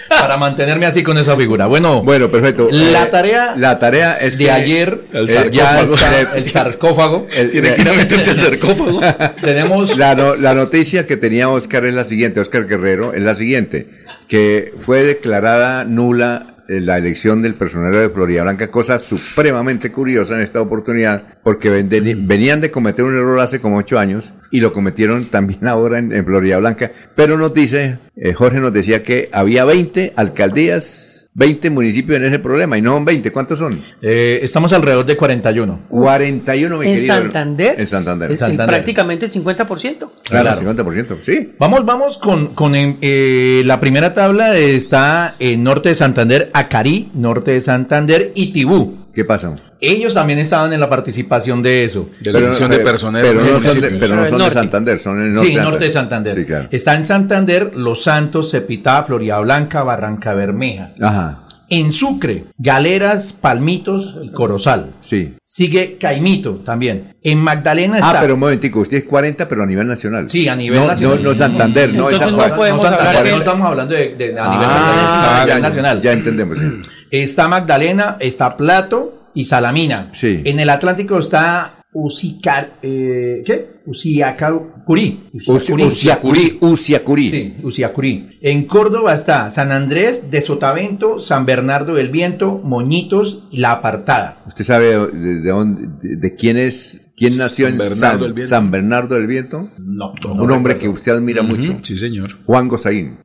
Para 0.09 0.37
mantenerme 0.37 0.85
así 0.85 1.03
con 1.03 1.17
esa 1.17 1.37
figura. 1.37 1.67
Bueno, 1.67 2.03
Bueno, 2.03 2.29
perfecto. 2.31 2.69
La 2.71 3.05
Eh, 3.05 3.07
tarea 3.07 3.55
La 3.57 3.79
tarea 3.79 4.19
es 4.21 4.37
de 4.37 4.45
que 4.45 4.51
ayer, 4.51 5.01
el 5.13 5.31
eh, 5.31 5.49
ya 5.53 5.81
el, 5.81 5.89
sarcófago. 5.89 5.97
sar- 5.97 6.37
el 6.37 6.51
sarcófago. 6.51 7.27
el- 7.37 7.51
Tiene 7.51 7.75
que 7.75 7.81
ir 7.83 7.89
a 7.89 7.93
meterse 7.95 8.31
al 8.33 8.41
sarcófago. 8.41 9.01
Tenemos 9.41 9.97
La, 9.97 10.15
no- 10.15 10.35
la 10.37 10.55
noticia 10.55 11.07
que 11.07 11.17
tenía 11.17 11.49
Oscar 11.49 11.85
es 11.87 11.95
la 11.95 12.05
siguiente, 12.05 12.41
Oscar 12.41 12.67
Guerrero, 12.67 13.15
es 13.15 13.23
la 13.23 13.35
siguiente, 13.37 13.87
que 14.29 14.75
fue 14.85 15.03
declarada 15.05 15.85
nula 15.85 16.49
eh, 16.49 16.52
la 16.69 16.99
elección 16.99 17.43
del 17.43 17.55
personero 17.55 18.01
de 18.01 18.11
Florida 18.11 18.43
Blanca, 18.43 18.71
cosa 18.71 18.99
supremamente 18.99 19.91
curiosa 19.93 20.37
en 20.37 20.43
esta 20.43 20.61
oportunidad, 20.61 21.39
porque 21.43 21.71
venían 21.71 22.61
de 22.61 22.71
cometer 22.71 23.05
un 23.05 23.15
error 23.15 23.41
hace 23.41 23.61
como 23.61 23.79
ocho 23.79 23.99
años 23.99 24.33
y 24.51 24.61
lo 24.61 24.73
cometieron 24.73 25.27
también 25.31 25.67
ahora 25.67 25.99
en, 25.99 26.13
en 26.13 26.25
Florida 26.25 26.59
Blanca, 26.59 26.93
pero 27.15 27.37
nos 27.37 27.53
dice, 27.53 27.99
eh, 28.17 28.33
Jorge 28.35 28.61
nos 28.61 28.73
decía 28.73 29.03
que 29.03 29.29
había 29.33 29.65
20 29.65 30.13
alcaldías, 30.17 31.12
20 31.35 31.71
municipios 31.71 32.19
en 32.19 32.25
ese 32.27 32.39
problema, 32.41 32.77
y 32.77 32.83
no 32.83 32.93
son 32.93 33.05
20, 33.07 33.33
¿cuántos 33.33 33.59
son? 33.59 33.81
eh, 34.03 34.41
estamos 34.43 34.71
alrededor 34.75 35.07
de 35.07 35.17
41. 35.17 35.81
41, 35.89 36.79
mi 36.79 36.87
En 36.87 36.95
querido. 36.95 37.15
Santander. 37.15 37.81
En 37.81 37.87
Santander. 37.87 38.33
Es- 38.33 38.39
Santander. 38.39 38.67
prácticamente 38.67 39.27
el 39.27 39.33
50%. 39.33 40.11
Claro, 40.29 40.51
Claro. 40.51 40.61
50%, 40.61 41.19
sí. 41.23 41.53
Vamos, 41.59 41.87
vamos 41.87 42.19
con, 42.19 42.49
con 42.55 42.73
eh, 42.75 43.63
la 43.65 43.81
primera 43.81 44.13
tabla. 44.13 44.57
Está 44.59 45.37
en 45.39 45.63
norte 45.63 45.89
de 45.91 45.95
Santander, 45.95 46.51
Acarí, 46.53 47.11
norte 47.15 47.53
de 47.53 47.61
Santander 47.63 48.33
y 48.35 48.53
Tibú. 48.53 48.99
¿Qué 49.15 49.25
pasa? 49.25 49.55
Ellos 49.81 50.15
también 50.15 50.39
estaban 50.39 50.73
en 50.73 50.81
la 50.81 50.89
participación 50.89 51.63
de 51.63 51.85
eso. 51.85 52.09
De 52.21 52.33
la 52.33 52.39
elección 52.39 52.71
de 52.71 52.79
personal. 52.79 53.23
Pero 53.23 53.43
no 53.43 53.61
son 53.61 53.81
de, 53.81 53.91
pero 53.91 54.17
no 54.17 54.27
son 54.27 54.39
de. 54.39 54.51
Santander, 54.51 54.99
son 54.99 55.19
en 55.21 55.27
el 55.27 55.33
norte. 55.35 55.49
sí, 55.51 55.55
norte 55.57 55.85
de 55.85 55.91
Santander. 55.91 56.35
Sí, 56.35 56.45
claro. 56.45 56.69
Está 56.71 56.95
en 56.97 57.07
Santander, 57.07 57.73
Los 57.77 58.03
Santos, 58.05 58.51
Cepitá, 58.51 59.03
Florida 59.05 59.39
Blanca, 59.41 59.83
Barranca 59.83 60.33
Bermeja. 60.35 60.93
Ajá. 61.01 61.39
En 61.69 61.91
Sucre, 61.91 62.45
Galeras, 62.59 63.33
Palmitos 63.33 64.19
y 64.23 64.31
Corozal. 64.31 64.91
Sí. 65.01 65.37
Sigue 65.47 65.97
Caimito 65.99 66.57
también. 66.57 67.15
En 67.23 67.39
Magdalena 67.39 67.97
está. 67.97 68.11
Ah, 68.11 68.19
pero 68.21 68.35
un 68.35 68.41
momentico, 68.41 68.81
usted 68.81 68.99
es 68.99 69.05
40, 69.05 69.49
pero 69.49 69.63
a 69.63 69.67
nivel 69.67 69.87
nacional. 69.89 70.29
Sí, 70.29 70.49
a 70.49 70.57
nivel 70.57 70.81
no, 70.81 70.87
nacional. 70.89 71.23
No, 71.23 71.31
no 71.31 71.35
Santander, 71.35 71.89
no 71.95 72.09
es 72.11 72.15
Entonces 72.15 72.19
Santander. 72.29 72.51
no 72.51 72.57
podemos 72.57 72.85
hablar 72.85 73.25
de- 73.25 73.31
no 73.31 73.37
estamos 73.39 73.69
hablando 73.69 73.95
de, 73.95 74.15
de- 74.17 74.39
a 74.39 74.49
nivel 74.51 74.69
Ah, 74.71 75.47
nacional, 75.61 75.97
ya, 76.03 76.11
ya 76.11 76.13
entendemos. 76.13 76.59
sí. 76.59 76.65
Está 77.13 77.47
Magdalena, 77.47 78.17
está 78.21 78.57
Plato 78.57 79.29
y 79.35 79.45
Salamina. 79.45 80.11
Sí. 80.15 80.41
En 80.45 80.59
el 80.59 80.71
Atlántico 80.71 81.19
está 81.19 81.85
Usicar, 81.93 82.79
eh, 82.81 83.43
¿qué? 83.45 83.83
Usiacurí. 83.85 85.29
Uciacurí, 85.35 86.57
Uciacurí. 86.63 87.31
Sí, 87.31 87.55
Uciacurí. 87.63 88.39
En 88.41 88.65
Córdoba 88.65 89.13
está 89.13 89.51
San 89.51 89.73
Andrés 89.73 90.31
de 90.31 90.41
Sotavento, 90.41 91.21
San 91.21 91.45
Bernardo 91.45 91.97
del 91.97 92.09
Viento, 92.09 92.63
Moñitos 92.65 93.45
y 93.51 93.59
La 93.59 93.73
Apartada. 93.73 94.43
¿Usted 94.47 94.65
sabe 94.65 94.97
de, 94.97 95.41
de 95.43 95.51
dónde, 95.51 95.89
de, 96.01 96.17
de 96.17 96.35
quién 96.35 96.57
es, 96.57 97.13
quién 97.15 97.37
nació 97.37 97.69
en 97.69 97.79
San 97.79 97.91
Bernardo 97.91 98.19
San, 98.19 98.21
del 98.21 98.33
Viento. 98.33 98.49
San 98.49 98.71
Bernardo 98.71 99.15
del 99.17 99.27
Viento? 99.27 99.71
No. 99.79 100.15
Un 100.33 100.51
hombre 100.51 100.79
que 100.79 100.89
usted 100.89 101.13
admira 101.13 101.43
mucho. 101.43 101.79
Sí, 101.83 101.95
señor. 101.95 102.39
Juan 102.47 102.69
Gozaín. 102.69 103.19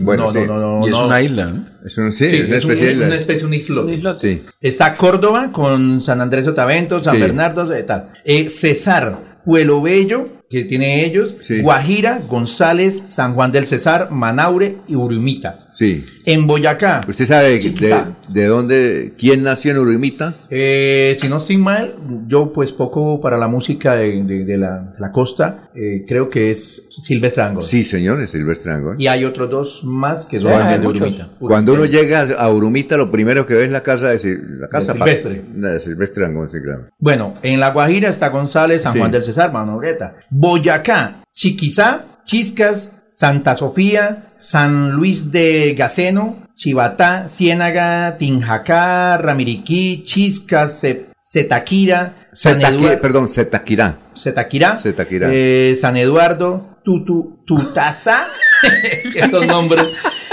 Bueno, 0.00 0.24
No, 0.24 0.30
sí. 0.30 0.38
no, 0.46 0.58
no, 0.58 0.78
no, 0.80 0.86
Y 0.86 0.90
es 0.90 0.96
no. 0.98 1.06
una 1.06 1.20
isla, 1.22 1.46
¿no? 1.46 1.66
Es 1.84 1.98
un, 1.98 2.12
sí, 2.12 2.28
Sí, 2.30 2.36
es 2.36 2.46
una 2.48 2.56
es 2.56 2.64
un- 2.64 2.70
especie 2.70 2.86
de 2.86 2.92
isla. 2.92 3.06
una 3.06 3.14
especie, 3.16 3.46
un 3.46 3.54
islote. 3.54 4.00
Sí. 4.20 4.44
Está 4.60 4.94
Córdoba 4.94 5.50
con 5.52 6.00
San 6.00 6.20
Andrés 6.20 6.44
Sotavento, 6.44 7.02
San 7.02 7.16
Sí. 7.16 7.20
Bernardo, 7.20 7.66
de 7.66 7.82
tal. 7.82 8.10
Eh, 8.24 8.48
Cesar, 8.48 9.40
Pueblo 9.44 9.80
Bello, 9.82 10.37
que 10.50 10.64
tiene 10.64 11.04
ellos, 11.04 11.36
Sí. 11.42 11.60
Guajira, 11.60 12.20
González, 12.28 13.04
San 13.08 13.34
Juan 13.34 13.52
del 13.52 13.66
Cesar, 13.66 14.10
Manaure 14.10 14.76
y 14.88 14.94
Urumita. 14.96 15.66
Sí. 15.74 16.04
En 16.24 16.46
Boyacá, 16.48 17.02
¿Usted 17.06 17.24
sabe 17.26 17.58
de, 17.60 18.04
de 18.28 18.46
dónde, 18.46 19.12
quién 19.16 19.44
nació 19.44 19.70
en 19.70 19.78
Urumita? 19.78 20.34
eh, 20.50 21.12
si 21.16 21.28
no 21.28 21.36
estoy 21.36 21.56
mal, 21.56 21.94
yo 22.26 22.52
pues 22.52 22.72
poco 22.72 23.20
para 23.20 23.38
la 23.38 23.46
música 23.46 23.94
de, 23.94 24.24
de- 24.24 24.44
de 24.44 24.58
la, 24.58 24.78
de 24.94 24.98
la 25.00 25.12
costa, 25.12 25.70
eh, 25.76 26.04
creo 26.08 26.28
que 26.30 26.50
es 26.50 26.88
Silvestre 27.02 27.42
Angol. 27.44 27.62
Sí, 27.62 27.84
señor, 27.84 28.20
es 28.20 28.30
Silvestre 28.30 28.72
Angol. 28.72 28.96
Y 29.00 29.06
hay 29.06 29.24
otros 29.24 29.48
dos 29.50 29.84
más 29.84 30.26
que 30.26 30.40
son 30.40 30.50
de. 30.80 30.84
Urumita. 30.86 31.28
Cuando 31.38 31.74
uno 31.74 31.84
llega 31.84 32.22
a 32.36 32.50
Urumita, 32.50 32.96
lo 32.96 33.10
primero 33.12 33.46
que 33.46 33.54
ve 33.54 33.66
es 33.66 33.70
la 33.70 33.82
casa 33.84 34.08
de, 34.08 34.38
la 34.58 34.68
casa 34.68 34.94
Silvestre. 34.94 35.42
de 35.54 35.78
Silvestre 35.80 36.24
Angol, 36.26 36.50
sí, 36.50 36.58
claro. 36.60 36.88
Bueno, 36.98 37.34
en 37.42 37.60
La 37.60 37.70
Guajira 37.70 38.08
está 38.08 38.30
González, 38.30 38.82
San 38.82 38.94
Sí. 38.94 38.98
Juan 38.98 39.12
del 39.12 39.22
Cesar, 39.22 39.52
Manobreta. 39.52 40.16
Boyacá, 40.42 41.24
Chiquizá, 41.34 42.04
Chiscas, 42.24 42.94
Santa 43.10 43.56
Sofía, 43.56 44.34
San 44.38 44.92
Luis 44.92 45.32
de 45.32 45.74
Gaceno, 45.76 46.46
Chivatá, 46.54 47.28
Ciénaga, 47.28 48.16
Tinjacá, 48.18 49.16
Ramiriquí, 49.18 50.04
Chiscas, 50.04 50.80
Zetaquí- 51.20 51.90
Eduardo, 51.90 53.00
perdón, 53.00 53.26
Zetaquirá. 53.28 53.98
Cetaquirá, 54.14 54.78
Zetaquirá. 54.78 55.28
eh, 55.32 55.74
San 55.76 55.96
Eduardo, 55.96 56.78
Tutu, 56.84 57.40
Tutazá, 57.44 58.28
estos 59.16 59.44
nombres, 59.44 59.84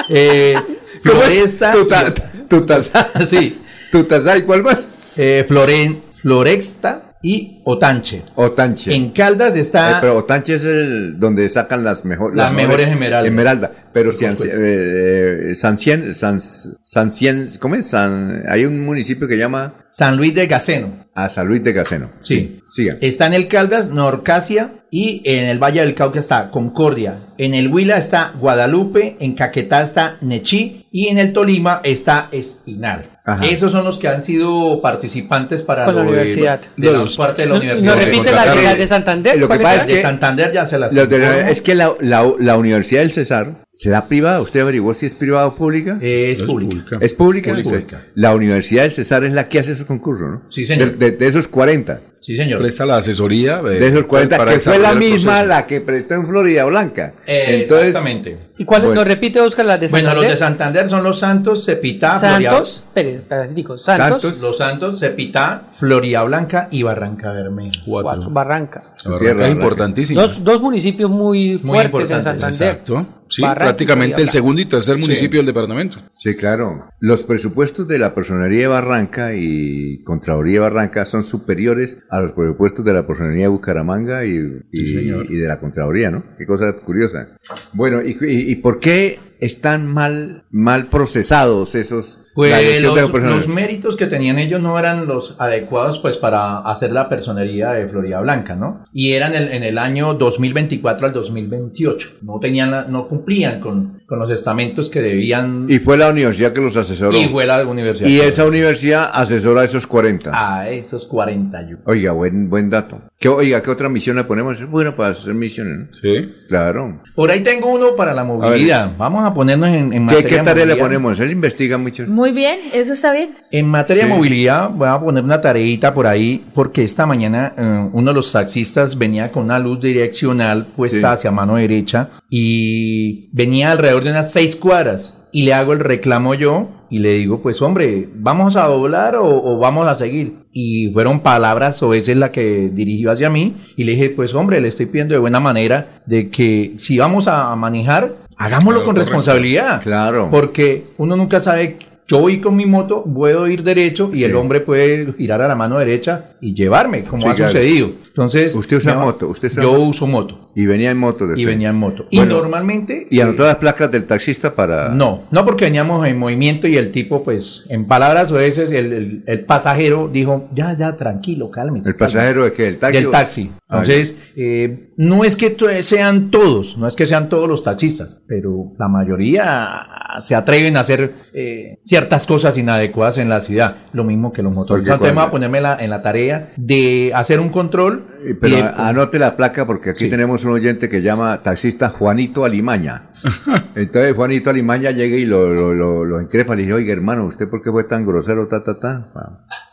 eh. 0.09 0.53
Floresta, 1.01 1.71
Tuta- 1.73 2.13
Tutazá. 2.47 3.09
sí, 3.27 3.59
Tutazá, 3.91 4.37
¿y 4.37 4.43
cuál 4.43 4.61
más? 4.61 4.77
eh, 5.17 5.45
Floren, 5.47 6.03
Florexta 6.21 7.04
y 7.27 7.61
Otanche. 7.65 8.21
Otanche. 8.35 8.93
En 8.93 9.09
Caldas 9.09 9.55
Eh, 9.55 9.61
está 9.61 9.97
pero 9.99 10.17
Otanche 10.17 10.53
es 10.55 10.63
el 10.63 11.19
donde 11.19 11.49
sacan 11.49 11.83
las, 11.83 12.05
mejor, 12.05 12.35
Las 12.35 12.53
mejores 12.53 12.87
esmeraldas. 12.87 13.27
Esmeralda. 13.27 13.71
Pero 13.91 14.11
si, 14.11 14.25
supuesto. 14.25 14.45
eh, 14.45 15.51
eh, 15.51 15.55
San 15.55 15.75
Cien, 15.77 16.13
San, 16.13 16.39
San 16.39 17.09
Cien, 17.09 17.49
¿cómo 17.59 17.73
es? 17.75 17.87
San, 17.87 18.43
hay 18.47 18.65
un 18.65 18.79
municipio 18.85 19.27
que 19.27 19.37
llama 19.39 19.85
San 19.89 20.17
Luis 20.17 20.35
de 20.35 20.45
Gaceno. 20.45 21.05
a 21.15 21.27
San 21.29 21.47
Luis 21.47 21.63
de 21.63 21.73
Gaceno. 21.73 22.11
Sí. 22.21 22.59
Siga. 22.69 22.97
Está 23.01 23.25
en 23.25 23.33
el 23.33 23.47
Caldas, 23.47 23.87
Norcasia 23.87 24.85
y 24.91 25.21
en 25.25 25.45
el 25.49 25.57
Valle 25.57 25.81
del 25.81 25.95
Cauca 25.95 26.19
está 26.19 26.51
Concordia. 26.51 27.29
En 27.39 27.53
el 27.55 27.69
Huila 27.69 27.97
está 27.97 28.33
Guadalupe, 28.39 29.17
en 29.19 29.33
Caquetá 29.33 29.81
está 29.81 30.17
Nechí 30.21 30.85
y 30.91 31.07
en 31.07 31.17
el 31.17 31.33
Tolima 31.33 31.81
está 31.83 32.29
Espinar. 32.31 33.14
Ajá. 33.27 33.43
Esos 33.45 33.71
son 33.71 33.83
los 33.85 33.97
que 33.97 34.07
han 34.07 34.21
sido 34.21 34.79
participantes 34.81 35.63
para 35.63 35.85
Con 35.85 35.95
la 35.95 36.03
lo 36.03 36.11
de- 36.11 36.17
universidad. 36.17 36.61
de 36.77 36.91
la 36.91 36.97
Los- 36.99 37.17
parte 37.17 37.41
de 37.41 37.47
la 37.47 37.53
¿No- 37.55 37.59
universidad. 37.61 37.95
¿Nos 37.95 38.05
repite 38.05 38.31
la 38.31 38.45
de, 38.55 38.75
de 38.75 38.87
Santander? 38.87 39.35
Lo 39.39 39.47
que 39.47 39.47
¿Cuál 39.47 39.61
pasa 39.61 39.75
es 39.77 39.85
que- 39.87 39.95
de 39.95 40.01
Santander 40.03 40.51
ya 40.53 40.65
se 40.67 40.77
las 40.77 40.93
Lo 40.93 41.07
de- 41.07 41.49
es 41.51 41.61
que 41.61 41.73
la, 41.73 41.93
la, 42.01 42.31
la 42.39 42.57
Universidad 42.57 43.01
del 43.01 43.11
Cesar 43.11 43.64
será 43.75 44.07
privada. 44.07 44.41
¿Usted 44.41 44.61
averiguó 44.61 44.93
si 44.93 45.05
es 45.05 45.13
privada 45.13 45.45
o 45.47 45.53
pública? 45.53 45.99
es 46.01 46.39
Es 46.41 46.47
pública. 46.47 46.69
pública. 46.71 46.97
¿Es 47.01 47.13
pública? 47.13 47.51
Es 47.51 47.57
Sí. 47.57 47.63
pública. 47.63 48.05
La 48.15 48.33
Universidad 48.33 48.83
del 48.83 48.91
Cesar 48.91 49.23
es 49.25 49.33
la 49.33 49.47
que 49.49 49.59
hace 49.59 49.73
esos 49.73 49.85
concursos, 49.85 50.27
¿no? 50.29 50.41
Sí, 50.47 50.65
señor. 50.65 50.97
De, 50.97 51.11
de- 51.11 51.17
de 51.17 51.27
esos 51.27 51.47
40. 51.47 51.99
Sí, 52.21 52.35
señor. 52.35 52.59
Presta 52.59 52.87
la 52.87 52.97
asesoría. 52.97 53.59
eh, 53.59 53.69
De 53.79 53.87
esos 53.89 54.05
40, 54.05 54.37
para 54.37 54.53
que 54.53 54.59
fue 54.59 54.79
la 54.79 54.95
misma 54.95 55.43
la 55.43 55.67
que 55.67 55.79
prestó 55.81 56.15
en 56.15 56.25
Florida 56.25 56.65
Blanca. 56.65 57.13
Eh, 57.27 57.61
Entonces, 57.61 57.89
Exactamente. 57.89 58.37
¿Y 58.57 58.65
cuál 58.65 58.81
Bueno. 58.83 58.95
nos 59.01 59.07
repite, 59.07 59.41
Oscar, 59.41 59.65
las 59.65 59.79
de 59.81 59.89
Bueno, 59.89 60.07
Santander? 60.07 60.31
los 60.31 60.39
de 60.39 60.45
Santander 60.45 60.89
son 60.89 61.03
los 61.03 61.19
Santos, 61.19 61.65
Cepitá, 61.65 62.17
Floria- 62.19 62.51
Santos, 62.51 62.83
espérate, 62.87 63.25
Santos, 63.27 63.83
Santos. 63.83 64.41
Los 64.41 64.57
Santos, 64.57 64.99
Cepitá, 64.99 65.71
Floria 65.77 66.23
Blanca 66.23 66.67
y 66.71 66.81
Barranca 66.81 67.31
Bermeja. 67.31 67.81
Cuatro. 67.85 68.09
Cuatro, 68.11 68.29
Barranca. 68.31 68.83
Que 69.03 69.09
es 69.13 69.35
Barranca. 69.35 69.49
importantísimo. 69.49 70.21
Dos, 70.21 70.43
dos 70.43 70.61
municipios 70.61 71.11
muy 71.11 71.59
fuertes 71.59 72.09
en 72.09 72.17
importantes, 72.17 72.23
Santander. 72.57 72.67
Exacto. 72.69 73.07
Sí, 73.27 73.41
prácticamente 73.41 74.21
el 74.21 74.29
segundo 74.29 74.61
y 74.61 74.65
tercer 74.65 74.97
municipio 74.97 75.39
del 75.39 75.47
departamento. 75.47 75.97
Sí, 76.19 76.35
claro. 76.35 76.89
Los 76.99 77.23
presupuestos 77.23 77.87
de 77.87 77.97
la 77.99 78.13
Personería 78.13 78.61
de 78.61 78.67
Barranca 78.67 79.33
y 79.35 80.03
Contraloría 80.03 80.53
de 80.53 80.59
Barranca 80.59 81.05
son 81.05 81.23
superiores 81.23 81.97
a 82.09 82.19
los 82.21 82.33
presupuestos 82.33 82.85
de 82.85 82.93
la 82.93 83.07
Personería 83.07 83.43
de 83.45 83.49
Bucaramanga 83.49 84.25
y, 84.25 84.37
y- 84.71 84.79
Sí, 84.79 85.11
y 85.29 85.35
de 85.35 85.47
la 85.47 85.59
Contraloría, 85.59 86.11
¿no? 86.11 86.23
Qué 86.37 86.45
cosa 86.45 86.65
curiosa. 86.83 87.37
Bueno, 87.73 88.01
¿y, 88.03 88.11
y- 88.21 88.51
y 88.51 88.55
por 88.57 88.79
qué 88.79 89.19
están 89.39 89.87
mal, 89.87 90.43
mal 90.51 90.87
procesados 90.87 91.75
esos... 91.75 92.19
Pues 92.35 92.81
los, 92.81 93.47
méritos 93.47 93.95
que 93.95 94.07
tenían 94.07 94.37
ellos 94.39 94.61
no 94.61 94.77
eran 94.77 95.07
los 95.07 95.37
adecuados 95.39 95.99
pues 95.99 96.17
para 96.17 96.57
hacer 96.69 96.91
la 96.91 97.07
personería 97.07 97.69
de 97.71 97.87
Florida 97.87 98.19
Blanca, 98.19 98.57
¿no? 98.57 98.83
Y 98.91 99.13
eran 99.13 99.33
en, 99.35 99.43
en 99.53 99.63
el 99.63 99.77
año 99.77 100.15
2024 100.15 101.07
al 101.07 101.13
2028. 101.13 102.17
No 102.23 102.39
tenían, 102.41 102.71
la- 102.71 102.83
no 102.83 103.07
cumplían 103.07 103.61
con, 103.61 104.01
con 104.05 104.19
los 104.19 104.29
estamentos 104.31 104.89
que 104.89 105.01
debían 105.01 105.65
Y 105.69 105.79
fue 105.79 105.95
la 105.97 106.09
universidad 106.09 106.51
que 106.51 106.59
los 106.59 106.75
asesoró. 106.75 107.15
y 107.17 107.29
fue 107.29 107.45
la 107.45 107.65
universidad. 107.65 108.09
Y 108.09 108.19
esa 108.19 108.45
universidad 108.45 109.09
asesora 109.13 109.61
a 109.61 109.63
esos 109.63 109.87
40. 109.87 110.31
a 110.33 110.69
esos 110.69 111.05
41. 111.05 111.79
Oiga, 111.85 112.11
buen, 112.11 112.49
buen 112.49 112.69
dato. 112.69 113.01
¿Qué, 113.17 113.29
oiga, 113.29 113.61
¿qué 113.61 113.71
otra 113.71 113.87
misión 113.87 114.17
le 114.17 114.25
ponemos? 114.25 114.59
Es 114.59 114.69
bueno 114.69 114.95
para 114.97 115.11
hacer 115.11 115.33
misiones, 115.33 115.77
¿no? 115.77 115.87
Sí. 115.93 116.33
Claro. 116.49 117.01
Por 117.15 117.31
ahí 117.31 117.41
tengo 117.41 117.71
uno 117.73 117.95
para 117.95 118.13
la 118.13 118.25
movilidad. 118.25 118.91
Vamos 118.97 119.24
a 119.25 119.33
ponernos 119.33 119.69
en, 119.69 119.75
en 119.75 119.91
¿Qué, 119.91 119.99
materia 119.99 120.27
qué 120.27 120.35
de 120.37 120.43
tarea 120.43 120.65
le 120.65 120.75
ponemos? 120.75 121.19
Él 121.19 121.31
investiga 121.31 121.77
mucho. 121.77 122.05
Muy 122.07 122.31
bien, 122.31 122.59
eso 122.73 122.93
está 122.93 123.11
bien. 123.13 123.31
En 123.51 123.67
materia 123.67 124.03
Sí. 124.03 124.09
de 124.09 124.15
movilidad, 124.15 124.69
voy 124.69 124.87
a 124.87 124.99
poner 124.99 125.23
una 125.23 125.41
tareita 125.41 125.93
por 125.93 126.07
ahí, 126.07 126.45
porque 126.53 126.83
esta 126.83 127.05
mañana 127.05 127.53
eh, 127.57 127.89
uno 127.93 128.11
de 128.11 128.15
los 128.15 128.31
taxistas 128.31 128.97
venía 128.97 129.31
con 129.31 129.43
una 129.45 129.59
luz 129.59 129.79
direccional 129.81 130.67
puesta 130.75 130.99
Sí. 130.99 131.05
hacia 131.05 131.31
mano 131.31 131.55
derecha 131.55 132.09
y 132.29 133.29
venía 133.33 133.71
alrededor 133.71 134.03
de 134.03 134.11
unas 134.11 134.31
seis 134.31 134.55
cuadras. 134.55 135.13
Y 135.31 135.43
le 135.43 135.53
hago 135.53 135.73
el 135.73 135.79
reclamo 135.81 136.33
yo 136.33 136.69
y 136.89 136.99
le 136.99 137.15
digo, 137.15 137.41
pues 137.41 137.61
hombre, 137.61 138.07
¿vamos 138.15 138.55
a 138.55 138.67
doblar 138.67 139.17
o, 139.17 139.25
o 139.25 139.57
vamos 139.59 139.85
a 139.85 139.97
seguir? 139.97 140.45
Y 140.53 140.89
fueron 140.93 141.19
palabras 141.19 141.83
o 141.83 141.93
esa 141.93 142.11
es 142.11 142.17
la 142.17 142.31
que 142.31 142.69
dirigió 142.71 143.11
hacia 143.11 143.29
mí 143.29 143.57
y 143.75 143.83
le 143.83 143.93
dije, 143.93 144.11
pues 144.11 144.33
hombre, 144.33 144.61
le 144.61 144.69
estoy 144.69 144.85
pidiendo 144.85 145.13
de 145.13 145.19
buena 145.19 145.41
manera 145.41 146.01
de 146.05 146.29
que 146.29 146.75
si 146.77 146.97
vamos 146.97 147.27
a 147.27 147.53
manejar, 147.57 148.13
hagámoslo 148.37 148.79
Claro, 148.79 148.85
con 148.85 148.95
correcto. 148.95 148.99
responsabilidad. 148.99 149.81
Claro. 149.81 150.29
Porque 150.31 150.87
uno 150.97 151.15
nunca 151.15 151.39
sabe, 151.39 151.77
yo 152.07 152.19
voy 152.19 152.39
con 152.39 152.55
mi 152.55 152.65
moto, 152.65 153.03
puedo 153.03 153.47
ir 153.47 153.63
derecho 153.63 154.11
y 154.13 154.17
Sí. 154.17 154.23
el 154.25 154.35
hombre 154.35 154.61
puede 154.61 155.11
girar 155.17 155.41
a 155.41 155.47
la 155.47 155.55
mano 155.55 155.79
derecha 155.79 156.31
y 156.39 156.53
llevarme, 156.53 157.03
como 157.03 157.21
Sí, 157.23 157.27
ha 157.29 157.33
claro. 157.33 157.51
sucedido. 157.51 157.91
Entonces, 158.07 158.53
Usted 158.55 158.77
usa 158.77 158.95
moto, 158.97 159.27
usted 159.29 159.47
usa 159.49 159.63
yo 159.63 159.71
moto. 159.71 159.81
uso 159.83 160.07
moto 160.07 160.51
Y 160.55 160.65
venía 160.67 160.91
en 160.91 160.97
moto. 160.97 161.25
y 161.25 161.27
después. 161.29 161.45
venía 161.47 161.69
en 161.69 161.75
moto. 161.75 162.05
y 162.11 162.19
normalmente... 162.19 163.07
Y 163.09 163.19
eh, 163.19 163.23
anotó 163.23 163.43
las 163.43 163.55
placas 163.55 163.91
del 163.91 164.05
taxista 164.05 164.53
para... 164.53 164.89
no, 164.89 165.23
no 165.31 165.43
porque 165.43 165.65
veníamos 165.65 166.07
en 166.07 166.17
movimiento 166.17 166.67
y 166.67 166.77
el 166.77 166.91
tipo, 166.91 167.23
pues, 167.23 167.63
en 167.69 167.85
palabras 167.87 168.31
o 168.31 168.35
veces, 168.35 168.71
el, 168.71 168.93
el- 168.93 169.23
el 169.25 169.39
pasajero 169.45 170.07
dijo, 170.13 170.47
ya, 170.53 170.77
ya, 170.77 170.95
tranquilo, 170.95 171.49
cálmese. 171.51 171.89
¿El 171.89 171.95
pasajero 171.95 172.43
de 172.45 172.53
qué? 172.53 172.67
¿El 172.67 172.77
taxi? 172.77 172.97
Del 173.01 173.09
taxi. 173.11 173.51
Ah, 173.67 173.77
Entonces, 173.79 174.15
eh, 174.37 174.84
no 174.97 175.23
es 175.23 175.35
que 175.35 175.55
sean 175.83 176.29
todos, 176.31 176.77
no 176.77 176.87
es 176.87 176.95
que 176.95 177.05
sean 177.05 177.27
todos 177.29 177.47
los 177.49 177.63
taxistas, 177.63 178.21
pero 178.27 178.71
la 178.79 178.87
mayoría 178.87 179.87
se 180.21 180.35
atreven 180.35 180.77
a 180.77 180.81
hacer 180.81 181.13
eh, 181.33 181.79
ciertas 181.85 182.25
cosas 182.25 182.57
inadecuadas 182.57 183.17
en 183.17 183.27
la 183.27 183.41
ciudad, 183.41 183.75
lo 183.91 184.03
mismo 184.05 184.31
que 184.31 184.41
los 184.41 184.53
motores. 184.53 184.85
Entonces, 184.87 185.13
voy 185.13 185.23
a 185.23 185.31
ponerme 185.31 185.59
la- 185.61 185.75
en 185.83 185.89
la 185.89 186.01
tarea 186.01 186.53
de 186.55 187.11
hacer 187.13 187.39
un 187.39 187.49
control. 187.49 188.05
Pero 188.39 188.57
y- 188.57 188.61
anote 188.61 189.19
la 189.19 189.35
placa 189.35 189.65
porque 189.65 189.89
aquí 189.91 190.09
tenemos 190.09 190.45
un 190.45 190.51
oyente 190.51 190.87
que 190.89 191.01
llama 191.01 191.41
taxista 191.41 191.89
Juanito 191.89 192.45
Alimaña. 192.45 193.09
Entonces 193.75 194.13
Juanito 194.13 194.49
Alimaña 194.49 194.91
llega 194.91 195.15
y 195.17 195.25
lo, 195.25 195.53
lo, 195.53 195.73
lo, 195.73 196.05
lo 196.05 196.21
increpa, 196.21 196.55
le 196.55 196.63
dice, 196.63 196.73
oiga 196.73 196.93
hermano, 196.93 197.25
¿usted 197.25 197.47
por 197.49 197.61
qué 197.61 197.71
fue 197.71 197.83
tan 197.85 198.05
grosero? 198.05 198.47
Ta, 198.47 198.63
ta, 198.63 198.79
ta, 198.79 199.11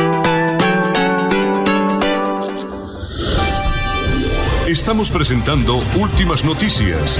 Estamos 4.71 5.11
presentando 5.11 5.83
últimas 5.99 6.45
noticias. 6.45 7.19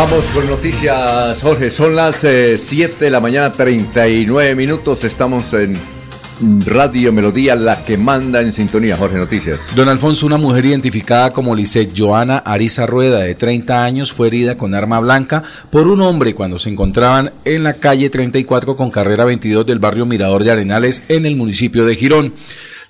Vamos 0.00 0.26
con 0.26 0.46
noticias, 0.46 1.42
Jorge. 1.42 1.72
Son 1.72 1.96
las 1.96 2.18
7 2.18 3.04
de 3.04 3.10
la 3.10 3.18
mañana, 3.18 3.50
39 3.50 4.54
minutos. 4.54 5.02
Estamos 5.02 5.52
en 5.54 5.76
Radio 6.64 7.12
Melodía, 7.12 7.56
la 7.56 7.84
que 7.84 7.98
manda 7.98 8.40
en 8.40 8.52
sintonía. 8.52 8.96
Jorge, 8.96 9.16
noticias. 9.16 9.60
Don 9.74 9.88
Alfonso, 9.88 10.24
una 10.24 10.36
mujer 10.36 10.66
identificada 10.66 11.32
como 11.32 11.56
Lisette 11.56 11.98
Joana 11.98 12.38
Ariza 12.38 12.86
Rueda, 12.86 13.18
de 13.18 13.34
30 13.34 13.82
años, 13.82 14.12
fue 14.12 14.28
herida 14.28 14.56
con 14.56 14.72
arma 14.72 15.00
blanca 15.00 15.42
por 15.68 15.88
un 15.88 16.00
hombre 16.00 16.32
cuando 16.32 16.60
se 16.60 16.70
encontraban 16.70 17.32
en 17.44 17.64
la 17.64 17.74
calle 17.74 18.08
34 18.08 18.76
con 18.76 18.92
carrera 18.92 19.24
22 19.24 19.66
del 19.66 19.80
barrio 19.80 20.06
Mirador 20.06 20.44
de 20.44 20.52
Arenales 20.52 21.02
en 21.08 21.26
el 21.26 21.34
municipio 21.34 21.84
de 21.84 21.96
Girón. 21.96 22.34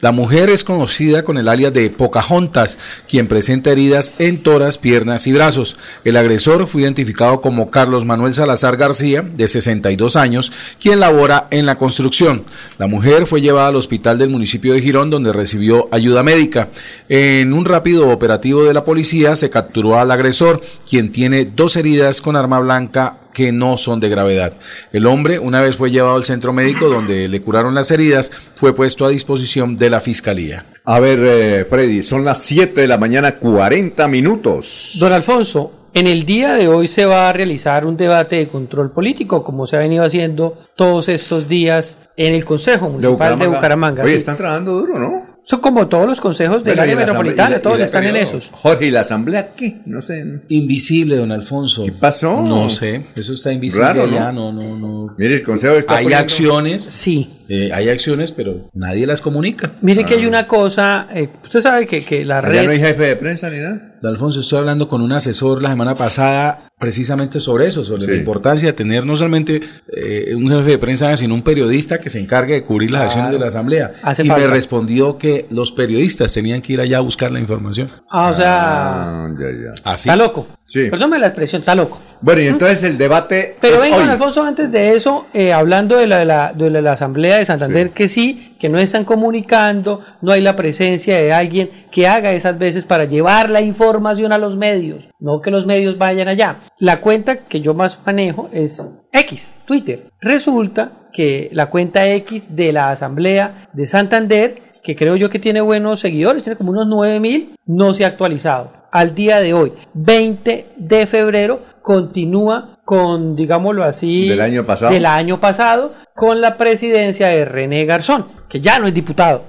La 0.00 0.12
mujer 0.12 0.48
es 0.48 0.62
conocida 0.62 1.24
con 1.24 1.38
el 1.38 1.48
alias 1.48 1.72
de 1.72 1.90
Pocahontas, 1.90 2.78
quien 3.08 3.26
presenta 3.26 3.72
heridas 3.72 4.12
en 4.20 4.40
toras, 4.44 4.78
piernas 4.78 5.26
y 5.26 5.32
brazos. 5.32 5.76
El 6.04 6.16
agresor 6.16 6.68
fue 6.68 6.82
identificado 6.82 7.40
como 7.40 7.68
Carlos 7.72 8.04
Manuel 8.04 8.32
Salazar 8.32 8.76
García, 8.76 9.22
de 9.22 9.48
62 9.48 10.14
años, 10.14 10.52
quien 10.80 11.00
labora 11.00 11.48
en 11.50 11.66
la 11.66 11.78
construcción. 11.78 12.44
La 12.78 12.86
mujer 12.86 13.26
fue 13.26 13.40
llevada 13.40 13.68
al 13.68 13.76
hospital 13.76 14.18
del 14.18 14.30
municipio 14.30 14.72
de 14.72 14.82
Girón, 14.82 15.10
donde 15.10 15.32
recibió 15.32 15.88
ayuda 15.90 16.22
médica. 16.22 16.68
En 17.08 17.52
un 17.52 17.64
rápido 17.64 18.08
operativo 18.10 18.62
de 18.62 18.74
la 18.74 18.84
policía 18.84 19.34
se 19.34 19.50
capturó 19.50 19.98
al 19.98 20.12
agresor, 20.12 20.60
quien 20.88 21.10
tiene 21.10 21.44
dos 21.44 21.74
heridas 21.74 22.22
con 22.22 22.36
arma 22.36 22.60
blanca 22.60 23.18
que 23.38 23.52
no 23.52 23.76
son 23.76 24.00
de 24.00 24.08
gravedad. 24.08 24.54
El 24.92 25.06
hombre, 25.06 25.38
una 25.38 25.60
vez 25.60 25.76
fue 25.76 25.92
llevado 25.92 26.16
al 26.16 26.24
centro 26.24 26.52
médico 26.52 26.88
donde 26.88 27.28
le 27.28 27.40
curaron 27.40 27.72
las 27.72 27.88
heridas, 27.92 28.32
fue 28.56 28.74
puesto 28.74 29.06
a 29.06 29.10
disposición 29.10 29.76
de 29.76 29.90
la 29.90 30.00
fiscalía. 30.00 30.66
A 30.84 30.98
ver, 30.98 31.20
eh, 31.22 31.64
Freddy, 31.64 32.02
son 32.02 32.24
las 32.24 32.42
7 32.42 32.80
de 32.80 32.88
la 32.88 32.98
mañana, 32.98 33.36
40 33.36 34.08
minutos. 34.08 34.96
Don 34.98 35.12
Alfonso, 35.12 35.72
en 35.94 36.08
el 36.08 36.24
día 36.24 36.54
de 36.54 36.66
hoy 36.66 36.88
se 36.88 37.04
va 37.04 37.28
a 37.28 37.32
realizar 37.32 37.86
un 37.86 37.96
debate 37.96 38.34
de 38.34 38.48
control 38.48 38.90
político, 38.90 39.44
como 39.44 39.68
se 39.68 39.76
ha 39.76 39.78
venido 39.78 40.02
haciendo 40.02 40.58
todos 40.74 41.08
estos 41.08 41.46
días 41.46 41.96
en 42.16 42.34
el 42.34 42.44
Consejo 42.44 42.88
Municipal 42.88 43.38
de 43.38 43.46
Bucaramanga. 43.46 44.02
Oye, 44.02 44.14
sí. 44.14 44.18
están 44.18 44.36
trabajando 44.36 44.72
duro, 44.72 44.98
¿no? 44.98 45.27
Son 45.48 45.60
como 45.60 45.88
todos 45.88 46.06
los 46.06 46.20
consejos 46.20 46.62
del 46.62 46.78
área 46.78 46.94
metropolitana, 46.94 47.56
la- 47.56 47.62
todos 47.62 47.80
están 47.80 48.04
en 48.04 48.16
esos. 48.16 48.50
Jorge, 48.52 48.88
¿y 48.88 48.90
la 48.90 49.00
asamblea 49.00 49.54
qué? 49.56 49.78
No 49.86 50.02
sé. 50.02 50.42
Invisible, 50.50 51.16
don 51.16 51.32
Alfonso. 51.32 51.84
¿Qué 51.86 51.92
pasó? 51.92 52.42
No 52.42 52.68
sé, 52.68 53.02
eso 53.16 53.32
está 53.32 53.50
invisible 53.50 53.86
Raro, 53.86 54.06
¿no? 54.06 54.16
allá, 54.18 54.30
no, 54.30 54.52
no, 54.52 54.76
no. 54.76 55.14
Mire, 55.16 55.36
el 55.36 55.42
consejo 55.42 55.72
está 55.76 55.96
Hay 55.96 56.04
poniendo- 56.04 56.22
acciones, 56.22 56.82
Sí. 56.84 57.30
Eh, 57.48 57.70
hay 57.72 57.88
acciones, 57.88 58.32
pero 58.32 58.68
nadie 58.74 59.06
las 59.06 59.20
comunica. 59.20 59.72
Mire 59.80 60.04
que 60.04 60.14
hay 60.14 60.26
una 60.26 60.46
cosa, 60.46 61.08
eh, 61.14 61.28
usted 61.42 61.60
sabe 61.60 61.86
que, 61.86 62.04
que 62.04 62.24
la 62.24 62.40
red... 62.40 62.64
no 62.64 62.70
hay 62.70 62.78
jefe 62.78 63.02
de 63.06 63.16
prensa 63.16 63.48
ni 63.50 63.58
nada. 63.58 63.84
Alfonso, 64.04 64.38
estoy 64.40 64.60
hablando 64.60 64.86
con 64.86 65.02
un 65.02 65.10
asesor 65.12 65.60
la 65.60 65.70
semana 65.70 65.96
pasada 65.96 66.60
precisamente 66.78 67.40
sobre 67.40 67.66
eso, 67.66 67.82
sobre 67.82 68.02
Sí. 68.04 68.10
la 68.12 68.16
importancia 68.16 68.68
de 68.68 68.72
tener 68.72 69.04
no 69.04 69.16
solamente 69.16 69.60
eh, 69.92 70.32
un 70.36 70.48
jefe 70.48 70.70
de 70.70 70.78
prensa, 70.78 71.16
sino 71.16 71.34
un 71.34 71.42
periodista 71.42 71.98
que 71.98 72.08
se 72.08 72.20
encargue 72.20 72.54
de 72.54 72.62
cubrir 72.64 72.92
las 72.92 73.00
Claro. 73.00 73.06
acciones 73.08 73.32
de 73.32 73.38
la 73.40 73.46
Asamblea. 73.48 73.92
Hace 74.04 74.22
y 74.22 74.28
falta. 74.28 74.44
me 74.46 74.50
respondió 74.54 75.18
que 75.18 75.46
los 75.50 75.72
periodistas 75.72 76.32
tenían 76.32 76.62
que 76.62 76.74
ir 76.74 76.80
allá 76.80 76.98
a 76.98 77.00
buscar 77.00 77.32
la 77.32 77.40
información. 77.40 77.88
Ah, 78.08 78.28
o 78.30 78.34
sea, 78.34 79.24
Ah, 79.24 79.28
ya, 79.36 79.46
ya. 79.50 79.90
Así. 79.90 80.08
está 80.08 80.16
loco. 80.16 80.46
Sí. 80.70 80.90
Perdóname 80.90 81.18
la 81.18 81.28
expresión, 81.28 81.60
está 81.60 81.74
loco. 81.74 81.98
Bueno, 82.20 82.42
y 82.42 82.46
entonces 82.48 82.82
el 82.84 82.98
debate 82.98 83.56
Pero 83.58 83.76
es 83.76 83.80
venga, 83.80 83.96
hoy. 83.96 84.02
Alfonso, 84.02 84.42
antes 84.44 84.70
de 84.70 84.94
eso, 84.94 85.26
eh, 85.32 85.50
hablando 85.52 85.96
de 85.96 86.06
la, 86.06 86.18
de, 86.18 86.24
la, 86.26 86.52
de 86.54 86.68
la- 86.68 86.82
la 86.82 86.92
Asamblea 86.92 87.38
de 87.38 87.46
Santander, 87.46 87.90
que 87.90 88.06
sí, 88.06 88.54
que 88.60 88.68
no 88.68 88.78
están 88.78 89.06
comunicando, 89.06 90.00
no 90.20 90.32
hay 90.32 90.42
la 90.42 90.56
presencia 90.56 91.16
de 91.16 91.32
alguien 91.32 91.70
que 91.90 92.06
haga 92.06 92.32
esas 92.32 92.58
veces 92.58 92.84
para 92.84 93.06
llevar 93.06 93.48
la 93.48 93.62
información 93.62 94.30
a 94.32 94.36
los 94.38 94.56
medios, 94.58 95.08
no 95.18 95.40
que 95.40 95.50
los 95.50 95.64
medios 95.64 95.96
vayan 95.96 96.28
allá. 96.28 96.60
La 96.78 97.00
cuenta 97.00 97.36
que 97.46 97.62
yo 97.62 97.72
más 97.72 97.98
manejo 98.04 98.50
es 98.52 98.86
X, 99.12 99.50
Twitter. 99.64 100.10
Resulta 100.20 101.08
que 101.14 101.48
la 101.52 101.70
cuenta 101.70 102.06
X 102.08 102.54
de 102.54 102.74
la 102.74 102.90
Asamblea 102.90 103.70
de 103.72 103.86
Santander, 103.86 104.62
que 104.82 104.94
creo 104.96 105.16
yo 105.16 105.30
que 105.30 105.38
tiene 105.38 105.62
buenos 105.62 106.00
seguidores, 106.00 106.42
tiene 106.42 106.56
como 106.58 106.72
unos 106.72 106.86
9000, 106.88 107.56
no 107.64 107.94
se 107.94 108.04
ha 108.04 108.08
actualizado. 108.08 108.77
Al 108.90 109.14
día 109.14 109.40
de 109.40 109.54
hoy, 109.54 109.72
20 109.94 110.66
de 110.76 111.06
febrero, 111.06 111.62
continúa 111.82 112.78
con, 112.84 113.36
digámoslo 113.36 113.84
así, 113.84 114.28
Del 114.28 114.40
año 114.40 114.64
pasado. 114.64 114.92
del 114.92 115.04
año 115.06 115.40
pasado, 115.40 115.94
con 116.14 116.40
la 116.40 116.56
presidencia 116.56 117.28
de 117.28 117.44
René 117.44 117.84
Garzón, 117.84 118.24
que 118.48 118.60
ya 118.60 118.78
no 118.78 118.86
es 118.86 118.94
diputado. 118.94 119.44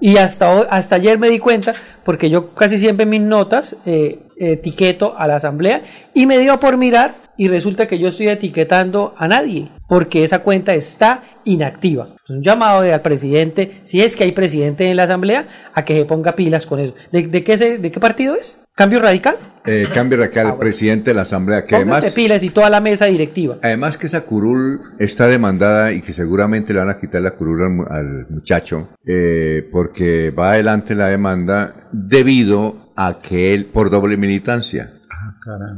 Y 0.00 0.16
hasta, 0.16 0.54
hoy- 0.54 0.66
hasta 0.70 0.96
ayer 0.96 1.18
me 1.18 1.28
di 1.28 1.38
cuenta, 1.38 1.74
porque 2.04 2.30
yo 2.30 2.54
casi 2.54 2.78
siempre 2.78 3.02
en 3.02 3.10
mis 3.10 3.20
notas 3.20 3.76
eh, 3.84 4.20
etiqueto 4.38 5.14
a 5.18 5.26
la 5.26 5.36
asamblea 5.36 5.82
y 6.14 6.26
me 6.26 6.38
dio 6.38 6.58
por 6.60 6.76
mirar 6.76 7.14
y 7.36 7.48
resulta 7.48 7.88
que 7.88 7.98
yo 7.98 8.08
estoy 8.08 8.28
etiquetando 8.28 9.14
a 9.18 9.26
nadie, 9.26 9.70
porque 9.88 10.22
esa 10.24 10.40
cuenta 10.40 10.74
está 10.74 11.22
inactiva. 11.44 12.08
Un 12.28 12.42
llamado 12.42 12.80
de- 12.82 12.94
al 12.94 13.02
presidente, 13.02 13.80
si 13.84 14.00
es 14.02 14.16
que 14.16 14.24
hay 14.24 14.32
presidente 14.32 14.88
en 14.88 14.96
la 14.96 15.02
asamblea, 15.04 15.46
a 15.74 15.84
que 15.84 15.94
se 15.96 16.04
ponga 16.04 16.36
pilas 16.36 16.64
con 16.66 16.78
eso. 16.80 16.94
¿De, 17.12 17.22
de 17.26 17.42
qué, 17.44 17.58
se- 17.58 17.78
de 17.78 17.90
qué 17.90 18.00
partido 18.00 18.34
es? 18.36 18.60
¿Cambio 18.76 18.98
radical? 18.98 19.36
Eh, 19.66 19.86
cambio 19.94 20.18
radical 20.18 20.48
al 20.48 20.58
presidente 20.58 21.10
de 21.10 21.14
la 21.14 21.22
asamblea, 21.22 21.64
que 21.64 21.76
Póngase 21.76 21.92
además... 21.92 22.12
pilas 22.12 22.42
y 22.42 22.50
toda 22.50 22.68
la 22.70 22.80
mesa 22.80 23.06
directiva. 23.06 23.58
Además 23.62 23.96
que 23.96 24.08
esa 24.08 24.22
curul 24.22 24.80
está 24.98 25.28
demandada 25.28 25.92
y 25.92 26.02
que 26.02 26.12
seguramente 26.12 26.72
le 26.72 26.80
van 26.80 26.90
a 26.90 26.98
quitar 26.98 27.22
la 27.22 27.30
curul 27.30 27.62
al, 27.62 27.96
al 27.96 28.26
muchacho 28.30 28.88
eh, 29.06 29.68
porque 29.70 30.30
va 30.32 30.50
adelante 30.52 30.96
la 30.96 31.06
demanda 31.06 31.88
debido 31.92 32.92
a 32.96 33.20
que 33.20 33.54
él, 33.54 33.66
por 33.66 33.90
doble 33.90 34.16
militancia, 34.16 34.92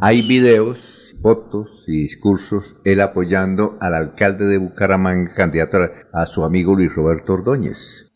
hay 0.00 0.22
videos, 0.22 1.16
fotos 1.20 1.84
y 1.86 2.02
discursos 2.02 2.76
él 2.84 3.02
apoyando 3.02 3.76
al 3.80 3.94
alcalde 3.94 4.46
de 4.46 4.56
Bucaramanga, 4.56 5.34
candidato 5.34 5.76
a, 5.78 6.22
a 6.22 6.24
su 6.24 6.44
amigo 6.44 6.74
Luis 6.74 6.94
Roberto 6.94 7.34
Ordóñez. 7.34 8.14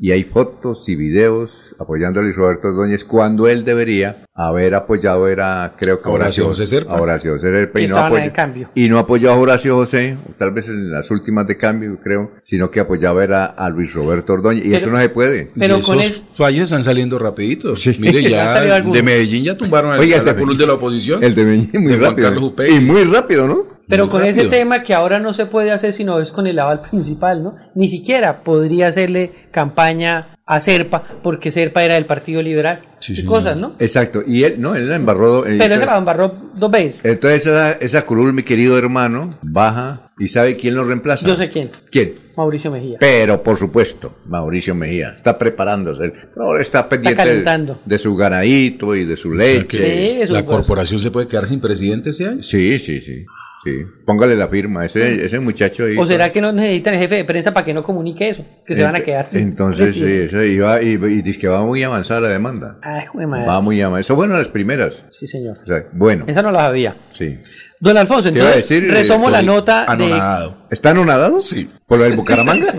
Y 0.00 0.10
hay 0.12 0.24
fotos 0.24 0.88
y 0.88 0.96
videos 0.96 1.74
apoyando 1.78 2.20
a 2.20 2.22
Luis 2.22 2.36
Roberto 2.36 2.68
Ordóñez 2.68 3.04
cuando 3.04 3.48
él 3.48 3.64
debería 3.64 4.24
haber 4.34 4.74
apoyado 4.74 5.28
era, 5.28 5.74
creo 5.78 6.00
que 6.00 6.08
A 6.08 6.12
Horacio 6.12 6.46
José 6.46 6.66
Serpa. 6.66 6.96
a 6.96 7.00
Horacio 7.00 7.32
José 7.34 7.50
Serpa 7.50 7.80
y 7.80 7.84
Y 7.84 7.88
no 7.88 7.98
apoyó- 7.98 8.24
en 8.24 8.30
cambio. 8.30 8.70
y 8.74 8.88
no 8.88 8.98
apoyó 8.98 9.30
a 9.30 9.36
Horacio 9.36 9.74
José, 9.76 10.16
tal 10.38 10.52
vez 10.52 10.68
en 10.68 10.90
las 10.90 11.10
últimas 11.10 11.46
de 11.46 11.56
cambio, 11.56 11.98
creo, 12.02 12.32
sino 12.44 12.70
que 12.70 12.80
apoyaba 12.80 13.22
era 13.22 13.44
a 13.46 13.68
Luis 13.68 13.92
Roberto 13.92 14.32
Ordóñez. 14.32 14.64
Y 14.64 14.68
Pero- 14.68 14.76
eso 14.78 14.90
no 14.90 15.00
se 15.00 15.08
puede. 15.10 15.50
Pero 15.58 15.78
y 15.78 15.82
con 15.82 16.00
esos 16.00 16.18
el- 16.18 16.36
fallos 16.36 16.62
están 16.64 16.84
saliendo 16.84 17.18
rapiditos. 17.18 17.86
Mire, 17.98 18.18
Han 18.20 18.30
ya 18.30 18.80
de 18.80 19.02
Medellín 19.02 19.44
ya 19.44 19.56
tumbaron 19.56 19.92
al 19.92 20.00
Oiga, 20.00 20.18
el 20.18 20.24
de 20.24 20.34
Medellín- 20.34 20.56
de 20.58 20.66
la 20.66 20.72
oposición. 20.74 21.22
El 21.24 21.34
de 21.34 21.44
Medellín 21.44 21.82
muy 21.82 21.92
de 21.92 21.98
Juan 21.98 22.16
rápido. 22.16 22.66
Y 22.68 22.80
muy 22.80 23.04
rápido, 23.04 23.46
¿no? 23.46 23.79
Pero 23.90 24.04
Muy 24.04 24.12
con 24.12 24.24
ese 24.24 24.46
tema 24.46 24.82
que 24.82 24.94
ahora 24.94 25.18
no 25.18 25.34
se 25.34 25.44
puede 25.46 25.70
hacer 25.72 25.92
sino 25.92 26.18
es 26.20 26.30
con 26.32 26.46
el 26.46 26.58
aval 26.58 26.80
principal, 26.90 27.42
¿no? 27.42 27.56
Ni 27.74 27.88
siquiera 27.88 28.42
podría 28.42 28.86
hacerle 28.88 29.32
campaña 29.50 30.28
a 30.46 30.58
Serpa 30.58 31.02
porque 31.22 31.50
Serpa 31.50 31.84
era 31.84 31.94
del 31.94 32.06
Partido 32.06 32.42
Liberal. 32.42 32.82
Sí, 32.98 33.12
y 33.12 33.16
señor. 33.16 33.32
cosas, 33.32 33.56
¿no? 33.56 33.74
Exacto. 33.78 34.22
Y 34.26 34.42
él, 34.44 34.56
no, 34.60 34.74
él 34.74 34.88
la 34.88 34.96
embarró. 34.96 35.40
eh, 35.46 35.56
Pero 35.58 35.64
entonces- 35.64 35.86
la 35.86 35.96
embarró 35.98 36.34
dos 36.54 36.70
veces. 36.70 37.00
Entonces 37.04 37.46
esa, 37.46 37.72
esa 37.72 38.04
curul, 38.06 38.32
mi 38.32 38.42
querido 38.42 38.76
hermano, 38.76 39.38
baja 39.42 40.10
y 40.18 40.28
¿sabe 40.28 40.56
quién 40.56 40.74
lo 40.74 40.84
reemplaza? 40.84 41.26
Yo 41.26 41.36
sé 41.36 41.50
quién. 41.50 41.70
¿Quién? 41.90 42.14
Mauricio 42.36 42.70
Mejía. 42.70 42.96
Pero 43.00 43.42
por 43.42 43.58
supuesto, 43.58 44.16
Mauricio 44.26 44.74
Mejía 44.74 45.14
está 45.16 45.38
preparándose. 45.38 46.04
Él 46.04 46.12
ahora 46.36 46.62
está 46.62 46.88
pendiente 46.88 47.22
de, 47.22 47.28
calentando. 47.28 47.78
de 47.84 47.98
su 47.98 48.16
ganadito 48.16 48.94
y 48.96 49.04
de 49.04 49.16
su 49.16 49.30
O 49.32 49.36
sea 49.36 49.46
leche. 49.46 49.78
Sí, 49.78 50.20
eso 50.22 50.32
la 50.32 50.44
corporación 50.44 51.00
se 51.00 51.10
puede 51.10 51.26
quedar 51.28 51.46
sin 51.46 51.60
presidente 51.60 52.10
ese 52.10 52.26
año. 52.28 52.42
Sí, 52.42 52.78
sí, 52.78 53.00
sí. 53.00 53.24
Sí. 53.62 53.82
Póngale 54.06 54.36
la 54.36 54.48
firma. 54.48 54.86
Ese, 54.86 55.24
ese 55.24 55.38
muchacho 55.38 55.84
ahí. 55.84 55.96
¿O 55.98 56.06
será 56.06 56.32
que 56.32 56.40
no 56.40 56.50
necesitan 56.50 56.94
el 56.94 57.00
jefe 57.00 57.16
de 57.16 57.24
prensa 57.24 57.52
para 57.52 57.66
que 57.66 57.74
no 57.74 57.82
comunique 57.82 58.30
eso? 58.30 58.44
Que 58.66 58.74
se 58.74 58.82
van 58.82 58.96
a 58.96 59.00
quedar. 59.00 59.28
Entonces, 59.32 59.94
sí, 59.94 60.04
eso 60.04 60.42
iba, 60.42 60.80
y, 60.82 60.92
y 60.92 61.22
dice 61.22 61.38
que 61.38 61.48
va 61.48 61.62
muy 61.64 61.82
avanzada 61.82 62.20
la 62.22 62.28
demanda. 62.28 62.78
Ay, 62.82 63.06
jue 63.06 63.26
madre. 63.26 63.46
Va 63.46 63.60
muy 63.60 63.80
avanzada. 63.82 64.00
Eso 64.00 64.14
bueno 64.16 64.36
las 64.38 64.48
primeras. 64.48 65.04
Sí, 65.10 65.26
señor. 65.26 65.58
O 65.62 65.66
sea, 65.66 65.84
bueno, 65.92 66.24
Esa 66.26 66.40
no 66.42 66.50
la 66.50 66.60
sabía. 66.60 66.96
sí. 67.12 67.38
Don 67.82 67.96
Alfonso, 67.96 68.30
¿Qué 68.30 68.38
iba 68.40 68.48
a 68.48 68.52
entonces 68.52 68.68
decir? 68.82 68.92
retomo 68.92 69.30
la 69.30 69.40
nota 69.40 69.86
de... 69.86 69.92
Anonadado. 69.92 70.66
¿Está 70.70 70.90
anonadado? 70.90 71.40
Sí. 71.40 71.66
¿Por 71.86 71.96
lo 71.96 72.04
del 72.04 72.14
Bucaramanga? 72.14 72.74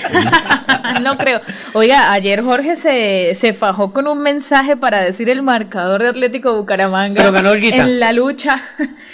no 1.02 1.16
creo. 1.18 1.40
Oiga, 1.74 2.12
ayer 2.12 2.40
Jorge 2.42 2.74
se, 2.76 3.34
se 3.34 3.52
fajó 3.52 3.92
con 3.92 4.06
un 4.06 4.22
mensaje 4.22 4.74
para 4.76 5.02
decir 5.02 5.28
el 5.28 5.42
marcador 5.42 6.02
de 6.02 6.08
Atlético 6.08 6.56
Bucaramanga 6.56 7.16
Pero 7.20 7.32
ganó 7.32 7.50
Olguita. 7.50 7.76
en 7.76 8.00
la 8.00 8.12
lucha. 8.14 8.58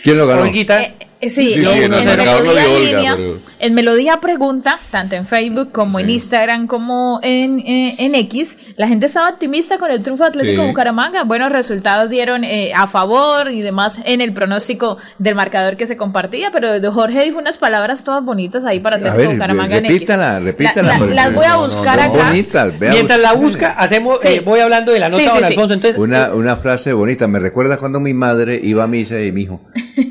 ¿Quién 0.04 0.18
lo 0.18 0.28
ganó? 0.28 0.42
Olguita, 0.42 0.80
Eh, 0.82 0.94
eh, 1.00 1.06
sí, 1.30 1.50
Sí, 1.52 1.60
en, 1.60 1.66
sí, 1.66 1.88
Melodía 1.88 2.36
Olga, 2.36 2.62
Línea, 2.78 3.16
pero- 3.16 3.40
en 3.58 3.74
Melodía 3.74 4.20
Pregunta, 4.20 4.78
tanto 4.90 5.14
en 5.14 5.26
Facebook 5.26 5.70
como 5.72 5.98
en 6.00 6.10
Instagram 6.10 6.66
como 6.66 7.20
en, 7.22 7.60
eh, 7.60 7.94
en 7.98 8.14
X, 8.14 8.56
la 8.76 8.88
gente 8.88 9.06
estaba 9.06 9.28
optimista 9.30 9.78
con 9.78 9.90
el 9.90 10.02
triunfo 10.02 10.24
Atlético 10.24 10.62
Sí. 10.62 10.68
Bucaramanga. 10.68 11.22
Buenos 11.24 11.52
resultados 11.52 12.10
dieron 12.10 12.42
eh, 12.44 12.72
a 12.74 12.86
favor 12.86 13.50
y 13.52 13.60
demás 13.62 13.98
en 14.04 14.20
el 14.20 14.32
pronóstico 14.32 14.98
del 15.18 15.34
marcador 15.34 15.76
que 15.76 15.86
se 15.86 15.96
compartía, 15.96 16.50
pero 16.52 16.92
Jorge 16.92 17.22
dijo 17.24 17.38
unas 17.38 17.58
palabras 17.58 18.02
todas 18.04 18.24
bonitas 18.24 18.64
ahí 18.64 18.80
para 18.80 18.96
Atlético 18.96 19.18
ver, 19.18 19.28
Bucaramanga 19.36 19.76
en 19.76 19.84
X. 19.86 19.94
repítala, 19.94 20.40
repítala. 20.40 20.98
La- 20.98 21.06
la- 21.06 21.14
las 21.14 21.34
voy 21.34 21.44
a 21.46 21.50
no, 21.50 21.60
buscar 21.60 21.96
no, 21.98 22.14
acá. 22.14 22.28
Bonitas, 22.28 22.78
vea 22.78 22.92
mientras 22.92 23.20
la 23.20 23.32
busca, 23.34 23.70
hacemos, 23.72 24.18
Sí. 24.22 24.28
eh, 24.28 24.42
voy 24.44 24.60
hablando 24.60 24.92
de 24.92 24.98
la 24.98 25.08
nota, 25.08 25.22
Sí, 25.22 25.28
sí, 25.28 25.34
don. 25.36 25.44
Alfonso. 25.44 25.74
Entonces, 25.74 25.98
Una, 25.98 26.32
una 26.34 26.56
frase 26.56 26.92
bonita. 26.92 27.28
Me 27.28 27.38
recuerda 27.38 27.76
cuando 27.76 28.00
mi 28.00 28.12
madre 28.14 28.60
iba 28.62 28.82
a 28.84 28.86
misa 28.88 29.20
y 29.20 29.30
me 29.32 29.40
dijo, 29.40 29.60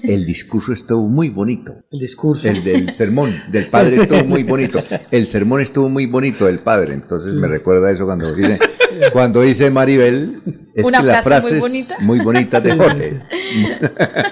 el 0.03 0.25
discurso 0.25 0.71
estuvo 0.73 1.00
muy 1.07 1.29
bonito. 1.29 1.83
el 1.91 1.99
discurso. 1.99 2.47
El 2.47 2.63
del 2.63 2.91
sermón 2.91 3.33
del 3.51 3.67
padre 3.67 3.95
estuvo 4.01 4.23
muy 4.25 4.43
bonito. 4.43 4.83
El 5.09 5.27
sermón 5.27 5.61
estuvo 5.61 5.89
muy 5.89 6.05
bonito 6.05 6.45
del 6.45 6.59
padre. 6.59 6.93
Entonces 6.93 7.33
me 7.33 7.47
recuerda 7.47 7.91
eso 7.91 8.05
cuando 8.05 8.33
dice, 8.33 8.59
cuando 9.13 9.41
dice 9.41 9.69
Maribel, 9.69 10.60
es 10.73 10.85
Una 10.85 10.99
que 11.01 11.07
las 11.07 11.21
frase 11.23 11.53
muy 11.53 11.59
frases 11.61 11.89
bonita. 11.89 11.95
muy 12.05 12.19
bonitas 12.19 12.63
de 12.63 12.71
Jorge. 12.75 13.21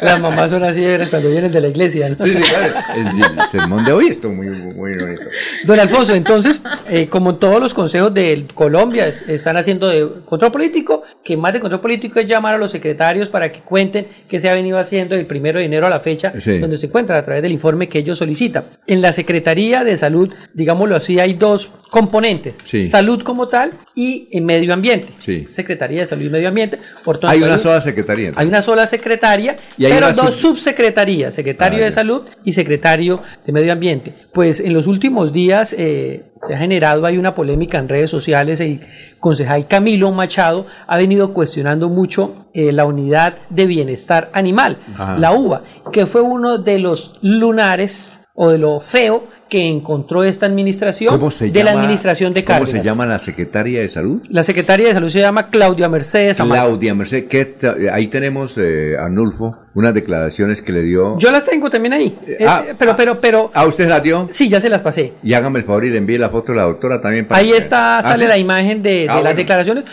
Las 0.01 0.19
mamás 0.21 0.49
son 0.51 0.63
así 0.63 0.81
cuando 1.09 1.29
vienen 1.29 1.51
de 1.51 1.61
la 1.61 1.67
iglesia. 1.67 2.09
¿no? 2.09 2.17
Sí, 2.17 2.33
sí, 2.33 2.41
claro. 2.41 2.73
El, 2.95 3.39
el 3.39 3.47
sermón 3.47 3.85
de 3.85 3.91
hoy 3.91 4.07
estuvo 4.07 4.33
muy, 4.33 4.47
muy 4.47 4.95
bonito. 4.95 5.21
Don 5.65 5.79
Alfonso, 5.79 6.13
entonces, 6.15 6.61
eh, 6.89 7.07
como 7.09 7.35
todos 7.35 7.59
los 7.59 7.73
consejos 7.73 8.13
de 8.13 8.45
Colombia 8.53 9.07
es- 9.07 9.27
están 9.27 9.57
haciendo 9.57 9.87
de 9.87 10.07
control 10.25 10.51
político, 10.51 11.03
que 11.23 11.35
más 11.37 11.53
de 11.53 11.59
control 11.59 11.81
político 11.81 12.19
es 12.19 12.27
llamar 12.27 12.55
a 12.55 12.57
los 12.57 12.71
secretarios 12.71 13.29
para 13.29 13.51
que 13.51 13.61
cuenten 13.61 14.07
qué 14.27 14.39
se 14.39 14.49
ha 14.49 14.53
venido 14.53 14.79
haciendo 14.79 15.15
del 15.15 15.25
primero 15.25 15.59
de 15.59 15.65
enero 15.65 15.87
a 15.87 15.89
la 15.89 15.99
fecha, 15.99 16.33
Sí. 16.39 16.59
donde 16.59 16.77
se 16.77 16.87
encuentra 16.87 17.17
a 17.17 17.25
través 17.25 17.43
del 17.43 17.51
informe 17.51 17.89
que 17.89 17.99
ellos 17.99 18.17
solicitan. 18.17 18.63
En 18.87 19.01
la 19.01 19.11
Secretaría 19.13 19.83
de 19.83 19.97
Salud, 19.97 20.33
digámoslo 20.53 20.95
así, 20.95 21.19
hay 21.19 21.33
dos 21.33 21.71
componentes, 21.89 22.53
Sí. 22.63 22.85
salud 22.85 23.21
como 23.23 23.47
tal 23.47 23.73
y 23.95 24.27
en 24.31 24.45
medio 24.45 24.73
ambiente. 24.73 25.07
Sí. 25.17 25.47
Secretaría 25.51 26.01
de 26.01 26.07
Salud 26.07 26.25
y 26.25 26.29
Medio 26.29 26.47
Ambiente. 26.49 26.79
Por 27.03 27.19
Hay 27.23 27.41
una 27.41 27.57
sola 27.57 27.81
secretaría. 27.81 28.31
hay 28.35 28.47
una 28.47 28.61
sola 28.61 28.85
secretaria, 28.87 29.55
Y 29.77 29.85
hay 29.85 29.93
pero 29.93 30.07
dos 30.13 30.35
sub- 30.35 30.55
subsecretarías, 30.57 31.33
secretario 31.33 31.79
Ah, 31.81 31.85
de 31.85 31.91
salud 31.91 32.21
y 32.43 32.51
secretario 32.53 33.21
de 33.45 33.51
medio 33.51 33.73
ambiente. 33.73 34.13
Pues 34.33 34.59
en 34.59 34.73
los 34.73 34.87
últimos 34.87 35.33
días 35.33 35.73
eh, 35.77 36.23
se 36.41 36.53
ha 36.53 36.57
generado, 36.57 37.05
hay 37.05 37.17
una 37.17 37.33
polémica 37.35 37.79
en 37.79 37.89
redes 37.89 38.09
sociales, 38.09 38.59
el 38.61 38.81
concejal 39.19 39.67
Camilo 39.67 40.11
Machado 40.11 40.67
ha 40.87 40.97
venido 40.97 41.33
cuestionando 41.33 41.89
mucho 41.89 42.47
eh, 42.53 42.71
la 42.71 42.85
unidad 42.85 43.35
de 43.49 43.65
bienestar 43.65 44.29
animal, 44.33 44.77
Ajá. 44.93 45.17
la 45.17 45.31
UBA, 45.33 45.63
que 45.91 46.05
fue 46.05 46.21
uno 46.21 46.57
de 46.59 46.79
los 46.79 47.17
lunares 47.21 48.17
o 48.35 48.51
de 48.51 48.57
lo 48.57 48.79
feo 48.79 49.23
que 49.49 49.67
encontró 49.67 50.23
esta 50.23 50.45
administración 50.45 51.09
¿Cómo 51.17 51.29
de 51.29 51.51
llama? 51.51 51.71
la 51.71 51.79
administración 51.81 52.33
de 52.33 52.43
¿Cómo 52.45 52.59
Cárdenas. 52.59 52.81
se 52.81 52.85
llama 52.87 53.05
la 53.05 53.19
secretaria 53.19 53.81
de 53.81 53.89
salud? 53.89 54.21
La 54.29 54.43
secretaria 54.43 54.87
de 54.87 54.93
salud 54.93 55.09
se 55.09 55.19
llama 55.19 55.47
Claudia 55.49 55.89
Mercedes. 55.89 56.37
Claudia 56.37 56.95
Mercedes. 56.95 57.25
¿qué 57.29 57.45
ta- 57.45 57.75
ahí 57.91 58.07
tenemos, 58.07 58.57
eh, 58.57 58.95
Arnulfo, 58.97 59.57
unas 59.73 59.93
declaraciones 59.93 60.61
que 60.61 60.71
le 60.71 60.81
dio. 60.83 61.17
Yo 61.17 61.31
las 61.31 61.45
tengo 61.45 61.69
también 61.69 61.93
ahí. 61.93 62.17
Eh, 62.27 62.37
ah, 62.47 62.63
pero, 62.77 62.95
pero, 62.95 63.19
pero. 63.19 63.51
¿A 63.53 63.65
usted 63.65 63.87
las 63.89 64.01
dio? 64.03 64.27
Sí, 64.31 64.47
ya 64.49 64.61
se 64.61 64.69
las 64.69 64.81
pasé. 64.81 65.13
Y 65.23 65.33
hágame 65.33 65.59
el 65.59 65.65
favor 65.65 65.85
y 65.85 65.89
le 65.89 65.97
envíe 65.97 66.17
la 66.17 66.29
foto 66.29 66.51
a 66.51 66.55
la 66.55 66.63
doctora 66.63 67.01
también. 67.01 67.27
para 67.27 67.41
Ahí 67.41 67.51
que- 67.51 67.57
está, 67.57 67.99
Ah, 67.99 68.03
sale 68.03 68.23
¿sí? 68.25 68.29
la 68.29 68.37
imagen 68.37 68.81
de, 68.83 68.89
de 68.89 69.03
Ah, 69.09 69.15
las 69.15 69.23
bueno. 69.23 69.37
declaraciones. 69.37 69.83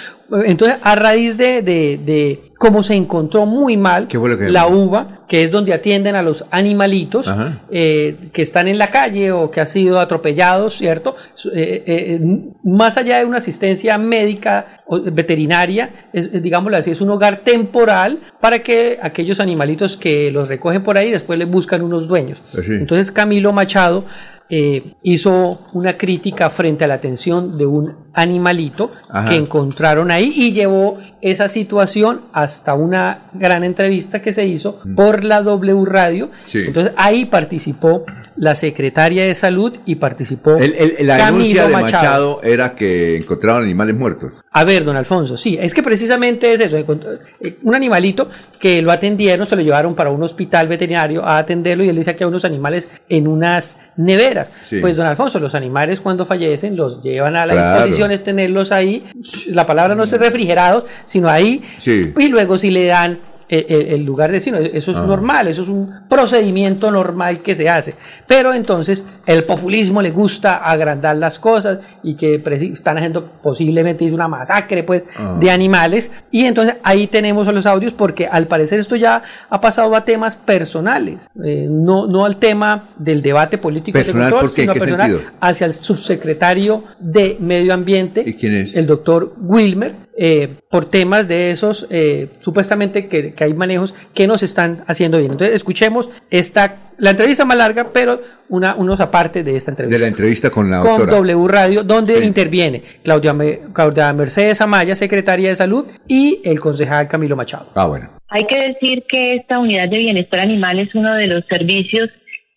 Entonces, 0.44 0.76
a 0.82 0.96
raíz 0.96 1.36
de, 1.38 1.62
de, 1.62 2.00
de 2.04 2.45
cómo 2.58 2.82
se 2.82 2.94
encontró 2.94 3.44
muy 3.46 3.76
mal 3.76 4.08
que- 4.08 4.18
la 4.50 4.66
uva, 4.66 5.24
que 5.28 5.42
es 5.44 5.50
donde 5.50 5.74
atienden 5.74 6.14
a 6.14 6.22
los 6.22 6.44
animalitos 6.50 7.26
eh, 7.70 8.30
que 8.32 8.42
están 8.42 8.66
en 8.68 8.78
la 8.78 8.90
calle 8.90 9.32
o 9.32 9.50
que 9.50 9.60
han 9.60 9.66
sido 9.66 10.00
atropellados, 10.00 10.74
¿cierto? 10.78 11.16
Eh, 11.54 11.84
eh, 11.86 12.20
más 12.64 12.96
allá 12.96 13.18
de 13.18 13.24
una 13.26 13.38
asistencia 13.38 13.98
médica 13.98 14.82
o 14.86 15.00
veterinaria, 15.02 16.08
es, 16.12 16.30
es, 16.32 16.42
digámoslo 16.42 16.76
así, 16.76 16.92
es 16.92 17.00
un 17.00 17.10
hogar 17.10 17.38
temporal 17.44 18.20
para 18.40 18.60
que 18.60 18.98
aquellos 19.02 19.40
animalitos 19.40 19.96
que 19.96 20.30
los 20.30 20.48
recogen 20.48 20.82
por 20.84 20.96
ahí 20.96 21.10
después 21.10 21.38
les 21.38 21.50
buscan 21.50 21.82
unos 21.82 22.06
dueños. 22.08 22.40
Pues. 22.52 22.68
Entonces 22.68 23.10
Camilo 23.12 23.52
Machado 23.52 24.04
eh, 24.48 24.94
hizo 25.02 25.60
una 25.72 25.96
crítica 25.96 26.50
frente 26.50 26.84
a 26.84 26.88
la 26.88 26.94
atención 26.94 27.58
de 27.58 27.66
un 27.66 27.94
animalito 28.14 28.92
Ajá. 29.10 29.28
que 29.28 29.36
encontraron 29.36 30.10
ahí 30.10 30.32
y 30.34 30.52
llevó 30.52 30.98
esa 31.20 31.48
situación 31.48 32.22
hasta 32.32 32.74
una 32.74 33.30
gran 33.34 33.62
entrevista 33.64 34.22
que 34.22 34.32
se 34.32 34.46
hizo 34.46 34.78
por 34.94 35.24
la 35.24 35.42
W 35.42 35.84
Radio. 35.84 36.26
Mm. 36.28 36.30
Sí. 36.44 36.58
Entonces 36.66 36.92
ahí 36.96 37.24
participó 37.26 38.04
la 38.36 38.54
secretaria 38.54 39.24
de 39.24 39.34
salud 39.34 39.74
y 39.86 39.96
participó 39.96 40.56
El- 40.56 40.74
el- 40.98 41.06
la 41.06 41.16
denuncia 41.26 41.66
de 41.68 41.72
Machado. 41.74 42.40
era 42.42 42.74
que 42.74 43.16
encontraban 43.16 43.62
animales 43.64 43.96
muertos. 43.96 44.42
a 44.52 44.64
ver, 44.64 44.84
don 44.84 44.96
Alfonso, 44.96 45.36
sí, 45.36 45.58
es 45.60 45.72
que 45.74 45.82
precisamente 45.82 46.52
es 46.52 46.60
eso, 46.60 46.76
eh, 46.78 47.58
un 47.62 47.74
animalito 47.74 48.28
que 48.60 48.80
lo 48.82 48.90
atendieron, 48.92 49.46
se 49.46 49.56
lo 49.56 49.62
llevaron 49.62 49.94
para 49.94 50.10
un 50.10 50.22
hospital 50.22 50.68
veterinario 50.68 51.24
a 51.24 51.38
atenderlo 51.38 51.84
y 51.84 51.88
él 51.88 51.96
decía 51.96 52.14
que 52.16 52.24
hay 52.24 52.28
unos 52.28 52.44
animales 52.44 52.88
en 53.08 53.26
unas 53.26 53.76
neveras. 53.96 54.35
Sí. 54.62 54.80
Pues 54.80 54.96
don 54.96 55.06
Alfonso, 55.06 55.38
los 55.40 55.54
animales 55.54 56.00
cuando 56.00 56.26
fallecen 56.26 56.76
los 56.76 57.02
llevan 57.02 57.36
a 57.36 57.46
la 57.46 57.52
Claro. 57.54 57.74
disposición, 57.76 58.10
es 58.12 58.24
tenerlos 58.24 58.72
ahí, 58.72 59.04
la 59.48 59.66
palabra 59.66 59.94
no 59.94 60.02
es 60.04 60.12
refrigerados, 60.12 60.84
sino 61.06 61.28
ahí, 61.28 61.62
Sí. 61.78 62.12
y 62.18 62.28
luego 62.28 62.58
si 62.58 62.70
le 62.70 62.86
dan 62.86 63.18
eh, 63.48 63.64
eh, 63.68 63.86
el 63.90 64.04
lugar 64.04 64.30
de 64.30 64.34
destino, 64.34 64.58
eso 64.58 64.90
es 64.90 64.96
Ah. 64.96 65.06
normal, 65.06 65.48
eso 65.48 65.62
es 65.62 65.68
un 65.68 65.90
procedimiento 66.08 66.90
normal 66.90 67.42
que 67.42 67.54
se 67.54 67.68
hace. 67.68 67.94
Pero 68.26 68.52
entonces 68.54 69.04
el 69.26 69.44
populismo 69.44 70.02
le 70.02 70.10
gusta 70.10 70.56
agrandar 70.56 71.16
las 71.16 71.38
cosas 71.38 71.78
y 72.02 72.16
que 72.16 72.42
están 72.72 72.96
haciendo 72.96 73.24
posiblemente 73.42 74.04
una 74.12 74.28
masacre 74.28 74.82
pues 74.82 75.02
Ah. 75.16 75.36
de 75.38 75.50
animales 75.50 76.10
y 76.30 76.44
entonces 76.44 76.76
ahí 76.82 77.06
tenemos 77.06 77.46
los 77.52 77.66
audios 77.66 77.92
porque 77.92 78.26
al 78.26 78.46
parecer 78.46 78.78
esto 78.78 78.96
ya 78.96 79.22
ha 79.48 79.60
pasado 79.60 79.94
a 79.94 80.04
temas 80.04 80.36
personales, 80.36 81.20
eh, 81.44 81.66
no, 81.68 82.06
no 82.06 82.24
al 82.24 82.36
tema 82.36 82.90
del 82.98 83.22
debate 83.22 83.58
político 83.58 83.96
¿Personal? 83.98 84.32
¿En 84.42 84.48
sino 84.50 84.72
qué 84.72 84.78
personal 84.80 85.10
sentido? 85.10 85.30
hacia 85.40 85.66
el 85.66 85.72
subsecretario 85.72 86.84
de 86.98 87.36
Medio 87.40 87.74
Ambiente, 87.74 88.22
¿Y 88.26 88.34
quién 88.34 88.54
es? 88.54 88.76
el 88.76 88.86
doctor 88.86 89.34
Wilmer, 89.40 89.94
eh, 90.18 90.56
por 90.70 90.86
temas 90.86 91.28
de 91.28 91.50
esos, 91.50 91.86
eh, 91.90 92.30
supuestamente 92.40 93.06
que, 93.06 93.34
que 93.36 93.44
hay 93.44 93.54
manejos 93.54 93.94
que 94.14 94.26
no 94.26 94.36
se 94.38 94.46
están 94.46 94.82
haciendo 94.88 95.18
bien. 95.18 95.32
Entonces, 95.32 95.54
escuchemos 95.54 96.08
esta, 96.30 96.76
la 96.98 97.10
entrevista 97.10 97.44
más 97.44 97.56
larga, 97.56 97.88
pero 97.92 98.20
una, 98.48 98.74
unos 98.74 98.98
aparte 99.00 99.42
de 99.44 99.54
esta 99.56 99.70
De 99.70 99.74
entrevista. 99.74 100.00
la 100.02 100.08
entrevista 100.08 100.50
con 100.50 100.70
la 100.70 100.80
con 100.80 100.98
doctora. 100.98 101.12
W 101.18 101.46
Radio, 101.48 101.84
donde 101.84 102.18
Sí. 102.18 102.24
interviene 102.24 102.82
Claudia, 103.04 103.34
Claudia 103.72 104.12
Mercedes 104.12 104.60
Amaya, 104.60 104.96
secretaria 104.96 105.50
de 105.50 105.54
Salud, 105.54 105.86
y 106.08 106.40
el 106.44 106.58
concejal 106.58 107.06
Camilo 107.08 107.36
Machado. 107.36 107.70
Ah, 107.74 107.86
bueno. 107.86 108.10
Hay 108.28 108.44
que 108.46 108.56
decir 108.72 109.04
que 109.08 109.34
esta 109.36 109.58
unidad 109.60 109.88
de 109.88 109.98
bienestar 109.98 110.40
animal 110.40 110.80
es 110.80 110.92
uno 110.94 111.14
de 111.14 111.28
los 111.28 111.44
servicios 111.48 112.10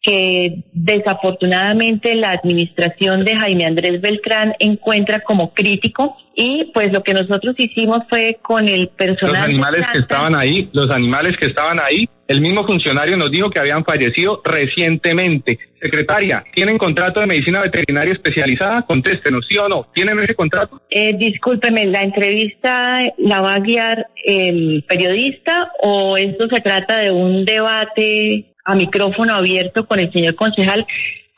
que 0.10 0.64
desafortunadamente 0.74 2.16
la 2.16 2.32
administración 2.32 3.26
de 3.26 3.36
Jaime 3.36 3.66
Andrés 3.66 4.02
Beltrán 4.02 4.56
encuentra 4.58 5.20
como 5.20 5.54
crítico 5.54 6.18
y 6.36 6.72
pues 6.74 6.92
lo 6.92 7.04
que 7.04 7.14
nosotros 7.14 7.54
hicimos 7.60 8.00
fue 8.10 8.40
con 8.42 8.68
el 8.68 8.88
personal 8.88 9.36
Los 9.36 9.44
animales 9.44 9.82
que 9.94 10.00
estaban 10.00 10.34
ahí, 10.34 10.68
los 10.74 10.90
animales 10.90 11.36
que 11.40 11.46
estaban 11.46 11.80
ahí, 11.80 12.10
el 12.28 12.42
mismo 12.42 12.66
funcionario 12.66 13.18
nos 13.18 13.30
dijo 13.30 13.52
que 13.52 13.60
habían 13.60 13.86
fallecido 13.86 14.42
recientemente. 14.44 15.60
Secretaria, 15.80 16.44
¿tienen 16.56 16.80
contrato 16.80 17.20
de 17.20 17.28
medicina 17.28 17.62
veterinaria 17.62 18.14
especializada? 18.14 18.82
Contéstenos, 18.84 19.46
¿sí 19.48 19.58
o 19.60 19.70
no? 19.70 19.88
¿Tienen 19.94 20.18
ese 20.20 20.34
contrato? 20.34 20.82
Eh, 20.90 21.14
discúlpeme, 21.18 21.86
¿la 21.86 22.02
entrevista 22.02 23.02
la 23.20 23.42
va 23.42 23.54
a 23.54 23.60
guiar 23.60 24.08
el 24.26 24.84
periodista 24.88 25.72
o 25.84 26.18
esto 26.18 26.48
se 26.48 26.62
trata 26.62 26.98
de 26.98 27.12
un 27.12 27.46
debate 27.46 28.50
a 28.70 28.76
micrófono 28.76 29.34
abierto 29.36 29.86
con 29.86 30.00
el 30.00 30.12
señor 30.12 30.36
concejal 30.36 30.86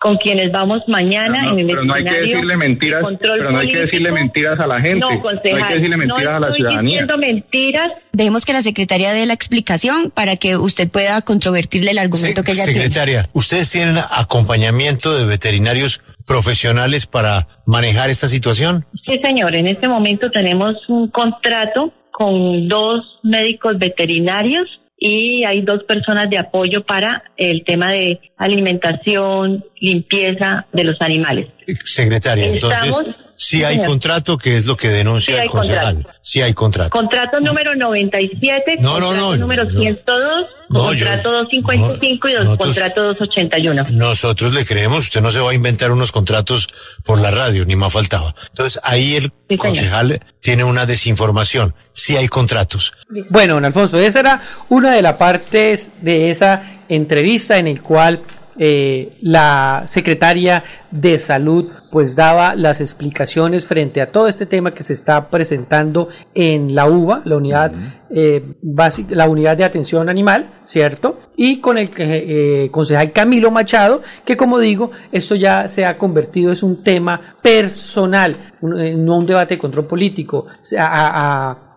con 0.02 0.18
quienes 0.18 0.52
vamos 0.52 0.82
mañana 0.88 1.42
Pero 1.42 1.54
no, 1.54 1.54
en 1.54 1.60
el 1.60 1.68
pero 1.68 1.86
no 1.86 1.94
hay 1.94 2.04
que 2.04 2.22
decirle 2.22 2.54
de 2.54 2.58
mentiras, 2.58 3.02
control 3.04 3.38
pero 3.38 3.52
no 3.52 3.60
hay 3.60 3.68
que 3.68 3.80
decirle 3.82 4.12
mentiras 4.12 4.60
a 4.60 4.66
la 4.66 4.82
gente. 4.82 5.00
No, 5.00 5.22
concejal, 5.22 5.62
hay 5.62 5.68
que 5.68 5.76
decirle 5.76 5.98
mentiras 5.98 6.24
no 6.24 6.36
a 6.36 6.40
la 6.40 6.48
estoy 6.48 6.58
ciudadanía. 6.58 6.90
diciendo 6.90 7.18
mentiras. 7.20 7.92
Dejemos 8.12 8.44
que 8.44 8.54
la 8.54 8.64
secretaria 8.64 9.14
dé 9.14 9.28
la 9.28 9.34
explicación 9.34 10.10
para 10.10 10.38
que 10.38 10.58
usted 10.58 10.90
pueda 10.90 11.22
controvertirle 11.22 11.92
el 11.92 12.00
argumento 12.00 12.44
que 12.44 12.54
ella 12.54 12.64
tiene. 12.66 12.80
Secretaria, 12.80 13.30
¿ustedes 13.34 13.70
tienen 13.70 14.00
acompañamiento 14.00 15.16
de 15.16 15.28
veterinarios 15.28 16.02
profesionales 16.26 17.06
para 17.06 17.48
manejar 17.68 18.10
esta 18.10 18.28
situación? 18.28 18.88
Sí, 19.08 19.20
señor, 19.24 19.54
en 19.54 19.68
este 19.68 19.88
momento 19.88 20.32
tenemos 20.32 20.78
un 20.88 21.12
contrato 21.12 21.94
con 22.12 22.68
dos 22.68 23.20
médicos 23.22 23.78
veterinarios 23.78 24.81
y 25.04 25.44
hay 25.46 25.62
dos 25.62 25.84
personas 25.86 26.30
de 26.30 26.38
apoyo 26.38 26.86
para 26.86 27.24
el 27.36 27.64
tema 27.64 27.92
de 27.92 28.20
alimentación, 28.38 29.66
limpieza 29.80 30.68
de 30.72 30.84
los 30.84 31.02
animales. 31.02 31.48
Secretaria, 31.84 32.46
entonces, 32.48 32.96
sí 33.36 33.58
sí, 33.58 33.64
hay 33.64 33.76
señor. 33.76 33.90
contrato, 33.90 34.38
que 34.38 34.58
es 34.58 34.66
lo 34.66 34.78
que 34.78 34.90
denuncia 34.90 35.36
Sí 35.38 35.42
el 35.42 35.50
concejal. 35.50 36.08
Sí 36.22 36.42
hay 36.42 36.54
contrato. 36.54 36.92
Contrato 36.92 37.40
número 37.40 37.76
97, 37.76 38.78
No, 38.80 38.94
contrato 38.94 39.16
no, 39.16 39.38
número 39.38 39.64
no. 39.66 39.80
102, 39.80 40.46
No, 40.70 40.94
yo- 40.94 41.06
contrato 41.06 41.32
255 41.32 42.28
y 42.30 42.34
dos, 42.34 42.44
nosotros- 42.46 42.68
contrato 42.76 43.04
281. 43.04 43.86
Nosotros 43.90 44.54
le 44.54 44.66
creemos, 44.66 45.00
usted 45.06 45.22
no 45.22 45.32
se 45.32 45.40
va 45.40 45.52
a 45.52 45.54
inventar 45.54 45.92
unos 45.92 46.12
contratos 46.12 46.68
por 47.04 47.20
la 47.20 47.32
radio, 47.32 47.66
ni 47.66 47.76
más 47.76 47.92
faltaba. 47.94 48.36
Entonces, 48.50 48.80
ahí 48.84 49.16
el 49.16 49.32
señor. 49.50 49.60
concejal 49.60 50.20
tiene 50.40 50.64
una 50.64 50.86
desinformación. 50.86 51.74
Sí 51.94 52.16
hay 52.18 52.28
contratos. 52.28 52.94
Bueno, 53.32 53.56
don 53.56 53.66
Alfonso, 53.66 53.98
esa 54.00 54.20
era 54.20 54.42
una 54.70 54.94
de 54.94 55.02
las 55.02 55.14
partes 55.16 55.92
de 56.02 56.30
esa 56.30 56.62
entrevista 56.90 57.58
en 57.58 57.68
el 57.68 57.82
cual 57.82 58.22
eh, 58.58 59.18
la 59.22 59.84
secretaria 59.86 60.64
de 60.92 61.18
salud 61.20 61.70
pues 61.92 62.16
daba 62.16 62.56
las 62.56 62.80
explicaciones 62.80 63.66
frente 63.66 64.02
a 64.02 64.12
todo 64.12 64.28
este 64.28 64.46
tema 64.46 64.74
que 64.74 64.84
se 64.84 64.94
está 64.94 65.30
presentando 65.30 66.08
en 66.34 66.74
la 66.74 66.88
UBA, 66.88 67.22
la 67.26 67.36
unidad 67.38 67.72
eh, 68.10 68.44
básica- 68.62 69.14
la 69.16 69.28
unidad 69.28 69.58
de 69.58 69.64
atención 69.66 70.08
animal, 70.10 70.50
¿cierto? 70.66 71.20
Y 71.36 71.60
con 71.60 71.78
el 71.78 71.90
eh, 71.98 72.70
concejal 72.72 73.12
Camilo 73.12 73.52
Machado, 73.52 74.02
que 74.26 74.38
como 74.38 74.60
digo, 74.60 74.92
esto 75.12 75.36
ya 75.36 75.68
se 75.68 75.86
ha 75.86 75.98
convertido 75.98 76.52
es 76.52 76.64
un 76.64 76.82
tema 76.84 77.36
personal, 77.42 78.36
no 78.62 79.18
un 79.18 79.26
debate 79.26 79.56
de 79.56 79.60
control 79.60 79.86
político. 79.88 80.46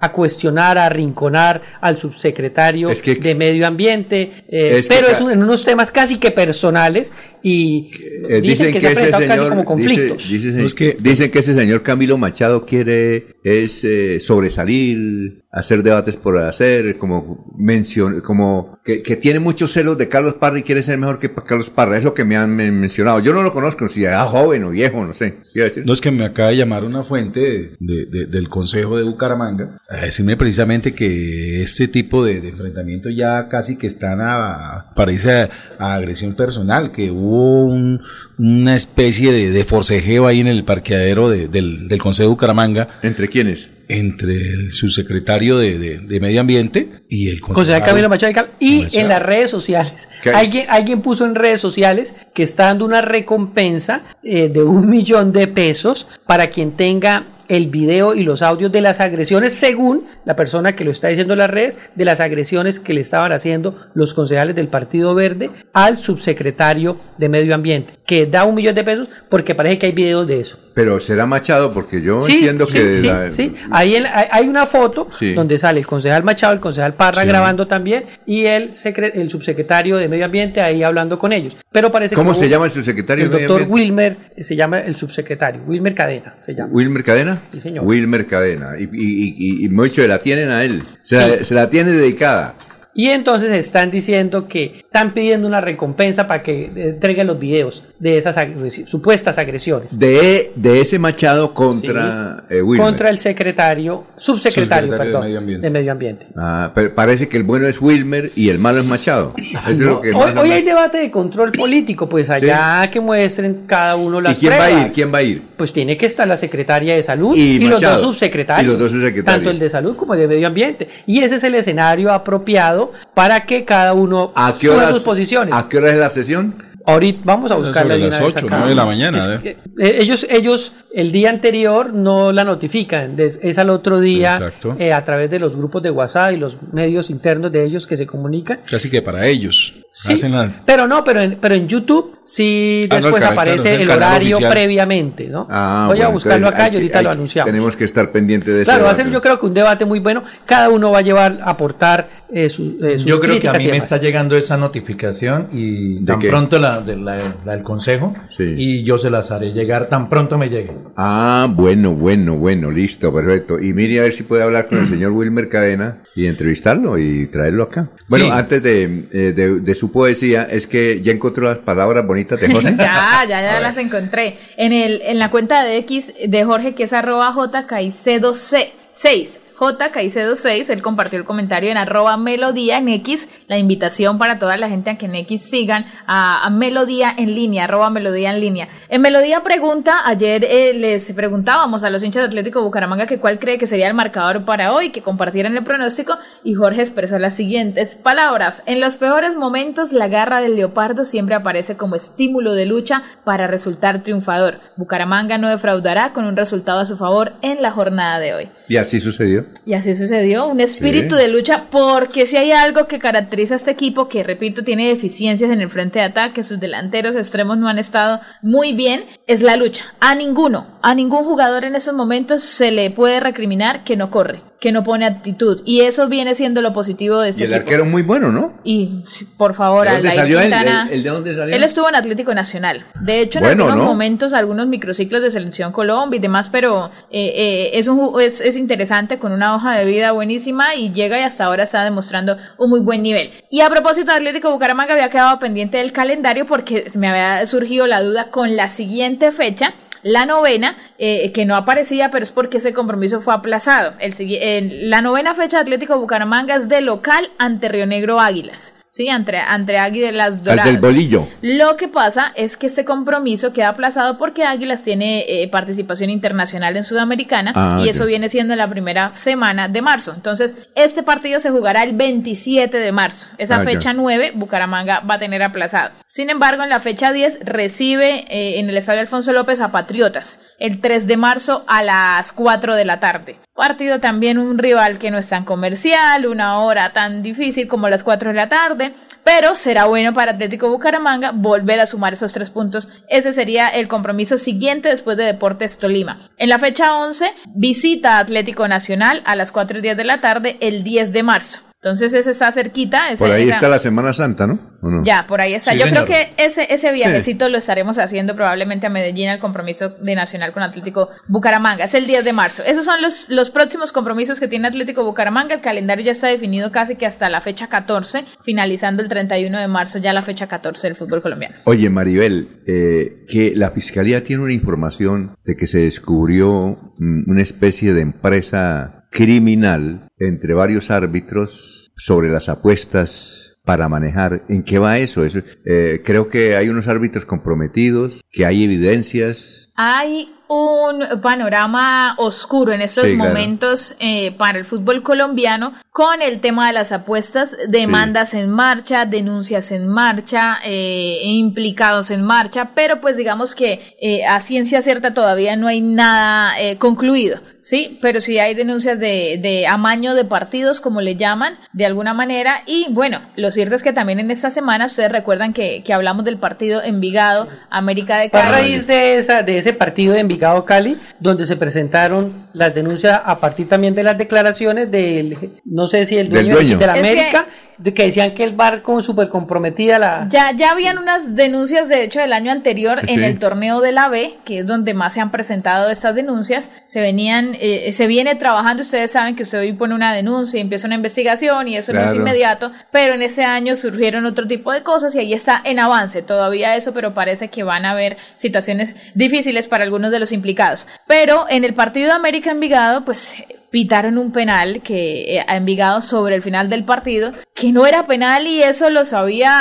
A 0.04 0.12
cuestionar, 0.12 0.78
a 0.78 0.86
arrinconar 0.86 1.60
al 1.80 1.98
subsecretario 1.98 2.88
de 2.90 3.34
Medio 3.34 3.66
Ambiente, 3.66 4.44
eh, 4.48 4.78
es 4.78 4.88
que 4.88 4.94
pero 4.94 5.08
es 5.08 5.20
un- 5.20 5.30
en 5.32 5.42
unos 5.42 5.64
temas 5.64 5.90
casi 5.90 6.18
que 6.18 6.30
personales 6.30 7.12
y 7.42 7.90
Eh, 8.28 8.40
dicen, 8.40 8.72
que, 8.72 8.80
se 8.80 8.86
ha 8.86 8.90
ese 8.90 8.94
presentado 9.00 9.26
casi 9.26 9.38
señor- 9.40 9.64
como 9.64 9.76
dice- 9.76 10.08
conflictos. 10.08 10.28
dice- 10.28 10.96
dicen 11.00 11.30
que 11.30 11.38
ese 11.38 11.54
señor 11.54 11.82
Camilo 11.82 12.16
Machado 12.18 12.64
quiere 12.64 13.26
es 13.44 13.84
eh, 13.84 14.18
sobresalir, 14.20 15.44
hacer 15.52 15.82
debates 15.82 16.16
por 16.16 16.38
hacer, 16.38 16.96
como 16.96 17.52
mencion, 17.56 18.20
como 18.22 18.80
que, 18.84 19.02
que 19.02 19.16
tiene 19.16 19.38
muchos 19.40 19.72
celos 19.72 19.96
de 19.98 20.08
Carlos 20.08 20.34
Parra 20.34 20.58
y 20.58 20.62
quiere 20.62 20.82
ser 20.82 20.98
mejor 20.98 21.18
que 21.18 21.32
Carlos 21.32 21.70
Parra. 21.70 21.96
Es 21.96 22.04
lo 22.04 22.12
que 22.14 22.24
me 22.24 22.36
han 22.36 22.54
men- 22.54 22.78
mencionado. 22.80 23.20
Yo 23.20 23.32
no 23.32 23.42
lo 23.42 23.52
conozco, 23.52 23.86
si 23.88 24.04
era 24.04 24.24
joven 24.26 24.64
o 24.64 24.70
viejo, 24.70 25.04
no 25.04 25.12
sé. 25.12 25.38
No 25.84 25.92
es 25.92 26.00
que 26.00 26.10
me 26.10 26.24
acaba 26.24 26.48
de 26.50 26.56
llamar 26.56 26.84
una 26.84 27.04
fuente 27.04 27.76
de- 27.78 28.06
de- 28.06 28.26
del 28.26 28.48
Consejo 28.48 28.96
de 28.96 29.04
Bucaramanga 29.04 29.80
a 29.96 30.04
decirme 30.04 30.36
precisamente 30.36 30.94
que 30.94 31.62
este 31.62 31.88
tipo 31.88 32.24
de, 32.24 32.40
de 32.40 32.48
enfrentamientos 32.48 33.12
ya 33.16 33.48
casi 33.48 33.76
que 33.78 33.86
están 33.86 34.20
a, 34.20 34.92
para 34.96 35.12
irse 35.12 35.30
a, 35.32 35.48
a 35.78 35.94
agresión 35.94 36.34
personal, 36.34 36.90
que 36.90 37.10
hubo 37.10 37.64
un- 37.66 38.00
una 38.36 38.74
especie 38.74 39.30
de, 39.32 39.50
de 39.50 39.64
forcejeo 39.64 40.26
ahí 40.26 40.40
en 40.40 40.48
el 40.48 40.64
parqueadero 40.64 41.28
de- 41.28 41.46
del, 41.48 41.86
del 41.88 41.98
Consejo 42.00 42.28
de 42.28 42.32
Bucaramanga. 42.34 42.98
¿Entre 43.02 43.28
quiénes? 43.28 43.70
Entre 43.86 44.34
el 44.34 44.70
subsecretario 44.72 45.58
de, 45.58 45.78
de- 45.78 45.98
de 45.98 46.20
Medio 46.20 46.40
Ambiente 46.40 47.02
y 47.08 47.28
el 47.28 47.40
Concejal 47.40 47.84
Camilo 47.84 48.08
Machado 48.08 48.30
y 48.30 48.34
Cal- 48.34 48.50
y 48.58 48.82
Machado. 48.84 49.00
en 49.02 49.08
las 49.08 49.22
redes 49.22 49.50
sociales. 49.50 50.08
¿Qué? 50.22 50.30
Alguien, 50.30 50.66
alguien 50.70 51.00
puso 51.02 51.24
en 51.26 51.34
redes 51.36 51.60
sociales 51.60 52.14
que 52.34 52.42
está 52.42 52.64
dando 52.64 52.84
una 52.86 53.02
recompensa 53.02 54.02
eh, 54.24 54.48
de 54.48 54.62
un 54.62 54.88
millón 54.90 55.30
de 55.32 55.46
pesos 55.46 56.08
para 56.26 56.48
quien 56.48 56.72
tenga 56.72 57.26
el 57.48 57.68
video 57.68 58.14
y 58.14 58.22
los 58.24 58.42
audios 58.42 58.72
de 58.72 58.80
las 58.80 59.00
agresiones, 59.00 59.52
según 59.54 60.06
la 60.24 60.36
persona 60.36 60.74
que 60.74 60.84
lo 60.84 60.90
está 60.90 61.08
diciendo 61.08 61.34
en 61.34 61.40
las 61.40 61.50
redes, 61.50 61.76
de 61.94 62.04
las 62.04 62.20
agresiones 62.20 62.80
que 62.80 62.94
le 62.94 63.00
estaban 63.02 63.32
haciendo 63.32 63.76
los 63.94 64.14
concejales 64.14 64.56
del 64.56 64.68
Partido 64.68 65.14
Verde 65.14 65.50
al 65.72 65.98
subsecretario 65.98 66.96
de 67.18 67.28
Medio 67.28 67.54
Ambiente, 67.54 67.94
que 68.06 68.26
da 68.26 68.44
un 68.44 68.54
millón 68.54 68.74
de 68.74 68.84
pesos 68.84 69.08
porque 69.28 69.54
parece 69.54 69.78
que 69.78 69.86
hay 69.86 69.92
videos 69.92 70.26
de 70.26 70.40
eso. 70.40 70.58
Pero 70.74 70.98
será 70.98 71.26
Machado, 71.26 71.72
porque 71.72 72.02
yo 72.02 72.20
Sí, 72.20 72.34
entiendo 72.34 72.66
sí, 72.66 72.72
que 72.72 72.96
sí, 73.00 73.06
la- 73.06 73.32
sí. 73.32 73.54
Ahí 73.70 73.94
en- 73.94 74.06
hay 74.08 74.48
una 74.48 74.66
foto 74.66 75.08
donde 75.36 75.56
sale 75.58 75.78
el 75.80 75.86
concejal 75.86 76.24
Machado, 76.24 76.52
el 76.52 76.60
concejal 76.60 76.94
Parra 76.94 77.24
grabando 77.24 77.66
también 77.68 78.04
y 78.26 78.46
el, 78.46 78.70
secre- 78.72 79.12
el 79.14 79.30
subsecretario 79.30 79.96
de 79.98 80.08
Medio 80.08 80.24
Ambiente 80.24 80.60
ahí 80.60 80.82
hablando 80.82 81.18
con 81.18 81.32
ellos. 81.32 81.56
Pero 81.70 81.92
parece 81.92 82.14
¿Cómo 82.16 82.32
que 82.32 82.38
se 82.40 82.48
llama 82.48 82.64
el 82.64 82.70
subsecretario 82.72 83.24
El 83.26 83.30
de 83.30 83.36
Medio 83.36 83.48
doctor 83.48 83.62
Ambiente? 83.66 83.82
Wilmer 83.84 84.16
eh, 84.36 84.42
se 84.42 84.56
llama 84.56 84.80
el 84.80 84.96
subsecretario, 84.96 85.62
Wilmer 85.66 85.94
Cadena 85.94 86.34
se 86.42 86.54
llama. 86.54 86.72
Wilmer 86.72 87.04
Cadena. 87.04 87.33
Sí, 87.52 87.60
señor. 87.60 87.84
Wilmer 87.84 88.26
Cadena. 88.26 88.78
Y, 88.78 88.84
y, 88.84 89.34
y, 89.38 89.64
y 89.64 89.68
mucho 89.68 90.06
la 90.06 90.18
tienen 90.18 90.50
a 90.50 90.64
él. 90.64 90.82
Se, 91.02 91.16
la, 91.16 91.44
se 91.44 91.54
la 91.54 91.70
tiene 91.70 91.92
dedicada. 91.92 92.54
Y 92.94 93.08
entonces 93.08 93.50
están 93.50 93.90
diciendo 93.90 94.46
que 94.46 94.82
están 94.84 95.14
pidiendo 95.14 95.48
una 95.48 95.60
recompensa 95.60 96.28
para 96.28 96.42
que 96.42 96.66
eh, 96.66 96.70
entreguen 96.90 97.26
los 97.26 97.40
videos 97.40 97.82
de 98.04 98.18
esas 98.18 98.36
supuestas 98.84 99.38
agresiones. 99.38 99.88
De, 99.98 100.52
de 100.56 100.82
ese 100.82 100.98
Machado 100.98 101.54
contra 101.54 102.44
eh, 102.50 102.60
Wilmer. 102.60 102.86
Contra 102.86 103.08
el 103.08 103.18
secretario, 103.18 104.04
subsecretario, 104.18 104.90
Subsecretario 104.90 104.90
de 104.90 104.98
perdón, 104.98 105.22
Medio 105.22 105.38
Ambiente. 105.38 105.66
de 105.66 105.70
Medio 105.72 105.92
Ambiente. 105.92 106.26
Ah, 106.36 106.70
pero 106.74 106.94
parece 106.94 107.28
que 107.30 107.38
el 107.38 107.44
bueno 107.44 107.66
es 107.66 107.80
Wilmer 107.80 108.30
y 108.36 108.50
el 108.50 108.58
malo 108.58 108.80
es 108.80 108.84
Machado. 108.84 109.32
Eso 109.68 109.70
es 109.70 109.78
No, 109.78 109.86
lo 109.94 110.02
que 110.02 110.12
hoy, 110.12 110.50
hay 110.50 110.62
debate 110.62 110.98
de 110.98 111.10
control 111.10 111.50
político, 111.52 112.06
pues 112.06 112.28
allá 112.28 112.90
que 112.90 113.00
muestren 113.00 113.62
cada 113.66 113.96
uno 113.96 114.20
las 114.20 114.36
¿Y 114.36 114.40
quién 114.40 114.52
va 114.52 114.56
a 114.56 114.68
pruebas. 114.68 114.86
ir? 114.86 114.92
¿Quién 114.92 115.14
va 115.14 115.18
a 115.18 115.22
ir? 115.22 115.42
Pues 115.56 115.72
tiene 115.72 115.96
que 115.96 116.04
estar 116.04 116.28
la 116.28 116.36
secretaria 116.36 116.94
de 116.94 117.02
salud 117.02 117.34
Y 117.34 117.56
y, 117.56 117.58
los 117.66 117.80
dos 117.80 118.02
subsecretarios. 118.02 118.66
Y 118.66 118.68
los 118.68 118.78
dos 118.78 118.90
subsecretarios. 118.90 119.24
Tanto 119.24 119.48
el 119.48 119.58
de 119.58 119.70
salud 119.70 119.96
como 119.96 120.12
el 120.12 120.20
de 120.20 120.28
medio 120.28 120.46
ambiente. 120.46 120.88
Y 121.06 121.20
ese 121.20 121.36
es 121.36 121.44
el 121.44 121.54
escenario 121.54 122.12
apropiado 122.12 122.92
para 123.14 123.46
que 123.46 123.64
cada 123.64 123.94
uno 123.94 124.30
¿A 124.34 124.54
qué 124.60 124.66
suba 124.66 124.76
horas, 124.76 124.90
sus 124.90 125.02
posiciones. 125.04 125.54
¿A 125.54 125.70
qué 125.70 125.78
hora 125.78 125.90
es 125.90 125.96
la 125.96 126.10
sesión? 126.10 126.54
Ahorita 126.86 127.20
vamos 127.24 127.50
a 127.50 127.56
de 127.56 127.98
las 127.98 128.20
una 128.20 128.26
vez 128.26 128.36
8, 128.36 128.46
acá. 128.46 128.56
9 128.58 128.68
de 128.68 128.74
la 128.74 128.84
mañana, 128.84 129.34
Es 129.34 129.40
que, 129.40 129.50
eh, 129.78 129.98
ellos, 130.00 130.26
ellos 130.28 130.72
el 130.94 131.10
día 131.12 131.30
anterior 131.30 131.92
no 131.92 132.30
la 132.32 132.44
notifican, 132.44 133.16
es 133.18 133.58
al 133.58 133.70
otro 133.70 134.00
día 134.00 134.52
eh, 134.78 134.92
a 134.92 135.04
través 135.04 135.30
de 135.30 135.38
los 135.38 135.56
grupos 135.56 135.82
de 135.82 135.90
WhatsApp 135.90 136.32
y 136.32 136.36
los 136.36 136.56
medios 136.72 137.10
internos 137.10 137.50
de 137.50 137.64
ellos 137.64 137.86
que 137.86 137.96
se 137.96 138.06
comunican. 138.06 138.60
Casi 138.70 138.88
que 138.90 139.02
para 139.02 139.26
ellos. 139.26 139.74
Sí, 139.90 140.12
Hacen 140.14 140.32
la- 140.32 140.50
Pero 140.66 140.88
no, 140.88 141.04
pero 141.04 141.20
en, 141.20 141.38
pero 141.40 141.54
en 141.54 141.68
YouTube 141.68 142.18
sí 142.24 142.80
Ah, 142.90 142.94
no, 142.94 142.96
el 142.96 143.02
después 143.04 143.22
aparece 143.22 143.74
el 143.82 143.90
horario 143.90 144.36
oficial. 144.36 144.52
previamente, 144.52 145.26
¿no? 145.28 145.46
Ah, 145.50 145.84
Voy 145.88 146.00
a 146.00 146.08
buscarlo 146.08 146.46
entonces 146.48 146.64
acá 146.66 146.72
y 146.72 146.76
ahorita 146.76 146.98
hay 146.98 147.04
lo 147.04 147.10
anunciamos. 147.12 147.52
Tenemos 147.52 147.76
que 147.76 147.84
estar 147.84 148.10
pendientes 148.10 148.52
de 148.54 148.62
eso. 148.62 148.70
Claro, 148.70 148.84
va 148.86 148.90
a 148.90 148.94
ser 148.96 149.08
yo 149.10 149.20
creo 149.22 149.38
que 149.38 149.46
un 149.46 149.54
debate 149.54 149.84
muy 149.84 150.00
bueno. 150.00 150.24
Cada 150.46 150.68
uno 150.68 150.90
va 150.90 150.98
a 150.98 151.02
llevar, 151.02 151.38
a 151.44 151.50
aportar 151.50 152.08
eh, 152.32 152.48
su- 152.48 152.78
eh, 152.84 152.98
sus 152.98 153.04
Yo 153.06 153.20
creo 153.20 153.38
que 153.38 153.48
a 153.48 153.52
mí 153.52 153.66
me 153.68 153.76
está 153.76 153.98
llegando 153.98 154.36
esa 154.36 154.56
notificación 154.56 155.48
y 155.52 156.00
¿De 156.00 156.06
tan 156.06 156.18
qué? 156.18 156.28
pronto 156.28 156.58
la, 156.58 156.80
de 156.80 156.96
la- 156.96 157.36
la 157.44 157.52
del 157.52 157.62
consejo 157.62 158.14
y 158.38 158.82
yo 158.82 158.98
se 158.98 159.10
las 159.10 159.30
haré 159.30 159.52
llegar 159.52 159.88
tan 159.88 160.08
pronto 160.08 160.36
me 160.38 160.48
llegue. 160.48 160.72
Ah, 160.96 161.48
bueno, 161.50 161.94
bueno, 161.94 162.36
bueno, 162.36 162.70
listo, 162.70 163.12
perfecto. 163.12 163.58
Y 163.60 163.72
mire 163.72 164.00
a 164.00 164.02
ver 164.04 164.12
si 164.12 164.22
puede 164.22 164.42
hablar 164.42 164.68
con 164.68 164.78
el 164.78 164.88
señor 164.88 165.12
Wilmer 165.12 165.48
Cadena 165.48 166.02
y 166.14 166.26
entrevistarlo 166.26 166.98
y 166.98 167.26
traerlo 167.26 167.64
acá. 167.64 167.90
Bueno, 168.08 168.26
Sí. 168.26 168.30
antes 168.32 168.62
de, 168.62 168.82
eh, 169.12 169.32
de, 169.34 169.60
de 169.60 169.74
su 169.74 169.90
poesía, 169.90 170.44
es 170.44 170.66
que 170.66 171.00
ya 171.00 171.12
encontró 171.12 171.44
las 171.48 171.58
palabras 171.58 172.06
bonitas 172.06 172.40
de 172.40 172.52
Jorge. 172.52 172.74
Ya, 172.78 173.24
ya, 173.28 173.42
ya 173.42 173.60
las 173.60 173.76
encontré. 173.78 174.36
En, 174.56 174.72
el, 174.72 175.00
en 175.02 175.18
la 175.18 175.30
cuenta 175.30 175.64
de 175.64 175.76
X 175.78 176.12
de 176.28 176.44
Jorge, 176.44 176.74
que 176.74 176.84
es 176.84 176.92
arroba 176.92 177.32
jcaicedo6. 177.34 179.38
JKIC26, 179.58 180.70
él 180.70 180.82
compartió 180.82 181.18
el 181.18 181.24
comentario 181.24 181.70
en 181.70 181.76
arroba 181.76 182.16
melodía 182.16 182.78
en 182.78 182.88
X, 182.88 183.28
la 183.48 183.58
invitación 183.58 184.18
para 184.18 184.38
toda 184.38 184.56
la 184.56 184.68
gente 184.68 184.90
a 184.90 184.98
que 184.98 185.06
en 185.06 185.14
X 185.14 185.42
sigan 185.42 185.86
a, 186.06 186.44
a 186.44 186.50
melodía 186.50 187.14
en 187.16 187.34
línea, 187.34 187.64
arroba 187.64 187.90
melodía 187.90 188.32
en 188.32 188.40
línea. 188.40 188.68
En 188.88 189.00
melodía 189.00 189.42
pregunta, 189.42 190.02
ayer 190.04 190.44
eh, 190.44 190.72
les 190.74 191.12
preguntábamos 191.12 191.84
a 191.84 191.90
los 191.90 192.02
hinchas 192.02 192.22
de 192.22 192.28
Atlético 192.28 192.62
Bucaramanga 192.62 193.06
que 193.06 193.18
cuál 193.18 193.38
cree 193.38 193.58
que 193.58 193.66
sería 193.66 193.88
el 193.88 193.94
marcador 193.94 194.44
para 194.44 194.72
hoy, 194.72 194.90
que 194.90 195.02
compartieran 195.02 195.56
el 195.56 195.64
pronóstico 195.64 196.16
y 196.42 196.54
Jorge 196.54 196.80
expresó 196.80 197.18
las 197.18 197.36
siguientes 197.36 197.94
palabras. 197.94 198.62
En 198.66 198.80
los 198.80 198.96
peores 198.96 199.36
momentos, 199.36 199.92
la 199.92 200.08
garra 200.08 200.40
del 200.40 200.56
leopardo 200.56 201.04
siempre 201.04 201.34
aparece 201.34 201.76
como 201.76 201.94
estímulo 201.94 202.54
de 202.54 202.66
lucha 202.66 203.02
para 203.24 203.46
resultar 203.46 204.02
triunfador. 204.02 204.60
Bucaramanga 204.76 205.38
no 205.38 205.48
defraudará 205.48 206.12
con 206.12 206.24
un 206.24 206.36
resultado 206.36 206.80
a 206.80 206.86
su 206.86 206.96
favor 206.96 207.34
en 207.42 207.62
la 207.62 207.70
jornada 207.70 208.18
de 208.18 208.34
hoy. 208.34 208.48
Y 208.68 208.76
así 208.76 209.00
sucedió. 209.00 209.43
Y 209.66 209.74
así 209.74 209.94
sucedió, 209.94 210.46
un 210.46 210.60
espíritu 210.60 211.16
Sí. 211.16 211.22
de 211.22 211.28
lucha, 211.28 211.64
porque 211.70 212.26
si 212.26 212.36
hay 212.36 212.52
algo 212.52 212.86
que 212.86 212.98
caracteriza 212.98 213.54
a 213.54 213.56
este 213.56 213.70
equipo, 213.70 214.08
que 214.08 214.22
repito, 214.22 214.62
tiene 214.64 214.88
deficiencias 214.88 215.50
en 215.50 215.60
el 215.60 215.70
frente 215.70 215.98
de 215.98 216.06
ataque, 216.06 216.42
sus 216.42 216.60
delanteros 216.60 217.16
extremos 217.16 217.58
no 217.58 217.68
han 217.68 217.78
estado 217.78 218.20
muy 218.42 218.72
bien, 218.72 219.04
es 219.26 219.42
la 219.42 219.56
lucha. 219.56 219.84
A 220.00 220.14
ninguno, 220.14 220.66
a 220.82 220.94
ningún 220.94 221.24
jugador 221.24 221.64
en 221.64 221.74
esos 221.74 221.94
momentos 221.94 222.42
se 222.42 222.70
le 222.70 222.90
puede 222.90 223.20
recriminar 223.20 223.84
que 223.84 223.96
no 223.96 224.10
corre, 224.10 224.42
que 224.60 224.72
no 224.72 224.82
pone 224.82 225.04
actitud. 225.04 225.60
Y 225.66 225.80
eso 225.82 226.08
viene 226.08 226.34
siendo 226.34 226.62
lo 226.62 226.72
positivo 226.72 227.20
de 227.20 227.28
Y 227.28 227.30
este 227.30 227.44
el 227.44 227.50
equipo. 227.52 227.64
arquero 227.66 227.84
muy 227.84 228.02
bueno, 228.02 228.32
¿no? 228.32 228.54
Y 228.64 229.04
por 229.36 229.54
favor, 229.54 229.86
¿De 229.86 229.92
dónde 229.94 230.10
salió 230.12 230.40
él? 230.40 230.52
¿El- 230.52 230.92
el 230.94 231.02
de 231.02 231.10
dónde 231.10 231.34
salió? 231.36 231.54
Él 231.56 231.64
estuvo 231.64 231.88
en 231.88 231.94
Atlético 231.96 232.32
Nacional. 232.34 232.86
De 233.00 233.20
hecho, 233.20 233.38
en 233.40 233.44
Bueno, 233.44 233.64
algunos 233.64 233.84
¿no? 233.84 233.90
momentos, 233.90 234.32
algunos 234.32 234.66
microciclos 234.66 235.20
de 235.22 235.30
Selección 235.30 235.72
Colombia 235.72 236.16
y 236.16 236.20
demás, 236.20 236.48
pero 236.50 236.86
eh, 237.10 237.32
eh, 237.36 237.70
es, 237.74 237.88
un, 237.88 238.18
es, 238.20 238.40
es 238.40 238.56
interesante, 238.56 239.18
con 239.18 239.32
una 239.32 239.54
hoja 239.54 239.76
de 239.76 239.84
vida 239.84 240.12
buenísima 240.12 240.74
y 240.74 240.92
llega 240.92 241.18
y 241.18 241.22
hasta 241.22 241.44
ahora 241.44 241.64
está 241.64 241.84
demostrando 241.84 242.36
un 242.58 242.70
muy 242.70 242.80
buen 242.80 243.02
nivel. 243.02 243.32
Y 243.50 243.60
a 243.60 243.68
propósito 243.68 244.12
de 244.12 244.16
Atlético 244.18 244.50
Bucaramanga, 244.50 244.94
había 244.94 245.10
quedado 245.10 245.38
pendiente 245.38 245.76
del 245.78 245.92
calendario 245.92 246.46
porque 246.46 246.86
me 246.94 247.08
había 247.08 247.44
surgido 247.44 247.86
la 247.86 248.00
duda 248.02 248.30
con 248.30 248.56
la 248.56 248.68
siguiente 248.70 249.30
fecha. 249.32 249.74
La 250.04 250.26
novena, 250.26 250.76
eh, 250.98 251.32
que 251.32 251.46
no 251.46 251.56
aparecía, 251.56 252.10
pero 252.10 252.22
es 252.22 252.30
porque 252.30 252.58
ese 252.58 252.74
compromiso 252.74 253.22
fue 253.22 253.32
aplazado. 253.32 253.94
El, 253.98 254.14
el- 254.20 254.90
la 254.90 255.00
novena 255.00 255.34
fecha 255.34 255.58
Atlético 255.58 255.98
Bucaramanga 255.98 256.56
es 256.56 256.68
de 256.68 256.82
local 256.82 257.30
ante 257.38 257.68
Río 257.70 257.86
Negro 257.86 258.20
Águilas. 258.20 258.74
Sí, 258.94 259.08
ante, 259.08 259.36
ante 259.38 259.76
Águilas 259.76 260.34
Al 260.34 260.42
Doradas. 260.44 260.66
del 260.66 260.78
bolillo. 260.78 261.26
Lo 261.42 261.76
que 261.76 261.88
pasa 261.88 262.32
es 262.36 262.56
que 262.56 262.68
este 262.68 262.84
compromiso 262.84 263.52
queda 263.52 263.70
aplazado 263.70 264.18
porque 264.18 264.44
Águilas 264.44 264.84
tiene 264.84 265.24
eh, 265.26 265.48
participación 265.48 266.10
internacional 266.10 266.76
en 266.76 266.84
Sudamericana 266.84 267.50
Ah, 267.56 267.80
y 267.84 267.88
eso 267.88 268.06
viene 268.06 268.28
siendo 268.28 268.52
en 268.54 268.58
la 268.60 268.70
primera 268.70 269.10
semana 269.16 269.66
de 269.66 269.82
marzo. 269.82 270.12
Entonces, 270.14 270.68
este 270.76 271.02
partido 271.02 271.40
se 271.40 271.50
jugará 271.50 271.82
el 271.82 271.96
27 271.96 272.78
de 272.78 272.92
marzo. 272.92 273.26
Esa 273.36 273.56
Ah, 273.56 273.64
fecha 273.64 273.92
9, 273.94 274.30
Bucaramanga 274.36 275.00
va 275.00 275.14
a 275.14 275.18
tener 275.18 275.42
aplazado. 275.42 275.90
Sin 276.06 276.30
embargo, 276.30 276.62
en 276.62 276.70
la 276.70 276.78
fecha 276.78 277.10
10 277.12 277.40
recibe 277.42 278.26
eh, 278.28 278.60
en 278.60 278.68
el 278.68 278.76
Estadio 278.76 279.00
Alfonso 279.00 279.32
López 279.32 279.60
a 279.60 279.72
Patriotas 279.72 280.38
el 280.60 280.80
3 280.80 281.08
de 281.08 281.16
marzo 281.16 281.64
a 281.66 281.82
las 281.82 282.30
4 282.30 282.76
de 282.76 282.84
la 282.84 283.00
tarde. 283.00 283.40
Partido 283.54 284.00
también 284.00 284.38
un 284.38 284.58
rival 284.58 284.98
que 284.98 285.12
no 285.12 285.18
es 285.18 285.28
tan 285.28 285.44
comercial, 285.44 286.26
una 286.26 286.58
hora 286.58 286.92
tan 286.92 287.22
difícil 287.22 287.68
como 287.68 287.88
las 287.88 288.02
4 288.02 288.30
de 288.30 288.34
la 288.34 288.48
tarde, 288.48 288.94
pero 289.22 289.54
será 289.54 289.84
bueno 289.84 290.12
para 290.12 290.32
Atlético 290.32 290.68
Bucaramanga 290.68 291.30
volver 291.30 291.78
a 291.78 291.86
sumar 291.86 292.14
esos 292.14 292.32
tres 292.32 292.50
puntos. 292.50 292.88
Ese 293.08 293.32
sería 293.32 293.68
el 293.68 293.86
compromiso 293.86 294.38
siguiente 294.38 294.88
después 294.88 295.16
de 295.16 295.24
Deportes 295.24 295.78
Tolima. 295.78 296.30
En 296.36 296.48
la 296.48 296.58
fecha 296.58 296.96
11, 296.96 297.32
visita 297.54 298.18
Atlético 298.18 298.66
Nacional 298.66 299.22
a 299.24 299.36
las 299.36 299.52
4 299.52 299.78
y 299.78 299.82
10 299.82 299.96
de 299.98 300.04
la 300.04 300.18
tarde 300.18 300.56
el 300.60 300.82
10 300.82 301.12
de 301.12 301.22
marzo. 301.22 301.60
Entonces 301.84 302.14
ese 302.14 302.30
está 302.30 302.50
cerquita. 302.50 303.10
Ese 303.10 303.18
Por 303.18 303.30
ahí 303.30 303.42
llega- 303.44 303.56
está 303.56 303.68
la 303.68 303.78
Semana 303.78 304.14
Santa, 304.14 304.46
¿no? 304.46 304.58
¿O 304.80 304.88
no? 304.88 305.04
Ya, 305.04 305.26
por 305.28 305.42
ahí 305.42 305.52
está. 305.52 305.72
Sí, 305.72 305.78
Yo 305.78 305.84
señor. 305.84 306.06
creo 306.06 306.16
que 306.18 306.42
ese, 306.42 306.72
ese 306.72 306.90
viajecito 306.92 307.50
lo 307.50 307.58
estaremos 307.58 307.98
haciendo 307.98 308.34
probablemente 308.34 308.86
a 308.86 308.90
Medellín 308.90 309.28
al 309.28 309.38
compromiso 309.38 309.90
de 309.90 310.14
Nacional 310.14 310.52
con 310.54 310.62
Atlético 310.62 311.10
Bucaramanga. 311.28 311.84
Es 311.84 311.92
el 311.92 312.06
10 312.06 312.24
de 312.24 312.32
marzo. 312.32 312.62
Esos 312.66 312.86
son 312.86 313.02
los, 313.02 313.28
los 313.28 313.50
próximos 313.50 313.92
compromisos 313.92 314.40
que 314.40 314.48
tiene 314.48 314.66
Atlético 314.68 315.04
Bucaramanga. 315.04 315.54
El 315.56 315.60
calendario 315.60 316.06
ya 316.06 316.12
está 316.12 316.28
definido 316.28 316.72
casi 316.72 316.96
que 316.96 317.04
hasta 317.04 317.28
la 317.28 317.42
fecha 317.42 317.66
14, 317.68 318.24
finalizando 318.42 319.02
el 319.02 319.10
31 319.10 319.60
de 319.60 319.68
marzo 319.68 319.98
ya 319.98 320.14
la 320.14 320.22
fecha 320.22 320.46
14 320.46 320.86
del 320.86 320.96
fútbol 320.96 321.20
colombiano. 321.20 321.56
Oye, 321.66 321.90
Maribel, 321.90 322.62
eh, 322.66 323.26
que 323.28 323.52
la 323.54 323.70
Fiscalía 323.72 324.24
tiene 324.24 324.42
una 324.42 324.54
información 324.54 325.36
de 325.44 325.54
que 325.54 325.66
se 325.66 325.80
descubrió 325.80 326.94
mm, 326.98 327.30
una 327.30 327.42
especie 327.42 327.92
de 327.92 328.00
empresa 328.00 329.04
criminal 329.10 330.03
entre 330.18 330.54
varios 330.54 330.90
árbitros 330.90 331.92
sobre 331.96 332.28
las 332.28 332.48
apuestas 332.48 333.56
para 333.64 333.88
manejar. 333.88 334.44
¿En 334.48 334.62
qué 334.62 334.78
va 334.78 334.98
eso? 334.98 335.24
Eso, 335.24 335.40
eh, 335.64 336.02
creo 336.04 336.28
que 336.28 336.56
hay 336.56 336.68
unos 336.68 336.86
árbitros 336.88 337.24
comprometidos, 337.24 338.20
que 338.30 338.44
hay 338.44 338.64
evidencias. 338.64 339.70
Hay 339.74 340.30
un 340.46 341.20
panorama 341.22 342.14
oscuro 342.18 342.72
en 342.72 342.82
estos 342.82 343.08
Sí, 343.08 343.16
claro. 343.16 343.30
momentos 343.30 343.96
eh, 343.98 344.32
para 344.36 344.58
el 344.58 344.66
fútbol 344.66 345.02
colombiano 345.02 345.72
con 345.90 346.20
el 346.20 346.40
tema 346.40 346.66
de 346.66 346.74
las 346.74 346.92
apuestas, 346.92 347.56
demandas 347.68 348.34
en 348.34 348.50
marcha, 348.50 349.06
denuncias 349.06 349.72
en 349.72 349.88
marcha, 349.88 350.58
eh, 350.62 351.20
implicados 351.24 352.10
en 352.10 352.22
marcha, 352.22 352.72
pero 352.74 353.00
pues 353.00 353.16
digamos 353.16 353.54
que 353.54 353.96
eh, 354.00 354.26
a 354.26 354.38
ciencia 354.40 354.82
cierta 354.82 355.14
todavía 355.14 355.56
no 355.56 355.66
hay 355.66 355.80
nada 355.80 356.60
eh, 356.60 356.76
concluido. 356.78 357.40
Sí, 357.64 357.98
pero 358.02 358.20
sí 358.20 358.38
hay 358.38 358.54
denuncias 358.54 359.00
de, 359.00 359.40
de 359.42 359.66
amaño 359.66 360.14
de 360.14 360.26
partidos, 360.26 360.82
como 360.82 361.00
le 361.00 361.16
llaman, 361.16 361.56
de 361.72 361.86
alguna 361.86 362.12
manera. 362.12 362.62
Y 362.66 362.88
bueno, 362.90 363.22
lo 363.36 363.50
cierto 363.52 363.74
es 363.74 363.82
que 363.82 363.94
también 363.94 364.20
en 364.20 364.30
esta 364.30 364.50
semana, 364.50 364.84
ustedes 364.84 365.10
recuerdan 365.10 365.54
que, 365.54 365.82
que 365.82 365.94
hablamos 365.94 366.26
del 366.26 366.36
partido 366.36 366.82
Envigado, 366.82 367.48
América 367.70 368.18
de 368.18 368.28
Fue 368.28 368.38
a 368.38 368.42
Cali. 368.42 368.54
raíz 368.54 368.86
de, 368.86 369.16
esa, 369.16 369.42
de 369.42 369.56
ese 369.56 369.72
partido 369.72 370.12
de 370.12 370.20
Envigado 370.20 370.66
Cali, 370.66 370.98
donde 371.20 371.46
se 371.46 371.56
presentaron 371.56 372.43
las 372.54 372.74
denuncias 372.74 373.20
a 373.24 373.38
partir 373.38 373.68
también 373.68 373.94
de 373.94 374.02
las 374.02 374.16
declaraciones 374.16 374.90
del, 374.90 375.60
no 375.64 375.86
sé 375.86 376.04
si 376.06 376.16
el 376.16 376.28
Del 376.30 376.46
dueño, 376.46 376.54
dueño. 376.54 376.78
de 376.78 376.86
la 376.86 376.92
que- 376.94 376.98
América, 377.00 377.46
de 377.76 377.92
que 377.92 378.04
decían 378.04 378.32
que 378.34 378.44
el 378.44 378.52
bar 378.54 378.82
como 378.82 379.02
súper 379.02 379.28
comprometida 379.28 379.98
la... 379.98 380.28
Ya, 380.30 380.52
ya 380.52 380.70
habían 380.70 380.96
unas 380.98 381.34
denuncias, 381.34 381.88
de 381.88 382.04
hecho, 382.04 382.20
del 382.20 382.32
año 382.32 382.52
anterior 382.52 383.00
Sí. 383.04 383.14
en 383.14 383.24
el 383.24 383.38
torneo 383.40 383.80
de 383.80 383.90
la 383.90 384.08
B, 384.08 384.34
que 384.44 384.60
es 384.60 384.66
donde 384.66 384.94
más 384.94 385.14
se 385.14 385.20
han 385.20 385.32
presentado 385.32 385.90
estas 385.90 386.14
denuncias. 386.14 386.70
Se 386.86 387.00
venían, 387.00 387.56
eh, 387.60 387.90
se 387.90 388.06
viene 388.06 388.36
trabajando, 388.36 388.82
ustedes 388.82 389.10
saben 389.10 389.34
que 389.34 389.42
usted 389.42 389.58
hoy 389.58 389.72
pone 389.72 389.92
una 389.94 390.14
denuncia 390.14 390.58
y 390.58 390.60
empieza 390.60 390.86
una 390.86 390.94
investigación 390.94 391.66
y 391.66 391.76
eso 391.76 391.92
no 391.92 392.00
es 392.00 392.14
inmediato, 392.14 392.70
pero 392.92 393.14
en 393.14 393.22
ese 393.22 393.42
año 393.42 393.74
surgieron 393.74 394.24
otro 394.24 394.46
tipo 394.46 394.72
de 394.72 394.84
cosas 394.84 395.12
y 395.16 395.18
ahí 395.18 395.32
está 395.34 395.60
en 395.64 395.80
avance 395.80 396.22
todavía 396.22 396.76
eso, 396.76 396.94
pero 396.94 397.12
parece 397.12 397.48
que 397.48 397.64
van 397.64 397.84
a 397.86 397.90
haber 397.90 398.16
situaciones 398.36 398.94
difíciles 399.14 399.66
para 399.66 399.82
algunos 399.82 400.12
de 400.12 400.20
los 400.20 400.30
implicados. 400.30 400.86
Pero 401.08 401.46
en 401.50 401.64
el 401.64 401.74
partido 401.74 402.06
de 402.06 402.12
América 402.14 402.43
Envigado, 402.50 403.04
pues 403.04 403.34
pitaron 403.70 404.18
un 404.18 404.32
penal 404.32 404.82
que 404.82 405.36
eh, 405.38 405.44
a 405.46 405.56
Envigado 405.56 406.00
sobre 406.00 406.36
el 406.36 406.42
final 406.42 406.68
del 406.68 406.84
partido, 406.84 407.32
que 407.54 407.72
no 407.72 407.86
era 407.86 408.06
penal 408.06 408.46
y 408.46 408.62
eso 408.62 408.88
lo 408.90 409.04
sabía 409.04 409.60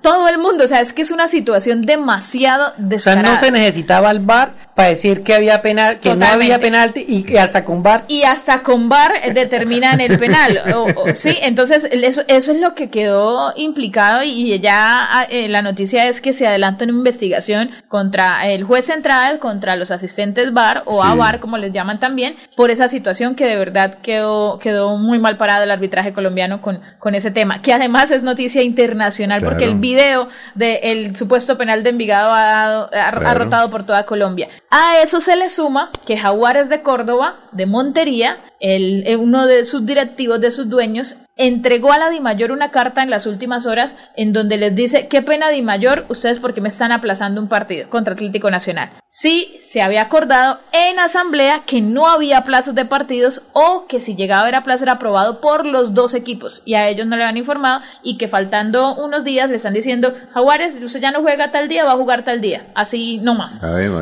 todo 0.00 0.28
el 0.28 0.38
mundo, 0.38 0.64
o 0.64 0.68
sea, 0.68 0.80
es 0.80 0.92
que 0.94 1.02
es 1.02 1.10
una 1.10 1.28
situación 1.28 1.82
demasiado 1.82 2.68
O 2.68 2.76
sea, 2.76 2.84
descarada. 2.86 3.34
no 3.34 3.38
se 3.38 3.50
necesitaba 3.50 4.10
el 4.10 4.20
bar 4.20 4.54
para 4.80 4.88
decir 4.90 5.22
que 5.22 5.34
había 5.34 5.60
penal, 5.62 6.00
que 6.00 6.08
no 6.10 6.14
Totalmente. 6.16 6.44
había 6.54 6.58
penalti 6.58 7.04
y 7.06 7.22
que 7.24 7.38
hasta 7.38 7.64
con 7.64 7.82
bar 7.82 8.04
y 8.08 8.22
hasta 8.24 8.62
con 8.62 8.88
VAR 8.88 9.12
determinan 9.34 10.00
el 10.00 10.18
penal. 10.18 10.62
O- 10.74 10.86
o- 11.02 11.14
sí, 11.14 11.36
entonces 11.42 11.84
eso, 11.90 12.22
eso 12.28 12.52
es 12.52 12.58
lo 12.60 12.74
que 12.74 12.88
quedó 12.90 13.52
implicado 13.56 14.22
y 14.22 14.58
ya 14.60 15.06
ah, 15.10 15.26
eh, 15.28 15.48
la 15.48 15.62
noticia 15.62 16.06
es 16.08 16.20
que 16.20 16.32
se 16.32 16.46
adelanta 16.46 16.84
una 16.84 16.92
investigación 16.94 17.70
contra 17.88 18.46
el 18.48 18.64
juez 18.64 18.86
central, 18.86 19.38
contra 19.38 19.76
los 19.76 19.90
asistentes 19.90 20.52
VAR 20.52 20.82
o 20.86 21.02
a 21.04 21.12
Sí. 21.12 21.18
VAR 21.18 21.40
como 21.40 21.58
les 21.58 21.72
llaman 21.72 21.98
también, 22.00 22.36
por 22.56 22.70
esa 22.70 22.88
situación 22.88 23.34
que 23.34 23.44
de 23.46 23.56
verdad 23.56 23.98
quedó, 24.02 24.58
quedó 24.58 24.96
muy 24.96 25.18
mal 25.18 25.36
parado 25.36 25.64
el 25.64 25.70
arbitraje 25.70 26.12
colombiano 26.12 26.62
con, 26.62 26.80
con 26.98 27.14
ese 27.14 27.30
tema, 27.30 27.60
que 27.62 27.72
además 27.72 28.10
es 28.10 28.22
noticia 28.22 28.62
internacional 28.62 29.40
porque 29.42 29.58
Claro. 29.64 29.72
el 29.72 29.78
video 29.78 30.28
del 30.54 31.16
supuesto 31.16 31.58
penal 31.58 31.82
de 31.82 31.90
Envigado 31.90 32.32
ha, 32.32 32.44
dado, 32.44 32.90
ha, 32.94 33.08
ha 33.08 33.12
Claro. 33.12 33.38
rotado 33.44 33.70
por 33.70 33.84
toda 33.84 34.04
Colombia. 34.06 34.48
A 34.72 35.02
eso 35.02 35.20
se 35.20 35.34
le 35.34 35.50
suma 35.50 35.90
que 36.06 36.16
Jaguares 36.16 36.68
de 36.68 36.82
Córdoba, 36.82 37.40
de 37.50 37.66
Montería, 37.66 38.38
el, 38.60 39.04
eh, 39.04 39.16
uno 39.16 39.46
de 39.46 39.64
sus 39.64 39.84
directivos, 39.84 40.40
de 40.40 40.52
sus 40.52 40.68
dueños, 40.68 41.16
entregó 41.40 41.90
a 41.92 41.98
la 41.98 42.10
Dimayor 42.10 42.52
una 42.52 42.70
carta 42.70 43.02
en 43.02 43.08
las 43.08 43.24
últimas 43.24 43.64
horas 43.66 43.96
en 44.14 44.34
donde 44.34 44.58
les 44.58 44.74
dice, 44.74 45.08
qué 45.08 45.22
pena 45.22 45.48
Dimayor, 45.48 46.04
ustedes 46.10 46.38
porque 46.38 46.60
me 46.60 46.68
están 46.68 46.92
aplazando 46.92 47.40
un 47.40 47.48
partido 47.48 47.88
contra 47.88 48.12
Atlético 48.12 48.50
Nacional. 48.50 48.90
Sí, 49.08 49.56
se 49.60 49.80
había 49.80 50.02
acordado 50.02 50.60
en 50.72 50.98
asamblea 50.98 51.62
que 51.64 51.80
no 51.80 52.06
había 52.08 52.44
plazos 52.44 52.74
de 52.74 52.84
partidos 52.84 53.42
o 53.54 53.86
que 53.88 54.00
si 54.00 54.16
llegaba 54.16 54.42
a 54.42 54.48
haber 54.48 54.62
plazo 54.62 54.84
era 54.84 54.92
aprobado 54.92 55.40
por 55.40 55.64
los 55.64 55.94
dos 55.94 56.12
equipos 56.12 56.60
y 56.66 56.74
a 56.74 56.86
ellos 56.88 57.06
no 57.06 57.16
le 57.16 57.24
habían 57.24 57.38
informado 57.38 57.80
y 58.02 58.18
que 58.18 58.28
faltando 58.28 58.94
unos 58.96 59.24
días 59.24 59.48
le 59.48 59.56
están 59.56 59.72
diciendo, 59.72 60.12
Jaguares, 60.34 60.78
usted 60.82 61.00
ya 61.00 61.10
no 61.10 61.22
juega 61.22 61.50
tal 61.50 61.68
día, 61.68 61.84
va 61.84 61.92
a 61.92 61.96
jugar 61.96 62.22
tal 62.22 62.42
día. 62.42 62.66
Así 62.74 63.18
nomás. 63.22 63.60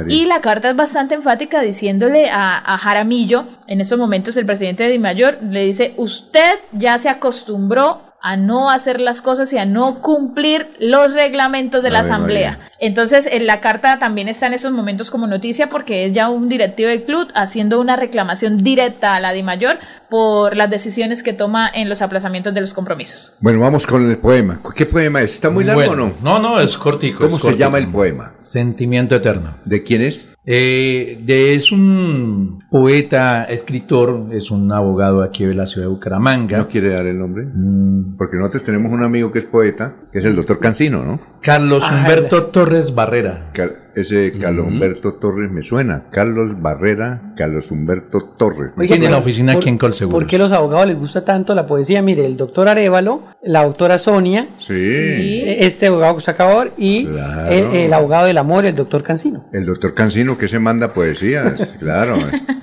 Y 0.08 0.26
la 0.26 0.40
carta 0.40 0.70
es 0.70 0.76
bastante 0.76 1.14
enfática 1.14 1.60
diciéndole 1.60 2.30
a, 2.30 2.58
a 2.58 2.78
Jaramillo, 2.78 3.46
en 3.68 3.80
estos 3.80 3.98
momentos 3.98 4.36
el 4.36 4.46
presidente 4.46 4.82
de 4.82 4.90
Dimayor, 4.90 5.38
le 5.42 5.64
dice, 5.64 5.94
usted 5.96 6.58
ya 6.72 6.98
se 6.98 7.08
acostumbró 7.28 8.00
a 8.22 8.36
no 8.36 8.70
hacer 8.70 9.00
las 9.02 9.20
cosas 9.20 9.52
y 9.52 9.58
a 9.58 9.66
no 9.66 10.00
cumplir 10.00 10.74
los 10.80 11.12
reglamentos 11.12 11.82
de 11.82 11.90
la 11.90 12.00
asamblea. 12.00 12.70
Entonces, 12.80 13.28
en 13.30 13.46
la 13.46 13.60
carta 13.60 13.98
también 13.98 14.28
está 14.28 14.46
en 14.46 14.54
esos 14.54 14.72
momentos 14.72 15.10
como 15.10 15.26
noticia 15.26 15.68
porque 15.68 16.06
es 16.06 16.12
ya 16.12 16.28
un 16.30 16.48
directivo 16.48 16.88
del 16.88 17.04
club 17.04 17.28
haciendo 17.34 17.80
una 17.80 17.96
reclamación 17.96 18.58
directa 18.58 19.16
a 19.16 19.20
la 19.20 19.32
Dimayor 19.32 19.78
por 20.08 20.56
las 20.56 20.70
decisiones 20.70 21.22
que 21.22 21.32
toma 21.32 21.68
en 21.72 21.88
los 21.88 22.02
aplazamientos 22.02 22.54
de 22.54 22.60
los 22.60 22.74
compromisos. 22.74 23.36
Bueno, 23.40 23.60
vamos 23.60 23.86
con 23.86 24.08
el 24.08 24.18
poema. 24.18 24.60
¿Qué 24.74 24.86
poema 24.86 25.22
es? 25.22 25.34
¿Está 25.34 25.50
muy 25.50 25.64
largo 25.64 25.82
Bueno, 25.84 25.92
o 25.92 25.96
no? 25.96 26.14
No, 26.22 26.38
no, 26.38 26.60
es 26.60 26.76
cortico. 26.78 27.24
¿Cómo 27.24 27.36
es 27.36 27.42
se 27.42 27.56
llama 27.56 27.78
el 27.78 27.88
poema? 27.88 28.34
Sentimiento 28.38 29.16
Eterno. 29.16 29.58
¿De 29.64 29.82
quién 29.82 30.02
es? 30.02 30.28
Eh, 30.50 31.20
de, 31.24 31.54
es 31.54 31.72
un 31.72 32.64
poeta, 32.70 33.44
escritor, 33.44 34.28
es 34.32 34.50
un 34.50 34.72
abogado 34.72 35.22
aquí 35.22 35.44
de 35.44 35.52
la 35.54 35.66
ciudad 35.66 35.88
de 35.88 35.90
Bucaramanga. 35.92 36.56
¿No 36.56 36.68
quiere 36.68 36.94
dar 36.94 37.06
el 37.06 37.18
nombre? 37.18 37.44
Mm. 37.52 38.16
Porque 38.16 38.36
nosotros 38.38 38.62
tenemos 38.62 38.90
un 38.90 39.02
amigo 39.02 39.30
que 39.30 39.40
es 39.40 39.44
poeta, 39.44 39.96
que 40.10 40.20
es 40.20 40.24
el 40.24 40.36
doctor 40.36 40.58
Cancino, 40.58 41.04
¿no? 41.04 41.20
Carlos 41.42 41.84
Ah, 41.86 41.96
Humberto 41.96 42.46
Torres 42.46 42.67
Barrera. 42.94 43.50
Cal- 43.52 43.76
ese 44.00 44.32
Carlos 44.38 44.66
Humberto 44.68 45.14
Torres 45.14 45.50
me 45.50 45.62
suena. 45.62 46.04
Carlos 46.10 46.60
Barrera, 46.60 47.32
Carlos 47.36 47.70
Humberto 47.70 48.34
Torres. 48.38 48.70
me 48.76 48.86
Tiene 48.86 49.10
la 49.10 49.18
oficina 49.18 49.52
aquí 49.52 49.68
en 49.68 49.78
Colseguros. 49.78 50.18
¿Por 50.20 50.26
qué 50.28 50.36
a 50.36 50.40
los 50.40 50.52
abogados 50.52 50.86
les 50.88 50.98
gusta 50.98 51.24
tanto 51.24 51.54
la 51.54 51.66
poesía? 51.66 52.02
Mire, 52.02 52.24
el 52.26 52.36
doctor 52.36 52.68
Arevalo, 52.68 53.22
la 53.42 53.60
autora 53.60 53.98
Sonia, 53.98 54.48
Sí. 54.58 55.42
este 55.46 55.86
abogado 55.88 56.16
que 56.16 56.20
saca 56.22 56.50
ahora, 56.50 56.70
y 56.76 57.06
Claro. 57.06 57.50
el, 57.50 57.64
el 57.76 57.92
abogado 57.92 58.26
del 58.26 58.38
amor, 58.38 58.64
el 58.66 58.74
doctor 58.76 59.02
Cancino. 59.02 59.46
El 59.52 59.66
doctor 59.66 59.94
Cancino 59.94 60.36
que 60.38 60.48
se 60.48 60.58
manda 60.58 60.92
poesías, 60.92 61.54
claro. 61.80 62.16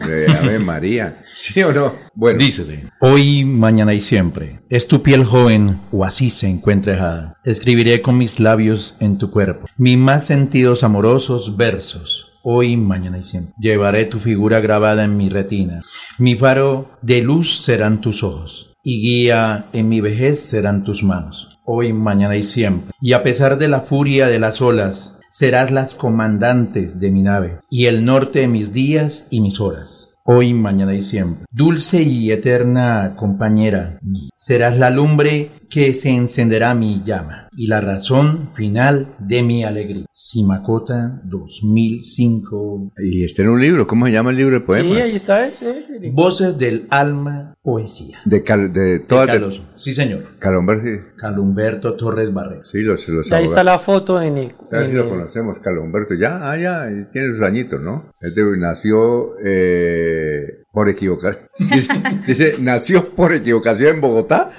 De 0.08 0.28
Ave 0.32 0.60
María. 0.60 1.22
¿Sí 1.36 1.62
o 1.64 1.74
no? 1.74 1.94
Bueno. 2.14 2.40
Dícese. 2.40 2.86
Hoy, 3.02 3.44
mañana 3.44 3.94
y 3.94 4.00
siempre. 4.00 4.60
Es 4.70 4.88
tu 4.88 5.02
piel 5.02 5.26
joven, 5.26 5.80
o 5.92 6.06
así 6.06 6.30
se 6.30 6.48
encuentra 6.48 6.94
dejada. 6.94 7.38
Escribiré 7.44 8.02
con 8.02 8.18
mis 8.18 8.40
labios 8.40 8.96
en 9.00 9.18
tu 9.18 9.32
cuerpo. 9.32 9.68
Mis 9.78 9.98
más 9.98 10.26
sentidos 10.26 10.84
amorosos 10.84 11.25
versos. 11.58 12.28
Hoy, 12.44 12.78
mañana 12.78 13.18
y 13.18 13.24
siempre. 13.24 13.54
Llevaré 13.60 14.06
tu 14.06 14.20
figura 14.20 14.60
grabada 14.60 15.04
en 15.04 15.18
mi 15.18 15.30
retina. 15.30 15.82
Mi 16.20 16.36
faro 16.36 16.92
de 17.02 17.22
luz 17.22 17.60
serán 17.60 18.02
tus 18.02 18.24
ojos. 18.24 18.74
Y 18.84 19.02
guía 19.02 19.70
en 19.74 19.90
mi 19.90 20.02
vejez 20.02 20.42
serán 20.42 20.84
tus 20.84 21.04
manos. 21.04 21.58
Hoy, 21.66 21.94
mañana 21.94 22.36
y 22.36 22.44
siempre. 22.44 22.92
Y 23.02 23.14
a 23.14 23.24
pesar 23.24 23.58
de 23.58 23.68
la 23.68 23.82
furia 23.82 24.28
de 24.28 24.40
las 24.40 24.62
olas, 24.62 25.20
serás 25.32 25.72
las 25.72 25.96
comandantes 25.96 27.00
de 27.00 27.12
mi 27.12 27.24
nave. 27.24 27.60
Y 27.70 27.86
el 27.86 28.06
norte 28.06 28.42
de 28.42 28.48
mis 28.48 28.74
días 28.74 29.28
y 29.32 29.42
mis 29.42 29.60
horas 29.60 30.16
hoy, 30.26 30.54
mañana 30.54 30.96
y 30.96 31.02
siempre. 31.02 31.46
Dulce 31.52 32.02
y 32.02 32.32
eterna 32.32 33.16
compañera, 33.16 34.00
serás 34.40 34.78
la 34.78 34.90
lumbre 34.90 35.52
que 35.70 35.94
se 35.94 36.10
encenderá 36.10 36.74
mi 36.74 37.04
llama. 37.06 37.45
Y 37.58 37.68
la 37.68 37.82
razón 37.82 38.52
final 38.56 39.16
de 39.20 39.44
mi 39.44 39.64
alegría. 39.64 40.06
Simacota 40.14 41.22
2005. 41.26 42.92
Y 42.98 43.24
está 43.26 43.42
en 43.44 43.50
un 43.50 43.62
libro, 43.62 43.88
¿cómo 43.88 44.06
se 44.06 44.12
llama 44.12 44.32
el 44.32 44.38
libro 44.38 44.56
de 44.60 44.66
poemas? 44.66 44.94
Sí, 44.94 45.02
ahí 45.02 45.16
está. 45.16 45.48
eh, 45.48 45.54
eh, 45.62 46.12
Voces 46.14 46.58
del 46.58 46.88
alma, 46.90 47.56
poesía. 47.62 48.20
De, 48.26 48.44
Cal- 48.44 48.72
de 48.72 49.00
todas 49.00 49.28
de, 49.28 49.34
Carlos. 49.34 49.62
Sí, 49.76 49.94
señor. 49.94 50.38
Calomberto, 50.40 50.86
sí. 50.86 51.00
Calumberto 51.18 51.96
Torres 51.96 52.34
Barrera. 52.34 52.64
Sí, 52.64 52.80
los, 52.82 53.08
los 53.10 53.32
Ahí 53.32 53.46
está 53.46 53.64
la 53.64 53.80
foto 53.80 54.22
en 54.22 54.38
el. 54.38 54.50
¿Sabes 54.70 54.86
si 54.88 54.92
en 54.92 54.98
lo 54.98 55.04
el- 55.04 55.10
conocemos? 55.10 55.60
Calomberto, 55.60 56.14
ya, 56.14 56.50
ah, 56.50 56.58
ya, 56.58 56.88
tiene 57.12 57.32
sus 57.32 57.42
añitos, 57.42 57.82
¿no? 57.82 58.12
Este 58.22 58.42
nació 58.58 59.34
eh, 59.46 60.64
por 60.76 60.90
equivocar. 60.90 61.48
Dice, 61.58 61.90
dice, 62.28 62.56
nació 62.60 63.10
por 63.10 63.34
equivocación 63.34 63.96
en 63.96 64.02
Bogotá. 64.02 64.52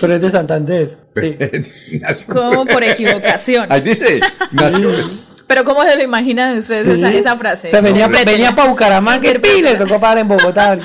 Pero 0.00 0.14
es 0.14 0.20
de 0.20 0.30
Santander. 0.30 0.98
Sí. 1.16 1.36
Como 2.26 2.66
por 2.66 2.84
equivocación. 2.84 3.66
Ahí 3.72 3.80
dice, 3.80 4.20
nació. 4.52 4.90
Pero 5.46 5.64
¿cómo 5.64 5.82
se 5.82 5.96
lo 5.96 6.02
imaginan 6.02 6.58
ustedes 6.58 6.84
Sí. 6.84 6.90
esa, 6.90 7.10
esa 7.10 7.36
frase? 7.38 7.68
O 7.68 7.70
sea, 7.70 7.80
venía, 7.80 8.06
para 8.54 8.68
Bucaramanga 8.68 9.30
y 9.30 9.38
pi, 9.38 9.62
les 9.62 9.78
tocó 9.78 9.98
parar 9.98 10.18
en 10.18 10.28
Bogotá. 10.28 10.78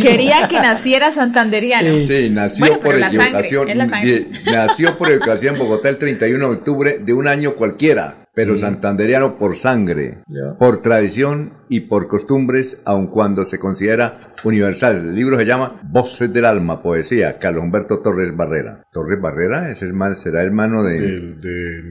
Quería 0.00 0.46
que 0.46 0.60
naciera 0.60 1.10
santanderiano. 1.10 2.06
Sí, 2.06 2.30
nació 2.30 2.66
Bueno, 2.66 2.80
por 2.80 2.94
equivocación. 2.96 3.68
sangre. 3.90 4.26
nació 4.44 4.96
por 4.96 5.08
equivocación 5.10 5.56
en 5.56 5.60
Bogotá 5.60 5.88
el 5.88 5.98
31 5.98 6.48
de 6.50 6.54
octubre 6.54 6.98
de 7.02 7.12
un 7.12 7.26
año 7.26 7.56
cualquiera, 7.56 8.25
pero 8.36 8.58
santanderiano 8.58 9.38
por 9.38 9.56
sangre, 9.56 10.18
por 10.58 10.82
tradición 10.82 11.52
y 11.70 11.80
por 11.80 12.06
costumbres, 12.06 12.76
aun 12.84 13.06
cuando 13.06 13.46
se 13.46 13.58
considera 13.58 14.34
universal. 14.44 14.96
El 14.96 15.14
libro 15.14 15.38
se 15.38 15.44
llama 15.44 15.80
Voces 15.84 16.32
del 16.32 16.44
Alma, 16.44 16.82
poesía, 16.82 17.38
Carlos 17.38 17.64
Humberto 17.64 18.00
Torres 18.02 18.34
Barrera. 18.36 18.84
Torres 18.92 19.20
Barrera, 19.20 19.70
ese 19.70 19.86
hermano, 19.86 20.14
será 20.16 20.42
hermano 20.42 20.82
de, 20.82 20.96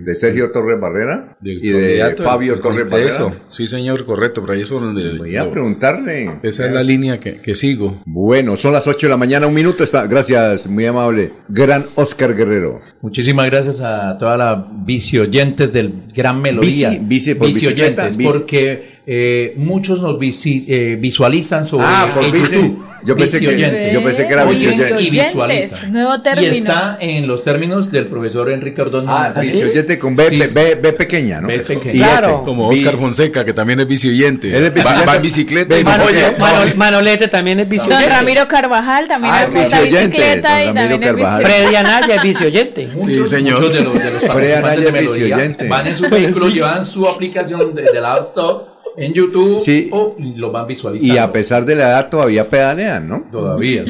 de 0.03 0.15
Sergio 0.15 0.51
Torres 0.51 0.79
Barrera 0.79 1.35
Del 1.39 1.63
y 1.63 1.69
de 1.69 2.15
Fabio 2.23 2.53
del- 2.53 2.61
Torres 2.61 2.89
Barrera. 2.89 3.09
Eso, 3.09 3.35
sí 3.47 3.67
señor, 3.67 4.05
correcto, 4.05 4.43
ahí 4.49 4.61
es 4.61 4.69
por 4.69 4.81
donde... 4.81 5.17
Voy 5.17 5.35
a 5.37 5.49
preguntarle. 5.51 6.39
esa 6.43 6.65
es 6.67 6.71
la 6.73 6.83
línea 6.83 7.19
que, 7.19 7.37
que 7.37 7.55
sigo. 7.55 8.01
Bueno, 8.05 8.57
son 8.57 8.73
las 8.73 8.87
8 8.87 9.07
de 9.07 9.11
la 9.11 9.17
mañana, 9.17 9.47
un 9.47 9.53
minuto. 9.53 9.83
Está, 9.83 10.07
gracias, 10.07 10.67
muy 10.67 10.85
amable. 10.85 11.31
Gran 11.47 11.85
Oscar 11.95 12.35
Guerrero. 12.35 12.79
Muchísimas 13.01 13.45
gracias 13.47 13.79
a 13.81 14.17
todas 14.17 14.37
las 14.37 14.57
vicioyentes 14.85 15.71
del 15.71 16.03
Gran 16.13 16.41
Melodía. 16.41 16.89
Por 17.37 17.47
Vicioyentes, 17.47 18.17
porque 18.17 18.94
eh, 19.07 19.53
muchos 19.57 20.01
nos 20.01 20.17
visi- 20.17 20.65
eh, 20.67 20.97
visualizan 20.99 21.65
sobre 21.65 21.85
Ah, 21.87 22.09
por. 22.13 22.23
YouTube. 22.25 22.83
Yo 23.05 23.15
pensé 23.15 23.39
que- 23.39 23.91
yo 23.93 24.03
pensé 24.03 24.25
que 24.25 24.33
era 24.33 24.45
Oyen 24.45 24.71
vicioyente. 24.71 25.03
Y 25.03 25.09
visualizan. 25.11 25.93
Nuevo 25.93 26.15
Y 26.15 26.23
término. 26.23 26.53
está 26.53 26.97
en 26.99 27.27
los 27.27 27.43
términos 27.43 27.91
del 27.91 28.07
profesor 28.07 28.51
Enrique 28.51 28.81
Ordóñez. 28.81 29.09
Ah, 29.11 29.31
vicioyente 29.39 29.99
con 29.99 30.15
B, 30.15 30.27
Sí, 30.31 30.39
B, 30.39 30.47
B- 30.51 30.75
B 30.81 30.93
pequeña, 30.93 31.39
¿no? 31.39 31.47
B 31.47 31.59
pequeña. 31.59 31.93
Y 31.93 31.97
Claro. 31.99 32.37
ese, 32.37 32.45
Como 32.45 32.67
Oscar 32.67 32.97
Fonseca, 32.97 33.45
que 33.45 33.53
también 33.53 33.79
es 33.81 33.87
vicioyente. 33.87 34.47
Él 34.47 34.55
es 34.55 34.69
Va- 34.71 34.73
vicioyente. 34.73 35.05
Va, 35.05 35.15
en 35.17 35.21
bicicleta 35.21 35.79
y 35.79 35.83
Mano- 35.83 36.03
oye, 36.05 36.31
Mano- 36.39 36.55
Mano- 36.61 36.71
Manolete 36.77 37.27
también 37.27 37.59
es 37.59 37.65
Don 37.69 37.77
vicioyente. 37.77 38.09
Ramiro 38.09 38.47
Carvajal 38.47 39.07
también 39.07 39.33
Ah, 39.35 39.43
es 39.43 39.49
monta 39.53 39.61
vicioyente, 39.81 40.17
bicicleta 40.17 40.63
y 40.63 40.65
don 40.65 40.75
también 40.75 41.01
Ramiro 41.01 41.05
es 41.05 41.23
Carvajal. 41.23 41.43
vicioyente. 41.43 41.63
Freddy 41.67 41.75
Anaya 41.75 42.15
es 42.15 42.23
vicioyente. 42.23 42.87
Muchos, 42.87 43.29
Sí, 43.29 43.35
señor. 43.35 43.59
muchos 43.61 43.73
de 43.73 43.81
los, 43.83 43.93
de 43.93 43.99
los 43.99 44.19
Freddy 44.21 44.27
participantes 44.27 44.63
Anaya 44.63 44.81
de 44.81 44.87
es 44.87 44.93
Melodía 44.93 45.69
van 45.69 45.85
en 45.87 45.95
su 45.95 46.09
vehículo, 46.09 46.47
llevan 46.49 46.85
su 46.85 47.07
aplicación 47.07 47.75
de, 47.75 47.83
de 47.83 48.01
la 48.01 48.13
App 48.15 48.23
Store 48.23 48.65
en 48.97 49.13
YouTube 49.13 49.61
Sí. 49.63 49.89
o 49.91 50.15
lo 50.19 50.51
van 50.51 50.67
visualizando. 50.67 51.13
Y 51.13 51.17
a 51.17 51.31
pesar 51.31 51.65
de 51.65 51.75
la 51.75 51.89
edad 51.89 52.09
todavía 52.09 52.49
pedalean, 52.49 53.07
¿no? 53.07 53.23
Todavía. 53.31 53.85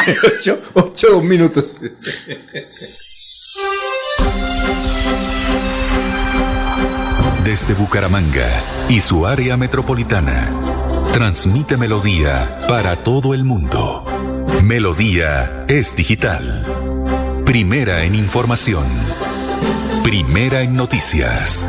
ocho, 0.74 1.20
minutos. 1.22 1.80
Desde 7.44 7.74
Bucaramanga 7.74 8.62
y 8.88 9.00
su 9.00 9.26
área 9.26 9.56
metropolitana, 9.56 10.52
transmite 11.12 11.76
Melodía 11.76 12.60
para 12.68 12.96
todo 12.96 13.34
el 13.34 13.44
mundo. 13.44 14.04
Melodía 14.62 15.64
es 15.66 15.96
digital. 15.96 17.42
Primera 17.44 18.04
en 18.04 18.14
información. 18.14 18.84
Primera 20.04 20.60
en 20.60 20.74
noticias. 20.76 21.68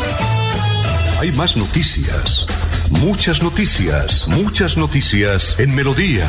Hay 1.21 1.31
más 1.33 1.55
noticias. 1.55 2.47
Muchas 2.89 3.43
noticias, 3.43 4.27
muchas 4.27 4.75
noticias 4.75 5.59
en 5.59 5.75
Melodía. 5.75 6.27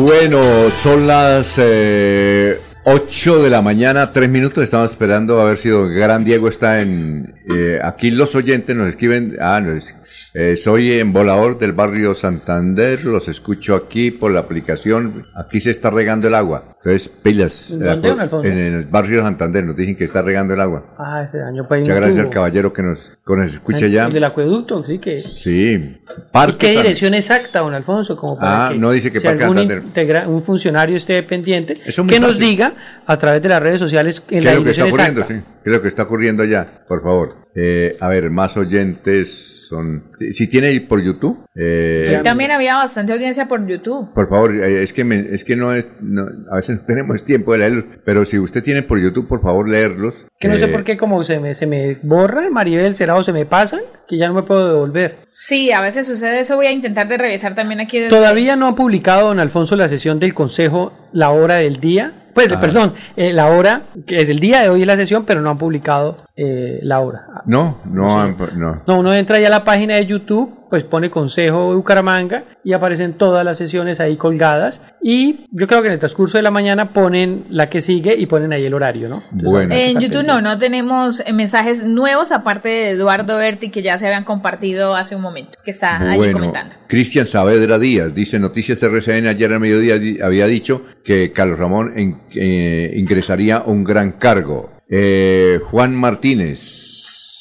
Bueno, 0.00 0.40
son 0.70 1.06
las 1.06 1.54
eh, 1.58 2.60
8 2.84 3.42
de 3.42 3.50
la 3.50 3.62
mañana, 3.62 4.10
3 4.10 4.28
minutos. 4.28 4.64
Estamos 4.64 4.90
esperando 4.90 5.40
a 5.40 5.44
ver 5.44 5.58
si 5.58 5.68
don 5.68 5.94
Gran 5.94 6.24
Diego 6.24 6.48
está 6.48 6.80
en... 6.80 7.34
eh, 7.48 7.78
aquí 7.82 8.10
los 8.10 8.34
oyentes 8.34 8.74
nos 8.74 8.88
escriben... 8.88 9.36
Ah, 9.40 9.60
no, 9.60 9.72
es- 9.76 9.94
eh, 10.38 10.54
soy 10.56 10.92
en 10.92 11.14
Volador 11.14 11.58
del 11.58 11.72
barrio 11.72 12.14
Santander, 12.14 13.04
los 13.06 13.26
escucho 13.28 13.74
aquí 13.74 14.10
por 14.10 14.30
la 14.30 14.40
aplicación. 14.40 15.26
Aquí 15.34 15.60
se 15.60 15.70
está 15.70 15.88
regando 15.88 16.28
el 16.28 16.34
agua. 16.34 16.76
Entonces, 16.84 17.08
pilas. 17.08 17.70
¿En 17.70 17.82
eh, 17.82 17.86
dónde, 17.86 18.08
don 18.10 18.20
Alfonso? 18.20 18.46
en 18.48 18.58
el 18.58 18.84
barrio 18.84 19.22
Santander 19.22 19.64
nos 19.64 19.74
dicen 19.76 19.96
que 19.96 20.04
está 20.04 20.20
regando 20.20 20.52
el 20.52 20.60
agua. 20.60 20.94
Ah, 20.98 21.24
ese 21.26 21.40
año 21.42 21.66
para 21.66 21.80
Muchas 21.80 21.96
gracias 21.96 22.18
al 22.26 22.30
caballero 22.30 22.70
que 22.72 22.82
nos, 22.82 23.12
que 23.26 23.34
nos 23.36 23.52
escucha 23.54 23.86
ya. 23.86 24.06
El 24.06 24.12
del 24.12 24.24
acueducto, 24.24 24.84
sí 24.84 24.98
que. 24.98 25.24
Sí. 25.34 25.72
¿Y 25.72 26.00
Parque 26.30 26.58
qué 26.58 26.74
San- 26.74 26.82
dirección 26.82 27.14
exacta, 27.14 27.60
don 27.60 27.72
Alfonso? 27.72 28.14
Como 28.16 28.38
para 28.38 28.66
Ah, 28.66 28.72
que 28.72 28.78
no 28.78 28.90
dice 28.90 29.10
que 29.10 29.20
si 29.20 29.26
Parque 29.26 29.42
algún 29.44 29.56
Santander. 29.56 29.84
integra- 29.84 30.28
un 30.28 30.42
funcionario 30.42 30.96
esté 30.96 31.22
pendiente, 31.22 31.80
es 31.86 31.98
que 32.06 32.20
nos 32.20 32.38
diga 32.38 32.74
a 33.06 33.18
través 33.18 33.42
de 33.42 33.48
las 33.48 33.62
redes 33.62 33.80
sociales 33.80 34.22
en 34.28 34.40
¿Qué 34.40 34.44
la 34.44 34.52
es 34.52 34.58
lo 34.58 34.64
que 34.64 34.70
está 34.70 34.84
ocurriendo? 34.84 35.20
exacta. 35.22 35.42
Sí. 35.46 35.50
¿Qué 35.64 35.70
es 35.70 35.76
lo 35.76 35.82
que 35.82 35.88
está 35.88 36.02
ocurriendo 36.02 36.42
allá? 36.42 36.84
Por 36.86 37.02
favor. 37.02 37.45
Eh, 37.58 37.96
a 38.00 38.08
ver, 38.08 38.28
más 38.30 38.56
oyentes 38.56 39.54
son... 39.66 40.12
Si 40.30 40.46
tiene 40.48 40.78
por 40.82 41.02
YouTube, 41.02 41.44
eh, 41.54 42.20
también 42.22 42.50
había 42.50 42.76
bastante 42.76 43.12
audiencia 43.14 43.48
por 43.48 43.66
YouTube. 43.66 44.12
por 44.14 44.28
favor, 44.28 44.54
eh, 44.54 44.82
es 44.82 44.92
que 44.92 45.04
me- 45.04 45.26
es 45.32 45.42
que 45.42 45.56
no 45.56 45.72
es... 45.74 45.88
no- 46.00 46.26
a 46.52 46.56
veces 46.56 46.80
no 46.80 46.86
tenemos 46.86 47.24
tiempo 47.24 47.52
de 47.52 47.58
leerlos, 47.58 47.84
pero 48.04 48.24
si 48.26 48.38
usted 48.38 48.62
tiene 48.62 48.82
por 48.82 49.00
YouTube, 49.00 49.26
por 49.26 49.40
favor, 49.42 49.68
leerlos. 49.68 50.26
Que 50.38 50.48
no 50.48 50.56
sé 50.56 50.66
Eh, 50.66 50.68
por 50.68 50.84
qué 50.84 50.96
como 50.96 51.24
se 51.24 51.40
me, 51.40 51.54
se 51.54 51.66
me 51.66 51.98
borra, 52.02 52.48
Maribel 52.50 52.94
Serao 52.94 53.22
se 53.22 53.32
me 53.32 53.46
pasan, 53.46 53.80
que 54.06 54.18
ya 54.18 54.28
no 54.28 54.34
me 54.34 54.42
puedo 54.42 54.68
devolver. 54.68 55.16
Sí, 55.30 55.72
a 55.72 55.80
veces 55.80 56.06
sucede 56.06 56.40
eso. 56.40 56.56
Voy 56.56 56.66
a 56.66 56.72
intentar 56.72 57.08
de 57.08 57.16
revisar 57.16 57.54
también 57.54 57.80
aquí. 57.80 57.98
desde- 57.98 58.10
Todavía 58.10 58.54
no 58.56 58.68
ha 58.68 58.74
publicado 58.76 59.28
don 59.28 59.40
Alfonso 59.40 59.76
la 59.76 59.88
sesión 59.88 60.20
del 60.20 60.34
Consejo 60.34 60.92
la 61.12 61.30
hora 61.30 61.56
del 61.56 61.80
día. 61.80 62.22
Pues, 62.36 62.52
Ah. 62.52 62.60
perdón, 62.60 62.92
eh, 63.16 63.32
la 63.32 63.46
hora, 63.46 63.84
que 64.06 64.16
es 64.20 64.28
el 64.28 64.40
día 64.40 64.60
de 64.60 64.68
hoy 64.68 64.84
la 64.84 64.94
sesión, 64.94 65.24
pero 65.24 65.40
no 65.40 65.48
han 65.48 65.56
publicado 65.58 66.18
eh, 66.36 66.80
la 66.82 67.00
hora. 67.00 67.24
No, 67.46 67.78
no, 67.90 68.10
Sí. 68.10 68.16
han- 68.18 68.36
no. 68.60 68.76
No, 68.86 68.98
uno 69.00 69.14
entra 69.14 69.40
ya 69.40 69.46
a 69.46 69.50
la 69.50 69.64
página 69.64 69.94
de 69.94 70.04
YouTube 70.04 70.65
pues 70.68 70.84
pone 70.84 71.10
Consejo 71.10 71.70
de 71.70 71.76
Bucaramanga 71.76 72.44
y 72.64 72.72
aparecen 72.72 73.14
todas 73.14 73.44
las 73.44 73.58
sesiones 73.58 74.00
ahí 74.00 74.16
colgadas 74.16 74.82
y 75.02 75.46
yo 75.50 75.66
creo 75.66 75.82
que 75.82 75.88
en 75.88 75.94
el 75.94 75.98
transcurso 75.98 76.38
de 76.38 76.42
la 76.42 76.50
mañana 76.50 76.92
ponen 76.92 77.46
la 77.50 77.68
que 77.68 77.80
sigue 77.80 78.14
y 78.16 78.26
ponen 78.26 78.52
ahí 78.52 78.64
el 78.64 78.74
horario, 78.74 79.08
¿no? 79.08 79.22
bueno. 79.30 79.74
En 79.74 80.00
YouTube 80.00 80.24
no, 80.24 80.40
no 80.40 80.58
tenemos 80.58 81.20
eh, 81.20 81.32
mensajes 81.32 81.84
nuevos 81.84 82.32
aparte 82.32 82.68
de 82.68 82.90
Eduardo 82.90 83.36
Berti 83.38 83.70
que 83.70 83.82
ya 83.82 83.98
se 83.98 84.06
habían 84.06 84.24
compartido 84.24 84.96
hace 84.96 85.14
un 85.14 85.22
momento, 85.22 85.58
que 85.64 85.70
está 85.70 85.98
ahí 86.10 86.32
comentando. 86.32 86.74
Cristian 86.88 87.26
Saavedra 87.26 87.78
Díaz 87.78 88.14
dice 88.14 88.38
Noticias 88.38 88.82
RCN 88.82 89.26
ayer 89.26 89.52
a 89.52 89.58
mediodía 89.58 90.24
había 90.24 90.46
dicho 90.46 90.82
que 91.04 91.32
Carlos 91.32 91.58
Ramón 91.58 91.92
eh, 92.34 92.92
ingresaría 92.96 93.62
un 93.62 93.84
gran 93.84 94.12
cargo. 94.12 94.70
Eh, 94.88 95.60
Juan 95.64 95.96
Martínez 95.96 96.95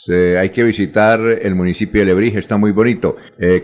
eh, 0.09 0.37
hay 0.37 0.49
que 0.49 0.63
visitar 0.63 1.19
el 1.19 1.55
municipio 1.55 2.01
de 2.01 2.05
Lebrija, 2.05 2.39
está 2.39 2.57
muy 2.57 2.71
bonito. 2.71 3.17
Eh, 3.39 3.63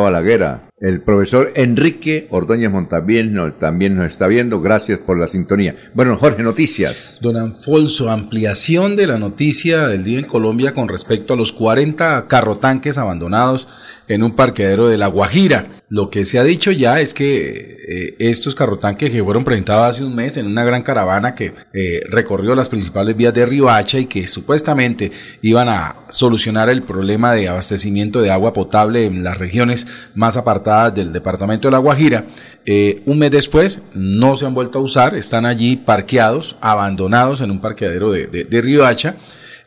Balaguera, 0.00 0.70
el 0.80 1.02
profesor 1.02 1.52
Enrique 1.54 2.26
Ordóñez 2.30 2.70
Montaviel 2.70 3.32
también 3.60 3.94
nos 3.94 4.10
está 4.10 4.26
viendo. 4.26 4.60
Gracias 4.60 4.98
por 4.98 5.18
la 5.18 5.28
sintonía. 5.28 5.76
Bueno, 5.94 6.16
Jorge, 6.18 6.42
noticias. 6.42 7.18
Don 7.22 7.36
Alfonso, 7.36 8.10
ampliación 8.10 8.96
de 8.96 9.06
la 9.06 9.18
noticia 9.18 9.86
del 9.86 10.02
día 10.02 10.18
en 10.18 10.26
Colombia 10.26 10.74
con 10.74 10.88
respecto 10.88 11.34
a 11.34 11.36
los 11.36 11.52
40 11.52 12.26
carrotanques 12.26 12.98
abandonados 12.98 13.68
en 14.08 14.22
un 14.22 14.34
parqueadero 14.34 14.88
de 14.88 14.98
La 14.98 15.06
Guajira. 15.06 15.66
Lo 15.88 16.10
que 16.10 16.24
se 16.24 16.38
ha 16.38 16.44
dicho 16.44 16.72
ya 16.72 17.00
es 17.00 17.14
que 17.14 17.76
eh, 17.88 18.16
estos 18.18 18.54
carrotanques 18.54 19.10
que 19.10 19.22
fueron 19.22 19.44
presentados 19.44 19.94
hace 19.94 20.04
un 20.04 20.14
mes 20.14 20.36
en 20.36 20.46
una 20.46 20.64
gran 20.64 20.82
caravana 20.82 21.34
que 21.34 21.54
eh, 21.72 22.00
recorrió 22.08 22.54
las 22.54 22.68
principales 22.68 23.16
vías 23.16 23.32
de 23.32 23.46
Ribacha 23.46 23.98
y 23.98 24.06
que 24.06 24.26
supuestamente 24.26 25.12
iban 25.40 25.68
a 25.68 25.96
solucionar 26.08 26.68
el 26.68 26.82
problema 26.82 27.32
de 27.32 27.48
abastecimiento 27.48 28.20
de 28.20 28.30
agua 28.30 28.52
potable 28.52 29.04
en 29.04 29.22
las 29.22 29.38
regiones 29.38 29.86
más 30.14 30.36
apartadas 30.36 30.64
del 30.94 31.12
departamento 31.12 31.68
de 31.68 31.72
La 31.72 31.78
Guajira, 31.78 32.24
eh, 32.66 33.02
un 33.06 33.18
mes 33.18 33.30
después 33.30 33.80
no 33.94 34.36
se 34.36 34.46
han 34.46 34.54
vuelto 34.54 34.78
a 34.78 34.82
usar, 34.82 35.14
están 35.14 35.46
allí 35.46 35.76
parqueados, 35.76 36.56
abandonados 36.60 37.40
en 37.40 37.50
un 37.50 37.60
parqueadero 37.60 38.10
de, 38.10 38.26
de, 38.26 38.44
de. 38.44 38.62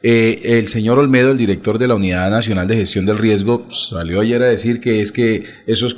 Eh, 0.03 0.59
el 0.59 0.67
señor 0.67 0.99
Olmedo, 0.99 1.31
el 1.31 1.37
director 1.37 1.79
de 1.79 1.87
la 1.87 1.95
Unidad 1.95 2.29
Nacional 2.29 2.67
de 2.67 2.75
Gestión 2.75 3.05
del 3.05 3.17
Riesgo, 3.17 3.65
salió 3.69 4.21
ayer 4.21 4.41
a 4.43 4.45
decir 4.45 4.79
que 4.79 5.01
es 5.01 5.11
que 5.11 5.45
esos, 5.65 5.95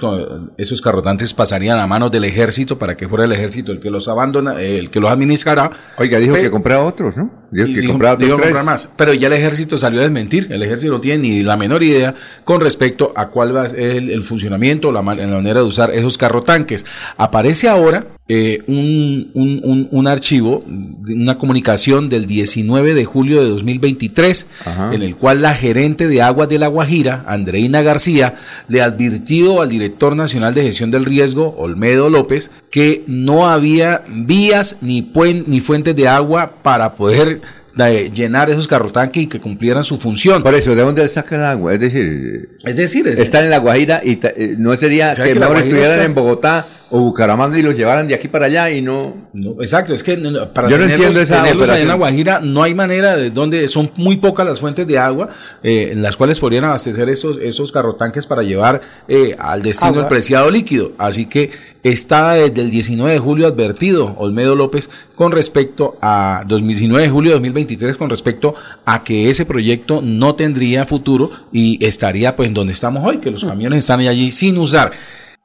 esos 0.57 0.81
carrotantes 0.81 1.33
pasarían 1.33 1.79
a 1.79 1.87
manos 1.87 2.09
del 2.09 2.23
ejército 2.23 2.79
para 2.79 2.95
que 2.95 3.09
fuera 3.09 3.25
el 3.25 3.33
ejército 3.33 3.73
el 3.73 3.79
que 3.79 3.89
los 3.89 4.07
abandona, 4.07 4.61
el 4.61 4.89
que 4.89 5.01
los 5.01 5.11
administrará. 5.11 5.71
Oiga, 5.97 6.17
dijo 6.17 6.35
que 6.35 6.49
compraba 6.49 6.85
otros, 6.85 7.17
¿no? 7.17 7.29
Dijo 7.51 7.67
que 7.73 7.87
compraba 7.87 8.17
comprar 8.17 8.63
más. 8.63 8.89
Pero 8.95 9.13
ya 9.13 9.27
el 9.27 9.33
ejército 9.33 9.77
salió 9.77 9.99
a 9.99 10.03
desmentir. 10.03 10.47
El 10.49 10.63
ejército 10.63 10.93
no 10.93 11.01
tiene 11.01 11.23
ni 11.23 11.43
la 11.43 11.57
menor 11.57 11.83
idea 11.83 12.15
con 12.45 12.61
respecto 12.61 13.11
a 13.15 13.27
cuál 13.27 13.55
va 13.55 13.63
a 13.63 13.69
ser 13.69 13.81
el, 13.81 14.23
funcionamiento, 14.23 14.91
la, 14.91 15.01
la 15.01 15.27
manera 15.27 15.59
de 15.59 15.65
usar 15.65 15.91
esos 15.91 16.17
carrotanques. 16.17 16.85
Aparece 17.17 17.67
ahora 17.67 18.05
eh, 18.31 18.61
un, 18.67 19.31
un, 19.33 19.87
un, 19.89 20.07
archivo, 20.07 20.63
una 21.07 21.39
comunicación 21.39 22.09
del 22.09 22.27
19 22.27 22.93
de 22.93 23.03
julio 23.03 23.41
de 23.41 23.49
2023, 23.49 24.45
en 24.91 25.01
el 25.01 25.15
cual 25.15 25.41
la 25.41 25.55
gerente 25.55 26.07
de 26.07 26.21
aguas 26.21 26.47
de 26.47 26.59
La 26.59 26.67
Guajira, 26.67 27.25
Andreina 27.27 27.81
García, 27.81 28.35
le 28.67 28.83
advirtió 28.83 29.63
al 29.63 29.69
director 29.69 30.15
nacional 30.15 30.53
de 30.53 30.61
gestión 30.61 30.91
del 30.91 31.05
riesgo, 31.05 31.55
Olmedo 31.57 32.11
López, 32.11 32.51
que 32.69 33.03
no 33.07 33.49
había 33.49 34.03
vías 34.07 34.77
ni, 34.79 35.11
ni 35.47 35.59
fuentes 35.59 35.95
de 35.95 36.07
agua 36.07 36.53
para 36.61 36.93
poder 36.93 37.41
de 37.87 38.11
llenar 38.11 38.49
esos 38.49 38.67
carrotanques 38.67 39.23
y 39.23 39.27
que 39.27 39.39
cumplieran 39.39 39.83
su 39.83 39.97
función. 39.97 40.43
Por 40.43 40.53
eso, 40.53 40.75
¿de 40.75 40.81
dónde 40.81 41.07
saca 41.07 41.35
el 41.35 41.43
agua? 41.43 41.73
Es 41.73 41.79
decir, 41.79 42.49
es 42.63 42.75
decir, 42.75 43.07
están 43.07 43.45
en 43.45 43.49
La 43.49 43.59
Guajira 43.59 44.01
y 44.03 44.19
eh, 44.21 44.55
no 44.57 44.75
sería 44.77 45.15
que, 45.15 45.33
mejor 45.35 45.57
estuvieran 45.57 46.01
en 46.01 46.13
Bogotá 46.13 46.67
o 46.91 46.99
Bucaramanga 46.99 47.57
y 47.57 47.61
los 47.61 47.75
llevaran 47.75 48.07
de 48.07 48.15
aquí 48.15 48.27
para 48.27 48.47
allá 48.47 48.71
y 48.71 48.81
no. 48.81 49.13
exacto, 49.59 49.93
es 49.93 50.03
que 50.03 50.17
para 50.53 50.69
Yo 50.69 50.77
no 50.77 50.85
entiendo 50.85 51.21
esa 51.21 51.43
tenerlos 51.43 51.69
allá 51.69 51.81
en 51.81 51.87
La 51.87 51.93
Guajira 51.93 52.39
no 52.39 52.63
hay 52.63 52.73
manera 52.73 53.15
de 53.15 53.29
donde 53.29 53.67
son 53.67 53.91
muy 53.97 54.17
pocas 54.17 54.45
las 54.45 54.59
fuentes 54.59 54.87
de 54.87 54.97
agua 54.97 55.29
eh, 55.61 55.89
en 55.91 56.01
las 56.01 56.15
cuales 56.15 56.39
podrían 56.39 56.63
abastecer 56.65 57.09
esos, 57.09 57.37
esos 57.37 57.71
carrotanques 57.71 58.25
para 58.25 58.41
llevar 58.41 58.81
eh, 59.07 59.35
al 59.37 59.61
destino 59.61 59.99
el 59.99 60.07
preciado 60.07 60.49
líquido. 60.49 60.93
Así 60.97 61.27
que 61.27 61.51
está 61.83 62.33
desde 62.33 62.61
el 62.61 62.71
19 62.71 63.13
de 63.13 63.19
julio 63.19 63.47
advertido 63.47 64.15
Olmedo 64.17 64.55
López 64.55 64.89
con 65.15 65.31
respecto 65.31 65.97
a 66.01 66.43
2019 66.47 67.03
de 67.03 67.09
julio 67.09 67.29
de 67.31 67.35
2023 67.35 67.97
con 67.97 68.09
respecto 68.09 68.55
a 68.85 69.03
que 69.03 69.29
ese 69.29 69.45
proyecto 69.45 70.01
no 70.01 70.35
tendría 70.35 70.85
futuro 70.85 71.31
y 71.51 71.83
estaría 71.85 72.35
pues 72.35 72.53
donde 72.53 72.73
estamos 72.73 73.05
hoy, 73.05 73.19
que 73.19 73.31
los 73.31 73.43
camiones 73.43 73.79
están 73.79 73.99
allí 74.01 74.31
sin 74.31 74.57
usar. 74.57 74.91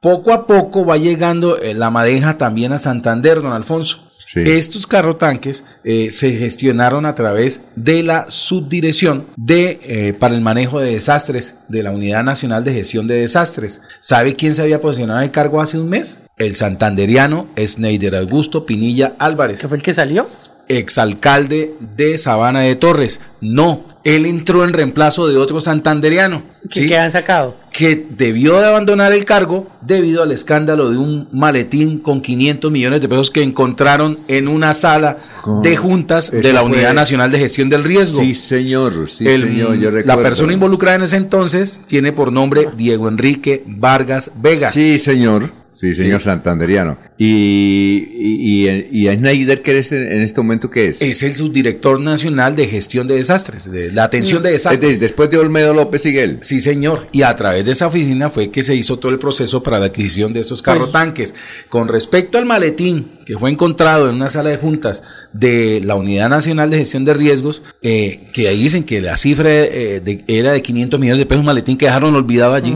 Poco 0.05 0.33
a 0.33 0.45
poco 0.45 0.85
va 0.85 0.97
llegando 0.97 1.59
eh, 1.59 1.73
la 1.73 1.89
madeja 1.89 2.37
también 2.37 2.73
a 2.73 2.77
Santander, 2.77 3.41
don 3.41 3.53
Alfonso. 3.53 4.01
Estos 4.35 4.85
carrotanques 4.85 5.65
eh, 5.83 6.11
se 6.11 6.29
gestionaron 6.33 7.07
a 7.07 7.15
través 7.15 7.61
de 7.75 8.03
la 8.03 8.27
subdirección 8.29 9.25
de 9.35 9.79
eh, 9.81 10.13
para 10.13 10.35
el 10.35 10.41
manejo 10.41 10.79
de 10.79 10.91
desastres 10.91 11.57
de 11.69 11.81
la 11.81 11.89
Unidad 11.89 12.23
Nacional 12.23 12.63
de 12.63 12.73
Gestión 12.73 13.07
de 13.07 13.15
Desastres. 13.15 13.81
¿Sabe 13.99 14.35
quién 14.35 14.53
se 14.53 14.61
había 14.61 14.79
posicionado 14.79 15.21
en 15.21 15.29
cargo 15.29 15.59
hace 15.59 15.79
un 15.79 15.89
mes? 15.89 16.19
El 16.37 16.53
santanderiano 16.53 17.47
Sneider 17.57 18.15
Augusto 18.15 18.63
Pinilla 18.67 19.15
Álvarez. 19.17 19.59
¿Qué 19.59 19.67
fue 19.67 19.77
el 19.77 19.83
que 19.83 19.95
salió? 19.95 20.29
Exalcalde 20.67 21.73
de 21.97 22.19
Sabana 22.19 22.59
de 22.59 22.75
Torres. 22.75 23.21
No, 23.41 23.94
él 24.05 24.27
entró 24.27 24.63
en 24.63 24.71
reemplazo 24.71 25.27
de 25.27 25.35
otro 25.35 25.59
santanderiano. 25.59 26.43
¿sí? 26.69 26.87
¿Qué 26.87 26.95
han 26.95 27.09
sacado? 27.09 27.57
Que 27.71 28.05
debió 28.07 28.59
de 28.59 28.67
abandonar 28.67 29.11
el 29.11 29.25
cargo 29.25 29.67
debido 29.81 30.21
al 30.21 30.31
escándalo 30.31 30.91
de 30.91 30.97
un 30.97 31.27
maletín 31.31 31.97
con 31.97 32.21
500 32.21 32.71
millones 32.71 33.01
de 33.01 33.09
pesos 33.09 33.31
que 33.31 33.41
encontraron 33.41 34.19
en 34.27 34.47
una 34.47 34.75
sala 34.75 35.17
de 35.63 35.75
juntas 35.75 36.29
de 36.29 36.53
la 36.53 36.61
Unidad 36.61 36.93
Nacional 36.93 37.31
de 37.31 37.39
Gestión 37.39 37.67
del 37.67 37.83
Riesgo. 37.83 38.21
Sí, 38.21 38.35
señor, 38.35 39.09
sí, 39.09 39.25
señor, 39.25 39.75
yo 39.75 39.89
La 39.91 40.17
persona 40.17 40.53
involucrada 40.53 40.97
en 40.97 41.03
ese 41.03 41.17
entonces 41.17 41.81
tiene 41.87 42.13
por 42.13 42.31
nombre 42.31 42.69
Diego 42.77 43.09
Enrique 43.09 43.63
Vargas 43.65 44.31
Vega. 44.35 44.71
Sí, 44.71 44.99
señor. 44.99 45.51
Sí, 45.71 45.93
señor 45.93 46.21
santanderiano. 46.21 46.97
¿Y, 47.17 47.25
y, 47.27 48.69
y, 48.69 49.07
y 49.07 49.13
Schneider 49.13 49.61
qué 49.61 49.79
es 49.79 49.91
en 49.93 50.21
este 50.21 50.41
momento 50.41 50.69
qué 50.69 50.89
es? 50.89 51.01
Es 51.01 51.23
el 51.23 51.33
subdirector 51.33 51.99
nacional 52.01 52.57
de 52.57 52.67
gestión 52.67 53.07
de 53.07 53.15
desastres, 53.15 53.71
de 53.71 53.91
la 53.91 54.03
atención 54.03 54.43
de 54.43 54.51
desastres. 54.51 54.99
después 54.99 55.29
de 55.29 55.37
Olmedo 55.37 55.73
López 55.73 56.01
Siguel. 56.01 56.39
Sí, 56.41 56.59
señor. 56.59 57.07
Y 57.13 57.21
a 57.21 57.33
través 57.35 57.65
de 57.65 57.71
esa 57.71 57.87
oficina 57.87 58.29
fue 58.29 58.51
que 58.51 58.63
se 58.63 58.75
hizo 58.75 58.99
todo 58.99 59.13
el 59.13 59.19
proceso 59.19 59.63
para 59.63 59.79
la 59.79 59.85
adquisición 59.85 60.33
de 60.33 60.41
esos 60.41 60.61
carro 60.61 60.89
tanques. 60.89 61.31
Pues 61.31 61.43
Con 61.69 61.87
respecto 61.87 62.37
al 62.37 62.45
maletín 62.45 63.07
que 63.25 63.37
fue 63.37 63.49
encontrado 63.49 64.09
en 64.09 64.15
una 64.15 64.29
sala 64.29 64.49
de 64.49 64.57
juntas 64.57 65.01
de 65.33 65.81
la 65.83 65.95
Unidad 65.95 66.29
Nacional 66.29 66.69
de 66.69 66.77
Gestión 66.77 67.05
de 67.05 67.13
Riesgos, 67.13 67.63
eh, 67.81 68.27
que 68.33 68.47
ahí 68.47 68.61
dicen 68.61 68.83
que 68.83 69.01
la 69.01 69.17
cifra 69.17 69.49
eh, 69.49 70.23
era 70.27 70.53
de 70.53 70.61
500 70.61 70.99
millones 70.99 71.19
de 71.19 71.25
pesos, 71.25 71.39
un 71.39 71.45
maletín 71.45 71.77
que 71.77 71.85
dejaron 71.85 72.13
olvidado 72.13 72.53
allí 72.53 72.75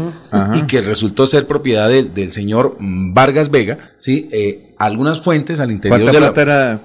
y 0.55 0.61
que 0.63 0.81
resultó 0.81 1.27
ser 1.27 1.45
propiedad 1.45 1.89
del 1.89 2.31
señor 2.31 2.77
Vargas 2.79 3.51
Vega, 3.51 3.91
¿sí? 3.97 4.28
Eh, 4.31 4.73
algunas 4.77 5.21
fuentes 5.21 5.59
al 5.59 5.71
interior 5.71 6.11
de 6.11 6.19
la, 6.19 6.79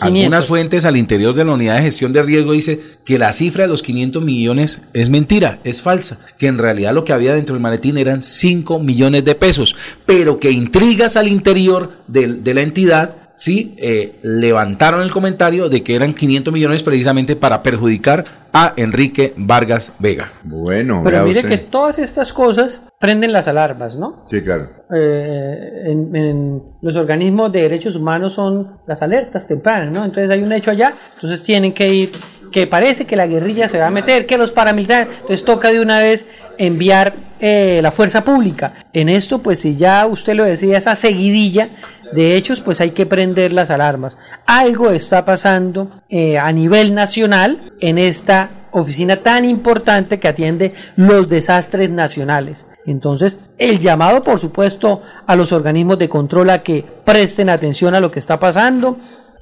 algunas 0.00 0.46
fuentes 0.46 0.84
al 0.84 0.96
interior 0.96 1.34
de 1.34 1.44
la 1.44 1.52
unidad 1.52 1.76
de 1.76 1.82
gestión 1.82 2.12
de 2.12 2.22
riesgo 2.22 2.52
dice 2.52 2.78
que 3.04 3.18
la 3.18 3.32
cifra 3.32 3.64
de 3.64 3.68
los 3.68 3.82
500 3.82 4.22
millones 4.22 4.80
es 4.92 5.10
mentira, 5.10 5.58
es 5.64 5.82
falsa, 5.82 6.20
que 6.38 6.46
en 6.46 6.58
realidad 6.58 6.94
lo 6.94 7.04
que 7.04 7.12
había 7.12 7.34
dentro 7.34 7.54
del 7.54 7.62
maletín 7.62 7.98
eran 7.98 8.22
5 8.22 8.78
millones 8.78 9.24
de 9.24 9.34
pesos, 9.34 9.74
pero 10.06 10.38
que 10.38 10.52
intrigas 10.52 11.16
al 11.16 11.26
interior 11.26 11.90
de, 12.06 12.34
de 12.34 12.54
la 12.54 12.62
entidad 12.62 13.16
sí 13.34 13.74
eh, 13.78 14.16
levantaron 14.22 15.02
el 15.02 15.10
comentario 15.10 15.68
de 15.68 15.82
que 15.82 15.96
eran 15.96 16.14
500 16.14 16.52
millones 16.52 16.82
precisamente 16.82 17.36
para 17.36 17.62
perjudicar 17.62 18.43
a 18.54 18.72
Enrique 18.76 19.34
Vargas 19.36 19.92
Vega. 19.98 20.32
Bueno, 20.44 21.02
pero 21.04 21.24
mire 21.24 21.42
que 21.42 21.58
todas 21.58 21.98
estas 21.98 22.32
cosas 22.32 22.82
prenden 23.00 23.32
las 23.32 23.48
alarmas, 23.48 23.96
¿no? 23.96 24.22
Sí, 24.26 24.42
claro. 24.42 24.68
Eh, 24.94 25.82
en, 25.86 26.62
los 26.80 26.94
organismos 26.96 27.50
de 27.50 27.62
derechos 27.62 27.96
humanos 27.96 28.34
son 28.34 28.78
las 28.86 29.02
alertas 29.02 29.48
tempranas, 29.48 29.92
¿no? 29.92 30.04
Entonces 30.04 30.30
hay 30.30 30.42
un 30.42 30.52
hecho 30.52 30.70
allá, 30.70 30.94
entonces 31.14 31.42
tienen 31.42 31.72
que 31.72 31.92
ir, 31.92 32.10
que 32.52 32.68
parece 32.68 33.06
que 33.06 33.16
la 33.16 33.26
guerrilla 33.26 33.66
se 33.66 33.78
va 33.78 33.88
a 33.88 33.90
meter, 33.90 34.24
que 34.24 34.38
los 34.38 34.52
paramilitares, 34.52 35.08
entonces 35.12 35.44
toca 35.44 35.72
de 35.72 35.80
una 35.80 35.98
vez 35.98 36.24
enviar 36.56 37.12
eh, 37.40 37.80
la 37.82 37.90
fuerza 37.90 38.22
pública. 38.22 38.74
En 38.92 39.08
esto, 39.08 39.40
pues 39.40 39.58
si 39.58 39.74
ya 39.74 40.06
usted 40.06 40.34
lo 40.34 40.44
decía, 40.44 40.78
esa 40.78 40.94
seguidilla 40.94 41.70
de 42.12 42.36
hechos, 42.36 42.60
pues 42.60 42.80
hay 42.80 42.90
que 42.90 43.06
prender 43.06 43.52
las 43.52 43.70
alarmas. 43.70 44.16
Algo 44.46 44.90
está 44.90 45.24
pasando 45.24 46.02
eh, 46.08 46.38
a 46.38 46.52
nivel 46.52 46.94
nacional 46.94 47.72
en 47.80 47.98
esta 47.98 48.68
oficina 48.72 49.22
tan 49.22 49.44
importante 49.44 50.18
que 50.18 50.28
atiende 50.28 50.74
los 50.96 51.28
desastres 51.28 51.90
nacionales. 51.90 52.66
Entonces, 52.86 53.38
el 53.56 53.78
llamado, 53.78 54.22
por 54.22 54.38
supuesto, 54.38 55.02
a 55.26 55.36
los 55.36 55.52
organismos 55.52 55.98
de 55.98 56.08
control 56.08 56.50
a 56.50 56.62
que 56.62 56.84
presten 57.04 57.48
atención 57.48 57.94
a 57.94 58.00
lo 58.00 58.10
que 58.10 58.18
está 58.18 58.38
pasando, 58.38 58.98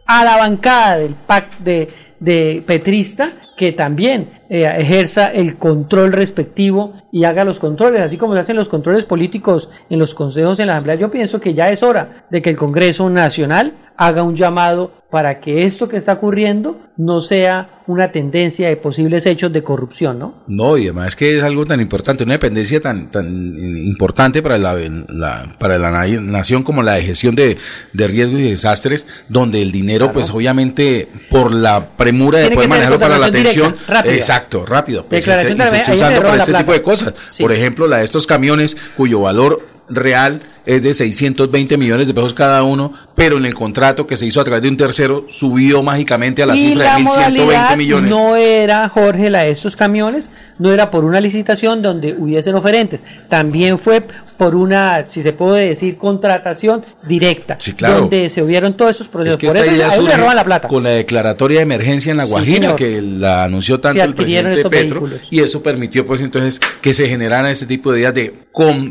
a 0.07 0.25
la 0.25 0.37
bancada 0.37 0.99
del 0.99 1.15
PAC 1.15 1.59
de, 1.59 1.89
de 2.21 2.63
Petrista 2.67 3.33
que 3.57 3.73
también 3.73 4.41
eh, 4.49 4.71
ejerza 4.79 5.33
el 5.33 5.59
control 5.59 6.13
respectivo 6.13 6.95
y 7.11 7.25
haga 7.25 7.45
los 7.45 7.59
controles, 7.59 8.03
así 8.03 8.17
como 8.17 8.35
se 8.35 8.41
hacen 8.41 8.57
los 8.57 8.69
controles 8.69 9.05
políticos 9.05 9.69
en 9.91 9.99
los 9.99 10.15
consejos 10.15 10.59
en 10.59 10.69
la 10.69 10.75
Asamblea. 10.75 10.97
Yo 10.97 11.11
pienso 11.11 11.41
que 11.41 11.55
ya 11.55 11.71
es 11.71 11.83
hora 11.83 12.27
de 12.31 12.43
que 12.43 12.51
el 12.51 12.57
Congreso 12.57 13.09
Nacional 13.11 13.73
haga 13.97 14.23
un 14.23 14.37
llamado 14.37 15.02
para 15.13 15.41
que 15.41 15.67
esto 15.67 15.91
que 15.91 15.99
está 15.99 16.15
ocurriendo 16.15 16.81
no 16.97 17.21
sea 17.21 17.83
una 17.87 18.11
tendencia 18.11 18.69
de 18.69 18.77
posibles 18.79 19.27
hechos 19.27 19.53
de 19.53 19.63
corrupción, 19.63 20.19
¿no? 20.19 20.43
No, 20.47 20.79
y 20.79 20.85
además 20.85 21.17
que 21.17 21.37
es 21.37 21.45
algo 21.45 21.67
tan 21.67 21.83
importante, 21.83 22.25
una 22.25 22.33
dependencia 22.33 22.81
tan, 22.81 23.11
tan 23.11 23.29
importante 23.29 24.41
para 24.43 24.57
la, 24.57 24.73
la 24.73 25.55
para 25.59 25.79
la 25.79 25.91
nación 25.91 26.63
como 26.63 26.83
la 26.83 26.95
de 26.95 27.03
gestión 27.03 27.35
de, 27.35 27.59
de 27.93 28.09
riesgos 28.09 28.41
y 28.41 28.49
desastres, 28.49 29.07
donde 29.29 29.61
el 29.61 29.71
dinero, 29.71 30.13
pues 30.13 30.31
obviamente, 30.31 31.09
por 31.29 31.53
la 31.53 31.95
premura 31.95 32.39
de 32.39 32.51
poder 32.51 32.71
manejarlo 32.71 32.99
para 32.99 33.19
la 33.19 33.27
atención, 33.27 33.77
exacto, 34.07 34.65
rápido, 34.65 35.05
pues 35.05 35.27
se, 35.27 35.33
está 35.33 35.93
usando 35.93 36.23
para 36.23 36.37
este 36.39 36.55
tipo 36.55 36.73
de 36.73 36.81
cosas. 36.81 37.13
Por 37.39 37.53
ejemplo, 37.53 37.87
la 37.87 37.99
de 37.99 38.05
estos 38.05 38.27
camiones 38.27 38.79
cuyo 38.97 39.21
valor 39.21 39.72
real 39.95 40.43
es 40.65 40.83
de 40.83 40.95
620 40.95 41.77
millones 41.77 42.07
de 42.07 42.15
pesos 42.15 42.35
cada 42.35 42.62
uno, 42.62 42.93
pero 43.15 43.37
en 43.37 43.45
el 43.45 43.55
contrato 43.55 44.07
que 44.07 44.17
se 44.17 44.27
hizo 44.27 44.41
a 44.41 44.45
través 44.45 44.62
de 44.62 44.69
un 44.69 44.77
tercero 44.77 45.27
subió 45.29 45.83
mágicamente 45.83 46.43
a 46.43 46.47
la 46.47 46.55
cifra 46.55 46.97
de 46.97 47.03
1.120 47.03 47.77
millones. 47.77 48.11
No 48.11 48.37
era, 48.37 48.89
Jorge, 48.89 49.31
la 49.31 49.43
de 49.43 49.51
estos 49.51 49.75
camiones, 49.75 50.27
no 50.59 50.73
era 50.73 50.91
por 50.91 51.05
una 51.05 51.21
licitación 51.21 51.83
donde 51.83 52.15
hubiesen 52.15 52.55
oferentes, 52.55 53.01
también 53.29 53.79
fue 53.79 54.03
por 54.43 54.57
una, 54.57 55.07
si 55.07 55.23
se 55.23 55.33
puede 55.33 55.69
decir, 55.69 55.97
contratación 55.97 56.85
directa, 57.07 57.57
donde 57.79 58.29
se 58.29 58.43
hubieron 58.43 58.77
todos 58.77 58.97
esos 58.97 59.07
procesos. 59.07 59.41
por 59.41 59.57
eso, 59.57 60.03
la 60.35 60.45
plata. 60.45 60.67
Con 60.67 60.83
la 60.83 60.91
declaratoria 60.91 61.59
de 61.59 61.62
emergencia 61.62 62.11
en 62.11 62.17
La 62.17 62.25
Guajira, 62.25 62.75
que 62.75 63.01
la 63.01 63.45
anunció 63.45 63.79
tanto 63.79 64.03
el 64.03 64.15
presidente 64.15 64.69
Petro, 64.69 65.09
y 65.31 65.39
eso 65.39 65.62
permitió 65.62 66.05
pues 66.05 66.23
entonces 66.23 66.61
que 66.81 66.93
se 66.93 67.09
generaran 67.09 67.53
ese 67.53 67.67
tipo 67.67 67.93
de 67.93 68.01
ideas 68.01 68.15
de 68.15 68.35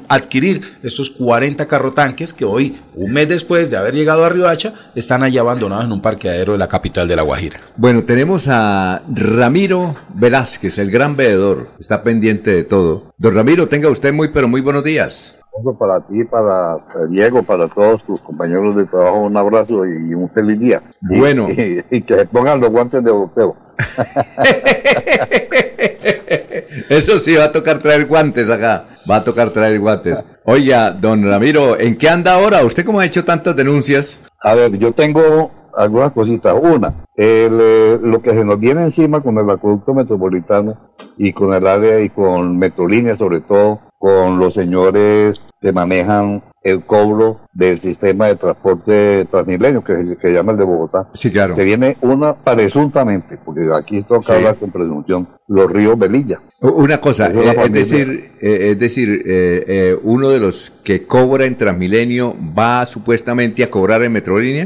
adquirir 0.07 0.77
estos 0.83 1.09
40 1.09 1.67
carrotanques 1.67 2.33
que 2.33 2.45
hoy, 2.45 2.77
un 2.95 3.11
mes 3.11 3.27
después 3.27 3.69
de 3.69 3.75
haber 3.75 3.93
llegado 3.93 4.23
a 4.23 4.29
Riohacha, 4.29 4.73
están 4.95 5.23
allí 5.23 5.37
abandonados 5.37 5.83
en 5.83 5.91
un 5.91 6.01
parqueadero 6.01 6.53
de 6.53 6.59
la 6.59 6.69
capital 6.69 7.09
de 7.09 7.17
La 7.17 7.23
Guajira. 7.23 7.59
Bueno, 7.75 8.05
tenemos 8.05 8.47
a 8.47 9.03
Ramiro 9.13 9.97
Velázquez, 10.13 10.77
el 10.77 10.91
gran 10.91 11.17
veedor, 11.17 11.71
está 11.77 12.03
pendiente 12.03 12.51
de 12.51 12.63
todo. 12.63 13.11
Don 13.17 13.35
Ramiro, 13.35 13.67
tenga 13.67 13.89
usted 13.89 14.13
muy, 14.13 14.29
pero 14.29 14.47
muy 14.47 14.61
buenos 14.61 14.83
días. 14.85 15.35
Para 15.77 15.99
ti, 16.07 16.23
para 16.25 16.77
Diego, 17.09 17.43
para 17.43 17.67
todos 17.67 18.03
tus 18.05 18.21
compañeros 18.21 18.75
de 18.75 18.85
trabajo, 18.85 19.19
un 19.19 19.35
abrazo 19.35 19.85
y 19.85 20.13
un 20.13 20.29
feliz 20.29 20.59
día. 20.59 20.81
Bueno. 21.01 21.47
Y, 21.49 22.01
que 22.01 22.15
se 22.15 22.25
pongan 22.25 22.61
los 22.61 22.69
guantes 22.69 23.03
de 23.03 23.11
boxeo. 23.11 23.55
Eso 26.89 27.19
sí, 27.19 27.35
va 27.35 27.45
a 27.45 27.51
tocar 27.51 27.79
traer 27.79 28.05
guantes 28.05 28.49
acá. 28.49 28.85
Va 29.09 29.17
a 29.17 29.23
tocar 29.23 29.49
traer 29.49 29.79
guantes. 29.79 30.23
Oiga, 30.45 30.91
don 30.91 31.23
Ramiro, 31.23 31.79
¿en 31.79 31.97
qué 31.97 32.09
anda 32.09 32.33
ahora? 32.33 32.63
¿Usted 32.63 32.85
cómo 32.85 32.99
ha 32.99 33.05
hecho 33.05 33.25
tantas 33.25 33.55
denuncias? 33.55 34.19
A 34.39 34.55
ver, 34.55 34.77
yo 34.77 34.93
tengo 34.93 35.51
algunas 35.75 36.11
cositas. 36.11 36.55
Una, 36.59 37.05
eh, 37.17 37.99
lo 38.01 38.21
que 38.21 38.31
se 38.31 38.45
nos 38.45 38.59
viene 38.59 38.83
encima 38.83 39.21
con 39.21 39.37
el 39.37 39.49
acueducto 39.49 39.93
metropolitano 39.93 40.91
y 41.17 41.33
con 41.33 41.53
el 41.53 41.67
área 41.67 41.99
y 41.99 42.09
con 42.09 42.57
Metrolínea 42.57 43.17
sobre 43.17 43.41
todo, 43.41 43.81
con 44.01 44.39
los 44.39 44.55
señores 44.55 45.39
que 45.61 45.71
manejan 45.71 46.41
el 46.63 46.83
cobro 46.83 47.41
del 47.53 47.79
sistema 47.79 48.27
de 48.27 48.35
transporte 48.35 49.25
transmilenio 49.29 49.83
que, 49.83 50.17
se 50.19 50.33
llama 50.33 50.53
el 50.53 50.57
de 50.57 50.63
Bogotá. 50.63 51.07
Sí, 51.13 51.31
claro. 51.31 51.55
Se 51.55 51.63
viene 51.63 51.97
una 52.01 52.33
presuntamente, 52.33 53.37
porque 53.45 53.61
aquí 53.77 54.01
toca 54.01 54.35
hablar 54.35 54.55
con 54.55 54.71
presunción, 54.71 55.27
los 55.47 55.71
ríos 55.71 55.99
Belilla. 55.99 56.41
Una 56.61 56.99
cosa, 56.99 57.27
eh, 57.27 57.55
es, 57.63 57.71
decir, 57.71 58.31
eh, 58.41 58.71
es 58.71 58.79
decir, 58.79 59.21
eh, 59.23 59.95
uno 60.01 60.29
de 60.29 60.39
los 60.39 60.71
que 60.83 61.05
cobra 61.05 61.45
en 61.45 61.55
Transmilenio 61.55 62.35
va 62.57 62.83
supuestamente 62.87 63.63
a 63.63 63.69
cobrar 63.69 64.01
en 64.01 64.13
Metrolínea. 64.13 64.65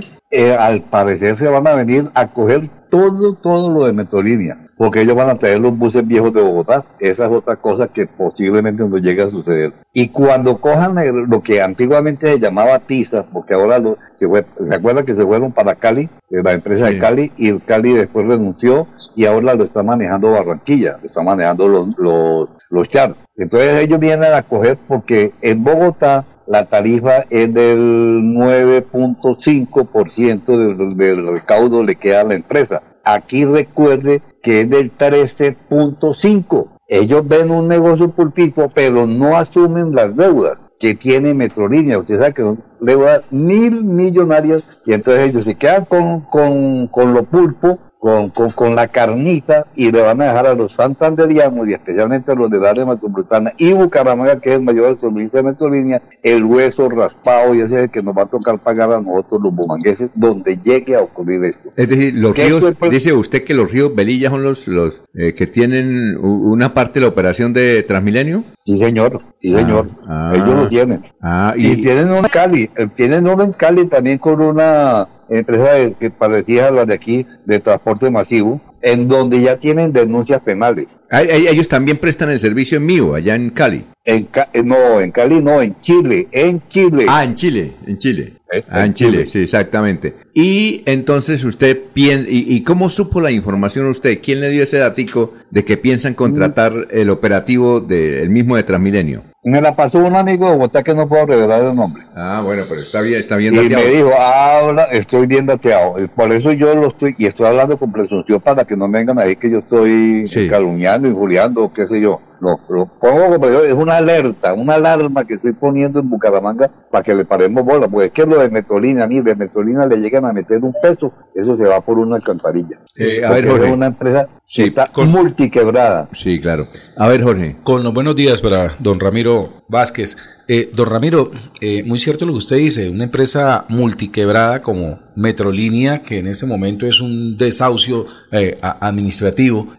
al 0.57 0.83
parecer 0.83 1.35
se 1.35 1.47
van 1.49 1.67
a 1.67 1.73
venir 1.73 2.09
a 2.13 2.31
coger 2.31 2.69
todo, 2.89 3.35
todo 3.35 3.69
lo 3.69 3.85
de 3.85 3.91
Metrolínea 3.91 4.64
porque 4.77 5.01
ellos 5.01 5.15
van 5.15 5.29
a 5.29 5.35
traer 5.35 5.59
los 5.59 5.77
buses 5.77 6.05
viejos 6.05 6.33
de 6.33 6.41
Bogotá. 6.41 6.85
Esa 6.99 7.25
es 7.25 7.31
otra 7.31 7.55
cosa 7.55 7.87
que 7.87 8.07
posiblemente 8.07 8.83
no 8.83 8.97
llegue 8.97 9.23
a 9.23 9.29
suceder. 9.29 9.73
Y 9.93 10.09
cuando 10.09 10.59
cojan 10.59 10.95
lo 11.29 11.41
que 11.41 11.61
antiguamente 11.61 12.27
se 12.27 12.39
llamaba 12.39 12.79
Tiza, 12.79 13.23
porque 13.23 13.53
ahora 13.53 13.79
lo, 13.79 13.97
se, 14.15 14.27
fue, 14.27 14.45
se 14.67 14.75
acuerda 14.75 15.03
que 15.03 15.15
se 15.15 15.25
fueron 15.25 15.51
para 15.51 15.75
Cali, 15.75 16.09
la 16.29 16.51
empresa 16.51 16.87
de 16.87 16.99
Cali, 16.99 17.31
y 17.37 17.49
el 17.49 17.63
Cali 17.63 17.93
después 17.93 18.27
renunció 18.27 18.87
y 19.15 19.25
ahora 19.25 19.55
lo 19.55 19.63
está 19.63 19.81
manejando 19.81 20.31
Barranquilla, 20.31 20.99
lo 21.01 21.07
está 21.07 21.21
manejando 21.21 21.67
los, 21.67 21.87
los, 21.97 22.49
los 22.69 22.89
char. 22.89 23.15
Entonces 23.37 23.81
ellos 23.81 23.99
vienen 23.99 24.33
a 24.33 24.43
coger 24.43 24.77
porque 24.87 25.33
en 25.41 25.63
Bogotá 25.63 26.25
la 26.47 26.65
tarifa 26.65 27.25
es 27.29 27.53
del 27.53 27.79
9.5% 27.79 30.45
del, 30.45 30.97
del 30.97 31.27
recaudo 31.27 31.83
le 31.83 31.95
queda 31.95 32.21
a 32.21 32.25
la 32.25 32.35
empresa. 32.35 32.83
Aquí 33.03 33.45
recuerde 33.45 34.21
que 34.45 34.61
es 34.61 34.69
del 34.69 34.95
13.5. 34.95 36.67
Ellos 36.87 37.27
ven 37.27 37.49
un 37.49 37.67
negocio 37.67 38.11
pulpito, 38.11 38.69
pero 38.71 39.07
no 39.07 39.35
asumen 39.35 39.95
las 39.95 40.15
deudas 40.15 40.69
que 40.79 40.93
tiene 40.93 41.33
Metrolínea. 41.33 41.97
Usted 41.97 42.19
sabe 42.19 42.33
que 42.35 42.43
son 42.43 42.63
deudas 42.79 43.23
mil 43.31 43.83
millonarias 43.83 44.61
y 44.85 44.93
entonces 44.93 45.31
ellos 45.31 45.45
se 45.45 45.55
quedan 45.55 45.85
con, 45.85 46.21
con, 46.29 46.87
con 46.89 47.13
lo 47.13 47.23
pulpo 47.23 47.79
con, 48.05 48.29
con, 48.29 48.51
con, 48.51 48.75
la 48.75 48.87
carnita 48.87 49.65
y 49.75 49.91
le 49.91 49.99
van 50.03 50.21
a 50.21 50.25
dejar 50.25 50.45
a 50.45 50.53
los 50.53 50.75
santanderianos 50.75 51.67
y 51.67 51.73
especialmente 51.73 52.31
a 52.31 52.35
los 52.35 52.51
del 52.51 52.63
área 52.63 52.85
metropolitana 52.85 53.53
y 53.57 53.73
Bucaramanga, 53.73 54.39
que 54.39 54.51
es 54.51 54.57
el 54.57 54.61
mayor 54.61 54.99
servicio 54.99 55.31
de 55.39 55.41
Metrolínea, 55.41 56.03
el 56.21 56.43
hueso 56.43 56.87
raspado 56.87 57.55
y 57.55 57.61
ese 57.61 57.89
que 57.89 58.03
nos 58.03 58.15
va 58.15 58.21
a 58.21 58.25
tocar 58.27 58.59
pagar 58.59 58.91
a 58.91 59.01
nosotros 59.01 59.41
los 59.41 59.55
bumangueses 59.55 60.11
donde 60.13 60.55
llegue 60.57 60.93
a 60.93 61.01
ocurrir 61.01 61.45
esto. 61.45 61.71
Es 61.75 61.89
decir, 61.89 62.13
los 62.13 62.37
ríos, 62.37 62.63
dice 62.91 63.11
usted 63.11 63.43
que 63.43 63.55
los 63.55 63.71
ríos 63.71 63.95
Belilla 63.95 64.29
son 64.29 64.43
los, 64.43 64.67
los 64.67 65.01
eh, 65.15 65.33
que 65.33 65.47
tienen 65.47 66.15
una 66.17 66.75
parte 66.75 66.99
de 66.99 67.07
la 67.07 67.09
operación 67.09 67.53
de 67.53 67.81
Transmilenio. 67.81 68.43
Sí, 68.67 68.77
señor, 68.77 69.19
sí, 69.41 69.51
ah, 69.55 69.59
señor. 69.59 69.87
Ah. 70.07 70.31
Ellos 70.35 70.55
lo 70.55 70.67
tienen. 70.67 71.03
Ah, 71.23 71.55
y, 71.57 71.71
y 71.71 71.81
tienen 71.81 72.05
uno 72.05 72.17
en 72.17 72.23
Cali, 72.25 72.69
eh, 72.75 72.87
tienen 72.95 73.27
uno 73.27 73.43
en 73.43 73.53
Cali 73.53 73.87
también 73.87 74.19
con 74.19 74.39
una 74.41 75.07
empresa 75.29 75.91
que 75.99 76.09
parecía 76.09 76.71
la 76.71 76.85
de 76.85 76.93
aquí 76.93 77.25
de 77.45 77.59
transporte 77.59 78.09
masivo, 78.09 78.61
en 78.81 79.07
donde 79.07 79.41
ya 79.41 79.57
tienen 79.57 79.91
denuncias 79.91 80.41
penales. 80.41 80.87
Ellos 81.11 81.67
también 81.67 81.97
prestan 81.97 82.29
el 82.29 82.39
servicio 82.39 82.77
en 82.77 82.85
mío, 82.85 83.15
allá 83.15 83.35
en 83.35 83.49
Cali. 83.49 83.83
En 84.03 84.27
eh, 84.53 84.63
no, 84.63 85.01
en 85.01 85.11
Cali 85.11 85.41
no, 85.41 85.61
en 85.61 85.75
Chile, 85.81 86.27
en 86.31 86.61
Chile. 86.69 87.05
Ah, 87.07 87.23
en 87.23 87.33
Chile, 87.33 87.73
en 87.87 87.97
Chile. 87.97 88.33
Eh, 88.51 88.63
ah, 88.69 88.85
en 88.85 88.93
Chile, 88.93 89.25
sí, 89.25 89.39
exactamente. 89.39 90.13
Y 90.33 90.83
entonces 90.85 91.43
usted 91.43 91.79
piensa, 91.93 92.27
y, 92.29 92.61
cómo 92.61 92.89
supo 92.91 93.19
la 93.21 93.31
información 93.31 93.87
usted? 93.87 94.19
¿Quién 94.21 94.41
le 94.41 94.51
dio 94.51 94.61
ese 94.61 94.77
datico 94.77 95.33
de 95.49 95.65
que 95.65 95.77
piensan 95.77 96.13
contratar 96.13 96.73
mm. 96.73 96.85
el 96.91 97.09
operativo 97.09 97.79
del 97.79 98.29
mismo 98.29 98.55
de 98.55 98.63
Transmilenio? 98.63 99.23
Me 99.47 99.61
la 99.61 99.75
pasó 99.75 99.99
un 99.99 100.15
amigo 100.15 100.49
de 100.49 100.55
Bogotá 100.55 100.81
que 100.81 100.95
no 100.95 101.07
puedo 101.07 101.27
revelar 101.27 101.63
el 101.63 101.75
nombre. 101.75 102.01
Ah, 102.15 102.41
bueno, 102.43 102.63
pero 102.67 102.81
está 102.81 103.01
bien, 103.01 103.19
está 103.19 103.35
bien 103.37 103.53
dateado. 103.53 103.83
Y 103.83 103.85
me 103.85 103.97
dijo, 103.97 104.09
habla, 104.19 104.85
estoy 104.85 105.27
bien 105.27 105.45
dateado. 105.45 105.97
Por 106.15 106.31
eso 106.31 106.51
yo 106.51 106.73
lo 106.73 106.87
estoy, 106.87 107.13
y 107.15 107.27
estoy 107.27 107.45
hablando 107.45 107.77
con 107.77 107.91
presunción 107.91 108.41
para 108.41 108.65
que 108.65 108.75
no 108.75 108.89
vengan 108.89 109.19
a 109.19 109.21
decir 109.21 109.37
que 109.37 109.51
yo 109.51 109.59
estoy 109.59 110.49
calumniando, 110.49 111.07
injuriando, 111.07 111.71
qué 111.71 111.85
sé 111.85 112.01
yo. 112.01 112.19
Lo, 112.39 112.59
lo 112.69 112.85
pongo 112.85 113.27
como 113.33 113.47
es 113.47 113.73
una 113.73 113.97
alerta, 113.97 114.53
una 114.53 114.75
alarma 114.75 115.25
que 115.25 115.35
estoy 115.35 115.53
poniendo 115.53 115.99
en 115.99 116.09
Bucaramanga 116.09 116.69
para 116.91 117.03
que 117.03 117.15
le 117.15 117.25
paremos 117.25 117.65
bola, 117.65 117.87
porque 117.87 118.07
es 118.07 118.11
que 118.11 118.25
lo 118.25 118.39
de 118.39 118.49
Metrolina, 118.49 119.07
ni 119.07 119.21
de 119.21 119.35
Metrolina 119.35 119.85
le 119.85 119.97
llegan 119.97 120.25
a 120.25 120.33
meter 120.33 120.63
un 120.63 120.73
peso, 120.81 121.11
eso 121.33 121.57
se 121.57 121.63
va 121.65 121.81
por 121.81 121.97
una 121.97 122.17
alcantarilla. 122.17 122.79
Eh, 122.95 123.23
a 123.23 123.31
ver, 123.31 123.47
Jorge. 123.47 123.67
Es 123.67 123.73
una 123.73 123.87
empresa 123.87 124.27
sí, 124.45 124.63
está 124.63 124.89
multiquebrada. 124.95 126.09
Sí, 126.13 126.39
claro. 126.39 126.67
A 126.97 127.07
ver, 127.07 127.23
Jorge. 127.23 127.57
Con 127.63 127.83
los 127.83 127.93
buenos 127.93 128.15
días 128.15 128.41
para 128.41 128.75
don 128.79 128.99
Ramiro 128.99 129.63
Vázquez. 129.67 130.17
Eh, 130.47 130.69
don 130.75 130.87
Ramiro, 130.87 131.31
eh, 131.59 131.81
muy 131.83 131.97
cierto 131.97 132.23
lo 132.25 132.33
que 132.33 132.37
usted 132.37 132.57
dice, 132.57 132.87
una 132.89 133.05
empresa 133.05 133.65
multiquebrada 133.67 134.61
como 134.61 134.99
Metrolínea, 135.15 136.03
que 136.03 136.19
en 136.19 136.27
este 136.27 136.45
momento 136.45 136.85
es 136.85 137.01
un 137.01 137.35
desahucio 137.35 138.05
eh, 138.31 138.59
administrativo, 138.61 139.73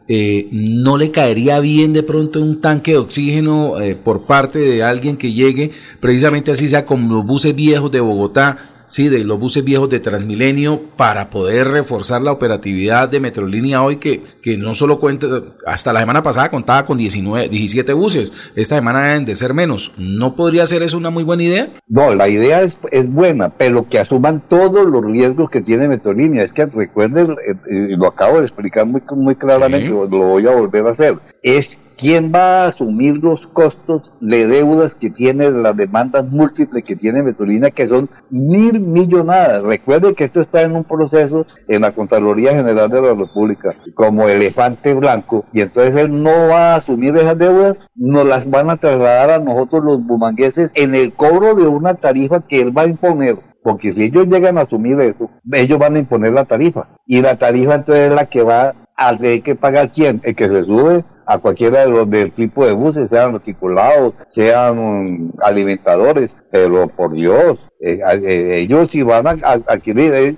¿no 0.51 0.97
le 0.97 1.13
caería 1.13 1.61
bien 1.61 1.93
de 1.93 2.03
pronto 2.03 2.41
un 2.41 2.61
tanque 2.61 2.93
de 2.93 2.99
oxígeno 2.99 3.75
por 4.03 4.23
parte 4.23 4.59
de 4.59 4.83
alguien 4.83 5.17
que 5.17 5.33
llegue, 5.33 5.71
precisamente 6.01 6.51
así 6.51 6.67
sea 6.67 6.85
como 6.85 7.15
los 7.15 7.25
buses 7.27 7.55
viejos 7.55 7.91
de 7.93 8.01
Bogotá, 8.01 8.76
sí, 8.87 9.09
de 9.09 9.25
los 9.25 9.39
buses 9.39 9.65
viejos 9.65 9.91
de 9.91 10.01
Transmilenio 10.01 10.81
para 10.97 11.31
poder 11.31 11.69
reforzar 11.69 12.23
la 12.23 12.33
operatividad 12.33 13.09
de 13.09 13.21
Metrolínea 13.21 13.83
hoy 13.83 13.97
que, 13.97 14.23
que 14.43 14.57
no 14.57 14.75
solo 14.75 15.01
cuenta, 15.01 15.27
hasta 15.67 15.93
la 15.93 16.01
semana 16.01 16.23
pasada 16.23 16.51
contaba 16.51 16.87
con 16.87 16.99
19, 16.99 17.49
17 17.49 17.93
buses, 17.93 18.33
esta 18.55 18.77
semana 18.77 19.09
deben 19.09 19.25
de 19.25 19.35
ser 19.35 19.55
menos. 19.55 19.93
¿No 19.97 20.37
podría 20.37 20.67
ser 20.67 20.83
eso 20.83 20.97
una 20.97 21.11
muy 21.11 21.25
buena 21.25 21.43
idea? 21.43 21.71
No, 21.89 22.15
la 22.15 22.29
idea 22.29 22.63
es, 22.63 22.77
es 22.91 23.11
buena, 23.11 23.51
pero 23.51 23.89
que 23.89 23.99
asuman 23.99 24.43
todos 24.49 24.87
los 24.87 25.05
riesgos 25.05 25.51
que 25.51 25.61
tiene 25.61 25.89
Metrolínea. 25.89 26.45
Es 26.45 26.53
que 26.53 26.67
recuerden, 26.67 27.33
eh, 27.33 27.89
y 27.91 27.97
lo 27.97 28.07
acabo 28.07 28.41
de 28.41 28.47
explicar 28.47 28.87
muy, 28.87 29.03
muy 29.15 29.35
claramente, 29.35 29.89
lo 29.89 30.07
voy 30.07 30.47
a 30.47 30.55
volver 30.55 30.87
a 30.87 30.91
hacer, 30.91 31.19
es 31.43 31.79
¿Quién 31.97 32.31
va 32.35 32.65
a 32.65 32.69
asumir 32.69 33.17
los 33.17 33.41
costos 33.55 34.13
de 34.21 34.47
deudas 34.47 34.95
que 34.95 35.09
tiene 35.09 35.51
las 35.51 35.75
demandas 35.75 36.29
múltiples 36.29 36.85
que 36.85 36.95
tiene 36.95 37.23
Metrolínea, 37.23 37.71
que 37.71 37.87
son 37.87 38.11
mil 38.29 38.81
millonadas? 38.81 39.63
Recuerde 39.63 40.15
que 40.15 40.25
esto 40.25 40.43
está 40.43 40.61
en 40.61 40.77
un 40.77 40.85
proceso 40.85 41.47
en 41.69 41.81
la 41.81 41.93
Contraloría 41.93 42.53
General 42.53 42.91
de 42.91 43.01
la 43.01 43.15
República, 43.15 43.71
como 43.95 44.29
elefante 44.29 44.93
blanco, 44.93 45.47
y 45.55 45.63
entonces 45.63 45.97
él 45.97 46.23
no 46.23 46.49
va 46.49 46.75
a 46.75 46.77
asumir 46.77 47.17
esas 47.17 47.39
deudas, 47.39 47.89
nos 47.95 48.27
las 48.27 48.51
van 48.51 48.69
a 48.69 48.77
trasladar 48.77 49.31
a 49.31 49.39
nosotros 49.39 49.83
los 49.83 50.05
bumangueses 50.05 50.71
en 50.75 50.95
el 50.95 51.15
cobro 51.15 51.55
de 51.55 51.67
una 51.67 51.95
tarifa 51.95 52.47
que 52.47 52.61
él 52.61 52.77
va 52.77 52.83
a 52.83 52.89
imponer. 52.89 53.39
Porque 53.63 53.95
si 53.95 54.05
ellos 54.05 54.27
llegan 54.27 54.59
a 54.59 54.63
asumir 54.63 55.01
eso, 55.01 55.31
ellos 55.51 55.79
van 55.79 55.97
a 55.97 55.99
imponer 55.99 56.33
la 56.35 56.45
tarifa. 56.45 56.91
Y 57.07 57.23
la 57.23 57.37
tarifa 57.37 57.75
entonces 57.75 58.11
es 58.11 58.15
la 58.15 58.27
que 58.27 58.43
va 58.43 58.75
a 58.95 59.17
tener 59.17 59.43
que 59.43 59.57
pagar 59.57 59.91
quién? 59.91 60.21
El 60.25 60.37
que 60.37 60.49
se 60.49 60.63
sube 60.63 61.05
a 61.27 61.39
cualquiera 61.39 61.81
de 61.81 61.89
los 61.89 62.09
del 62.09 62.33
tipo 62.33 62.65
de 62.65 62.73
buses, 62.73 63.09
sean 63.11 63.35
articulados, 63.35 64.15
sean 64.31 64.79
um, 64.79 65.33
alimentadores, 65.43 66.35
pero 66.51 66.87
por 66.89 67.13
Dios, 67.13 67.59
eh, 67.81 67.99
eh, 68.23 68.61
ellos 68.61 68.91
si 68.91 69.03
van 69.03 69.27
a, 69.27 69.37
adquirir, 69.67 70.15
eh, 70.15 70.37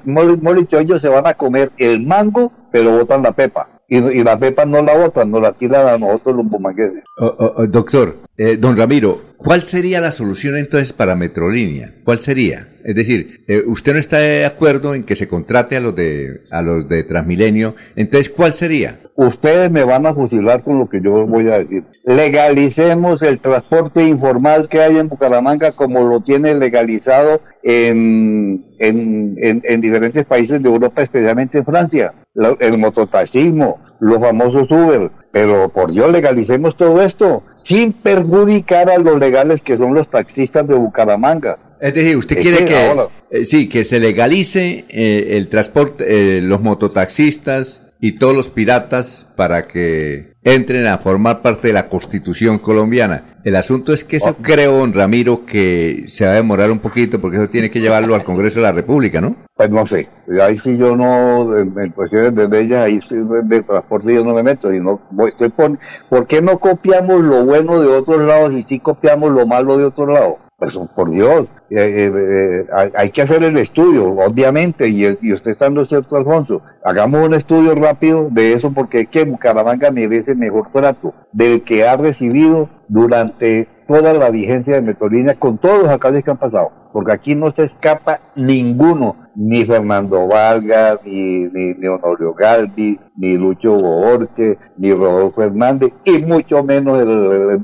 ellos 0.72 1.02
se 1.02 1.08
van 1.08 1.26
a 1.26 1.34
comer 1.34 1.70
el 1.76 2.04
mango, 2.04 2.52
pero 2.72 2.96
botan 2.96 3.22
la 3.22 3.32
pepa. 3.32 3.77
Y, 3.88 3.96
y 3.96 4.22
la 4.22 4.38
pepa 4.38 4.66
no 4.66 4.82
la 4.82 4.96
botan, 4.96 5.30
nos 5.30 5.40
la 5.40 5.52
tiran 5.52 5.86
a 5.88 5.98
nosotros 5.98 6.36
los 6.36 6.46
bumangueses. 6.46 7.04
Oh, 7.16 7.34
oh, 7.38 7.54
oh, 7.56 7.66
doctor, 7.66 8.16
don 8.58 8.76
Ramiro, 8.76 9.22
¿cuál 9.38 9.62
sería 9.62 10.00
la 10.00 10.12
solución 10.12 10.56
entonces 10.56 10.92
para 10.92 11.16
Metrolínea? 11.16 11.94
¿Cuál 12.04 12.18
sería? 12.18 12.68
Es 12.84 12.94
decir, 12.94 13.44
usted 13.66 13.94
no 13.94 13.98
está 13.98 14.18
de 14.18 14.44
acuerdo 14.44 14.94
en 14.94 15.04
que 15.04 15.16
se 15.16 15.26
contrate 15.26 15.76
a 15.76 15.80
los 15.80 15.96
de 15.96 16.42
a 16.50 16.60
los 16.62 16.88
de 16.88 17.02
Transmilenio, 17.04 17.74
entonces 17.96 18.28
¿cuál 18.28 18.54
sería? 18.54 18.98
ustedes 19.18 19.68
me 19.68 19.82
van 19.82 20.06
a 20.06 20.14
fusilar 20.14 20.62
con 20.62 20.78
lo 20.78 20.88
que 20.88 21.00
yo 21.02 21.26
voy 21.26 21.48
a 21.48 21.58
decir. 21.58 21.82
Legalicemos 22.04 23.20
el 23.22 23.40
transporte 23.40 24.04
informal 24.04 24.68
que 24.68 24.80
hay 24.80 24.96
en 24.96 25.08
Bucaramanga 25.08 25.72
como 25.72 26.04
lo 26.04 26.20
tiene 26.20 26.54
legalizado 26.54 27.40
en, 27.62 28.64
en, 28.78 29.36
en, 29.38 29.80
diferentes 29.80 30.24
países 30.24 30.62
de 30.62 30.68
Europa, 30.68 31.02
especialmente 31.02 31.58
en 31.58 31.64
Francia. 31.64 32.14
el 32.60 32.78
mototaxismo, 32.78 33.80
los 34.00 34.20
famosos 34.20 34.70
Uber. 34.70 35.10
Pero 35.32 35.68
por 35.68 35.92
Dios, 35.92 36.10
legalicemos 36.10 36.76
todo 36.76 37.02
esto 37.02 37.42
sin 37.64 37.92
perjudicar 37.92 38.90
a 38.90 38.98
los 38.98 39.18
legales 39.18 39.60
que 39.60 39.76
son 39.76 39.94
los 39.94 40.08
taxistas 40.10 40.66
de 40.66 40.74
Bucaramanga. 40.74 41.58
Es 41.80 41.94
decir, 41.94 42.16
usted 42.16 42.40
quiere 42.40 42.64
que, 42.64 43.06
eh, 43.30 43.44
sí, 43.44 43.68
que 43.68 43.84
se 43.84 44.00
legalice 44.00 44.86
eh, 44.88 45.36
el 45.36 45.48
transporte, 45.48 46.38
eh, 46.38 46.40
los 46.40 46.60
mototaxistas, 46.60 47.84
y 48.00 48.12
todos 48.18 48.34
los 48.34 48.48
piratas 48.48 49.28
para 49.36 49.66
que 49.66 50.34
entren 50.54 50.86
a 50.86 50.98
formar 50.98 51.42
parte 51.42 51.68
de 51.68 51.74
la 51.74 51.88
constitución 51.88 52.58
colombiana. 52.58 53.24
El 53.44 53.56
asunto 53.56 53.92
es 53.92 54.04
que 54.04 54.16
eso 54.16 54.36
oh. 54.38 54.42
creo, 54.42 54.78
don 54.78 54.92
Ramiro, 54.92 55.44
que 55.46 56.04
se 56.06 56.24
va 56.24 56.32
a 56.32 56.34
demorar 56.34 56.70
un 56.70 56.78
poquito 56.80 57.20
porque 57.20 57.36
eso 57.36 57.48
tiene 57.48 57.70
que 57.70 57.80
llevarlo 57.80 58.14
al 58.14 58.24
Congreso 58.24 58.56
de 58.56 58.62
la 58.64 58.72
República, 58.72 59.20
¿no? 59.20 59.36
Pues 59.54 59.70
no 59.70 59.86
sé, 59.86 60.08
ahí 60.42 60.58
sí 60.58 60.76
yo 60.78 60.96
no, 60.96 61.58
en, 61.58 61.72
cuestiones 61.92 62.34
de 62.34 62.46
bellas, 62.46 62.84
ahí 62.84 63.00
sí 63.00 63.16
de 63.44 63.62
transporte 63.62 64.14
yo 64.14 64.24
no 64.24 64.34
me 64.34 64.42
meto 64.42 64.72
y 64.72 64.80
no, 64.80 65.00
estoy 65.26 65.48
por, 65.48 65.78
¿por 66.08 66.26
qué 66.26 66.40
no 66.40 66.58
copiamos 66.58 67.22
lo 67.22 67.44
bueno 67.44 67.80
de 67.80 67.88
otros 67.88 68.24
lados 68.24 68.54
y 68.54 68.62
sí 68.62 68.78
copiamos 68.78 69.32
lo 69.32 69.46
malo 69.46 69.76
de 69.76 69.84
otro 69.84 70.06
lado? 70.06 70.47
Pues 70.58 70.76
por 70.96 71.08
Dios, 71.08 71.46
eh, 71.70 71.76
eh, 71.78 72.12
eh, 72.12 72.90
hay 72.96 73.10
que 73.10 73.22
hacer 73.22 73.44
el 73.44 73.56
estudio, 73.58 74.08
obviamente, 74.08 74.88
y, 74.88 75.04
y, 75.22 75.32
usted 75.32 75.56
en 75.60 75.86
cierto, 75.86 76.16
Alfonso. 76.16 76.62
Hagamos 76.84 77.28
un 77.28 77.34
estudio 77.34 77.76
rápido 77.76 78.26
de 78.28 78.54
eso 78.54 78.72
porque 78.72 79.02
es 79.02 79.08
que 79.08 79.24
Bucaramanga 79.24 79.92
merece 79.92 80.34
mejor 80.34 80.72
trato 80.72 81.14
del 81.30 81.62
que 81.62 81.86
ha 81.86 81.96
recibido 81.96 82.68
durante 82.88 83.68
toda 83.86 84.12
la 84.14 84.30
vigencia 84.30 84.74
de 84.74 84.82
Metrolínea 84.82 85.38
con 85.38 85.58
todos 85.58 85.82
los 85.82 85.90
alcaldes 85.90 86.24
que 86.24 86.32
han 86.32 86.38
pasado 86.38 86.72
porque 86.92 87.12
aquí 87.12 87.34
no 87.34 87.52
se 87.52 87.64
escapa 87.64 88.20
ninguno, 88.34 89.16
ni 89.38 89.64
Fernando 89.64 90.26
Vargas, 90.26 90.98
ni, 91.04 91.46
ni, 91.46 91.86
Honorio 91.86 92.34
Galdi, 92.34 92.98
ni 93.16 93.38
Lucho 93.38 93.74
Borque, 93.76 94.58
ni 94.76 94.92
Rodolfo 94.92 95.42
Hernández, 95.42 95.92
y 96.04 96.18
mucho 96.18 96.64
menos 96.64 97.00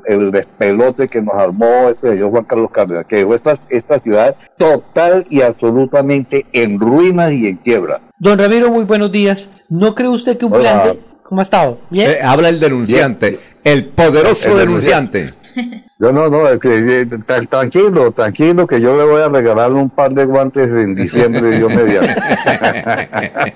el, 0.07 0.31
despelote 0.31 1.09
que 1.09 1.21
nos 1.21 1.35
armó 1.35 1.89
ese 1.91 2.13
señor 2.13 2.31
Juan 2.31 2.45
Carlos 2.45 2.71
Cárdenas, 2.71 3.07
que 3.07 3.17
dejó 3.17 3.35
esta, 3.35 3.59
esta 3.69 3.99
ciudad 3.99 4.37
total 4.57 5.27
y 5.29 5.41
absolutamente 5.41 6.47
en 6.53 6.79
ruinas 6.79 7.33
y 7.33 7.49
en 7.49 7.57
quiebra. 7.57 8.01
Don 8.21 8.39
Ramiro, 8.39 8.71
muy 8.71 8.85
buenos 8.85 9.11
días. 9.11 9.49
¿No 9.69 9.97
cree 9.97 10.09
usted 10.09 10.39
que 10.39 10.45
un 10.45 10.53
plan 10.53 10.85
de... 10.85 11.01
¿Cómo 11.25 11.41
ha 11.41 11.43
estado? 11.43 11.79
¿Bien? 11.91 12.11
Eh, 12.11 12.19
habla 12.23 12.51
el 12.51 12.61
denunciante, 12.61 13.41
el 13.65 13.87
poderoso 13.87 14.55
denunciante. 14.57 15.35
Yo 16.01 16.13
no, 16.13 16.29
no, 16.29 16.49
es 16.49 16.59
que, 16.59 17.07
tranquilo, 17.49 18.11
tranquilo, 18.11 18.67
que 18.67 18.81
yo 18.81 18.97
le 18.97 19.05
voy 19.05 19.23
a 19.23 19.29
regalar 19.29 19.73
un 19.73 19.91
par 19.91 20.13
de 20.13 20.25
guantes 20.25 20.69
en 20.69 20.97
diciembre, 20.97 21.61
yo 21.61 21.69
mediante. 21.69 22.17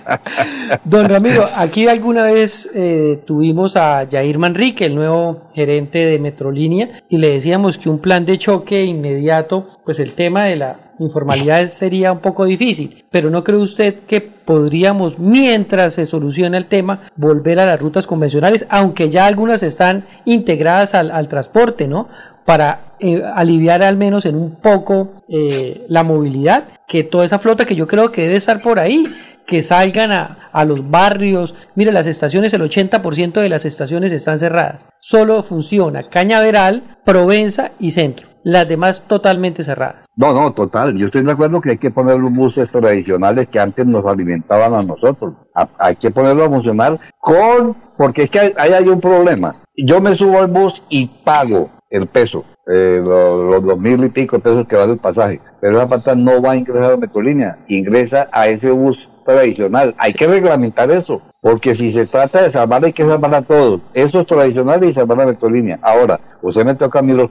Don 0.85 1.09
Ramiro, 1.09 1.49
aquí 1.57 1.89
alguna 1.89 2.23
vez 2.23 2.71
eh, 2.75 3.21
tuvimos 3.27 3.77
a 3.77 4.07
Jair 4.09 4.39
Manrique, 4.39 4.87
el 4.87 4.95
nuevo 4.95 5.51
gerente 5.53 5.99
de 5.99 6.21
Metrolínea, 6.21 7.03
y 7.09 7.19
le 7.19 7.31
decíamos 7.31 7.77
que 7.77 7.89
un 7.89 7.99
plan 7.99 8.25
de 8.25 8.39
choque 8.39 8.85
inmediato, 8.85 9.81
pues 9.85 9.99
el 9.99 10.13
tema 10.13 10.45
de 10.45 10.57
la 10.57 10.77
informalidad 10.99 11.67
sería 11.69 12.13
un 12.13 12.21
poco 12.21 12.45
difícil, 12.45 13.05
pero 13.11 13.31
¿no 13.31 13.45
cree 13.45 13.59
usted 13.59 14.01
que 14.07 14.21
podríamos, 14.21 15.19
mientras 15.19 15.95
se 15.95 16.07
soluciona 16.07 16.57
el 16.57 16.67
tema, 16.67 17.09
volver 17.17 17.61
a 17.61 17.67
las 17.67 17.81
rutas 17.81 18.07
convencionales, 18.07 18.67
aunque 18.69 19.11
ya 19.11 19.27
algunas 19.27 19.63
están 19.63 20.05
integradas 20.25 20.95
al, 20.95 21.29
transporte, 21.29 21.87
¿no? 21.87 22.09
Para 22.49 22.95
eh, 22.99 23.23
aliviar 23.35 23.83
al 23.83 23.99
menos 23.99 24.25
en 24.25 24.35
un 24.35 24.57
poco 24.57 25.23
eh, 25.29 25.85
la 25.89 26.03
movilidad, 26.03 26.65
que 26.89 27.05
toda 27.05 27.27
esa 27.27 27.39
flota 27.39 27.67
que 27.67 27.77
yo 27.77 27.87
creo 27.87 28.11
que 28.11 28.23
debe 28.23 28.37
estar 28.37 28.63
por 28.63 28.79
ahí, 28.79 29.05
que 29.47 29.63
salgan 29.63 30.13
a, 30.13 30.49
a, 30.51 30.65
los 30.65 30.91
barrios. 30.91 31.55
Mire, 31.75 31.93
las 31.93 32.07
estaciones, 32.07 32.55
el 32.55 32.63
80% 32.63 33.33
de 33.35 33.49
las 33.51 33.67
estaciones 33.67 34.13
están 34.13 34.39
cerradas. 34.39 34.87
Solo 35.01 35.43
funciona 35.43 36.09
Cañaveral, 36.09 36.97
Provenza 37.05 37.73
y 37.79 37.91
Centro 37.91 38.29
las 38.45 38.67
demás 38.67 39.03
totalmente 39.07 39.63
cerradas. 39.63 40.07
No, 40.17 40.33
no, 40.33 40.53
total. 40.53 40.97
Yo 40.97 41.07
estoy 41.07 41.23
de 41.23 41.33
acuerdo 41.33 41.61
que 41.61 41.73
hay 41.73 41.79
que 41.79 41.91
poner 41.91 42.19
los 42.19 42.33
buses 42.33 42.71
tradicionales 42.71 43.49
que 43.49 43.61
antes 43.61 43.85
nos 43.85 44.07
alimentaban 44.07 44.73
a 44.73 44.83
nosotros. 44.83 45.35
hay 45.79 45.97
que 45.97 46.11
ponerlo 46.11 46.45
a 46.45 46.49
funcionar 46.49 46.99
con, 47.21 47.77
porque 47.99 48.23
es 48.23 48.31
que 48.31 48.55
ahí 48.57 48.73
hay, 48.73 48.89
un 48.89 49.01
problema. 49.01 49.57
Yo 49.77 50.01
me 50.01 50.17
subo 50.17 50.39
al 50.39 50.47
bus 50.47 50.73
y 50.89 51.09
pago 51.25 51.71
el 51.91 52.07
peso. 52.07 52.45
Eh, 52.67 53.01
los, 53.03 53.65
dos 53.65 53.79
mil 53.79 54.05
y 54.05 54.09
pico 54.09 54.39
pesos 54.39 54.67
que 54.67 54.77
vale 54.77 54.93
el 54.93 54.99
pasaje. 54.99 55.41
Pero 55.61 55.79
esa 55.79 55.89
pata 55.89 56.15
no 56.15 56.41
va 56.41 56.53
a 56.53 56.57
ingresar 56.57 56.93
a 56.93 56.97
Metrolínea, 56.97 57.59
ingresa 57.69 58.29
a 58.33 58.49
ese 58.49 58.71
bus 58.71 58.97
tradicional. 59.25 59.95
Hay 59.99 60.15
que 60.15 60.27
reglamentar 60.27 60.91
eso, 60.91 61.21
porque 61.41 61.75
si 61.75 61.93
se 61.93 62.07
trata 62.07 62.43
de 62.43 62.51
salvar, 62.51 62.85
hay 62.85 62.93
que 62.93 63.05
salvar 63.05 63.35
a 63.35 63.43
todos. 63.43 63.81
Eso 63.93 64.21
es 64.21 64.27
tradicional 64.27 64.83
y 64.85 64.95
salvar 64.95 65.21
a 65.21 65.27
Metrolínea. 65.27 65.79
Ahora, 65.83 66.21
usted 66.43 66.65
me 66.65 66.75
toca 66.75 67.01
a 67.01 67.03
mí 67.03 67.13
los, 67.13 67.31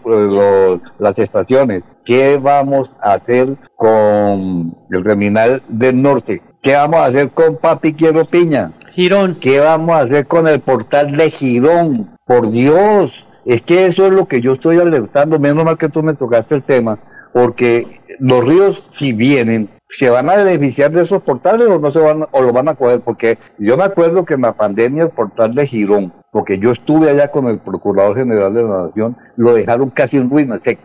las 0.99 1.17
estaciones. 1.17 1.83
¿Qué 2.05 2.37
vamos 2.37 2.89
a 3.01 3.13
hacer 3.13 3.55
con 3.75 4.73
el 4.91 5.03
terminal 5.03 5.61
del 5.67 6.01
norte? 6.01 6.41
¿Qué 6.61 6.75
vamos 6.75 6.99
a 6.99 7.05
hacer 7.05 7.29
con 7.31 7.57
Papi 7.57 7.93
Quiero 7.93 8.25
Piña? 8.25 8.71
Girón. 8.93 9.37
¿Qué 9.39 9.59
vamos 9.59 9.95
a 9.95 10.01
hacer 10.01 10.27
con 10.27 10.47
el 10.47 10.59
portal 10.59 11.13
de 11.13 11.29
Girón? 11.29 12.09
Por 12.25 12.51
Dios, 12.51 13.11
es 13.47 13.61
que 13.61 13.85
eso 13.87 14.05
es 14.05 14.11
lo 14.11 14.27
que 14.27 14.41
yo 14.41 14.53
estoy 14.53 14.77
alertando, 14.77 15.39
menos 15.39 15.63
mal 15.63 15.77
que 15.77 15.87
tú 15.87 16.03
me 16.03 16.13
tocaste 16.13 16.53
el 16.53 16.63
tema, 16.63 16.99
porque 17.31 17.87
los 18.19 18.43
ríos 18.43 18.89
si 18.91 19.13
vienen 19.13 19.69
se 19.89 20.09
van 20.09 20.29
a 20.29 20.35
beneficiar 20.35 20.91
de 20.91 21.03
esos 21.03 21.23
portales 21.23 21.67
o 21.69 21.79
no 21.79 21.91
se 21.93 21.99
van 21.99 22.25
o 22.29 22.41
lo 22.41 22.51
van 22.51 22.67
a 22.67 22.75
coger 22.75 22.99
porque 22.99 23.37
yo 23.57 23.77
me 23.77 23.85
acuerdo 23.85 24.25
que 24.25 24.33
en 24.33 24.41
la 24.41 24.53
pandemia 24.53 25.03
el 25.03 25.09
portal 25.11 25.55
de 25.55 25.65
Girón 25.65 26.13
porque 26.31 26.59
yo 26.59 26.71
estuve 26.71 27.09
allá 27.09 27.29
con 27.29 27.47
el 27.47 27.59
procurador 27.59 28.17
general 28.17 28.53
de 28.53 28.63
la 28.63 28.85
nación 28.85 29.15
lo 29.35 29.53
dejaron 29.53 29.89
casi 29.89 30.17
en 30.17 30.29
ruinas 30.29 30.59
se 30.63 30.77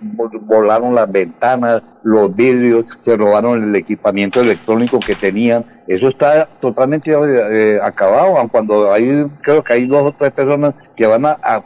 volaron 0.47 0.95
las 0.95 1.11
ventanas 1.11 1.83
los 2.05 2.35
vidrios 2.35 2.87
se 3.05 3.17
robaron 3.17 3.63
el 3.63 3.77
equipamiento 3.77 4.41
electrónico 4.41 4.99
que 5.01 5.15
tenían. 5.15 5.65
Eso 5.87 6.09
está 6.09 6.47
totalmente 6.61 7.13
eh, 7.13 7.79
acabado 7.83 8.35
cuando 8.51 8.93
hay 8.93 9.27
creo 9.41 9.63
que 9.63 9.73
hay 9.73 9.87
dos 9.87 10.03
o 10.07 10.13
tres 10.13 10.33
personas 10.33 10.75
que 10.97 11.07
van 11.07 11.27
a, 11.27 11.39
a 11.43 11.63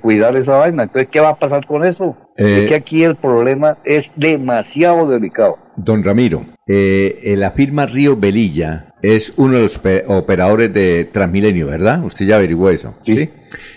cuidar 0.00 0.36
esa 0.36 0.56
vaina. 0.56 0.84
Entonces 0.84 1.08
qué 1.10 1.20
va 1.20 1.30
a 1.30 1.36
pasar 1.36 1.66
con 1.66 1.84
eso 1.84 2.16
es 2.36 2.64
eh, 2.64 2.66
que 2.68 2.74
aquí 2.74 3.04
el 3.04 3.16
problema 3.16 3.76
es 3.84 4.10
demasiado 4.16 5.08
delicado. 5.08 5.56
Don 5.76 6.02
Ramiro 6.02 6.55
eh, 6.66 7.20
eh, 7.22 7.36
la 7.36 7.52
firma 7.52 7.86
Río 7.86 8.16
Velilla 8.16 8.94
es 9.02 9.32
uno 9.36 9.54
de 9.56 9.62
los 9.62 9.78
pe- 9.78 10.04
operadores 10.08 10.72
de 10.74 11.04
Transmilenio, 11.12 11.66
¿verdad? 11.68 12.02
Usted 12.04 12.26
ya 12.26 12.36
averiguó 12.36 12.70
eso. 12.70 12.94
Sí. 13.04 13.30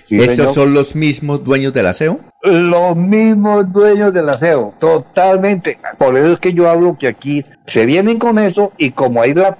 Sí, 0.08 0.16
¿Esos 0.18 0.36
señor. 0.36 0.54
son 0.54 0.74
los 0.74 0.96
mismos 0.96 1.44
dueños 1.44 1.72
del 1.74 1.86
aseo? 1.86 2.20
Los 2.42 2.96
mismos 2.96 3.72
dueños 3.72 4.12
del 4.14 4.28
aseo, 4.30 4.74
totalmente. 4.80 5.78
Por 6.00 6.18
eso 6.18 6.34
es 6.34 6.40
que 6.40 6.54
yo 6.54 6.68
hablo 6.68 6.98
que 7.00 7.08
aquí 7.08 7.46
se 7.68 7.86
vienen 7.86 8.18
con 8.18 8.40
eso 8.40 8.72
y 8.78 8.90
como 8.92 9.22
hay 9.22 9.36
la 9.36 9.56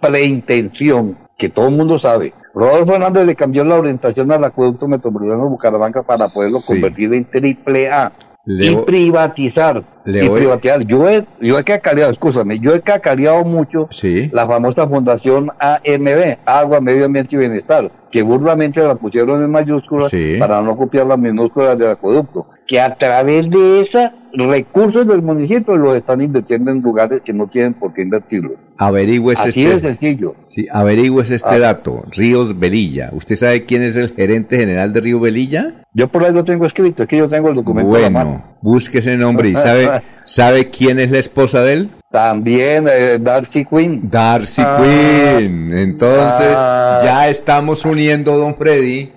preintención, 0.00 1.18
que 1.36 1.48
todo 1.50 1.68
el 1.68 1.76
mundo 1.76 1.98
sabe, 1.98 2.32
Rodolfo 2.54 2.94
Hernández 2.94 3.26
le 3.26 3.36
cambió 3.36 3.62
la 3.64 3.76
orientación 3.76 4.32
al 4.32 4.42
acueducto 4.44 4.88
metropolitano 4.88 5.44
de 5.44 5.50
Bucaramanga 5.50 6.02
para 6.02 6.28
poderlo 6.28 6.58
Sí. 6.58 6.72
convertir 6.72 7.12
en 7.14 7.24
triple 7.30 7.90
A 7.90 8.10
Le 8.46 8.66
y 8.72 8.76
privatizar. 8.76 9.84
le 10.04 10.24
y 10.24 10.28
voy- 10.28 10.40
privatizar. 10.40 10.80
Yo 10.86 11.08
he, 11.08 11.26
yo 11.40 11.58
he 11.58 11.64
cacareado, 11.64 12.10
escúchame, 12.10 12.58
yo 12.58 12.74
he 12.74 12.80
cacareado 12.80 13.44
mucho 13.44 13.86
la 14.32 14.46
famosa 14.46 14.88
fundación 14.88 15.50
AMB, 15.58 16.38
Agua, 16.46 16.80
Medio 16.80 17.04
Ambiente 17.04 17.36
y 17.36 17.38
Bienestar, 17.38 17.90
que 18.10 18.22
burdamente 18.22 18.80
la 18.82 18.94
pusieron 18.94 19.42
en 19.44 19.50
mayúsculas 19.50 20.08
Sí. 20.08 20.36
para 20.38 20.62
no 20.62 20.76
copiar 20.76 21.06
las 21.06 21.18
minúsculas 21.18 21.78
del 21.78 21.90
acueducto, 21.90 22.46
que 22.70 22.80
a 22.80 22.94
través 22.94 23.50
de 23.50 23.80
esos 23.80 24.04
recursos 24.32 25.04
del 25.04 25.22
municipio 25.22 25.74
los 25.76 25.96
están 25.96 26.20
invirtiendo 26.20 26.70
en 26.70 26.78
lugares 26.78 27.20
que 27.24 27.32
no 27.32 27.48
tienen 27.48 27.74
por 27.74 27.92
qué 27.92 28.02
invertirlos. 28.02 28.52
Averigües 28.78 29.40
Así 29.40 29.64
este. 29.64 29.74
de 29.74 29.80
sencillo. 29.88 30.36
Sí, 30.46 30.68
averigües 30.70 31.32
este 31.32 31.56
Ah. 31.56 31.58
dato. 31.58 32.04
Ríos 32.12 32.56
Velilla. 32.60 33.10
¿Usted 33.12 33.34
sabe 33.34 33.64
quién 33.64 33.82
es 33.82 33.96
el 33.96 34.10
gerente 34.14 34.56
general 34.56 34.92
de 34.92 35.00
Río 35.00 35.18
Velilla? 35.18 35.82
Yo 35.94 36.06
por 36.06 36.22
ahí 36.24 36.32
lo 36.32 36.44
tengo 36.44 36.64
escrito, 36.64 37.02
es 37.02 37.08
que 37.08 37.16
yo 37.16 37.28
tengo 37.28 37.48
el 37.48 37.56
documento 37.56 37.96
en 37.96 38.02
la 38.02 38.10
mano. 38.10 38.30
Bueno, 38.30 38.58
busque 38.62 38.98
ese 38.98 39.16
nombre 39.16 39.48
y 39.48 39.56
sabe, 39.56 39.88
sabe 40.22 40.70
quién 40.70 41.00
es 41.00 41.10
la 41.10 41.18
esposa 41.18 41.64
de 41.64 41.72
él. 41.72 41.90
También 42.12 42.86
eh, 42.88 43.18
Darcy 43.20 43.64
Quinn. 43.64 44.08
Darcy 44.08 44.62
Ah. 44.64 44.80
Quinn. 44.80 45.76
Entonces, 45.76 46.54
Ah. 46.56 46.98
ya 47.02 47.28
estamos 47.28 47.84
uniendo, 47.84 48.38
don 48.38 48.54
Freddy. 48.54 49.10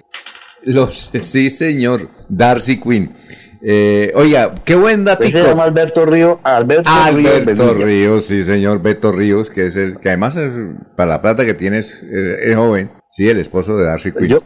Los, 0.63 1.11
sí, 1.21 1.51
señor, 1.51 2.09
Darcy 2.29 2.79
Quinn. 2.79 3.11
Eh, 3.65 4.11
oiga, 4.15 4.53
qué 4.65 4.75
buen 4.75 5.01
Ese 5.01 5.09
datico. 5.09 5.37
se 5.39 5.47
llama 5.47 5.63
Alberto 5.63 6.05
Río, 6.05 6.39
Alberto, 6.43 6.89
Ríos 7.15 7.47
Alberto. 7.47 7.73
Ríos, 7.75 8.25
sí, 8.25 8.43
señor, 8.43 8.81
Beto 8.81 9.13
Ríos, 9.13 9.49
que 9.49 9.67
es 9.67 9.77
el 9.77 9.99
que 9.99 10.09
además 10.09 10.35
es, 10.35 10.51
para 10.97 11.11
la 11.11 11.21
plata 11.21 11.45
que 11.45 11.53
tienes 11.53 12.03
eh, 12.03 12.39
es 12.41 12.55
joven. 12.57 12.91
Sí, 13.09 13.29
el 13.29 13.39
esposo 13.39 13.77
de 13.77 13.85
Darcy 13.85 14.11
Quinn. 14.11 14.27
Yo, 14.27 14.41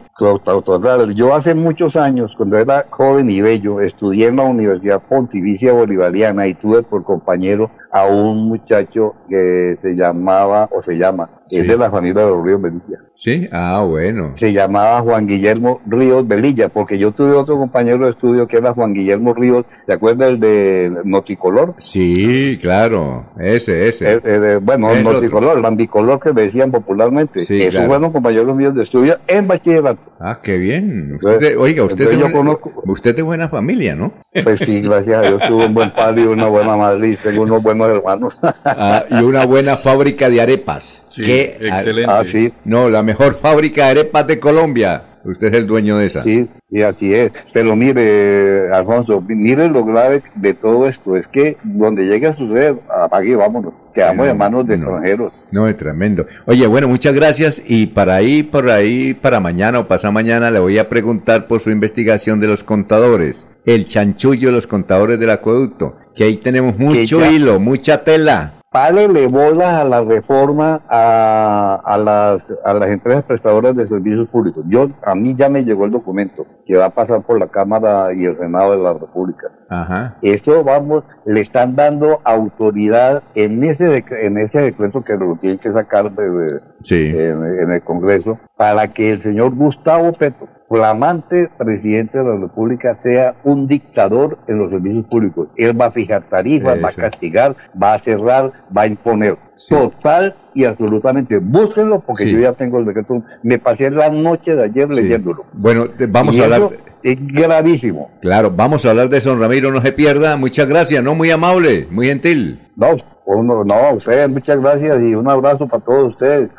yo 1.14 1.34
hace 1.34 1.54
muchos 1.54 1.96
años, 1.96 2.32
cuando 2.36 2.58
era 2.58 2.84
joven 2.90 3.30
y 3.30 3.40
bello, 3.40 3.80
estudié 3.80 4.26
en 4.26 4.36
la 4.36 4.42
Universidad 4.42 5.02
Pontificia 5.08 5.72
Bolivariana 5.72 6.46
y 6.46 6.54
tuve 6.54 6.82
por 6.82 7.02
compañero 7.02 7.70
a 7.90 8.06
un 8.06 8.48
muchacho 8.48 9.14
que 9.28 9.78
se 9.82 9.94
llamaba, 9.94 10.68
o 10.72 10.82
se 10.82 10.96
llama, 10.98 11.30
es 11.50 11.66
de 11.66 11.76
la 11.78 11.90
familia 11.90 12.22
de 12.24 12.28
los 12.30 12.44
Ríos 12.44 12.60
Velilla. 12.60 12.98
Sí, 13.14 13.48
ah, 13.50 13.82
bueno. 13.88 14.34
Se 14.36 14.52
llamaba 14.52 15.00
Juan 15.00 15.26
Guillermo 15.26 15.80
Ríos 15.86 16.28
Velilla, 16.28 16.68
porque 16.68 16.98
yo 16.98 17.10
tuve 17.12 17.32
otro 17.32 17.56
compañero 17.58 18.04
de 18.04 18.12
estudio 18.12 18.46
que 18.46 18.58
era 18.58 18.74
Juan 18.74 18.92
Guillermo 18.94 19.32
Ríos, 19.34 19.64
¿se 19.86 19.92
acuerda 19.94 20.28
el 20.28 20.38
de 20.38 20.92
Noticolor? 21.04 21.74
Sí, 21.78 22.58
claro, 22.60 23.26
ese, 23.40 23.88
ese. 23.88 24.12
Eh, 24.14 24.20
eh, 24.24 24.28
de- 24.38 24.56
bueno, 24.58 24.90
Es 24.92 25.02
Noticolor, 25.02 25.58
Lambicolor 25.60 26.20
que 26.20 26.32
le 26.32 26.42
decían 26.42 26.70
popularmente. 26.70 27.40
Sí, 27.40 27.60
Esos 27.60 27.72
claro. 27.72 27.88
fueron 27.88 28.12
compañeros 28.12 28.54
míos 28.56 28.74
de 28.74 28.84
estudio 28.84 29.16
en 29.26 29.48
bachillerato. 29.48 30.00
Ah, 30.20 30.40
qué 30.42 30.58
bien. 30.58 31.14
Usted 31.16 31.56
oiga, 31.58 31.84
usted 31.84 32.08
de, 32.10 32.14
yo 32.18 32.28
buena- 32.28 32.34
conozco- 32.58 32.82
usted 32.86 33.16
de 33.16 33.22
buena 33.22 33.48
familia, 33.48 33.94
¿no? 33.96 34.12
Pues 34.44 34.58
sí, 34.60 34.80
gracias 34.80 35.16
a 35.26 35.28
Dios 35.30 35.42
tuve 35.48 35.66
un 35.66 35.74
buen 35.74 35.90
padre 35.92 36.22
y 36.22 36.26
una 36.26 36.48
buena 36.48 36.76
madre 36.76 37.16
tengo 37.22 37.42
unos 37.42 37.62
buenos 37.62 37.77
hermanos. 37.86 38.34
Ah, 38.64 39.04
y 39.10 39.22
una 39.22 39.44
buena 39.46 39.76
fábrica 39.76 40.28
de 40.28 40.40
arepas. 40.40 41.02
Sí, 41.08 41.22
Que- 41.24 41.56
excelente. 41.60 42.10
Ah, 42.12 42.22
sí. 42.24 42.52
No, 42.64 42.88
la 42.88 43.02
mejor 43.02 43.38
fábrica 43.38 43.86
de 43.86 43.90
arepas 43.92 44.26
de 44.26 44.38
Colombia. 44.38 45.02
Usted 45.30 45.48
es 45.48 45.54
el 45.60 45.66
dueño 45.66 45.98
de 45.98 46.06
esa. 46.06 46.22
Sí, 46.22 46.48
y 46.70 46.82
así 46.82 47.12
es. 47.14 47.30
Pero 47.52 47.76
mire, 47.76 48.72
Alfonso, 48.72 49.20
mire 49.28 49.68
lo 49.68 49.84
grave 49.84 50.22
de 50.34 50.54
todo 50.54 50.88
esto. 50.88 51.16
Es 51.16 51.28
que 51.28 51.56
donde 51.62 52.06
llegue 52.06 52.28
a 52.28 52.34
suceder, 52.36 52.76
apague 52.88 53.32
y 53.32 53.34
vámonos. 53.34 53.74
Quedamos 53.94 54.26
No, 54.26 54.32
en 54.32 54.38
manos 54.38 54.66
de 54.66 54.76
no. 54.76 54.84
extranjeros. 54.84 55.32
No, 55.50 55.68
es 55.68 55.76
tremendo. 55.76 56.26
Oye, 56.46 56.66
bueno, 56.66 56.88
muchas 56.88 57.14
gracias. 57.14 57.62
Y 57.66 57.86
para 57.88 58.14
ahí, 58.16 58.42
por 58.42 58.70
ahí, 58.70 59.14
para 59.14 59.40
mañana 59.40 59.80
o 59.80 59.88
pasado 59.88 60.12
mañana, 60.12 60.50
le 60.50 60.58
voy 60.60 60.78
a 60.78 60.88
preguntar 60.88 61.46
por 61.46 61.60
su 61.60 61.70
investigación 61.70 62.40
de 62.40 62.46
los 62.48 62.64
contadores. 62.64 63.46
El 63.66 63.86
chanchullo 63.86 64.48
de 64.48 64.54
los 64.54 64.66
contadores 64.66 65.18
del 65.18 65.30
acueducto. 65.30 65.96
Que 66.14 66.24
ahí 66.24 66.36
tenemos 66.38 66.78
mucho 66.78 67.20
ya- 67.20 67.30
hilo, 67.30 67.58
mucha 67.60 68.02
tela. 68.04 68.54
Párele 68.70 69.26
bolas 69.28 69.74
a 69.76 69.84
la 69.84 70.02
reforma 70.02 70.82
a, 70.90 71.80
a 71.82 71.96
las 71.96 72.52
a 72.66 72.74
las 72.74 72.90
empresas 72.90 73.24
prestadoras 73.24 73.74
de 73.74 73.88
servicios 73.88 74.28
públicos. 74.28 74.62
Yo 74.68 74.88
a 75.02 75.14
mí 75.14 75.34
ya 75.34 75.48
me 75.48 75.64
llegó 75.64 75.86
el 75.86 75.90
documento 75.90 76.44
que 76.66 76.76
va 76.76 76.84
a 76.86 76.90
pasar 76.90 77.22
por 77.22 77.38
la 77.40 77.48
Cámara 77.48 78.12
y 78.14 78.26
el 78.26 78.36
Senado 78.36 78.72
de 78.72 78.82
la 78.82 78.92
República. 78.92 79.48
Ajá. 79.70 80.18
Eso 80.20 80.62
vamos, 80.64 81.04
le 81.24 81.40
están 81.40 81.76
dando 81.76 82.20
autoridad 82.24 83.22
en 83.34 83.64
ese 83.64 84.04
en 84.20 84.36
ese 84.36 84.60
decreto 84.60 85.02
que 85.02 85.16
lo 85.16 85.36
tienen 85.36 85.58
que 85.58 85.72
sacar 85.72 86.12
de- 86.12 86.30
de- 86.30 86.60
Sí. 86.82 87.10
en, 87.14 87.42
en 87.42 87.72
el 87.72 87.82
Congreso 87.82 88.38
para 88.56 88.88
que 88.92 89.12
el 89.12 89.20
señor 89.20 89.54
Gustavo 89.54 90.12
Petro, 90.12 90.46
flamante 90.68 91.48
presidente 91.56 92.18
de 92.18 92.24
la 92.24 92.36
República, 92.36 92.96
sea 92.96 93.34
un 93.44 93.66
dictador 93.66 94.38
en 94.46 94.58
los 94.58 94.70
servicios 94.70 95.06
públicos. 95.06 95.48
Él 95.56 95.80
va 95.80 95.86
a 95.86 95.90
fijar 95.90 96.22
tarifas, 96.28 96.82
va 96.82 96.88
a 96.88 96.92
castigar, 96.92 97.56
va 97.80 97.94
a 97.94 97.98
cerrar, 97.98 98.52
va 98.76 98.82
a 98.82 98.86
imponer. 98.86 99.36
Total 99.68 100.34
y 100.54 100.64
absolutamente. 100.64 101.38
Búsquenlo 101.38 102.00
porque 102.00 102.24
Sí. 102.24 102.32
yo 102.32 102.40
ya 102.40 102.52
tengo 102.52 102.78
el 102.78 102.84
decreto. 102.84 103.22
Me 103.42 103.58
pasé 103.58 103.90
la 103.90 104.08
noche 104.10 104.54
de 104.54 104.64
ayer 104.64 104.88
Sí. 104.94 105.02
leyéndolo. 105.02 105.44
Bueno, 105.52 105.84
vamos 106.10 106.36
Y 106.36 106.40
a 106.40 106.44
hablar. 106.44 106.68
Es 107.02 107.16
gravísimo. 107.26 108.10
Claro, 108.20 108.50
vamos 108.54 108.84
a 108.84 108.90
hablar 108.90 109.08
de 109.08 109.18
eso, 109.18 109.34
Ramiro, 109.36 109.70
no 109.72 109.80
se 109.80 109.92
pierda. 109.92 110.36
Muchas 110.36 110.68
gracias, 110.68 111.02
¿no? 111.02 111.14
Muy 111.14 111.30
amable, 111.30 111.86
muy 111.90 112.06
gentil. 112.06 112.60
No, 112.76 112.88
uno, 113.24 113.64
no, 113.64 113.94
ustedes 113.94 114.28
muchas 114.28 114.60
gracias 114.60 115.00
y 115.02 115.14
un 115.14 115.28
abrazo 115.28 115.66
para 115.66 115.82
todos 115.84 116.10
ustedes. 116.10 116.50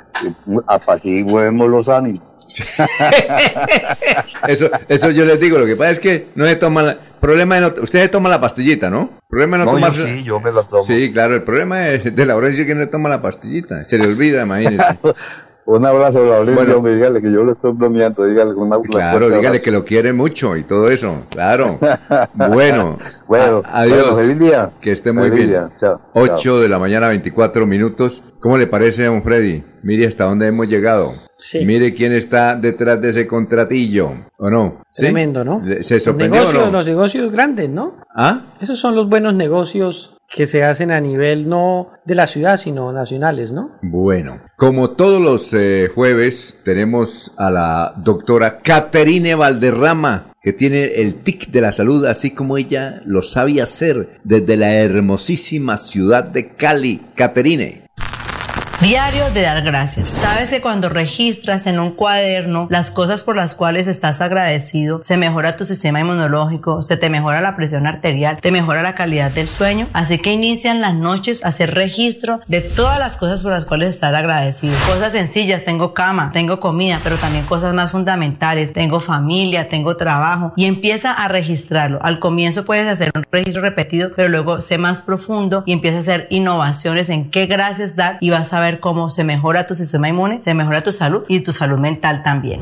Apaciguemos 0.67 1.69
los 1.69 1.87
ánimos. 1.89 2.23
Eso, 4.47 4.69
eso 4.87 5.11
yo 5.11 5.25
les 5.25 5.39
digo, 5.39 5.57
lo 5.57 5.65
que 5.65 5.75
pasa 5.75 5.91
es 5.91 5.99
que 5.99 6.27
no 6.35 6.45
se 6.45 6.55
toma 6.55 6.81
la, 6.83 6.97
problema 7.19 7.55
de 7.55 7.61
no, 7.61 7.67
usted 7.81 8.01
se 8.01 8.09
toma 8.09 8.29
la 8.29 8.41
pastillita, 8.41 8.89
¿no? 8.89 9.11
Problema 9.29 9.57
de 9.57 9.65
no, 9.65 9.71
No, 9.73 9.79
yo 9.79 9.85
tomarse- 9.87 10.07
sí, 10.17 10.23
yo 10.23 10.39
me 10.39 10.51
la 10.51 10.63
tomo. 10.63 10.81
Sí, 10.83 11.11
claro, 11.11 11.35
el 11.35 11.43
problema 11.43 11.89
es 11.89 12.15
de 12.15 12.25
Laurencio 12.25 12.65
que 12.65 12.75
no 12.75 12.87
toma 12.89 13.09
la 13.09 13.21
pastillita, 13.21 13.83
se 13.85 13.97
le 13.97 14.07
olvida, 14.07 14.43
imagínese. 14.43 14.83
Un 15.71 15.85
abrazo, 15.85 16.25
Laurencio, 16.25 16.81
Bueno. 16.81 16.95
dígale 16.97 17.21
que 17.21 17.31
yo 17.31 17.43
le 17.45 17.51
estoy 17.51 17.73
bromeando, 17.73 18.25
dígale 18.25 18.55
un 18.55 18.73
abrazo. 18.73 18.91
Claro, 18.91 19.29
dígale 19.29 19.61
que 19.61 19.69
lo 19.69 19.85
quiere 19.85 20.13
mucho 20.13 20.57
y 20.57 20.63
todo 20.63 20.89
eso, 20.89 21.25
claro. 21.29 21.77
Bueno, 22.33 22.97
Bueno, 23.27 23.61
a- 23.65 23.81
adiós. 23.81 24.01
bueno, 24.01 24.17
feliz 24.17 24.39
día. 24.39 24.71
Que 24.81 24.91
esté 24.93 25.11
muy 25.11 25.25
Feliz 25.29 25.37
bien. 25.37 25.49
día, 25.49 25.69
chao, 25.75 26.01
8 26.13 26.59
de 26.61 26.69
la 26.69 26.79
mañana, 26.79 27.07
24 27.09 27.67
minutos. 27.67 28.23
¿Cómo 28.39 28.57
le 28.57 28.65
parece, 28.65 29.03
don 29.05 29.21
Freddy? 29.21 29.63
Mire 29.83 30.07
hasta 30.07 30.23
dónde 30.23 30.47
hemos 30.47 30.67
llegado. 30.67 31.13
Sí. 31.37 31.63
Mire 31.63 31.93
quién 31.93 32.13
está 32.13 32.55
detrás 32.55 32.99
de 32.99 33.09
ese 33.09 33.27
contratillo, 33.27 34.09
¿o 34.37 34.49
no? 34.49 34.81
¿Sí? 34.91 35.03
Tremendo, 35.03 35.43
¿no? 35.45 35.61
¿Se 35.81 35.93
Los 35.95 36.03
sorprendió 36.03 36.41
o 36.41 36.45
negocios, 36.45 36.65
no? 36.65 36.71
los 36.71 36.87
negocios 36.87 37.31
grandes, 37.31 37.69
¿no? 37.69 37.93
¿Ah? 38.15 38.41
Esos 38.59 38.79
son 38.79 38.95
los 38.95 39.07
buenos 39.07 39.35
negocios 39.35 40.15
que 40.33 40.45
se 40.45 40.63
hacen 40.63 40.91
a 40.91 41.01
nivel 41.01 41.49
no 41.49 41.89
de 42.05 42.15
la 42.15 42.27
ciudad, 42.27 42.57
sino 42.57 42.91
nacionales, 42.91 43.51
¿no? 43.51 43.71
Bueno, 43.81 44.41
como 44.55 44.91
todos 44.91 45.21
los 45.21 45.53
eh, 45.53 45.89
jueves, 45.93 46.59
tenemos 46.63 47.33
a 47.37 47.49
la 47.49 47.93
doctora 47.97 48.59
Caterine 48.59 49.35
Valderrama, 49.35 50.33
que 50.41 50.53
tiene 50.53 51.01
el 51.01 51.15
tic 51.15 51.47
de 51.47 51.61
la 51.61 51.71
salud, 51.71 52.05
así 52.05 52.31
como 52.31 52.57
ella 52.57 53.01
lo 53.05 53.23
sabe 53.23 53.61
hacer 53.61 54.09
desde 54.23 54.57
la 54.57 54.75
hermosísima 54.75 55.77
ciudad 55.77 56.23
de 56.23 56.55
Cali. 56.55 57.01
Caterine. 57.15 57.88
Diario 58.81 59.29
de 59.31 59.41
dar 59.41 59.61
gracias. 59.61 60.07
Sabes 60.07 60.51
que 60.51 60.61
cuando 60.61 60.87
registras 60.87 61.67
en 61.67 61.81
un 61.81 61.91
cuaderno 61.91 62.65
las 62.69 62.91
cosas 62.91 63.23
por 63.23 63.35
las 63.35 63.53
cuales 63.53 63.87
estás 63.87 64.21
agradecido, 64.21 64.99
se 65.01 65.17
mejora 65.17 65.57
tu 65.57 65.65
sistema 65.65 65.99
inmunológico, 65.99 66.81
se 66.81 66.95
te 66.95 67.09
mejora 67.09 67.41
la 67.41 67.57
presión 67.57 67.87
arterial, 67.87 68.39
te 68.39 68.51
mejora 68.53 68.81
la 68.81 68.95
calidad 68.95 69.31
del 69.31 69.49
sueño. 69.49 69.87
Así 69.91 70.17
que 70.17 70.31
inician 70.31 70.79
las 70.79 70.95
noches 70.95 71.43
a 71.43 71.49
hacer 71.49 71.75
registro 71.75 72.39
de 72.47 72.61
todas 72.61 72.99
las 72.99 73.17
cosas 73.17 73.43
por 73.43 73.51
las 73.51 73.65
cuales 73.65 73.89
estar 73.89 74.15
agradecido. 74.15 74.75
Cosas 74.87 75.11
sencillas, 75.11 75.65
tengo 75.65 75.93
cama, 75.93 76.31
tengo 76.31 76.61
comida, 76.61 77.01
pero 77.03 77.17
también 77.17 77.43
cosas 77.45 77.73
más 77.73 77.91
fundamentales, 77.91 78.71
tengo 78.71 79.01
familia, 79.01 79.67
tengo 79.67 79.97
trabajo 79.97 80.53
y 80.55 80.63
empieza 80.63 81.11
a 81.11 81.27
registrarlo. 81.27 81.99
Al 82.01 82.19
comienzo 82.19 82.63
puedes 82.63 82.87
hacer 82.87 83.11
un 83.13 83.25
registro 83.29 83.61
repetido, 83.61 84.11
pero 84.15 84.29
luego 84.29 84.61
sé 84.61 84.77
más 84.77 85.01
profundo 85.01 85.63
y 85.65 85.73
empieza 85.73 85.97
a 85.97 85.99
hacer 85.99 86.27
innovaciones 86.29 87.09
en 87.09 87.29
qué 87.29 87.45
gracias 87.45 87.97
dar 87.97 88.17
y 88.21 88.29
vas 88.29 88.53
a 88.53 88.61
ver 88.61 88.68
cómo 88.77 89.09
se 89.09 89.23
mejora 89.23 89.65
tu 89.65 89.75
sistema 89.75 90.09
inmune, 90.09 90.41
se 90.45 90.53
mejora 90.53 90.83
tu 90.83 90.91
salud 90.91 91.23
y 91.27 91.39
tu 91.39 91.51
salud 91.51 91.79
mental 91.79 92.21
también. 92.23 92.61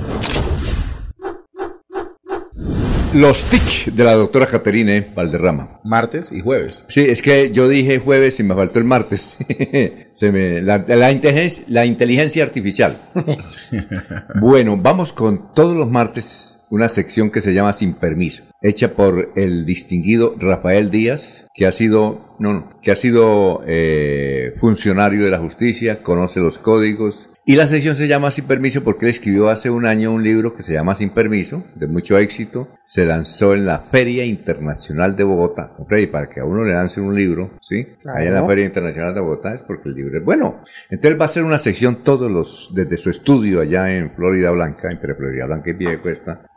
Los 3.14 3.46
TIC 3.46 3.94
de 3.94 4.04
la 4.04 4.14
doctora 4.14 4.46
Caterine 4.46 5.12
Valderrama. 5.16 5.80
Martes 5.84 6.32
y 6.32 6.42
jueves. 6.42 6.86
Sí, 6.88 7.02
es 7.02 7.22
que 7.22 7.52
yo 7.52 7.68
dije 7.68 8.00
jueves 8.00 8.40
y 8.40 8.44
me 8.44 8.54
faltó 8.54 8.80
el 8.80 8.86
martes. 8.86 9.38
Se 10.12 10.32
me, 10.32 10.62
la, 10.62 10.80
la 10.80 11.12
inteligencia, 11.12 11.64
la 11.68 11.86
inteligencia 11.86 12.44
artificial. 12.44 12.98
bueno, 14.42 14.78
vamos 14.78 15.14
con 15.14 15.54
todos 15.54 15.76
los 15.76 15.90
martes 15.90 16.57
una 16.70 16.90
sección 16.90 17.30
que 17.30 17.42
se 17.42 17.54
llama 17.54 17.74
Sin 17.74 17.94
Permiso, 17.94 18.44
hecha 18.62 18.94
por 18.94 19.32
el 19.36 19.66
distinguido 19.66 20.36
Rafael 20.38 20.92
Díaz, 20.92 21.48
que 21.54 21.66
ha 21.66 21.72
sido, 21.72 22.36
no, 22.40 22.54
no, 22.54 22.80
que 22.82 22.92
ha 22.92 22.96
sido 22.96 23.62
eh, 23.66 24.54
funcionario 24.60 25.24
de 25.24 25.32
la 25.32 25.40
justicia, 25.40 26.04
conoce 26.04 26.40
los 26.40 26.58
códigos, 26.58 27.30
y 27.50 27.56
la 27.56 27.66
sección 27.66 27.96
se 27.96 28.10
llama 28.10 28.30
Sin 28.30 28.44
Permiso 28.44 28.84
porque 28.84 29.06
él 29.06 29.12
escribió 29.12 29.48
hace 29.48 29.70
un 29.70 29.86
año 29.86 30.12
un 30.12 30.22
libro 30.22 30.54
que 30.54 30.64
se 30.64 30.74
llama 30.74 30.96
Sin 30.96 31.12
Permiso, 31.12 31.64
de 31.76 31.88
mucho 31.88 32.18
éxito. 32.18 32.68
Se 32.84 33.06
lanzó 33.06 33.54
en 33.54 33.66
la 33.66 33.80
Feria 33.80 34.26
Internacional 34.26 35.16
de 35.16 35.24
Bogotá. 35.24 35.76
y 35.98 36.08
para 36.08 36.30
que 36.30 36.42
a 36.42 36.46
uno 36.46 36.66
le 36.66 36.74
lancen 36.74 37.06
un 37.06 37.16
libro, 37.16 37.52
¿sí? 37.62 37.88
Allá 38.06 38.28
en 38.28 38.34
la 38.34 38.46
Feria 38.46 38.66
Internacional 38.66 39.14
de 39.14 39.22
Bogotá 39.22 39.54
es 39.54 39.62
porque 39.62 39.88
el 39.88 39.96
libro 39.96 40.18
es 40.18 40.26
bueno. 40.26 40.62
Entonces 40.90 41.18
va 41.18 41.24
a 41.24 41.28
hacer 41.28 41.44
una 41.44 41.58
sección 41.58 42.04
todos 42.04 42.30
los, 42.30 42.72
desde 42.76 42.98
su 42.98 43.10
estudio 43.10 43.62
allá 43.62 43.96
en 43.96 44.12
Florida 44.12 44.52
Blanca, 44.52 44.92
entre 44.92 45.16
Florida 45.16 45.46
Blanca 45.46 45.70
y 45.70 45.74
Vieja 45.74 45.98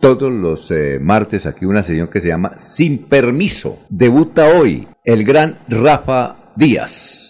todos 0.01 0.33
los 0.33 0.71
eh, 0.71 0.99
martes 1.01 1.47
aquí 1.47 1.65
una 1.65 1.83
sección 1.83 2.09
que 2.09 2.21
se 2.21 2.29
llama 2.29 2.53
Sin 2.57 3.07
Permiso. 3.07 3.81
Debuta 3.89 4.49
hoy 4.49 4.89
el 5.05 5.25
gran 5.25 5.59
Rafa 5.69 6.53
Díaz. 6.57 7.30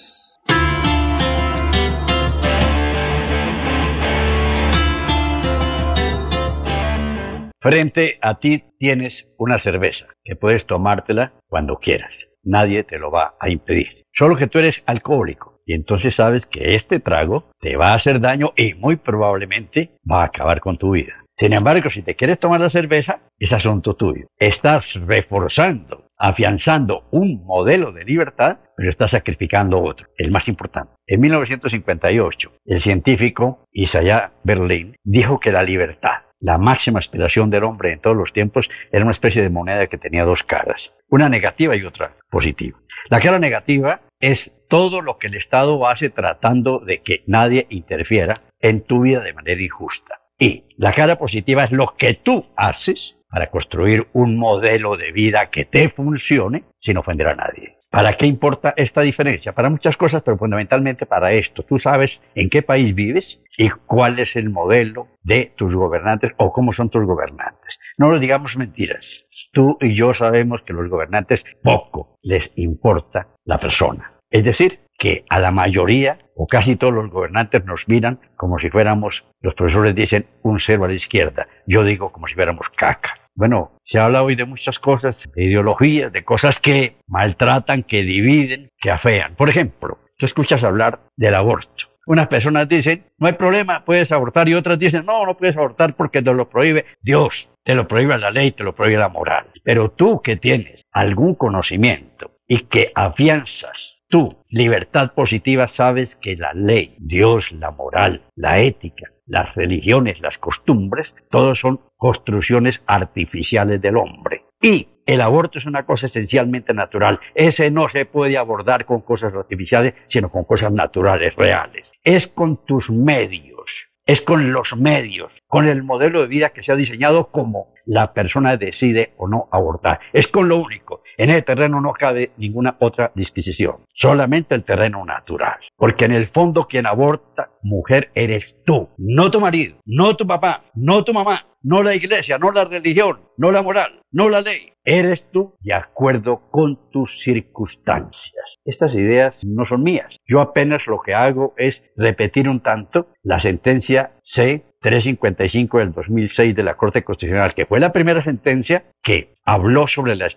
Frente 7.62 8.18
a 8.22 8.38
ti 8.38 8.64
tienes 8.78 9.26
una 9.36 9.58
cerveza 9.58 10.06
que 10.24 10.34
puedes 10.34 10.66
tomártela 10.66 11.34
cuando 11.46 11.76
quieras. 11.76 12.10
Nadie 12.42 12.84
te 12.84 12.98
lo 12.98 13.10
va 13.10 13.34
a 13.38 13.50
impedir. 13.50 14.06
Solo 14.14 14.38
que 14.38 14.46
tú 14.46 14.60
eres 14.60 14.82
alcohólico 14.86 15.60
y 15.66 15.74
entonces 15.74 16.14
sabes 16.16 16.46
que 16.46 16.74
este 16.74 17.00
trago 17.00 17.50
te 17.60 17.76
va 17.76 17.88
a 17.88 17.94
hacer 17.94 18.18
daño 18.20 18.52
y 18.56 18.72
muy 18.72 18.96
probablemente 18.96 19.90
va 20.10 20.22
a 20.22 20.26
acabar 20.26 20.60
con 20.60 20.78
tu 20.78 20.92
vida. 20.92 21.12
Sin 21.36 21.52
embargo, 21.52 21.90
si 21.90 22.00
te 22.00 22.16
quieres 22.16 22.38
tomar 22.38 22.60
la 22.62 22.70
cerveza, 22.70 23.20
es 23.38 23.52
asunto 23.52 23.94
tuyo. 23.94 24.26
Estás 24.38 24.94
reforzando, 24.94 26.06
afianzando 26.16 27.08
un 27.10 27.44
modelo 27.44 27.92
de 27.92 28.04
libertad, 28.04 28.56
pero 28.74 28.88
estás 28.88 29.10
sacrificando 29.10 29.82
otro, 29.82 30.06
el 30.16 30.30
más 30.30 30.48
importante. 30.48 30.92
En 31.06 31.20
1958, 31.20 32.52
el 32.64 32.80
científico 32.80 33.64
Isaiah 33.70 34.32
Berlin 34.44 34.96
dijo 35.04 35.40
que 35.40 35.52
la 35.52 35.62
libertad 35.62 36.22
la 36.40 36.58
máxima 36.58 36.98
aspiración 36.98 37.50
del 37.50 37.64
hombre 37.64 37.92
en 37.92 38.00
todos 38.00 38.16
los 38.16 38.32
tiempos 38.32 38.68
era 38.90 39.04
una 39.04 39.12
especie 39.12 39.42
de 39.42 39.50
moneda 39.50 39.86
que 39.86 39.98
tenía 39.98 40.24
dos 40.24 40.42
caras, 40.42 40.80
una 41.08 41.28
negativa 41.28 41.76
y 41.76 41.84
otra 41.84 42.16
positiva. 42.30 42.78
La 43.08 43.20
cara 43.20 43.38
negativa 43.38 44.00
es 44.20 44.50
todo 44.68 45.00
lo 45.00 45.18
que 45.18 45.26
el 45.26 45.34
Estado 45.34 45.86
hace 45.86 46.10
tratando 46.10 46.80
de 46.80 47.02
que 47.02 47.22
nadie 47.26 47.66
interfiera 47.70 48.42
en 48.60 48.82
tu 48.82 49.02
vida 49.02 49.20
de 49.20 49.32
manera 49.32 49.60
injusta. 49.60 50.20
Y 50.38 50.64
la 50.76 50.92
cara 50.92 51.18
positiva 51.18 51.64
es 51.64 51.72
lo 51.72 51.94
que 51.96 52.14
tú 52.14 52.46
haces 52.56 53.16
para 53.28 53.50
construir 53.50 54.08
un 54.12 54.38
modelo 54.38 54.96
de 54.96 55.12
vida 55.12 55.50
que 55.50 55.64
te 55.64 55.90
funcione 55.90 56.64
sin 56.80 56.96
ofender 56.96 57.28
a 57.28 57.34
nadie. 57.34 57.79
¿Para 57.90 58.12
qué 58.14 58.26
importa 58.26 58.72
esta 58.76 59.00
diferencia? 59.00 59.52
Para 59.52 59.68
muchas 59.68 59.96
cosas, 59.96 60.22
pero 60.22 60.38
fundamentalmente 60.38 61.06
para 61.06 61.32
esto. 61.32 61.64
Tú 61.64 61.80
sabes 61.80 62.20
en 62.36 62.48
qué 62.48 62.62
país 62.62 62.94
vives 62.94 63.40
y 63.58 63.68
cuál 63.70 64.20
es 64.20 64.36
el 64.36 64.48
modelo 64.48 65.08
de 65.24 65.52
tus 65.56 65.74
gobernantes 65.74 66.30
o 66.36 66.52
cómo 66.52 66.72
son 66.72 66.88
tus 66.88 67.04
gobernantes. 67.04 67.74
No 67.98 68.10
lo 68.10 68.20
digamos 68.20 68.56
mentiras. 68.56 69.24
Tú 69.52 69.76
y 69.80 69.96
yo 69.96 70.14
sabemos 70.14 70.62
que 70.62 70.72
los 70.72 70.88
gobernantes 70.88 71.42
poco 71.64 72.16
les 72.22 72.52
importa 72.54 73.26
la 73.44 73.58
persona. 73.58 74.12
Es 74.30 74.44
decir, 74.44 74.78
que 74.96 75.24
a 75.28 75.40
la 75.40 75.50
mayoría 75.50 76.18
o 76.36 76.46
casi 76.46 76.76
todos 76.76 76.94
los 76.94 77.10
gobernantes 77.10 77.64
nos 77.64 77.88
miran 77.88 78.20
como 78.36 78.60
si 78.60 78.70
fuéramos, 78.70 79.24
los 79.40 79.54
profesores 79.54 79.96
dicen, 79.96 80.26
un 80.42 80.60
cero 80.60 80.84
a 80.84 80.88
la 80.88 80.94
izquierda. 80.94 81.48
Yo 81.66 81.82
digo 81.82 82.12
como 82.12 82.28
si 82.28 82.34
fuéramos 82.34 82.68
caca. 82.76 83.19
Bueno, 83.34 83.72
se 83.84 83.98
habla 83.98 84.22
hoy 84.22 84.34
de 84.34 84.44
muchas 84.44 84.78
cosas, 84.78 85.22
de 85.34 85.44
ideologías, 85.44 86.12
de 86.12 86.24
cosas 86.24 86.58
que 86.58 86.96
maltratan, 87.06 87.82
que 87.82 88.02
dividen, 88.02 88.70
que 88.78 88.90
afean. 88.90 89.34
Por 89.34 89.48
ejemplo, 89.48 89.98
tú 90.18 90.26
escuchas 90.26 90.62
hablar 90.64 91.00
del 91.16 91.34
aborto. 91.34 91.86
Unas 92.06 92.28
personas 92.28 92.68
dicen, 92.68 93.04
no 93.18 93.28
hay 93.28 93.34
problema, 93.34 93.84
puedes 93.84 94.10
abortar, 94.10 94.48
y 94.48 94.54
otras 94.54 94.78
dicen, 94.78 95.06
no, 95.06 95.24
no 95.24 95.36
puedes 95.36 95.56
abortar 95.56 95.94
porque 95.94 96.22
te 96.22 96.32
lo 96.32 96.48
prohíbe 96.48 96.86
Dios, 97.02 97.48
te 97.62 97.74
lo 97.74 97.86
prohíbe 97.86 98.18
la 98.18 98.30
ley, 98.30 98.50
te 98.50 98.64
lo 98.64 98.74
prohíbe 98.74 98.98
la 98.98 99.08
moral. 99.08 99.46
Pero 99.62 99.90
tú 99.90 100.20
que 100.20 100.36
tienes 100.36 100.82
algún 100.92 101.34
conocimiento 101.34 102.32
y 102.48 102.64
que 102.64 102.90
afianzas 102.94 103.89
tu 104.10 104.36
libertad 104.48 105.12
positiva, 105.14 105.70
sabes 105.76 106.14
que 106.16 106.36
la 106.36 106.52
ley, 106.52 106.96
Dios, 106.98 107.50
la 107.52 107.70
moral, 107.70 108.22
la 108.34 108.58
ética, 108.58 109.06
las 109.26 109.54
religiones, 109.54 110.20
las 110.20 110.36
costumbres, 110.38 111.06
todos 111.30 111.60
son 111.60 111.80
construcciones 111.96 112.80
artificiales 112.86 113.80
del 113.80 113.96
hombre. 113.96 114.44
Y 114.60 114.88
el 115.06 115.20
aborto 115.20 115.58
es 115.58 115.64
una 115.64 115.86
cosa 115.86 116.06
esencialmente 116.06 116.74
natural. 116.74 117.20
Ese 117.34 117.70
no 117.70 117.88
se 117.88 118.04
puede 118.04 118.36
abordar 118.36 118.84
con 118.84 119.00
cosas 119.00 119.32
artificiales, 119.32 119.94
sino 120.08 120.30
con 120.30 120.44
cosas 120.44 120.72
naturales, 120.72 121.34
reales. 121.36 121.86
Es 122.02 122.26
con 122.26 122.64
tus 122.66 122.90
medios, 122.90 123.70
es 124.06 124.20
con 124.20 124.52
los 124.52 124.76
medios, 124.76 125.32
con 125.50 125.66
el 125.66 125.82
modelo 125.82 126.20
de 126.20 126.28
vida 126.28 126.50
que 126.50 126.62
se 126.62 126.70
ha 126.70 126.76
diseñado 126.76 127.30
como 127.32 127.74
la 127.84 128.12
persona 128.12 128.56
decide 128.56 129.14
o 129.16 129.26
no 129.26 129.48
abortar. 129.50 129.98
Es 130.12 130.28
con 130.28 130.48
lo 130.48 130.58
único. 130.58 131.02
En 131.18 131.28
ese 131.28 131.42
terreno 131.42 131.80
no 131.80 131.92
cabe 131.92 132.30
ninguna 132.36 132.76
otra 132.78 133.10
disquisición, 133.16 133.78
solamente 133.92 134.54
el 134.54 134.62
terreno 134.62 135.04
natural. 135.04 135.58
Porque 135.76 136.04
en 136.04 136.12
el 136.12 136.28
fondo 136.28 136.68
quien 136.68 136.86
aborta, 136.86 137.50
mujer, 137.62 138.10
eres 138.14 138.44
tú, 138.64 138.90
no 138.96 139.32
tu 139.32 139.40
marido, 139.40 139.76
no 139.84 140.16
tu 140.16 140.24
papá, 140.24 140.66
no 140.74 141.02
tu 141.02 141.12
mamá, 141.12 141.46
no 141.62 141.82
la 141.82 141.96
iglesia, 141.96 142.38
no 142.38 142.52
la 142.52 142.64
religión, 142.64 143.18
no 143.36 143.50
la 143.50 143.62
moral, 143.62 144.00
no 144.12 144.28
la 144.28 144.42
ley. 144.42 144.72
Eres 144.84 145.28
tú 145.32 145.56
de 145.60 145.74
acuerdo 145.74 146.48
con 146.52 146.78
tus 146.92 147.10
circunstancias. 147.24 148.46
Estas 148.64 148.94
ideas 148.94 149.34
no 149.42 149.66
son 149.66 149.82
mías. 149.82 150.14
Yo 150.28 150.40
apenas 150.40 150.86
lo 150.86 151.00
que 151.00 151.12
hago 151.12 151.54
es 151.56 151.82
repetir 151.96 152.48
un 152.48 152.60
tanto 152.60 153.08
la 153.22 153.40
sentencia 153.40 154.12
C 154.22 154.64
355 154.80 155.78
del 155.78 155.92
2006 155.92 156.56
de 156.56 156.62
la 156.62 156.76
Corte 156.76 157.04
Constitucional, 157.04 157.54
que 157.54 157.66
fue 157.66 157.80
la 157.80 157.92
primera 157.92 158.24
sentencia 158.24 158.84
que 159.02 159.34
habló 159.44 159.86
sobre 159.86 160.16
la 160.16 160.28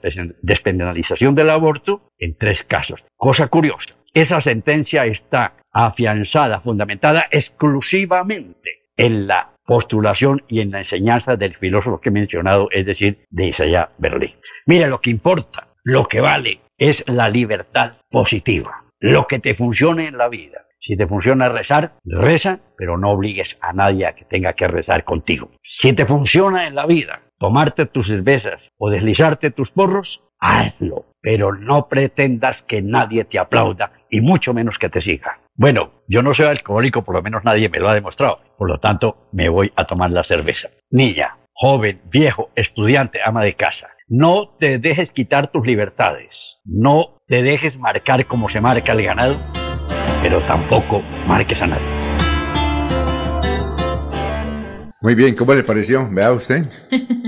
despenalización 0.42 1.36
del 1.36 1.50
aborto 1.50 2.10
en 2.20 2.36
tres 2.38 2.64
casos. 2.64 3.04
Cosa 3.16 3.48
curiosa, 3.48 3.96
esa 4.14 4.42
sentencia 4.42 5.06
está 5.06 5.54
afianzada, 5.72 6.62
fundamentada 6.62 7.26
exclusivamente 7.32 8.84
en 8.98 9.28
la 9.28 9.54
postulación 9.66 10.44
y 10.48 10.60
en 10.60 10.72
la 10.72 10.80
enseñanza 10.80 11.36
del 11.36 11.56
filósofo 11.56 12.00
que 12.00 12.10
he 12.10 12.12
mencionado, 12.12 12.68
es 12.72 12.86
decir, 12.86 13.26
de 13.30 13.48
Isaiah 13.48 13.90
Berlín. 13.98 14.36
Mira, 14.66 14.88
lo 14.88 15.02
que 15.02 15.10
importa, 15.10 15.70
lo 15.84 16.08
que 16.08 16.22
vale, 16.22 16.60
es 16.78 17.04
la 17.08 17.30
libertad 17.30 17.94
positiva, 18.10 18.84
lo 19.00 19.28
que 19.28 19.40
te 19.40 19.56
funcione 19.56 20.08
en 20.08 20.18
la 20.18 20.30
vida. 20.30 20.66
Si 20.86 20.98
te 20.98 21.08
funciona 21.08 21.48
rezar, 21.48 21.94
reza, 22.04 22.60
pero 22.78 22.98
no 22.98 23.12
obligues 23.12 23.56
a 23.62 23.72
nadie 23.72 24.06
a 24.06 24.16
que 24.16 24.26
tenga 24.26 24.52
que 24.52 24.68
rezar 24.68 25.06
contigo. 25.06 25.50
Si 25.64 25.94
te 25.94 26.06
funciona 26.06 26.68
en 26.68 26.76
la 26.76 26.86
vida 26.86 27.22
tomarte 27.40 27.86
tus 27.86 28.08
cervezas 28.08 28.62
o 28.78 28.90
deslizarte 28.90 29.50
tus 29.50 29.72
porros, 29.72 30.22
hazlo, 30.40 31.06
pero 31.22 31.54
no 31.56 31.88
pretendas 31.88 32.64
que 32.64 32.82
nadie 32.82 33.24
te 33.24 33.40
aplauda 33.40 33.94
y 34.10 34.20
mucho 34.20 34.54
menos 34.54 34.78
que 34.78 34.90
te 34.90 35.02
siga. 35.02 35.40
Bueno, 35.56 36.04
yo 36.10 36.22
no 36.22 36.34
soy 36.34 36.48
alcohólico, 36.48 37.04
por 37.04 37.16
lo 37.16 37.22
menos 37.22 37.46
nadie 37.46 37.70
me 37.70 37.80
lo 37.80 37.88
ha 37.88 37.96
demostrado, 37.96 38.40
por 38.58 38.70
lo 38.70 38.80
tanto 38.80 39.30
me 39.32 39.48
voy 39.48 39.72
a 39.78 39.86
tomar 39.86 40.12
la 40.12 40.26
cerveza. 40.26 40.70
Niña, 40.92 41.38
joven, 41.54 42.02
viejo, 42.12 42.50
estudiante, 42.56 43.20
ama 43.24 43.42
de 43.44 43.54
casa, 43.54 43.88
no 44.10 44.50
te 44.60 44.80
dejes 44.80 45.14
quitar 45.14 45.48
tus 45.48 45.66
libertades, 45.66 46.36
no 46.66 47.22
te 47.28 47.42
dejes 47.42 47.78
marcar 47.78 48.26
como 48.26 48.50
se 48.50 48.60
marca 48.60 48.92
el 48.92 49.04
ganado 49.04 49.63
pero 50.24 50.40
tampoco 50.48 51.02
marques 51.28 51.62
a 51.62 51.68
nadie. 51.68 51.86
Muy 55.02 55.16
bien, 55.16 55.36
¿cómo 55.36 55.54
le 55.54 55.64
pareció? 55.64 56.08
Vea 56.10 56.32
usted, 56.32 56.66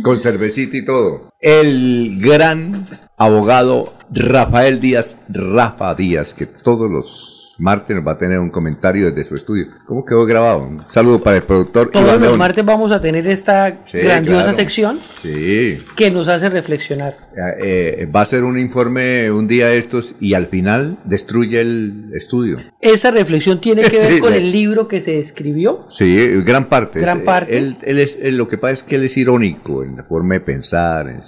con 0.02 0.18
cervecita 0.18 0.78
y 0.78 0.86
todo. 0.86 1.30
El 1.50 2.18
gran 2.20 2.88
abogado 3.18 3.94
Rafael 4.12 4.80
Díaz, 4.80 5.20
Rafa 5.30 5.94
Díaz, 5.94 6.34
que 6.34 6.48
todos 6.48 6.90
los 6.90 7.56
martes 7.58 7.96
nos 7.96 8.06
va 8.06 8.12
a 8.14 8.18
tener 8.18 8.38
un 8.40 8.50
comentario 8.50 9.06
desde 9.12 9.24
su 9.30 9.36
estudio. 9.36 9.68
¿Cómo 9.88 10.04
quedó 10.04 10.26
grabado? 10.26 10.64
Un 10.64 10.84
saludo 10.88 11.24
para 11.24 11.38
el 11.38 11.44
productor. 11.44 11.90
Todos 11.90 12.04
Iván 12.04 12.20
los 12.20 12.28
León. 12.30 12.38
martes 12.40 12.66
vamos 12.66 12.92
a 12.92 13.00
tener 13.02 13.26
esta 13.28 13.80
Sí, 13.86 14.00
grandiosa 14.00 14.42
claro. 14.44 14.58
sección 14.58 15.00
Sí. 15.22 15.78
que 15.96 16.12
nos 16.12 16.28
hace 16.28 16.50
reflexionar. 16.50 17.16
Eh, 17.38 18.02
eh, 18.02 18.06
va 18.08 18.22
a 18.22 18.26
ser 18.26 18.44
un 18.44 18.58
informe 18.60 19.32
un 19.32 19.48
día 19.48 19.68
de 19.68 19.78
estos 19.78 20.16
y 20.20 20.34
al 20.34 20.48
final 20.48 20.98
destruye 21.06 21.62
el 21.62 22.12
estudio. 22.14 22.58
Esa 22.82 23.12
reflexión 23.12 23.62
tiene 23.62 23.84
que 23.84 24.00
ver 24.00 24.12
Sí, 24.14 24.20
con 24.20 24.34
el 24.34 24.52
libro 24.52 24.88
que 24.90 25.00
se 25.02 25.18
escribió. 25.20 25.86
Sí, 25.88 26.18
eh, 26.20 26.42
gran 26.46 26.66
parte. 26.66 27.00
Gran 27.00 27.20
Es- 27.20 27.24
parte. 27.24 27.58
Él, 27.58 27.78
él 27.84 28.00
es, 28.00 28.20
él- 28.22 28.36
lo 28.38 28.50
que 28.50 28.58
pasa 28.58 28.74
es 28.74 28.84
que 28.84 28.96
él 28.96 29.04
es 29.06 29.16
irónico 29.16 29.84
en 29.84 29.96
la 29.96 30.04
forma 30.04 30.34
de 30.36 30.42
pensar. 30.42 31.08
en 31.08 31.22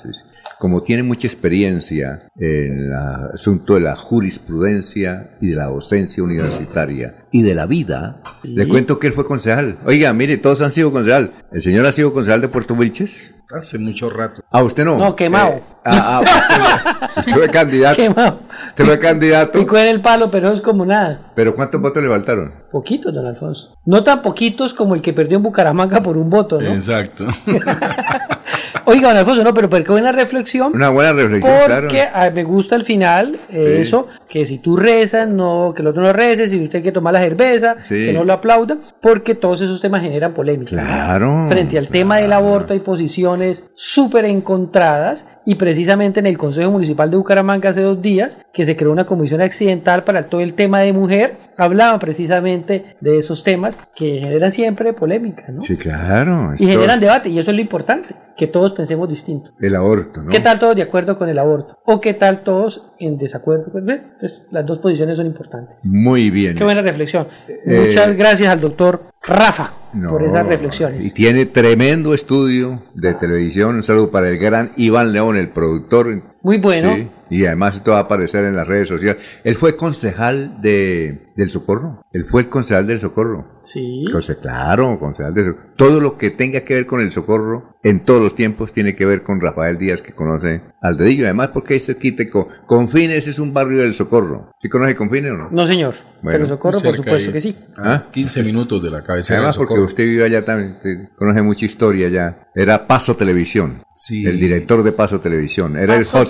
como 0.59 0.81
tiene 0.83 1.03
mucha 1.03 1.27
experiencia 1.27 2.29
en 2.35 2.79
el 2.79 2.93
asunto 3.33 3.75
de 3.75 3.81
la 3.81 3.95
jurisprudencia 3.95 5.37
y 5.39 5.47
de 5.47 5.55
la 5.55 5.67
docencia 5.67 6.23
universitaria 6.23 7.25
y 7.31 7.43
de 7.43 7.53
la 7.53 7.67
vida, 7.67 8.21
le 8.43 8.67
cuento 8.67 8.99
que 8.99 9.07
él 9.07 9.13
fue 9.13 9.25
concejal. 9.25 9.77
Oiga, 9.85 10.11
mire, 10.13 10.37
todos 10.37 10.61
han 10.61 10.71
sido 10.71 10.91
concejal. 10.91 11.33
El 11.51 11.61
señor 11.61 11.85
ha 11.85 11.91
sido 11.91 12.11
concejal 12.13 12.41
de 12.41 12.49
Puerto 12.49 12.73
Wilches. 12.73 13.35
Hace 13.55 13.77
mucho 13.77 14.09
rato. 14.09 14.43
Ah, 14.51 14.63
usted 14.63 14.83
no. 14.83 14.97
No, 14.97 15.15
quemado. 15.15 15.51
Eh, 15.51 15.63
ah, 15.85 16.21
ah, 16.25 16.99
usted, 17.09 17.19
usted 17.19 17.31
fue 17.33 17.49
candidato. 17.51 17.95
Quemado. 17.95 18.41
Usted 18.69 18.85
fue 18.85 18.99
candidato. 18.99 19.59
Picó 19.59 19.77
en 19.77 19.87
el 19.87 20.01
palo, 20.01 20.29
pero 20.31 20.51
es 20.51 20.61
como 20.61 20.85
nada. 20.85 21.26
Pero 21.37 21.55
¿cuántos 21.55 21.79
votos 21.79 22.01
le 22.01 22.09
faltaron? 22.09 22.51
Poquitos, 22.71 23.13
don 23.13 23.27
Alfonso. 23.27 23.77
No 23.85 24.03
tan 24.03 24.23
poquitos 24.23 24.73
como 24.73 24.95
el 24.95 25.03
que 25.03 25.13
perdió 25.13 25.37
en 25.37 25.43
Bucaramanga 25.43 26.01
por 26.01 26.17
un 26.17 26.31
voto, 26.31 26.59
¿no? 26.59 26.73
Exacto. 26.73 27.27
Oiga, 28.85 29.09
don 29.09 29.17
Alfonso, 29.17 29.43
no, 29.43 29.53
pero 29.53 29.69
qué 29.69 29.91
buena 29.91 30.11
reflexión. 30.11 30.71
Una 30.73 30.89
buena 30.89 31.13
reflexión, 31.13 31.53
claro. 31.65 31.81
Porque 31.87 32.01
ah, 32.01 32.31
me 32.33 32.43
gusta 32.43 32.73
al 32.75 32.83
final 32.83 33.39
eh, 33.49 33.73
Sí. 33.75 33.81
eso, 33.81 34.07
que 34.27 34.45
si 34.47 34.57
tú 34.59 34.77
rezas, 34.77 35.27
no, 35.27 35.73
que 35.75 35.81
el 35.83 35.89
otro 35.89 36.01
no 36.01 36.11
rece, 36.11 36.47
si 36.47 36.59
usted 36.63 36.77
hay 36.77 36.83
que 36.83 36.91
tomar 36.91 37.13
la 37.13 37.19
cerveza, 37.21 37.75
Sí. 37.81 38.07
que 38.07 38.13
no 38.13 38.23
lo 38.23 38.33
aplauda, 38.33 38.77
porque 39.01 39.35
todos 39.35 39.61
esos 39.61 39.79
temas 39.79 40.01
generan 40.01 40.33
polémica. 40.33 40.69
Claro. 40.71 41.47
Frente 41.49 41.77
al 41.77 41.89
tema 41.89 42.17
del 42.17 42.33
aborto 42.33 42.73
hay 42.73 42.79
posiciones 42.79 43.69
súper 43.75 44.25
encontradas 44.25 45.39
y 45.45 45.55
precisamente 45.55 46.19
en 46.19 46.25
el 46.25 46.37
Consejo 46.37 46.71
Municipal 46.71 47.11
de 47.11 47.17
Bucaramanga 47.17 47.69
hace 47.69 47.81
dos 47.81 48.01
días 48.01 48.37
que 48.53 48.65
se 48.65 48.75
creó 48.75 48.91
una 48.91 49.05
comisión 49.05 49.41
accidental 49.41 50.03
para 50.03 50.29
todo 50.29 50.41
el 50.41 50.53
tema 50.53 50.79
de 50.79 50.93
mujer, 50.93 51.26
hablaban 51.57 51.99
precisamente 51.99 52.97
de 53.01 53.17
esos 53.17 53.43
temas 53.43 53.77
que 53.95 54.19
generan 54.19 54.51
siempre 54.51 54.93
polémica, 54.93 55.45
¿no? 55.49 55.61
Sí, 55.61 55.75
claro. 55.75 56.53
Y 56.57 56.67
generan 56.67 56.99
debate 56.99 57.29
y 57.29 57.39
eso 57.39 57.51
es 57.51 57.55
lo 57.55 57.61
importante, 57.61 58.15
que 58.37 58.47
todos 58.47 58.73
pensemos 58.73 59.09
distinto. 59.09 59.51
El 59.59 59.75
aborto, 59.75 60.21
¿no? 60.21 60.29
¿Qué 60.29 60.39
tal 60.39 60.59
todos 60.59 60.75
de 60.75 60.83
acuerdo 60.83 61.17
con 61.17 61.29
el 61.29 61.39
aborto? 61.39 61.77
¿O 61.85 61.99
qué 61.99 62.13
tal 62.13 62.43
todos 62.43 62.91
en 62.99 63.17
desacuerdo 63.17 63.71
con 63.71 63.89
él? 63.89 64.01
Entonces, 64.13 64.43
las 64.51 64.65
dos 64.65 64.79
posiciones 64.79 65.17
son 65.17 65.25
importantes. 65.25 65.77
Muy 65.83 66.29
bien. 66.29 66.55
Qué 66.55 66.63
buena 66.63 66.81
reflexión. 66.81 67.27
Eh, 67.47 67.87
Muchas 67.87 68.15
gracias 68.15 68.49
al 68.49 68.61
doctor 68.61 69.11
Rafa 69.23 69.73
No, 69.93 70.11
por 70.11 70.23
esas 70.23 70.45
reflexiones. 70.45 71.05
Y 71.05 71.11
tiene 71.11 71.45
tremendo 71.45 72.13
estudio 72.13 72.83
de 72.93 73.13
televisión. 73.13 73.75
Un 73.75 73.83
saludo 73.83 74.11
para 74.11 74.29
el 74.29 74.37
gran 74.37 74.71
Iván 74.77 75.11
León, 75.11 75.37
el 75.37 75.49
productor. 75.49 76.21
Muy 76.47 76.59
bueno. 76.59 76.95
Sí, 76.95 77.09
y 77.29 77.45
además 77.45 77.75
esto 77.75 77.91
va 77.91 77.97
a 77.97 78.01
aparecer 78.03 78.45
en 78.45 78.55
las 78.55 78.65
redes 78.65 78.87
sociales. 78.87 79.21
Él 79.43 79.55
fue 79.55 79.75
concejal 79.75 80.61
de, 80.61 81.25
del 81.35 81.49
Socorro. 81.51 82.05
Él 82.13 82.23
fue 82.23 82.39
el 82.43 82.47
concejal 82.47 82.87
del 82.87 83.01
Socorro. 83.01 83.59
Sí. 83.63 84.05
Conce- 84.13 84.39
claro, 84.39 84.97
concejal 84.97 85.33
del 85.33 85.47
Socorro. 85.47 85.67
Todo 85.75 85.99
lo 85.99 86.17
que 86.17 86.29
tenga 86.31 86.61
que 86.61 86.75
ver 86.75 86.85
con 86.87 87.01
el 87.01 87.11
Socorro 87.11 87.75
en 87.83 88.05
todos 88.05 88.21
los 88.21 88.33
tiempos 88.33 88.71
tiene 88.71 88.95
que 88.95 89.05
ver 89.05 89.23
con 89.23 89.41
Rafael 89.41 89.77
Díaz, 89.77 90.01
que 90.01 90.13
conoce 90.13 90.61
al 90.81 90.95
dedillo. 90.97 91.25
Además, 91.25 91.49
porque 91.53 91.73
ahí 91.73 91.79
se 91.81 91.97
quite 91.97 92.29
con 92.29 92.47
Confines, 92.65 93.27
es 93.27 93.39
un 93.39 93.53
barrio 93.53 93.81
del 93.81 93.93
Socorro. 93.93 94.51
¿Sí 94.61 94.69
conoce 94.69 94.95
Confines 94.95 95.33
o 95.33 95.37
no? 95.37 95.49
No, 95.51 95.67
señor. 95.67 95.95
Bueno, 96.23 96.39
Pero 96.39 96.47
socorro, 96.47 96.79
por 96.81 96.95
supuesto 96.95 97.29
ahí. 97.29 97.33
que 97.33 97.41
sí. 97.41 97.55
¿Ah? 97.77 98.05
15 98.11 98.41
minutos 98.43 98.81
de 98.81 98.89
la 98.89 99.03
cabecera 99.03 99.37
Además, 99.39 99.55
de 99.55 99.59
porque 99.59 99.79
usted 99.79 100.03
vive 100.05 100.25
allá 100.25 100.43
también, 100.43 100.77
conoce 101.15 101.41
mucha 101.43 101.65
historia 101.65 102.09
ya. 102.09 102.47
Era 102.55 102.87
Paso 102.87 103.15
Televisión. 103.15 103.83
Sí. 103.93 104.25
El 104.25 104.39
director 104.39 104.81
de 104.81 104.91
Paso 104.93 105.19
Televisión. 105.19 105.77
Era 105.77 105.95
Paso 105.95 106.23
el 106.23 106.27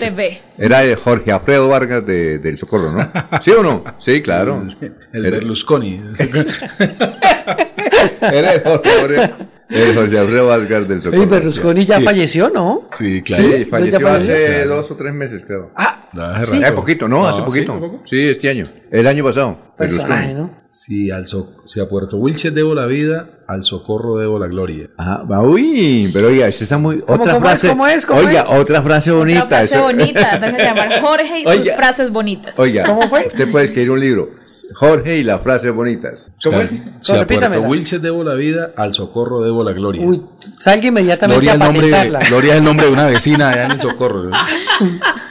Era 0.58 0.84
el 0.84 0.95
Jorge 0.95 1.32
Alfredo 1.32 1.68
Vargas 1.68 2.06
de, 2.06 2.40
del 2.40 2.58
Socorro, 2.58 2.92
¿no? 2.92 3.11
¿Sí 3.42 3.52
o 3.52 3.61
no? 3.64 3.84
Sí, 4.00 4.22
claro. 4.22 4.68
El 5.14 5.26
Era- 5.26 5.38
Berlusconi. 5.38 6.02
Era 8.22 8.53
el 8.53 8.64
Jorge, 8.64 9.32
el 9.69 9.95
Jorge 9.95 10.18
Alfredo 10.19 10.48
Vargas 10.48 10.88
del 10.88 11.02
Socorro. 11.02 11.22
Oye, 11.22 11.30
Berlusconi 11.30 11.86
ya 11.86 11.98
Sí. 12.00 12.03
falleció, 12.03 12.50
¿no? 12.50 12.88
Sí, 12.92 13.16
Sí, 13.18 13.22
claro. 13.22 13.44
falleció 13.69 14.00
ya 14.00 14.16
hace 14.16 14.27
falleció. 14.36 14.68
dos 14.69 14.92
o 14.92 14.95
tres 14.95 15.14
meses, 15.14 15.44
creo. 15.45 15.72
Ah, 15.76 15.94
Hace 16.36 16.58
Eh, 16.58 16.61
rato. 16.61 16.76
poquito, 16.76 17.08
no, 17.08 17.27
hace 17.27 17.42
Ah, 17.42 17.45
poquito. 17.45 18.02
¿sí? 18.06 18.16
Sí, 18.18 18.30
este 18.30 18.50
año. 18.50 18.68
El 18.90 19.06
año 19.08 19.24
pasado. 19.24 19.58
personaje, 19.77 20.27
Berlusconi. 20.27 20.34
¿no? 20.34 20.66
Si, 20.69 21.09
al 21.11 21.25
so- 21.25 21.49
si 21.65 21.79
a 21.79 21.87
Puerto 21.87 22.17
Wilches 22.17 22.53
debo 22.53 22.75
la 22.75 22.85
vida, 22.85 23.29
al 23.47 23.63
socorro 23.63 24.17
debo 24.17 24.37
la 24.37 24.47
gloria. 24.47 24.89
Ajá, 24.97 25.23
va, 25.23 25.41
uy, 25.41 26.09
pero 26.13 26.27
oiga, 26.27 26.45
esta 26.47 26.65
está 26.65 26.77
muy. 26.77 26.99
¿Cómo, 26.99 27.21
otra 27.21 27.33
cómo 27.35 27.45
es, 27.45 27.51
frase. 27.51 27.67
cómo 27.69 27.87
es, 27.87 28.05
cómo 28.05 28.19
oiga, 28.19 28.41
es? 28.41 28.49
otra 28.49 28.81
frase 28.81 29.11
bonita. 29.11 29.43
Otra 29.45 29.57
frase 29.59 29.75
eso- 29.75 29.83
bonita, 29.85 30.37
déjame 30.41 30.57
llamar 30.63 31.01
Jorge 31.01 31.39
y 31.39 31.43
sus 31.43 31.51
Oiga. 31.51 31.75
frases 31.77 32.11
bonitas. 32.11 32.59
Oiga, 32.59 32.83
¿Cómo 32.85 33.01
fue? 33.09 33.27
usted 33.27 33.49
puede 33.49 33.65
escribir 33.65 33.91
un 33.91 33.99
libro. 34.01 34.29
Jorge 34.75 35.17
y 35.17 35.23
las 35.23 35.41
frases 35.41 35.73
bonitas. 35.73 36.31
¿Cómo 36.43 36.59
es? 36.59 36.69
Si 36.99 37.15
a. 37.15 37.25
Puerto 37.25 37.61
Wilches 37.61 38.01
debo 38.01 38.23
la 38.25 38.33
vida, 38.33 38.71
al 38.75 38.93
socorro 38.93 39.41
debo 39.43 39.63
la 39.63 39.71
gloria. 39.71 40.05
Uy, 40.05 40.21
salga 40.59 40.87
inmediatamente 40.87 41.45
Gloria 41.45 41.51
a 41.51 41.55
es, 41.55 41.61
el 41.61 41.65
nombre, 41.73 41.91
patentarla. 41.91 42.29
Gloria 42.29 42.51
es 42.51 42.57
el 42.57 42.63
nombre 42.65 42.85
de 42.87 42.91
una 42.91 43.05
vecina 43.07 43.49
allá 43.51 43.65
en 43.65 43.71
el 43.71 43.79
socorro. 43.79 44.29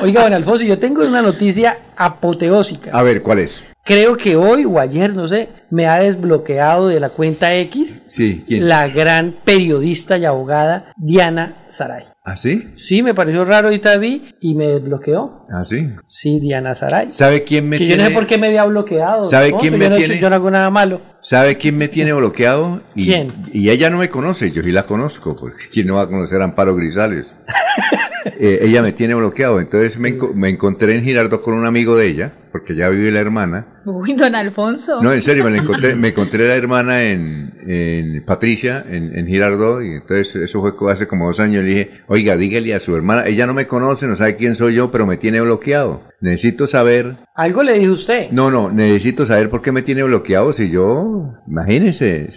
Oiga, 0.00 0.22
don 0.24 0.32
Alfonso, 0.34 0.64
yo 0.64 0.78
tengo 0.78 1.02
una 1.02 1.22
noticia 1.22 1.78
apoteósica. 1.96 2.90
A 2.92 3.02
ver, 3.02 3.22
¿cuál 3.22 3.38
es? 3.40 3.64
Creo 3.84 4.16
que 4.16 4.34
hoy 4.34 4.64
o 4.64 4.80
ayer, 4.80 5.14
no 5.14 5.28
sé, 5.28 5.50
me 5.70 5.86
ha 5.86 5.96
desbloqueado 5.98 6.88
de 6.88 6.98
la 7.00 7.10
cuenta 7.10 7.54
X 7.54 8.00
Sí, 8.06 8.42
¿quién? 8.46 8.66
la 8.66 8.88
gran 8.88 9.34
periodista 9.44 10.16
y 10.16 10.24
abogada 10.24 10.92
Diana 10.96 11.66
Saray. 11.68 12.04
¿Ah, 12.24 12.36
sí? 12.36 12.72
Sí, 12.76 13.02
me 13.02 13.12
pareció 13.12 13.44
raro 13.44 13.68
ahorita 13.68 13.98
vi 13.98 14.34
y 14.40 14.54
me 14.54 14.68
desbloqueó. 14.68 15.46
¿Ah, 15.52 15.64
sí? 15.66 15.90
Sí, 16.08 16.40
Diana 16.40 16.74
Saray. 16.74 17.12
¿Sabe 17.12 17.44
quién 17.44 17.68
me 17.68 17.76
que 17.76 17.84
tiene? 17.84 17.96
yo 17.98 18.02
no 18.04 18.08
sé 18.08 18.14
por 18.14 18.26
qué 18.26 18.38
me 18.38 18.46
había 18.46 18.64
bloqueado. 18.64 19.22
¿Sabe 19.22 19.52
quién 19.52 19.74
yo 19.74 19.78
me 19.78 19.88
no 19.90 19.96
he 19.96 19.98
hecho- 19.98 20.06
tiene? 20.06 20.20
yo 20.22 20.30
no 20.30 20.36
hago 20.36 20.50
nada 20.50 20.70
malo. 20.70 21.02
¿Sabe 21.20 21.58
quién 21.58 21.76
me 21.76 21.88
tiene 21.88 22.14
bloqueado? 22.14 22.80
Y, 22.94 23.04
¿Quién? 23.04 23.32
Y 23.52 23.68
ella 23.68 23.90
no 23.90 23.98
me 23.98 24.08
conoce, 24.08 24.50
yo 24.50 24.62
sí 24.62 24.72
la 24.72 24.84
conozco, 24.86 25.36
porque 25.36 25.64
¿quién 25.70 25.86
no 25.88 25.96
va 25.96 26.02
a 26.02 26.08
conocer 26.08 26.40
a 26.40 26.44
Amparo 26.44 26.74
Grisales? 26.74 27.30
Eh, 28.24 28.58
ella 28.62 28.82
me 28.82 28.92
tiene 28.92 29.14
bloqueado, 29.14 29.60
entonces 29.60 29.98
me, 29.98 30.16
enco- 30.16 30.32
me 30.34 30.48
encontré 30.48 30.94
en 30.96 31.04
Girardot 31.04 31.42
con 31.42 31.54
un 31.54 31.66
amigo 31.66 31.96
de 31.96 32.06
ella, 32.06 32.32
porque 32.52 32.74
ya 32.74 32.88
vive 32.88 33.10
la 33.10 33.20
hermana. 33.20 33.82
Uy, 33.84 34.14
don 34.14 34.34
Alfonso. 34.34 35.02
No, 35.02 35.12
en 35.12 35.20
serio, 35.20 35.44
me 35.44 35.50
la 35.50 35.58
encontré, 35.58 35.94
me 35.94 36.08
encontré 36.08 36.48
la 36.48 36.54
hermana 36.54 37.02
en, 37.04 37.52
en 37.66 38.24
Patricia, 38.24 38.84
en, 38.88 39.16
en 39.18 39.26
Girardot, 39.26 39.82
y 39.82 39.88
entonces 39.96 40.36
eso 40.36 40.62
fue 40.76 40.92
hace 40.92 41.06
como 41.06 41.26
dos 41.26 41.38
años. 41.40 41.62
Le 41.64 41.68
dije, 41.70 41.90
oiga, 42.06 42.36
dígale 42.36 42.74
a 42.74 42.80
su 42.80 42.96
hermana, 42.96 43.26
ella 43.26 43.46
no 43.46 43.52
me 43.54 43.66
conoce, 43.66 44.06
no 44.06 44.16
sabe 44.16 44.36
quién 44.36 44.54
soy 44.56 44.74
yo, 44.74 44.90
pero 44.90 45.06
me 45.06 45.16
tiene 45.18 45.40
bloqueado. 45.40 46.02
Necesito 46.20 46.66
saber, 46.66 47.16
Algo 47.34 47.62
le 47.62 47.78
dijo 47.78 47.92
usted. 47.92 48.30
no, 48.30 48.50
no, 48.50 48.70
necesito 48.70 49.26
saber 49.26 49.50
por 49.50 49.60
qué 49.60 49.70
me 49.72 49.82
tiene 49.82 50.02
bloqueado 50.02 50.52
si 50.54 50.70
yo, 50.70 51.34
imagínese. 51.46 52.28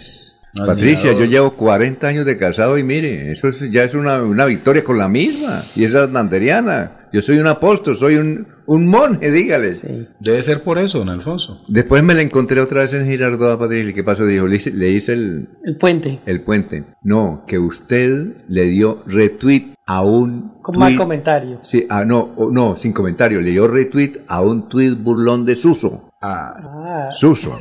Patricia, 0.66 1.12
yo 1.12 1.24
llevo 1.24 1.50
40 1.54 2.06
años 2.06 2.24
de 2.26 2.36
casado 2.36 2.78
y 2.78 2.82
mire, 2.82 3.32
eso 3.32 3.48
es- 3.48 3.70
ya 3.70 3.84
es 3.84 3.94
una, 3.94 4.22
una 4.22 4.44
victoria 4.46 4.84
con 4.84 4.98
la 4.98 5.08
misma. 5.08 5.64
Y 5.76 5.84
esa 5.84 6.04
es 6.04 6.10
nanderiana. 6.10 6.92
Yo 7.12 7.22
soy 7.22 7.38
un 7.38 7.46
apóstol, 7.46 7.96
soy 7.96 8.16
un, 8.16 8.46
un 8.66 8.86
monje, 8.86 9.30
dígale. 9.30 9.72
Debe 10.20 10.42
ser 10.42 10.62
por 10.62 10.78
eso, 10.78 10.98
don 10.98 11.08
Alfonso. 11.08 11.62
Después 11.68 12.02
me 12.02 12.12
la 12.14 12.20
encontré 12.20 12.60
otra 12.60 12.82
vez 12.82 12.92
en 12.92 13.06
Girardot 13.06 13.52
a 13.54 13.58
Patricia. 13.58 13.94
¿Qué 13.94 14.04
pasó? 14.04 14.26
Dijo, 14.26 14.46
le 14.46 14.56
hice, 14.56 14.70
le 14.72 14.90
hice 14.90 15.14
el, 15.14 15.48
El 15.64 15.76
puente. 15.78 16.20
el 16.26 16.42
puente. 16.42 16.84
No, 17.02 17.44
que 17.48 17.58
usted 17.58 18.44
le 18.48 18.64
dio 18.66 19.02
retweet 19.06 19.74
a 19.86 20.02
un 20.04 20.60
Con 20.60 20.76
mal 20.78 20.92
tuit- 20.92 20.98
comentario. 20.98 21.60
Sí, 21.62 21.86
ah, 21.88 22.04
no, 22.04 22.34
no, 22.52 22.76
sin 22.76 22.92
comentario. 22.92 23.40
Le 23.40 23.50
dio 23.52 23.66
retweet 23.68 24.18
a 24.26 24.42
un 24.42 24.68
tweet 24.68 24.90
burlón 24.94 25.46
de 25.46 25.56
Suso. 25.56 26.07
Ah. 26.20 27.08
Suso. 27.12 27.58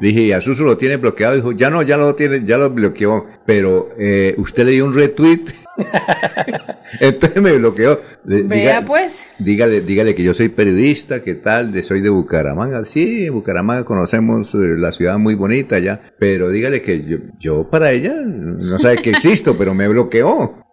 Dije, 0.00 0.22
y 0.22 0.32
a 0.32 0.40
Suso 0.40 0.64
lo 0.64 0.78
tiene 0.78 0.96
bloqueado. 0.96 1.34
Dijo, 1.36 1.52
ya 1.52 1.68
no, 1.70 1.82
ya 1.82 1.96
lo 1.96 2.14
tiene, 2.14 2.42
ya 2.44 2.56
lo 2.56 2.70
bloqueó. 2.70 3.26
Pero 3.44 3.88
eh, 3.98 4.34
usted 4.38 4.64
le 4.64 4.72
dio 4.72 4.86
un 4.86 4.94
retweet. 4.94 5.44
Entonces 7.00 7.40
me 7.42 7.56
bloqueó. 7.56 8.00
Le- 8.24 8.42
Vea 8.42 8.80
diga- 8.80 8.86
pues. 8.86 9.26
Dígale, 9.38 9.80
dígale 9.82 10.14
que 10.14 10.22
yo 10.22 10.34
soy 10.34 10.48
periodista, 10.48 11.22
que 11.22 11.34
tal, 11.34 11.72
de, 11.72 11.82
soy 11.82 12.00
de 12.00 12.08
Bucaramanga. 12.10 12.84
Sí, 12.84 13.26
en 13.26 13.34
Bucaramanga 13.34 13.84
conocemos 13.84 14.54
eh, 14.54 14.58
la 14.78 14.92
ciudad 14.92 15.18
muy 15.18 15.34
bonita 15.34 15.78
ya, 15.78 16.00
pero 16.18 16.48
dígale 16.50 16.82
que 16.82 17.04
yo, 17.04 17.18
yo 17.38 17.68
para 17.70 17.92
ella 17.92 18.14
no 18.24 18.78
sabe 18.78 18.98
que 18.98 19.10
existo, 19.10 19.56
pero 19.56 19.74
me 19.74 19.88
bloqueó. 19.88 20.64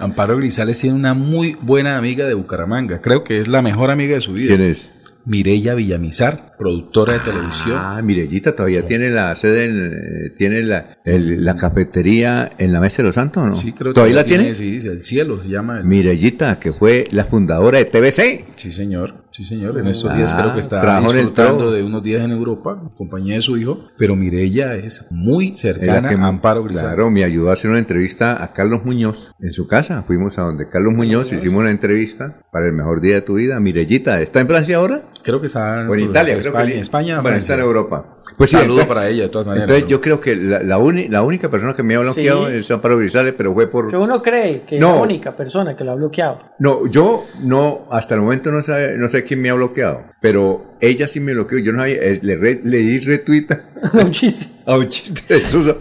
Amparo 0.00 0.36
Grisales 0.36 0.78
tiene 0.80 0.96
una 0.96 1.14
muy 1.14 1.56
buena 1.60 1.96
amiga 1.96 2.26
de 2.26 2.34
Bucaramanga. 2.34 3.00
Creo 3.00 3.22
que 3.24 3.40
es 3.40 3.48
la 3.48 3.62
mejor 3.62 3.90
amiga 3.90 4.14
de 4.14 4.20
su 4.20 4.32
vida. 4.32 4.48
¿Quién 4.56 4.68
es? 4.70 4.92
Mireya 5.24 5.74
Villamizar, 5.74 6.56
productora 6.58 7.14
de 7.14 7.20
televisión. 7.20 7.76
Ah, 7.78 8.00
Mirellita 8.02 8.54
todavía 8.56 8.84
tiene 8.84 9.10
la 9.10 9.34
sede, 9.34 9.64
en, 9.66 9.92
eh, 9.92 10.30
tiene 10.36 10.62
la, 10.62 10.98
el- 11.04 11.44
la 11.44 11.56
cafetería 11.56 12.50
en 12.58 12.72
la 12.72 12.80
Mesa 12.80 13.02
de 13.02 13.06
los 13.08 13.14
Santos, 13.14 13.44
¿no? 13.46 13.52
Sí, 13.52 13.72
creo 13.72 13.92
que 13.92 13.94
¿Todavía 13.94 14.16
la 14.16 14.24
tiene? 14.24 14.54
Sí, 14.54 14.78
el 14.82 15.02
cielo 15.02 15.40
se 15.40 15.48
llama. 15.48 15.78
el- 15.78 15.84
Mirellita, 15.84 16.58
que 16.58 16.72
fue 16.72 17.04
la 17.12 17.24
fundadora 17.24 17.78
de 17.78 17.84
TBC. 17.84 18.44
Sí, 18.56 18.72
señor. 18.72 19.21
Sí, 19.32 19.44
señor. 19.44 19.78
En 19.78 19.86
estos 19.86 20.14
días 20.14 20.32
Ah, 20.34 20.42
creo 20.42 20.54
que 20.54 20.60
está 20.60 21.00
disfrutando 21.00 21.70
de 21.72 21.82
unos 21.82 22.02
días 22.02 22.22
en 22.22 22.32
Europa, 22.32 22.78
en 22.82 22.90
compañía 22.90 23.36
de 23.36 23.40
su 23.40 23.56
hijo. 23.56 23.86
Pero 23.96 24.14
Mirella 24.14 24.74
es 24.76 25.06
muy 25.10 25.54
cercana 25.54 26.10
que 26.10 26.14
a 26.14 26.18
me- 26.18 26.26
Amparo 26.26 26.62
Grisales. 26.62 26.94
Claro, 26.94 27.10
me 27.10 27.24
ayudó 27.24 27.48
a 27.50 27.54
hacer 27.54 27.70
una 27.70 27.78
entrevista 27.78 28.42
a 28.44 28.52
Carlos 28.52 28.84
Muñoz 28.84 29.32
en 29.40 29.52
su 29.52 29.66
casa. 29.66 30.02
Fuimos 30.06 30.38
a 30.38 30.42
donde 30.42 30.68
Carlos 30.68 30.92
Muñoz, 30.94 31.32
hicimos 31.32 31.62
una 31.62 31.70
entrevista 31.70 32.42
para 32.52 32.66
el 32.66 32.72
mejor 32.74 33.00
día 33.00 33.14
de 33.14 33.22
tu 33.22 33.34
vida. 33.36 33.58
Mirellita, 33.58 34.20
¿está 34.20 34.40
en 34.40 34.46
Francia 34.48 34.76
ahora? 34.76 35.02
Creo 35.24 35.40
que 35.40 35.46
está 35.46 35.86
O 35.88 35.94
en 35.94 36.00
Italia, 36.00 36.34
creo 36.36 36.48
España, 36.52 36.72
que 36.72 36.80
España, 36.80 37.14
bueno, 37.16 37.28
Francia. 37.30 37.54
está 37.54 37.62
en 37.62 37.66
Europa. 37.66 38.18
Pues 38.36 38.50
sí, 38.50 38.56
Saludo 38.56 38.80
entonces- 38.80 38.86
para 38.94 39.08
ella, 39.08 39.22
de 39.24 39.28
todas 39.28 39.46
maneras. 39.46 39.64
Entonces 39.68 39.84
¿no? 39.84 39.88
yo 39.90 40.00
creo 40.00 40.20
que 40.20 40.36
la, 40.36 40.62
la, 40.62 40.78
uni- 40.78 41.08
la 41.08 41.22
única 41.22 41.50
persona 41.50 41.74
que 41.74 41.82
me 41.82 41.96
ha 41.96 42.00
bloqueado 42.00 42.48
Sí. 42.48 42.56
es 42.56 42.70
Amparo 42.70 42.96
Grisales, 42.98 43.34
pero 43.36 43.52
fue 43.52 43.66
por... 43.68 43.90
Que 43.90 43.96
uno 43.96 44.22
cree 44.22 44.62
que 44.66 44.78
No. 44.78 44.90
es 44.90 44.96
la 44.96 45.02
única 45.02 45.36
persona 45.36 45.76
que 45.76 45.84
lo 45.84 45.92
ha 45.92 45.94
bloqueado. 45.96 46.40
No, 46.58 46.86
yo 46.86 47.24
no, 47.42 47.86
hasta 47.90 48.14
el 48.14 48.20
momento 48.22 48.50
no 48.50 48.62
sé, 48.62 48.96
no 48.96 49.08
sé 49.08 49.24
quién 49.24 49.40
me 49.42 49.50
ha 49.50 49.54
bloqueado, 49.54 50.02
pero 50.20 50.76
ella 50.80 51.06
sí 51.08 51.20
me 51.20 51.34
bloqueó. 51.34 51.58
Yo 51.58 51.72
no 51.72 51.80
sabía, 51.80 51.98
le, 52.22 52.36
re- 52.36 52.60
le 52.64 52.76
di 52.78 52.98
retweet 52.98 53.46
un 53.94 54.10
chiste. 54.12 54.46
a 54.66 54.76
un 54.78 54.86
chiste 54.88 55.34
de 55.34 55.44
Susa. 55.44 55.76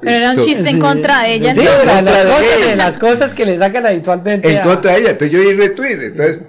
Pero 0.00 0.16
era 0.16 0.30
un 0.32 0.40
chiste 0.42 0.68
en 0.68 0.78
contra 0.80 1.22
de 1.22 1.34
ella. 1.34 1.54
Sí, 1.54 1.60
entonces. 1.60 1.80
de 1.80 1.86
las, 1.86 2.26
cosas, 2.26 2.66
de 2.68 2.76
las 2.76 2.98
cosas 2.98 3.34
que 3.34 3.46
le 3.46 3.58
sacan 3.58 3.86
habitualmente. 3.86 4.50
En 4.52 4.58
a- 4.58 4.62
contra 4.62 4.92
de 4.92 4.98
ella, 5.00 5.10
entonces 5.12 5.32
yo 5.32 5.40
di 5.48 5.54
retweet, 5.56 6.02
entonces 6.08 6.40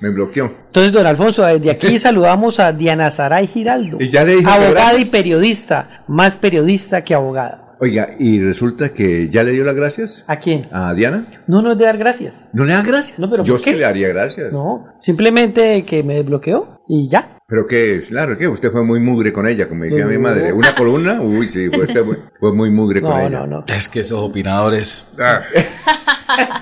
me 0.00 0.10
bloqueó. 0.10 0.46
Entonces, 0.66 0.92
don 0.92 1.06
Alfonso, 1.06 1.44
desde 1.44 1.70
aquí 1.70 1.98
saludamos 1.98 2.60
a 2.60 2.72
Diana 2.72 3.10
Saray 3.10 3.46
Giraldo, 3.46 3.98
Y 4.00 4.08
ya 4.08 4.24
le 4.24 4.32
dije 4.32 4.44
que 4.44 4.50
abogada 4.50 4.98
y 4.98 5.04
periodista, 5.04 6.04
más 6.08 6.36
periodista 6.36 7.02
que 7.02 7.14
abogada. 7.14 7.64
Oiga, 7.80 8.16
y 8.18 8.40
resulta 8.42 8.92
que 8.92 9.28
ya 9.28 9.44
le 9.44 9.52
dio 9.52 9.62
las 9.62 9.76
gracias 9.76 10.24
¿A 10.26 10.40
quién? 10.40 10.66
a 10.72 10.92
Diana. 10.94 11.26
No 11.46 11.62
nos 11.62 11.78
de 11.78 11.84
dar 11.84 11.96
gracias. 11.96 12.44
¿No 12.52 12.64
le 12.64 12.72
da 12.72 12.82
gracias? 12.82 13.18
No, 13.20 13.30
pero 13.30 13.44
yo 13.44 13.54
¿por 13.54 13.60
sí 13.60 13.72
le 13.72 13.80
daría 13.80 14.08
gracias. 14.08 14.52
No, 14.52 14.86
simplemente 14.98 15.84
que 15.84 16.02
me 16.02 16.14
desbloqueó 16.14 16.77
y 16.88 17.08
ya. 17.08 17.36
Pero 17.46 17.66
que, 17.66 18.02
claro, 18.06 18.36
que 18.36 18.46
usted 18.48 18.70
fue 18.70 18.82
muy 18.84 19.00
mugre 19.00 19.32
con 19.32 19.46
ella, 19.46 19.68
como 19.68 19.84
decía 19.84 20.04
No. 20.04 20.10
mi 20.10 20.18
madre. 20.18 20.52
Una 20.52 20.74
columna, 20.74 21.18
uy, 21.22 21.48
sí, 21.48 21.68
fue, 21.70 21.84
usted 21.84 22.04
fue, 22.04 22.18
fue 22.38 22.52
muy 22.52 22.70
mugre 22.70 23.00
con 23.00 23.10
No, 23.10 23.20
ella. 23.20 23.28
no, 23.30 23.46
no. 23.46 23.64
Es 23.74 23.88
que 23.88 24.00
esos 24.00 24.18
opinadores. 24.18 25.06
ah, 25.18 25.40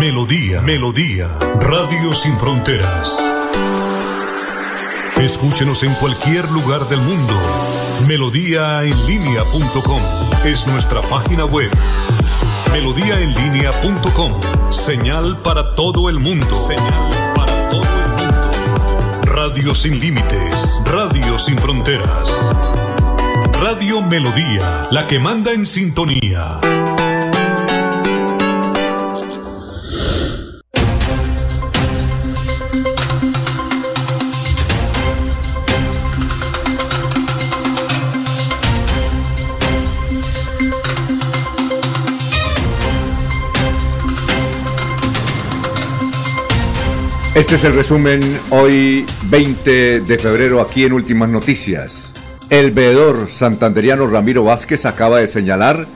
Melodía, 0.01 0.63
Melodía, 0.63 1.29
Radio 1.61 2.13
Sin 2.13 2.37
Fronteras. 2.39 3.23
Escúchenos 5.19 5.85
en 5.85 5.95
cualquier 5.95 6.51
lugar 6.51 6.89
del 6.89 6.99
mundo. 6.99 7.35
Melodíaenlínea.com 8.09 10.03
es 10.45 10.67
nuestra 10.67 11.03
página 11.03 11.45
web. 11.45 11.71
Melodíaenlínea.com, 12.73 14.41
señal 14.71 15.41
para 15.43 15.77
todo 15.77 16.09
el 16.09 16.19
mundo. 16.19 16.53
Señal 16.53 17.24
Radio 19.35 19.75
sin 19.75 19.99
límites, 19.99 20.81
radio 20.85 21.41
sin 21.41 21.59
fronteras. 21.59 22.31
Radio 23.61 24.01
Melodía, 24.01 24.87
la 24.93 25.09
que 25.09 25.19
manda 25.19 25.53
en 25.53 25.67
sintonía. 25.67 26.61
Este 47.45 47.57
es 47.57 47.65
el 47.65 47.75
resumen 47.75 48.41
hoy 48.49 49.05
20 49.27 50.01
de 50.01 50.19
febrero 50.19 50.63
aquí 50.63 50.87
en 50.87 50.95
Últimas 50.95 51.29
Noticias. 51.29 52.15
El 52.49 52.71
veedor 52.71 53.29
santanderiano 53.31 54.07
Ramiro 54.07 54.45
Vázquez 54.45 54.87
acaba 54.87 55.19
de 55.19 55.27
señalar 55.27 55.87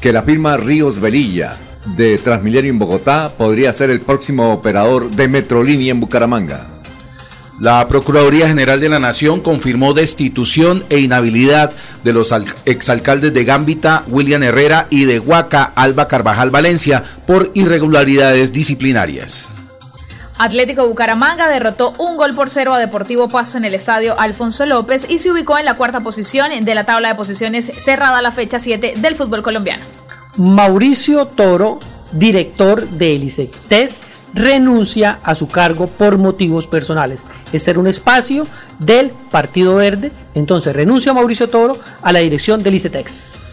que 0.00 0.10
la 0.10 0.22
firma 0.22 0.56
Ríos 0.56 0.98
Velilla 0.98 1.58
de 1.98 2.16
Transmilenio 2.16 2.70
en 2.70 2.78
Bogotá 2.78 3.30
podría 3.36 3.74
ser 3.74 3.90
el 3.90 4.00
próximo 4.00 4.54
operador 4.54 5.10
de 5.10 5.28
Metrolínea 5.28 5.90
en 5.90 6.00
Bucaramanga. 6.00 6.66
La 7.60 7.86
Procuraduría 7.88 8.48
General 8.48 8.80
de 8.80 8.88
la 8.88 8.98
Nación 8.98 9.42
confirmó 9.42 9.92
destitución 9.92 10.82
e 10.88 11.00
inhabilidad 11.00 11.72
de 12.04 12.14
los 12.14 12.34
exalcaldes 12.64 13.34
de 13.34 13.44
Gambita, 13.44 14.02
William 14.08 14.42
Herrera, 14.42 14.86
y 14.88 15.04
de 15.04 15.18
Huaca, 15.18 15.72
Alba 15.74 16.08
Carvajal 16.08 16.50
Valencia, 16.50 17.04
por 17.26 17.50
irregularidades 17.52 18.54
disciplinarias. 18.54 19.50
Atlético 20.38 20.86
Bucaramanga 20.86 21.48
derrotó 21.48 21.94
un 21.98 22.16
gol 22.18 22.34
por 22.34 22.50
cero 22.50 22.74
a 22.74 22.78
Deportivo 22.78 23.28
Paso 23.28 23.56
en 23.56 23.64
el 23.64 23.74
estadio 23.74 24.18
Alfonso 24.20 24.66
López 24.66 25.06
y 25.08 25.18
se 25.18 25.30
ubicó 25.30 25.56
en 25.56 25.64
la 25.64 25.74
cuarta 25.74 26.00
posición 26.00 26.50
de 26.64 26.74
la 26.74 26.84
tabla 26.84 27.08
de 27.08 27.14
posiciones 27.14 27.70
cerrada 27.82 28.20
la 28.20 28.32
fecha 28.32 28.58
7 28.58 28.94
del 28.98 29.16
fútbol 29.16 29.42
colombiano. 29.42 29.84
Mauricio 30.36 31.26
Toro, 31.26 31.78
director 32.12 32.86
de 32.86 33.16
Elisectes, 33.16 34.02
renuncia 34.34 35.20
a 35.22 35.34
su 35.34 35.48
cargo 35.48 35.86
por 35.86 36.18
motivos 36.18 36.66
personales. 36.66 37.24
Este 37.54 37.70
era 37.70 37.80
un 37.80 37.86
espacio 37.86 38.46
del 38.78 39.08
Partido 39.30 39.76
Verde, 39.76 40.12
entonces 40.34 40.76
renuncia 40.76 41.14
Mauricio 41.14 41.48
Toro 41.48 41.78
a 42.02 42.12
la 42.12 42.18
dirección 42.18 42.62
del 42.62 42.74
ICETEX. 42.74 43.45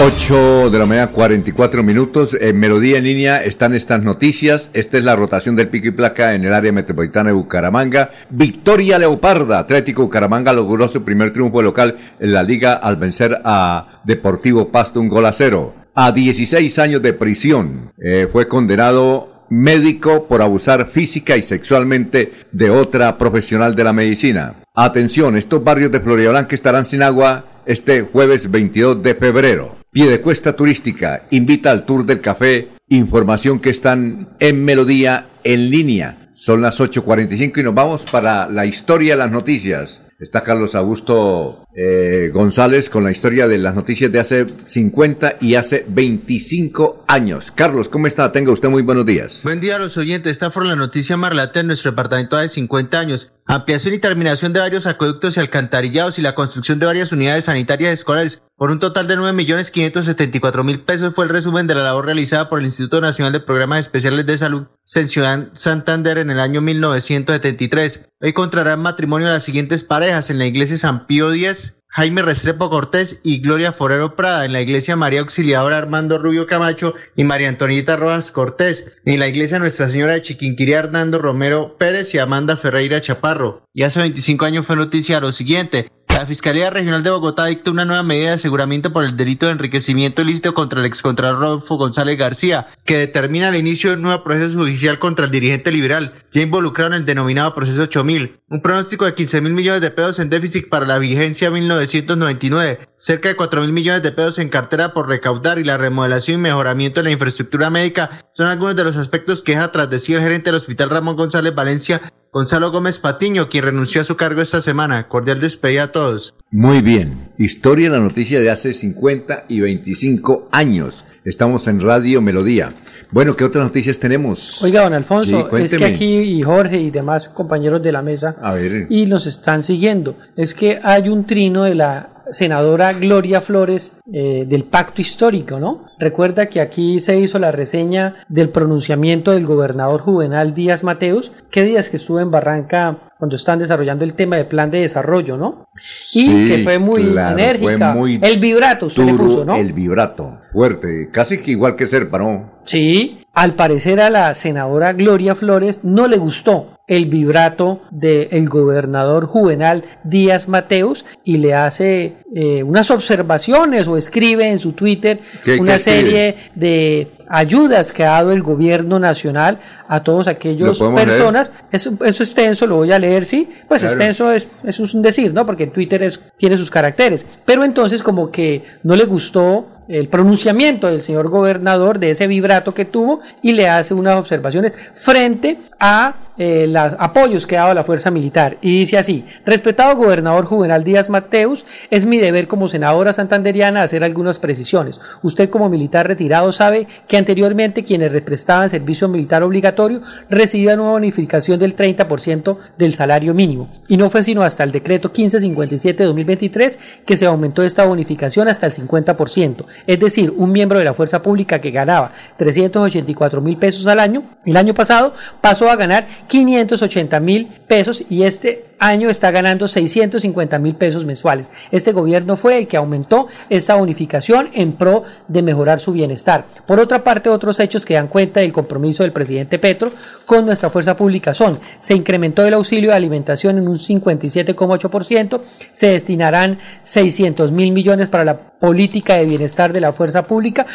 8 0.00 0.70
de 0.70 0.78
la 0.78 0.86
mañana, 0.86 1.08
44 1.08 1.82
minutos. 1.82 2.36
En 2.40 2.56
Melodía 2.60 2.98
en 2.98 3.04
línea 3.04 3.42
están 3.42 3.74
estas 3.74 4.00
noticias. 4.00 4.70
Esta 4.72 4.96
es 4.96 5.02
la 5.02 5.16
rotación 5.16 5.56
del 5.56 5.70
pico 5.70 5.88
y 5.88 5.90
placa 5.90 6.34
en 6.34 6.44
el 6.44 6.54
área 6.54 6.70
metropolitana 6.70 7.30
de 7.30 7.34
Bucaramanga. 7.34 8.10
Victoria 8.30 8.96
Leoparda. 9.00 9.58
Atlético 9.58 10.02
Bucaramanga 10.02 10.52
logró 10.52 10.86
su 10.86 11.02
primer 11.02 11.32
triunfo 11.32 11.62
local 11.62 11.96
en 12.20 12.32
la 12.32 12.44
liga 12.44 12.74
al 12.74 12.94
vencer 12.94 13.40
a 13.44 14.00
Deportivo 14.04 14.68
Pasto 14.68 15.00
un 15.00 15.08
gol 15.08 15.26
a 15.26 15.32
cero. 15.32 15.74
A 15.96 16.12
16 16.12 16.78
años 16.78 17.02
de 17.02 17.12
prisión 17.12 17.90
eh, 18.00 18.28
fue 18.30 18.46
condenado 18.46 19.46
médico 19.50 20.28
por 20.28 20.42
abusar 20.42 20.86
física 20.86 21.36
y 21.36 21.42
sexualmente 21.42 22.32
de 22.52 22.70
otra 22.70 23.18
profesional 23.18 23.74
de 23.74 23.82
la 23.82 23.92
medicina. 23.92 24.62
Atención, 24.76 25.36
estos 25.36 25.64
barrios 25.64 25.90
de 25.90 25.98
Florida 25.98 26.30
Blanca 26.30 26.54
estarán 26.54 26.86
sin 26.86 27.02
agua 27.02 27.46
este 27.66 28.02
jueves 28.02 28.48
22 28.48 29.02
de 29.02 29.14
febrero. 29.16 29.77
Piedecuesta 29.90 30.54
Turística 30.54 31.26
invita 31.30 31.70
al 31.70 31.86
Tour 31.86 32.04
del 32.04 32.20
Café. 32.20 32.68
Información 32.88 33.58
que 33.58 33.70
están 33.70 34.36
en 34.38 34.62
Melodía 34.62 35.30
en 35.44 35.70
línea. 35.70 36.30
Son 36.34 36.60
las 36.60 36.78
8.45 36.78 37.60
y 37.60 37.62
nos 37.62 37.74
vamos 37.74 38.04
para 38.04 38.50
la 38.50 38.66
historia 38.66 39.14
de 39.14 39.18
las 39.18 39.30
noticias. 39.30 40.02
Está 40.20 40.42
Carlos 40.42 40.74
Augusto 40.74 41.66
eh, 41.80 42.30
González 42.32 42.90
con 42.90 43.04
la 43.04 43.12
historia 43.12 43.46
de 43.46 43.56
las 43.56 43.72
noticias 43.72 44.10
de 44.10 44.18
hace 44.18 44.46
50 44.64 45.36
y 45.40 45.54
hace 45.54 45.84
25 45.86 47.04
años. 47.06 47.52
Carlos, 47.52 47.88
¿cómo 47.88 48.08
está? 48.08 48.32
Tenga 48.32 48.50
usted 48.50 48.68
muy 48.68 48.82
buenos 48.82 49.06
días. 49.06 49.42
Buen 49.44 49.60
día 49.60 49.76
a 49.76 49.78
los 49.78 49.96
oyentes. 49.96 50.32
Esta 50.32 50.50
fue 50.50 50.66
la 50.66 50.74
noticia 50.74 51.16
más 51.16 51.30
relata 51.30 51.60
en 51.60 51.68
nuestro 51.68 51.92
departamento 51.92 52.36
de 52.36 52.48
50 52.48 52.98
años. 52.98 53.30
Ampliación 53.46 53.94
y 53.94 53.98
terminación 53.98 54.52
de 54.52 54.58
varios 54.58 54.88
acueductos 54.88 55.36
y 55.36 55.40
alcantarillados 55.40 56.18
y 56.18 56.22
la 56.22 56.34
construcción 56.34 56.80
de 56.80 56.86
varias 56.86 57.12
unidades 57.12 57.44
sanitarias 57.44 57.92
escolares 57.92 58.42
por 58.56 58.72
un 58.72 58.80
total 58.80 59.06
de 59.06 59.16
9.574.000 59.16 60.84
pesos 60.84 61.14
fue 61.14 61.26
el 61.26 61.30
resumen 61.30 61.68
de 61.68 61.76
la 61.76 61.84
labor 61.84 62.06
realizada 62.06 62.48
por 62.48 62.58
el 62.58 62.64
Instituto 62.64 63.00
Nacional 63.00 63.32
de 63.32 63.38
Programas 63.38 63.86
Especiales 63.86 64.26
de 64.26 64.36
Salud 64.36 64.66
Ciudad 64.84 65.48
Santander 65.52 66.18
en 66.18 66.30
el 66.30 66.40
año 66.40 66.60
1973. 66.62 68.10
Hoy 68.20 68.32
contrarán 68.32 68.80
matrimonio 68.80 69.28
las 69.28 69.44
siguientes 69.44 69.84
parejas 69.84 70.30
en 70.30 70.38
la 70.38 70.46
iglesia 70.46 70.78
San 70.78 71.06
Pío 71.06 71.32
X, 71.32 71.67
Jaime 71.98 72.22
Restrepo 72.22 72.70
Cortés 72.70 73.20
y 73.24 73.40
Gloria 73.40 73.72
Forero 73.72 74.14
Prada, 74.14 74.44
en 74.44 74.52
la 74.52 74.60
iglesia 74.60 74.94
María 74.94 75.18
Auxiliadora 75.18 75.78
Armando 75.78 76.16
Rubio 76.16 76.46
Camacho 76.46 76.94
y 77.16 77.24
María 77.24 77.48
Antonieta 77.48 77.96
Rojas 77.96 78.30
Cortés, 78.30 79.00
en 79.04 79.18
la 79.18 79.26
iglesia 79.26 79.58
Nuestra 79.58 79.88
Señora 79.88 80.12
de 80.12 80.22
Chiquinquirá 80.22 80.78
Hernando 80.78 81.18
Romero 81.18 81.76
Pérez 81.76 82.14
y 82.14 82.18
Amanda 82.18 82.56
Ferreira 82.56 83.00
Chaparro. 83.00 83.64
Y 83.74 83.82
hace 83.82 83.98
25 83.98 84.44
años 84.44 84.64
fue 84.64 84.76
noticia 84.76 85.18
lo 85.18 85.32
siguiente. 85.32 85.90
La 86.18 86.26
Fiscalía 86.26 86.68
Regional 86.68 87.04
de 87.04 87.10
Bogotá 87.10 87.44
dictó 87.44 87.70
una 87.70 87.84
nueva 87.84 88.02
medida 88.02 88.30
de 88.30 88.34
aseguramiento 88.34 88.92
por 88.92 89.04
el 89.04 89.16
delito 89.16 89.46
de 89.46 89.52
enriquecimiento 89.52 90.22
ilícito 90.22 90.52
contra 90.52 90.80
el 90.80 90.86
excontralor 90.86 91.38
Rodolfo 91.38 91.76
González 91.76 92.18
García, 92.18 92.66
que 92.84 92.98
determina 92.98 93.50
el 93.50 93.54
inicio 93.54 93.90
de 93.90 93.96
un 93.98 94.02
nuevo 94.02 94.24
proceso 94.24 94.58
judicial 94.58 94.98
contra 94.98 95.26
el 95.26 95.30
dirigente 95.30 95.70
liberal, 95.70 96.14
ya 96.32 96.42
involucrado 96.42 96.90
en 96.90 96.94
el 96.94 97.04
denominado 97.04 97.54
proceso 97.54 97.82
8000. 97.82 98.40
Un 98.48 98.62
pronóstico 98.62 99.04
de 99.04 99.14
15 99.14 99.42
mil 99.42 99.52
millones 99.52 99.80
de 99.80 99.92
pesos 99.92 100.18
en 100.18 100.28
déficit 100.28 100.68
para 100.68 100.86
la 100.86 100.98
vigencia 100.98 101.52
1999, 101.52 102.88
cerca 102.98 103.28
de 103.28 103.36
4 103.36 103.60
mil 103.62 103.72
millones 103.72 104.02
de 104.02 104.12
pesos 104.12 104.38
en 104.38 104.48
cartera 104.48 104.92
por 104.92 105.08
recaudar 105.08 105.58
y 105.58 105.64
la 105.64 105.76
remodelación 105.76 106.40
y 106.40 106.42
mejoramiento 106.42 107.00
de 107.00 107.04
la 107.04 107.10
infraestructura 107.12 107.70
médica 107.70 108.26
son 108.32 108.48
algunos 108.48 108.76
de 108.76 108.84
los 108.84 108.96
aspectos 108.96 109.40
que 109.40 109.52
deja 109.52 109.72
tras 109.72 109.88
de 109.88 109.98
sí 109.98 110.14
el 110.14 110.20
gerente 110.20 110.46
del 110.46 110.56
Hospital 110.56 110.90
Ramón 110.90 111.16
González 111.16 111.54
Valencia, 111.54 112.02
Gonzalo 112.32 112.70
Gómez 112.70 112.98
Patiño, 112.98 113.48
quien 113.48 113.64
renunció 113.64 114.02
a 114.02 114.04
su 114.04 114.16
cargo 114.16 114.42
esta 114.42 114.60
semana. 114.60 115.08
Cordial 115.08 115.40
despedida 115.40 115.84
a 115.84 115.92
todos. 115.92 116.34
Muy 116.50 116.82
bien. 116.82 117.30
Historia 117.38 117.88
la 117.88 118.00
noticia 118.00 118.40
de 118.40 118.50
hace 118.50 118.74
50 118.74 119.44
y 119.48 119.60
25 119.60 120.48
años. 120.52 121.04
Estamos 121.24 121.66
en 121.68 121.80
Radio 121.80 122.20
Melodía. 122.20 122.74
Bueno, 123.10 123.34
¿qué 123.34 123.44
otras 123.44 123.64
noticias 123.64 123.98
tenemos? 123.98 124.62
Oiga, 124.62 124.82
don 124.82 124.92
Alfonso, 124.92 125.56
es 125.56 125.72
que 125.72 125.84
aquí 125.84 126.16
y 126.18 126.42
Jorge 126.42 126.78
y 126.78 126.90
demás 126.90 127.28
compañeros 127.30 127.82
de 127.82 127.92
la 127.92 128.02
mesa 128.02 128.36
a 128.42 128.52
ver. 128.52 128.86
y 128.90 129.06
nos 129.06 129.26
están 129.26 129.62
siguiendo. 129.62 130.16
Es 130.36 130.54
que 130.54 130.80
hay 130.82 131.08
un 131.08 131.26
trino 131.26 131.64
de 131.64 131.74
la 131.74 132.17
senadora 132.32 132.92
Gloria 132.92 133.40
Flores 133.40 133.96
eh, 134.12 134.44
del 134.46 134.64
pacto 134.64 135.00
histórico, 135.00 135.58
¿no? 135.58 135.86
Recuerda 135.98 136.46
que 136.46 136.60
aquí 136.60 137.00
se 137.00 137.18
hizo 137.18 137.38
la 137.38 137.50
reseña 137.50 138.24
del 138.28 138.50
pronunciamiento 138.50 139.32
del 139.32 139.46
gobernador 139.46 140.00
Juvenal 140.00 140.54
Díaz 140.54 140.84
Mateus, 140.84 141.32
que 141.50 141.64
días 141.64 141.90
que 141.90 141.96
estuvo 141.96 142.20
en 142.20 142.30
Barranca 142.30 142.96
cuando 143.18 143.36
están 143.36 143.58
desarrollando 143.58 144.04
el 144.04 144.14
tema 144.14 144.36
de 144.36 144.44
plan 144.44 144.70
de 144.70 144.80
desarrollo, 144.80 145.36
¿no? 145.36 145.66
y 146.14 146.48
que 146.48 146.58
fue 146.64 146.78
muy 146.78 147.02
enérgica. 147.02 147.92
Fue 147.92 147.94
muy 147.94 148.20
el 148.22 148.38
vibrato, 148.38 148.86
usted 148.86 149.04
le 149.04 149.14
puso, 149.14 149.44
¿no? 149.44 149.56
El 149.56 149.72
vibrato, 149.72 150.40
fuerte, 150.52 151.08
casi 151.12 151.42
que 151.42 151.52
igual 151.52 151.76
que 151.76 151.86
Serpa, 151.86 152.18
¿no? 152.18 152.46
Sí, 152.64 153.24
al 153.32 153.54
parecer 153.54 154.00
a 154.00 154.10
la 154.10 154.34
senadora 154.34 154.92
Gloria 154.92 155.34
Flores 155.34 155.80
no 155.82 156.06
le 156.06 156.16
gustó 156.16 156.77
el 156.88 157.04
vibrato 157.06 157.82
del 157.90 158.48
gobernador 158.48 159.26
Juvenal 159.26 159.84
Díaz 160.04 160.48
Mateus 160.48 161.04
y 161.22 161.36
le 161.36 161.54
hace 161.54 162.16
eh, 162.34 162.62
unas 162.62 162.90
observaciones 162.90 163.86
o 163.86 163.98
escribe 163.98 164.50
en 164.50 164.58
su 164.58 164.72
Twitter 164.72 165.20
una 165.60 165.78
serie 165.78 166.36
de 166.54 167.12
ayudas 167.28 167.92
que 167.92 168.04
ha 168.04 168.12
dado 168.12 168.32
el 168.32 168.42
gobierno 168.42 168.98
nacional 168.98 169.60
a 169.86 170.02
todos 170.02 170.28
aquellos 170.28 170.78
personas. 170.78 171.52
Es, 171.70 171.86
es 171.86 172.20
extenso, 172.20 172.66
lo 172.66 172.76
voy 172.76 172.92
a 172.92 172.98
leer, 172.98 173.26
sí. 173.26 173.48
Pues 173.68 173.84
extenso 173.84 174.32
es, 174.32 174.48
es 174.64 174.80
un 174.80 175.02
decir, 175.02 175.34
¿no? 175.34 175.44
Porque 175.44 175.66
Twitter 175.66 176.02
es, 176.02 176.20
tiene 176.38 176.56
sus 176.56 176.70
caracteres. 176.70 177.26
Pero 177.44 177.64
entonces 177.64 178.02
como 178.02 178.30
que 178.30 178.64
no 178.82 178.96
le 178.96 179.04
gustó 179.04 179.66
el 179.88 180.08
pronunciamiento 180.08 180.86
del 180.86 181.02
señor 181.02 181.28
gobernador 181.28 181.98
de 181.98 182.10
ese 182.10 182.26
vibrato 182.26 182.74
que 182.74 182.84
tuvo 182.84 183.20
y 183.42 183.52
le 183.52 183.68
hace 183.68 183.94
unas 183.94 184.18
observaciones 184.18 184.72
frente 184.94 185.58
a 185.80 186.14
eh, 186.36 186.66
los 186.68 186.94
apoyos 186.98 187.46
que 187.46 187.56
ha 187.56 187.62
dado 187.62 187.74
la 187.74 187.84
fuerza 187.84 188.10
militar. 188.10 188.58
Y 188.60 188.78
dice 188.78 188.96
así, 188.96 189.24
respetado 189.44 189.96
gobernador 189.96 190.44
Juvenal 190.44 190.84
Díaz 190.84 191.08
Mateus, 191.08 191.66
es 191.90 192.06
mi 192.06 192.18
deber 192.18 192.46
como 192.46 192.68
senadora 192.68 193.12
santanderiana 193.12 193.82
hacer 193.82 194.04
algunas 194.04 194.38
precisiones. 194.38 195.00
Usted 195.22 195.50
como 195.50 195.68
militar 195.68 196.06
retirado 196.06 196.52
sabe 196.52 196.86
que 197.08 197.16
anteriormente 197.16 197.84
quienes 197.84 198.12
prestaban 198.22 198.68
servicio 198.68 199.08
militar 199.08 199.42
obligatorio 199.42 200.02
recibían 200.30 200.80
una 200.80 200.90
bonificación 200.90 201.58
del 201.58 201.74
30% 201.74 202.58
del 202.76 202.94
salario 202.94 203.34
mínimo. 203.34 203.68
Y 203.88 203.96
no 203.96 204.10
fue 204.10 204.22
sino 204.22 204.42
hasta 204.42 204.62
el 204.62 204.70
decreto 204.70 205.08
1557 205.08 205.98
de 205.98 206.06
2023 206.06 206.78
que 207.04 207.16
se 207.16 207.26
aumentó 207.26 207.62
esta 207.62 207.84
bonificación 207.84 208.48
hasta 208.48 208.66
el 208.66 208.72
50%. 208.72 209.64
Es 209.86 209.98
decir, 209.98 210.32
un 210.36 210.52
miembro 210.52 210.78
de 210.78 210.84
la 210.84 210.94
fuerza 210.94 211.22
pública 211.22 211.60
que 211.60 211.70
ganaba 211.70 212.12
384 212.36 213.40
mil 213.40 213.56
pesos 213.56 213.86
al 213.86 214.00
año, 214.00 214.24
el 214.44 214.56
año 214.56 214.74
pasado 214.74 215.14
pasó 215.40 215.70
a 215.70 215.76
ganar 215.76 216.06
580 216.28 217.20
mil 217.20 217.48
pesos 217.66 218.04
y 218.08 218.22
este 218.22 218.67
año 218.78 219.10
está 219.10 219.30
ganando 219.30 219.68
650 219.68 220.58
mil 220.58 220.74
pesos 220.74 221.04
mensuales. 221.04 221.50
Este 221.70 221.92
gobierno 221.92 222.36
fue 222.36 222.58
el 222.58 222.68
que 222.68 222.76
aumentó 222.76 223.28
esta 223.50 223.74
bonificación 223.74 224.50
en 224.54 224.72
pro 224.72 225.04
de 225.28 225.42
mejorar 225.42 225.80
su 225.80 225.92
bienestar. 225.92 226.44
Por 226.66 226.80
otra 226.80 227.04
parte, 227.04 227.28
otros 227.28 227.60
hechos 227.60 227.84
que 227.84 227.94
dan 227.94 228.08
cuenta 228.08 228.40
del 228.40 228.52
compromiso 228.52 229.02
del 229.02 229.12
presidente 229.12 229.58
Petro 229.58 229.92
con 230.26 230.46
nuestra 230.46 230.70
fuerza 230.70 230.96
pública 230.96 231.34
son, 231.34 231.58
se 231.80 231.94
incrementó 231.94 232.46
el 232.46 232.54
auxilio 232.54 232.90
de 232.90 232.96
alimentación 232.96 233.58
en 233.58 233.68
un 233.68 233.76
57,8%, 233.76 235.40
se 235.72 235.88
destinarán 235.88 236.58
600 236.84 237.52
mil 237.52 237.72
millones 237.72 238.08
para 238.08 238.24
la 238.24 238.38
política 238.38 239.16
de 239.16 239.24
bienestar 239.24 239.72
de 239.72 239.80
la 239.80 239.92
fuerza 239.92 240.22
pública, 240.22 240.66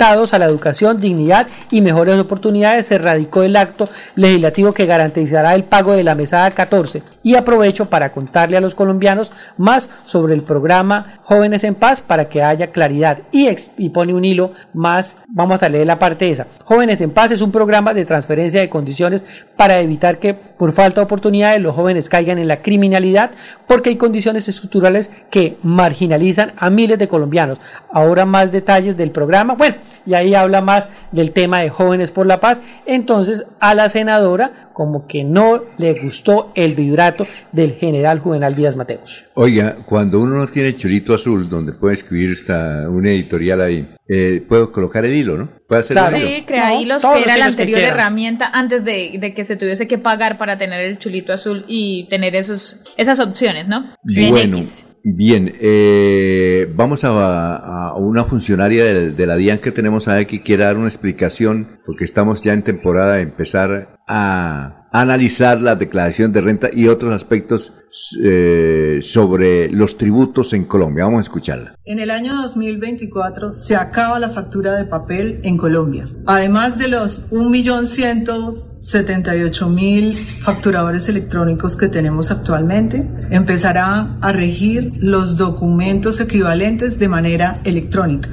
a 0.00 0.38
la 0.38 0.44
educación, 0.44 1.00
dignidad 1.00 1.48
y 1.72 1.80
mejores 1.80 2.16
oportunidades, 2.16 2.86
se 2.86 2.98
radicó 2.98 3.42
el 3.42 3.56
acto 3.56 3.88
legislativo 4.14 4.72
que 4.72 4.86
garantizará 4.86 5.56
el 5.56 5.64
pago 5.64 5.92
de 5.92 6.04
la 6.04 6.14
mesada 6.14 6.52
14 6.52 7.02
y 7.24 7.34
aprovecho 7.34 7.86
para 7.86 8.12
contarle 8.12 8.56
a 8.56 8.60
los 8.60 8.76
colombianos 8.76 9.32
más 9.56 9.90
sobre 10.06 10.34
el 10.34 10.42
programa 10.42 11.17
Jóvenes 11.28 11.62
en 11.64 11.74
Paz 11.74 12.00
para 12.00 12.30
que 12.30 12.42
haya 12.42 12.68
claridad 12.68 13.18
y, 13.32 13.90
pone 13.90 14.14
un 14.14 14.24
hilo 14.24 14.52
más, 14.72 15.18
vamos 15.28 15.62
a 15.62 15.68
leer 15.68 15.86
la 15.86 15.98
parte 15.98 16.30
esa. 16.30 16.46
Jóvenes 16.64 17.02
en 17.02 17.10
Paz 17.10 17.30
es 17.32 17.42
un 17.42 17.52
programa 17.52 17.92
de 17.92 18.06
transferencia 18.06 18.62
de 18.62 18.70
condiciones 18.70 19.26
para 19.54 19.78
evitar 19.80 20.20
que 20.20 20.32
por 20.32 20.72
falta 20.72 21.02
de 21.02 21.04
oportunidades 21.04 21.60
los 21.60 21.74
jóvenes 21.74 22.08
caigan 22.08 22.38
en 22.38 22.48
la 22.48 22.62
criminalidad 22.62 23.32
porque 23.66 23.90
hay 23.90 23.96
condiciones 23.96 24.48
estructurales 24.48 25.10
que 25.30 25.58
marginalizan 25.62 26.54
a 26.56 26.70
miles 26.70 26.98
de 26.98 27.08
colombianos. 27.08 27.58
Ahora 27.92 28.24
más 28.24 28.50
detalles 28.50 28.96
del 28.96 29.10
programa. 29.10 29.52
Bueno, 29.52 29.76
y 30.06 30.14
ahí 30.14 30.34
habla 30.34 30.62
más 30.62 30.86
del 31.12 31.32
tema 31.32 31.60
de 31.60 31.68
jóvenes 31.68 32.10
por 32.10 32.24
la 32.26 32.40
paz. 32.40 32.58
Entonces 32.86 33.44
a 33.60 33.74
la 33.74 33.90
senadora 33.90 34.67
como 34.78 35.08
que 35.08 35.24
no 35.24 35.64
le 35.76 36.00
gustó 36.00 36.52
el 36.54 36.76
vibrato 36.76 37.26
del 37.50 37.74
general 37.74 38.20
Juvenal 38.20 38.54
Díaz 38.54 38.76
Mateos. 38.76 39.24
Oiga, 39.34 39.74
cuando 39.84 40.20
uno 40.20 40.36
no 40.36 40.46
tiene 40.46 40.76
chulito 40.76 41.12
azul, 41.12 41.50
donde 41.50 41.72
puede 41.72 41.94
escribir 41.94 42.30
esta, 42.30 42.88
una 42.88 43.10
editorial 43.10 43.60
ahí, 43.60 43.88
eh, 44.08 44.40
puedo 44.48 44.70
colocar 44.70 45.04
el 45.04 45.16
hilo, 45.16 45.36
¿no? 45.36 45.48
¿Puede 45.66 45.80
hacer 45.80 45.98
Sí, 46.10 46.44
crea 46.46 46.80
hilos, 46.80 47.04
que 47.04 47.24
era 47.24 47.36
la 47.36 47.46
anterior 47.46 47.80
herramienta 47.80 48.50
antes 48.54 48.84
de, 48.84 49.34
que 49.34 49.42
se 49.42 49.56
tuviese 49.56 49.88
que 49.88 49.98
pagar 49.98 50.38
para 50.38 50.58
tener 50.58 50.80
el 50.82 50.98
chulito 51.00 51.32
azul 51.32 51.64
y 51.66 52.06
tener 52.08 52.36
esos, 52.36 52.84
esas 52.96 53.18
opciones, 53.18 53.66
¿no? 53.66 53.96
Bueno, 54.30 54.60
Bien, 55.02 55.54
eh, 55.60 56.70
vamos 56.74 57.04
a, 57.04 57.94
una 57.96 58.26
funcionaria 58.26 58.84
de, 58.84 59.26
la 59.26 59.36
DIAN 59.36 59.58
que 59.58 59.72
tenemos 59.72 60.06
ahí 60.06 60.26
que 60.26 60.42
quiera 60.42 60.66
dar 60.66 60.76
una 60.76 60.88
explicación, 60.88 61.80
porque 61.84 62.04
estamos 62.04 62.44
ya 62.44 62.52
en 62.52 62.62
temporada 62.62 63.14
de 63.14 63.22
empezar 63.22 63.97
a 64.08 64.78
analizar 64.90 65.60
la 65.60 65.76
declaración 65.76 66.32
de 66.32 66.40
renta 66.40 66.70
y 66.72 66.88
otros 66.88 67.14
aspectos 67.14 67.74
eh, 68.22 69.00
sobre 69.02 69.70
los 69.70 69.98
tributos 69.98 70.54
en 70.54 70.64
Colombia. 70.64 71.04
Vamos 71.04 71.18
a 71.18 71.22
escucharla. 71.22 71.74
En 71.84 71.98
el 71.98 72.10
año 72.10 72.34
2024 72.42 73.52
se 73.52 73.76
acaba 73.76 74.18
la 74.18 74.30
factura 74.30 74.74
de 74.76 74.86
papel 74.86 75.40
en 75.44 75.58
Colombia. 75.58 76.06
Además 76.26 76.78
de 76.78 76.88
los 76.88 77.30
1.178.000 77.30 80.14
facturadores 80.40 81.08
electrónicos 81.08 81.76
que 81.76 81.88
tenemos 81.88 82.30
actualmente, 82.30 83.06
empezará 83.30 84.16
a 84.20 84.32
regir 84.32 84.94
los 84.98 85.36
documentos 85.36 86.18
equivalentes 86.20 86.98
de 86.98 87.08
manera 87.08 87.60
electrónica. 87.64 88.30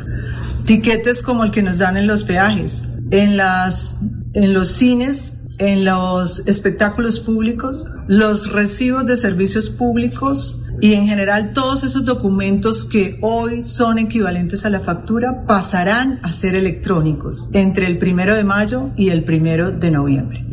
Tiquetes 0.65 1.21
como 1.21 1.43
el 1.43 1.51
que 1.51 1.61
nos 1.61 1.79
dan 1.79 1.97
en 1.97 2.07
los 2.07 2.23
peajes, 2.23 2.91
en, 3.11 3.35
las, 3.37 3.99
en 4.33 4.53
los 4.53 4.69
cines 4.69 5.44
en 5.57 5.85
los 5.85 6.47
espectáculos 6.47 7.19
públicos, 7.19 7.87
los 8.07 8.51
recibos 8.51 9.05
de 9.05 9.17
servicios 9.17 9.69
públicos 9.69 10.63
y 10.81 10.93
en 10.93 11.07
general 11.07 11.53
todos 11.53 11.83
esos 11.83 12.05
documentos 12.05 12.85
que 12.85 13.17
hoy 13.21 13.63
son 13.63 13.97
equivalentes 13.97 14.65
a 14.65 14.69
la 14.69 14.79
factura 14.79 15.45
pasarán 15.45 16.19
a 16.23 16.31
ser 16.31 16.55
electrónicos 16.55 17.49
entre 17.53 17.87
el 17.87 17.97
primero 17.97 18.35
de 18.35 18.43
mayo 18.43 18.89
y 18.97 19.09
el 19.09 19.23
primero 19.23 19.71
de 19.71 19.91
noviembre. 19.91 20.45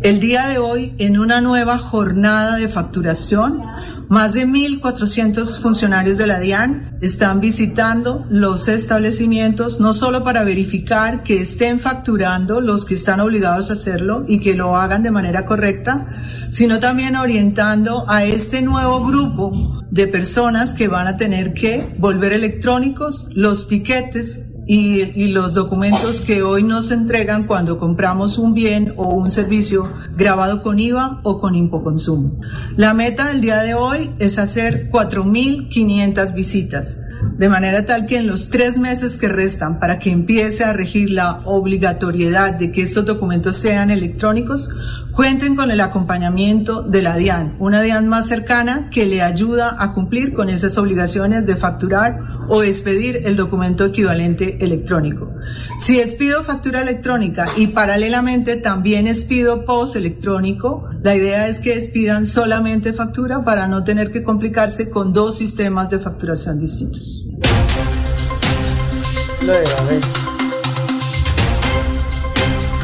El 0.00 0.20
día 0.20 0.46
de 0.46 0.58
hoy, 0.58 0.94
en 0.98 1.18
una 1.18 1.40
nueva 1.40 1.76
jornada 1.78 2.56
de 2.56 2.68
facturación, 2.68 3.62
más 4.08 4.32
de 4.32 4.46
1.400 4.46 5.60
funcionarios 5.60 6.16
de 6.16 6.26
la 6.26 6.40
DIAN 6.40 6.96
están 7.02 7.40
visitando 7.40 8.24
los 8.30 8.68
establecimientos 8.68 9.80
no 9.80 9.92
solo 9.92 10.24
para 10.24 10.44
verificar 10.44 11.22
que 11.22 11.40
estén 11.40 11.78
facturando 11.78 12.60
los 12.60 12.86
que 12.86 12.94
están 12.94 13.20
obligados 13.20 13.68
a 13.68 13.74
hacerlo 13.74 14.24
y 14.26 14.40
que 14.40 14.54
lo 14.54 14.76
hagan 14.76 15.02
de 15.02 15.10
manera 15.10 15.44
correcta, 15.44 16.06
sino 16.50 16.80
también 16.80 17.16
orientando 17.16 18.04
a 18.08 18.24
este 18.24 18.62
nuevo 18.62 19.04
grupo 19.04 19.82
de 19.90 20.06
personas 20.06 20.72
que 20.72 20.88
van 20.88 21.06
a 21.06 21.16
tener 21.16 21.52
que 21.52 21.94
volver 21.98 22.32
electrónicos 22.32 23.30
los 23.34 23.68
tiquetes 23.68 24.47
y, 24.70 25.28
los 25.28 25.54
documentos 25.54 26.20
que 26.20 26.42
hoy 26.42 26.62
nos 26.62 26.90
entregan 26.90 27.44
cuando 27.44 27.78
compramos 27.78 28.36
un 28.36 28.52
bien 28.52 28.92
o 28.96 29.08
un 29.08 29.30
servicio 29.30 29.90
grabado 30.14 30.62
con 30.62 30.78
IVA 30.78 31.20
o 31.22 31.40
con 31.40 31.54
impoconsumo. 31.54 32.38
La 32.76 32.92
meta 32.92 33.28
del 33.28 33.40
día 33.40 33.62
de 33.62 33.72
hoy 33.72 34.10
es 34.18 34.38
hacer 34.38 34.90
4.500 34.90 36.34
visitas, 36.34 37.00
de 37.38 37.48
manera 37.48 37.86
tal 37.86 38.06
que 38.06 38.18
en 38.18 38.26
los 38.26 38.50
tres 38.50 38.78
meses 38.78 39.16
que 39.16 39.28
restan 39.28 39.80
para 39.80 39.98
que 39.98 40.10
empiece 40.10 40.64
a 40.64 40.74
regir 40.74 41.12
la 41.12 41.40
obligatoriedad 41.46 42.52
de 42.52 42.70
que 42.70 42.82
estos 42.82 43.06
documentos 43.06 43.56
sean 43.56 43.90
electrónicos, 43.90 44.70
cuenten 45.12 45.56
con 45.56 45.70
el 45.70 45.80
acompañamiento 45.80 46.82
de 46.82 47.02
la 47.02 47.16
DIAN, 47.16 47.56
una 47.58 47.80
DIAN 47.80 48.06
más 48.06 48.28
cercana 48.28 48.90
que 48.90 49.06
le 49.06 49.22
ayuda 49.22 49.76
a 49.78 49.94
cumplir 49.94 50.34
con 50.34 50.50
esas 50.50 50.76
obligaciones 50.76 51.46
de 51.46 51.56
facturar 51.56 52.37
o 52.48 52.62
expedir 52.62 53.22
el 53.24 53.36
documento 53.36 53.84
equivalente 53.84 54.58
electrónico. 54.60 55.30
Si 55.78 56.00
expido 56.00 56.42
factura 56.42 56.82
electrónica 56.82 57.46
y 57.56 57.68
paralelamente 57.68 58.56
también 58.56 59.06
expido 59.06 59.64
post 59.64 59.96
electrónico, 59.96 60.88
la 61.02 61.14
idea 61.14 61.48
es 61.48 61.60
que 61.60 61.74
expidan 61.74 62.26
solamente 62.26 62.92
factura 62.92 63.44
para 63.44 63.66
no 63.66 63.84
tener 63.84 64.10
que 64.12 64.22
complicarse 64.22 64.90
con 64.90 65.12
dos 65.12 65.36
sistemas 65.36 65.90
de 65.90 65.98
facturación 65.98 66.58
distintos. 66.58 67.24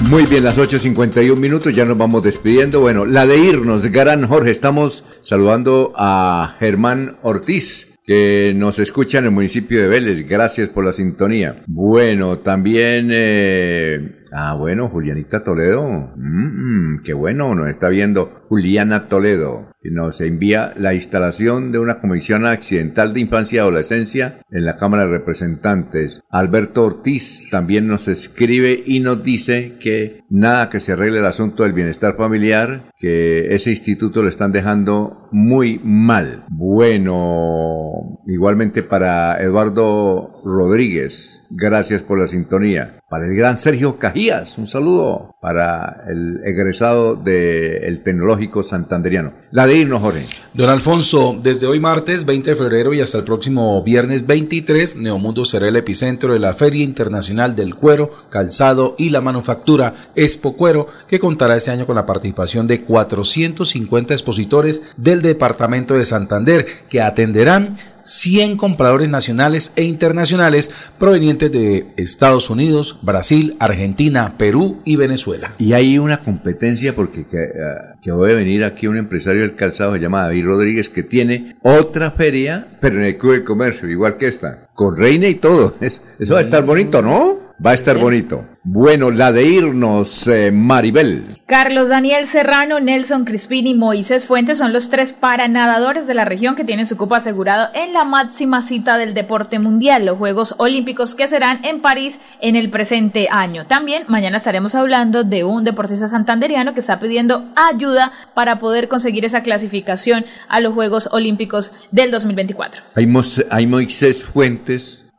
Muy 0.08 0.26
bien, 0.26 0.44
las 0.44 0.58
8.51 0.58 1.36
minutos, 1.36 1.74
ya 1.74 1.84
nos 1.84 1.96
vamos 1.96 2.22
despidiendo. 2.22 2.80
Bueno, 2.80 3.06
la 3.06 3.26
de 3.26 3.38
irnos, 3.38 3.86
Gran 3.86 4.28
Jorge, 4.28 4.50
estamos 4.50 5.04
saludando 5.22 5.92
a 5.96 6.56
Germán 6.58 7.16
Ortiz 7.22 7.93
que 8.04 8.52
nos 8.54 8.78
escucha 8.78 9.18
en 9.18 9.26
el 9.26 9.30
municipio 9.30 9.80
de 9.80 9.88
Vélez. 9.88 10.28
Gracias 10.28 10.68
por 10.68 10.84
la 10.84 10.92
sintonía. 10.92 11.62
Bueno, 11.66 12.38
también 12.38 13.08
eh, 13.10 14.23
Ah, 14.36 14.56
bueno, 14.58 14.88
Julianita 14.88 15.44
Toledo. 15.44 16.12
Mm, 16.16 17.02
qué 17.04 17.12
bueno, 17.12 17.54
nos 17.54 17.68
está 17.68 17.88
viendo 17.88 18.42
Juliana 18.48 19.06
Toledo, 19.06 19.68
que 19.80 19.92
nos 19.92 20.20
envía 20.20 20.74
la 20.76 20.92
instalación 20.92 21.70
de 21.70 21.78
una 21.78 22.00
comisión 22.00 22.44
accidental 22.44 23.14
de 23.14 23.20
infancia 23.20 23.56
y 23.56 23.58
adolescencia 23.60 24.40
en 24.50 24.64
la 24.64 24.74
Cámara 24.74 25.04
de 25.04 25.12
Representantes. 25.18 26.20
Alberto 26.30 26.84
Ortiz 26.84 27.48
también 27.48 27.86
nos 27.86 28.08
escribe 28.08 28.82
y 28.84 28.98
nos 28.98 29.22
dice 29.22 29.76
que 29.78 30.24
nada 30.30 30.68
que 30.68 30.80
se 30.80 30.94
arregle 30.94 31.20
el 31.20 31.26
asunto 31.26 31.62
del 31.62 31.72
bienestar 31.72 32.16
familiar, 32.16 32.90
que 32.98 33.54
ese 33.54 33.70
instituto 33.70 34.20
lo 34.20 34.28
están 34.28 34.50
dejando 34.50 35.28
muy 35.30 35.80
mal. 35.84 36.44
Bueno, 36.50 38.20
igualmente 38.26 38.82
para 38.82 39.40
Eduardo 39.40 40.42
Rodríguez, 40.44 41.46
gracias 41.50 42.02
por 42.02 42.18
la 42.18 42.26
sintonía. 42.26 42.98
Para 43.14 43.26
el 43.26 43.36
gran 43.36 43.58
Sergio 43.58 43.96
Cajías, 43.96 44.58
un 44.58 44.66
saludo 44.66 45.36
para 45.40 46.02
el 46.08 46.40
egresado 46.44 47.14
del 47.14 48.02
Tecnológico 48.02 48.64
Santanderiano. 48.64 49.34
La 49.52 49.68
de 49.68 49.76
irnos, 49.76 50.02
Jorge. 50.02 50.26
Don 50.52 50.68
Alfonso, 50.68 51.38
desde 51.40 51.68
hoy 51.68 51.78
martes 51.78 52.24
20 52.24 52.50
de 52.50 52.56
febrero 52.56 52.92
y 52.92 53.00
hasta 53.00 53.18
el 53.18 53.22
próximo 53.22 53.80
viernes 53.84 54.26
23, 54.26 54.96
Neomundo 54.96 55.44
será 55.44 55.68
el 55.68 55.76
epicentro 55.76 56.32
de 56.32 56.40
la 56.40 56.54
Feria 56.54 56.82
Internacional 56.82 57.54
del 57.54 57.76
Cuero, 57.76 58.10
Calzado 58.30 58.96
y 58.98 59.10
la 59.10 59.20
Manufactura 59.20 60.10
Expo 60.16 60.56
Cuero, 60.56 60.88
que 61.06 61.20
contará 61.20 61.54
este 61.54 61.70
año 61.70 61.86
con 61.86 61.94
la 61.94 62.06
participación 62.06 62.66
de 62.66 62.82
450 62.82 64.12
expositores 64.12 64.82
del 64.96 65.22
Departamento 65.22 65.94
de 65.94 66.04
Santander, 66.04 66.66
que 66.88 67.00
atenderán 67.00 67.76
100 68.04 68.56
compradores 68.56 69.08
nacionales 69.08 69.72
e 69.76 69.84
internacionales 69.84 70.70
provenientes 70.98 71.50
de 71.50 71.86
Estados 71.96 72.50
Unidos, 72.50 72.98
Brasil, 73.02 73.56
Argentina, 73.58 74.34
Perú 74.38 74.80
y 74.84 74.96
Venezuela. 74.96 75.54
Y 75.58 75.72
hay 75.72 75.98
una 75.98 76.18
competencia 76.18 76.94
porque 76.94 77.26
que, 77.26 77.38
uh, 77.38 78.00
que 78.00 78.12
voy 78.12 78.32
a 78.32 78.34
venir 78.34 78.64
aquí 78.64 78.86
un 78.86 78.96
empresario 78.96 79.42
del 79.42 79.54
calzado 79.54 79.94
se 79.94 80.00
llama 80.00 80.22
David 80.22 80.44
Rodríguez 80.44 80.88
que 80.88 81.02
tiene 81.02 81.56
otra 81.62 82.10
feria, 82.10 82.68
pero 82.80 82.96
en 82.96 83.04
el 83.04 83.18
Club 83.18 83.34
de 83.34 83.44
Comercio, 83.44 83.88
igual 83.88 84.16
que 84.16 84.28
esta, 84.28 84.63
con 84.74 84.96
reina 84.96 85.28
y 85.28 85.36
todo. 85.36 85.74
Es, 85.80 86.02
eso 86.18 86.34
va 86.34 86.40
a 86.40 86.42
estar 86.42 86.64
bonito, 86.64 87.02
¿no? 87.02 87.38
Va 87.64 87.70
a 87.70 87.74
estar 87.74 87.96
bonito. 87.98 88.44
Bueno, 88.64 89.10
la 89.10 89.30
de 89.30 89.44
irnos, 89.46 90.26
eh, 90.26 90.50
Maribel. 90.50 91.40
Carlos 91.46 91.88
Daniel 91.88 92.26
Serrano, 92.26 92.80
Nelson 92.80 93.24
Crispini 93.24 93.70
y 93.70 93.74
Moisés 93.74 94.26
Fuentes 94.26 94.58
son 94.58 94.72
los 94.72 94.90
tres 94.90 95.12
paranadadores 95.12 96.06
de 96.06 96.14
la 96.14 96.24
región 96.24 96.56
que 96.56 96.64
tienen 96.64 96.86
su 96.86 96.96
cupo 96.96 97.14
asegurado 97.14 97.68
en 97.74 97.92
la 97.92 98.04
máxima 98.04 98.62
cita 98.62 98.96
del 98.96 99.14
deporte 99.14 99.58
mundial, 99.58 100.06
los 100.06 100.18
Juegos 100.18 100.54
Olímpicos 100.58 101.14
que 101.14 101.28
serán 101.28 101.64
en 101.64 101.80
París 101.80 102.18
en 102.40 102.56
el 102.56 102.70
presente 102.70 103.28
año. 103.30 103.66
También 103.66 104.04
mañana 104.08 104.38
estaremos 104.38 104.74
hablando 104.74 105.22
de 105.22 105.44
un 105.44 105.62
deportista 105.62 106.08
santanderiano 106.08 106.74
que 106.74 106.80
está 106.80 106.98
pidiendo 106.98 107.44
ayuda 107.54 108.12
para 108.32 108.58
poder 108.58 108.88
conseguir 108.88 109.26
esa 109.26 109.42
clasificación 109.42 110.24
a 110.48 110.60
los 110.60 110.74
Juegos 110.74 111.08
Olímpicos 111.12 111.72
del 111.92 112.10
2024. 112.10 112.82
Hay, 112.94 113.06
hay 113.50 113.66
Moisés 113.66 114.24
Fuentes 114.24 114.63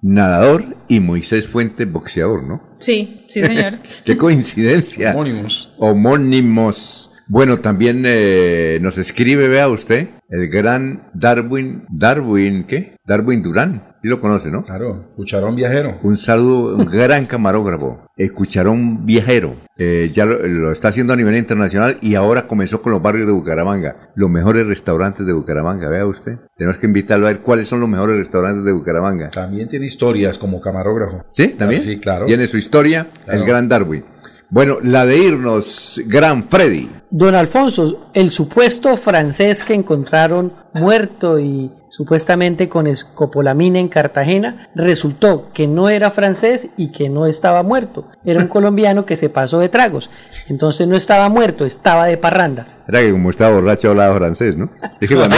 nadador 0.02 0.78
y 0.88 1.00
Moisés 1.00 1.48
Fuentes 1.48 1.92
boxeador, 1.92 2.44
¿no? 2.44 2.62
Sí, 2.80 3.26
sí, 3.28 3.44
señor. 3.44 3.80
Qué 4.06 4.18
coincidencia. 4.18 5.12
Homónimos. 5.12 5.74
Homónimos. 5.78 7.12
Bueno, 7.28 7.58
también 7.58 8.04
eh, 8.06 8.78
nos 8.82 8.98
escribe, 9.00 9.48
vea 9.48 9.68
usted, 9.68 10.10
el 10.30 10.50
gran 10.50 11.10
Darwin, 11.14 11.86
Darwin, 11.90 12.66
¿qué? 12.66 12.96
Darwin 13.06 13.44
Durán. 13.44 13.84
Sí 14.02 14.10
lo 14.10 14.20
conoce, 14.20 14.52
¿no? 14.52 14.62
Claro, 14.64 15.06
Cucharón 15.16 15.56
Viajero. 15.56 15.98
Un 16.04 16.16
saludo, 16.16 16.76
un 16.78 16.86
gran 16.86 17.26
camarógrafo. 17.26 18.06
El 18.16 18.32
Cucharón 18.34 19.06
Viajero. 19.06 19.56
Eh, 19.78 20.12
ya 20.14 20.26
lo, 20.26 20.46
lo, 20.46 20.72
está 20.72 20.90
haciendo 20.90 21.14
a 21.14 21.16
nivel 21.16 21.36
internacional 21.36 21.98
y 22.02 22.16
ahora 22.16 22.48
comenzó 22.48 22.82
con 22.82 22.92
los 22.92 23.02
barrios 23.02 23.26
de 23.26 23.34
Bucaramanga. 23.34 24.12
Los 24.16 24.30
mejores 24.30 24.68
restaurantes 24.68 25.26
de 25.26 25.34
Bucaramanga, 25.34 25.90
vea 25.90 26.06
usted. 26.06 26.38
Tenemos 26.56 26.78
que 26.78 26.86
invitarlo 26.86 27.28
a 27.28 27.32
ver 27.32 27.42
cuáles 27.42 27.68
son 27.68 27.80
los 27.80 27.90
mejores 27.90 28.16
restaurantes 28.18 28.64
de 28.64 28.74
Bucaramanga. 28.74 29.32
También 29.32 29.68
tiene 29.68 29.88
historias 29.88 30.38
como 30.38 30.62
camarógrafo. 30.62 31.26
¿Sí? 31.30 31.50
¿También? 31.50 31.82
Claro, 31.82 31.96
sí, 31.96 32.00
claro. 32.00 32.26
Tiene 32.26 32.48
su 32.48 32.58
historia, 32.58 33.08
claro. 33.26 33.40
el 33.40 33.48
gran 33.48 33.68
Darwin. 33.68 34.04
Bueno, 34.50 34.78
la 34.82 35.06
de 35.06 35.18
irnos, 35.18 36.02
Gran 36.06 36.48
Freddy. 36.48 36.90
Don 37.10 37.36
Alfonso, 37.36 38.10
el 38.14 38.32
supuesto 38.32 38.96
francés 38.98 39.64
que 39.64 39.74
encontraron 39.74 40.52
muerto 40.74 41.40
y 41.40 41.72
supuestamente 41.90 42.68
con 42.68 42.88
escopolamina 42.88 43.80
en 43.80 43.88
Cartagena, 43.88 44.70
resultó 44.76 45.50
que 45.54 45.66
no 45.66 45.88
era 45.88 46.12
francés 46.12 46.68
y 46.76 46.92
que 46.92 47.08
no 47.08 47.26
estaba 47.26 47.64
muerto. 47.64 48.10
Era 48.26 48.42
un 48.42 48.48
colombiano 48.50 49.06
que 49.06 49.16
se 49.16 49.30
pasó 49.30 49.60
de 49.60 49.70
tragos. 49.70 50.10
Entonces 50.50 50.88
no 50.88 50.98
estaba 50.98 51.30
muerto, 51.30 51.66
estaba 51.66 52.06
de 52.06 52.18
parranda. 52.18 52.68
Era 52.88 53.00
que 53.00 53.12
como 53.12 53.30
estaba 53.30 53.56
borracho 53.56 53.92
hablaba 53.92 54.18
francés, 54.18 54.58
¿no? 54.58 54.70
Es 55.00 55.10
que 55.10 55.16
cuando... 55.16 55.38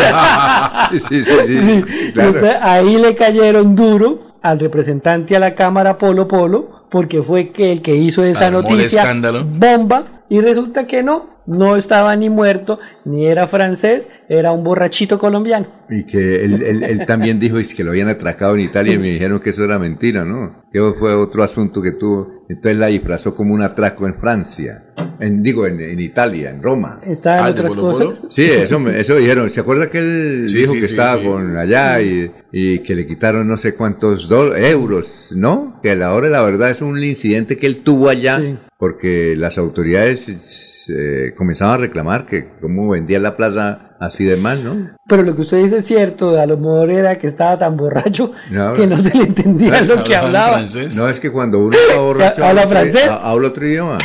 sí, 0.89 0.99
sí, 0.99 1.23
sí, 1.23 1.83
sí, 1.87 2.11
claro. 2.11 2.29
Entonces, 2.29 2.57
ahí 2.61 2.97
le 2.97 3.15
cayeron 3.15 3.75
duro 3.75 4.33
al 4.41 4.59
representante 4.59 5.35
a 5.35 5.39
la 5.39 5.55
Cámara 5.55 5.97
Polo 5.97 6.27
Polo, 6.27 6.76
porque 6.89 7.21
fue 7.21 7.51
que 7.51 7.71
el 7.71 7.81
que 7.81 7.95
hizo 7.95 8.23
esa 8.23 8.47
Armó 8.47 8.61
noticia 8.61 9.01
escándalo. 9.01 9.43
bomba, 9.45 10.05
y 10.29 10.41
resulta 10.41 10.87
que 10.87 11.03
no, 11.03 11.25
no 11.45 11.77
estaba 11.77 12.15
ni 12.15 12.29
muerto, 12.29 12.79
ni 13.05 13.25
era 13.25 13.47
francés, 13.47 14.07
era 14.27 14.51
un 14.51 14.63
borrachito 14.63 15.17
colombiano. 15.17 15.67
Y 15.89 16.05
que 16.05 16.43
él, 16.43 16.61
él, 16.61 16.83
él 16.83 17.05
también 17.05 17.39
dijo 17.39 17.57
es 17.57 17.73
que 17.73 17.83
lo 17.83 17.91
habían 17.91 18.09
atracado 18.09 18.55
en 18.55 18.61
Italia 18.61 18.93
y 18.95 18.97
me 18.97 19.11
dijeron 19.11 19.39
que 19.39 19.51
eso 19.51 19.63
era 19.63 19.79
mentira, 19.79 20.25
¿no? 20.25 20.63
Que 20.71 20.79
fue 20.99 21.15
otro 21.15 21.43
asunto 21.43 21.81
que 21.81 21.93
tuvo. 21.93 22.45
Entonces 22.49 22.77
la 22.77 22.87
disfrazó 22.87 23.35
como 23.35 23.53
un 23.53 23.61
atraco 23.61 24.07
en 24.07 24.15
Francia. 24.15 24.83
En, 25.19 25.41
digo, 25.43 25.65
en, 25.65 25.79
en 25.79 25.99
Italia, 25.99 26.49
en 26.51 26.61
Roma. 26.61 26.99
¿Está 27.05 27.37
en 27.39 27.43
Ah, 27.45 27.47
¿el 27.49 27.55
de 27.55 27.61
otras 27.61 27.75
cosas? 27.75 28.21
Sí, 28.29 28.43
eso, 28.43 28.79
eso 28.89 29.15
dijeron. 29.15 29.49
¿Se 29.49 29.59
acuerda 29.61 29.89
que 29.89 29.97
él 29.99 30.43
Sí, 30.47 30.59
dijo 30.59 30.73
sí, 30.73 30.79
que 30.81 30.87
sí, 30.87 30.93
estaba 30.93 31.19
sí. 31.19 31.25
con 31.25 31.57
allá 31.57 32.01
y, 32.01 32.31
y 32.51 32.79
que 32.79 32.95
le 32.95 33.05
quitaron 33.07 33.47
no 33.47 33.57
sé 33.57 33.73
cuántos 33.73 34.27
euros, 34.57 35.33
¿no? 35.35 35.79
Que 35.81 35.91
a 35.91 35.95
la 35.95 36.13
hora 36.13 36.29
la 36.29 36.43
verdad 36.43 36.69
es 36.69 36.81
un 36.81 37.03
incidente 37.03 37.57
que 37.57 37.67
él 37.67 37.77
tuvo 37.83 38.09
allá 38.09 38.41
porque 38.77 39.35
las 39.35 39.57
autoridades 39.57 40.85
eh, 40.89 41.33
comenzaban 41.35 41.75
a 41.75 41.77
reclamar 41.77 42.25
que 42.25 42.49
cómo 42.61 42.89
vendía 42.89 43.19
la 43.19 43.35
plaza 43.35 43.86
así 43.99 44.23
de 44.25 44.37
mal, 44.37 44.63
¿no? 44.63 44.89
Pero 45.07 45.23
lo 45.23 45.35
que 45.35 45.41
usted 45.41 45.57
dice 45.63 45.77
es 45.77 45.85
cierto, 45.85 46.39
a 46.39 46.45
lo 46.45 46.57
mejor 46.57 46.91
era 46.91 47.17
que 47.17 47.27
estaba 47.27 47.57
tan 47.57 47.77
borracho 47.77 48.31
No, 48.51 48.73
que 48.73 48.85
no 48.87 48.99
se 48.99 49.13
le 49.15 49.23
entendía 49.23 49.81
lo 49.81 50.03
que 50.03 50.15
hablaba. 50.15 50.61
No, 50.95 51.07
es 51.09 51.19
que 51.19 51.31
cuando 51.31 51.59
uno 51.59 51.75
está 51.77 51.97
borracho 51.99 52.45
¿Habla 52.45 52.61
otro- 52.65 52.77
francés? 52.77 53.07
ha- 53.09 53.29
habla 53.31 53.47
otro 53.47 53.65
idioma. 53.67 53.97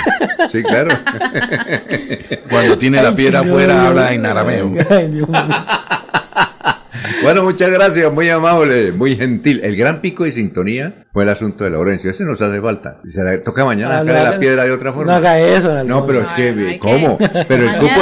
Sí, 0.51 0.63
claro. 0.63 0.91
Cuando 2.51 2.77
tiene 2.79 3.03
la 3.03 3.15
piedra 3.15 3.41
afuera, 3.41 3.87
habla 3.89 4.13
en 4.13 4.27
arameo. 4.27 4.73
Ay, 4.91 5.09
Dios 5.09 5.29
mío. 5.29 5.41
Bueno, 7.23 7.43
muchas 7.43 7.71
gracias, 7.71 8.13
muy 8.13 8.29
amable, 8.31 8.93
muy 8.93 9.17
gentil. 9.17 9.61
El 9.63 9.77
gran 9.77 10.01
pico 10.01 10.25
de 10.25 10.33
sintonía 10.33 11.05
fue 11.13 11.23
el 11.25 11.29
asunto 11.29 11.65
de 11.65 11.71
Laurencio. 11.71 12.11
Ese 12.11 12.25
nos 12.25 12.41
hace 12.43 12.61
falta. 12.61 13.01
Se 13.09 13.23
la 13.23 13.43
toca 13.43 13.65
mañana 13.65 13.99
sacarle 13.99 14.13
no 14.13 14.23
la 14.23 14.29
haga- 14.31 14.39
piedra 14.39 14.65
de 14.65 14.73
otra 14.73 14.93
forma. 14.93 15.13
no 15.13 15.19
haga 15.19 15.39
eso, 15.41 15.73
No, 15.73 15.79
Alfonso. 15.81 16.07
pero 16.07 16.23
es 16.23 16.29
que, 16.33 16.53
no 16.53 16.79
¿cómo? 16.79 17.19
Pero 17.49 17.65
el 17.71 17.79
cupo, 17.79 18.01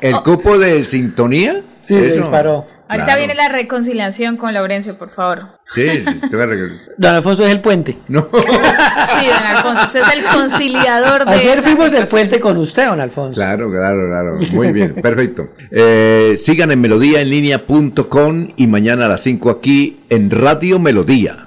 el 0.00 0.14
cupo 0.22 0.58
de 0.58 0.84
sintonía. 0.84 1.60
Sí, 1.80 1.96
se 1.98 2.16
disparó. 2.18 2.66
Ahorita 2.92 3.04
Claro. 3.06 3.18
viene 3.18 3.34
la 3.34 3.48
reconciliación 3.48 4.36
con 4.36 4.52
Laurencio, 4.54 4.98
por 4.98 5.10
favor. 5.10 5.58
Sí, 5.74 5.88
sí, 5.88 6.04
toca 6.30 6.46
rec- 6.46 6.78
Don 6.98 7.14
Alfonso 7.14 7.44
es 7.44 7.50
el 7.50 7.60
puente. 7.60 7.96
No. 8.08 8.28
Sí, 8.32 9.28
don 9.28 9.46
Alfonso, 9.46 9.86
usted 9.86 10.00
es 10.02 10.14
el 10.16 10.24
conciliador 10.24 11.24
de 11.26 11.32
Ayer 11.34 11.62
fuimos 11.62 11.90
del 11.92 12.06
puente 12.06 12.40
con 12.40 12.56
usted, 12.56 12.86
don 12.86 13.00
Alfonso. 13.00 13.40
Claro, 13.40 13.70
claro, 13.70 14.06
claro. 14.08 14.38
Muy 14.52 14.72
bien, 14.72 14.94
perfecto. 14.94 15.48
Eh, 15.70 16.34
sigan 16.38 16.70
en 16.72 16.80
melodíaenlínea.com 16.80 18.48
y 18.56 18.66
mañana 18.66 19.06
a 19.06 19.08
las 19.08 19.20
5 19.22 19.50
aquí 19.50 20.00
en 20.10 20.30
Radio 20.30 20.78
Melodía. 20.78 21.46